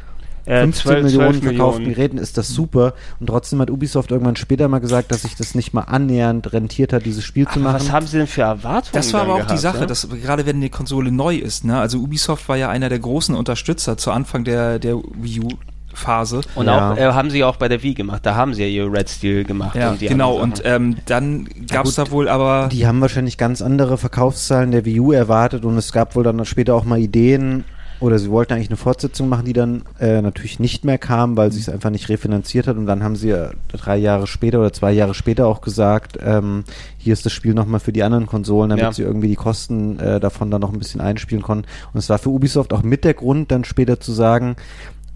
Äh, 0.49 0.61
15 0.61 0.81
12 0.81 1.03
Millionen 1.03 1.31
12 1.33 1.43
verkauften 1.43 1.83
Millionen. 1.83 1.95
Geräten 1.95 2.17
ist 2.17 2.37
das 2.37 2.49
super. 2.49 2.93
Und 3.19 3.27
trotzdem 3.27 3.61
hat 3.61 3.69
Ubisoft 3.69 4.11
irgendwann 4.11 4.35
später 4.35 4.67
mal 4.67 4.79
gesagt, 4.79 5.11
dass 5.11 5.21
sich 5.21 5.35
das 5.35 5.55
nicht 5.55 5.73
mal 5.73 5.81
annähernd 5.81 6.51
rentiert 6.51 6.91
hat, 6.91 7.05
dieses 7.05 7.23
Spiel 7.23 7.45
zu 7.45 7.59
Aber 7.59 7.61
machen. 7.71 7.75
was 7.75 7.91
haben 7.91 8.07
sie 8.07 8.17
denn 8.17 8.27
für 8.27 8.41
Erwartungen? 8.41 8.91
Das 8.93 9.13
war 9.13 9.21
aber 9.21 9.33
auch 9.35 9.39
die 9.41 9.45
gehabt, 9.45 9.59
Sache, 9.61 9.79
ne? 9.81 9.87
dass 9.87 10.07
gerade 10.09 10.45
wenn 10.45 10.59
die 10.61 10.69
Konsole 10.69 11.11
neu 11.11 11.35
ist, 11.35 11.65
ne, 11.65 11.79
also 11.79 11.99
Ubisoft 11.99 12.49
war 12.49 12.57
ja 12.57 12.69
einer 12.69 12.89
der 12.89 12.99
großen 12.99 13.35
Unterstützer 13.35 13.97
zu 13.97 14.11
Anfang 14.11 14.43
der, 14.43 14.79
der 14.79 14.97
Wii 14.97 15.41
U 15.41 15.47
Phase. 15.93 16.41
Und 16.55 16.67
Ja. 16.67 16.91
auch 16.93 16.97
äh, 16.97 17.03
haben 17.13 17.29
sie 17.29 17.43
auch 17.43 17.55
bei 17.55 17.67
der 17.67 17.81
Wii 17.81 17.95
gemacht. 17.95 18.25
Da 18.25 18.35
haben 18.35 18.53
sie 18.53 18.61
ja 18.63 18.67
ihr 18.69 18.91
Red 18.93 19.09
Steel 19.09 19.43
gemacht. 19.43 19.75
Ja, 19.75 19.89
und 19.91 20.01
die 20.01 20.07
genau. 20.07 20.35
Und 20.39 20.61
ähm, 20.63 20.97
dann 21.07 21.47
gab 21.67 21.85
es 21.87 21.95
da 21.95 22.09
wohl 22.11 22.29
aber 22.29 22.69
Die 22.71 22.85
haben 22.87 23.01
wahrscheinlich 23.01 23.37
ganz 23.37 23.61
andere 23.61 23.97
Verkaufszahlen 23.97 24.71
der 24.71 24.85
Wii 24.85 24.99
U 24.99 25.11
erwartet 25.11 25.65
und 25.65 25.77
es 25.77 25.91
gab 25.91 26.15
wohl 26.15 26.23
dann 26.23 26.43
später 26.45 26.75
auch 26.75 26.85
mal 26.85 26.99
Ideen, 26.99 27.63
oder 27.99 28.17
sie 28.17 28.29
wollten 28.29 28.53
eigentlich 28.53 28.69
eine 28.69 28.77
Fortsetzung 28.77 29.27
machen, 29.27 29.45
die 29.45 29.53
dann 29.53 29.83
äh, 29.99 30.21
natürlich 30.21 30.59
nicht 30.59 30.85
mehr 30.85 30.97
kam, 30.97 31.35
weil 31.35 31.51
sie 31.51 31.59
es 31.59 31.69
einfach 31.69 31.89
nicht 31.89 32.07
refinanziert 32.09 32.67
hat. 32.67 32.77
Und 32.77 32.85
dann 32.85 33.03
haben 33.03 33.15
sie 33.15 33.35
drei 33.67 33.97
Jahre 33.97 34.25
später 34.27 34.59
oder 34.59 34.71
zwei 34.71 34.91
Jahre 34.91 35.13
später 35.13 35.47
auch 35.47 35.61
gesagt, 35.61 36.17
ähm, 36.23 36.63
hier 36.97 37.13
ist 37.13 37.25
das 37.25 37.33
Spiel 37.33 37.53
nochmal 37.53 37.79
für 37.79 37.91
die 37.91 38.03
anderen 38.03 38.25
Konsolen, 38.25 38.69
damit 38.69 38.83
Ja. 38.83 38.93
sie 38.93 39.03
irgendwie 39.03 39.27
die 39.27 39.35
Kosten 39.35 39.99
äh, 39.99 40.19
davon 40.19 40.49
dann 40.49 40.61
noch 40.61 40.71
ein 40.71 40.79
bisschen 40.79 41.01
einspielen 41.01 41.43
konnten. 41.43 41.67
Und 41.93 41.99
es 41.99 42.09
war 42.09 42.19
für 42.19 42.29
Ubisoft 42.29 42.73
auch 42.73 42.83
mit 42.83 43.03
der 43.03 43.13
Grund, 43.13 43.51
dann 43.51 43.63
später 43.65 43.99
zu 43.99 44.11
sagen, 44.13 44.55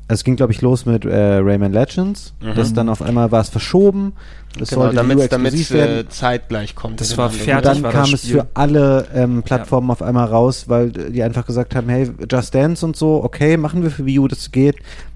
es 0.08 0.24
ging, 0.24 0.36
glaube 0.36 0.52
ich, 0.52 0.62
los 0.62 0.86
mit 0.86 1.06
äh, 1.06 1.36
Rayman 1.38 1.72
Legends. 1.72 2.34
Mhm. 2.42 2.56
Das 2.56 2.74
dann 2.74 2.90
auf 2.90 3.02
einmal 3.02 3.32
war 3.32 3.42
es 3.42 3.50
verschoben. 3.50 4.14
Das 4.58 4.70
genau, 4.70 4.84
sollte 4.84 4.96
damit 4.98 5.18
werden. 5.72 6.00
äh, 6.06 6.10
zeitgleich 6.10 6.76
kommt. 6.76 7.02
Das 7.02 7.18
war 7.18 7.30
fertig. 7.32 7.56
Und 7.56 7.66
dann 7.66 7.84
war 7.84 7.92
kam 7.92 8.12
das 8.12 8.14
es 8.14 8.22
Spiel. 8.22 8.42
für 8.42 8.48
alle 8.54 9.08
ähm, 9.16 9.42
Plattformen 9.42 9.90
auf 9.90 10.02
einmal 10.04 10.28
raus, 10.28 10.66
weil 10.68 10.92
die 10.92 11.24
einfach 11.24 11.46
gesagt 11.46 11.76
haben, 11.76 11.90
hey, 11.90 12.12
Just 12.30 12.54
Dance 12.54 12.86
und 12.86 12.96
so, 12.96 13.24
okay, 13.24 13.58
machen 13.58 13.82
wir 13.82 13.90
für 13.90 14.06
Wii 14.06 14.20
U, 14.20 14.28
das 14.28 14.52
geht. 14.52 14.76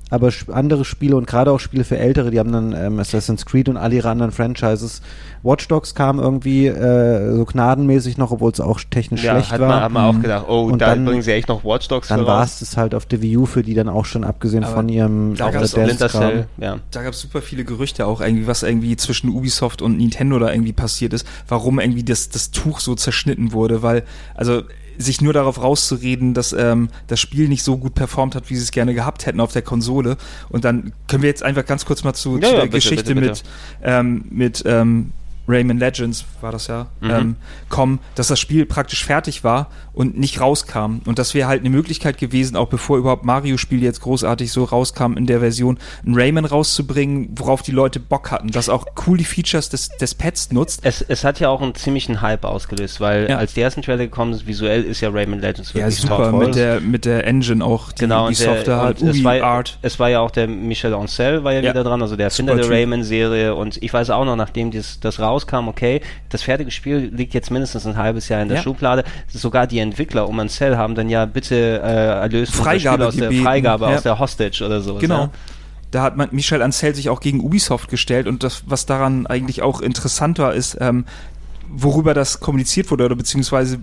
Aber 0.09 0.31
andere 0.53 0.85
Spiele 0.85 1.17
und 1.17 1.27
gerade 1.27 1.51
auch 1.51 1.59
Spiele 1.59 1.83
für 1.83 1.97
Ältere, 1.97 2.31
die 2.31 2.39
haben 2.39 2.51
dann 2.51 2.73
ähm, 2.73 2.99
Assassin's 2.99 3.45
Creed 3.45 3.67
und 3.67 3.75
alle 3.75 3.95
ihre 3.95 4.09
anderen 4.09 4.31
Franchises. 4.31 5.01
Watch 5.43 5.67
Dogs 5.67 5.95
kam 5.95 6.19
irgendwie 6.19 6.67
äh, 6.67 7.35
so 7.35 7.43
gnadenmäßig 7.45 8.17
noch, 8.17 8.31
obwohl 8.31 8.51
es 8.51 8.59
auch 8.59 8.79
technisch 8.89 9.23
ja, 9.23 9.33
schlecht 9.33 9.51
hat 9.51 9.59
war. 9.59 9.67
man, 9.67 9.81
hat 9.81 9.91
man 9.91 10.15
auch 10.15 10.21
gedacht, 10.21 10.45
oh, 10.47 10.63
Und 10.63 10.81
da 10.81 10.95
dann- 10.95 11.05
bringen 11.05 11.21
sie 11.21 11.33
echt 11.33 11.49
noch 11.49 11.63
Watch 11.65 11.87
Dogs 11.89 12.07
dann 12.07 12.25
war 12.25 12.43
es 12.43 12.59
das 12.59 12.77
halt 12.77 12.95
auf 12.95 13.05
der 13.05 13.21
Wii 13.21 13.37
U 13.37 13.45
für 13.45 13.63
die 13.63 13.73
dann 13.73 13.89
auch 13.89 14.05
schon 14.05 14.23
abgesehen 14.23 14.63
Aber 14.63 14.75
von 14.75 14.89
ihrem 14.89 15.35
da 15.35 15.51
gab's 15.51 15.73
ja. 15.73 16.79
da 16.91 17.03
gab 17.03 17.13
es 17.13 17.19
super 17.21 17.41
viele 17.41 17.65
Gerüchte 17.65 18.05
auch 18.07 18.21
irgendwie, 18.21 18.47
was 18.47 18.63
irgendwie 18.63 18.95
zwischen 18.95 19.29
Ubisoft 19.29 19.81
und 19.81 19.97
Nintendo 19.97 20.39
da 20.39 20.51
irgendwie 20.51 20.73
passiert 20.73 21.13
ist, 21.13 21.27
warum 21.47 21.79
irgendwie 21.79 22.03
das, 22.03 22.29
das 22.29 22.51
Tuch 22.51 22.79
so 22.79 22.95
zerschnitten 22.95 23.51
wurde, 23.51 23.83
weil, 23.83 24.03
also 24.35 24.63
sich 24.97 25.21
nur 25.21 25.33
darauf 25.33 25.61
rauszureden, 25.61 26.33
dass 26.33 26.53
ähm, 26.53 26.89
das 27.07 27.19
Spiel 27.19 27.47
nicht 27.47 27.63
so 27.63 27.77
gut 27.77 27.95
performt 27.95 28.35
hat, 28.35 28.49
wie 28.49 28.55
sie 28.55 28.63
es 28.63 28.71
gerne 28.71 28.93
gehabt 28.93 29.25
hätten 29.25 29.39
auf 29.39 29.53
der 29.53 29.61
Konsole. 29.61 30.17
Und 30.49 30.65
dann 30.65 30.93
können 31.07 31.23
wir 31.23 31.29
jetzt 31.29 31.43
einfach 31.43 31.65
ganz 31.65 31.85
kurz 31.85 32.03
mal 32.03 32.13
zu, 32.13 32.37
Ja, 32.37 32.41
zu 32.41 32.47
ja, 32.47 32.51
der 32.51 32.61
bitte, 32.63 32.77
Geschichte 32.77 33.15
bitte, 33.15 33.21
bitte. 33.21 33.29
mit, 33.29 33.43
ähm, 33.83 34.25
mit 34.29 34.63
ähm, 34.65 35.11
Rayman 35.47 35.77
Legends 35.77 36.25
war 36.41 36.51
das 36.51 36.67
ja, 36.67 36.87
mhm. 36.99 37.09
ähm, 37.09 37.35
kommen, 37.69 37.99
dass 38.15 38.27
das 38.27 38.39
Spiel 38.39 38.65
praktisch 38.65 39.05
fertig 39.05 39.43
war 39.43 39.69
und 39.93 40.17
nicht 40.17 40.41
rauskam. 40.41 40.99
Und 41.05 41.17
das 41.17 41.33
wäre 41.33 41.47
halt 41.47 41.61
eine 41.61 41.69
Möglichkeit 41.69 42.17
gewesen, 42.17 42.55
auch 42.55 42.67
bevor 42.67 42.97
überhaupt 42.97 43.25
Mario-Spiel 43.25 43.81
jetzt 43.81 44.01
großartig 44.01 44.51
so 44.51 44.63
rauskam 44.63 45.13
in 45.17 45.25
der 45.25 45.39
Version, 45.39 45.79
ein 46.05 46.13
Rayman 46.13 46.45
rauszubringen, 46.45 47.29
worauf 47.35 47.61
die 47.61 47.71
Leute 47.71 47.99
Bock 47.99 48.31
hatten, 48.31 48.51
das 48.51 48.69
auch 48.69 48.85
cool 49.07 49.17
die 49.17 49.25
Features 49.25 49.69
des, 49.69 49.89
des 49.89 50.13
Pads 50.13 50.51
nutzt. 50.51 50.81
Es, 50.83 51.01
es 51.01 51.23
hat 51.23 51.39
ja 51.39 51.49
auch 51.49 51.61
einen 51.61 51.75
ziemlichen 51.75 52.21
Hype 52.21 52.45
ausgelöst, 52.45 53.01
weil 53.01 53.29
ja. 53.29 53.37
als 53.37 53.53
die 53.53 53.61
ersten 53.61 53.81
Trailer 53.81 54.05
gekommen 54.05 54.33
sind, 54.33 54.47
visuell 54.47 54.83
ist 54.83 55.01
ja 55.01 55.09
Rayman 55.09 55.39
Legends 55.39 55.73
wirklich 55.73 55.99
Ja, 55.99 56.07
super, 56.09 56.31
mit 56.31 56.55
der, 56.55 56.79
mit 56.81 57.05
der 57.05 57.25
Engine 57.25 57.63
auch, 57.63 57.91
die 57.91 58.01
genau, 58.01 58.25
Ubisoft 58.25 58.67
da 58.67 58.81
hat, 58.81 59.01
es 59.01 59.23
war, 59.23 59.41
Art. 59.41 59.79
Es 59.81 59.99
war 59.99 60.09
ja 60.09 60.19
auch 60.19 60.31
der 60.31 60.47
Michel 60.47 60.93
Ancel 60.93 61.43
war 61.43 61.53
ja, 61.53 61.61
ja. 61.61 61.71
wieder 61.71 61.83
dran, 61.83 62.01
also 62.01 62.15
der 62.15 62.25
Erfinder 62.25 62.55
der 62.55 62.69
Rayman-Serie 62.69 63.55
und 63.55 63.81
ich 63.81 63.93
weiß 63.93 64.09
auch 64.09 64.25
noch, 64.25 64.35
nachdem 64.35 64.71
das, 64.71 64.99
das 64.99 65.19
rauskam, 65.37 65.67
okay, 65.67 66.01
das 66.29 66.41
fertige 66.41 66.71
Spiel 66.71 67.11
liegt 67.13 67.33
jetzt 67.33 67.51
mindestens 67.51 67.85
ein 67.85 67.97
halbes 67.97 68.29
Jahr 68.29 68.41
in 68.41 68.49
der 68.49 68.57
ja. 68.57 68.63
Schublade. 68.63 69.03
Sogar 69.27 69.67
die 69.67 69.79
Entwickler 69.79 70.27
um 70.27 70.39
Ancel 70.39 70.77
haben 70.77 70.95
dann 70.95 71.09
ja 71.09 71.25
bitte 71.25 71.55
äh, 71.55 72.21
erlöst 72.21 72.55
Freigabe 72.55 73.07
aus 73.07 73.15
der 73.15 73.31
Freigabe 73.31 73.85
ja. 73.85 73.95
aus 73.95 74.03
der 74.03 74.19
Hostage 74.19 74.63
oder 74.65 74.81
so. 74.81 74.95
Genau. 74.95 75.15
Ja? 75.15 75.29
Da 75.91 76.01
hat 76.01 76.17
man 76.17 76.29
Michel 76.31 76.61
Ancel 76.61 76.95
sich 76.95 77.09
auch 77.09 77.21
gegen 77.21 77.39
Ubisoft 77.39 77.89
gestellt 77.89 78.27
und 78.27 78.43
das, 78.43 78.63
was 78.65 78.85
daran 78.85 79.25
eigentlich 79.25 79.61
auch 79.61 79.79
interessanter 79.79 80.53
ist, 80.53 80.77
ähm, 80.81 81.05
worüber 81.69 82.13
das 82.13 82.39
kommuniziert 82.39 82.91
wurde 82.91 83.05
oder 83.05 83.15
beziehungsweise 83.15 83.79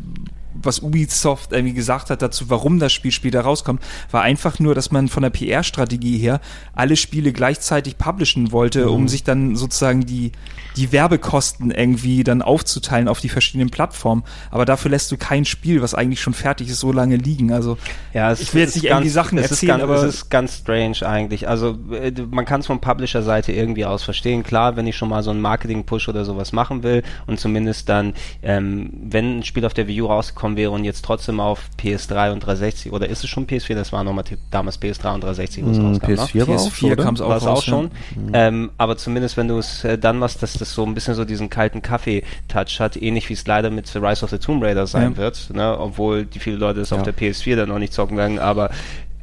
was 0.67 0.81
Ubisoft 0.81 1.53
irgendwie 1.53 1.75
gesagt 1.75 2.11
hat 2.11 2.23
dazu, 2.23 2.51
warum 2.51 2.79
das 2.79 2.93
Spiel 2.93 3.13
später 3.13 3.43
rauskommt, 3.43 3.83
war 4.11 4.23
einfach 4.23 4.59
nur, 4.59 4.75
dass 4.75 4.91
man 4.91 5.09
von 5.09 5.23
der 5.23 5.31
PR-Strategie 5.31 6.19
her 6.19 6.41
alle 6.75 6.97
Spiele 6.97 7.33
gleichzeitig 7.33 7.99
publishen 7.99 8.53
wollte, 8.53 8.87
mhm. 8.87 8.93
um 8.93 9.09
sich 9.09 9.25
dann 9.25 9.57
sozusagen 9.57 10.07
die, 10.07 10.33
die 10.77 10.93
Werbekosten 10.93 11.71
irgendwie 11.71 12.25
dann 12.25 12.43
aufzuteilen 12.43 13.09
auf 13.09 13.21
die 13.21 13.29
verschiedenen 13.29 13.71
Plattformen. 13.71 14.25
Aber 14.51 14.65
dafür 14.65 14.91
lässt 14.91 15.11
du 15.13 15.17
kein 15.17 15.45
Spiel, 15.45 15.83
was 15.83 15.95
eigentlich 15.95 16.21
schon 16.21 16.35
fertig 16.35 16.69
ist, 16.69 16.81
so 16.81 16.93
lange 16.93 17.17
liegen. 17.17 17.53
Also 17.53 17.79
ja, 18.13 18.33
ich 18.33 18.55
will 18.55 18.63
jetzt 18.63 18.75
nicht 18.75 18.85
ganz, 18.85 18.93
irgendwie 18.93 19.11
Sachen 19.11 19.39
erzählen, 19.39 19.69
ganz, 19.79 19.83
aber 19.83 19.97
es 19.97 20.15
ist 20.15 20.31
ganz 20.31 20.59
strange 20.59 20.97
eigentlich. 21.03 21.49
Also 21.49 21.79
äh, 21.93 22.13
man 22.31 22.45
kann 22.45 22.61
es 22.61 22.67
von 22.67 22.81
Publisher-Seite 22.81 23.53
irgendwie 23.53 23.85
aus 23.85 24.03
verstehen. 24.03 24.43
Klar, 24.43 24.77
wenn 24.77 24.87
ich 24.87 24.97
schon 24.97 25.09
mal 25.09 25.23
so 25.23 25.31
einen 25.31 25.41
Marketing-Push 25.41 26.09
oder 26.09 26.25
sowas 26.25 26.53
machen 26.53 26.83
will 26.83 27.03
und 27.27 27.39
zumindest 27.39 27.89
dann, 27.89 28.15
ähm, 28.43 28.91
wenn 28.95 29.39
ein 29.39 29.45
Spiel 29.45 29.65
auf 29.65 29.75
der 29.75 29.87
Wii 29.87 30.03
U 30.03 30.09
rausgekommen 30.55 30.57
wäre 30.57 30.71
und 30.71 30.85
jetzt 30.85 31.05
trotzdem 31.05 31.41
auf 31.41 31.69
PS3 31.81 32.33
und 32.33 32.41
360 32.41 32.93
oder 32.93 33.09
ist 33.09 33.25
es 33.25 33.31
schon 33.31 33.47
PS4? 33.47 33.75
Das 33.75 33.93
war 33.93 34.05
nochmal 34.05 34.25
damals 34.51 34.81
PS3 34.81 35.15
und 35.15 35.25
360, 35.25 35.65
wo 35.65 35.71
es 35.71 35.79
mm, 35.79 35.87
rauskam. 35.87 36.07
PS4 36.07 36.39
ne? 36.39 36.45
PS4 36.45 36.97
kam 36.97 37.15
es 37.15 37.21
auch, 37.21 37.47
auch, 37.47 37.63
schon. 37.63 37.85
Mhm. 38.15 38.31
Ähm, 38.33 38.71
aber 38.79 38.97
zumindest 38.97 39.37
wenn 39.37 39.49
du 39.49 39.59
es 39.59 39.85
äh, 39.85 39.99
dann 39.99 40.21
was, 40.21 40.39
dass 40.39 40.55
das 40.55 40.73
so 40.73 40.85
ein 40.85 40.95
bisschen 40.95 41.15
so 41.15 41.25
diesen 41.25 41.51
kalten 41.51 41.83
Kaffee-Touch 41.83 42.81
hat, 42.81 42.97
ähnlich 42.97 43.29
wie 43.29 43.35
es 43.35 43.47
leider 43.47 43.71
mit 43.71 43.95
Rise 43.95 44.25
of 44.25 44.31
the 44.31 44.39
Tomb 44.39 44.63
Raider 44.63 44.87
sein 44.87 45.13
ja. 45.13 45.17
wird, 45.17 45.51
ne? 45.53 45.79
obwohl 45.79 46.25
die 46.25 46.39
viele 46.39 46.57
Leute 46.57 46.81
es 46.81 46.91
ja. 46.91 46.97
auf 46.97 47.03
der 47.03 47.15
PS4 47.15 47.57
dann 47.57 47.69
noch 47.69 47.79
nicht 47.79 47.93
zocken 47.93 48.17
werden, 48.17 48.39
aber 48.39 48.71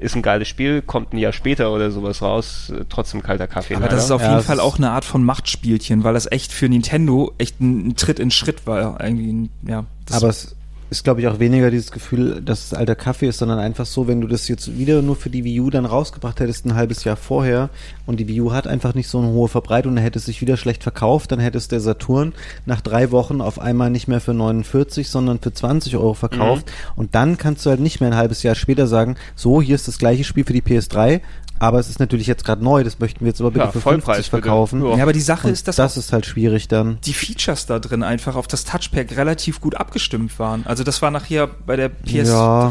ist 0.01 0.15
ein 0.15 0.23
geiles 0.23 0.47
Spiel, 0.47 0.81
kommt 0.81 1.13
ein 1.13 1.19
Jahr 1.19 1.31
später 1.31 1.71
oder 1.71 1.91
sowas 1.91 2.23
raus, 2.23 2.71
äh, 2.75 2.85
trotzdem 2.89 3.21
kalter 3.21 3.47
Kaffee. 3.47 3.75
Aber 3.75 3.83
leider. 3.83 3.97
das 3.97 4.05
ist 4.05 4.11
auf 4.11 4.21
ja, 4.21 4.31
jeden 4.31 4.43
Fall 4.43 4.59
auch 4.59 4.79
eine 4.79 4.89
Art 4.89 5.05
von 5.05 5.23
Machtspielchen, 5.23 6.03
weil 6.03 6.15
das 6.15 6.29
echt 6.31 6.51
für 6.51 6.67
Nintendo 6.67 7.33
echt 7.37 7.61
ein, 7.61 7.89
ein 7.89 7.95
Tritt 7.95 8.19
in 8.19 8.31
Schritt 8.31 8.65
war. 8.65 8.99
Irgendwie, 8.99 9.51
ja. 9.67 9.85
Aber 10.11 10.29
es 10.29 10.55
ist, 10.91 11.05
glaube 11.05 11.21
ich, 11.21 11.27
auch 11.27 11.39
weniger 11.39 11.71
dieses 11.71 11.89
Gefühl, 11.89 12.41
dass 12.41 12.65
es 12.65 12.73
alter 12.73 12.95
Kaffee 12.95 13.29
ist, 13.29 13.37
sondern 13.37 13.59
einfach 13.59 13.85
so, 13.85 14.09
wenn 14.09 14.19
du 14.19 14.27
das 14.27 14.49
jetzt 14.49 14.77
wieder 14.77 15.01
nur 15.01 15.15
für 15.15 15.29
die 15.29 15.45
Wii 15.45 15.61
U 15.61 15.69
dann 15.69 15.85
rausgebracht 15.85 16.41
hättest, 16.41 16.65
ein 16.65 16.75
halbes 16.75 17.05
Jahr 17.05 17.15
vorher, 17.15 17.69
und 18.05 18.19
die 18.19 18.27
Wii 18.27 18.41
U 18.41 18.51
hat 18.51 18.67
einfach 18.67 18.93
nicht 18.93 19.07
so 19.07 19.19
eine 19.19 19.29
hohe 19.29 19.47
Verbreitung, 19.47 19.95
dann 19.95 20.03
hätte 20.03 20.19
es 20.19 20.25
sich 20.25 20.41
wieder 20.41 20.57
schlecht 20.57 20.83
verkauft, 20.83 21.31
dann 21.31 21.39
hätte 21.39 21.57
es 21.57 21.69
der 21.69 21.79
Saturn 21.79 22.33
nach 22.65 22.81
drei 22.81 23.11
Wochen 23.11 23.39
auf 23.39 23.57
einmal 23.57 23.89
nicht 23.89 24.09
mehr 24.09 24.19
für 24.19 24.33
49, 24.33 25.07
sondern 25.07 25.39
für 25.39 25.53
20 25.53 25.95
Euro 25.95 26.13
verkauft. 26.13 26.67
Mhm. 26.67 26.99
Und 26.99 27.15
dann 27.15 27.37
kannst 27.37 27.65
du 27.65 27.69
halt 27.69 27.79
nicht 27.79 28.01
mehr 28.01 28.11
ein 28.11 28.17
halbes 28.17 28.43
Jahr 28.43 28.55
später 28.55 28.85
sagen, 28.85 29.15
so, 29.33 29.61
hier 29.61 29.75
ist 29.75 29.87
das 29.87 29.97
gleiche 29.97 30.25
Spiel 30.25 30.43
für 30.43 30.51
die 30.51 30.61
PS3, 30.61 31.21
aber 31.61 31.77
es 31.77 31.89
ist 31.89 31.99
natürlich 31.99 32.25
jetzt 32.25 32.43
gerade 32.43 32.63
neu, 32.63 32.83
das 32.83 32.97
möchten 32.97 33.19
wir 33.19 33.27
jetzt 33.27 33.39
aber 33.39 33.51
bitte 33.51 33.65
ja, 33.65 33.71
für 33.71 33.81
50 33.81 34.31
verkaufen. 34.31 34.83
Ja. 34.83 35.03
aber 35.03 35.13
die 35.13 35.21
Sache 35.21 35.45
und 35.45 35.53
ist, 35.53 35.67
dass 35.67 35.75
das 35.75 35.95
ist 35.95 36.11
halt 36.11 36.25
schwierig 36.25 36.67
dann. 36.67 36.97
Die 37.05 37.13
Features 37.13 37.67
da 37.67 37.77
drin 37.77 38.01
einfach 38.01 38.35
auf 38.35 38.47
das 38.47 38.65
Touchpad 38.65 39.15
relativ 39.15 39.61
gut 39.61 39.75
abgestimmt 39.75 40.39
waren. 40.39 40.65
Also 40.65 40.83
das 40.83 41.03
war 41.03 41.11
nachher 41.11 41.45
bei 41.45 41.75
der 41.75 41.91
PS3 41.91 42.25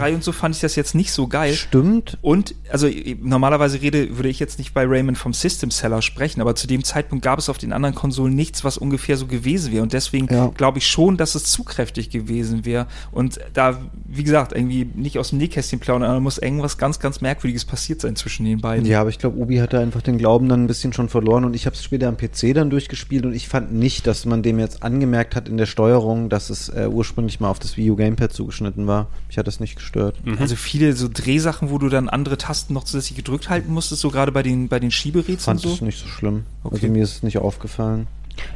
ja. 0.08 0.14
und 0.14 0.24
so 0.24 0.32
fand 0.32 0.56
ich 0.56 0.60
das 0.60 0.74
jetzt 0.74 0.96
nicht 0.96 1.12
so 1.12 1.28
geil. 1.28 1.54
Stimmt. 1.54 2.18
Und 2.20 2.56
also 2.68 2.88
normalerweise 3.22 3.80
rede 3.80 4.16
würde 4.16 4.28
ich 4.28 4.40
jetzt 4.40 4.58
nicht 4.58 4.74
bei 4.74 4.84
Raymond 4.84 5.16
vom 5.16 5.34
System 5.34 5.70
Seller 5.70 6.02
sprechen, 6.02 6.40
aber 6.40 6.56
zu 6.56 6.66
dem 6.66 6.82
Zeitpunkt 6.82 7.24
gab 7.24 7.38
es 7.38 7.48
auf 7.48 7.58
den 7.58 7.72
anderen 7.72 7.94
Konsolen 7.94 8.34
nichts, 8.34 8.64
was 8.64 8.76
ungefähr 8.76 9.16
so 9.16 9.28
gewesen 9.28 9.72
wäre 9.72 9.84
und 9.84 9.92
deswegen 9.92 10.26
ja. 10.34 10.48
glaube 10.48 10.78
ich 10.78 10.88
schon, 10.88 11.16
dass 11.16 11.36
es 11.36 11.44
zu 11.44 11.62
kräftig 11.62 12.10
gewesen 12.10 12.64
wäre 12.64 12.88
und 13.12 13.38
da 13.54 13.78
wie 14.04 14.24
gesagt 14.24 14.50
irgendwie 14.50 14.84
nicht 14.96 15.16
aus 15.16 15.28
dem 15.28 15.38
Nähkästchen 15.38 15.78
plaudern, 15.78 16.10
da 16.10 16.18
muss 16.18 16.38
irgendwas 16.38 16.76
ganz 16.76 16.98
ganz 16.98 17.20
merkwürdiges 17.20 17.64
passiert 17.64 18.00
sein 18.00 18.16
zwischen 18.16 18.44
den 18.44 18.60
beiden. 18.60 18.79
Ja, 18.86 19.00
aber 19.00 19.10
ich 19.10 19.18
glaube, 19.18 19.38
Ubi 19.38 19.56
hatte 19.56 19.78
einfach 19.78 20.02
den 20.02 20.18
Glauben 20.18 20.48
dann 20.48 20.64
ein 20.64 20.66
bisschen 20.66 20.92
schon 20.92 21.08
verloren 21.08 21.44
und 21.44 21.54
ich 21.54 21.66
habe 21.66 21.74
es 21.74 21.82
später 21.82 22.08
am 22.08 22.16
PC 22.16 22.54
dann 22.54 22.70
durchgespielt 22.70 23.24
und 23.24 23.34
ich 23.34 23.48
fand 23.48 23.72
nicht, 23.72 24.06
dass 24.06 24.24
man 24.26 24.42
dem 24.42 24.58
jetzt 24.58 24.82
angemerkt 24.82 25.36
hat 25.36 25.48
in 25.48 25.56
der 25.56 25.66
Steuerung, 25.66 26.28
dass 26.28 26.50
es 26.50 26.68
äh, 26.68 26.88
ursprünglich 26.90 27.40
mal 27.40 27.50
auf 27.50 27.58
das 27.58 27.76
Wii 27.76 27.90
U 27.90 27.96
Gamepad 27.96 28.32
zugeschnitten 28.32 28.86
war. 28.86 29.08
Mich 29.28 29.38
hat 29.38 29.46
das 29.46 29.60
nicht 29.60 29.76
gestört. 29.76 30.24
Mhm. 30.24 30.38
Also 30.38 30.56
viele 30.56 30.92
so 30.94 31.08
Drehsachen, 31.12 31.70
wo 31.70 31.78
du 31.78 31.88
dann 31.88 32.08
andere 32.08 32.38
Tasten 32.38 32.74
noch 32.74 32.84
zusätzlich 32.84 33.16
gedrückt 33.16 33.48
halten 33.48 33.72
musstest, 33.72 34.00
so 34.00 34.10
gerade 34.10 34.32
bei 34.32 34.42
den, 34.42 34.68
bei 34.68 34.80
den 34.80 34.90
Schieberätseln 34.90 35.38
fand 35.38 35.60
so? 35.60 35.70
Ich 35.70 35.82
nicht 35.82 35.98
so 35.98 36.06
schlimm. 36.06 36.44
Okay. 36.62 36.76
Also 36.76 36.88
mir 36.88 37.02
ist 37.02 37.16
es 37.16 37.22
nicht 37.22 37.38
aufgefallen. 37.38 38.06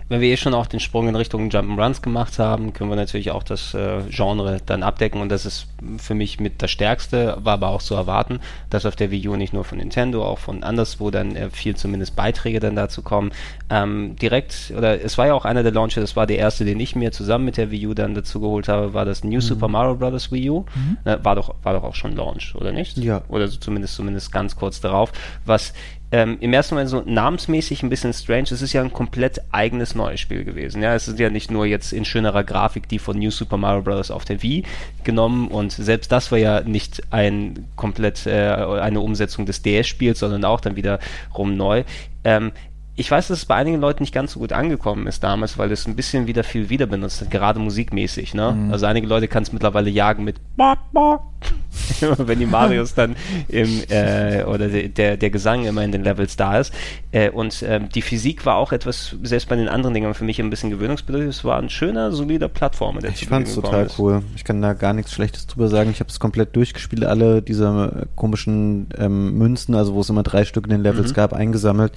Wenn 0.08 0.20
wir 0.20 0.28
eh 0.28 0.36
schon 0.36 0.54
auch 0.54 0.66
den 0.66 0.80
Sprung 0.80 1.08
in 1.08 1.16
Richtung 1.16 1.48
Jump'n'Runs 1.48 2.02
gemacht 2.02 2.38
haben, 2.38 2.72
können 2.72 2.90
wir 2.90 2.96
natürlich 2.96 3.30
auch 3.30 3.42
das 3.42 3.74
äh, 3.74 4.02
Genre 4.10 4.58
dann 4.64 4.82
abdecken 4.82 5.20
und 5.20 5.28
das 5.30 5.46
ist 5.46 5.66
für 5.98 6.14
mich 6.14 6.40
mit 6.40 6.62
das 6.62 6.70
Stärkste, 6.70 7.38
war 7.42 7.54
aber 7.54 7.68
auch 7.68 7.82
zu 7.82 7.94
erwarten, 7.94 8.40
dass 8.70 8.86
auf 8.86 8.96
der 8.96 9.10
Wii 9.10 9.28
U 9.28 9.36
nicht 9.36 9.52
nur 9.52 9.64
von 9.64 9.78
Nintendo, 9.78 10.24
auch 10.24 10.38
von 10.38 10.62
anderswo 10.62 11.10
dann 11.10 11.36
äh, 11.36 11.50
viel 11.50 11.76
zumindest 11.76 12.16
Beiträge 12.16 12.60
dann 12.60 12.76
dazu 12.76 13.02
kommen. 13.02 13.32
Ähm, 13.70 14.16
direkt, 14.16 14.72
oder 14.76 15.02
es 15.02 15.16
war 15.18 15.26
ja 15.26 15.34
auch 15.34 15.44
einer 15.44 15.62
der 15.62 15.72
Launches, 15.72 16.02
das 16.02 16.16
war 16.16 16.26
der 16.26 16.38
erste, 16.38 16.64
den 16.64 16.80
ich 16.80 16.94
mir 16.96 17.12
zusammen 17.12 17.44
mit 17.44 17.56
der 17.56 17.70
Wii 17.70 17.86
U 17.86 17.94
dann 17.94 18.14
dazu 18.14 18.40
geholt 18.40 18.68
habe, 18.68 18.94
war 18.94 19.04
das 19.04 19.24
New 19.24 19.36
mhm. 19.36 19.40
Super 19.40 19.68
Mario 19.68 19.96
Bros. 19.96 20.30
Wii 20.30 20.50
U. 20.50 20.60
Mhm. 20.74 20.98
Na, 21.04 21.24
war, 21.24 21.34
doch, 21.34 21.54
war 21.62 21.74
doch 21.74 21.82
auch 21.82 21.94
schon 21.94 22.14
Launch, 22.16 22.54
oder 22.56 22.72
nicht? 22.72 22.98
Ja. 22.98 23.22
Oder 23.28 23.48
so 23.48 23.58
zumindest, 23.58 23.94
zumindest 23.94 24.32
ganz 24.32 24.56
kurz 24.56 24.80
darauf, 24.80 25.12
was 25.44 25.72
ähm, 26.12 26.36
im 26.40 26.52
ersten 26.52 26.74
Moment 26.74 26.90
so 26.90 27.02
namensmäßig 27.04 27.82
ein 27.82 27.88
bisschen 27.88 28.12
strange. 28.12 28.48
Es 28.50 28.62
ist 28.62 28.72
ja 28.72 28.82
ein 28.82 28.92
komplett 28.92 29.40
eigenes 29.50 29.94
neues 29.94 30.20
Spiel 30.20 30.44
gewesen. 30.44 30.82
Ja, 30.82 30.94
es 30.94 31.08
ist 31.08 31.18
ja 31.18 31.30
nicht 31.30 31.50
nur 31.50 31.66
jetzt 31.66 31.92
in 31.92 32.04
schönerer 32.04 32.44
Grafik 32.44 32.88
die 32.88 32.98
von 32.98 33.18
New 33.18 33.30
Super 33.30 33.56
Mario 33.56 33.82
Bros. 33.82 34.10
auf 34.10 34.24
der 34.24 34.42
Wii 34.42 34.64
genommen 35.02 35.48
und 35.48 35.72
selbst 35.72 36.12
das 36.12 36.30
war 36.30 36.38
ja 36.38 36.60
nicht 36.60 37.02
ein 37.10 37.66
komplett 37.76 38.26
äh, 38.26 38.48
eine 38.48 39.00
Umsetzung 39.00 39.46
des 39.46 39.62
DS-Spiels, 39.62 40.18
sondern 40.20 40.44
auch 40.44 40.60
dann 40.60 40.76
wiederum 40.76 41.56
neu. 41.56 41.84
Ähm, 42.22 42.52
ich 42.96 43.10
weiß, 43.10 43.28
dass 43.28 43.38
es 43.38 43.44
bei 43.44 43.56
einigen 43.56 43.80
Leuten 43.80 44.02
nicht 44.02 44.14
ganz 44.14 44.32
so 44.32 44.40
gut 44.40 44.52
angekommen 44.52 45.06
ist 45.08 45.24
damals, 45.24 45.58
weil 45.58 45.72
es 45.72 45.86
ein 45.86 45.96
bisschen 45.96 46.28
wieder 46.28 46.44
viel 46.44 46.68
wieder 46.68 46.86
benutzt 46.86 47.20
hat, 47.20 47.30
gerade 47.30 47.58
musikmäßig. 47.58 48.34
Ne? 48.34 48.52
Mhm. 48.52 48.72
Also 48.72 48.86
einige 48.86 49.06
Leute 49.06 49.26
kann 49.26 49.42
es 49.42 49.52
mittlerweile 49.52 49.90
jagen 49.90 50.22
mit 50.22 50.36
wenn 52.18 52.38
die 52.38 52.46
Marios 52.46 52.94
dann 52.94 53.16
im 53.48 53.82
äh, 53.88 54.44
oder 54.44 54.68
der, 54.68 55.16
der 55.16 55.30
Gesang 55.30 55.64
immer 55.64 55.82
in 55.82 55.90
den 55.90 56.04
Levels 56.04 56.36
da 56.36 56.58
ist. 56.58 56.72
Äh, 57.10 57.30
und 57.30 57.62
äh, 57.62 57.80
die 57.92 58.00
Physik 58.00 58.46
war 58.46 58.56
auch 58.56 58.72
etwas, 58.72 59.16
selbst 59.22 59.48
bei 59.48 59.56
den 59.56 59.68
anderen 59.68 59.92
Dingen 59.92 60.14
für 60.14 60.24
mich 60.24 60.40
ein 60.40 60.50
bisschen 60.50 60.70
gewöhnungsbedürftig. 60.70 61.36
Es 61.36 61.44
war 61.44 61.58
ein 61.58 61.70
schöner, 61.70 62.12
solider 62.12 62.48
Plattformer. 62.48 63.00
Der 63.00 63.10
ich 63.10 63.26
fand 63.26 63.48
es 63.48 63.56
total 63.56 63.86
ist. 63.86 63.98
cool. 63.98 64.22
Ich 64.36 64.44
kann 64.44 64.62
da 64.62 64.72
gar 64.72 64.92
nichts 64.92 65.12
Schlechtes 65.12 65.48
drüber 65.48 65.68
sagen. 65.68 65.90
Ich 65.90 66.00
habe 66.00 66.10
es 66.10 66.20
komplett 66.20 66.54
durchgespielt, 66.54 67.04
alle 67.04 67.42
diese 67.42 68.06
komischen 68.14 68.86
ähm, 68.96 69.36
Münzen, 69.36 69.74
also 69.74 69.94
wo 69.94 70.00
es 70.00 70.08
immer 70.08 70.22
drei 70.22 70.44
Stück 70.44 70.64
in 70.66 70.70
den 70.70 70.82
Levels 70.82 71.10
mhm. 71.10 71.14
gab, 71.14 71.32
eingesammelt. 71.32 71.92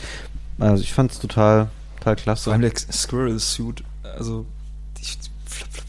Also 0.59 0.84
ich 0.84 0.93
fand 0.93 1.11
es 1.11 1.19
total, 1.19 1.69
total 1.99 2.15
klasse. 2.15 2.43
Vor 2.45 2.53
allem 2.53 2.61
der 2.61 2.71
Squirrel 2.75 3.39
Suit, 3.39 3.84
also 4.17 4.45
ich, 4.99 5.17
flip, 5.45 5.69
flip, 5.71 5.88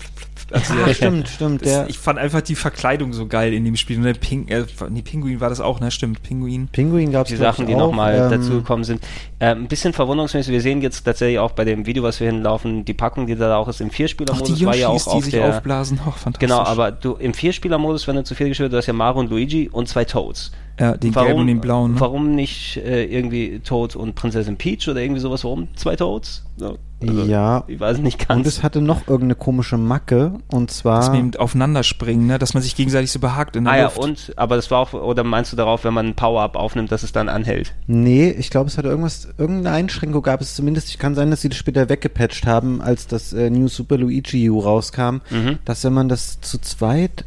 also 0.51 0.75
ja, 0.75 0.95
stimmt, 0.95 1.29
stimmt. 1.29 1.65
Das, 1.65 1.89
ich 1.89 1.99
fand 1.99 2.19
einfach 2.19 2.41
die 2.41 2.55
Verkleidung 2.55 3.13
so 3.13 3.27
geil 3.27 3.53
in 3.53 3.65
dem 3.65 3.77
Spiel. 3.77 3.99
Und 3.99 4.05
der 4.05 4.15
Ping, 4.15 4.49
äh, 4.49 4.65
nee, 4.89 5.03
Pinguin 5.03 5.41
war 5.41 5.51
das 5.51 5.61
auch, 5.61 5.81
ne? 5.81 5.91
Stimmt, 5.91 6.23
Pinguin. 6.23 6.69
Pinguin 6.69 7.13
gab 7.13 7.27
es 7.27 7.31
Die 7.31 7.37
Sachen, 7.37 7.67
die 7.67 7.75
nochmal 7.75 8.15
ähm, 8.15 8.31
dazugekommen 8.31 8.85
sind. 8.85 9.03
Äh, 9.39 9.51
ein 9.51 9.69
bisschen 9.69 9.93
verwunderungsmäßig. 9.93 10.53
Wir 10.53 10.63
sehen 10.63 10.81
jetzt 10.81 11.03
tatsächlich 11.03 11.39
auch 11.39 11.53
bei 11.53 11.65
dem 11.65 11.85
Video, 11.85 12.03
was 12.03 12.21
wir 12.21 12.29
hinlaufen, 12.29 12.85
die 12.85 12.95
Packung, 12.95 13.27
die 13.27 13.37
da 13.37 13.57
auch 13.57 13.69
ist 13.69 13.81
im 13.81 13.91
Vierspielermodus, 13.91 14.65
war 14.65 14.75
ja 14.75 14.89
auch 14.89 15.03
die 15.03 15.11
auf 15.11 15.25
sich 15.25 15.33
der, 15.33 15.49
aufblasen. 15.49 16.01
Oh, 16.07 16.11
fantastisch. 16.13 16.49
Genau, 16.49 16.61
aber 16.61 16.93
du 16.93 17.15
im 17.15 17.35
Vierspielermodus, 17.35 18.09
wenn 18.09 18.17
du 18.17 18.25
zu 18.25 18.35
viel 18.35 18.49
gespielt 18.49 18.69
hast, 18.69 18.73
du 18.73 18.79
hast 18.79 18.87
ja 18.87 18.95
Mario 18.95 19.21
und 19.21 19.31
Luigi 19.31 19.69
und 19.69 19.89
zwei 19.89 20.05
Toads. 20.05 20.53
Ja, 20.79 20.97
den 20.97 21.15
warum, 21.15 21.27
gelben 21.27 21.41
und 21.41 21.47
den 21.49 21.61
blauen. 21.61 21.95
Ne? 21.95 22.01
Warum 22.01 22.35
nicht 22.35 22.77
äh, 22.77 23.05
irgendwie 23.05 23.61
Toad 23.61 23.97
und 23.97 24.15
Prinzessin 24.15 24.57
Peach 24.57 24.89
oder 24.89 25.01
irgendwie 25.01 25.21
sowas? 25.21 25.43
Warum 25.45 25.69
zwei 25.75 25.97
Toads? 25.97 26.45
Ja, 26.61 26.73
also, 27.03 27.23
Ja. 27.25 27.65
Ich 27.69 27.79
weiß 27.81 27.99
nicht 27.99 28.27
ganz. 28.29 28.39
Und 28.39 28.47
es 28.47 28.63
hatte 28.63 28.81
noch 28.81 29.03
irgendeine 29.07 29.35
komische 29.37 29.77
Macke 29.79 30.35
und 30.53 30.71
zwar 30.71 30.99
Dass 31.01 31.13
wir 31.13 31.19
eben 31.19 31.35
aufeinander 31.37 31.83
springen, 31.83 32.27
ne? 32.27 32.39
dass 32.39 32.55
man 32.55 32.63
sich 32.63 32.75
gegenseitig 32.77 33.11
so 33.13 33.19
behagt 33.21 33.57
in 33.57 33.65
der 33.65 33.73
ah 33.73 33.77
ja, 33.77 33.85
Luft. 33.85 33.99
und, 33.99 34.33
aber 34.37 34.57
das 34.57 34.71
war 34.71 34.79
auch, 34.81 34.93
oder 34.93 35.25
meinst 35.25 35.53
du 35.53 35.57
darauf, 35.57 35.85
wenn 35.85 35.95
man 35.95 36.07
ein 36.07 36.15
Power-Up 36.15 36.57
aufnimmt, 36.57 36.91
dass 36.93 37.03
es 37.03 37.13
dann 37.13 37.29
anhält? 37.29 37.75
Nee, 37.87 38.31
ich 38.31 38.51
glaube, 38.51 38.69
es 38.69 38.79
hatte 38.79 38.89
irgendwas, 38.89 39.29
irgendeine 39.39 39.77
Einschränkung 39.77 40.23
gab 40.23 40.41
es 40.41 40.55
zumindest. 40.55 40.89
Ich 40.91 40.99
kann 40.99 41.15
sein, 41.15 41.31
dass 41.31 41.41
sie 41.43 41.49
das 41.49 41.59
später 41.59 41.89
weggepatcht 41.89 42.47
haben, 42.47 42.81
als 42.81 43.07
das 43.07 43.33
äh, 43.33 43.51
New 43.51 43.69
Super 43.69 43.97
Luigi 43.99 44.49
U 44.51 44.59
rauskam, 44.61 45.19
Mhm. 45.31 45.59
dass 45.65 45.85
wenn 45.85 45.93
man 45.93 46.09
das 46.09 46.41
zu 46.41 46.59
zweit, 46.61 47.25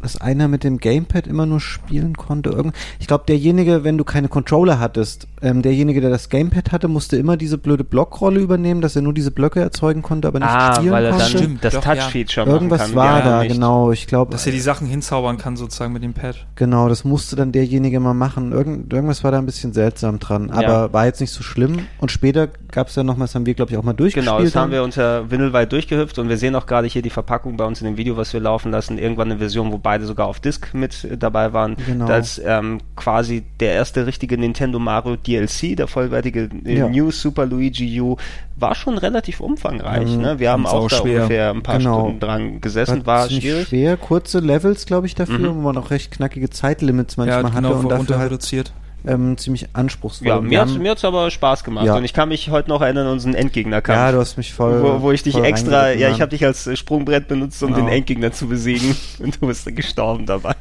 dass 0.00 0.20
einer 0.20 0.48
mit 0.48 0.64
dem 0.64 0.78
Gamepad 0.78 1.26
immer 1.26 1.46
nur 1.46 1.60
spielen 1.60 2.16
konnte. 2.16 2.50
Irgend 2.50 2.74
ich 2.98 3.06
glaube, 3.06 3.24
derjenige, 3.26 3.84
wenn 3.84 3.98
du 3.98 4.04
keine 4.04 4.28
Controller 4.28 4.78
hattest, 4.78 5.28
ähm, 5.42 5.62
derjenige, 5.62 6.00
der 6.00 6.10
das 6.10 6.28
Gamepad 6.28 6.72
hatte, 6.72 6.88
musste 6.88 7.16
immer 7.16 7.36
diese 7.36 7.58
blöde 7.58 7.84
Blockrolle 7.84 8.40
übernehmen, 8.40 8.80
dass 8.80 8.96
er 8.96 9.02
nur 9.02 9.14
diese 9.14 9.30
Blöcke 9.30 9.60
erzeugen 9.60 10.02
konnte, 10.02 10.28
aber 10.28 10.38
nicht 10.40 10.48
ah, 10.48 10.74
spielen 10.74 10.92
weil 10.92 11.04
er 11.04 11.10
konnte. 11.12 11.24
dann 11.32 11.38
Stimmt, 11.38 11.64
das 11.64 11.74
ja. 11.74 11.80
Touch-Feature 11.80 12.46
machen 12.46 12.54
Irgendwas 12.54 12.80
kann. 12.82 12.94
war 12.94 13.18
Ja, 13.18 13.24
da, 13.24 13.42
nicht. 13.42 13.52
genau. 13.54 13.92
Ich 13.92 14.06
glaube, 14.06 14.32
dass 14.32 14.46
er 14.46 14.52
die 14.52 14.60
Sachen 14.60 14.86
hinzaubern 14.86 15.38
kann, 15.38 15.56
sozusagen 15.56 15.92
mit 15.92 16.02
dem 16.02 16.12
Pad. 16.14 16.46
Genau, 16.56 16.88
das 16.88 17.04
musste 17.04 17.36
dann 17.36 17.52
derjenige 17.52 18.00
mal 18.00 18.14
machen. 18.14 18.52
Irgend, 18.52 18.92
irgendwas 18.92 19.24
war 19.24 19.30
da 19.32 19.38
ein 19.38 19.46
bisschen 19.46 19.72
seltsam 19.72 20.18
dran, 20.18 20.50
aber 20.50 20.62
Ja. 20.62 20.92
war 20.92 21.06
jetzt 21.06 21.20
nicht 21.20 21.32
so 21.32 21.42
schlimm. 21.42 21.86
Und 21.98 22.10
später 22.10 22.48
gab 22.70 22.88
es 22.88 22.94
ja 22.96 23.02
noch 23.02 23.16
mal, 23.16 23.24
das 23.24 23.34
haben 23.34 23.46
wir, 23.46 23.54
glaube 23.54 23.72
ich, 23.72 23.78
auch 23.78 23.82
mal 23.82 23.92
durchgespielt. 23.92 24.26
Genau, 24.34 24.44
das 24.44 24.54
haben 24.54 24.70
dann. 24.70 24.72
wir 24.72 24.82
unter 24.84 25.30
Windelweit 25.30 25.72
durchgehüpft 25.72 26.18
und 26.18 26.28
wir 26.28 26.36
sehen 26.38 26.54
auch 26.54 26.66
gerade 26.66 26.86
hier 26.86 27.02
die 27.02 27.10
Verpackung 27.10 27.56
bei 27.56 27.64
uns 27.64 27.80
in 27.80 27.86
dem 27.86 27.96
Video, 27.96 28.16
was 28.16 28.32
wir 28.32 28.40
laufen 28.40 28.70
lassen. 28.72 28.98
Irgendwann 28.98 29.30
eine 29.30 29.38
Version, 29.38 29.72
wo 29.72 29.78
beide 29.78 30.04
sogar 30.04 30.26
auf 30.26 30.40
Disc 30.40 30.74
mit 30.74 31.08
dabei 31.18 31.52
waren. 31.52 31.76
Genau. 31.86 32.06
Das 32.06 32.38
ist 32.38 32.44
ähm, 32.46 32.78
quasi 32.96 33.44
der 33.60 33.72
erste 33.72 34.06
richtige 34.06 34.36
Nintendo 34.38 34.78
Mario 34.78 35.16
DLC, 35.30 35.76
der 35.76 35.86
vollwertige 35.86 36.48
äh, 36.64 36.78
Ja. 36.78 36.88
New 36.88 37.10
Super 37.10 37.46
Luigi 37.46 38.00
U, 38.00 38.16
war 38.56 38.74
schon 38.74 38.98
relativ 38.98 39.40
umfangreich. 39.40 40.08
Mhm. 40.10 40.22
ne? 40.22 40.38
Wir 40.38 40.50
haben 40.50 40.64
Und 40.64 40.70
auch 40.70 40.88
da 40.88 40.96
sauschwer. 40.96 41.14
ungefähr 41.22 41.50
ein 41.50 41.62
paar 41.62 41.78
Genau. 41.78 42.00
Stunden 42.00 42.20
dran 42.20 42.60
gesessen, 42.60 43.06
war, 43.06 43.26
ziemlich 43.28 43.44
schwierig. 43.44 43.68
schwer, 43.68 43.96
kurze 43.96 44.40
Levels, 44.40 44.86
glaube 44.86 45.06
ich, 45.06 45.14
dafür, 45.14 45.38
Mhm. 45.38 45.56
wo 45.56 45.60
man 45.60 45.76
auch 45.78 45.90
recht 45.90 46.10
knackige 46.10 46.50
Zeitlimits 46.50 47.16
Ja, 47.16 47.24
manchmal 47.24 47.52
hatte 47.52 47.62
genau, 47.62 47.68
und 47.74 47.84
runter 47.86 47.96
dafür 47.98 48.18
halt 48.18 48.30
reduziert. 48.32 48.72
ähm, 49.06 49.38
ziemlich 49.38 49.68
anspruchsvoll. 49.72 50.28
Ja, 50.28 50.36
Und 50.36 50.48
mir 50.48 50.66
mir 50.66 50.90
hat's 50.90 51.06
aber 51.06 51.30
Spaß 51.30 51.64
gemacht 51.64 51.86
Ja. 51.86 51.96
und 51.96 52.04
ich 52.04 52.12
kann 52.12 52.28
mich 52.28 52.50
heute 52.50 52.68
noch 52.68 52.82
erinnern 52.82 53.06
an 53.06 53.12
unseren 53.14 53.32
Endgegnerkampf. 53.34 53.96
ja, 53.96 54.12
du 54.12 54.18
hast 54.18 54.36
mich 54.36 54.52
voll. 54.52 54.82
wo, 54.82 55.00
wo 55.00 55.10
ich 55.12 55.22
dich 55.22 55.36
extra, 55.36 55.92
ja, 55.92 56.10
ich 56.10 56.20
habe 56.20 56.28
dich 56.30 56.44
als 56.44 56.68
Sprungbrett 56.78 57.26
benutzt, 57.26 57.62
um 57.62 57.72
Genau. 57.72 57.86
den 57.86 57.88
Endgegner 57.94 58.30
zu 58.32 58.46
besiegen 58.46 58.94
und 59.20 59.40
du 59.40 59.46
bist 59.46 59.74
gestorben 59.74 60.26
dabei. 60.26 60.54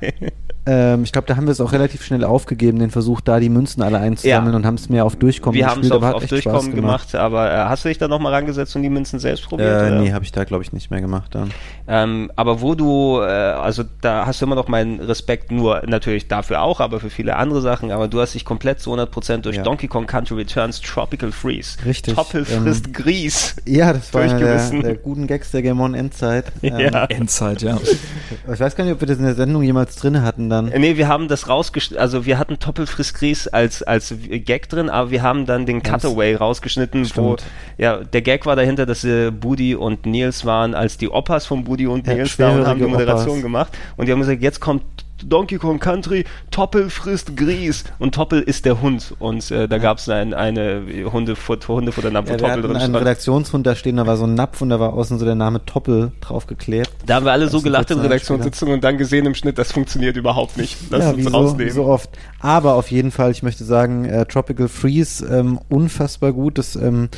Ähm, 0.66 1.04
ich 1.04 1.12
glaube, 1.12 1.28
da 1.28 1.36
haben 1.36 1.46
wir 1.48 1.52
es 1.52 1.62
auch 1.62 1.72
relativ 1.72 2.04
schnell 2.04 2.24
aufgegeben, 2.24 2.80
den 2.80 2.92
Versuch, 2.92 3.22
da 3.22 3.40
die 3.40 3.50
Münzen 3.50 3.82
alle 3.82 3.98
einzusammeln 4.00 4.52
Ja. 4.54 4.58
und 4.58 4.66
haben 4.66 4.76
es 4.76 4.90
mehr 4.90 5.06
auf 5.06 5.16
Durchkommen 5.16 5.58
Wir 5.58 5.66
haben 5.68 5.80
es 5.82 5.90
gespielt, 5.90 5.94
auf, 5.94 5.98
aber 5.98 6.08
hat 6.08 6.16
auf 6.16 6.24
echt 6.24 6.32
Durchkommen 6.32 6.62
Spaß 6.62 6.76
gemacht, 6.76 7.16
aber 7.16 7.52
äh, 7.52 7.58
hast 7.66 7.86
du 7.86 7.90
dich 7.90 7.98
da 7.98 8.08
nochmal 8.08 8.34
rangesetzt 8.34 8.76
und 8.76 8.84
die 8.84 8.90
Münzen 8.90 9.20
selbst 9.20 9.46
probiert? 9.46 9.70
Äh, 9.70 9.88
oder? 9.88 10.00
nee, 10.02 10.12
habe 10.14 10.24
ich 10.26 10.32
da, 10.32 10.44
glaube 10.44 10.64
ich, 10.64 10.74
nicht 10.74 10.92
mehr 10.92 11.02
gemacht 11.02 11.34
dann. 11.34 11.52
Ähm, 11.88 12.32
aber 12.36 12.62
wo 12.62 12.76
du, 12.76 13.20
äh, 13.22 13.24
also 13.26 13.84
da 14.02 14.26
hast 14.26 14.42
du 14.42 14.46
immer 14.46 14.56
noch 14.56 14.68
meinen 14.68 15.00
Respekt, 15.00 15.52
nur 15.52 15.82
natürlich 15.88 16.28
dafür 16.28 16.62
auch, 16.62 16.80
aber 16.82 17.00
für 17.00 17.10
viele 17.10 17.36
andere 17.38 17.62
Sachen, 17.62 17.92
aber 17.92 18.08
du 18.08 18.20
hast 18.22 18.36
dich 18.36 18.46
komplett 18.46 18.80
zu 18.80 18.94
100% 18.94 19.38
durch 19.42 19.56
Ja. 19.58 19.64
Donkey 19.64 19.88
Kong 19.88 20.06
Country 20.08 20.36
Returns 20.36 20.82
Tropical 20.82 21.32
Freeze. 21.32 21.78
Richtig, 21.86 22.14
Toppel 22.16 22.46
ähm, 22.52 22.64
frisst 22.64 22.94
Grieß. 22.94 23.56
Ja, 23.66 23.94
das 23.94 24.14
war 24.14 24.22
einer 24.22 24.38
der, 24.40 24.70
der 24.70 24.96
guten 24.96 25.26
Gags 25.28 25.52
der 25.52 25.62
Game 25.62 25.80
On 25.80 25.94
Endzeit. 25.94 26.46
Ähm, 26.62 26.80
Ja. 26.80 27.06
Endzeit, 27.06 27.62
ja. 27.62 27.78
Ich 28.54 28.60
weiß 28.60 28.76
gar 28.76 28.84
nicht, 28.84 28.94
ob 28.94 29.00
wir 29.02 29.08
das 29.08 29.18
in 29.18 29.24
der 29.24 29.36
Sendung 29.36 29.64
jemals 29.64 29.96
drin 29.96 30.22
hatten 30.22 30.49
dann. 30.50 30.72
Äh, 30.72 30.80
Nee, 30.80 30.98
wir 30.98 31.08
haben 31.08 31.28
das 31.28 31.48
rausgeschnitten, 31.50 32.02
also 32.02 32.26
wir 32.26 32.38
hatten 32.38 32.60
Toppel 32.60 32.88
frisst 32.88 33.16
Grieß 33.16 33.48
als, 33.50 33.84
als 33.84 34.14
Gag 34.30 34.70
drin, 34.70 34.90
aber 34.90 35.12
wir 35.12 35.22
haben 35.22 35.46
dann 35.46 35.66
den 35.66 35.84
Cutaway 35.84 36.36
rausgeschnitten, 36.36 37.10
wo, 37.16 37.36
ja, 37.78 37.98
der 37.98 38.22
Gag 38.22 38.46
war 38.46 38.56
dahinter, 38.56 38.86
dass 38.86 39.04
äh, 39.04 39.32
Budi 39.32 39.76
und 39.76 40.06
Nils 40.06 40.46
waren 40.46 40.74
als 40.76 40.98
die 40.98 41.10
Opas 41.10 41.46
von 41.46 41.64
Budi 41.64 41.88
und 41.88 42.08
Ja, 42.08 42.14
Nils 42.16 42.38
da 42.38 42.50
und 42.52 42.66
haben 42.68 42.80
die 42.80 42.86
Moderation 42.86 43.30
Opas. 43.32 43.42
gemacht 43.44 43.78
und 43.98 44.06
die 44.08 44.12
haben 44.12 44.20
gesagt, 44.20 44.42
jetzt 44.42 44.60
kommt 44.60 44.84
Donkey 45.28 45.58
Kong 45.58 45.80
Country, 45.80 46.26
Toppel 46.52 46.90
frisst 46.90 47.36
Grieß 47.36 47.84
und 48.00 48.16
Toppel 48.16 48.42
ist 48.42 48.66
der 48.66 48.82
Hund 48.82 49.16
und 49.20 49.50
äh, 49.52 49.68
da 49.68 49.78
Ja. 49.78 49.82
gab 49.82 49.98
es 49.98 50.10
ein, 50.10 50.34
eine 50.34 50.82
Hundefutter, 51.12 51.70
Hundefutternapf, 51.74 52.28
wo 52.28 52.32
Ja, 52.34 52.38
Toppel 52.38 52.62
drin 52.64 52.76
einen. 52.78 52.96
Redaktionshund 52.96 53.66
da 53.66 53.76
stehen, 53.76 53.98
da 53.98 54.06
war 54.08 54.18
so 54.18 54.26
ein 54.26 54.34
Napf 54.34 54.62
und 54.62 54.70
da 54.70 54.80
war 54.80 54.94
außen 54.94 55.18
so 55.20 55.26
der 55.26 55.36
Name 55.36 55.66
Toppel 55.66 56.12
draufgeklebt. 56.22 56.90
Da 57.06 57.16
haben 57.16 57.26
wir 57.26 57.32
alle 57.32 57.48
so 57.48 57.58
Das 57.58 57.62
ein 57.62 57.64
gelacht 57.66 57.92
in 57.92 58.00
Redaktionssitzungen 58.00 58.76
und 58.76 58.84
dann 58.84 58.98
gesehen 58.98 59.26
im 59.26 59.36
Schnitt, 59.36 59.58
das 59.58 59.72
funktioniert 59.72 60.18
überhaupt 60.18 60.58
nicht. 60.58 60.78
Lass 60.90 61.04
ja, 61.04 61.12
uns 61.12 61.24
so, 61.24 61.30
rausnehmen. 61.30 61.74
so 61.74 61.86
oft. 61.86 62.10
Aber 62.40 62.76
auf 62.76 62.92
jeden 62.92 63.12
Fall, 63.12 63.32
ich 63.32 63.44
möchte 63.44 63.64
sagen, 63.64 64.06
äh, 64.06 64.26
Tropical 64.26 64.68
Freeze, 64.68 65.26
ähm, 65.26 65.60
unfassbar 65.70 66.34
gut. 66.34 66.58
Das 66.58 66.76
ähm, 66.76 67.10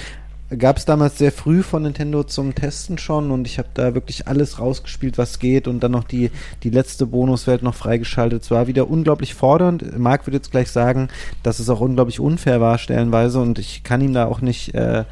gab 0.57 0.77
es 0.77 0.85
damals 0.85 1.17
sehr 1.17 1.31
früh 1.31 1.63
von 1.63 1.83
Nintendo 1.83 2.23
zum 2.23 2.55
Testen 2.55 2.97
schon 2.97 3.31
und 3.31 3.47
ich 3.47 3.57
habe 3.57 3.69
da 3.73 3.93
wirklich 3.93 4.27
alles 4.27 4.59
rausgespielt, 4.59 5.17
was 5.17 5.39
geht 5.39 5.67
und 5.67 5.81
dann 5.81 5.91
noch 5.91 6.03
die, 6.03 6.31
die 6.63 6.69
letzte 6.69 7.05
Bonuswelt 7.05 7.63
noch 7.63 7.75
freigeschaltet. 7.75 8.43
Es 8.43 8.51
war 8.51 8.67
wieder 8.67 8.89
unglaublich 8.89 9.33
fordernd. 9.33 9.97
Marc 9.97 10.27
wird 10.27 10.35
jetzt 10.35 10.51
gleich 10.51 10.69
sagen, 10.69 11.09
dass 11.43 11.59
es 11.59 11.69
auch 11.69 11.79
unglaublich 11.79 12.19
unfair 12.19 12.59
war 12.59 12.77
stellenweise 12.77 13.39
und 13.39 13.59
ich 13.59 13.83
kann 13.83 14.01
ihm 14.01 14.13
da 14.13 14.25
auch 14.25 14.41
nicht 14.41 14.73
äh, 14.75 15.05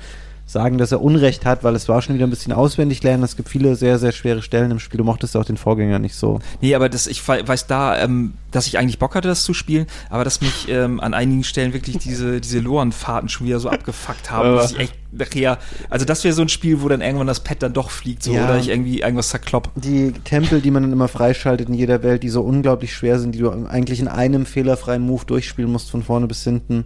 sagen, 0.52 0.78
dass 0.80 0.92
er 0.92 1.02
Unrecht 1.02 1.46
hat, 1.46 1.64
weil 1.64 1.76
es 1.76 1.88
war 1.88 2.02
schon 2.02 2.16
wieder 2.16 2.26
ein 2.26 2.32
bisschen 2.32 2.54
auswendig 2.54 3.04
lernen. 3.04 3.22
Es 3.24 3.36
gibt 3.36 3.50
viele 3.50 3.76
sehr, 3.76 4.00
sehr 4.00 4.12
schwere 4.12 4.42
Stellen 4.42 4.72
im 4.72 4.80
Spiel. 4.80 4.98
Du 4.98 5.04
mochtest 5.04 5.38
auch 5.38 5.46
den 5.46 5.58
Vorgänger 5.58 6.00
nicht 6.00 6.16
so. 6.16 6.40
Nee, 6.60 6.74
aber 6.74 6.90
das, 6.90 7.06
ich 7.08 7.26
wei- 7.28 7.48
weiß 7.48 7.68
da, 7.68 8.00
ähm, 8.02 8.34
dass 8.52 8.66
ich 8.66 8.78
eigentlich 8.80 8.98
Bock 8.98 9.14
hatte, 9.14 9.28
das 9.28 9.44
zu 9.44 9.54
spielen, 9.54 9.86
aber 10.10 10.24
dass 10.24 10.42
mich 10.42 10.68
ähm, 10.70 11.00
an 11.00 11.14
einigen 11.14 11.44
Stellen 11.44 11.74
wirklich 11.74 12.00
diese, 12.00 12.42
diese 12.42 12.60
Lorenfahrten 12.60 13.30
schon 13.30 13.46
wieder 13.46 13.60
so 13.60 13.70
abgefuckt 13.70 14.32
haben, 14.32 14.56
dass 14.56 14.72
ich 14.72 14.80
echt 14.80 14.96
nachher, 15.12 15.60
also 15.90 16.06
das 16.06 16.24
wäre 16.24 16.34
so 16.34 16.42
ein 16.42 16.50
Spiel, 16.50 16.82
wo 16.82 16.88
dann 16.88 17.02
irgendwann 17.02 17.28
das 17.28 17.42
Pad 17.44 17.62
dann 17.62 17.74
doch 17.74 17.92
fliegt, 17.92 18.24
so, 18.24 18.34
Ja. 18.34 18.46
oder 18.46 18.58
ich 18.58 18.70
irgendwie 18.70 19.02
irgendwas 19.02 19.30
zerklopp. 19.30 19.70
die 19.76 20.12
Tempel, 20.24 20.62
die 20.62 20.72
man 20.72 20.82
dann 20.84 20.92
immer 20.92 21.08
freischaltet 21.08 21.68
in 21.70 21.76
jeder 21.76 22.02
Welt, 22.02 22.24
die 22.24 22.30
so 22.30 22.42
unglaublich 22.42 22.94
schwer 22.96 23.20
sind, 23.20 23.34
die 23.36 23.40
du 23.40 23.52
eigentlich 23.52 24.00
in 24.00 24.08
einem 24.08 24.48
fehlerfreien 24.48 25.02
Move 25.04 25.26
durchspielen 25.26 25.72
musst, 25.72 25.92
von 25.92 26.02
vorne 26.04 26.26
bis 26.28 26.44
hinten. 26.44 26.86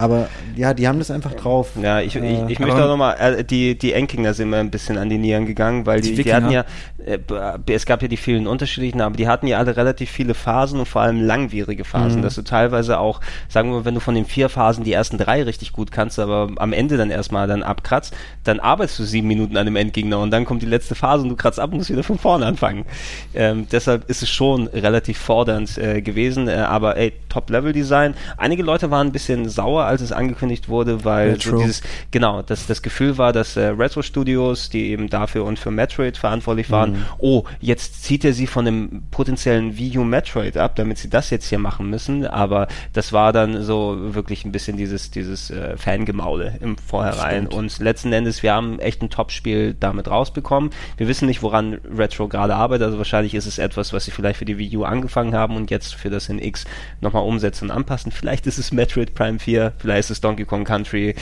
Aber 0.00 0.28
ja, 0.56 0.72
die 0.72 0.88
haben 0.88 0.98
das 0.98 1.10
einfach 1.10 1.34
drauf. 1.34 1.72
Ja, 1.80 2.00
ich, 2.00 2.16
ich, 2.16 2.22
Äh, 2.22 2.50
ich 2.52 2.58
möchte 2.58 2.82
auch 2.82 2.88
nochmal, 2.88 3.16
äh, 3.18 3.44
die, 3.44 3.76
die 3.76 3.92
Endgegner 3.92 4.32
sind 4.32 4.48
mir 4.48 4.56
ein 4.56 4.70
bisschen 4.70 4.96
an 4.96 5.10
die 5.10 5.18
Nieren 5.18 5.44
gegangen, 5.44 5.84
weil 5.84 6.00
die, 6.00 6.14
Die 6.14 6.22
die, 6.24 6.32
hatten 6.34 6.50
ja, 6.50 6.64
äh, 7.04 7.18
b- 7.18 7.74
es 7.74 7.84
gab 7.84 8.00
ja 8.00 8.08
die 8.08 8.16
vielen 8.16 8.46
unterschiedlichen, 8.46 9.02
aber 9.02 9.14
die 9.16 9.28
hatten 9.28 9.46
ja 9.46 9.58
alle 9.58 9.76
relativ 9.76 10.10
viele 10.10 10.32
Phasen 10.32 10.80
und 10.80 10.86
vor 10.86 11.02
allem 11.02 11.20
langwierige 11.20 11.84
Phasen, 11.84 12.20
Mhm. 12.20 12.22
dass 12.22 12.34
du 12.34 12.42
teilweise 12.42 12.98
auch, 12.98 13.20
sagen 13.48 13.70
wir 13.70 13.80
mal, 13.80 13.84
wenn 13.84 13.94
du 13.94 14.00
von 14.00 14.14
den 14.14 14.24
vier 14.24 14.48
Phasen 14.48 14.84
die 14.84 14.92
ersten 14.94 15.18
drei 15.18 15.42
richtig 15.42 15.72
gut 15.72 15.92
kannst, 15.92 16.18
aber 16.18 16.48
am 16.56 16.72
Ende 16.72 16.96
dann 16.96 17.10
erstmal 17.10 17.46
dann 17.46 17.62
abkratzt, 17.62 18.16
dann 18.44 18.58
arbeitest 18.58 19.00
du 19.00 19.04
sieben 19.04 19.28
Minuten 19.28 19.58
an 19.58 19.66
dem 19.66 19.76
Endgegner 19.76 20.18
und 20.18 20.30
dann 20.30 20.46
kommt 20.46 20.62
die 20.62 20.66
letzte 20.66 20.94
Phase 20.94 21.24
und 21.24 21.28
du 21.28 21.36
kratzt 21.36 21.60
ab 21.60 21.72
und 21.72 21.76
musst 21.76 21.90
wieder 21.90 22.02
von 22.04 22.18
vorne 22.18 22.46
anfangen. 22.46 22.86
Ähm, 23.34 23.66
deshalb 23.70 24.08
ist 24.08 24.22
es 24.22 24.30
schon 24.30 24.66
relativ 24.68 25.18
fordernd 25.18 25.76
äh, 25.76 26.00
gewesen, 26.00 26.48
äh, 26.48 26.52
aber 26.54 26.96
ey, 26.96 27.12
Top-Level-Design. 27.28 28.14
Einige 28.38 28.62
Leute 28.62 28.90
waren 28.90 29.08
ein 29.08 29.12
bisschen 29.12 29.48
sauer, 29.48 29.89
als 29.90 30.00
es 30.00 30.12
angekündigt 30.12 30.68
wurde, 30.68 31.04
weil 31.04 31.40
so 31.40 31.58
dieses, 31.58 31.82
genau, 32.10 32.42
das, 32.42 32.66
das 32.66 32.80
Gefühl 32.82 33.18
war, 33.18 33.32
dass 33.32 33.56
äh, 33.56 33.66
Retro 33.66 34.02
Studios, 34.02 34.70
die 34.70 34.90
eben 34.90 35.10
dafür 35.10 35.44
und 35.44 35.58
für 35.58 35.70
Metroid 35.70 36.16
verantwortlich 36.16 36.70
waren, 36.70 36.92
Mhm. 36.92 37.04
oh, 37.18 37.44
jetzt 37.60 38.02
zieht 38.04 38.24
er 38.24 38.32
sie 38.32 38.46
von 38.46 38.64
dem 38.64 39.02
potenziellen 39.10 39.76
Wii 39.76 39.98
U 39.98 40.04
Metroid 40.04 40.56
ab, 40.56 40.76
damit 40.76 40.98
sie 40.98 41.10
das 41.10 41.30
jetzt 41.30 41.48
hier 41.48 41.58
machen 41.58 41.90
müssen, 41.90 42.26
aber 42.26 42.68
das 42.92 43.12
war 43.12 43.32
dann 43.32 43.62
so 43.62 43.96
wirklich 44.14 44.44
ein 44.44 44.52
bisschen 44.52 44.76
dieses, 44.76 45.10
dieses 45.10 45.50
äh, 45.50 45.76
Fangemaule 45.76 46.56
im 46.60 46.76
Vorhinein 46.78 47.46
Stimmt. 47.46 47.54
und 47.54 47.78
letzten 47.80 48.12
Endes, 48.12 48.42
wir 48.42 48.52
haben 48.54 48.78
echt 48.78 49.02
ein 49.02 49.10
Top-Spiel 49.10 49.74
damit 49.78 50.08
rausbekommen. 50.08 50.70
Wir 50.96 51.08
wissen 51.08 51.26
nicht, 51.26 51.42
woran 51.42 51.74
Retro 51.96 52.28
gerade 52.28 52.54
arbeitet, 52.54 52.86
also 52.86 52.98
wahrscheinlich 52.98 53.34
ist 53.34 53.46
es 53.46 53.58
etwas, 53.58 53.92
was 53.92 54.04
sie 54.04 54.10
vielleicht 54.10 54.38
für 54.38 54.44
die 54.44 54.58
Wii 54.58 54.76
U 54.78 54.84
angefangen 54.84 55.34
haben 55.34 55.56
und 55.56 55.70
jetzt 55.70 55.94
für 55.94 56.10
das 56.10 56.28
NX 56.28 56.64
nochmal 57.00 57.24
umsetzen 57.24 57.66
und 57.66 57.70
anpassen. 57.70 58.12
Vielleicht 58.12 58.46
ist 58.46 58.58
es 58.58 58.72
Metroid 58.72 59.14
Prime 59.14 59.38
4, 59.38 59.72
vielleicht 59.80 60.00
ist 60.00 60.10
es 60.10 60.20
Donkey 60.20 60.44
Kong 60.44 60.64
Country, 60.64 61.14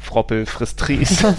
Froppel 0.00 0.46
frisst 0.46 0.78
Tries. 0.78 1.24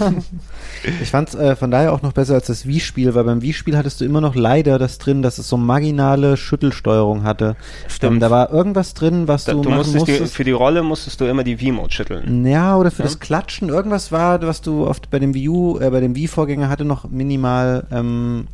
Ich 1.02 1.10
fand 1.10 1.28
es 1.28 1.34
äh, 1.34 1.56
von 1.56 1.70
daher 1.70 1.92
auch 1.92 2.00
noch 2.00 2.12
besser 2.12 2.34
als 2.34 2.46
das 2.46 2.66
Wii-Spiel, 2.66 3.14
weil 3.14 3.24
beim 3.24 3.42
Wii-Spiel 3.42 3.76
hattest 3.76 4.00
du 4.00 4.06
immer 4.06 4.22
noch 4.22 4.34
leider 4.34 4.78
das 4.78 4.96
drin, 4.96 5.20
dass 5.20 5.36
es 5.36 5.46
so 5.46 5.58
marginale 5.58 6.38
Schüttelsteuerung 6.38 7.22
hatte. 7.22 7.56
Stimmt. 7.86 8.14
Ähm, 8.14 8.20
da 8.20 8.30
war 8.30 8.50
irgendwas 8.50 8.94
drin, 8.94 9.28
was 9.28 9.44
Da, 9.44 9.52
du, 9.52 9.60
du 9.62 9.68
musstest 9.70 10.06
die, 10.08 10.12
für 10.26 10.44
die 10.44 10.52
Rolle 10.52 10.82
musstest 10.82 11.20
du 11.20 11.26
immer 11.26 11.44
die 11.44 11.58
V-Mode 11.58 11.92
schütteln. 11.92 12.46
ja, 12.46 12.76
oder 12.78 12.90
für 12.90 13.02
Ja. 13.02 13.08
das 13.08 13.18
Klatschen. 13.20 13.68
Irgendwas 13.68 14.10
war, 14.10 14.40
was 14.42 14.62
du 14.62 14.86
oft 14.86 15.10
bei 15.10 15.18
dem 15.18 15.34
Wii 15.34 15.48
U, 15.50 15.78
äh, 15.78 15.90
bei 15.90 16.00
dem 16.00 16.14
Wii-Vorgänger 16.14 16.70
hatte 16.70 16.86
noch 16.86 17.10
minimal 17.10 17.86
ähm, 17.92 18.46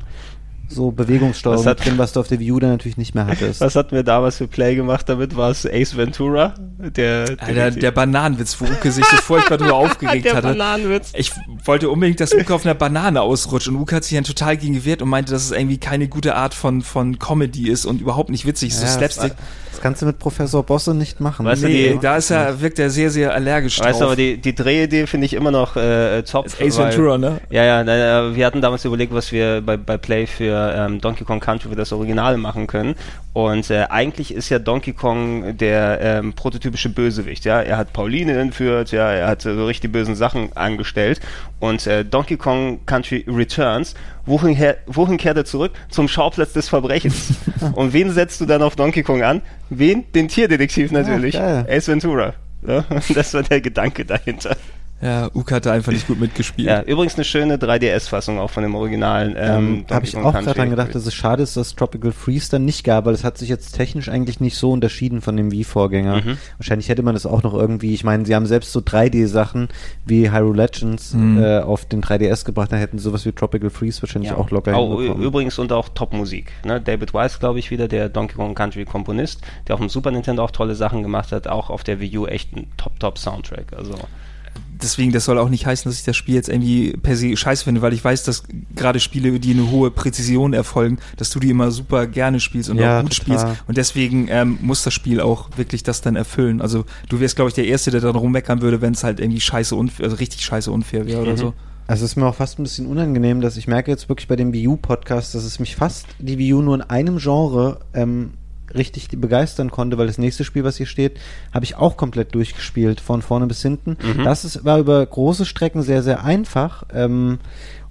so 0.69 0.91
Bewegungssteuerung 0.91 1.65
Was 1.65 1.71
hat- 1.71 1.85
drin, 1.85 1.95
was 1.99 2.13
du 2.13 2.21
auf 2.21 2.29
der 2.29 2.39
Wii 2.41 2.53
U 2.53 2.59
dann 2.61 2.71
natürlich 2.71 2.97
nicht 2.97 3.15
mehr 3.15 3.27
hattest. 3.27 3.61
Was 3.67 3.77
hatten 3.77 3.95
wir 3.95 4.03
damals 4.03 4.37
für 4.39 4.49
Play 4.49 4.75
gemacht 4.75 5.09
damit? 5.09 5.37
War 5.37 5.51
es 5.51 5.65
Ace 5.67 5.97
Ventura? 5.97 6.55
Der, 6.79 7.37
Alter, 7.39 7.71
der 7.71 7.91
Bananenwitz, 7.93 8.61
wo 8.61 8.65
Uke 8.65 8.91
sich 8.91 9.05
so 9.05 9.17
furchtbar 9.17 9.59
drüber 9.59 9.75
aufgeregt 9.77 10.25
der 10.25 10.35
hatte. 10.37 10.49
Bananenwitz. 10.49 11.13
Ich 11.15 11.33
wollte 11.65 11.89
unbedingt, 11.91 12.21
dass 12.21 12.35
Uke 12.35 12.55
auf 12.55 12.65
einer 12.65 12.75
Banane 12.75 13.21
ausrutscht 13.23 13.69
und 13.69 13.77
Uke 13.77 13.97
hat 13.97 14.05
sich 14.05 14.15
dann 14.17 14.25
total 14.25 14.57
gegen 14.57 14.75
gewehrt 14.75 15.03
und 15.03 15.09
meinte, 15.09 15.33
dass 15.33 15.45
es 15.45 15.51
irgendwie 15.53 15.79
keine 15.79 16.09
gute 16.09 16.35
Art 16.35 16.55
von, 16.55 16.83
von 16.83 17.19
Comedy 17.19 17.69
ist 17.71 17.87
und 17.87 18.01
überhaupt 18.01 18.31
nicht 18.31 18.47
witzig, 18.47 18.71
ist 18.71 18.81
so 18.81 18.87
Ja, 18.87 18.93
Slapstick. 18.93 19.33
Das, 19.37 19.47
das 19.77 19.83
kannst 19.83 20.03
du 20.03 20.07
mit 20.07 20.19
Professor 20.19 20.63
Bosse 20.63 20.95
nicht 20.95 21.21
machen. 21.21 21.45
Weißt 21.47 21.63
du, 21.63 21.69
Nee, 21.69 21.93
die- 21.93 21.99
da 22.01 22.17
ist 22.17 22.31
er, 22.31 22.61
wirkt 22.61 22.79
er 22.79 22.91
sehr, 22.91 23.11
sehr 23.11 23.33
allergisch 23.35 23.79
Weißt 23.79 23.89
du, 24.01 24.05
drauf. 24.05 24.13
aber 24.13 24.17
die, 24.17 24.39
die 24.39 24.55
Drehidee 24.55 25.07
finde 25.07 25.27
ich 25.27 25.35
immer 25.35 25.51
noch 25.51 25.77
äh, 25.77 26.23
top. 26.23 26.47
Ist 26.47 26.61
Ace 26.61 26.79
weil- 26.79 26.89
Ventura, 26.93 27.19
ne? 27.19 27.41
Ja, 27.51 27.65
ja, 27.65 27.85
na, 27.85 28.35
wir 28.35 28.47
hatten 28.47 28.61
damals 28.61 28.85
überlegt, 28.85 29.13
was 29.13 29.31
wir 29.33 29.61
bei, 29.61 29.77
bei 29.77 29.97
Play 29.97 30.27
für 30.27 30.75
ähm, 30.77 31.01
Donkey 31.01 31.25
Kong 31.25 31.41
Country 31.41 31.69
für 31.69 31.77
das 31.77 31.93
Original 31.93 32.37
machen 32.39 32.67
können. 32.67 32.95
Und 33.33 33.71
äh, 33.71 33.85
eigentlich 33.91 34.33
ist 34.33 34.49
ja 34.49 34.59
Donkey 34.59 34.95
Kong 34.95 35.59
der 35.59 35.99
ähm, 36.01 36.33
prototypische 36.33 36.89
Bösewicht. 36.89 37.45
Ja, 37.45 37.61
er 37.61 37.77
hat 37.77 37.93
Pauline 37.93 38.33
entführt, 38.39 38.93
ja, 38.93 39.11
er 39.13 39.29
hat 39.29 39.45
äh, 39.45 39.55
so 39.55 39.67
richtig 39.67 39.93
bösen 39.93 40.15
Sachen 40.17 40.57
angestellt. 40.57 41.21
Und 41.61 41.87
äh, 41.87 42.03
Donkey 42.05 42.39
Kong 42.39 42.81
Country 42.87 43.27
Returns, 43.29 43.95
wohin, 44.25 44.55
her, 44.55 44.79
wohin 44.87 45.19
kehrt 45.19 45.37
er 45.37 45.45
zurück? 45.45 45.73
Zum 45.91 46.09
Schauplatz 46.09 46.55
des 46.55 46.71
Verbrechens. 46.71 47.35
Und 47.75 47.93
wen 47.93 48.11
setzt 48.11 48.41
du 48.41 48.47
dann 48.47 48.63
auf 48.63 48.75
Donkey 48.75 49.03
Kong 49.03 49.23
an? 49.23 49.43
Wen? 49.71 50.05
Den 50.13 50.29
Tierdetektiv 50.29 50.93
natürlich. 50.93 51.35
geil. 51.35 51.67
Ace 51.69 51.89
Ventura. 51.89 52.35
Ja, 52.67 52.85
das 53.15 53.35
war 53.35 53.43
der 53.43 53.61
Gedanke 53.61 54.05
dahinter. 54.05 54.57
Ja, 55.03 55.29
Uke 55.35 55.55
hat 55.55 55.67
da 55.67 55.73
einfach 55.73 55.93
nicht 55.93 56.07
gut 56.07 56.19
mitgespielt. 56.19 56.69
Ja, 56.71 56.81
übrigens 56.83 57.17
eine 57.17 57.25
schöne 57.25 57.59
3DS-Fassung 57.59 58.39
auch 58.39 58.51
von 58.51 58.63
dem 58.63 58.75
originalen. 58.75 59.35
Ähm, 59.37 59.57
Ähm, 59.57 59.85
Habe 59.91 60.07
ich 60.07 60.17
auch 60.17 60.33
gerade 60.33 60.55
dran 60.55 60.71
gedacht, 60.71 60.95
dass 60.95 61.05
es 61.05 61.13
schade 61.15 61.43
ist, 61.43 61.55
dass 61.57 61.75
Tropical 61.75 62.13
Freeze 62.13 62.51
dann 62.51 62.65
nicht 62.65 62.83
gab, 62.83 63.05
weil 63.05 63.13
es 63.13 63.23
hat 63.23 63.37
sich 63.37 63.51
jetzt 63.51 63.73
technisch 63.73 64.09
eigentlich 64.09 64.41
nicht 64.41 64.57
so 64.57 64.71
unterschieden 64.73 65.21
von 65.21 65.37
dem 65.37 65.53
Wii-Vorgänger. 65.53 66.23
Mhm. 66.23 66.39
Wahrscheinlich 66.57 66.89
hätte 66.89 67.03
man 67.03 67.15
das 67.15 67.27
auch 67.27 67.43
noch 67.43 67.53
irgendwie, 67.53 67.93
ich 67.93 68.05
meine, 68.05 68.25
sie 68.25 68.35
haben 68.35 68.47
selbst 68.47 68.73
so 68.73 68.81
3D-Sachen 68.81 69.69
wie 70.07 70.31
Hyrule 70.33 70.63
Legends 70.63 71.13
Mhm. 71.13 71.43
äh, 71.43 71.59
auf 71.61 71.85
den 71.85 72.01
3DS 72.01 72.45
gebracht, 72.47 72.73
dann 72.73 72.79
hätten 72.79 72.99
sowas 72.99 73.27
wie 73.27 73.33
Tropical 73.33 73.69
Freeze 73.69 74.01
wahrscheinlich 74.01 74.31
Ja. 74.31 74.39
auch 74.39 74.51
locker 74.51 74.75
Au- 74.75 74.97
hinbekommen. 74.97 75.23
übrigens 75.25 75.59
und 75.59 75.73
auch 75.73 75.91
Top-Musik. 75.91 76.51
Ne? 76.65 76.81
David 76.81 77.13
Weiss, 77.13 77.39
glaube 77.39 77.59
ich, 77.59 77.71
wieder 77.71 77.87
der 77.87 78.09
Donkey 78.09 78.35
Kong 78.37 78.55
Country 78.55 78.87
Komponist, 78.87 79.43
der 79.69 79.75
auch 79.77 79.81
im 79.81 79.91
Super 79.91 80.11
Nintendo 80.11 80.43
auch 80.43 80.51
tolle 80.53 80.75
Sachen 80.75 81.03
gemacht 81.03 81.33
hat, 81.33 81.49
auch 81.49 81.69
auf 81.69 81.85
der 81.85 82.01
Wii 82.01 82.17
U 82.17 82.27
echt 82.27 82.57
ein 82.57 82.67
Top-Top-Soundtrack. 82.79 83.75
Also 83.77 83.95
Deswegen, 84.83 85.13
das 85.13 85.25
soll 85.25 85.39
auch 85.39 85.49
nicht 85.49 85.67
heißen, 85.67 85.89
dass 85.91 85.99
ich 85.99 86.05
das 86.05 86.17
Spiel 86.17 86.35
jetzt 86.35 86.49
irgendwie 86.49 86.93
per 87.03 87.17
se 87.17 87.37
scheiße 87.37 87.65
finde, 87.65 87.83
weil 87.83 87.93
ich 87.93 88.05
weiß, 88.05 88.25
dass 88.25 88.43
gerade 88.75 89.01
Spiele, 89.01 89.41
die 89.41 89.53
eine 89.53 89.71
hohe 89.71 89.91
Präzision 89.91 90.53
erfolgen, 90.53 90.99
dass 91.17 91.31
du 91.31 91.41
die 91.41 91.51
immer 91.51 91.71
super 91.71 92.07
gerne 92.07 92.41
spielst 92.41 92.69
und 92.71 92.79
Ja, 92.79 92.99
auch 92.99 93.03
gut 93.03 93.17
total. 93.17 93.39
spielst. 93.39 93.63
Und 93.67 93.77
deswegen 93.77 94.27
ähm, 94.29 94.59
muss 94.61 94.83
das 94.83 94.93
Spiel 94.95 95.21
auch 95.21 95.49
wirklich 95.57 95.83
das 95.83 96.01
dann 96.03 96.15
erfüllen. 96.17 96.61
Also 96.61 96.85
du 97.09 97.21
wärst, 97.21 97.37
glaube 97.37 97.49
ich, 97.49 97.55
der 97.55 97.67
Erste, 97.67 97.91
der 97.91 98.01
dann 98.01 98.17
rummeckern 98.17 98.61
würde, 98.61 98.81
wenn 98.83 98.93
es 98.93 99.03
halt 99.05 99.19
irgendwie 99.21 99.41
scheiße 99.41 99.75
unfair, 99.75 100.05
also 100.05 100.17
richtig 100.17 100.43
scheiße 100.45 100.71
unfair 100.71 101.07
wäre 101.07 101.23
oder 101.23 101.33
Mhm. 101.33 101.37
so. 101.39 101.55
Also 101.89 102.05
es 102.05 102.11
ist 102.13 102.17
mir 102.17 102.27
auch 102.27 102.35
fast 102.35 102.59
ein 102.59 102.65
bisschen 102.65 102.87
unangenehm, 102.87 103.41
dass 103.41 103.57
ich 103.57 103.69
merke 103.69 103.91
jetzt 103.93 104.09
wirklich 104.09 104.27
bei 104.27 104.35
dem 104.37 104.53
Wii 104.53 104.67
U-Podcast, 104.69 105.35
dass 105.37 105.45
es 105.45 105.61
mich 105.61 105.77
fast 105.77 106.07
die 106.19 106.37
Wii 106.37 106.55
U 106.55 106.63
nur 106.63 106.75
in 106.75 106.83
einem 106.83 107.19
Genre 107.19 107.79
ähm, 107.95 108.33
richtig 108.77 109.09
begeistern 109.21 109.71
konnte, 109.71 109.99
weil 109.99 110.07
das 110.07 110.19
nächste 110.19 110.45
Spiel, 110.45 110.65
was 110.65 110.77
hier 110.77 110.87
steht, 110.87 111.19
habe 111.53 111.65
ich 111.65 111.77
auch 111.77 111.97
komplett 111.97 112.35
durchgespielt, 112.35 113.01
von 113.01 113.23
vorne 113.23 113.47
bis 113.47 113.63
hinten. 113.63 113.97
Das 114.25 114.45
ist, 114.45 114.65
war 114.65 114.79
über 114.79 115.05
große 115.05 115.45
Strecken 115.45 115.83
sehr, 115.83 116.03
sehr 116.03 116.25
einfach 116.25 116.85
ähm, 116.93 117.39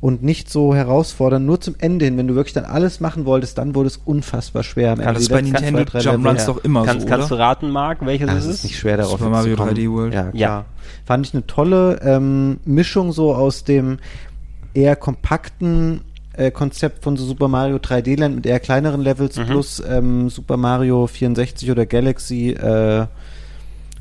und 0.02 0.22
nicht 0.24 0.50
so 0.50 0.76
herausfordernd. 0.76 1.46
Nur 1.46 1.60
zum 1.62 1.76
Ende 1.80 2.06
hin, 2.06 2.18
wenn 2.18 2.28
du 2.28 2.36
wirklich 2.36 2.54
dann 2.54 2.66
alles 2.66 3.00
machen 3.00 3.26
wolltest, 3.26 3.58
dann 3.58 3.74
wurde 3.76 3.88
es 3.88 3.98
unfassbar 3.98 4.64
schwer. 4.64 4.92
Am 4.92 5.00
Ja, 5.00 5.06
Ende 5.08 5.14
das 5.16 5.24
ist 5.24 5.30
bei 5.30 5.42
Nintendo 5.42 5.80
zwei, 5.80 5.86
drei 5.86 6.00
Jump 6.00 6.18
Level. 6.18 6.28
Runs 6.32 6.46
doch 6.46 6.64
immer 6.64 6.86
kannst, 6.86 7.02
so, 7.02 7.08
kannst 7.08 7.32
du 7.32 7.36
raten, 7.36 7.70
Marc, 7.70 8.06
welches 8.06 8.28
Ja, 8.28 8.34
es 8.38 8.44
es 8.44 8.50
ist? 8.50 8.56
ist 8.58 8.64
nicht 8.66 8.78
schwer 8.80 8.98
darauf 8.98 9.20
Super 9.20 9.30
Mario 9.32 9.50
jetzt 9.50 9.58
zu 9.58 9.64
kommen. 9.66 9.78
3D 9.78 9.92
World. 9.92 10.14
Ja, 10.14 10.22
klar. 10.24 10.36
Ja. 10.36 10.66
Fand 11.06 11.26
ich 11.28 11.34
eine 11.34 11.46
tolle 11.48 12.00
ähm, 12.04 12.60
Mischung 12.66 13.12
so 13.12 13.34
aus 13.34 13.64
dem 13.64 13.98
eher 14.74 14.96
kompakten 14.96 16.02
äh, 16.38 16.52
Konzept 16.52 17.04
von 17.04 17.18
so 17.18 17.26
Super 17.26 17.48
Mario 17.48 17.78
3D 17.78 18.20
Land 18.20 18.36
mit 18.36 18.46
eher 18.46 18.60
kleineren 18.60 19.02
Levels 19.02 19.38
Mhm. 19.38 19.46
plus 19.46 19.82
ähm, 19.88 20.30
Super 20.30 20.58
Mario 20.58 21.08
64 21.08 21.72
oder 21.72 21.86
Galaxy 21.86 22.50
äh, 22.52 23.06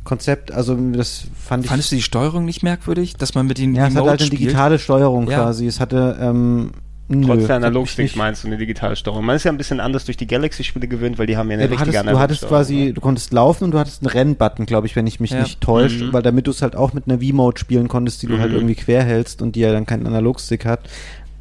Konzept. 0.05 0.53
Also 0.53 0.75
das 0.93 1.25
fand 1.35 1.65
ich. 1.65 1.71
Fandest 1.71 1.93
du 1.93 1.97
die 1.97 2.03
Steuerung 2.03 2.45
nicht 2.45 2.63
merkwürdig, 2.63 3.15
dass 3.17 3.35
man 3.35 3.47
mit 3.47 3.59
den 3.59 3.75
ja, 3.75 3.87
es 3.89 3.95
hatte 3.97 4.09
halt 4.11 4.21
eine 4.21 4.27
spielt? 4.27 4.41
digitale 4.43 4.79
Steuerung 4.79 5.29
Ja. 5.31 5.39
quasi. 5.45 5.67
Es 5.67 5.81
hatte 5.81 6.19
ähm, 6.21 6.73
nö, 7.09 7.27
Trotz 7.27 7.47
der 7.47 7.57
Analogsticks 7.57 8.15
meinst 8.15 8.45
du 8.45 8.49
eine 8.49 8.59
digitale 8.59 8.97
Steuerung. 8.97 9.25
Man 9.25 9.37
ist 9.37 9.45
ja 9.45 9.51
ein 9.53 9.57
bisschen 9.57 9.81
anders 9.81 10.05
durch 10.05 10.19
die 10.19 10.27
Galaxy-Spiele 10.27 10.89
gewöhnt, 10.89 11.19
weil 11.19 11.27
die 11.27 11.39
haben 11.39 11.49
ja 11.51 11.55
eine 11.55 11.63
Ja, 11.63 11.69
du, 11.69 11.75
richtige 11.77 11.99
hattest, 11.99 12.13
du 12.15 12.19
hattest 12.19 12.49
quasi, 12.49 12.75
ne? 12.77 12.93
du 12.93 13.01
konntest 13.01 13.33
laufen 13.33 13.65
und 13.65 13.71
du 13.71 13.79
hattest 13.79 14.03
einen 14.03 14.11
Rennbutton, 14.11 14.67
glaube 14.67 14.87
ich, 14.87 14.95
wenn 14.95 15.07
ich 15.07 15.21
mich 15.21 15.31
Ja. 15.31 15.41
nicht 15.43 15.63
täusche, 15.63 16.05
Mhm. 16.05 16.13
weil 16.13 16.23
damit 16.23 16.47
du 16.47 16.51
es 16.51 16.61
halt 16.61 16.77
auch 16.77 16.93
mit 16.93 17.09
einer 17.09 17.21
V-Mode 17.21 17.59
spielen 17.59 17.89
konntest, 17.89 18.21
die 18.23 18.27
du 18.27 18.39
halt 18.39 18.51
Mhm. 18.51 18.57
irgendwie 18.57 18.75
quer 18.75 19.03
hältst 19.05 19.41
und 19.41 19.57
die 19.57 19.61
ja 19.61 19.73
dann 19.73 19.87
keinen 19.87 20.07
Analogstick 20.07 20.67
hat. 20.67 20.81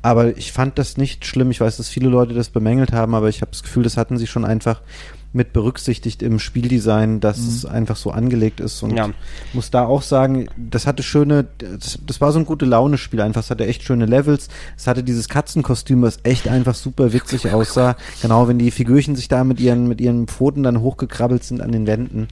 Aber 0.04 0.38
ich 0.38 0.52
fand 0.52 0.78
das 0.78 0.98
nicht 0.98 1.26
schlimm. 1.26 1.50
Ich 1.50 1.62
weiß, 1.62 1.78
dass 1.78 1.90
viele 1.90 2.10
Leute 2.10 2.34
das 2.36 2.50
bemängelt 2.50 2.92
haben, 2.92 3.16
aber 3.16 3.30
ich 3.30 3.42
habe 3.42 3.52
das 3.52 3.64
Gefühl, 3.64 3.84
das 3.84 3.98
hatten 3.98 4.18
sie 4.18 4.28
schon 4.28 4.46
einfach 4.46 4.82
mit 5.36 5.52
berücksichtigt 5.52 6.22
im 6.22 6.38
Spieldesign, 6.38 7.20
dass 7.20 7.40
Mhm. 7.40 7.48
es 7.48 7.66
einfach 7.66 7.96
so 7.96 8.12
angelegt 8.12 8.60
ist 8.60 8.84
und 8.84 8.96
Ja. 8.96 9.10
muss 9.54 9.72
da 9.72 9.84
auch 9.86 10.04
sagen, 10.04 10.48
das 10.58 10.86
hatte 10.86 11.02
schöne, 11.02 11.46
das, 11.58 11.98
das 12.06 12.22
war 12.22 12.32
so 12.32 12.38
ein 12.38 12.46
gute 12.46 12.66
Laune-Spiel 12.66 13.20
einfach, 13.20 13.42
es 13.42 13.50
hatte 13.50 13.66
echt 13.66 13.82
schöne 13.82 14.06
Levels, 14.06 14.50
es 14.78 14.86
hatte 14.86 15.02
dieses 15.02 15.30
Katzenkostüm, 15.30 16.04
was 16.04 16.20
echt 16.22 16.48
einfach 16.48 16.76
super 16.76 17.14
witzig 17.14 17.52
aussah, 17.52 17.96
genau, 18.22 18.48
wenn 18.48 18.60
die 18.60 18.70
Figürchen 18.70 19.16
sich 19.16 19.28
da 19.28 19.44
mit 19.44 19.60
ihren, 19.60 19.88
mit 19.88 20.02
ihren 20.02 20.28
Pfoten 20.28 20.62
dann 20.62 20.82
hochgekrabbelt 20.82 21.44
sind 21.44 21.62
an 21.62 21.72
den 21.72 21.88
Wänden, 21.88 22.28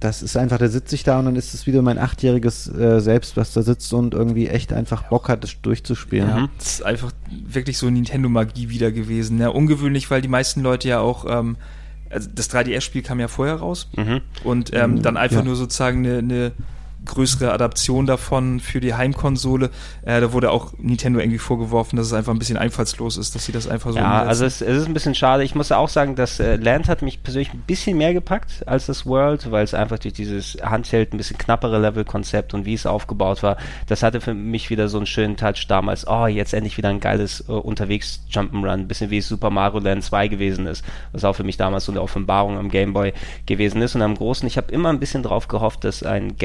das 0.00 0.22
ist 0.22 0.36
einfach, 0.36 0.58
da 0.58 0.68
sitze 0.68 0.94
ich 0.94 1.04
da 1.04 1.18
und 1.18 1.24
dann 1.24 1.36
ist 1.36 1.54
es 1.54 1.66
wieder 1.66 1.80
mein 1.82 1.98
achtjähriges 1.98 2.68
äh, 2.68 3.00
Selbst, 3.00 3.36
was 3.36 3.52
da 3.54 3.62
sitzt 3.62 3.92
und 3.94 4.12
irgendwie 4.14 4.46
echt 4.48 4.72
einfach 4.72 5.04
Bock 5.04 5.28
hat, 5.28 5.42
das 5.42 5.60
durchzuspielen. 5.62 6.28
Ja, 6.28 6.48
das 6.58 6.66
ist 6.74 6.82
einfach 6.84 7.12
wirklich 7.46 7.78
so 7.78 7.88
Nintendo-Magie 7.88 8.68
wieder 8.68 8.92
gewesen. 8.92 9.38
Ja, 9.40 9.48
ungewöhnlich, 9.48 10.10
weil 10.10 10.20
die 10.20 10.28
meisten 10.28 10.60
Leute 10.60 10.88
ja 10.88 11.00
auch, 11.00 11.24
ähm, 11.28 11.56
also 12.10 12.28
das 12.34 12.50
3DS-Spiel 12.50 13.02
kam 13.02 13.20
ja 13.20 13.28
vorher 13.28 13.56
raus 13.56 13.88
Mhm. 13.96 14.20
und 14.44 14.70
ähm, 14.74 15.00
dann 15.02 15.16
einfach 15.16 15.38
Ja. 15.38 15.44
nur 15.44 15.56
sozusagen 15.56 16.06
eine, 16.06 16.18
eine 16.18 16.52
größere 17.06 17.52
Adaption 17.52 18.06
davon 18.06 18.60
für 18.60 18.80
die 18.80 18.94
Heimkonsole. 18.94 19.70
Äh, 20.02 20.20
da 20.20 20.32
wurde 20.32 20.50
auch 20.50 20.72
Nintendo 20.78 21.20
irgendwie 21.20 21.38
vorgeworfen, 21.38 21.96
dass 21.96 22.06
es 22.06 22.12
einfach 22.12 22.32
ein 22.32 22.38
bisschen 22.38 22.56
einfallslos 22.58 23.16
ist, 23.16 23.34
dass 23.34 23.44
sie 23.46 23.52
das 23.52 23.66
einfach 23.68 23.92
so 23.92 23.98
Ja, 23.98 24.04
umsetzen. 24.22 24.28
also 24.28 24.44
es, 24.44 24.60
es 24.60 24.76
ist 24.82 24.86
ein 24.86 24.94
bisschen 24.94 25.14
schade. 25.14 25.44
Ich 25.44 25.54
muss 25.54 25.72
auch 25.72 25.88
sagen, 25.88 26.16
dass 26.16 26.40
äh, 26.40 26.56
Land 26.56 26.88
hat 26.88 27.02
mich 27.02 27.22
persönlich 27.22 27.52
ein 27.54 27.62
bisschen 27.66 27.96
mehr 27.96 28.12
gepackt 28.12 28.66
als 28.68 28.86
das 28.86 29.06
World, 29.06 29.50
weil 29.50 29.64
es 29.64 29.72
einfach 29.74 29.98
durch 29.98 30.14
dieses 30.14 30.56
Handheld 30.62 31.14
ein 31.14 31.16
bisschen 31.16 31.38
knappere 31.38 31.78
Level-Konzept 31.78 32.52
und 32.54 32.66
wie 32.66 32.74
es 32.74 32.86
aufgebaut 32.86 33.42
war, 33.42 33.56
das 33.86 34.02
hatte 34.02 34.20
für 34.20 34.34
mich 34.34 34.68
wieder 34.70 34.88
so 34.88 34.98
einen 34.98 35.06
schönen 35.06 35.36
Touch 35.36 35.66
damals. 35.68 36.06
Oh, 36.06 36.26
jetzt 36.26 36.52
endlich 36.54 36.76
wieder 36.76 36.88
ein 36.88 37.00
geiles 37.00 37.44
äh, 37.48 37.52
unterwegs 37.52 38.20
Jump'n'Run, 38.30 38.68
ein 38.70 38.88
bisschen 38.88 39.10
wie 39.10 39.20
Super 39.20 39.50
Mario 39.50 39.78
Land 39.80 40.04
2 40.04 40.28
gewesen 40.28 40.66
ist, 40.66 40.84
was 41.12 41.24
auch 41.24 41.34
für 41.34 41.44
mich 41.44 41.56
damals 41.56 41.84
so 41.84 41.92
eine 41.92 42.02
Offenbarung 42.02 42.58
am 42.58 42.68
Game 42.70 42.92
Boy 42.92 43.12
gewesen 43.46 43.80
ist. 43.82 43.94
Und 43.94 44.02
am 44.02 44.14
Großen, 44.16 44.46
ich 44.46 44.56
habe 44.56 44.72
immer 44.72 44.88
ein 44.90 44.98
bisschen 45.00 45.22
drauf 45.22 45.48
gehofft, 45.48 45.84
dass 45.84 46.02
ein 46.02 46.36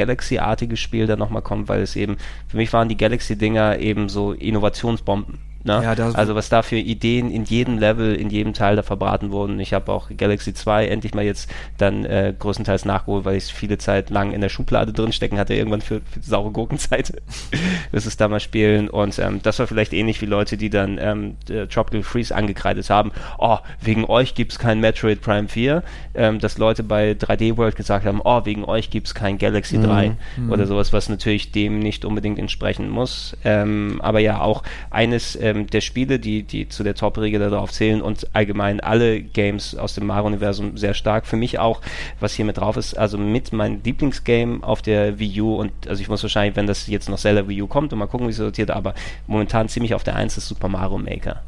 Galaxy-artiges 0.51 0.79
Spiel 0.79 1.07
dann 1.07 1.19
nochmal 1.19 1.41
kommt, 1.41 1.69
weil 1.69 1.81
es 1.81 1.95
eben, 1.95 2.17
für 2.47 2.57
mich 2.57 2.73
waren 2.73 2.89
die 2.89 2.97
Galaxy-Dinger 2.97 3.79
eben 3.79 4.09
so 4.09 4.33
Innovationsbomben. 4.33 5.50
Ne? 5.63 5.81
Ja, 5.83 6.11
also 6.13 6.35
was 6.35 6.49
da 6.49 6.61
für 6.63 6.77
Ideen 6.77 7.29
in 7.29 7.43
jedem 7.43 7.77
Level, 7.77 8.15
in 8.15 8.29
jedem 8.29 8.53
Teil 8.53 8.75
da 8.75 8.83
verbraten 8.83 9.31
wurden. 9.31 9.59
Ich 9.59 9.73
habe 9.73 9.91
auch 9.91 10.09
Galaxy 10.15 10.53
2 10.53 10.87
endlich 10.87 11.13
mal 11.13 11.23
jetzt 11.23 11.51
dann 11.77 12.05
äh, 12.05 12.33
größtenteils 12.37 12.85
nachgeholt, 12.85 13.25
weil 13.25 13.37
ich 13.37 13.45
es 13.45 13.49
viele 13.51 13.77
Zeit 13.77 14.09
lang 14.09 14.31
in 14.31 14.41
der 14.41 14.49
Schublade 14.49 14.91
drin 14.93 15.11
stecken 15.11 15.37
hatte, 15.37 15.53
irgendwann 15.53 15.81
für, 15.81 16.01
für 16.01 16.21
saure 16.21 16.51
Gurkenzeit. 16.51 17.13
das 17.91 18.05
ist 18.05 18.19
da 18.19 18.27
mal 18.27 18.39
spielen. 18.39 18.89
Und 18.89 19.19
ähm, 19.19 19.39
das 19.43 19.59
war 19.59 19.67
vielleicht 19.67 19.93
ähnlich 19.93 20.21
wie 20.21 20.25
Leute, 20.25 20.57
die 20.57 20.69
dann 20.69 20.97
ähm, 20.99 21.35
äh, 21.49 21.67
Tropical 21.67 22.03
Freeze 22.03 22.35
angekreidet 22.35 22.89
haben. 22.89 23.11
Oh, 23.37 23.57
wegen 23.81 24.05
euch 24.05 24.33
gibt's 24.33 24.57
kein 24.57 24.79
Metroid 24.79 25.21
Prime 25.21 25.47
4. 25.47 25.83
Ähm, 26.15 26.39
dass 26.39 26.57
Leute 26.57 26.83
bei 26.83 27.11
3D 27.11 27.57
World 27.57 27.75
gesagt 27.75 28.05
haben, 28.05 28.21
oh, 28.23 28.41
wegen 28.45 28.65
euch 28.65 28.89
gibt's 28.89 29.13
kein 29.13 29.37
Galaxy 29.37 29.81
3 29.81 30.17
oder 30.49 30.65
sowas, 30.65 30.93
was 30.93 31.09
natürlich 31.09 31.51
dem 31.51 31.79
nicht 31.79 32.05
unbedingt 32.05 32.39
entsprechen 32.39 32.89
muss. 32.89 33.35
Ähm, 33.43 33.99
aber 34.01 34.19
ja, 34.19 34.41
auch 34.41 34.63
eines 34.89 35.35
ähm, 35.51 35.67
der 35.67 35.81
Spiele, 35.81 36.19
die, 36.19 36.43
die 36.43 36.67
zu 36.69 36.83
der 36.83 36.95
Top-Riege 36.95 37.39
darauf 37.39 37.71
zählen 37.71 38.01
und 38.01 38.27
allgemein 38.33 38.79
alle 38.79 39.21
Games 39.21 39.75
aus 39.75 39.95
dem 39.95 40.07
Mario-Universum 40.07 40.77
sehr 40.77 40.93
stark. 40.93 41.25
Für 41.25 41.37
mich 41.37 41.59
auch, 41.59 41.81
was 42.19 42.33
hier 42.33 42.45
mit 42.45 42.57
drauf 42.57 42.77
ist, 42.77 42.97
also 42.97 43.17
mit 43.17 43.53
meinem 43.53 43.81
Lieblingsgame 43.83 44.63
auf 44.63 44.81
der 44.81 45.19
Wii 45.19 45.41
U 45.41 45.55
und 45.55 45.71
also 45.87 46.01
ich 46.01 46.09
muss 46.09 46.23
wahrscheinlich, 46.23 46.55
wenn 46.55 46.67
das 46.67 46.87
jetzt 46.87 47.09
noch 47.09 47.17
Zelda 47.17 47.47
Wii 47.47 47.61
U 47.63 47.67
kommt 47.67 47.93
und 47.93 47.99
mal 47.99 48.07
gucken, 48.07 48.27
wie 48.27 48.31
es 48.31 48.37
sortiert, 48.37 48.71
aber 48.71 48.93
momentan 49.27 49.69
ziemlich 49.69 49.93
auf 49.93 50.03
der 50.03 50.15
1 50.15 50.37
ist 50.37 50.47
Super 50.47 50.67
Mario 50.67 50.97
Maker. 50.97 51.41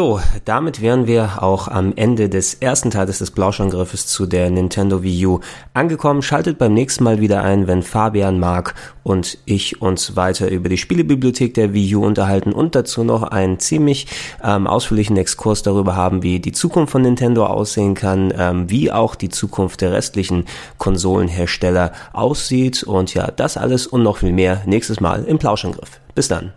So, 0.00 0.18
damit 0.46 0.80
wären 0.80 1.06
wir 1.06 1.42
auch 1.42 1.68
am 1.68 1.92
Ende 1.94 2.30
des 2.30 2.54
ersten 2.54 2.90
Teils 2.90 3.18
des 3.18 3.32
Plauschangriffes 3.32 4.06
zu 4.06 4.24
der 4.24 4.48
Nintendo 4.48 5.02
Wii 5.02 5.26
U 5.26 5.40
angekommen. 5.74 6.22
Schaltet 6.22 6.56
beim 6.56 6.72
nächsten 6.72 7.04
Mal 7.04 7.20
wieder 7.20 7.42
ein, 7.42 7.66
wenn 7.66 7.82
Fabian, 7.82 8.40
Mark 8.40 8.74
und 9.02 9.36
ich 9.44 9.82
uns 9.82 10.16
weiter 10.16 10.48
über 10.48 10.70
die 10.70 10.78
Spielebibliothek 10.78 11.52
der 11.52 11.74
Wii 11.74 11.96
U 11.96 12.06
unterhalten 12.06 12.54
und 12.54 12.74
dazu 12.74 13.04
noch 13.04 13.24
einen 13.24 13.58
ziemlich 13.58 14.06
ähm, 14.42 14.66
ausführlichen 14.66 15.18
Exkurs 15.18 15.62
darüber 15.62 15.96
haben, 15.96 16.22
wie 16.22 16.40
die 16.40 16.52
Zukunft 16.52 16.92
von 16.92 17.02
Nintendo 17.02 17.44
aussehen 17.44 17.92
kann, 17.92 18.32
ähm, 18.34 18.70
wie 18.70 18.90
auch 18.90 19.14
die 19.14 19.28
Zukunft 19.28 19.82
der 19.82 19.92
restlichen 19.92 20.46
Konsolenhersteller 20.78 21.92
aussieht 22.14 22.84
und 22.84 23.12
ja, 23.12 23.30
das 23.30 23.58
alles 23.58 23.86
und 23.86 24.02
noch 24.02 24.16
viel 24.16 24.32
mehr 24.32 24.62
nächstes 24.64 24.98
Mal 24.98 25.24
im 25.24 25.38
Plauschangriff. 25.38 26.00
Bis 26.14 26.28
dann. 26.28 26.54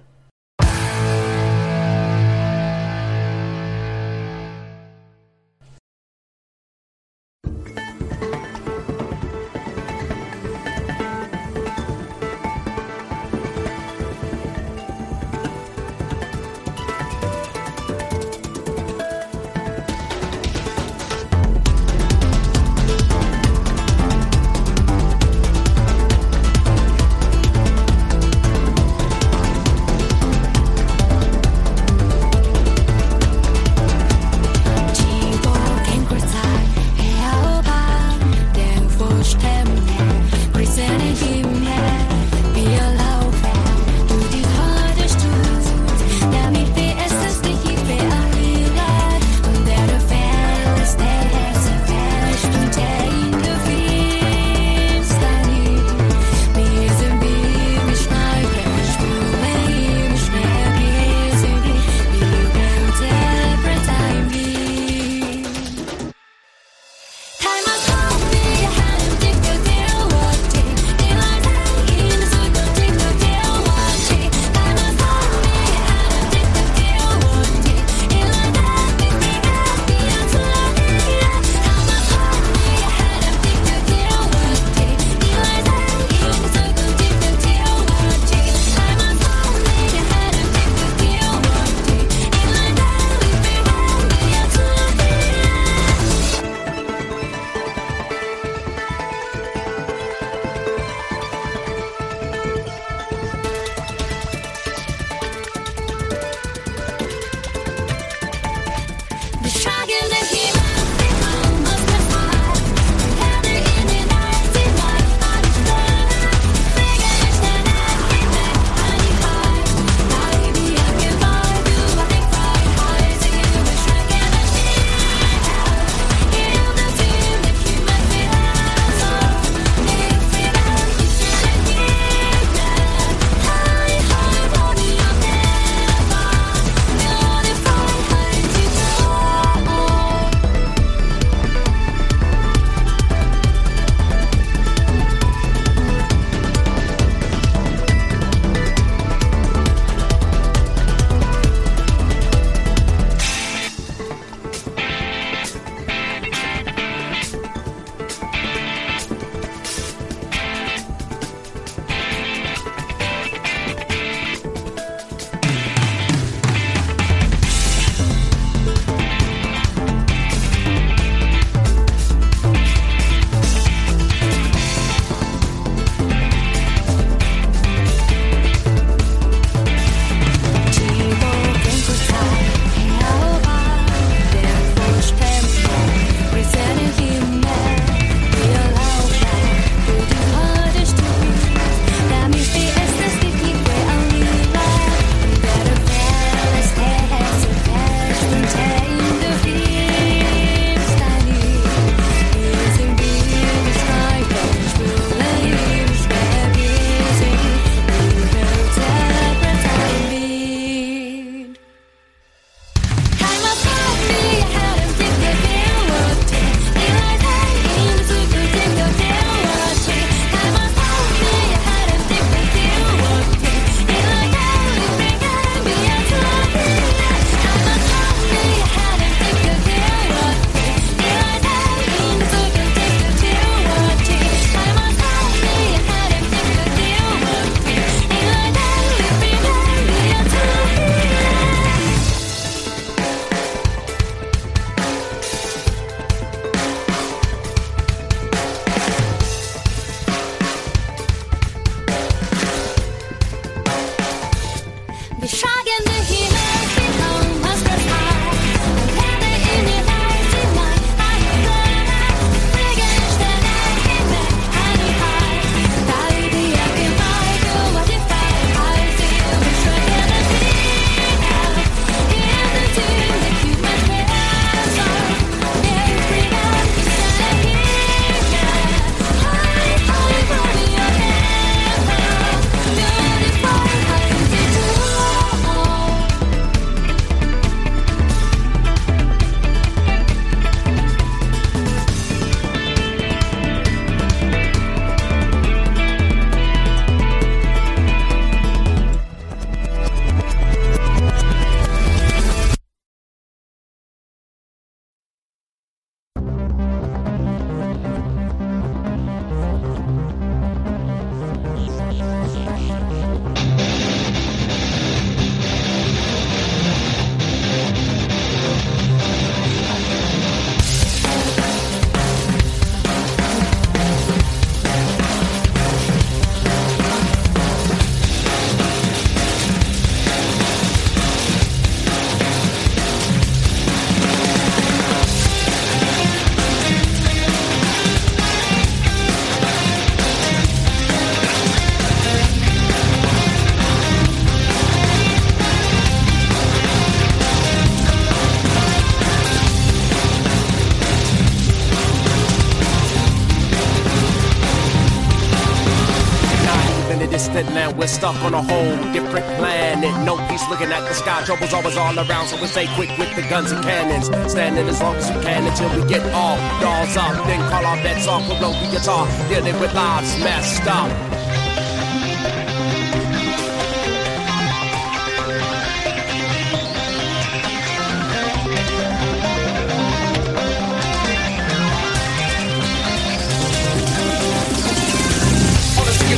We're 357.84 357.88
stuck 357.88 358.16
on 358.24 358.34
a 358.34 358.42
whole 358.42 358.94
different 358.94 359.26
planet. 359.36 360.06
No 360.06 360.16
peace 360.30 360.48
looking 360.50 360.72
at 360.72 360.88
the 360.88 360.94
sky. 360.94 361.22
Trouble's 361.26 361.52
always 361.52 361.76
all 361.76 361.94
around, 362.00 362.30
so 362.30 362.40
we 362.40 362.48
stay 362.48 362.66
quick 362.76 362.98
with 362.98 363.14
the 363.14 363.24
guns 363.24 363.52
and 363.52 363.62
cannons. 363.62 364.08
Standing 364.32 364.70
as 364.70 364.80
long 364.80 364.96
as 364.96 365.12
we 365.12 365.22
can 365.22 365.46
until 365.46 365.68
we 365.76 365.86
get 365.90 366.02
all 366.14 366.38
dolls 366.62 366.96
up. 366.96 367.12
Then 367.28 367.42
call 367.52 367.66
our 367.66 367.76
bets 367.84 368.08
off. 368.08 368.26
We'll 368.26 368.40
blow 368.40 368.54
the 368.54 368.72
guitar, 368.72 369.06
dealing 369.28 369.60
with 369.60 369.74
lives 369.74 370.18
messed 370.20 370.66
up. 370.66 370.88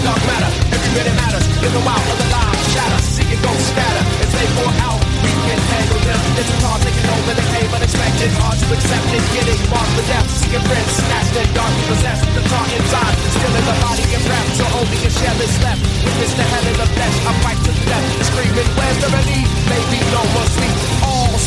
dark 0.03 0.21
matter. 0.27 0.51
Every 0.75 0.93
minute 0.93 1.15
matters. 1.15 1.34
Live 1.65 1.81
a 1.81 1.81
while, 1.81 1.97
other 1.97 2.29
lives 2.29 2.65
shatter. 2.77 3.01
See 3.01 3.25
it 3.25 3.41
go 3.41 3.49
scatter. 3.57 4.05
As 4.21 4.29
they 4.37 4.45
pour 4.53 4.69
out, 4.85 5.01
we 5.25 5.33
can 5.49 5.57
handle 5.57 5.97
them. 5.97 6.21
It's 6.37 6.53
hard 6.61 6.77
taking 6.85 7.09
over 7.09 7.33
the 7.33 7.41
cave, 7.41 7.73
unexpected. 7.73 8.29
Hard 8.37 8.53
to 8.61 8.65
accept 8.69 9.09
it. 9.09 9.25
Getting 9.33 9.57
marked 9.73 9.89
for 9.97 10.05
death. 10.05 10.29
Seeking 10.29 10.61
friends, 10.61 10.93
snatched 10.93 11.33
and 11.33 11.49
dark, 11.57 11.73
possessed. 11.89 12.21
The 12.37 12.43
tar 12.53 12.69
inside, 12.69 13.17
still 13.33 13.49
in 13.57 13.65
the 13.65 13.75
body 13.81 14.05
and 14.13 14.23
breath. 14.29 14.49
So 14.61 14.65
only 14.77 14.99
a 15.09 15.09
shell 15.09 15.39
is 15.41 15.57
left. 15.65 15.81
Witness 16.05 16.33
the 16.37 16.45
hell 16.45 16.65
in 16.69 16.77
the 16.77 16.89
flesh. 16.93 17.17
I 17.25 17.31
fight 17.41 17.59
to 17.65 17.71
the 17.73 17.85
death. 17.89 18.05
Screaming, 18.29 18.69
where's 18.77 18.99
the 19.01 19.09
relief? 19.09 19.49
Maybe 19.65 19.97
no 20.13 20.21
more 20.37 20.45
sleep. 20.53 21.04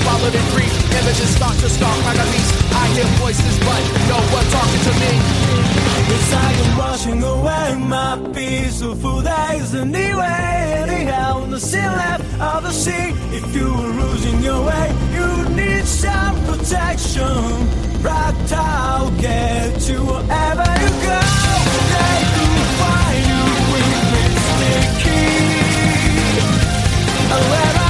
All 0.09 0.19
swallowed 0.19 0.35
in 0.35 0.47
grief. 0.55 0.73
Images 1.01 1.37
start 1.37 1.57
to 1.59 1.69
stalk 1.69 2.05
like 2.05 2.17
a 2.17 2.25
beast. 2.33 2.55
I 2.73 2.87
hear 2.95 3.09
voices, 3.21 3.59
but 3.61 3.83
no 4.09 4.19
one 4.37 4.47
talking 4.57 4.83
to 4.89 4.93
me. 5.03 5.13
It's 6.15 6.33
like 6.33 6.59
I'm 6.65 6.79
washing 6.79 7.23
away 7.23 7.75
my 7.77 8.17
peaceful 8.33 9.21
days 9.23 9.75
anyway. 9.75 10.85
Anyhow, 10.85 11.45
nothing 11.47 11.91
left 12.01 12.25
of 12.41 12.63
the 12.63 12.73
sea. 12.73 13.13
If 13.37 13.55
you 13.55 13.69
were 13.69 13.93
losing 14.03 14.41
your 14.41 14.65
way, 14.65 14.87
you 15.17 15.29
need 15.55 15.85
some 15.85 16.37
protection. 16.47 17.69
Right, 18.03 18.53
I'll 18.53 19.11
get 19.21 19.89
you 19.89 20.01
wherever 20.11 20.69
you 20.83 20.91
go. 21.09 21.21
They 21.95 22.19
could 22.35 22.69
find 22.81 23.23
you 23.31 23.43
with 23.73 23.91
me 24.13 24.25
sticky. 24.47 25.27
Wherever 27.29 27.88